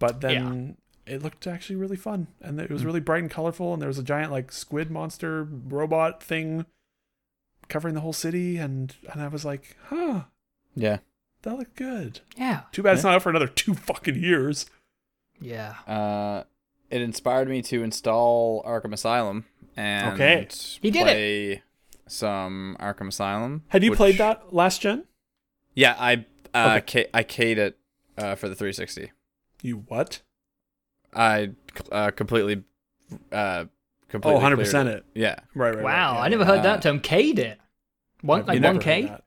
but 0.00 0.20
then 0.20 0.76
it 1.06 1.22
looked 1.22 1.46
actually 1.46 1.76
really 1.76 1.96
fun 1.96 2.26
and 2.42 2.60
it 2.60 2.70
was 2.70 2.84
really 2.84 3.00
bright 3.00 3.22
and 3.22 3.30
colorful, 3.30 3.72
and 3.72 3.80
there 3.80 3.88
was 3.88 3.98
a 3.98 4.02
giant 4.02 4.32
like 4.32 4.50
squid 4.50 4.90
monster 4.90 5.44
robot 5.44 6.22
thing 6.22 6.66
covering 7.68 7.94
the 7.94 8.00
whole 8.00 8.12
city, 8.12 8.56
and 8.58 8.94
and 9.12 9.22
I 9.22 9.28
was 9.28 9.44
like, 9.44 9.76
huh, 9.86 10.22
Yeah. 10.74 10.98
that 11.42 11.56
looked 11.58 11.76
good. 11.76 12.20
Yeah, 12.36 12.62
Too 12.72 12.82
bad 12.82 12.94
it's 12.94 13.04
not 13.04 13.14
out 13.14 13.22
for 13.22 13.30
another 13.30 13.48
two 13.48 13.74
fucking 13.74 14.16
years. 14.16 14.66
yeah. 15.40 15.74
Uh, 15.86 16.44
it 16.90 17.02
inspired 17.02 17.48
me 17.48 17.60
to 17.62 17.82
install 17.82 18.62
Arkham 18.64 18.92
Asylum 18.94 19.44
and 19.76 20.14
Okay. 20.14 20.48
He 20.80 20.90
did 20.90 21.02
it. 21.02 21.04
play 21.04 21.62
some 22.06 22.76
Arkham 22.80 23.08
Asylum. 23.08 23.64
Had 23.68 23.84
you 23.84 23.90
which- 23.90 23.98
played 23.98 24.18
that 24.18 24.54
last 24.54 24.80
gen? 24.80 25.04
Yeah, 25.74 25.94
I 25.98 26.24
uh, 26.54 26.80
ca- 26.80 27.10
I 27.12 27.22
K'd 27.22 27.58
it 27.58 27.78
uh, 28.16 28.34
for 28.34 28.48
the 28.48 28.54
360. 28.54 29.12
You 29.62 29.84
what? 29.86 30.22
I 31.14 31.50
uh, 31.92 32.10
completely 32.12 32.64
uh, 33.30 33.66
Oh, 34.08 34.12
completely 34.12 34.34
100 34.34 34.56
cleared 34.56 34.66
percent 34.66 34.88
it. 34.88 35.04
Yeah. 35.14 35.36
Right, 35.54 35.74
right. 35.74 35.84
Wow, 35.84 36.14
right. 36.14 36.24
I 36.24 36.28
never 36.28 36.44
heard 36.44 36.60
Uh, 36.60 36.62
that 36.62 36.82
term. 36.82 37.00
K'd 37.00 37.38
it. 37.38 37.58
One 38.22 38.40
I've 38.40 38.48
like 38.48 38.60
never 38.60 38.74
one 38.78 38.84
heard 38.86 38.94
K. 38.94 39.02
that. 39.02 39.24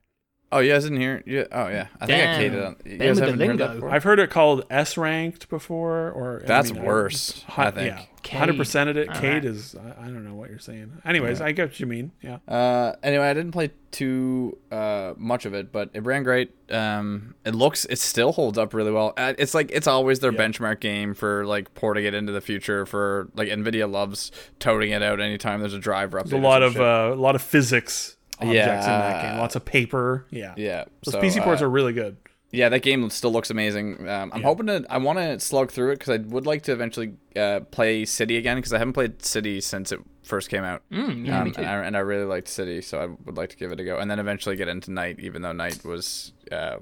Oh, 0.52 0.58
you 0.58 0.70
guys 0.70 0.82
didn't 0.84 1.00
hear? 1.00 1.22
Yeah. 1.26 1.44
Oh, 1.50 1.66
yeah. 1.68 1.86
I 2.00 2.06
think 2.06 2.18
I 2.22 2.24
Damn. 2.26 2.40
hated 2.40 2.58
it. 2.58 2.76
You 2.92 2.98
Ben 2.98 2.98
guys 2.98 3.08
with 3.08 3.16
the 3.18 3.24
haven't 3.24 3.38
heard 3.40 3.48
lingo. 3.48 3.66
that 3.68 3.74
before? 3.76 3.90
I've 3.90 4.02
heard 4.04 4.18
it 4.20 4.30
called 4.30 4.64
S 4.70 4.96
ranked 4.98 5.48
before, 5.48 6.10
or 6.10 6.42
I 6.44 6.46
That's 6.46 6.72
mean, 6.72 6.82
worse, 6.82 7.44
I 7.56 7.70
think. 7.70 7.96
Yeah, 8.26 8.38
hundred 8.38 8.56
percent 8.58 8.90
of 8.90 8.96
it. 8.98 9.08
All 9.08 9.14
Cade 9.14 9.32
right. 9.32 9.44
is. 9.46 9.74
I, 9.74 10.02
I 10.02 10.04
don't 10.04 10.24
know 10.24 10.34
what 10.34 10.50
you're 10.50 10.58
saying. 10.58 11.00
Anyways, 11.04 11.40
I 11.40 11.52
get 11.52 11.68
what 11.70 11.80
you 11.80 11.86
mean. 11.86 12.12
Yeah. 12.20 12.38
Uh, 12.46 12.94
anyway, 13.02 13.26
I 13.28 13.34
didn't 13.34 13.52
play 13.52 13.70
too 13.90 14.58
uh, 14.70 15.14
much 15.16 15.44
of 15.46 15.54
it, 15.54 15.72
but 15.72 15.90
it 15.94 16.04
ran 16.04 16.22
great. 16.22 16.52
Um, 16.70 17.34
it 17.44 17.54
looks, 17.54 17.84
it 17.86 17.98
still 17.98 18.32
holds 18.32 18.56
up 18.58 18.74
really 18.74 18.92
well. 18.92 19.12
Uh, 19.16 19.34
it's 19.38 19.54
like 19.54 19.70
it's 19.72 19.86
always 19.86 20.20
their 20.20 20.32
Yeah. 20.32 20.38
benchmark 20.40 20.80
game 20.80 21.14
for 21.14 21.44
like 21.46 21.72
porting 21.74 22.04
it 22.04 22.14
into 22.14 22.32
the 22.32 22.40
future. 22.40 22.84
For 22.86 23.28
like 23.34 23.48
Nvidia 23.48 23.90
loves 23.90 24.30
toting 24.58 24.90
it 24.92 25.02
out 25.02 25.18
anytime 25.20 25.60
there's 25.60 25.74
a 25.74 25.78
driver 25.78 26.20
update. 26.20 26.30
There's 26.30 26.42
a 26.42 26.46
lot 26.46 26.62
of 26.62 26.76
uh, 26.78 27.10
a 27.12 27.16
lot 27.16 27.34
of 27.34 27.42
physics 27.42 28.16
objects 28.40 28.86
in 28.86 28.92
that 28.92 29.22
Yeah. 29.22 29.30
game. 29.32 29.38
Lots 29.40 29.56
of 29.56 29.64
paper. 29.64 30.26
Yeah. 30.30 30.54
yeah. 30.56 30.84
Those 31.04 31.14
so, 31.14 31.20
PC 31.20 31.42
ports 31.42 31.62
uh, 31.62 31.66
are 31.66 31.70
really 31.70 31.92
good. 31.92 32.16
Yeah, 32.50 32.68
that 32.68 32.82
game 32.82 33.08
still 33.08 33.32
looks 33.32 33.48
amazing. 33.50 34.06
Um, 34.08 34.30
I'm 34.34 34.40
Yeah. 34.42 34.46
hoping 34.46 34.66
to. 34.66 34.84
I 34.90 34.98
want 34.98 35.18
to 35.18 35.40
slug 35.40 35.70
through 35.70 35.92
it 35.92 35.98
because 36.00 36.18
I 36.20 36.22
would 36.22 36.44
like 36.46 36.62
to 36.64 36.72
eventually 36.72 37.14
uh, 37.34 37.60
play 37.70 38.04
City 38.04 38.36
again 38.36 38.56
because 38.58 38.72
I 38.74 38.78
haven't 38.78 38.92
played 38.92 39.22
City 39.24 39.60
since 39.62 39.90
it 39.90 40.00
first 40.22 40.50
came 40.50 40.62
out. 40.62 40.82
Mm, 40.92 41.26
yeah, 41.26 41.38
um, 41.40 41.44
me 41.46 41.50
too. 41.52 41.60
And, 41.62 41.70
I, 41.70 41.84
and 41.86 41.96
I 41.96 42.00
really 42.00 42.24
liked 42.26 42.48
City, 42.48 42.82
so 42.82 42.98
I 43.00 43.06
would 43.24 43.36
like 43.38 43.48
to 43.50 43.56
give 43.56 43.72
it 43.72 43.80
a 43.80 43.84
go, 43.84 43.96
and 43.98 44.10
then 44.10 44.18
eventually 44.18 44.54
get 44.56 44.68
into 44.68 44.90
Night, 44.92 45.18
even 45.18 45.40
though 45.40 45.52
Night 45.52 45.82
was 45.84 46.32
uh, 46.52 46.76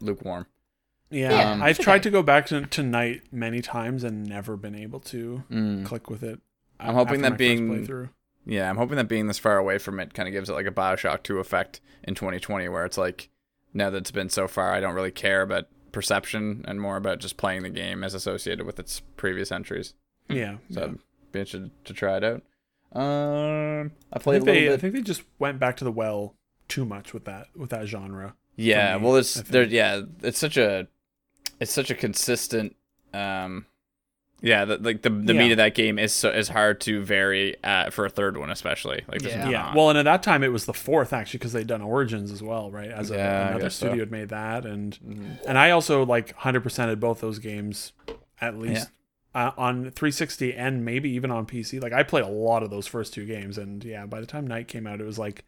lukewarm. 0.00 0.46
Yeah. 1.10 1.30
Yeah, 1.30 1.64
I've 1.64 1.76
it's 1.76 1.84
tried 1.84 1.96
okay. 1.96 2.02
to 2.04 2.10
go 2.10 2.22
back 2.24 2.46
to, 2.46 2.62
to 2.66 2.82
Night 2.82 3.22
many 3.30 3.62
times 3.62 4.02
and 4.02 4.26
never 4.26 4.56
been 4.56 4.74
able 4.74 4.98
to 5.00 5.44
Mm. 5.48 5.84
click 5.84 6.10
with 6.10 6.24
it. 6.24 6.40
I'm 6.80 6.94
hoping 6.94 7.14
after 7.14 7.22
that 7.22 7.22
my 7.22 7.28
first 7.30 7.38
being- 7.38 7.68
playthrough. 7.86 8.08
Yeah, 8.46 8.68
I'm 8.68 8.76
hoping 8.76 8.96
that 8.96 9.08
being 9.08 9.26
this 9.26 9.38
far 9.38 9.58
away 9.58 9.78
from 9.78 9.98
it 10.00 10.14
kind 10.14 10.28
of 10.28 10.32
gives 10.32 10.50
it 10.50 10.54
like 10.54 10.66
a 10.66 10.70
Bioshock 10.70 11.22
2 11.22 11.38
effect 11.38 11.80
in 12.02 12.14
2020, 12.14 12.68
where 12.68 12.84
it's 12.84 12.98
like 12.98 13.30
now 13.72 13.90
that 13.90 13.98
it's 13.98 14.10
been 14.10 14.28
so 14.28 14.46
far, 14.46 14.72
I 14.72 14.80
don't 14.80 14.94
really 14.94 15.10
care 15.10 15.42
about 15.42 15.66
perception 15.92 16.64
and 16.66 16.80
more 16.80 16.96
about 16.96 17.20
just 17.20 17.36
playing 17.36 17.62
the 17.62 17.70
game 17.70 18.04
as 18.04 18.14
associated 18.14 18.66
with 18.66 18.78
its 18.78 19.00
previous 19.16 19.50
entries. 19.50 19.94
Yeah. 20.28 20.56
So 20.70 20.80
yeah. 20.80 20.86
I'd 20.86 20.98
be 21.32 21.38
interested 21.40 21.70
to 21.84 21.92
try 21.94 22.16
it 22.18 22.24
out. 22.24 22.42
Um, 22.92 23.92
I 24.12 24.16
I 24.16 24.18
played 24.20 24.42
little 24.42 24.54
they 24.54 24.72
I 24.72 24.76
think 24.76 24.94
they 24.94 25.00
just 25.02 25.24
went 25.38 25.58
back 25.58 25.76
to 25.78 25.84
the 25.84 25.90
well 25.90 26.36
too 26.68 26.84
much 26.84 27.12
with 27.12 27.24
that 27.24 27.48
with 27.56 27.70
that 27.70 27.86
genre. 27.86 28.36
yeah, 28.56 28.96
me, 28.96 29.04
well, 29.04 29.16
it's 29.16 29.34
there. 29.34 29.64
Yeah, 29.64 30.02
it's 30.22 30.38
such 30.38 30.56
a, 30.56 30.86
it's 31.58 31.72
such 31.72 31.90
a 31.90 31.94
consistent. 31.94 32.76
Um, 33.12 33.66
yeah, 34.44 34.64
the, 34.66 34.76
like 34.78 35.02
the 35.02 35.08
the 35.10 35.32
Yeah. 35.34 35.40
meat 35.40 35.50
of 35.52 35.56
that 35.56 35.74
game 35.74 35.98
is 35.98 36.12
so 36.12 36.30
is 36.30 36.48
hard 36.50 36.80
to 36.82 37.02
vary 37.02 37.56
uh, 37.64 37.88
for 37.90 38.04
a 38.04 38.10
third 38.10 38.36
one, 38.36 38.50
especially. 38.50 39.02
Like, 39.08 39.22
there's 39.22 39.34
Yeah. 39.34 39.48
Yeah. 39.48 39.74
Well, 39.74 39.88
and 39.90 39.98
at 39.98 40.04
that 40.04 40.22
time 40.22 40.44
it 40.44 40.52
was 40.52 40.66
the 40.66 40.74
fourth 40.74 41.12
actually 41.12 41.38
because 41.38 41.52
they'd 41.54 41.66
done 41.66 41.80
Origins 41.82 42.30
as 42.30 42.42
well, 42.42 42.70
right? 42.70 42.90
As 42.90 43.10
a, 43.10 43.14
Yeah, 43.16 43.48
another 43.48 43.64
guess 43.64 43.74
so. 43.76 43.86
studio 43.86 44.02
had 44.02 44.10
made 44.12 44.28
that, 44.28 44.66
and 44.66 44.98
Mhm. 45.04 45.38
and 45.48 45.58
I 45.58 45.70
also 45.70 46.04
like 46.04 46.34
hundred 46.36 46.60
percent 46.62 46.90
of 46.90 47.00
both 47.00 47.20
those 47.20 47.38
games, 47.38 47.92
at 48.40 48.58
least 48.58 48.90
uh, 49.34 49.50
on 49.56 49.90
360 49.90 50.54
and 50.54 50.84
maybe 50.84 51.10
even 51.10 51.30
on 51.30 51.46
PC. 51.46 51.80
Like 51.82 51.92
I 51.92 52.02
played 52.02 52.24
a 52.24 52.28
lot 52.28 52.62
of 52.62 52.70
those 52.70 52.86
first 52.86 53.12
two 53.14 53.24
games, 53.26 53.56
and 53.58 53.82
yeah, 53.82 54.06
by 54.06 54.20
the 54.20 54.26
time 54.26 54.46
Night 54.46 54.68
came 54.68 54.86
out, 54.86 55.00
it 55.00 55.04
was 55.06 55.18
like 55.18 55.44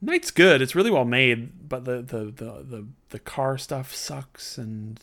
Night's 0.00 0.30
good. 0.30 0.62
It's 0.62 0.74
really 0.74 0.90
well 0.90 1.04
made, 1.04 1.68
but 1.68 1.84
the 1.84 2.00
the 2.00 2.24
the 2.26 2.62
the, 2.62 2.86
the 3.10 3.18
car 3.18 3.58
stuff 3.58 3.92
sucks, 3.94 4.56
and 4.56 4.98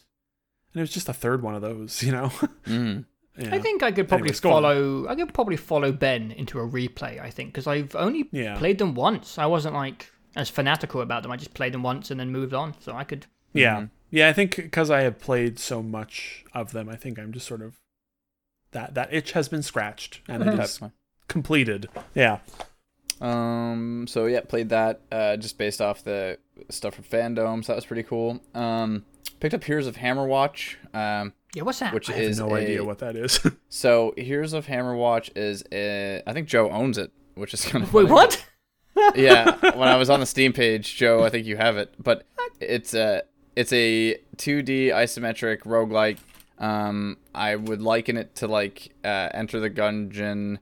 and 0.73 0.79
it 0.79 0.81
was 0.81 0.91
just 0.91 1.07
a 1.09 1.13
third 1.13 1.43
one 1.43 1.53
of 1.55 1.61
those, 1.61 2.01
you 2.07 2.11
know. 2.11 2.29
Mhm. 2.65 3.05
Yeah. 3.37 3.53
I 3.55 3.59
think 3.59 3.83
I 3.83 3.91
could 3.91 4.07
probably 4.07 4.25
Anyways, 4.29 4.39
go 4.39 4.49
on. 4.53 4.63
follow. 4.63 5.07
I 5.07 5.15
could 5.15 5.33
probably 5.33 5.57
follow 5.57 5.91
Ben 5.91 6.31
into 6.31 6.59
a 6.59 6.67
replay. 6.67 7.19
I 7.21 7.29
think 7.29 7.49
because 7.49 7.67
I've 7.67 7.95
only 7.95 8.27
Yeah. 8.31 8.57
played 8.57 8.77
them 8.79 8.95
once. 8.95 9.37
I 9.37 9.45
wasn't 9.45 9.75
like 9.75 10.11
as 10.35 10.49
fanatical 10.49 11.01
about 11.01 11.23
them. 11.23 11.31
I 11.31 11.37
just 11.37 11.53
played 11.53 11.73
them 11.73 11.83
once 11.83 12.11
and 12.11 12.19
then 12.19 12.31
moved 12.31 12.53
on. 12.53 12.75
So 12.79 12.93
I 12.95 13.03
could. 13.03 13.25
Yeah. 13.53 13.77
Mhm. 13.81 13.89
Yeah, 14.09 14.29
I 14.29 14.33
think 14.33 14.55
because 14.55 14.89
I 14.89 15.01
have 15.01 15.19
played 15.19 15.59
so 15.59 15.83
much 15.83 16.45
of 16.53 16.71
them, 16.71 16.87
I 16.89 16.95
think 16.95 17.19
I'm 17.19 17.33
just 17.33 17.47
sort 17.47 17.61
of 17.61 17.75
that 18.71 18.93
that 18.95 19.13
itch 19.13 19.31
has 19.33 19.47
been 19.49 19.63
scratched 19.63 20.21
and 20.27 20.43
it 20.43 20.55
That's 20.57 20.81
is 20.81 20.89
completed. 21.27 21.89
Yeah. 22.15 22.39
Um. 23.19 24.05
So 24.07 24.25
yeah, 24.27 24.41
played 24.41 24.69
that 24.69 25.01
uh, 25.11 25.37
just 25.37 25.57
based 25.57 25.81
off 25.81 26.03
the 26.03 26.37
stuff 26.69 26.95
from 26.95 27.03
fandom. 27.03 27.63
So 27.63 27.71
that 27.73 27.77
was 27.77 27.85
pretty 27.85 28.03
cool. 28.03 28.41
Um. 28.53 29.05
Picked 29.39 29.53
up 29.53 29.63
Heroes 29.63 29.87
of 29.87 29.97
Hammerwatch. 29.97 30.75
Um. 30.93 31.33
Yeah, 31.57 31.63
what's 31.63 31.79
that? 31.79 31.91
Which 31.91 32.07
I 32.09 32.13
have 32.13 32.21
is 32.21 32.37
no 32.39 32.49
a- 32.55 32.59
idea 32.59 32.83
what 32.83 32.99
that 32.99 33.15
is. 33.15 33.39
So 33.69 34.13
Heroes 34.15 34.53
of 34.53 34.67
Hammerwatch 34.67 35.31
is 35.35 35.63
a, 35.71 36.21
I 36.27 36.33
think 36.33 36.47
Joe 36.47 36.69
owns 36.69 36.97
it, 36.99 37.11
which 37.33 37.53
is 37.53 37.65
kind 37.65 37.83
of 37.83 37.91
Wait, 37.93 38.07
what? 38.07 38.45
yeah, 39.15 39.55
when 39.75 39.87
I 39.87 39.97
was 39.97 40.09
on 40.09 40.19
the 40.19 40.25
Steam 40.27 40.53
page, 40.53 40.95
Joe, 40.95 41.23
I 41.23 41.29
think 41.29 41.47
you 41.47 41.57
have 41.57 41.77
it, 41.77 41.93
but 41.97 42.25
it's 42.59 42.93
a 42.93 43.23
it's 43.55 43.73
a 43.73 44.17
2D 44.37 44.89
isometric 44.89 45.63
roguelike. 45.63 46.17
Um, 46.59 47.17
I 47.33 47.55
would 47.55 47.81
liken 47.81 48.17
it 48.17 48.35
to 48.35 48.47
like 48.47 48.93
uh, 49.03 49.29
Enter 49.33 49.59
the 49.59 49.69
Gungeon 49.69 50.59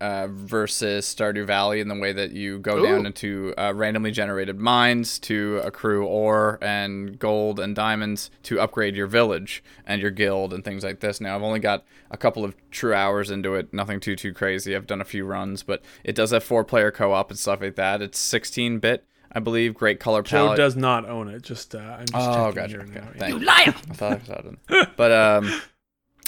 uh, 0.00 0.28
versus 0.30 1.06
Stardew 1.12 1.44
Valley 1.46 1.80
in 1.80 1.88
the 1.88 1.94
way 1.94 2.12
that 2.12 2.30
you 2.32 2.58
go 2.60 2.84
down 2.84 3.04
into 3.06 3.52
uh, 3.58 3.72
randomly 3.74 4.10
generated 4.12 4.58
mines 4.58 5.18
to 5.20 5.60
accrue 5.64 6.04
ore 6.06 6.58
and 6.62 7.18
gold 7.18 7.58
and 7.58 7.74
diamonds 7.74 8.30
to 8.44 8.60
upgrade 8.60 8.94
your 8.94 9.06
village 9.08 9.62
and 9.86 10.00
your 10.00 10.10
guild 10.12 10.54
and 10.54 10.64
things 10.64 10.84
like 10.84 11.00
this. 11.00 11.20
Now 11.20 11.34
I've 11.34 11.42
only 11.42 11.58
got 11.60 11.84
a 12.10 12.16
couple 12.16 12.44
of 12.44 12.54
true 12.70 12.94
hours 12.94 13.30
into 13.30 13.54
it, 13.54 13.72
nothing 13.74 13.98
too 14.00 14.14
too 14.16 14.32
crazy. 14.32 14.76
I've 14.76 14.86
done 14.86 15.00
a 15.00 15.04
few 15.04 15.24
runs, 15.24 15.62
but 15.62 15.82
it 16.04 16.14
does 16.14 16.30
have 16.30 16.44
four 16.44 16.64
player 16.64 16.90
co 16.90 17.12
op 17.12 17.30
and 17.30 17.38
stuff 17.38 17.60
like 17.60 17.74
that. 17.76 18.00
It's 18.00 18.18
16 18.18 18.78
bit, 18.78 19.04
I 19.32 19.40
believe. 19.40 19.74
Great 19.74 19.98
color 19.98 20.22
palette. 20.22 20.30
Joe 20.30 20.46
palette. 20.46 20.56
does 20.58 20.76
not 20.76 21.08
own 21.08 21.28
it. 21.28 21.42
Just 21.42 21.74
uh, 21.74 21.78
I'm 21.78 22.06
just 22.06 22.14
Oh, 22.14 22.52
checking 22.52 22.54
gotcha. 22.54 22.68
here 22.70 22.80
Okay. 22.82 23.00
now. 23.00 23.06
Yeah. 23.14 23.18
Thank 23.18 23.34
You 23.34 23.44
liar! 23.44 23.74
I 23.90 23.94
thought 23.94 24.12
I 24.12 24.24
saw 24.24 24.42
it. 24.78 24.88
But 24.96 25.10
um, 25.12 25.60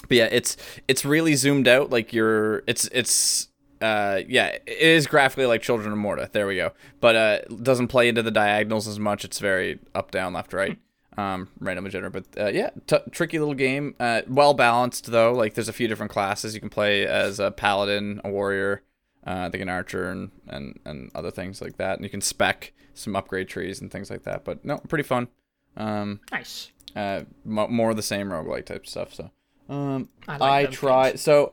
but 0.08 0.16
yeah, 0.16 0.28
it's 0.32 0.56
it's 0.88 1.04
really 1.04 1.34
zoomed 1.36 1.68
out. 1.68 1.90
Like 1.90 2.12
you're, 2.12 2.62
it's 2.66 2.88
it's 2.92 3.46
uh, 3.80 4.20
yeah, 4.28 4.46
it 4.48 4.62
is 4.78 5.06
graphically 5.06 5.46
like 5.46 5.62
Children 5.62 5.92
of 5.92 5.98
Morta. 5.98 6.28
There 6.32 6.46
we 6.46 6.56
go. 6.56 6.72
But 7.00 7.16
uh, 7.16 7.38
doesn't 7.62 7.88
play 7.88 8.08
into 8.08 8.22
the 8.22 8.30
diagonals 8.30 8.86
as 8.88 8.98
much. 8.98 9.24
It's 9.24 9.38
very 9.38 9.78
up, 9.94 10.10
down, 10.10 10.32
left, 10.32 10.52
right. 10.52 10.78
Um, 11.18 11.48
randomly 11.58 11.90
generated. 11.90 12.24
But 12.34 12.42
uh, 12.42 12.48
yeah, 12.50 12.70
t- 12.86 12.96
tricky 13.10 13.38
little 13.38 13.54
game. 13.54 13.94
Uh, 13.98 14.22
well 14.28 14.54
balanced 14.54 15.06
though. 15.10 15.32
Like 15.32 15.54
there's 15.54 15.68
a 15.68 15.72
few 15.72 15.88
different 15.88 16.12
classes 16.12 16.54
you 16.54 16.60
can 16.60 16.70
play 16.70 17.06
as 17.06 17.40
a 17.40 17.50
paladin, 17.50 18.20
a 18.24 18.30
warrior, 18.30 18.82
uh, 19.26 19.46
I 19.46 19.50
think 19.50 19.62
an 19.62 19.68
archer, 19.68 20.08
and, 20.10 20.30
and 20.46 20.78
and 20.84 21.10
other 21.14 21.30
things 21.30 21.60
like 21.60 21.76
that. 21.78 21.96
And 21.96 22.04
you 22.04 22.10
can 22.10 22.20
spec 22.20 22.72
some 22.94 23.16
upgrade 23.16 23.48
trees 23.48 23.80
and 23.80 23.90
things 23.90 24.08
like 24.10 24.22
that. 24.22 24.44
But 24.44 24.64
no, 24.64 24.78
pretty 24.88 25.04
fun. 25.04 25.28
Um, 25.76 26.20
Nice. 26.32 26.70
uh, 26.96 27.22
mo- 27.44 27.68
more 27.68 27.90
of 27.90 27.96
the 27.96 28.02
same 28.02 28.28
roguelike 28.28 28.66
type 28.66 28.86
stuff. 28.86 29.12
So, 29.14 29.30
um, 29.68 30.08
I 30.28 30.34
I, 30.34 30.38
like 30.38 30.66
those 30.70 30.74
tried. 30.78 31.08
games. 31.10 31.20
So, 31.22 31.52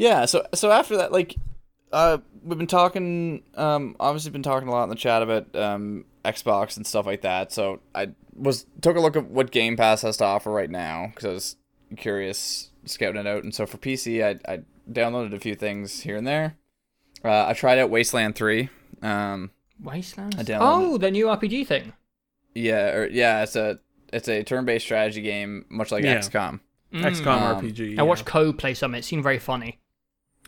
yeah. 0.00 0.24
So, 0.24 0.46
so 0.54 0.70
after 0.70 0.96
that, 0.96 1.12
like, 1.12 1.36
uh, 1.92 2.18
we've 2.42 2.58
been 2.58 2.66
talking. 2.66 3.42
Um, 3.54 3.96
obviously, 4.00 4.30
been 4.30 4.42
talking 4.42 4.68
a 4.68 4.72
lot 4.72 4.84
in 4.84 4.90
the 4.90 4.96
chat 4.96 5.22
about 5.22 5.54
um 5.54 6.04
Xbox 6.24 6.76
and 6.76 6.86
stuff 6.86 7.06
like 7.06 7.22
that. 7.22 7.52
So, 7.52 7.80
I 7.94 8.10
was 8.34 8.66
took 8.80 8.96
a 8.96 9.00
look 9.00 9.16
at 9.16 9.26
what 9.30 9.50
Game 9.50 9.76
Pass 9.76 10.02
has 10.02 10.16
to 10.18 10.24
offer 10.24 10.50
right 10.50 10.70
now 10.70 11.06
because 11.14 11.24
I 11.24 11.32
was 11.32 11.56
curious 11.96 12.70
scouting 12.86 13.20
it 13.20 13.26
out. 13.26 13.42
And 13.44 13.54
so 13.54 13.66
for 13.66 13.76
PC, 13.78 14.24
I 14.24 14.52
I 14.52 14.60
downloaded 14.90 15.34
a 15.34 15.40
few 15.40 15.54
things 15.54 16.00
here 16.00 16.16
and 16.16 16.26
there. 16.26 16.56
Uh, 17.24 17.46
I 17.46 17.52
tried 17.52 17.78
out 17.78 17.90
Wasteland 17.90 18.34
Three. 18.36 18.68
Um, 19.02 19.50
Wastelands. 19.82 20.36
I 20.38 20.42
downloaded 20.42 20.58
Oh, 20.60 20.98
the 20.98 21.10
new 21.10 21.26
RPG 21.26 21.66
thing. 21.66 21.92
yeah, 22.54 22.92
or 22.94 23.06
yeah, 23.08 23.42
it's 23.42 23.56
a 23.56 23.78
it's 24.12 24.28
a 24.28 24.42
turn-based 24.42 24.84
strategy 24.84 25.22
game, 25.22 25.64
much 25.68 25.92
like 25.92 26.02
Yeah. 26.04 26.18
XCOM. 26.18 26.60
Mm. 26.92 27.02
XCOM 27.04 27.26
Um, 27.42 27.64
RPG. 27.64 27.98
I 27.98 28.02
watched 28.02 28.22
yeah. 28.26 28.32
Co 28.32 28.52
play 28.52 28.74
some. 28.74 28.94
It 28.94 29.04
seemed 29.04 29.22
very 29.22 29.38
funny. 29.38 29.78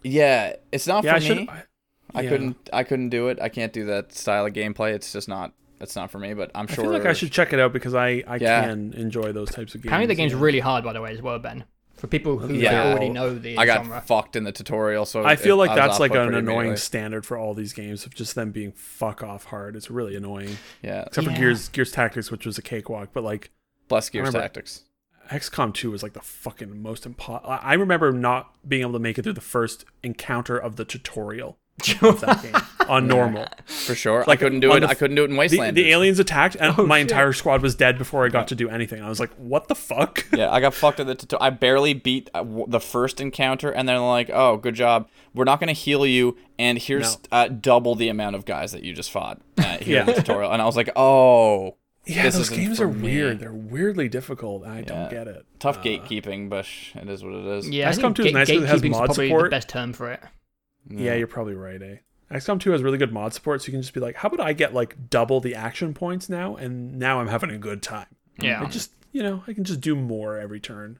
Yeah, 0.02 0.54
it's 0.72 0.86
not 0.86 1.04
Yeah, 1.04 1.14
for 1.14 1.20
should. 1.20 1.36
me. 1.38 1.48
I 2.14 2.22
yeah. 2.22 2.28
couldn't 2.28 2.70
I 2.72 2.84
couldn't 2.84 3.08
do 3.08 3.28
it. 3.28 3.38
I 3.40 3.48
can't 3.48 3.72
do 3.72 3.86
that 3.86 4.12
style 4.12 4.46
of 4.46 4.52
gameplay. 4.52 4.92
It's 4.94 5.12
just 5.12 5.28
not 5.28 5.52
it's 5.80 5.96
not 5.96 6.10
for 6.10 6.18
me, 6.18 6.34
but 6.34 6.50
I'm 6.54 6.66
sure. 6.66 6.72
I 6.72 6.74
sure 6.74 6.84
feel 6.84 6.92
like 6.92 7.06
I 7.06 7.12
should 7.12 7.32
check 7.32 7.52
it 7.52 7.58
out 7.60 7.72
because 7.72 7.94
I 7.94 8.22
I 8.26 8.36
Yeah. 8.36 8.62
can 8.64 8.92
enjoy 8.94 9.32
those 9.32 9.50
types 9.50 9.74
of 9.74 9.82
games. 9.82 9.86
Apparently, 9.90 10.06
the 10.08 10.14
game's 10.14 10.32
yeah. 10.32 10.40
really 10.40 10.60
hard, 10.60 10.84
by 10.84 10.92
the 10.92 11.00
way, 11.00 11.12
as 11.12 11.22
well, 11.22 11.38
Ben. 11.38 11.64
For 11.96 12.06
people 12.08 12.38
who 12.38 12.52
Yeah. 12.54 12.90
already 12.90 13.08
know 13.10 13.32
the 13.38 13.56
I 13.56 13.64
got 13.64 13.84
genre. 13.84 14.00
fucked 14.00 14.34
in 14.36 14.42
the 14.44 14.50
tutorial, 14.52 15.06
so 15.06 15.24
I 15.24 15.36
feel 15.36 15.54
it- 15.54 15.58
like 15.58 15.70
was 15.70 15.78
that's 15.78 16.00
like 16.00 16.14
an 16.14 16.34
annoying 16.34 16.76
standard 16.76 17.24
for 17.24 17.36
all 17.38 17.54
these 17.54 17.72
games 17.72 18.04
of 18.06 18.14
just 18.14 18.34
them 18.34 18.50
being 18.50 18.72
fuck 18.72 19.22
off 19.22 19.44
hard. 19.44 19.76
It's 19.76 19.90
really 19.90 20.16
annoying. 20.16 20.56
Yeah, 20.82 21.04
Except 21.06 21.26
Yeah. 21.28 21.34
for 21.34 21.40
Gears 21.40 21.68
Gears 21.68 21.92
Tactics, 21.92 22.30
which 22.30 22.44
was 22.44 22.58
a 22.58 22.62
cakewalk, 22.62 23.10
but 23.12 23.22
like 23.24 23.50
bless 23.88 24.08
Gears 24.10 24.26
remember- 24.26 24.40
Tactics. 24.40 24.82
XCOM 25.32 25.72
2 25.74 25.90
was 25.90 26.02
like 26.02 26.12
the 26.12 26.20
fucking 26.20 26.82
most 26.82 27.08
impo- 27.08 27.40
I 27.48 27.56
I 27.56 27.72
remember 27.74 28.12
not 28.12 28.52
being 28.68 28.82
able 28.82 28.92
to 28.92 28.98
make 28.98 29.18
it 29.18 29.22
through 29.22 29.32
the 29.32 29.40
first 29.40 29.84
encounter 30.02 30.56
of 30.56 30.76
the 30.76 30.84
tutorial. 30.84 31.58
of 32.02 32.20
that 32.20 32.42
game 32.42 32.54
on 32.88 33.08
normal. 33.08 33.46
For 33.64 33.94
sure. 33.94 34.24
I 34.28 34.36
couldn't 34.36 34.60
do 34.60 34.72
it. 34.74 34.80
the 34.80 34.88
I 34.88 34.94
couldn't 34.94 35.16
do 35.16 35.22
it 35.22 35.30
in 35.30 35.32
The, 35.32 35.38
Wasteland. 35.38 35.76
the 35.76 35.90
aliens 35.90 36.18
attacked, 36.20 36.54
and 36.60 36.74
Oh, 36.78 36.86
my 36.86 36.98
shit. 37.00 37.10
entire 37.10 37.32
squad 37.32 37.62
was 37.62 37.74
dead 37.74 37.96
before 37.98 38.24
I 38.24 38.28
got 38.28 38.46
to 38.48 38.54
do 38.54 38.68
anything. 38.68 39.02
I 39.02 39.08
was 39.08 39.18
like, 39.18 39.32
"What 39.36 39.68
the 39.68 39.74
fuck?" 39.74 40.26
yeah, 40.32 40.50
I 40.52 40.60
got 40.60 40.74
fucked 40.74 41.00
at 41.00 41.06
the 41.06 41.14
tutorial. 41.14 41.44
I 41.44 41.50
barely 41.50 41.94
beat 41.94 42.28
uh, 42.34 42.44
the 42.68 42.78
first 42.78 43.20
encounter, 43.22 43.70
and 43.70 43.88
they're 43.88 43.98
like, 43.98 44.30
"Oh, 44.30 44.58
good 44.58 44.74
job. 44.74 45.08
We're 45.34 45.44
not 45.44 45.58
going 45.60 45.68
to 45.74 45.80
heal 45.80 46.06
you, 46.06 46.36
and 46.58 46.78
here's 46.78 47.16
No. 47.32 47.38
uh, 47.38 47.48
double 47.48 47.94
the 47.94 48.08
amount 48.10 48.36
of 48.36 48.44
guys 48.44 48.72
that 48.72 48.84
you 48.84 48.92
just 48.92 49.10
fought 49.10 49.40
uh, 49.58 49.78
here 49.78 50.00
in 50.00 50.06
the 50.06 50.12
Yeah. 50.12 50.18
tutorial." 50.18 50.52
And 50.52 50.60
I 50.62 50.66
was 50.66 50.76
like, 50.76 50.90
"Oh, 50.94 51.78
Yeah, 52.04 52.24
This 52.24 52.34
those 52.36 52.48
games 52.50 52.80
are 52.80 52.88
me. 52.88 53.02
weird. 53.02 53.38
They're 53.38 53.52
weirdly 53.52 54.08
difficult. 54.08 54.66
I 54.66 54.78
Yeah. 54.80 54.84
don't 54.84 55.10
get 55.10 55.28
it. 55.28 55.46
tough 55.60 55.78
Uh, 55.78 55.82
gatekeeping, 55.82 56.48
but 56.48 56.66
it 56.96 57.08
is 57.08 57.22
what 57.22 57.34
it 57.34 57.44
is." 57.58 57.68
Yeah, 57.70 57.88
I 57.88 57.92
XCOM 57.92 58.00
think 58.02 58.16
2 58.16 58.22
is 58.22 58.26
gate- 58.26 58.34
nice 58.34 58.48
'cause 58.50 58.62
it 58.62 58.66
has 58.68 58.80
gatekeeping's 58.82 58.90
mod 58.98 59.04
probably 59.06 59.28
support. 59.28 59.44
the 59.44 59.50
best 59.50 59.68
term 59.68 59.92
for 59.92 60.10
it. 60.10 60.20
Yeah, 60.90 61.14
you're 61.14 61.28
probably 61.28 61.54
right, 61.54 61.80
eh? 61.80 61.96
XCOM 62.32 62.58
2 62.58 62.72
has 62.72 62.82
really 62.82 62.98
good 62.98 63.12
mod 63.12 63.32
support, 63.34 63.62
so 63.62 63.66
you 63.66 63.72
can 63.72 63.82
just 63.82 63.94
be 63.94 64.00
like, 64.00 64.16
how 64.16 64.28
about 64.28 64.40
I 64.44 64.52
get 64.52 64.74
like 64.74 65.10
double 65.10 65.40
the 65.40 65.54
action 65.54 65.94
points 65.94 66.28
now, 66.28 66.56
and 66.56 66.98
now 66.98 67.20
I'm 67.20 67.28
having 67.28 67.50
a 67.50 67.58
good 67.58 67.82
time. 67.82 68.06
Yeah. 68.40 68.62
I 68.62 68.66
just, 68.66 68.90
you 69.12 69.22
know, 69.22 69.44
I 69.46 69.52
can 69.52 69.62
just 69.62 69.80
do 69.80 69.94
more 69.94 70.38
every 70.38 70.58
turn. 70.58 70.98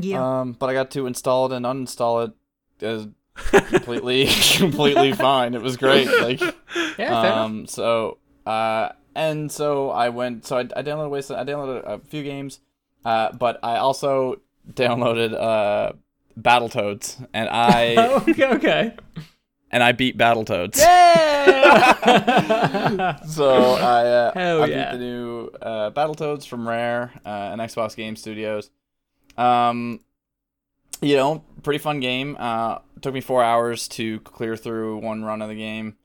Yeah. 0.00 0.40
Um, 0.40 0.52
but 0.52 0.68
I 0.68 0.74
got 0.74 0.90
to 0.90 1.06
install 1.06 1.46
it 1.46 1.52
and 1.56 1.64
uninstall 1.64 2.28
it 2.28 2.84
as 2.84 3.08
completely, 3.70 4.28
completely 4.56 5.12
fine. 5.12 5.54
It 5.54 5.62
was 5.62 5.76
great. 5.78 6.06
Like, 6.20 6.40
yeah, 6.40 6.52
fair 6.96 7.06
enough. 7.06 7.24
um, 7.36 7.66
so, 7.66 8.18
uh, 8.44 8.90
and 9.18 9.50
so 9.50 9.90
I 9.90 10.08
went. 10.10 10.46
So 10.46 10.56
I, 10.56 10.60
I 10.60 10.82
downloaded 10.82 11.10
Wasteland. 11.10 11.48
I 11.48 11.52
downloaded 11.52 11.84
a 11.84 11.98
few 11.98 12.22
games, 12.22 12.60
uh, 13.04 13.32
but 13.32 13.58
I 13.62 13.76
also 13.76 14.40
downloaded 14.72 15.34
uh 15.34 15.92
Battletoads, 16.40 17.26
and 17.34 17.48
I 17.50 17.96
okay, 18.28 18.46
okay. 18.54 18.96
and 19.70 19.82
I 19.82 19.92
beat 19.92 20.16
Battletoads. 20.16 20.78
Yeah! 20.78 21.16
So 23.28 23.74
I, 23.74 24.06
uh, 24.06 24.32
Hell 24.38 24.62
I 24.62 24.66
yeah. 24.66 24.92
beat 24.92 24.98
the 24.98 25.04
new 25.04 25.50
uh, 25.60 25.90
Battletoads 25.90 26.46
from 26.46 26.66
Rare 26.66 27.12
uh, 27.26 27.50
and 27.52 27.60
Xbox 27.60 27.94
Game 27.94 28.16
Studios. 28.16 28.70
Um, 29.36 30.00
you 31.00 31.16
know, 31.16 31.44
pretty 31.62 31.78
fun 31.78 32.00
game. 32.00 32.36
Uh, 32.38 32.78
took 33.02 33.14
me 33.14 33.20
four 33.20 33.42
hours 33.44 33.88
to 33.88 34.20
clear 34.20 34.56
through 34.56 34.98
one 34.98 35.24
run 35.24 35.42
of 35.42 35.48
the 35.48 35.54
game. 35.54 35.96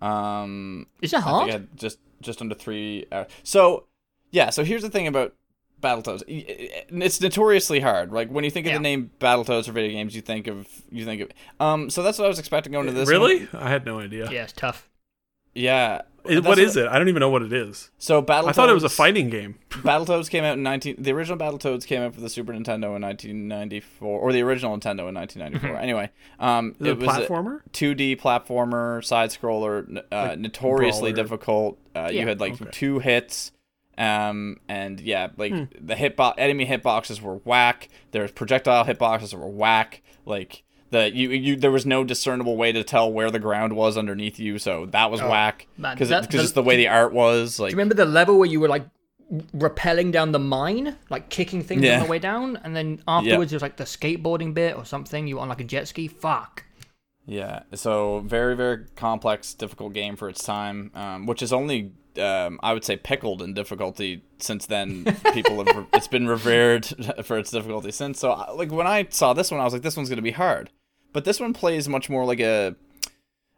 Um, 0.00 0.86
Is 1.00 1.12
it 1.12 1.18
I 1.18 1.20
hard? 1.20 1.68
just 1.76 1.98
just 2.22 2.40
under 2.40 2.54
three 2.54 3.06
hours. 3.12 3.26
So 3.42 3.86
yeah. 4.30 4.50
So 4.50 4.64
here's 4.64 4.82
the 4.82 4.90
thing 4.90 5.06
about 5.06 5.34
Battletoads. 5.80 6.22
I- 6.28 6.46
I- 6.52 7.04
It's 7.04 7.20
notoriously 7.20 7.80
hard. 7.80 8.12
Like 8.12 8.28
when 8.30 8.44
you 8.44 8.50
think 8.50 8.66
of 8.66 8.72
Yeah. 8.72 8.78
the 8.78 8.82
name 8.82 9.10
Battletoads 9.20 9.66
for 9.66 9.72
video 9.72 9.90
games, 9.92 10.14
you 10.14 10.22
think 10.22 10.46
of 10.46 10.66
you 10.90 11.04
think 11.04 11.20
of. 11.22 11.30
Um, 11.60 11.90
so 11.90 12.02
that's 12.02 12.18
what 12.18 12.24
I 12.24 12.28
was 12.28 12.38
expecting 12.38 12.72
going 12.72 12.86
to 12.86 12.92
this. 12.92 13.06
one. 13.06 13.12
really? 13.20 13.48
I 13.52 13.68
had 13.68 13.84
no 13.84 13.98
idea. 14.00 14.30
yeah, 14.30 14.44
it's 14.44 14.52
tough. 14.52 14.88
Yeah. 15.54 16.02
It- 16.24 16.44
what 16.44 16.58
is 16.58 16.76
it? 16.76 16.86
I 16.86 16.98
don't 16.98 17.08
even 17.08 17.20
know 17.20 17.30
what 17.30 17.42
it 17.42 17.52
is. 17.52 17.90
So 17.98 18.22
Battletoads. 18.22 18.48
I 18.48 18.52
thought 18.52 18.68
it 18.70 18.74
was 18.74 18.84
a 18.84 18.88
fighting 18.88 19.28
game. 19.30 19.56
Battletoads 19.70 20.30
came 20.30 20.44
out 20.44 20.54
in 20.56 20.62
19 20.62 20.96
the 20.98 21.12
original 21.12 21.36
Battletoads 21.38 21.86
came 21.86 22.02
out 22.02 22.14
for 22.14 22.20
the 22.20 22.28
Super 22.30 22.52
Nintendo 22.52 22.94
in 22.94 23.02
1994 23.02 24.20
or 24.20 24.32
the 24.32 24.42
original 24.42 24.76
Nintendo 24.76 25.08
in 25.08 25.14
1994. 25.14 25.76
anyway, 25.78 26.10
um 26.38 26.74
Is 26.80 26.86
it, 26.86 26.90
a 26.90 26.94
was 27.06 27.16
a 27.16 27.20
platformer? 27.26 27.60
2D 27.72 28.20
platformer 28.20 29.04
side 29.04 29.30
scroller 29.30 29.98
uh, 29.98 30.02
Like 30.28 30.38
notoriously 30.38 31.12
brawler. 31.12 31.22
difficult. 31.24 31.78
Uh, 31.94 32.10
you 32.12 32.26
had 32.26 32.40
like 32.40 32.54
Okay. 32.60 32.70
two 32.70 32.98
hits 32.98 33.52
um 33.98 34.56
and 34.68 35.00
yeah, 35.00 35.28
like 35.36 35.52
Hmm. 35.52 35.64
the 35.78 35.94
hitbox 35.94 36.34
enemy 36.38 36.66
hitboxes 36.66 37.20
were 37.20 37.36
whack. 37.44 37.88
There's 38.12 38.30
projectile 38.32 38.84
hitboxes 38.84 39.30
that 39.32 39.38
were 39.38 39.48
whack. 39.48 40.02
Like 40.24 40.62
the 40.92 41.12
you 41.14 41.30
you 41.30 41.56
there 41.56 41.70
was 41.72 41.84
no 41.84 42.04
discernible 42.04 42.56
way 42.56 42.70
to 42.72 42.84
tell 42.84 43.12
where 43.12 43.30
the 43.30 43.38
ground 43.40 43.74
was 43.74 43.98
underneath 43.98 44.38
you, 44.38 44.58
so 44.58 44.86
that 44.86 45.10
was 45.10 45.20
Oh, 45.20 45.28
whack 45.28 45.66
because 45.76 46.08
that- 46.10 46.30
because 46.30 46.52
the- 46.52 46.62
way 46.62 46.76
the 46.76 46.88
art 46.88 47.12
was 47.12 47.58
like 47.58 47.70
Do 47.70 47.72
you 47.72 47.78
remember 47.78 47.94
the 47.96 48.04
level 48.06 48.38
where 48.38 48.48
you 48.48 48.60
were 48.60 48.68
like 48.68 48.86
rappelling 49.56 50.12
down 50.12 50.32
the 50.32 50.38
mine, 50.38 50.96
like 51.10 51.28
kicking 51.30 51.62
things 51.62 51.82
Yeah. 51.82 51.96
on 51.98 52.04
the 52.04 52.10
way 52.10 52.18
down, 52.18 52.58
and 52.62 52.76
then 52.76 53.00
afterwards 53.08 53.52
it 53.52 53.56
was 53.56 53.62
like 53.62 53.76
the 53.76 53.84
skateboarding 53.84 54.54
bit 54.54 54.76
or 54.76 54.84
something. 54.84 55.26
You 55.26 55.36
were 55.36 55.42
on 55.42 55.48
like 55.48 55.60
a 55.60 55.64
jet 55.64 55.88
ski. 55.88 56.08
Fuck. 56.08 56.64
Yeah, 57.26 57.60
so 57.74 58.20
very 58.26 58.56
very 58.56 58.84
complex, 58.96 59.54
difficult 59.54 59.92
game 59.92 60.16
for 60.16 60.28
its 60.28 60.42
time, 60.44 60.90
um, 60.94 61.26
which 61.26 61.40
is 61.42 61.52
only 61.52 61.92
um, 62.20 62.60
I 62.62 62.74
would 62.74 62.84
say 62.84 62.96
pickled 62.96 63.40
in 63.40 63.54
difficulty 63.54 64.22
since 64.38 64.66
then. 64.66 65.04
People 65.32 65.64
have 65.64 65.86
it's 65.94 66.08
been 66.08 66.26
revered 66.28 66.84
for 67.24 67.38
its 67.38 67.50
difficulty 67.50 67.90
since. 67.92 68.18
So 68.18 68.32
like 68.54 68.70
when 68.70 68.86
I 68.86 69.06
saw 69.08 69.32
this 69.32 69.50
one, 69.50 69.60
I 69.60 69.64
was 69.64 69.72
like, 69.72 69.82
this 69.82 69.96
one's 69.96 70.08
gonna 70.10 70.20
be 70.20 70.32
hard, 70.32 70.68
but 71.12 71.24
this 71.24 71.40
one 71.40 71.52
plays 71.52 71.88
much 71.88 72.08
more 72.10 72.24
like 72.24 72.40
a 72.40 72.74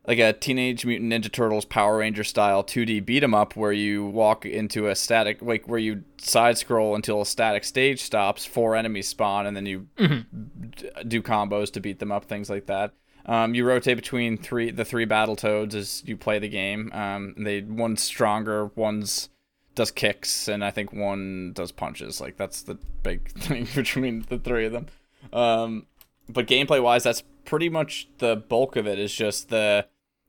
like 0.07 0.19
a 0.19 0.35
Teenage 0.35 0.85
Mutant 0.85 1.11
Ninja 1.13 1.33
Turtles 1.33 1.65
Power 1.65 1.99
Ranger 1.99 2.25
style 2.25 2.63
2D 2.63 3.05
beat 3.05 3.23
'em 3.23 3.35
up 3.35 3.57
where 3.57 3.73
you 3.73 4.05
walk 4.05 4.45
into 4.45 4.89
a 4.89 4.95
static 4.95 5.41
like 5.41 5.67
where 5.67 5.79
you 5.79 6.05
side 6.19 6.59
scroll 6.59 6.95
until 6.95 7.23
a 7.23 7.27
static 7.27 7.65
stage 7.65 8.01
stops, 8.01 8.45
four 8.45 8.77
enemies 8.77 9.09
spawn, 9.09 9.47
and 9.47 9.57
then 9.57 9.67
you 9.67 9.89
d- 9.97 10.91
do 11.09 11.23
combos 11.23 11.73
to 11.73 11.81
beat 11.81 11.99
them 12.01 12.13
up, 12.13 12.27
things 12.27 12.51
like 12.51 12.67
that. 12.67 12.93
Um, 13.27 13.55
you 13.55 13.65
rotate 13.67 13.97
between 13.97 14.37
three 14.37 14.71
the 14.71 14.85
three 14.85 15.07
battle 15.07 15.37
toads 15.37 15.75
as 15.75 16.03
you 16.05 16.17
play 16.17 16.39
the 16.39 16.49
game. 16.49 16.91
Um, 16.93 17.35
they 17.39 17.63
one's 17.63 18.03
stronger, 18.03 18.67
one's 18.75 19.31
does 19.75 19.91
kicks, 19.91 20.47
and 20.47 20.63
I 20.65 20.71
think 20.71 20.93
one 20.93 21.53
does 21.55 21.73
punches. 21.73 22.21
Like 22.21 22.37
that's 22.37 22.63
the 22.63 22.79
big 23.03 23.29
thing 23.39 23.67
between 23.75 24.27
the 24.29 24.39
three 24.39 24.67
of 24.67 24.73
them. 24.73 24.87
Um, 25.33 25.87
but 26.29 26.47
gameplay 26.47 26.83
wise, 26.83 27.05
that's 27.05 27.23
pretty 27.45 27.69
much 27.69 28.09
the 28.19 28.37
bulk 28.37 28.77
of 28.77 28.87
it. 28.87 28.99
Is 28.99 29.15
just 29.15 29.49
the 29.51 29.87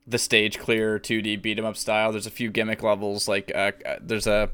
the 0.07 0.17
stage 0.17 0.59
clear 0.59 0.99
2D 0.99 1.41
beat 1.41 1.57
'em 1.57 1.65
up 1.65 1.77
style. 1.77 2.11
There's 2.11 2.27
a 2.27 2.31
few 2.31 2.49
gimmick 2.51 2.83
levels 2.83 3.27
like 3.27 3.51
uh, 3.55 3.71
uh, 3.85 3.97
there's 4.01 4.27
a 4.27 4.49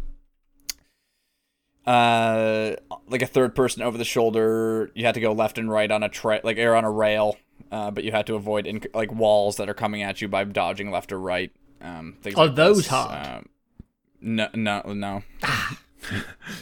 uh 1.86 2.76
like 3.08 3.22
a 3.24 3.28
third 3.28 3.56
person 3.56 3.82
over 3.82 3.98
the 3.98 4.06
shoulder. 4.06 4.92
You 4.94 5.06
had 5.06 5.16
to 5.16 5.20
go 5.22 5.32
left 5.34 5.58
and 5.58 5.70
right 5.70 5.90
on 5.90 6.04
a 6.04 6.10
tra- 6.10 6.42
like 6.44 6.58
or 6.60 6.76
on 6.76 6.86
a 6.86 6.92
rail, 6.92 7.38
uh, 7.72 7.90
but 7.92 8.04
you 8.04 8.12
had 8.12 8.28
to 8.28 8.36
avoid 8.36 8.68
in- 8.68 8.84
like 8.94 9.12
walls 9.12 9.58
that 9.58 9.68
are 9.70 9.74
coming 9.74 10.04
at 10.04 10.22
you 10.22 10.28
by 10.28 10.44
dodging 10.44 10.92
left 10.92 11.12
or 11.12 11.20
right. 11.20 11.52
Um, 11.82 12.18
things 12.22 12.38
Are 12.38 12.46
like 12.46 12.56
those 12.56 12.78
this. 12.78 12.88
hard? 12.88 13.28
Um, 13.28 13.50
no, 14.22 14.48
no, 14.54 14.82
no, 14.94 15.24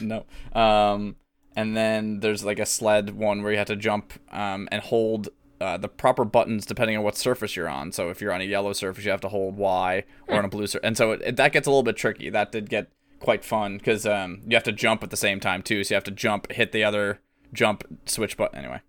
no. 0.00 0.24
Um, 0.58 1.16
and 1.56 1.76
then 1.76 2.20
there's 2.20 2.44
like 2.44 2.58
a 2.58 2.66
sled 2.66 3.10
one 3.10 3.42
where 3.42 3.52
you 3.52 3.58
have 3.58 3.66
to 3.68 3.76
jump 3.76 4.12
um, 4.32 4.68
and 4.70 4.82
hold 4.82 5.28
uh, 5.60 5.76
the 5.76 5.88
proper 5.88 6.24
buttons 6.24 6.64
depending 6.64 6.96
on 6.96 7.02
what 7.02 7.16
surface 7.16 7.56
you're 7.56 7.68
on. 7.68 7.92
So 7.92 8.08
if 8.08 8.20
you're 8.20 8.32
on 8.32 8.40
a 8.40 8.44
yellow 8.44 8.72
surface, 8.72 9.04
you 9.04 9.10
have 9.10 9.20
to 9.22 9.28
hold 9.28 9.56
Y, 9.56 10.04
or 10.26 10.38
on 10.38 10.44
a 10.44 10.48
blue 10.48 10.66
surface. 10.66 10.86
And 10.86 10.96
so 10.96 11.12
it, 11.12 11.20
it, 11.22 11.36
that 11.36 11.52
gets 11.52 11.66
a 11.66 11.70
little 11.70 11.82
bit 11.82 11.96
tricky. 11.96 12.30
That 12.30 12.52
did 12.52 12.70
get 12.70 12.90
quite 13.18 13.44
fun 13.44 13.76
because 13.76 14.06
um, 14.06 14.40
you 14.46 14.56
have 14.56 14.64
to 14.64 14.72
jump 14.72 15.02
at 15.02 15.10
the 15.10 15.16
same 15.16 15.40
time 15.40 15.62
too. 15.62 15.84
So 15.84 15.92
you 15.92 15.96
have 15.96 16.04
to 16.04 16.10
jump, 16.10 16.50
hit 16.52 16.72
the 16.72 16.84
other 16.84 17.20
jump 17.52 17.84
switch 18.06 18.36
button. 18.36 18.58
Anyway, 18.58 18.80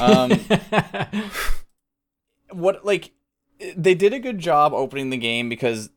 um, 0.00 0.30
what 2.50 2.84
like 2.84 3.12
they 3.76 3.94
did 3.94 4.12
a 4.12 4.18
good 4.18 4.38
job 4.38 4.72
opening 4.72 5.10
the 5.10 5.16
game 5.16 5.48
because 5.48 5.90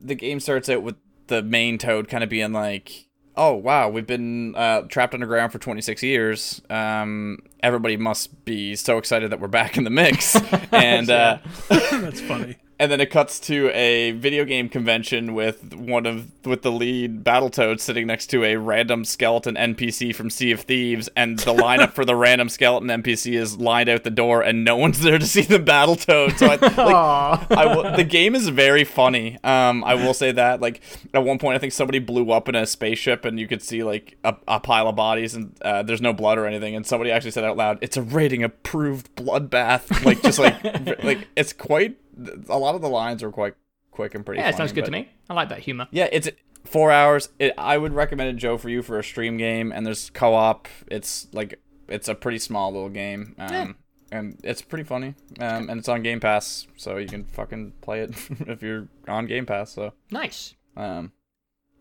the 0.00 0.14
game 0.14 0.40
starts 0.40 0.68
out 0.68 0.82
with 0.82 0.96
the 1.26 1.42
main 1.42 1.78
toad 1.78 2.08
kind 2.08 2.24
of 2.24 2.30
being 2.30 2.52
like 2.52 3.08
oh 3.36 3.54
wow. 3.54 3.88
We've 3.88 4.06
been 4.06 4.54
uh, 4.54 4.82
trapped 4.82 5.14
underground 5.14 5.52
for 5.52 5.58
26 5.58 6.02
years. 6.02 6.62
Um, 6.70 7.38
everybody 7.62 7.96
must 7.96 8.44
be 8.44 8.76
so 8.76 8.98
excited 8.98 9.30
that 9.30 9.40
we're 9.40 9.48
back 9.48 9.76
in 9.76 9.84
the 9.84 9.90
mix. 9.90 10.36
And 10.72 11.10
uh, 11.10 11.38
That's 11.68 12.20
funny. 12.22 12.56
And 12.82 12.90
then 12.90 13.00
it 13.00 13.10
cuts 13.10 13.38
to 13.38 13.70
a 13.74 14.10
video 14.10 14.44
game 14.44 14.68
convention 14.68 15.34
with 15.34 15.72
one 15.72 16.04
of 16.04 16.26
with 16.44 16.62
the 16.62 16.72
lead 16.72 17.22
Battletoad 17.22 17.78
sitting 17.78 18.08
next 18.08 18.26
to 18.30 18.42
a 18.42 18.56
random 18.56 19.04
skeleton 19.04 19.54
NPC 19.54 20.12
from 20.12 20.30
Sea 20.30 20.50
of 20.50 20.62
Thieves, 20.62 21.08
and 21.14 21.38
the 21.38 21.54
lineup 21.54 21.92
for 21.92 22.04
the 22.04 22.16
random 22.16 22.48
skeleton 22.48 22.88
NPC 22.88 23.34
is 23.38 23.56
lined 23.56 23.88
out 23.88 24.02
the 24.02 24.10
door, 24.10 24.42
and 24.42 24.64
no 24.64 24.76
one's 24.76 25.00
there 25.00 25.16
to 25.16 25.24
see 25.24 25.42
the 25.42 25.60
Battletoad. 25.60 26.36
So 26.36 26.46
I, 26.46 26.56
like, 26.56 26.62
Aw. 26.78 27.46
I 27.50 27.66
will, 27.66 27.96
the 27.96 28.02
game 28.02 28.34
is 28.34 28.48
very 28.48 28.82
funny. 28.82 29.38
Um, 29.44 29.84
I 29.84 29.94
will 29.94 30.12
say 30.12 30.32
that. 30.32 30.60
Like 30.60 30.80
at 31.14 31.22
one 31.22 31.38
point, 31.38 31.54
I 31.54 31.60
think 31.60 31.72
somebody 31.72 32.00
blew 32.00 32.32
up 32.32 32.48
in 32.48 32.56
a 32.56 32.66
spaceship, 32.66 33.24
and 33.24 33.38
you 33.38 33.46
could 33.46 33.62
see 33.62 33.84
like 33.84 34.18
a, 34.24 34.34
a 34.48 34.58
pile 34.58 34.88
of 34.88 34.96
bodies, 34.96 35.36
and 35.36 35.54
uh, 35.62 35.84
there's 35.84 36.02
no 36.02 36.12
blood 36.12 36.36
or 36.36 36.46
anything. 36.46 36.74
And 36.74 36.84
somebody 36.84 37.12
actually 37.12 37.30
said 37.30 37.44
out 37.44 37.56
loud, 37.56 37.78
"It's 37.80 37.96
a 37.96 38.02
rating 38.02 38.42
approved 38.42 39.14
bloodbath." 39.14 40.04
Like 40.04 40.20
just 40.20 40.40
like 40.40 40.64
like 41.04 41.28
it's 41.36 41.52
quite. 41.52 41.96
A 42.48 42.58
lot 42.58 42.74
of 42.74 42.80
the 42.80 42.88
lines 42.88 43.22
are 43.22 43.30
quite 43.30 43.54
quick 43.90 44.14
and 44.14 44.24
pretty. 44.24 44.40
yeah, 44.40 44.48
it 44.48 44.52
funny, 44.52 44.58
sounds 44.58 44.72
good 44.72 44.84
to 44.86 44.90
me. 44.90 45.08
I 45.28 45.34
like 45.34 45.48
that 45.50 45.60
humor. 45.60 45.88
Yeah, 45.90 46.08
it's 46.12 46.28
four 46.64 46.90
hours. 46.90 47.28
It, 47.38 47.52
I 47.58 47.76
would 47.78 47.92
recommend 47.92 48.30
it, 48.30 48.40
Joe, 48.40 48.56
for 48.58 48.68
you 48.68 48.82
for 48.82 48.98
a 48.98 49.04
stream 49.04 49.36
game, 49.36 49.72
and 49.72 49.84
there's 49.86 50.10
co-op. 50.10 50.68
It's 50.86 51.28
like 51.32 51.60
it's 51.88 52.08
a 52.08 52.14
pretty 52.14 52.38
small 52.38 52.72
little 52.72 52.88
game. 52.88 53.34
Um, 53.38 53.52
Yeah. 53.52 53.72
And 54.12 54.38
it's 54.44 54.60
pretty 54.60 54.84
funny, 54.84 55.14
um, 55.40 55.70
and 55.70 55.78
it's 55.78 55.88
on 55.88 56.02
Game 56.02 56.20
Pass, 56.20 56.66
so 56.76 56.98
you 56.98 57.06
can 57.06 57.24
fucking 57.24 57.72
play 57.80 58.00
it 58.00 58.10
if 58.46 58.62
you're 58.62 58.88
on 59.08 59.24
Game 59.26 59.46
Pass. 59.46 59.72
So, 59.72 59.94
Nice. 60.10 60.54
um, 60.76 61.12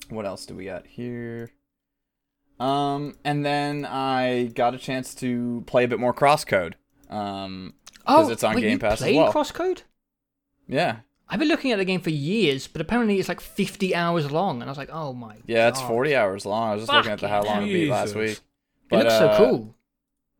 what 0.07 0.25
else 0.25 0.45
do 0.45 0.55
we 0.55 0.63
got 0.63 0.87
here? 0.87 1.51
Um, 2.57 3.15
and 3.25 3.43
then 3.45 3.85
I 3.85 4.51
got 4.55 4.73
a 4.73 4.77
chance 4.77 5.13
to 5.15 5.63
play 5.67 5.83
a 5.83 5.87
bit 5.89 5.99
more 5.99 6.13
Crosscode. 6.13 6.75
Um, 7.09 7.73
Oh, 8.07 8.29
it's 8.29 8.43
on 8.45 8.55
wait, 8.55 8.61
Game 8.61 8.71
you 8.71 8.79
Pass 8.79 8.93
as 8.93 8.99
played 8.99 9.15
well. 9.17 9.33
Crosscode? 9.33 9.81
Yeah. 10.71 10.97
I've 11.29 11.39
been 11.39 11.47
looking 11.47 11.71
at 11.71 11.77
the 11.77 11.85
game 11.85 12.01
for 12.01 12.09
years, 12.09 12.67
but 12.67 12.81
apparently 12.81 13.19
it's 13.19 13.29
like 13.29 13.39
50 13.39 13.95
hours 13.95 14.29
long, 14.31 14.61
and 14.61 14.69
I 14.69 14.71
was 14.71 14.77
like, 14.77 14.89
oh 14.91 15.13
my. 15.13 15.35
God. 15.35 15.43
Yeah, 15.45 15.67
it's 15.69 15.79
God. 15.79 15.87
40 15.87 16.15
hours 16.15 16.45
long. 16.45 16.69
I 16.69 16.73
was 16.73 16.81
just 16.83 16.93
looking 16.93 17.11
at 17.11 17.19
the 17.19 17.29
how 17.29 17.43
long 17.43 17.63
it 17.63 17.67
beat 17.67 17.89
last 17.89 18.13
Jesus. 18.13 18.15
week. 18.15 18.31
It 18.31 18.41
But, 18.89 18.99
looks 19.03 19.13
uh, 19.13 19.37
so 19.37 19.45
cool. 19.45 19.75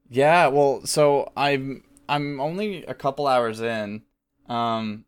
Yeah, 0.10 0.48
well, 0.48 0.86
so 0.86 1.32
I'm 1.38 1.84
I'm 2.10 2.42
only 2.42 2.84
a 2.84 2.94
couple 2.94 3.28
hours 3.28 3.62
in. 3.62 4.02
Um, 4.50 5.06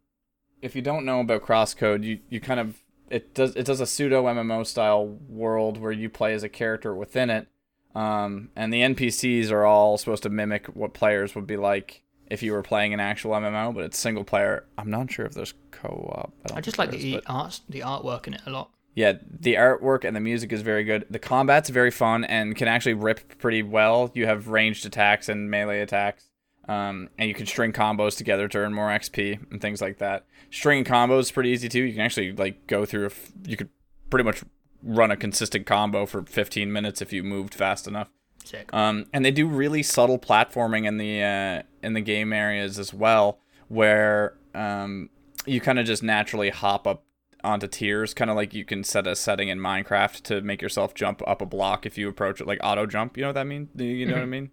if 0.62 0.76
you 0.78 0.82
don't 0.82 1.04
know 1.04 1.20
about 1.20 1.42
Crosscode, 1.42 2.04
you 2.04 2.20
you 2.30 2.40
kind 2.40 2.62
of 2.62 2.82
it 3.10 3.34
does 3.34 3.54
it 3.58 3.66
does 3.66 3.82
a 3.82 3.86
pseudo 3.86 4.24
MMO 4.24 4.66
style 4.66 5.06
world 5.06 5.78
where 5.78 5.92
you 5.92 6.10
play 6.10 6.34
as 6.34 6.44
a 6.44 6.50
character 6.50 6.96
within 6.96 7.30
it. 7.30 7.48
Um, 7.94 8.50
and 8.56 8.74
the 8.74 8.82
NPCs 8.82 9.52
are 9.52 9.66
all 9.66 9.98
supposed 9.98 10.24
to 10.24 10.30
mimic 10.30 10.68
what 10.68 10.94
players 10.94 11.36
would 11.36 11.46
be 11.46 11.58
like 11.58 12.03
if 12.34 12.44
you 12.44 12.52
were 12.52 12.64
playing 12.64 12.94
an 12.94 13.00
actual 13.00 13.32
MMO, 13.32 13.74
but 13.74 13.84
it's 13.86 13.98
single 13.98 14.24
player. 14.24 14.66
I'm 14.78 14.90
not 14.90 15.12
sure 15.12 15.26
if 15.26 15.34
there's 15.34 15.54
co-op. 15.72 16.34
don't 16.48 16.58
I 16.58 16.62
just 16.62 16.78
like 16.78 16.92
the 16.92 17.16
but- 17.16 17.24
arts, 17.28 17.62
the 17.70 17.80
artwork 17.82 18.28
in 18.28 18.34
it 18.34 18.42
a 18.46 18.50
lot. 18.50 18.72
yeah, 18.96 19.14
the 19.40 19.54
artwork 19.56 20.04
and 20.04 20.16
the 20.16 20.20
music 20.20 20.52
is 20.52 20.62
very 20.62 20.84
good. 20.84 21.06
The 21.10 21.20
combat's 21.20 21.70
very 21.70 21.92
fun 21.92 22.24
and 22.26 22.56
can 22.56 22.68
actually 22.68 22.96
rip 22.96 23.38
pretty 23.38 23.64
well. 23.64 24.12
You 24.14 24.26
have 24.26 24.48
ranged 24.48 24.86
attacks 24.86 25.30
and 25.30 25.50
melee 25.50 25.82
attacks, 25.82 26.30
um, 26.68 27.10
and 27.18 27.28
you 27.30 27.36
can 27.36 27.46
string 27.46 27.72
combos 27.74 28.18
together 28.18 28.48
to 28.48 28.58
earn 28.58 28.74
more 28.74 28.90
XP 28.90 29.52
and 29.52 29.62
things 29.62 29.82
like 29.82 30.00
that. 30.00 30.26
Stringing 30.52 30.86
combos 30.86 31.20
is 31.22 31.32
pretty 31.32 31.50
easy 31.50 31.70
too. 31.70 31.82
You 31.84 31.94
can 31.94 32.02
actually 32.02 32.32
like 32.34 32.68
go 32.68 32.86
through. 32.86 33.04
A 33.04 33.08
f- 33.08 33.32
you 33.46 33.58
could 33.58 33.70
pretty 34.10 34.24
much 34.24 34.44
run 34.82 35.12
a 35.12 35.18
consistent 35.18 35.66
combo 35.66 36.06
for 36.06 36.24
15 36.24 36.72
minutes 36.72 37.02
if 37.02 37.14
you 37.14 37.24
moved 37.24 37.54
fast 37.54 37.88
enough. 37.88 38.10
Sick. 38.44 38.74
Um, 38.74 39.06
and 39.14 39.24
they 39.24 39.32
do 39.32 39.48
really 39.48 39.84
subtle 39.84 40.20
platforming 40.20 40.86
in 40.86 40.98
the 40.98 41.24
uh, 41.24 41.64
in 41.82 41.94
the 41.94 42.02
game 42.02 42.34
areas 42.34 42.78
as 42.80 42.94
well, 42.94 43.40
where 43.68 44.36
um, 44.54 45.10
you 45.46 45.62
kind 45.62 45.80
of 45.80 45.86
just 45.86 46.04
naturally 46.04 46.50
hop 46.50 46.88
up 46.88 47.04
onto 47.44 47.68
tiers, 47.68 48.14
kind 48.14 48.30
of 48.30 48.38
like 48.38 48.54
you 48.54 48.64
can 48.64 48.84
set 48.84 49.06
a 49.06 49.16
setting 49.16 49.50
in 49.50 49.60
Minecraft 49.60 50.22
to 50.24 50.42
make 50.42 50.62
yourself 50.62 50.94
jump 50.94 51.22
up 51.28 51.42
a 51.42 51.46
block 51.46 51.86
if 51.86 51.98
you 51.98 52.08
approach 52.08 52.40
it, 52.40 52.48
like 52.48 52.60
auto 52.64 52.86
jump. 52.86 53.18
You 53.18 53.24
know 53.24 53.30
what 53.30 53.34
that 53.34 53.48
mean? 53.48 53.70
You 53.76 54.06
know 54.06 54.14
what 54.14 54.22
I 54.22 54.26
mean? 54.26 54.52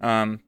Um, 0.00 0.40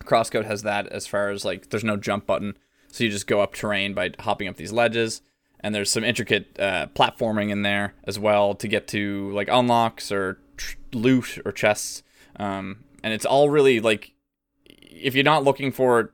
Crosscode 0.00 0.46
has 0.46 0.62
that 0.62 0.88
as 0.88 1.06
far 1.06 1.30
as 1.30 1.44
like 1.44 1.70
there's 1.70 1.84
no 1.84 1.96
jump 1.96 2.26
button, 2.26 2.56
so 2.88 3.04
you 3.04 3.10
just 3.10 3.26
go 3.26 3.40
up 3.40 3.54
terrain 3.54 3.94
by 3.94 4.10
hopping 4.20 4.48
up 4.48 4.56
these 4.56 4.72
ledges. 4.72 5.22
And 5.60 5.72
there's 5.72 5.90
some 5.90 6.02
intricate 6.02 6.58
uh, 6.58 6.88
platforming 6.92 7.50
in 7.50 7.62
there 7.62 7.94
as 8.02 8.18
well 8.18 8.54
to 8.56 8.66
get 8.66 8.88
to 8.88 9.30
like 9.30 9.48
unlocks 9.48 10.10
or 10.10 10.40
tr- 10.56 10.76
loot 10.92 11.38
or 11.44 11.52
chests. 11.52 12.02
Um, 12.36 12.84
and 13.02 13.12
it's 13.12 13.24
all 13.24 13.50
really 13.50 13.80
like 13.80 14.12
if 15.02 15.14
you're 15.14 15.24
not 15.24 15.44
looking 15.44 15.72
for 15.72 16.00
it, 16.00 16.10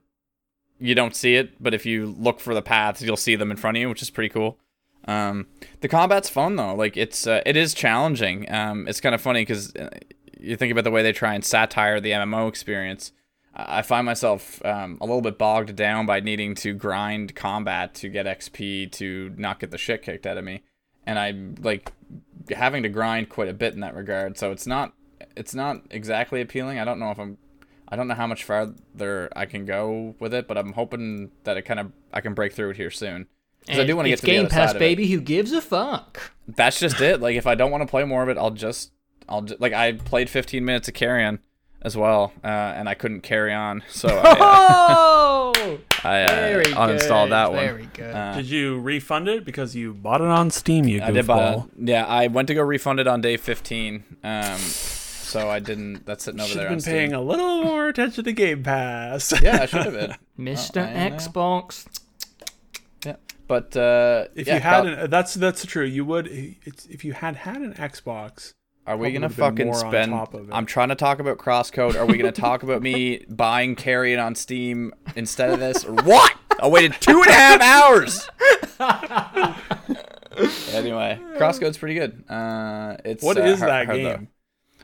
you 0.79 0.95
don't 0.95 1.15
see 1.15 1.35
it. 1.35 1.63
But 1.63 1.75
if 1.75 1.85
you 1.85 2.07
look 2.19 2.41
for 2.41 2.55
the 2.55 2.63
paths, 2.63 3.03
you'll 3.03 3.17
see 3.17 3.37
them 3.37 3.51
in 3.51 3.57
front 3.57 3.77
of 3.77 3.81
you, 3.81 3.89
which 3.89 4.03
is 4.03 4.11
pretty 4.11 4.29
cool. 4.29 4.59
Um, 5.07 5.47
the 5.81 5.89
combat's 5.89 6.29
fun 6.29 6.57
though. 6.57 6.75
Like 6.75 6.97
it's 6.97 7.27
uh, 7.27 7.43
it 7.47 7.57
is 7.57 7.75
challenging. 7.75 8.51
Um, 8.53 8.87
it's 8.87 9.01
kind 9.01 9.15
of 9.15 9.21
funny 9.21 9.43
because 9.43 9.75
uh, 9.75 9.91
you 10.39 10.57
think 10.57 10.71
about 10.71 10.85
the 10.85 10.91
way 10.91 11.03
they 11.03 11.13
try 11.13 11.35
and 11.35 11.45
satire 11.45 12.01
the 12.01 12.13
MMO 12.13 12.49
experience. 12.49 13.13
I 13.55 13.79
I 13.79 13.83
find 13.83 14.07
myself 14.07 14.65
um, 14.65 14.99
a 15.01 15.07
little 15.07 15.23
bit 15.23 15.39
bogged 15.39 15.75
down 15.75 16.07
by 16.07 16.21
needing 16.21 16.55
to 16.57 16.75
grind 16.75 17.35
combat 17.35 17.95
to 17.95 18.09
get 18.09 18.27
XP 18.27 18.93
to 18.93 19.35
not 19.37 19.59
get 19.59 19.71
the 19.71 19.79
shit 19.79 20.03
kicked 20.03 20.27
out 20.27 20.37
of 20.37 20.45
me, 20.45 20.63
and 21.07 21.19
I'm 21.19 21.57
like 21.61 21.93
having 22.51 22.83
to 22.83 22.89
grind 22.89 23.31
quite 23.31 23.49
a 23.49 23.55
bit 23.55 23.75
in 23.75 23.81
that 23.81 23.97
regard. 23.97 24.39
So 24.39 24.53
it's 24.53 24.67
not 24.67 24.93
it's 25.37 25.55
not 25.55 25.83
exactly 25.91 26.41
appealing. 26.41 26.79
I 26.79 26.85
don't 26.85 26.99
know 26.99 27.11
if 27.11 27.19
I'm 27.19 27.39
I 27.91 27.97
don't 27.97 28.07
know 28.09 28.15
how 28.15 28.27
much 28.27 28.45
farther 28.45 29.29
I 29.35 29.47
can 29.47 29.65
go 29.65 30.15
with 30.21 30.35
it, 30.35 30.47
but 30.47 30.59
I'm 30.59 30.73
hoping 30.75 31.31
that 31.45 31.57
it 31.57 31.63
kind 31.63 31.81
of 31.81 31.93
I 32.13 32.21
can 32.21 32.35
break 32.35 32.53
through 32.53 32.71
it 32.71 32.77
here 32.77 32.91
soon. 32.91 33.27
Because 33.61 33.81
I 33.81 33.85
do 33.87 33.97
want 33.97 34.07
to 34.07 34.11
get 34.11 34.15
it's 34.15 34.21
to 34.23 34.27
the 34.27 34.33
Game 34.33 34.41
other 34.47 34.51
Pass, 34.51 34.69
side 34.71 34.77
of 34.77 34.83
it. 34.83 34.85
baby. 34.85 35.07
Who 35.09 35.21
gives 35.21 35.53
a 35.53 35.61
fuck? 35.61 36.33
That's 36.47 36.81
just 36.81 37.01
it. 37.01 37.21
Like 37.21 37.37
if 37.37 37.47
I 37.47 37.55
don't 37.55 37.71
want 37.71 37.83
to 37.83 37.87
play 37.87 38.05
more 38.05 38.23
of 38.23 38.29
it, 38.29 38.39
I'll 38.39 38.51
just 38.51 38.93
I'll 39.29 39.43
just, 39.43 39.61
like 39.61 39.73
I 39.75 39.93
played 39.93 40.31
15 40.31 40.65
minutes 40.65 40.89
of 40.89 40.95
Carrion 40.95 41.41
as 41.83 41.97
well, 41.97 42.33
uh, 42.43 42.47
and 42.47 42.89
I 42.89 42.95
couldn't 42.95 43.21
carry 43.21 43.53
on, 43.55 43.85
so 43.89 44.09
I, 44.09 44.37
Oh, 44.41 45.79
I 46.03 46.23
uh, 46.23 46.63
uninstalled 46.65 47.27
good. 47.27 47.33
that 47.33 47.53
one. 47.53 47.61
Very 47.61 47.89
good. 47.93 48.15
Uh, 48.15 48.35
Did 48.37 48.47
you 48.47 48.81
refund 48.81 49.29
it 49.29 49.45
because 49.45 49.77
you 49.77 49.95
bought 49.95 50.21
it 50.21 50.27
on 50.27 50.51
Steam? 50.51 50.87
You 50.89 51.01
I 51.03 51.11
did 51.13 51.27
buy. 51.27 51.39
goofball. 51.55 51.71
Yeah, 51.79 52.05
I 52.07 52.27
went 52.27 52.49
to 52.49 52.55
go 52.55 52.63
refund 52.63 52.99
it 53.01 53.07
on 53.07 53.21
day 53.21 53.37
15. 53.37 54.03
Um, 54.25 54.59
so 55.29 55.49
I 55.49 55.59
didn't. 55.61 56.05
That's 56.07 56.25
sitting 56.25 56.41
over 56.41 56.49
Should 56.49 56.59
there. 56.59 56.65
have 56.65 56.73
on 56.73 56.77
been 56.77 56.81
Steam. 56.83 56.93
paying 56.95 57.13
a 57.13 57.21
little 57.21 57.63
more 57.65 57.89
attention 57.89 58.25
to 58.25 58.33
Game 58.33 58.63
Pass. 58.63 59.33
Yeah, 59.43 59.63
I 59.63 59.67
should 59.67 59.85
have 59.85 59.93
been. 59.95 60.15
Mr. 60.39 60.83
I. 60.85 61.11
Xbox. 61.11 61.87
Yeah, 63.05 63.17
but 63.47 63.77
uh, 63.77 64.27
If 64.35 64.47
yeah, 64.47 64.55
you 64.55 64.61
had 64.61 64.85
Cal- 64.85 65.05
an, 65.05 65.11
that's 65.11 65.35
that's 65.35 65.65
true. 65.67 65.85
You 65.85 66.05
would. 66.05 66.27
It's, 66.65 66.87
if 66.87 67.05
you 67.05 67.13
had 67.13 67.37
had 67.37 67.57
an 67.59 67.75
Xbox, 67.75 68.55
Are 68.87 68.97
we 68.97 69.13
gonna 69.13 69.29
fucking 69.29 69.73
spend? 69.75 70.13
top 70.13 70.35
of 70.35 70.49
it. 70.49 70.53
I'm 70.53 70.67
trying 70.67 70.89
to 70.89 70.95
talk 70.97 71.19
about 71.21 71.39
crosscode. 71.39 71.95
Are 71.95 72.07
we 72.07 72.17
gonna 72.19 72.33
talk 72.33 72.63
about 72.63 72.83
me 72.83 73.25
buying 73.29 73.77
Carrion 73.77 74.19
on 74.21 74.35
Steam 74.35 74.93
instead 75.17 75.51
of 75.51 75.61
this, 75.61 75.85
or 75.85 75.93
what? 75.95 76.35
I 76.61 76.67
waited 76.67 76.95
two 77.01 77.21
and 77.23 77.27
a 77.31 77.33
half 77.33 77.61
hours. 77.61 78.29
anyway, 80.73 81.21
crosscode's 81.37 81.79
pretty 81.79 81.95
good. 81.95 82.25
Uh, 82.29 82.97
it's 83.05 83.23
what 83.23 83.37
uh, 83.39 83.43
is 83.43 83.59
hard- 83.61 83.71
that 83.71 83.87
hard 83.87 83.99
though. 84.05 84.27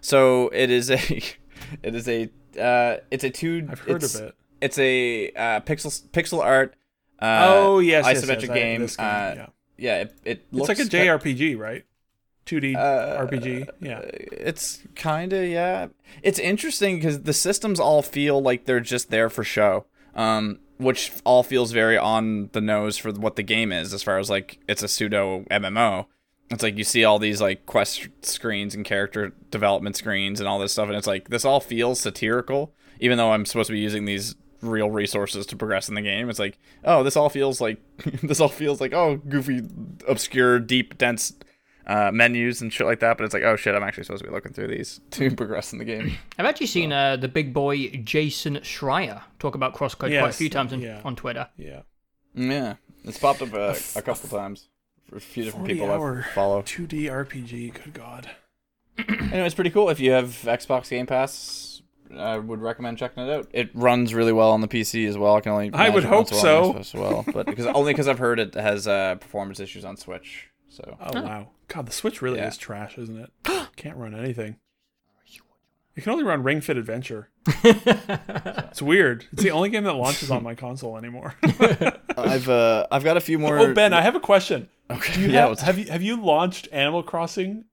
So 0.05 0.51
it 0.53 0.71
is 0.71 0.91
a, 0.91 0.99
it 1.83 1.95
is 1.95 2.09
a, 2.09 2.25
uh, 2.61 2.99
it's 3.11 3.25
a 3.25 3.31
two. 3.31 3.67
I've 3.71 3.81
heard 3.81 4.03
it's, 4.03 4.15
of 4.15 4.29
it. 4.29 4.35
It's 4.61 4.79
a 4.79 5.31
uh, 5.31 5.61
pixel 5.61 6.07
pixel 6.11 6.43
art. 6.43 6.77
Uh, 7.19 7.47
oh 7.49 7.79
yes, 7.79 8.05
yes, 8.07 8.23
isometric 8.23 8.43
yes, 8.43 8.51
I- 8.51 8.55
game. 8.55 8.81
game, 8.81 8.89
uh, 8.99 9.03
yeah. 9.03 9.47
yeah, 9.79 9.97
it, 10.03 10.15
it 10.25 10.31
It's 10.31 10.53
looks 10.53 10.69
like 10.69 10.79
a 10.79 10.83
JRPG, 10.83 11.59
right? 11.59 11.85
2D 12.47 12.77
Uh, 12.77 13.27
RPG. 13.27 13.69
Yeah. 13.81 14.01
It's 14.05 14.81
kind 14.95 15.33
of 15.33 15.45
yeah. 15.47 15.87
It's 16.23 16.39
interesting 16.39 16.97
because 16.97 17.23
the 17.23 17.33
systems 17.33 17.81
all 17.81 18.03
feel 18.03 18.43
like 18.43 18.67
they're 18.67 18.81
just 18.81 19.11
there 19.11 19.31
for 19.31 19.43
show. 19.43 19.87
Um, 20.15 20.61
which 20.77 21.13
all 21.25 21.43
feels 21.43 21.73
very 21.73 21.97
on 21.97 22.51
the 22.53 22.61
nose 22.61 22.97
for 22.99 23.11
what 23.13 23.37
the 23.37 23.43
game 23.43 23.73
is, 23.73 23.95
as 23.95 24.03
far 24.03 24.19
as 24.19 24.29
like 24.29 24.59
it's 24.69 24.83
a 24.83 24.89
pseudo 24.89 25.45
MMO. 25.51 26.07
It's 26.51 26.63
like 26.63 26.77
you 26.77 26.85
see 26.85 27.05
all 27.05 27.19
these 27.19 27.41
like 27.41 27.67
quest 27.67 28.09
screens 28.23 28.75
and 28.75 28.85
character 28.85 29.33
development 29.51 29.97
screens 29.97 30.41
and 30.41 30.49
all 30.49 30.59
this 30.59 30.73
stuff, 30.73 30.89
and 30.89 30.97
it's 30.97 31.07
like 31.07 31.29
this 31.29 31.45
all 31.45 31.61
feels 31.61 32.01
satirical, 32.01 32.75
even 33.01 33.19
though 33.19 33.33
I'm 33.33 33.47
supposed 33.47 33.69
to 33.69 33.73
be 33.73 33.81
using 33.81 34.05
these 34.05 34.37
real 34.61 34.91
resources 34.91 35.47
to 35.47 35.57
progress 35.57 35.89
in 35.89 35.95
the 35.95 36.03
game. 36.03 36.29
It's 36.29 36.39
like, 36.39 36.59
oh, 36.85 37.03
this 37.03 37.17
all 37.17 37.29
feels 37.29 37.61
like 37.61 37.79
this 38.23 38.41
all 38.41 38.49
feels 38.49 38.81
like 38.81 38.93
oh, 38.93 39.17
goofy, 39.17 39.63
obscure, 40.07 40.59
deep, 40.59 40.99
dense 40.99 41.33
uh, 41.87 42.11
menus 42.13 42.61
and 42.61 42.73
shit 42.73 42.87
like 42.87 43.01
that. 43.01 43.17
But 43.17 43.25
it's 43.25 43.35
like, 43.35 43.43
oh 43.43 43.57
shit, 43.57 43.75
I'm 43.75 43.83
actually 43.83 44.05
supposed 44.05 44.23
to 44.23 44.29
be 44.29 44.35
looking 44.35 44.53
through 44.53 44.69
these 44.69 45.01
to 45.13 45.31
progress 45.31 45.73
in 45.73 45.79
the 45.79 45.85
game. 45.85 46.17
I've 46.39 46.47
actually 46.47 46.67
seen 46.67 46.93
uh, 46.93 47.17
the 47.17 47.29
big 47.29 47.53
boy 47.53 47.89
Jason 48.05 48.57
Schreier 48.57 49.23
talk 49.39 49.55
about 49.55 49.75
crosscode 49.75 50.19
quite 50.19 50.31
a 50.31 50.33
few 50.33 50.51
times 50.51 50.73
on, 50.73 50.81
yeah. 50.81 51.01
on 51.05 51.17
Twitter. 51.17 51.49
Yeah. 51.57 51.83
yeah, 52.35 52.75
it's 53.05 53.19
popped 53.19 53.43
up 53.43 53.53
a, 53.55 53.77
a 53.97 54.03
couple 54.03 54.29
times 54.29 54.69
for 54.69 54.74
a 55.15 55.21
few 55.21 55.45
different 55.45 55.67
people 55.67 55.87
I 55.87 55.95
40-hour 55.97 56.27
follow. 56.35 56.63
2D 56.63 57.05
RPG. 57.05 57.75
Good 57.85 57.95
God. 57.95 58.31
Anyway, 58.97 59.47
it's 59.47 59.55
pretty 59.57 59.71
cool. 59.71 59.91
If 59.91 59.99
you 59.99 60.13
have 60.13 60.27
Xbox 60.45 60.89
Game 60.89 61.07
Pass, 61.07 61.83
I 62.17 62.39
would 62.39 62.61
recommend 62.61 62.97
checking 62.97 63.25
it 63.25 63.31
out. 63.31 63.49
It 63.53 63.71
runs 63.75 64.15
really 64.15 64.33
well 64.33 64.53
on 64.53 64.61
the 64.61 64.69
PC 64.69 65.09
as 65.09 65.19
well. 65.19 65.35
I 65.35 65.41
can 65.41 65.51
only 65.51 65.71
I 65.73 65.89
would 65.89 66.05
hope 66.05 66.29
so. 66.29 66.77
As 66.77 66.95
well, 66.95 67.25
but 67.33 67.47
because 67.47 67.67
only 67.67 67.93
because 67.93 68.07
I've 68.07 68.21
heard 68.21 68.39
it 68.39 68.55
has 68.55 68.87
uh, 68.87 69.17
performance 69.17 69.59
issues 69.59 69.85
on 69.85 69.97
Switch. 69.97 70.51
So 70.69 70.97
Oh 71.01 71.21
wow. 71.23 71.49
God, 71.67 71.87
the 71.87 71.93
Switch 71.93 72.23
really 72.23 72.39
Yeah. 72.39 72.47
is 72.47 72.57
trash, 72.57 72.97
isn't 72.99 73.19
it? 73.19 73.33
Can't 73.77 73.97
run 73.97 74.15
anything. 74.15 74.57
You 75.97 76.03
can 76.03 76.13
only 76.13 76.25
run 76.25 76.43
Ring 76.43 76.61
Fit 76.61 76.77
Adventure. 76.77 77.29
it's 77.47 78.83
weird. 78.83 79.27
It's 79.33 79.43
the 79.43 79.53
only 79.53 79.71
game 79.71 79.85
that 79.85 79.93
launches 79.95 80.31
on 80.31 80.43
my 80.43 80.55
console 80.55 80.97
anymore. 80.99 81.35
I've 82.17 82.49
uh, 82.49 82.87
I've 82.91 83.05
got 83.05 83.17
a 83.17 83.21
few 83.21 83.39
more. 83.39 83.59
oh 83.59 83.75
Ben, 83.75 83.93
I 83.93 84.01
have 84.01 84.17
a 84.17 84.21
question. 84.21 84.69
okay, 84.91 85.21
you 85.21 85.29
yeah. 85.29 85.49
have, 85.49 85.61
have 85.61 85.79
you 85.79 85.87
have 85.87 86.03
you 86.03 86.21
launched 86.21 86.69
Animal 86.73 87.03
Crossing 87.03 87.65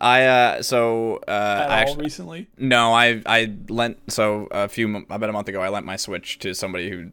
I 0.00 0.24
uh, 0.26 0.62
so 0.62 1.16
uh, 1.26 1.30
at 1.30 1.30
I 1.30 1.64
all 1.64 1.70
actually, 1.72 2.04
recently? 2.04 2.48
No, 2.56 2.92
I 2.92 3.22
I 3.26 3.52
lent 3.68 3.98
so 4.12 4.46
a 4.52 4.68
few 4.68 4.96
about 4.96 5.28
a 5.28 5.32
month 5.32 5.48
ago 5.48 5.60
I 5.60 5.68
lent 5.68 5.84
my 5.84 5.96
Switch 5.96 6.38
to 6.40 6.54
somebody 6.54 6.88
who 6.90 7.10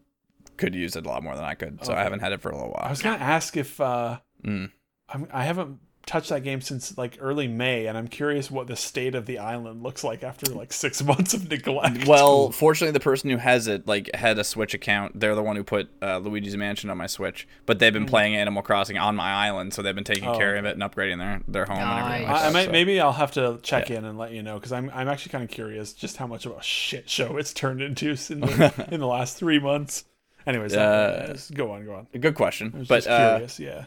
could 0.57 0.75
use 0.75 0.95
it 0.95 1.05
a 1.05 1.09
lot 1.09 1.23
more 1.23 1.35
than 1.35 1.43
I 1.43 1.55
could. 1.55 1.83
So 1.83 1.93
I 1.93 2.03
haven't 2.03 2.19
had 2.19 2.31
it 2.31 2.41
for 2.41 2.49
a 2.49 2.55
little 2.55 2.69
while. 2.71 2.85
I 2.85 2.89
was 2.91 3.01
gonna 3.01 3.17
ask 3.17 3.57
if 3.57 3.81
uh, 3.81 4.19
Mm. 4.45 4.69
I'm, 5.09 5.27
I 5.33 5.43
haven't 5.43 5.79
touched 6.05 6.29
that 6.29 6.43
game 6.43 6.61
since 6.61 6.97
like 6.97 7.17
early 7.19 7.47
May, 7.47 7.87
and 7.87 7.97
I'm 7.97 8.07
curious 8.07 8.51
what 8.51 8.67
the 8.67 8.75
state 8.75 9.15
of 9.15 9.25
the 9.25 9.39
island 9.39 9.83
looks 9.83 10.03
like 10.03 10.23
after 10.23 10.53
like 10.53 10.71
six 10.85 11.03
months 11.03 11.33
of 11.33 11.49
neglect. 11.49 12.07
Well, 12.07 12.51
fortunately, 12.51 12.91
the 12.91 12.99
person 12.99 13.29
who 13.29 13.37
has 13.37 13.67
it 13.67 13.87
like 13.87 14.09
had 14.15 14.37
a 14.39 14.43
Switch 14.43 14.73
account. 14.73 15.19
They're 15.19 15.35
the 15.35 15.43
one 15.43 15.55
who 15.55 15.63
put 15.63 15.89
uh, 16.01 16.19
Luigi's 16.19 16.55
Mansion 16.57 16.89
on 16.89 16.97
my 16.97 17.07
Switch, 17.07 17.47
but 17.65 17.79
they've 17.79 17.93
been 17.93 18.05
playing 18.05 18.35
Animal 18.35 18.61
Crossing 18.61 18.97
on 18.97 19.15
my 19.15 19.31
island, 19.31 19.73
so 19.73 19.81
they've 19.81 19.95
been 19.95 20.03
taking 20.03 20.27
Oh, 20.29 20.37
care 20.37 20.55
of 20.55 20.65
it 20.65 20.73
and 20.79 20.81
upgrading 20.83 21.17
their 21.19 21.41
their 21.47 21.65
home 21.65 21.77
and 21.79 21.99
everything. 22.05 22.27
Like 22.27 22.41
I, 22.43 22.47
I 22.47 22.49
might 22.51 22.65
so. 22.65 22.71
maybe 22.71 22.99
I'll 22.99 23.11
have 23.13 23.31
to 23.33 23.59
check 23.63 23.89
in 23.91 24.05
and 24.05 24.17
let 24.17 24.31
you 24.31 24.43
know 24.43 24.55
because 24.55 24.71
I'm 24.71 24.89
I'm 24.93 25.07
actually 25.07 25.31
kind 25.31 25.43
of 25.43 25.49
curious 25.49 25.93
just 25.93 26.17
how 26.17 26.27
much 26.27 26.45
of 26.45 26.51
a 26.51 26.61
shit 26.61 27.09
show 27.09 27.37
it's 27.37 27.53
turned 27.53 27.81
into 27.81 28.09
in 28.29 28.39
the, 28.41 28.87
in 28.91 28.99
the 28.99 29.07
last 29.07 29.37
three 29.37 29.59
months. 29.59 30.05
Anyways, 30.47 30.75
Uh, 30.75 31.33
uh, 31.33 31.37
go 31.55 31.71
on, 31.71 31.85
go 31.85 31.95
on. 31.95 32.07
Good 32.19 32.35
question, 32.35 32.85
but 32.87 33.03
just 33.03 33.07
uh. 33.07 33.47
Yeah. 33.57 33.85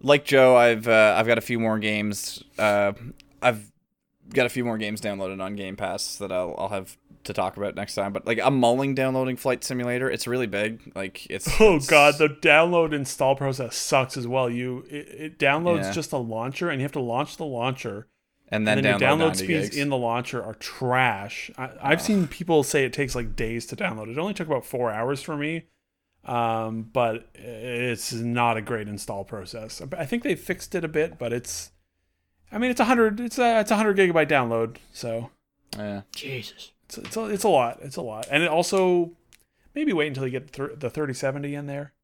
Like 0.00 0.24
Joe, 0.24 0.56
I've 0.56 0.88
uh, 0.88 1.14
I've 1.18 1.26
got 1.26 1.38
a 1.38 1.42
few 1.42 1.58
more 1.58 1.78
games. 1.78 2.42
Uh, 2.58 2.92
I've 3.42 3.70
got 4.32 4.46
a 4.46 4.48
few 4.48 4.64
more 4.64 4.78
games 4.78 5.00
downloaded 5.00 5.42
on 5.42 5.56
Game 5.56 5.76
Pass 5.76 6.16
that 6.16 6.30
I'll 6.32 6.54
I'll 6.58 6.68
have 6.68 6.96
to 7.24 7.32
talk 7.34 7.56
about 7.58 7.74
next 7.74 7.94
time. 7.94 8.12
But 8.12 8.26
like 8.26 8.38
I'm 8.42 8.58
mulling 8.58 8.94
downloading 8.94 9.36
Flight 9.36 9.62
Simulator. 9.64 10.10
It's 10.10 10.26
really 10.26 10.46
big. 10.46 10.92
Like 10.94 11.26
it's 11.30 11.48
Oh 11.60 11.76
it's- 11.76 11.86
god, 11.88 12.14
the 12.18 12.28
download 12.28 12.92
install 12.94 13.36
process 13.36 13.76
sucks 13.76 14.16
as 14.16 14.26
well. 14.26 14.48
You 14.48 14.84
it, 14.90 15.08
it 15.08 15.38
downloads 15.38 15.82
Yeah. 15.84 15.92
just 15.92 16.12
a 16.12 16.18
launcher, 16.18 16.70
and 16.70 16.80
you 16.80 16.84
have 16.84 16.92
to 16.92 17.00
launch 17.00 17.36
the 17.36 17.44
launcher, 17.44 18.06
and 18.48 18.66
then, 18.66 18.78
and 18.78 18.86
then 18.86 18.94
download, 18.94 19.00
your 19.00 19.08
download 19.30 19.36
speeds 19.36 19.64
gigs. 19.70 19.76
in 19.76 19.88
the 19.90 19.96
launcher 19.98 20.42
are 20.42 20.54
trash. 20.54 21.50
I, 21.58 21.70
I've 21.82 22.00
seen 22.02 22.26
people 22.26 22.62
say 22.62 22.84
it 22.84 22.92
takes 22.92 23.14
like 23.14 23.36
days 23.36 23.66
to 23.66 23.76
download. 23.76 24.08
It 24.10 24.18
only 24.18 24.34
took 24.34 24.46
about 24.46 24.64
four 24.64 24.90
hours 24.90 25.20
for 25.22 25.36
me, 25.36 25.64
um, 26.30 26.88
but 26.92 27.28
it's 27.34 28.12
not 28.12 28.56
a 28.56 28.62
great 28.62 28.86
install 28.86 29.24
process. 29.24 29.82
I 29.96 30.06
think 30.06 30.22
they 30.22 30.36
fixed 30.36 30.76
it 30.76 30.84
a 30.84 30.88
bit, 30.88 31.18
but 31.18 31.32
it's, 31.32 31.72
I 32.52 32.58
mean, 32.58 32.70
it's 32.70 32.78
a 32.78 32.84
hundred, 32.84 33.18
it's 33.18 33.38
a 33.38 33.60
it's 33.60 33.72
a 33.72 33.76
hundred 33.76 33.96
gigabyte 33.96 34.28
download, 34.28 34.76
so 34.92 35.30
yeah. 35.76 36.02
Jesus. 36.14 36.70
it's 36.84 36.98
it's 36.98 37.16
a, 37.16 37.24
it's 37.26 37.44
a 37.44 37.48
lot, 37.48 37.80
it's 37.82 37.96
a 37.96 38.02
lot, 38.02 38.28
and 38.30 38.44
it 38.44 38.48
also 38.48 39.10
maybe 39.74 39.92
wait 39.92 40.06
until 40.06 40.24
you 40.24 40.30
get 40.30 40.50
thir- 40.50 40.76
the 40.76 40.88
thirty 40.88 41.14
seventy 41.14 41.56
in 41.56 41.66
there. 41.66 41.94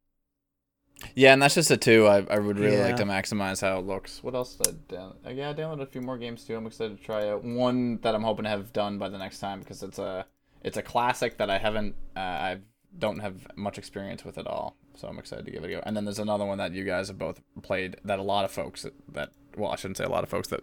Yeah, 1.15 1.33
and 1.33 1.43
that's 1.43 1.55
just 1.55 1.71
a 1.71 1.77
two. 1.77 2.07
I, 2.07 2.27
I 2.29 2.39
would 2.39 2.59
really 2.59 2.79
like 2.79 2.97
to 2.97 3.05
maximize 3.05 3.61
how 3.61 3.79
it 3.79 3.87
looks. 3.87 4.25
What 4.25 4.35
else 4.35 4.55
did 4.57 4.69
I 4.69 4.95
down? 4.95 5.15
uh, 5.27 5.31
Yeah, 5.31 5.51
I 5.51 5.55
downloaded 5.55 5.83
a 5.83 5.87
few 5.87 6.01
more 6.01 6.19
games 6.19 6.43
too. 6.45 6.57
I'm 6.57 6.67
excited 6.67 6.99
to 6.99 7.05
try 7.05 7.29
out 7.29 7.45
one 7.45 7.99
that 7.99 8.15
I'm 8.15 8.23
hoping 8.23 8.45
to 8.45 8.51
have 8.51 8.73
done 8.73 8.99
by 8.99 9.09
the 9.09 9.19
next 9.19 9.39
time 9.39 9.61
because 9.61 9.83
it's 9.83 9.99
a 9.99 10.27
it's 10.63 10.79
a 10.79 10.83
classic 10.83 11.37
that 11.37 11.51
I 11.51 11.59
haven't 11.59 11.95
uh, 12.17 12.21
I 12.21 12.59
don't 12.99 13.19
have 13.21 13.47
much 13.57 13.79
experience 13.79 14.25
with 14.25 14.39
at 14.39 14.47
all. 14.47 14.77
So 14.95 15.09
I'm 15.09 15.19
excited 15.19 15.45
to 15.47 15.51
give 15.51 15.63
it 15.65 15.67
a 15.67 15.71
go. 15.77 15.83
And 15.85 15.97
then 15.97 16.05
there's 16.05 16.19
another 16.19 16.45
one 16.47 16.59
that 16.59 16.73
you 16.73 16.85
guys 16.85 17.09
have 17.09 17.19
both 17.19 17.41
played 17.63 17.97
that 18.05 18.19
a 18.19 18.23
lot 18.23 18.45
of 18.45 18.51
folks 18.51 18.83
that, 18.83 18.95
that 19.13 19.31
well 19.57 19.71
I 19.71 19.77
shouldn't 19.77 19.97
say 19.99 20.05
a 20.05 20.09
lot 20.09 20.25
of 20.25 20.31
folks 20.31 20.49
that 20.49 20.61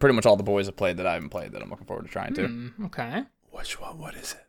pretty 0.00 0.14
much 0.14 0.26
all 0.26 0.36
the 0.36 0.42
boys 0.42 0.66
have 0.66 0.76
played 0.76 0.96
that 0.96 1.06
I 1.06 1.14
haven't 1.14 1.28
played 1.30 1.52
that 1.52 1.62
I'm 1.62 1.70
looking 1.70 1.86
forward 1.86 2.04
to 2.06 2.10
trying 2.10 2.34
to. 2.34 2.46
Hmm, 2.46 2.84
okay. 2.86 3.24
Which 3.50 3.80
one? 3.80 3.98
What 3.98 4.14
is 4.14 4.32
it? 4.32 4.42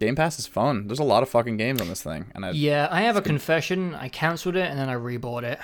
Game 0.00 0.16
Pass 0.16 0.38
is 0.38 0.46
fun. 0.46 0.86
There's 0.86 0.98
a 0.98 1.04
lot 1.04 1.22
of 1.22 1.28
fucking 1.28 1.56
games 1.58 1.80
on 1.80 1.88
this 1.88 2.02
thing, 2.02 2.32
and 2.34 2.44
I 2.44 2.50
yeah, 2.52 2.84
Yeah, 2.84 2.88
I 2.90 3.02
have 3.02 3.16
a 3.16 3.22
confession. 3.22 3.94
I 3.94 4.08
cancelled 4.08 4.56
it 4.56 4.68
and 4.70 4.78
then 4.78 4.88
I 4.88 4.94
rebought 4.94 5.42
it 5.44 5.58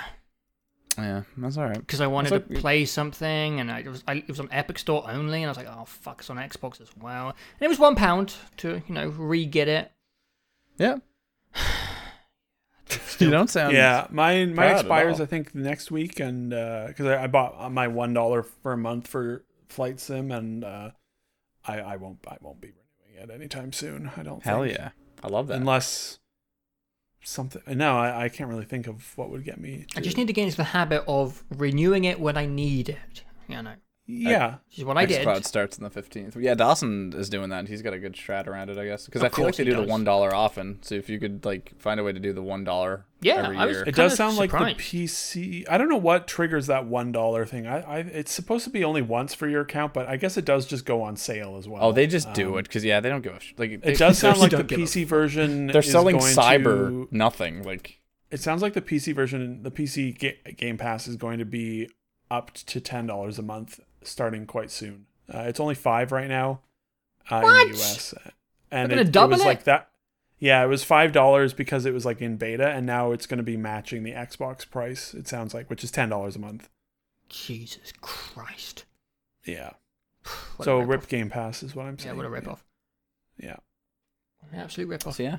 Yeah, 0.98 1.22
that's 1.38 1.56
all 1.56 1.64
right. 1.64 1.78
because 1.78 2.00
I 2.00 2.06
wanted 2.06 2.32
like- 2.32 2.48
to 2.48 2.60
play 2.60 2.84
something, 2.84 3.60
and 3.60 3.70
I, 3.72 3.80
it 3.80 3.88
was 3.88 4.04
I, 4.06 4.14
it 4.16 4.28
was 4.28 4.40
on 4.40 4.48
Epic 4.52 4.78
Store 4.78 5.04
only, 5.10 5.42
and 5.42 5.46
I 5.46 5.50
was 5.50 5.56
like, 5.56 5.68
oh 5.68 5.84
fuck, 5.86 6.20
it's 6.20 6.30
on 6.30 6.36
Xbox 6.36 6.80
as 6.80 6.88
well. 7.00 7.28
And 7.28 7.62
it 7.62 7.68
was 7.68 7.78
one 7.78 7.96
pound 7.96 8.34
to 8.58 8.82
you 8.86 8.94
know 8.94 9.08
re-get 9.08 9.68
it. 9.68 9.90
Yeah. 10.78 10.96
you 13.18 13.30
don't 13.30 13.50
sound 13.50 13.74
yeah, 13.74 14.06
mine 14.10 14.54
proud 14.54 14.66
mine 14.66 14.80
expires. 14.80 15.20
I 15.20 15.26
think 15.26 15.54
next 15.54 15.90
week, 15.90 16.20
and 16.20 16.50
because 16.50 17.06
I, 17.06 17.24
I 17.24 17.26
bought 17.26 17.70
my 17.72 17.88
one 17.88 18.14
dollar 18.14 18.42
for 18.42 18.72
a 18.72 18.76
month 18.76 19.08
for 19.08 19.44
Flight 19.68 20.00
Sim, 20.00 20.30
and 20.30 20.64
uh, 20.64 20.90
I 21.64 21.80
I 21.80 21.96
won't 21.96 22.18
I 22.28 22.36
won't 22.40 22.60
be 22.60 22.72
renewing 23.08 23.30
it 23.30 23.34
anytime 23.34 23.72
soon. 23.72 24.10
I 24.16 24.22
don't. 24.22 24.42
Hell 24.42 24.62
think. 24.62 24.76
yeah. 24.76 24.90
I 25.22 25.28
love 25.28 25.48
that. 25.48 25.56
Unless 25.56 26.18
something. 27.22 27.62
No, 27.66 27.98
I, 27.98 28.24
I 28.24 28.28
can't 28.28 28.48
really 28.48 28.64
think 28.64 28.86
of 28.86 29.16
what 29.16 29.30
would 29.30 29.44
get 29.44 29.60
me. 29.60 29.86
I 29.96 30.00
just 30.00 30.16
need 30.16 30.26
to 30.28 30.32
get 30.32 30.44
into 30.44 30.56
the 30.56 30.64
habit 30.64 31.04
of 31.08 31.42
renewing 31.50 32.04
it 32.04 32.20
when 32.20 32.36
I 32.36 32.46
need 32.46 32.88
it. 32.88 33.24
You 33.48 33.62
know, 33.62 33.74
Yeah, 34.08 34.56
which 34.68 34.78
is 34.78 34.84
what 34.84 34.96
I 34.96 35.04
did. 35.04 35.26
Xcloud 35.26 35.44
starts 35.44 35.78
on 35.78 35.84
the 35.84 35.90
15th. 35.90 36.36
Yeah, 36.40 36.54
Dawson 36.54 37.12
is 37.16 37.28
doing 37.28 37.50
that. 37.50 37.66
He's 37.66 37.82
got 37.82 37.92
a 37.92 37.98
good 37.98 38.12
strat 38.14 38.46
around 38.46 38.70
it, 38.70 38.78
I 38.78 38.84
guess. 38.84 39.06
Because 39.06 39.22
I 39.24 39.28
feel 39.28 39.44
like 39.44 39.56
they 39.56 39.64
he 39.64 39.70
do 39.70 39.76
the 39.76 39.82
one 39.82 40.04
dollar 40.04 40.32
often. 40.34 40.78
So 40.82 40.94
if 40.94 41.08
you 41.08 41.18
could 41.18 41.44
like 41.44 41.72
find 41.80 41.98
a 41.98 42.04
way 42.04 42.12
to 42.12 42.20
do 42.20 42.32
the 42.32 42.42
one 42.42 42.62
dollar 42.62 43.04
Yeah, 43.20 43.42
every 43.44 43.56
I 43.56 43.66
was- 43.66 43.76
year. 43.78 43.84
it 43.84 43.96
does 43.96 44.14
sound 44.14 44.36
like 44.36 44.52
the. 44.52 44.58
PC. 44.58 45.64
I 45.68 45.76
don't 45.76 45.88
know 45.88 45.96
what 45.96 46.28
triggers 46.28 46.68
that 46.68 46.86
one 46.86 47.10
dollar 47.10 47.44
thing. 47.44 47.66
I, 47.66 47.80
I 47.80 47.98
it's 47.98 48.30
supposed 48.32 48.62
to 48.64 48.70
be 48.70 48.84
only 48.84 49.02
once 49.02 49.34
for 49.34 49.48
your 49.48 49.62
account, 49.62 49.92
but 49.92 50.06
I 50.06 50.16
guess 50.16 50.36
it 50.36 50.44
does 50.44 50.66
just 50.66 50.84
go 50.84 51.02
on 51.02 51.16
sale 51.16 51.56
as 51.56 51.68
well. 51.68 51.82
oh, 51.84 51.92
they 51.92 52.06
just 52.06 52.32
do 52.32 52.52
Um, 52.52 52.58
it 52.60 52.62
because 52.64 52.84
yeah, 52.84 53.00
they 53.00 53.08
don't 53.08 53.22
give 53.22 53.34
a 53.34 53.40
sh- 53.40 53.54
like. 53.58 53.80
They, 53.82 53.92
It 53.92 53.98
does 53.98 54.18
sound 54.20 54.38
like 54.38 54.52
the 54.52 54.58
don't 54.62 54.72
a- 54.72 54.76
PC 54.76 55.04
version. 55.04 55.66
They're 55.66 55.80
is 55.80 55.90
selling 55.90 56.16
going 56.18 56.32
cyber 56.34 56.88
to- 56.88 57.08
nothing. 57.10 57.64
Like 57.64 58.00
It 58.30 58.40
sounds 58.40 58.62
like 58.62 58.74
the 58.74 58.82
PC 58.82 59.14
version, 59.14 59.62
the 59.64 59.70
PC 59.72 60.16
ga- 60.16 60.52
Game 60.56 60.78
Pass 60.78 61.08
is 61.08 61.16
going 61.16 61.38
to 61.40 61.44
be 61.44 61.88
up 62.30 62.52
to 62.52 62.80
ten 62.80 63.06
dollars 63.06 63.38
a 63.38 63.42
month 63.42 63.80
starting 64.02 64.46
quite 64.46 64.70
soon. 64.70 65.06
Uh, 65.32 65.40
it's 65.40 65.60
only 65.60 65.74
five 65.74 66.12
right 66.12 66.28
now 66.28 66.60
uh, 67.30 67.36
in 67.36 67.70
the 67.72 67.78
US, 67.78 68.14
and 68.70 68.92
it, 68.92 69.12
gonna 69.12 69.26
it 69.26 69.30
was 69.30 69.40
it? 69.42 69.46
like 69.46 69.64
that. 69.64 69.90
Yeah, 70.38 70.62
it 70.62 70.68
was 70.68 70.84
five 70.84 71.12
dollars 71.12 71.54
because 71.54 71.86
it 71.86 71.94
was 71.94 72.04
like 72.04 72.20
in 72.20 72.36
beta, 72.36 72.68
and 72.68 72.86
now 72.86 73.12
it's 73.12 73.26
going 73.26 73.38
to 73.38 73.44
be 73.44 73.56
matching 73.56 74.02
the 74.02 74.12
Xbox 74.12 74.68
price. 74.68 75.14
It 75.14 75.26
sounds 75.26 75.54
like, 75.54 75.70
which 75.70 75.82
is 75.82 75.90
ten 75.90 76.08
dollars 76.08 76.36
a 76.36 76.38
month. 76.38 76.68
Jesus 77.28 77.92
Christ. 78.00 78.84
Yeah. 79.44 79.70
What 80.56 80.64
so 80.64 80.78
a 80.78 80.80
rip 80.80 81.02
rip 81.02 81.08
Game 81.08 81.30
Pass 81.30 81.62
is 81.62 81.74
what 81.74 81.86
I'm 81.86 81.98
saying. 81.98 82.14
Yeah, 82.14 82.16
what 82.16 82.26
a 82.26 82.30
rip 82.30 82.48
off. 82.48 82.64
Yeah. 83.38 83.56
An 84.52 84.60
absolute 84.60 84.88
rip 84.88 85.06
off. 85.06 85.16
so 85.16 85.22
yeah. 85.22 85.38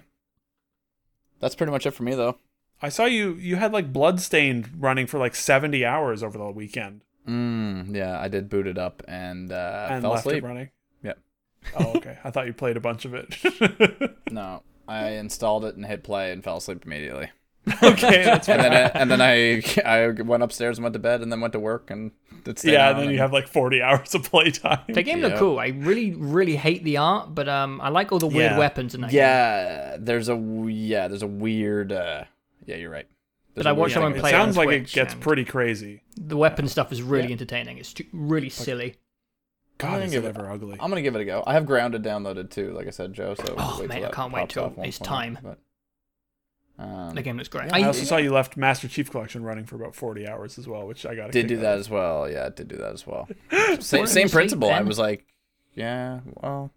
That's 1.40 1.56
pretty 1.56 1.72
much 1.72 1.86
it 1.86 1.92
for 1.92 2.04
me 2.04 2.16
though. 2.16 2.38
I 2.82 2.90
saw 2.90 3.06
you. 3.06 3.34
You 3.36 3.56
had 3.56 3.74
like 3.74 3.92
Bloodstained 3.94 4.70
running 4.78 5.08
for 5.08 5.18
like 5.18 5.36
seventy 5.36 5.84
hours 5.86 6.22
over 6.24 6.38
the 6.38 6.52
weekend 6.52 7.02
Mm, 7.28 7.94
yeah, 7.94 8.18
I 8.20 8.30
did 8.30 8.48
boot 8.50 8.68
it 8.68 8.78
up 8.78 9.04
and 9.08 9.52
uh, 9.52 9.88
and 9.92 10.02
fell 10.02 10.12
left 10.12 10.26
asleep. 10.26 10.44
it 10.44 10.48
running. 10.48 10.70
Yep. 11.04 11.20
Oh, 11.78 11.94
okay. 11.98 12.18
I 12.24 12.32
thought 12.32 12.48
you 12.48 12.54
played 12.54 12.78
a 12.78 12.80
bunch 12.80 13.04
of 13.06 13.14
it. 13.14 13.36
No, 14.32 14.62
I 14.88 15.10
installed 15.12 15.66
it 15.66 15.76
and 15.76 15.86
hit 15.86 16.04
play 16.04 16.32
and 16.32 16.42
fell 16.44 16.58
asleep 16.58 16.86
immediately. 16.86 17.30
okay, 17.84 18.24
that's 18.24 18.48
and 18.48 18.62
then 18.62 18.72
I, 18.74 18.80
and 18.98 19.12
then 19.12 19.22
I 19.22 19.62
I 19.84 20.10
went 20.22 20.42
upstairs 20.44 20.78
and 20.78 20.84
went 20.84 20.94
to 20.94 21.00
bed 21.00 21.20
and 21.22 21.30
then 21.32 21.42
went 21.42 21.52
to 21.54 21.60
work 21.60 21.92
and 21.92 22.12
it 22.46 22.60
stayed 22.60 22.74
yeah, 22.74 22.92
and 22.92 23.00
then 23.00 23.10
you 23.10 23.18
have 23.18 23.34
like 23.34 23.48
forty 23.50 23.82
hours 23.82 24.16
of 24.16 24.24
playtime. 24.24 24.80
The 24.88 25.04
game 25.04 25.20
looked 25.20 25.38
cool. 25.38 25.60
I 25.60 25.68
really, 25.68 26.14
really 26.14 26.56
hate 26.56 26.86
the 26.86 26.96
art, 26.98 27.36
but 27.36 27.50
um, 27.50 27.82
I 27.82 27.90
like 27.90 28.14
all 28.14 28.20
the 28.20 28.28
weird 28.28 28.52
Yeah. 28.54 28.58
weapons 28.58 28.96
in 28.96 29.02
that. 29.02 29.10
game. 29.12 29.18
yeah. 29.18 29.98
There's 30.00 30.30
a 30.30 30.36
yeah. 30.38 31.10
There's 31.10 31.24
a 31.24 31.28
weird. 31.28 31.92
uh 31.92 32.24
Yeah, 32.68 32.76
you're 32.76 32.92
right. 32.92 33.08
There's 33.56 33.64
But 33.64 33.70
I 33.70 33.72
watched 33.72 33.96
someone 33.96 34.12
thing 34.12 34.20
it 34.20 34.22
play 34.22 34.30
it 34.32 34.36
on 34.36 34.42
sounds 34.54 34.58
like 34.58 34.70
it 34.70 34.88
gets 34.92 35.16
pretty 35.16 35.44
crazy. 35.46 36.04
The 36.16 36.38
weapon 36.38 36.68
stuff 36.68 36.92
is 36.92 37.02
really 37.02 37.30
Yeah. 37.30 37.32
entertaining. 37.34 37.80
It's 37.80 37.94
too, 37.94 38.06
really 38.14 38.50
silly. 38.50 38.98
God, 39.80 39.94
gonna 39.94 40.06
is 40.06 40.12
give 40.12 40.26
it 40.26 40.28
it- 40.28 40.38
ever 40.38 40.50
ugly? 40.52 40.78
I'm 40.80 40.90
gonna 40.90 41.02
give 41.02 41.16
it 41.16 41.22
a 41.22 41.26
go. 41.26 41.44
I 41.48 41.54
have 41.54 41.66
Grounded 41.66 42.04
downloaded 42.04 42.52
too, 42.52 42.72
like 42.74 42.86
I 42.86 42.92
said, 42.92 43.14
Joe. 43.14 43.34
So 43.34 43.56
Oh, 43.58 43.78
wait 43.80 43.90
mate, 43.90 43.96
till 44.00 44.06
I 44.08 44.12
can't 44.12 44.32
wait 44.34 44.40
pops 44.42 44.54
till 44.54 44.66
it's 44.84 44.98
point, 45.00 45.04
time. 45.04 45.40
But, 45.42 45.60
um, 46.80 47.16
The 47.16 47.22
game 47.24 47.38
looks 47.38 47.48
great. 47.50 47.68
yeah, 47.68 47.76
I 47.78 47.80
I, 47.82 47.84
also 47.86 48.04
saw 48.04 48.18
you 48.18 48.32
left 48.32 48.58
Master 48.58 48.88
Chief 48.88 49.10
Collection 49.10 49.44
running 49.44 49.66
for 49.66 49.76
about 49.76 49.96
forty 49.96 50.28
hours 50.28 50.60
as 50.60 50.68
well, 50.68 50.86
which 50.88 51.06
I 51.06 51.16
got. 51.16 51.28
To 51.28 51.32
do. 51.32 51.42
Did 51.42 51.48
do 51.48 51.58
that 51.58 51.78
as 51.80 51.90
well. 51.90 52.30
Yeah, 52.32 52.46
I 52.48 52.50
did 52.50 52.68
do 52.68 52.76
that 52.78 52.94
as 52.94 53.08
well. 53.08 53.28
Same 53.80 54.06
same 54.08 54.30
principle. 54.30 54.70
I 54.70 54.82
was 54.82 55.00
like, 55.00 55.26
yeah, 55.74 56.20
well, 56.42 56.72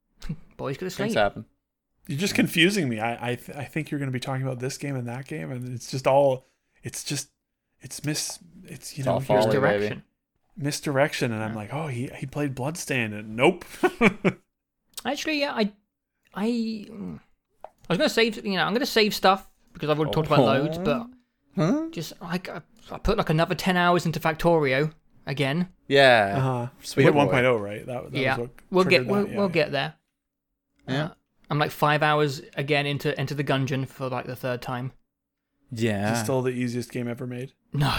boys 0.56 0.76
go 0.76 0.86
to 0.86 0.90
sleep. 0.90 1.06
things 1.06 1.14
happen. 1.14 1.44
You're 2.08 2.18
just 2.18 2.34
confusing 2.34 2.88
me. 2.88 3.00
I 3.00 3.30
I, 3.30 3.34
th- 3.34 3.56
I 3.56 3.64
think 3.64 3.90
you're 3.90 3.98
going 3.98 4.10
to 4.10 4.12
be 4.12 4.20
talking 4.20 4.42
about 4.46 4.60
this 4.60 4.78
game 4.78 4.96
and 4.96 5.06
that 5.08 5.26
game, 5.26 5.50
and 5.50 5.74
it's 5.74 5.90
just 5.90 6.06
all. 6.06 6.46
It's 6.82 7.02
just. 7.04 7.30
It's 7.80 8.04
mis 8.04 8.38
It's 8.64 8.96
you 8.96 9.02
It's 9.02 9.06
know 9.06 9.12
all 9.14 9.20
here's 9.20 9.44
folly, 9.44 9.54
the 9.56 9.60
baby. 9.60 10.02
Misdirection, 10.56 11.30
and 11.32 11.42
I'm 11.44 11.54
like, 11.54 11.72
oh, 11.74 11.88
he 11.88 12.08
he 12.16 12.24
played 12.26 12.54
Bloodstained, 12.54 13.12
and 13.12 13.36
nope. 13.36 13.64
Actually, 15.04 15.40
yeah, 15.40 15.52
I, 15.52 15.72
I, 16.34 16.86
I 16.90 17.88
was 17.90 17.98
gonna 17.98 18.08
save. 18.08 18.44
You 18.44 18.54
know, 18.54 18.64
I'm 18.64 18.72
gonna 18.72 18.86
save 18.86 19.14
stuff 19.14 19.46
because 19.74 19.90
I've 19.90 19.98
already 19.98 20.14
talked 20.14 20.26
about 20.28 20.40
loads, 20.40 20.78
but 20.78 21.06
Huh? 21.56 21.86
just 21.90 22.14
like 22.22 22.48
I, 22.48 22.62
I 22.90 22.98
put 22.98 23.18
like 23.18 23.28
another 23.30 23.54
ten 23.54 23.76
hours 23.76 24.06
into 24.06 24.18
Factorio 24.18 24.92
again. 25.26 25.68
Yeah. 25.88 26.34
Uh-huh. 26.38 26.66
Sweet 26.80 27.04
we 27.06 27.12
hit 27.12 27.14
1.0, 27.14 27.60
right? 27.60 27.84
That, 27.86 28.10
that 28.12 28.18
yeah, 28.18 28.36
was 28.36 28.48
what 28.48 28.50
we'll 28.70 28.84
get 28.84 29.06
that, 29.06 29.12
we'll, 29.12 29.28
yeah, 29.28 29.36
we'll 29.36 29.46
yeah. 29.48 29.52
get 29.52 29.72
there. 29.72 29.94
Yeah. 30.88 31.04
Uh, 31.04 31.10
I'm 31.50 31.58
like 31.58 31.70
five 31.70 32.02
hours 32.02 32.42
again 32.56 32.86
into 32.86 33.18
into 33.20 33.34
the 33.34 33.44
gungeon 33.44 33.88
for 33.88 34.08
like 34.08 34.26
the 34.26 34.36
third 34.36 34.62
time. 34.62 34.92
Yeah. 35.70 36.12
Is 36.12 36.18
it 36.20 36.24
still 36.24 36.42
the 36.42 36.50
easiest 36.50 36.90
game 36.92 37.08
ever 37.08 37.26
made? 37.26 37.52
No, 37.72 37.92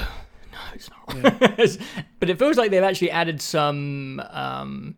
no, 0.52 0.58
it's 0.74 0.90
not. 0.90 1.16
Yeah. 1.18 1.76
but 2.20 2.30
it 2.30 2.40
feels 2.40 2.58
like 2.58 2.72
they've 2.72 2.84
actually 2.84 3.12
added 3.12 3.42
some 3.42 4.22
um, 4.30 4.96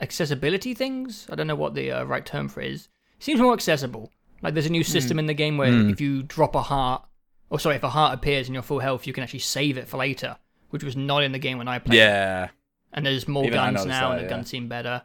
accessibility 0.00 0.74
things. 0.74 1.26
I 1.30 1.34
don't 1.34 1.46
know 1.46 1.54
what 1.56 1.74
the 1.74 1.90
uh, 1.92 2.04
right 2.04 2.24
term 2.24 2.48
for 2.48 2.60
it 2.60 2.70
is. 2.72 2.88
It 3.18 3.24
seems 3.24 3.40
more 3.40 3.52
accessible. 3.52 4.10
Like 4.42 4.54
there's 4.54 4.66
a 4.66 4.70
new 4.70 4.84
system 4.84 5.18
in 5.18 5.26
the 5.26 5.34
game 5.34 5.56
where 5.56 5.70
Hmm. 5.70 5.90
if 5.90 6.00
you 6.00 6.22
drop 6.22 6.54
a 6.54 6.62
heart, 6.62 7.04
or 7.50 7.60
sorry, 7.60 7.76
if 7.76 7.84
a 7.84 7.90
heart 7.90 8.14
appears 8.14 8.48
in 8.48 8.54
your 8.54 8.62
full 8.62 8.80
health, 8.80 9.06
you 9.06 9.12
can 9.12 9.22
actually 9.22 9.38
save 9.40 9.78
it 9.78 9.86
for 9.86 9.96
later, 9.98 10.36
which 10.70 10.82
was 10.82 10.96
not 10.96 11.22
in 11.22 11.32
the 11.32 11.38
game 11.38 11.58
when 11.58 11.68
I 11.68 11.78
played. 11.78 11.98
yeah. 11.98 12.48
And 12.92 13.06
there's 13.06 13.26
more 13.26 13.44
Even 13.44 13.54
guns 13.58 13.86
now, 13.86 14.08
that, 14.08 14.10
and 14.10 14.18
the 14.18 14.22
yeah. 14.24 14.28
guns 14.28 14.48
seem 14.50 14.68
better. 14.68 15.02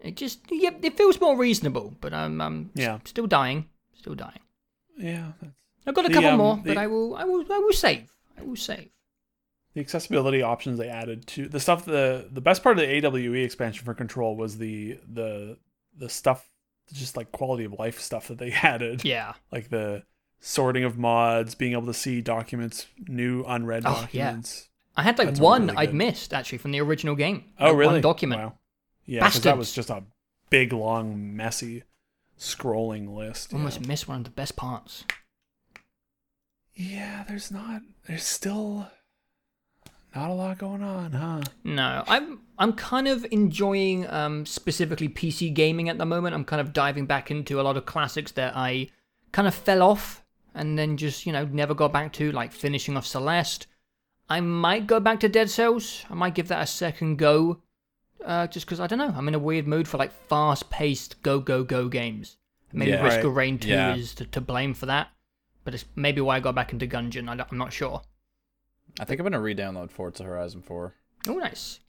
It 0.00 0.16
just, 0.16 0.40
yeah, 0.50 0.70
it 0.82 0.96
feels 0.96 1.20
more 1.20 1.36
reasonable. 1.36 1.94
But 2.00 2.12
I'm, 2.14 2.40
I'm 2.40 2.70
s- 2.76 2.82
Yeah. 2.82 2.98
still 3.04 3.26
dying, 3.26 3.68
still 3.94 4.14
dying. 4.14 4.40
Yeah. 4.96 5.32
I've 5.86 5.94
got 5.94 6.04
a 6.04 6.08
The, 6.08 6.14
couple 6.14 6.30
um, 6.30 6.38
more, 6.38 6.56
the- 6.56 6.62
but 6.74 6.76
I 6.78 6.86
will, 6.86 7.16
I 7.16 7.24
will, 7.24 7.44
I 7.52 7.58
will 7.58 7.72
save. 7.72 8.10
I 8.38 8.42
will 8.42 8.56
save. 8.56 8.88
the 9.74 9.80
accessibility 9.80 10.42
options 10.42 10.78
they 10.78 10.88
added 10.88 11.26
to 11.28 11.48
the 11.48 11.60
stuff 11.60 11.84
the 11.84 12.28
the 12.32 12.40
best 12.40 12.62
part 12.62 12.78
of 12.78 12.86
the 12.86 13.06
AWE 13.06 13.34
expansion 13.44 13.84
for 13.84 13.94
Control 13.94 14.36
was 14.36 14.58
the 14.58 14.98
the 15.12 15.56
the 15.96 16.08
stuff 16.08 16.48
just 16.92 17.16
like 17.16 17.30
quality 17.32 17.64
of 17.64 17.72
life 17.74 18.00
stuff 18.00 18.28
that 18.28 18.38
they 18.38 18.50
added. 18.62 19.04
Yeah. 19.04 19.34
Like 19.52 19.68
the 19.70 20.04
sorting 20.40 20.84
of 20.84 20.96
mods, 20.98 21.54
being 21.56 21.72
able 21.72 21.86
to 21.86 21.94
see 21.94 22.20
documents, 22.20 22.86
new 23.08 23.44
unread 23.44 23.82
Oh, 23.86 24.06
yeah. 24.12 24.36
I 24.96 25.02
had 25.02 25.18
like 25.18 25.28
That's 25.28 25.40
one 25.40 25.66
really 25.66 25.76
I'd 25.78 25.94
missed 25.94 26.32
actually 26.32 26.58
from 26.58 26.70
the 26.72 26.80
original 26.80 27.14
game. 27.16 27.44
Oh, 27.60 27.66
Like, 27.70 27.76
really? 27.76 27.92
One 27.94 28.00
document. 28.02 28.40
Wow. 28.40 28.57
Yeah, 29.08 29.26
because 29.26 29.40
that 29.40 29.56
was 29.56 29.72
just 29.72 29.88
a 29.88 30.04
big, 30.50 30.74
long, 30.74 31.34
messy, 31.34 31.84
scrolling 32.38 33.16
list. 33.16 33.52
yeah. 33.52 33.58
Almost 33.58 33.86
missed 33.86 34.06
one 34.06 34.18
of 34.18 34.24
the 34.24 34.30
best 34.30 34.54
parts. 34.54 35.04
Yeah, 36.74 37.24
there's 37.26 37.50
not. 37.50 37.80
There's 38.06 38.22
still 38.22 38.86
not 40.14 40.30
a 40.30 40.34
lot 40.34 40.58
going 40.58 40.82
on, 40.82 41.12
huh? 41.12 41.40
No, 41.64 42.04
I'm 42.06 42.40
I'm 42.58 42.74
kind 42.74 43.08
of 43.08 43.26
enjoying 43.30 44.06
um, 44.10 44.44
specifically 44.44 45.08
PC 45.08 45.54
gaming 45.54 45.88
at 45.88 45.96
the 45.96 46.04
moment. 46.04 46.34
I'm 46.34 46.44
kind 46.44 46.60
of 46.60 46.74
diving 46.74 47.06
back 47.06 47.30
into 47.30 47.58
a 47.58 47.62
lot 47.62 47.78
of 47.78 47.86
classics 47.86 48.32
that 48.32 48.54
I 48.54 48.90
kind 49.32 49.48
of 49.48 49.54
fell 49.54 49.82
off 49.82 50.22
and 50.54 50.78
then 50.78 50.98
just 50.98 51.24
you 51.24 51.32
know 51.32 51.46
never 51.46 51.72
got 51.72 51.94
back 51.94 52.12
to, 52.14 52.30
like 52.32 52.52
finishing 52.52 52.94
off 52.94 53.06
Celeste. 53.06 53.66
I 54.28 54.40
might 54.40 54.86
go 54.86 55.00
back 55.00 55.20
to 55.20 55.30
Dead 55.30 55.48
Cells. 55.48 56.04
I 56.10 56.14
might 56.14 56.34
give 56.34 56.48
that 56.48 56.62
a 56.62 56.66
second 56.66 57.16
go, 57.16 57.62
uh, 58.24 58.46
just 58.46 58.66
because 58.66 58.80
I 58.80 58.86
don't 58.86 58.98
know. 58.98 59.12
I'm 59.16 59.28
in 59.28 59.34
a 59.34 59.38
weird 59.38 59.66
mood 59.66 59.86
for 59.88 59.96
like 59.98 60.12
fast-paced 60.28 61.22
go 61.22 61.38
go 61.40 61.64
go 61.64 61.88
games. 61.88 62.36
Maybe 62.72 62.90
Yeah. 62.90 63.02
Risk 63.02 63.16
Right. 63.18 63.24
of 63.26 63.36
Rain 63.36 63.58
2 63.58 63.68
Yeah. 63.68 63.94
is 63.94 64.14
to, 64.16 64.26
to 64.26 64.40
blame 64.40 64.74
for 64.74 64.86
that, 64.86 65.08
but 65.64 65.74
it's 65.74 65.84
maybe 65.96 66.20
why 66.20 66.36
I 66.36 66.40
got 66.40 66.54
back 66.54 66.72
into 66.72 66.86
Gungeon. 66.86 67.28
I 67.28 67.46
I'm 67.50 67.58
not 67.58 67.72
sure. 67.72 68.02
I 69.00 69.04
think 69.04 69.20
I'm 69.20 69.24
gonna 69.24 69.40
re-download 69.40 69.90
Forza 69.90 70.24
Horizon 70.24 70.62
4. 70.62 70.94
Oh, 71.28 71.34
nice. 71.34 71.80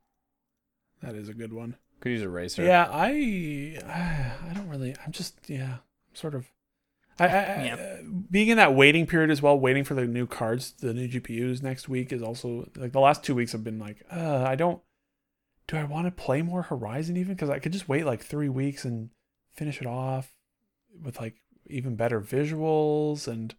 That 1.01 1.15
is 1.15 1.29
a 1.29 1.33
good 1.33 1.53
one. 1.53 1.75
Could 2.01 2.11
use 2.11 2.21
a 2.21 2.29
racer. 2.29 2.63
Yeah, 2.63 2.87
I 2.91 3.77
I 4.49 4.53
don't 4.53 4.69
really. 4.69 4.95
I'm 5.05 5.11
just 5.11 5.35
yeah, 5.49 5.77
sort 6.13 6.35
of. 6.35 6.51
I, 7.19 7.25
I, 7.25 7.27
I- 7.27 7.63
Yeah. 7.65 7.73
uh, 7.75 7.97
being 8.31 8.47
in 8.47 8.55
that 8.57 8.73
waiting 8.73 9.05
period 9.05 9.29
as 9.31 9.41
well, 9.41 9.59
waiting 9.59 9.83
for 9.83 9.93
the 9.95 10.05
new 10.05 10.25
cards, 10.25 10.73
the 10.79 10.93
new 10.93 11.07
GPUs 11.09 11.61
next 11.61 11.89
week 11.89 12.13
is 12.13 12.21
also 12.21 12.69
like 12.77 12.93
the 12.93 12.99
last 13.01 13.23
two 13.23 13.35
weeks 13.35 13.51
have 13.51 13.63
been 13.63 13.79
like, 13.79 14.03
uh, 14.11 14.43
I 14.47 14.55
don't. 14.55 14.81
Do 15.69 15.77
I 15.77 15.83
want 15.83 16.07
to 16.07 16.11
play 16.11 16.41
more 16.41 16.63
Horizon 16.63 17.15
even? 17.15 17.35
Because 17.35 17.51
I 17.51 17.59
could 17.59 17.71
just 17.73 17.87
wait 17.87 18.03
like 18.03 18.23
three 18.23 18.49
weeks 18.49 18.85
and 18.85 19.11
finish 19.53 19.79
it 19.79 19.85
off 19.85 20.31
with 21.03 21.19
like 21.19 21.35
even 21.67 21.95
better 21.95 22.19
visuals 22.19 23.27
and 23.27 23.53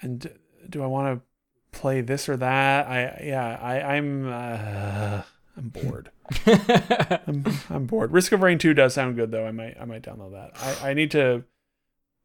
and 0.00 0.30
do 0.70 0.80
I 0.82 0.86
want 0.86 1.18
to 1.18 1.78
play 1.78 2.00
this 2.02 2.28
or 2.28 2.36
that? 2.36 2.86
I 2.86 3.20
yeah, 3.24 3.58
I 3.60 3.96
I'm 3.96 4.28
uh, 4.28 5.22
I'm 5.56 5.68
bored. 5.70 6.10
I'm 6.46 7.44
I'm 7.68 7.86
bored. 7.86 8.12
Risk 8.12 8.30
of 8.30 8.40
Rain 8.42 8.58
2 8.58 8.72
does 8.72 8.94
sound 8.94 9.16
good 9.16 9.32
though. 9.32 9.44
I 9.46 9.50
might 9.50 9.76
I 9.80 9.84
might 9.86 10.02
download 10.02 10.32
that. 10.32 10.52
I, 10.56 10.90
I 10.90 10.94
need 10.94 11.10
to 11.10 11.42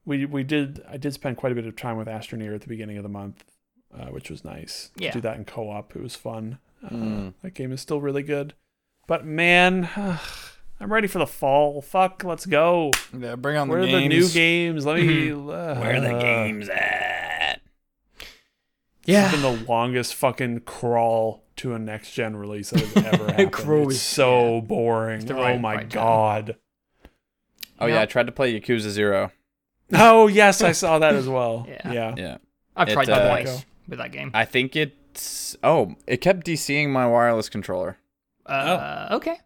we 0.06 0.26
we 0.28 0.44
did 0.44 0.84
I 0.88 0.98
did 0.98 1.16
spend 1.16 1.38
quite 1.38 1.52
a 1.52 1.56
bit 1.56 1.66
of 1.66 1.76
time 1.76 1.98
with 1.98 2.08
Astroneer 2.08 2.54
at 2.54 2.62
the 2.62 2.68
beginning 2.68 2.98
of 2.98 3.04
the 3.04 3.10
month, 3.10 3.44
uh, 3.92 4.10
which 4.10 4.30
was 4.30 4.46
nice. 4.46 4.92
Yeah. 4.98 5.10
To 5.12 5.18
do 5.18 5.22
that 5.22 5.38
in 5.38 5.46
co-op. 5.46 5.96
It 5.96 6.04
was 6.04 6.14
fun. 6.16 6.60
Uh, 6.86 6.90
Mm. 6.90 7.34
That 7.42 7.56
game 7.56 7.72
is 7.72 7.82
still 7.82 8.00
really 8.02 8.24
good. 8.24 8.54
But 9.10 9.26
man, 9.26 9.90
I'm 10.80 10.94
ready 10.94 11.08
for 11.08 11.18
the 11.18 11.26
fall. 11.26 11.82
Fuck, 11.82 12.24
let's 12.24 12.46
go. 12.46 12.92
Yeah, 13.18 13.36
bring 13.36 13.58
on 13.58 13.68
Where 13.68 13.82
the 13.82 13.88
games. 13.88 13.92
Where 13.92 14.00
are 14.00 14.04
the 14.04 14.08
new 14.08 14.30
games? 14.30 14.86
Let 14.86 14.98
me. 14.98 15.28
Mm-hmm. 15.30 15.50
uh, 15.50 15.82
Where 15.82 15.96
are 15.96 16.00
the 16.00 16.20
games 16.20 16.70
at? 16.70 17.60
Yeah. 19.06 19.24
It's 19.34 19.42
been 19.42 19.42
the 19.42 19.66
longest 19.66 20.14
fucking 20.14 20.60
crawl 20.62 21.44
to 21.56 21.74
a 21.74 21.80
next 21.80 22.14
gen 22.14 22.36
release 22.36 22.70
that 22.70 22.82
has 22.82 22.98
ever 22.98 23.26
happened. 23.34 23.92
It's 23.92 24.00
so 24.00 24.62
boring. 24.62 25.26
the 25.26 25.36
oh 25.36 25.58
my 25.58 25.78
right 25.78 25.90
term. 25.90 26.04
god. 26.04 26.56
Oh 27.80 27.88
yeah, 27.88 28.02
I 28.02 28.06
tried 28.06 28.28
to 28.28 28.32
play 28.32 28.54
Yakuza 28.60 28.90
Zero. 28.90 29.32
Oh 29.92 30.28
yes, 30.28 30.62
I 30.62 30.72
saw 30.74 31.00
that 31.00 31.16
as 31.16 31.28
well. 31.28 31.66
Yeah. 31.68 31.92
yeah. 31.92 32.14
Yeah. 32.16 32.38
I've 32.76 32.90
It, 32.90 32.94
tried 32.94 33.08
that 33.08 33.24
uh, 33.24 33.28
twice 33.28 33.66
with 33.88 33.98
that 33.98 34.12
game. 34.12 34.30
I 34.36 34.46
think 34.46 34.76
it's 34.76 35.58
oh, 35.64 35.96
it 36.06 36.18
kept 36.18 36.46
DCing 36.46 36.90
my 36.90 37.08
wireless 37.08 37.50
controller. 37.50 37.98
Uh, 38.50 39.08
okay. 39.14 39.38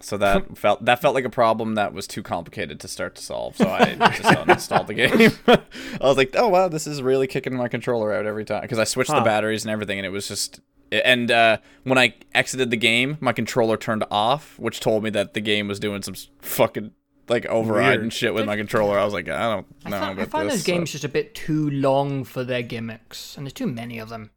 So 0.00 0.16
that 0.18 0.58
felt 0.58 0.84
that 0.84 1.00
felt 1.00 1.14
like 1.14 1.24
a 1.24 1.30
problem 1.30 1.74
that 1.76 1.92
was 1.92 2.06
too 2.06 2.22
complicated 2.22 2.80
to 2.80 2.88
start 2.88 3.14
to 3.16 3.22
solve. 3.22 3.56
So 3.56 3.68
I 3.68 3.94
just 3.94 4.22
uninstalled 4.22 4.86
the 4.88 4.94
game. 4.94 5.30
I 6.00 6.06
was 6.06 6.16
like, 6.16 6.34
oh 6.36 6.48
wow, 6.48 6.68
this 6.68 6.86
is 6.86 7.02
really 7.02 7.26
kicking 7.26 7.56
my 7.56 7.68
controller 7.68 8.12
out 8.12 8.26
every 8.26 8.44
time 8.44 8.62
because 8.62 8.78
I 8.78 8.84
switched 8.84 9.10
Huh. 9.10 9.20
the 9.20 9.24
batteries 9.24 9.64
and 9.64 9.70
everything, 9.70 9.98
and 9.98 10.06
it 10.06 10.10
was 10.10 10.28
just. 10.28 10.60
And 10.92 11.32
uh, 11.32 11.58
when 11.82 11.98
I 11.98 12.14
exited 12.32 12.70
the 12.70 12.76
game, 12.76 13.16
my 13.20 13.32
controller 13.32 13.76
turned 13.76 14.04
off, 14.08 14.56
which 14.56 14.78
told 14.78 15.02
me 15.02 15.10
that 15.10 15.34
the 15.34 15.40
game 15.40 15.66
was 15.66 15.80
doing 15.80 16.00
some 16.02 16.14
fucking 16.40 16.92
like 17.28 17.44
override 17.46 17.88
Weird. 17.88 18.02
and 18.02 18.12
shit 18.12 18.32
with 18.34 18.46
my 18.46 18.56
controller. 18.56 18.96
I 18.96 19.04
was 19.04 19.12
like, 19.12 19.28
I 19.28 19.52
don't 19.52 19.66
I, 19.84 19.90
know 19.90 19.98
find, 19.98 20.20
I 20.20 20.24
find 20.26 20.46
this. 20.48 20.54
those 20.58 20.62
games 20.62 20.92
just 20.92 21.02
a 21.02 21.08
bit 21.08 21.34
too 21.34 21.70
long 21.70 22.22
for 22.22 22.44
their 22.44 22.62
gimmicks, 22.62 23.36
and 23.36 23.44
there's 23.46 23.52
too 23.52 23.66
many 23.66 23.98
of 23.98 24.10
them. 24.10 24.30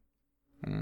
Hmm. 0.64 0.82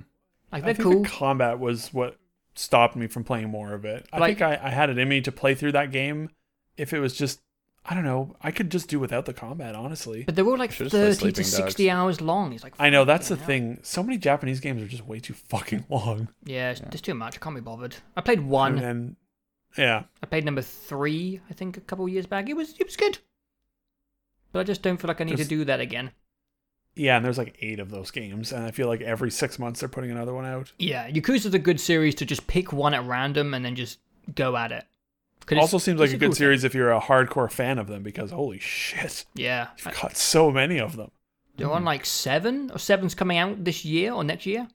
Like 0.53 0.61
I 0.64 0.66
they're 0.68 0.74
think 0.76 0.84
cool. 0.94 1.03
the 1.03 1.10
combat 1.10 1.60
was 1.60 1.94
what 1.94 2.16
stopped 2.58 2.95
me 2.95 3.08
from 3.08 3.24
playing 3.24 3.50
more 3.50 3.74
of 3.74 3.86
it. 3.86 4.08
I 4.11 4.18
Like- 4.19 4.40
think 4.40 4.42
I, 4.61 4.68
I 4.68 4.69
had 4.69 4.90
it 4.90 4.98
in 4.98 5.08
me 5.08 5.22
to 5.22 5.32
play 5.32 5.56
through 5.56 5.74
that 5.74 5.92
game. 5.92 6.30
If 6.77 6.94
it 6.94 7.00
was 7.00 7.14
just, 7.16 7.40
I 7.86 7.94
don't 7.94 8.03
know, 8.03 8.36
I 8.42 8.52
could 8.52 8.69
just 8.69 8.88
do 8.90 9.00
without 9.00 9.26
the 9.26 9.34
combat, 9.34 9.74
honestly. 9.76 10.24
but 10.26 10.36
they're 10.36 10.45
all 10.45 10.58
like 10.58 10.72
30 10.74 11.32
to 11.32 11.44
60 11.44 11.86
Dogs. 11.88 11.95
hours 11.95 12.22
long. 12.22 12.53
It's 12.53 12.64
like 12.64 12.74
I 12.80 12.90
know 12.90 13.06
that's 13.06 13.30
the 13.30 13.36
hell. 13.36 13.45
thing. 13.48 13.80
So 13.84 14.03
many 14.03 14.18
Japanese 14.18 14.60
games 14.60 14.82
are 14.82 14.88
just 14.88 15.06
way 15.08 15.19
too 15.19 15.34
fucking 15.34 15.86
long. 15.90 16.27
Yeah, 16.44 16.72
it's, 16.72 16.82
there's 16.82 17.02
too 17.02 17.14
much. 17.16 17.36
I 17.38 17.40
can't 17.40 17.56
be 17.56 17.61
bothered. 17.61 17.95
I 18.16 18.22
played 18.22 18.42
one. 18.42 18.74
And 18.77 18.82
then, 18.84 19.16
yeah, 19.77 20.03
I 20.22 20.26
played 20.26 20.45
number 20.45 20.61
three, 20.61 21.40
I 21.50 21.53
think, 21.53 21.77
a 21.77 21.82
couple 21.82 22.06
of 22.06 22.11
years 22.11 22.26
back. 22.27 22.50
It 22.50 22.56
was 22.56 22.74
it 22.80 22.86
was 22.86 22.95
good, 22.95 23.19
but 24.52 24.60
I 24.60 24.64
just 24.64 24.82
don't 24.82 24.98
feel 24.98 25.08
like 25.08 25.22
I 25.22 25.24
need 25.24 25.38
Just- 25.38 25.50
to 25.50 25.56
do 25.58 25.66
that 25.66 25.80
again. 25.80 26.11
Yeah, 26.98 27.16
and 27.17 27.26
there's 27.26 27.38
like 27.38 27.56
eight 27.61 27.80
of 27.80 27.90
those 27.92 28.11
games, 28.11 28.51
and 28.51 28.66
I 28.66 28.72
feel 28.72 28.88
like 28.88 29.01
every 29.01 29.32
six 29.32 29.58
months 29.59 29.80
they're 29.80 29.90
putting 29.90 30.11
another 30.11 30.34
one 30.34 30.45
out. 30.45 30.72
Yeah, 30.80 31.09
Yakuza's 31.09 31.53
a 31.53 31.59
good 31.59 31.80
series 31.80 32.16
to 32.16 32.26
just 32.26 32.48
pick 32.48 32.74
one 32.74 32.93
at 32.93 33.06
random 33.06 33.53
and 33.53 33.64
then 33.64 33.76
just 33.76 34.00
go 34.35 34.58
at 34.58 34.72
it. 34.72 34.85
it's- 35.50 35.61
Also 35.61 35.77
seems 35.77 36.00
like 36.00 36.09
a 36.09 36.14
good 36.14 36.19
cool 36.22 36.30
thing. 36.34 36.35
series 36.40 36.64
if 36.64 36.74
you're 36.76 36.92
a 36.92 37.00
hardcore 37.00 37.50
fan 37.51 37.77
of 37.80 37.88
them 37.88 38.03
because 38.03 38.32
holy 38.32 38.59
shit, 38.59 39.26
Yeah, 39.35 39.67
you've 39.77 39.95
got 40.01 40.17
so 40.17 40.51
many 40.51 40.80
of 40.80 40.95
them. 40.98 41.11
they're 41.56 41.72
on 41.72 41.85
like 41.85 42.06
seven 42.06 42.69
or 42.72 42.80
seven's 42.80 43.16
coming 43.16 43.38
out 43.38 43.64
this 43.64 43.85
year 43.85 44.11
or 44.14 44.24
next 44.24 44.45
year. 44.45 44.67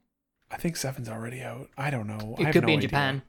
I 0.51 0.57
think 0.57 0.75
seven's 0.75 1.09
already 1.09 1.41
out. 1.41 1.69
I 1.77 1.89
don't 1.91 2.07
know. 2.07 2.35
It 2.39 2.51
could 2.51 2.61
no 2.63 2.67
be 2.67 2.73
in 2.73 2.79
idea. 2.79 2.87
Japan. 2.89 3.21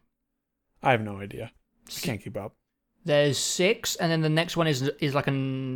I 0.82 0.90
have 0.92 1.00
no 1.02 1.20
idea. 1.20 1.52
I 1.88 2.00
can't 2.00 2.22
keep 2.22 2.36
up. 2.36 2.54
There's 3.06 3.36
six, 3.38 3.96
and 3.96 4.10
then 4.10 4.22
the 4.22 4.28
next 4.30 4.56
one 4.56 4.66
is 4.66 4.80
is 5.00 5.14
like 5.14 5.26
a 5.26 5.30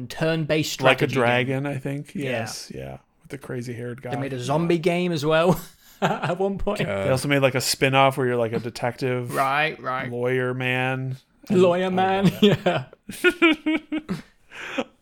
turn-based 0.08 0.72
strategy. 0.72 0.86
Like 0.88 1.02
a 1.02 1.06
dragon, 1.14 1.66
I 1.66 1.76
think. 1.76 2.14
Yes, 2.14 2.72
yeah, 2.74 2.92
with 2.92 3.00
the 3.28 3.39
crazy 3.39 3.73
haired 3.73 4.02
guy. 4.02 4.10
They 4.10 4.16
made 4.20 4.32
a 4.32 4.40
zombie 4.40 4.78
game 4.78 5.12
as 5.12 5.24
well 5.24 5.60
at 6.00 6.39
one 6.39 6.58
point. 6.58 6.81
Yeah. 6.81 7.05
They 7.05 7.10
also 7.10 7.28
made 7.28 7.40
like 7.40 7.55
a 7.55 7.60
spin 7.60 7.94
off 7.94 8.16
where 8.16 8.26
you're 8.26 8.36
like 8.36 8.52
a 8.52 8.60
detective 8.60 9.34
Right, 9.34 9.81
right. 9.81 10.10
lawyer 10.10 10.55
man. 10.55 11.16
Lawyer 11.50 11.90
man. 11.90 12.24
love 12.24 12.42
Yeah. 12.42 12.84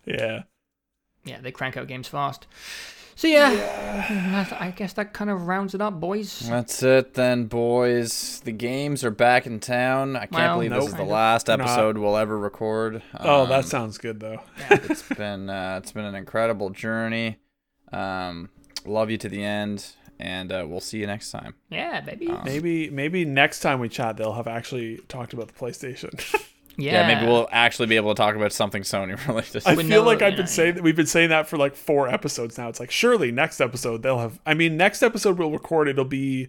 yeah. 0.05 0.42
Yeah, 1.24 1.40
they 1.40 1.50
crank 1.50 1.76
out 1.76 1.88
games 1.88 2.06
fast. 2.08 2.46
So 3.18 3.28
yeah, 3.28 4.46
I 4.60 4.70
guess 4.72 4.92
that 4.92 5.14
kind 5.14 5.30
of 5.30 5.46
rounds 5.46 5.74
it 5.74 5.80
up, 5.80 5.98
boys. 5.98 6.40
That's 6.46 6.82
it 6.82 7.14
then, 7.14 7.46
boys. 7.46 8.42
The 8.44 8.52
games 8.52 9.02
are 9.05 9.10
back 9.10 9.46
in 9.46 9.58
town. 9.58 10.16
I 10.16 10.26
can't 10.26 10.32
Well, 10.32 10.55
believe 10.56 10.70
nope. 10.72 10.80
this 10.80 10.88
is 10.88 10.92
the 10.92 10.98
Kind 10.98 11.08
of. 11.08 11.14
last 11.14 11.48
not. 11.48 11.60
episode 11.60 11.96
we'll 11.96 12.18
ever 12.18 12.38
record. 12.38 13.02
Oh, 13.18 13.44
Um, 13.44 13.48
that 13.48 13.64
sounds 13.64 13.96
good 13.96 14.20
though. 14.20 14.42
it's 14.70 15.02
been 15.02 15.48
uh, 15.48 15.80
it's 15.82 15.92
been 15.92 16.05
an 16.05 16.14
incredible 16.14 16.68
journey. 16.68 17.38
Um, 17.92 18.50
love 18.84 19.10
you 19.10 19.16
to 19.18 19.28
the 19.28 19.42
end, 19.44 19.86
and 20.18 20.50
uh, 20.52 20.65
we'll 20.68 20.81
see 20.81 20.98
you 20.98 21.06
next 21.06 21.31
time. 21.31 21.55
Yeah, 21.70 22.00
baby. 22.00 22.28
Um, 22.28 22.42
Maybe 22.44 22.90
maybe 22.90 23.24
next 23.24 23.60
time 23.60 23.81
we 23.81 23.89
chat 23.89 24.16
they'll 24.16 24.32
have 24.34 24.48
actually 24.48 24.98
talked 25.08 25.32
about 25.32 25.48
the 25.48 25.55
PlayStation. 25.55 26.12
yeah. 26.76 27.08
Yeah. 27.08 27.15
maybe 27.15 27.26
we'll 27.31 27.48
actually 27.52 27.86
be 27.86 27.97
able 27.97 28.15
to 28.15 28.18
talk 28.18 28.34
about 28.36 28.52
something 28.52 28.82
Sony 28.82 29.16
related. 29.28 29.62
I 29.66 29.74
We 29.74 29.84
feel 29.84 30.02
know, 30.02 30.06
like 30.06 30.23
I've 30.23 30.32
been 30.36 30.40
know, 30.40 30.50
saying 30.50 30.74
that 30.74 30.82
we've 30.82 30.97
been 30.97 31.06
saying 31.06 31.31
that 31.31 31.48
for 31.48 31.56
like 31.56 31.74
four 31.74 32.08
episodes 32.08 32.58
now. 32.58 32.68
It's 32.68 32.81
like 32.81 32.90
surely 32.90 33.32
next 33.32 33.60
episode 33.60 34.02
they'll 34.02 34.18
have. 34.18 34.39
I 34.44 34.55
mean, 34.55 34.76
next 34.76 35.02
episode 35.02 35.39
we'll 35.39 35.50
record 35.50 35.89
it'll 35.89 36.05
be, 36.05 36.48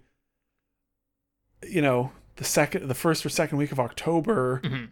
you 1.68 1.82
know, 1.82 2.12
the 2.38 2.44
second, 2.44 2.88
the 2.88 2.94
first 2.96 3.26
or 3.26 3.30
second 3.30 3.58
week 3.58 3.72
of 3.72 3.80
October. 3.80 4.62
Mhm. 4.64 4.90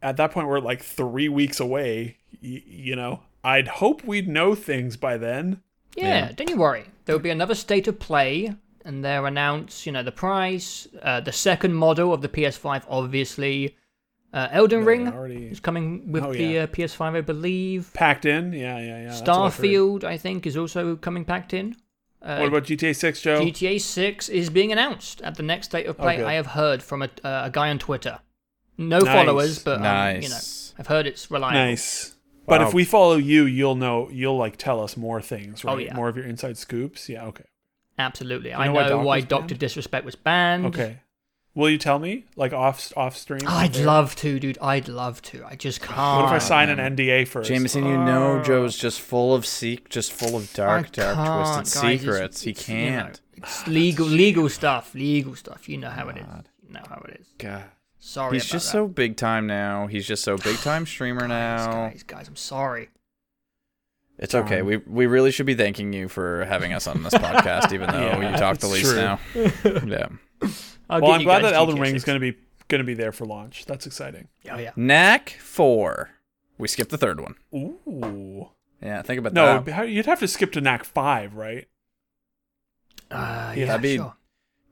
At 0.00 0.16
that 0.16 0.32
point, 0.32 0.48
we're 0.48 0.58
like 0.60 0.82
three 0.82 1.28
weeks 1.28 1.60
away. 1.60 2.16
Y- 2.42 2.62
you 2.66 2.96
know, 2.96 3.22
I'd 3.44 3.68
hope 3.68 4.04
we'd 4.04 4.28
know 4.28 4.54
things 4.54 4.96
by 4.96 5.16
then. 5.16 5.60
Yeah, 5.96 6.26
Yeah. 6.26 6.32
don't 6.32 6.48
you 6.50 6.56
worry. 6.56 6.84
There 7.04 7.14
will 7.16 7.22
be 7.22 7.30
another 7.30 7.54
state 7.54 7.88
of 7.88 7.98
play, 7.98 8.54
and 8.84 9.04
they'll 9.04 9.26
announce, 9.26 9.84
you 9.86 9.92
know, 9.92 10.02
the 10.02 10.12
price, 10.12 10.86
uh, 11.02 11.20
the 11.20 11.32
second 11.32 11.74
model 11.74 12.12
of 12.14 12.22
the 12.22 12.28
PS5, 12.28 12.84
obviously. 12.88 13.76
Uh, 14.32 14.48
Elden 14.50 14.78
They're 14.80 14.86
Ring 14.86 15.08
already 15.08 15.46
is 15.48 15.60
coming 15.60 16.10
with 16.10 16.24
Oh, 16.24 16.32
the 16.32 16.42
yeah. 16.44 16.62
uh, 16.62 16.66
PS5, 16.66 17.14
I 17.14 17.20
believe. 17.20 17.90
packed 17.92 18.24
in. 18.24 18.52
Yeah, 18.54 18.78
yeah, 18.78 18.84
yeah. 19.02 19.04
that's 19.08 19.20
what 19.20 19.28
I've. 19.28 19.52
Starfield, 19.56 20.04
I 20.04 20.16
think, 20.16 20.46
is 20.46 20.56
also 20.56 20.96
coming 20.96 21.24
packed 21.26 21.52
in. 21.52 21.76
Uh, 22.22 22.38
What 22.38 22.48
about 22.48 22.62
GTA 22.64 22.94
Six, 22.94 23.20
Joe? 23.20 23.40
GTA 23.44 23.78
6 23.80 24.28
is 24.30 24.48
being 24.48 24.72
announced 24.72 25.20
at 25.22 25.34
the 25.34 25.42
next 25.42 25.66
state 25.66 25.86
of 25.86 25.98
play. 25.98 26.16
good. 26.18 26.24
I 26.24 26.34
have 26.34 26.46
heard 26.46 26.82
from 26.82 27.02
a, 27.02 27.10
uh, 27.24 27.42
a 27.46 27.50
guy 27.52 27.68
on 27.68 27.78
Twitter. 27.78 28.20
No 28.78 29.00
Nice. 29.00 29.12
followers, 29.14 29.58
but 29.58 29.76
um, 29.78 29.82
nice. 29.82 30.22
you 30.22 30.28
know, 30.30 30.38
I've 30.78 30.86
heard 30.86 31.06
it's 31.06 31.30
reliable. 31.30 31.58
nice. 31.58 32.14
But 32.46 32.60
Wow. 32.60 32.68
if 32.68 32.74
we 32.74 32.84
follow 32.84 33.16
you, 33.16 33.44
you'll 33.46 33.76
know. 33.76 34.08
You'll 34.10 34.36
like 34.36 34.56
tell 34.56 34.80
us 34.82 34.96
more 34.96 35.20
things, 35.22 35.64
oh, 35.64 35.68
right? 35.68 35.74
Oh, 35.74 35.78
yeah. 35.78 35.94
More 35.94 36.08
of 36.08 36.16
your 36.16 36.26
inside 36.26 36.56
scoops. 36.58 37.08
Yeah. 37.08 37.24
Okay. 37.26 37.44
Absolutely. 37.98 38.52
I 38.52 38.66
know 38.66 38.72
know, 38.72 38.80
why 38.80 38.88
Doc 38.88 39.04
why 39.04 39.16
was 39.16 39.24
Doctor? 39.26 39.54
Disrespect 39.54 40.04
was 40.04 40.16
banned. 40.16 40.66
Okay. 40.66 40.98
Will 41.54 41.68
you 41.68 41.76
tell 41.76 41.98
me, 41.98 42.24
like 42.34 42.54
off 42.54 42.92
off 42.96 43.14
stream? 43.16 43.42
Oh, 43.44 43.54
I'd 43.54 43.76
Okay. 43.76 43.84
love 43.84 44.16
to, 44.16 44.40
dude. 44.40 44.56
I'd 44.62 44.88
love 44.88 45.20
to. 45.22 45.44
I 45.44 45.54
just 45.54 45.82
can't. 45.82 45.98
What 46.22 46.24
if 46.24 46.30
I 46.32 46.38
sign 46.38 46.70
an 46.70 46.78
NDA 46.80 47.26
first? 47.26 47.48
Jameson, 47.50 47.84
you 47.84 47.98
know 47.98 48.38
oh. 48.40 48.42
Joe's 48.42 48.76
just 48.78 49.00
full 49.02 49.34
of 49.34 49.44
seek, 49.44 49.90
just 49.90 50.12
full 50.12 50.34
of 50.34 50.50
dark, 50.54 50.86
I 50.86 50.88
dark, 50.90 51.14
can't, 51.16 51.54
twisted 51.56 51.82
guys. 51.82 51.90
It's- 51.90 52.00
secrets. 52.00 52.42
he 52.42 52.50
it's, 52.52 52.68
you 52.68 52.74
know, 52.76 52.80
can't. 53.02 53.20
it's 53.36 53.66
legal, 53.68 54.06
legal 54.06 54.48
stuff. 54.48 54.94
Legal 54.94 55.34
stuff. 55.36 55.68
You 55.68 55.76
know 55.76 55.90
how 55.90 56.08
it 56.08 56.16
is. 56.16 56.24
God. 56.24 56.48
You 56.66 56.72
know 56.72 56.82
how 56.88 57.02
it 57.06 57.20
is. 57.20 57.26
God. 57.36 57.64
Sorry. 58.04 58.32
He's 58.34 58.44
about 58.46 58.52
just 58.52 58.66
that. 58.66 58.72
so 58.72 58.88
big 58.88 59.16
time 59.16 59.46
now. 59.46 59.86
He's 59.86 60.06
just 60.06 60.24
so 60.24 60.36
big 60.36 60.56
time 60.62 60.86
streamer 60.86 61.20
Guys, 61.20 61.28
now. 61.28 61.72
guys, 61.88 62.02
guys, 62.02 62.28
I'm 62.28 62.36
sorry. 62.36 62.88
It's 64.18 64.34
okay. 64.34 64.60
Um, 64.60 64.66
we 64.66 64.76
we 64.78 65.06
really 65.06 65.30
should 65.30 65.46
be 65.46 65.54
thanking 65.54 65.92
you 65.92 66.08
for 66.08 66.44
having 66.46 66.72
us 66.72 66.86
on 66.88 67.02
this 67.04 67.14
podcast, 67.14 67.72
even 67.72 67.90
though 67.90 67.98
Yeah, 68.20 68.32
you 68.32 68.36
talk 68.36 68.58
the 68.58 68.66
least 68.66 68.90
true. 68.92 68.96
now. 68.96 69.18
Yeah. 69.86 70.08
I'll 70.90 71.00
well, 71.00 71.12
I'm 71.12 71.22
glad 71.22 71.44
that 71.44 71.54
Elden 71.54 71.78
Ring 71.80 71.94
is 71.94 72.04
going 72.04 72.20
to 72.20 72.32
be 72.32 72.36
going 72.68 72.80
to 72.80 72.84
be 72.84 72.94
there 72.94 73.12
for 73.12 73.24
launch. 73.24 73.64
That's 73.66 73.86
exciting. 73.86 74.28
Oh 74.50 74.58
yeah. 74.58 74.72
Knack 74.76 75.30
four. 75.40 76.10
We 76.58 76.66
skipped 76.68 76.90
the 76.90 76.98
third 76.98 77.20
one. 77.20 77.36
Ooh. 77.54 78.48
Yeah, 78.82 79.00
think 79.02 79.18
about 79.20 79.32
No, 79.32 79.60
that. 79.60 79.76
No, 79.76 79.82
you'd 79.84 80.06
have 80.06 80.18
to 80.20 80.28
skip 80.28 80.50
to 80.52 80.60
Knack 80.60 80.84
five, 80.84 81.34
right? 81.34 81.68
Uh, 83.10 83.52
Yeah, 83.54 83.54
yeah, 83.54 83.66
that'd 83.66 83.82
be- 83.82 83.96
sure. 83.96 84.14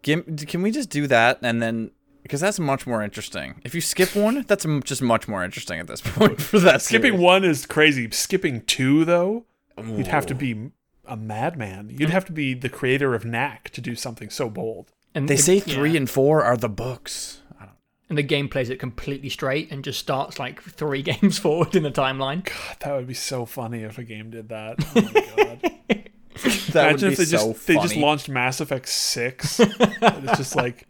Give, 0.02 0.24
can 0.48 0.62
we 0.62 0.70
just 0.70 0.88
do 0.90 1.06
that 1.08 1.38
and 1.42 1.60
then 1.62 1.90
because 2.22 2.40
that's 2.40 2.58
much 2.58 2.86
more 2.86 3.02
interesting. 3.02 3.60
If 3.64 3.74
you 3.74 3.80
skip 3.80 4.14
one, 4.14 4.44
that's 4.46 4.66
just 4.84 5.02
much 5.02 5.26
more 5.28 5.44
interesting 5.44 5.78
at 5.80 5.86
this 5.86 6.00
point 6.04 6.40
for 6.40 6.58
that. 6.60 6.82
Skipping 6.82 7.12
series. 7.12 7.20
one 7.20 7.44
is 7.44 7.66
crazy. 7.66 8.10
Skipping 8.10 8.62
two, 8.62 9.04
though, 9.04 9.44
you'd 9.82 10.06
have 10.08 10.26
to 10.26 10.34
be 10.34 10.70
a 11.06 11.16
madman. 11.16 11.90
You'd 11.90 12.10
have 12.10 12.24
to 12.26 12.32
be 12.32 12.54
the 12.54 12.68
creator 12.68 13.14
of 13.14 13.24
Knack 13.24 13.70
to 13.70 13.80
do 13.80 13.94
something 13.94 14.30
so 14.30 14.48
bold. 14.48 14.92
And 15.14 15.28
They 15.28 15.34
the- 15.36 15.42
say 15.42 15.54
yeah. 15.56 15.74
three 15.74 15.96
and 15.96 16.08
four 16.08 16.44
are 16.44 16.56
the 16.56 16.68
books. 16.68 17.40
I 17.60 17.64
don't 17.64 17.74
and 18.08 18.16
the 18.18 18.22
game 18.22 18.48
plays 18.48 18.70
it 18.70 18.78
completely 18.78 19.28
straight 19.28 19.70
and 19.72 19.82
just 19.82 19.98
starts 19.98 20.38
like 20.38 20.62
three 20.62 21.02
games 21.10 21.38
forward 21.38 21.74
in 21.74 21.82
the 21.82 21.90
timeline. 21.90 22.44
God, 22.44 22.76
that 22.80 22.92
would 22.94 23.06
be 23.08 23.14
so 23.14 23.44
funny 23.46 23.82
if 23.82 23.98
a 23.98 24.04
game 24.04 24.30
did 24.30 24.48
that. 24.50 24.76
Oh 24.94 25.02
my 25.02 25.60
god. 25.88 26.10
That 26.72 26.90
Imagine 26.90 27.08
would 27.08 27.12
if 27.12 27.18
they 27.18 27.24
so 27.24 27.52
just 27.52 27.66
they 27.66 27.74
just 27.74 27.96
launched 27.96 28.28
Mass 28.28 28.60
Effect 28.60 28.88
Six. 28.88 29.58
it's 29.60 30.38
just 30.38 30.54
like, 30.54 30.86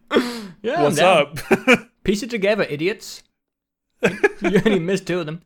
Yeah, 0.63 0.83
what's 0.83 0.99
up? 0.99 1.39
Piece 2.05 2.23
it 2.23 2.31
together, 2.31 2.65
idiots. 2.65 3.23
you 4.03 4.61
only 4.65 4.79
missed 4.79 5.07
two 5.07 5.21
of 5.21 5.27
them. 5.27 5.43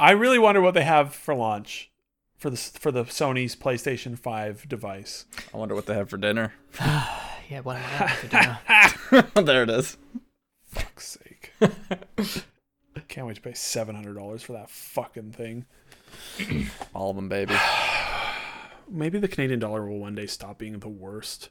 I 0.00 0.10
really 0.12 0.38
wonder 0.38 0.60
what 0.60 0.74
they 0.74 0.84
have 0.84 1.14
for 1.14 1.34
launch 1.34 1.90
for 2.38 2.50
the 2.50 2.56
for 2.56 2.90
the 2.90 3.04
Sony's 3.04 3.54
PlayStation 3.56 4.18
Five 4.18 4.68
device. 4.68 5.26
I 5.52 5.56
wonder 5.56 5.74
what 5.74 5.86
they 5.86 5.94
have 5.94 6.10
for 6.10 6.16
dinner. 6.18 6.54
Yeah, 7.48 7.60
what 7.60 7.76
I 7.76 7.78
having 7.78 8.16
for 9.08 9.22
dinner? 9.22 9.44
there 9.46 9.62
it 9.62 9.70
is. 9.70 9.96
Fuck's 10.64 11.16
sake! 11.16 11.52
Can't 13.06 13.24
wait 13.28 13.36
to 13.36 13.40
pay 13.40 13.52
seven 13.52 13.94
hundred 13.94 14.14
dollars 14.14 14.42
for 14.42 14.52
that 14.54 14.68
fucking 14.68 15.30
thing. 15.30 15.64
All 16.94 17.10
of 17.10 17.16
them, 17.16 17.28
baby. 17.28 17.54
Maybe 18.90 19.18
the 19.18 19.28
Canadian 19.28 19.58
dollar 19.60 19.86
will 19.88 19.98
one 19.98 20.14
day 20.14 20.26
stop 20.26 20.58
being 20.58 20.78
the 20.78 20.88
worst. 20.88 21.50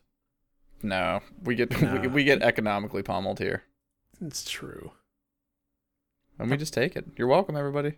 No, 0.83 1.21
we 1.43 1.55
get 1.55 1.71
Nah. 1.81 1.99
we, 2.01 2.07
we 2.07 2.23
get 2.23 2.41
economically 2.41 3.03
pummeled 3.03 3.39
here, 3.39 3.63
It's 4.21 4.49
true. 4.49 4.91
and 6.39 6.49
we 6.51 6.57
just 6.57 6.73
take 6.73 6.95
it. 6.95 7.05
You're 7.17 7.27
welcome, 7.27 7.55
everybody. 7.55 7.93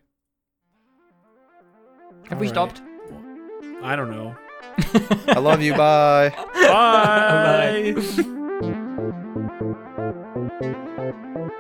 Have 2.30 2.40
we 2.40 2.48
All 2.50 2.66
right. 2.66 2.76
stopped? 2.76 2.82
I 3.84 3.96
don't 3.96 4.10
know. 4.10 4.36
I 5.28 5.40
love 5.40 5.62
you. 5.62 5.74
Bye. 5.76 6.30
Bye. 6.54 7.94
Bye. 10.62 10.94
Thank 11.08 11.58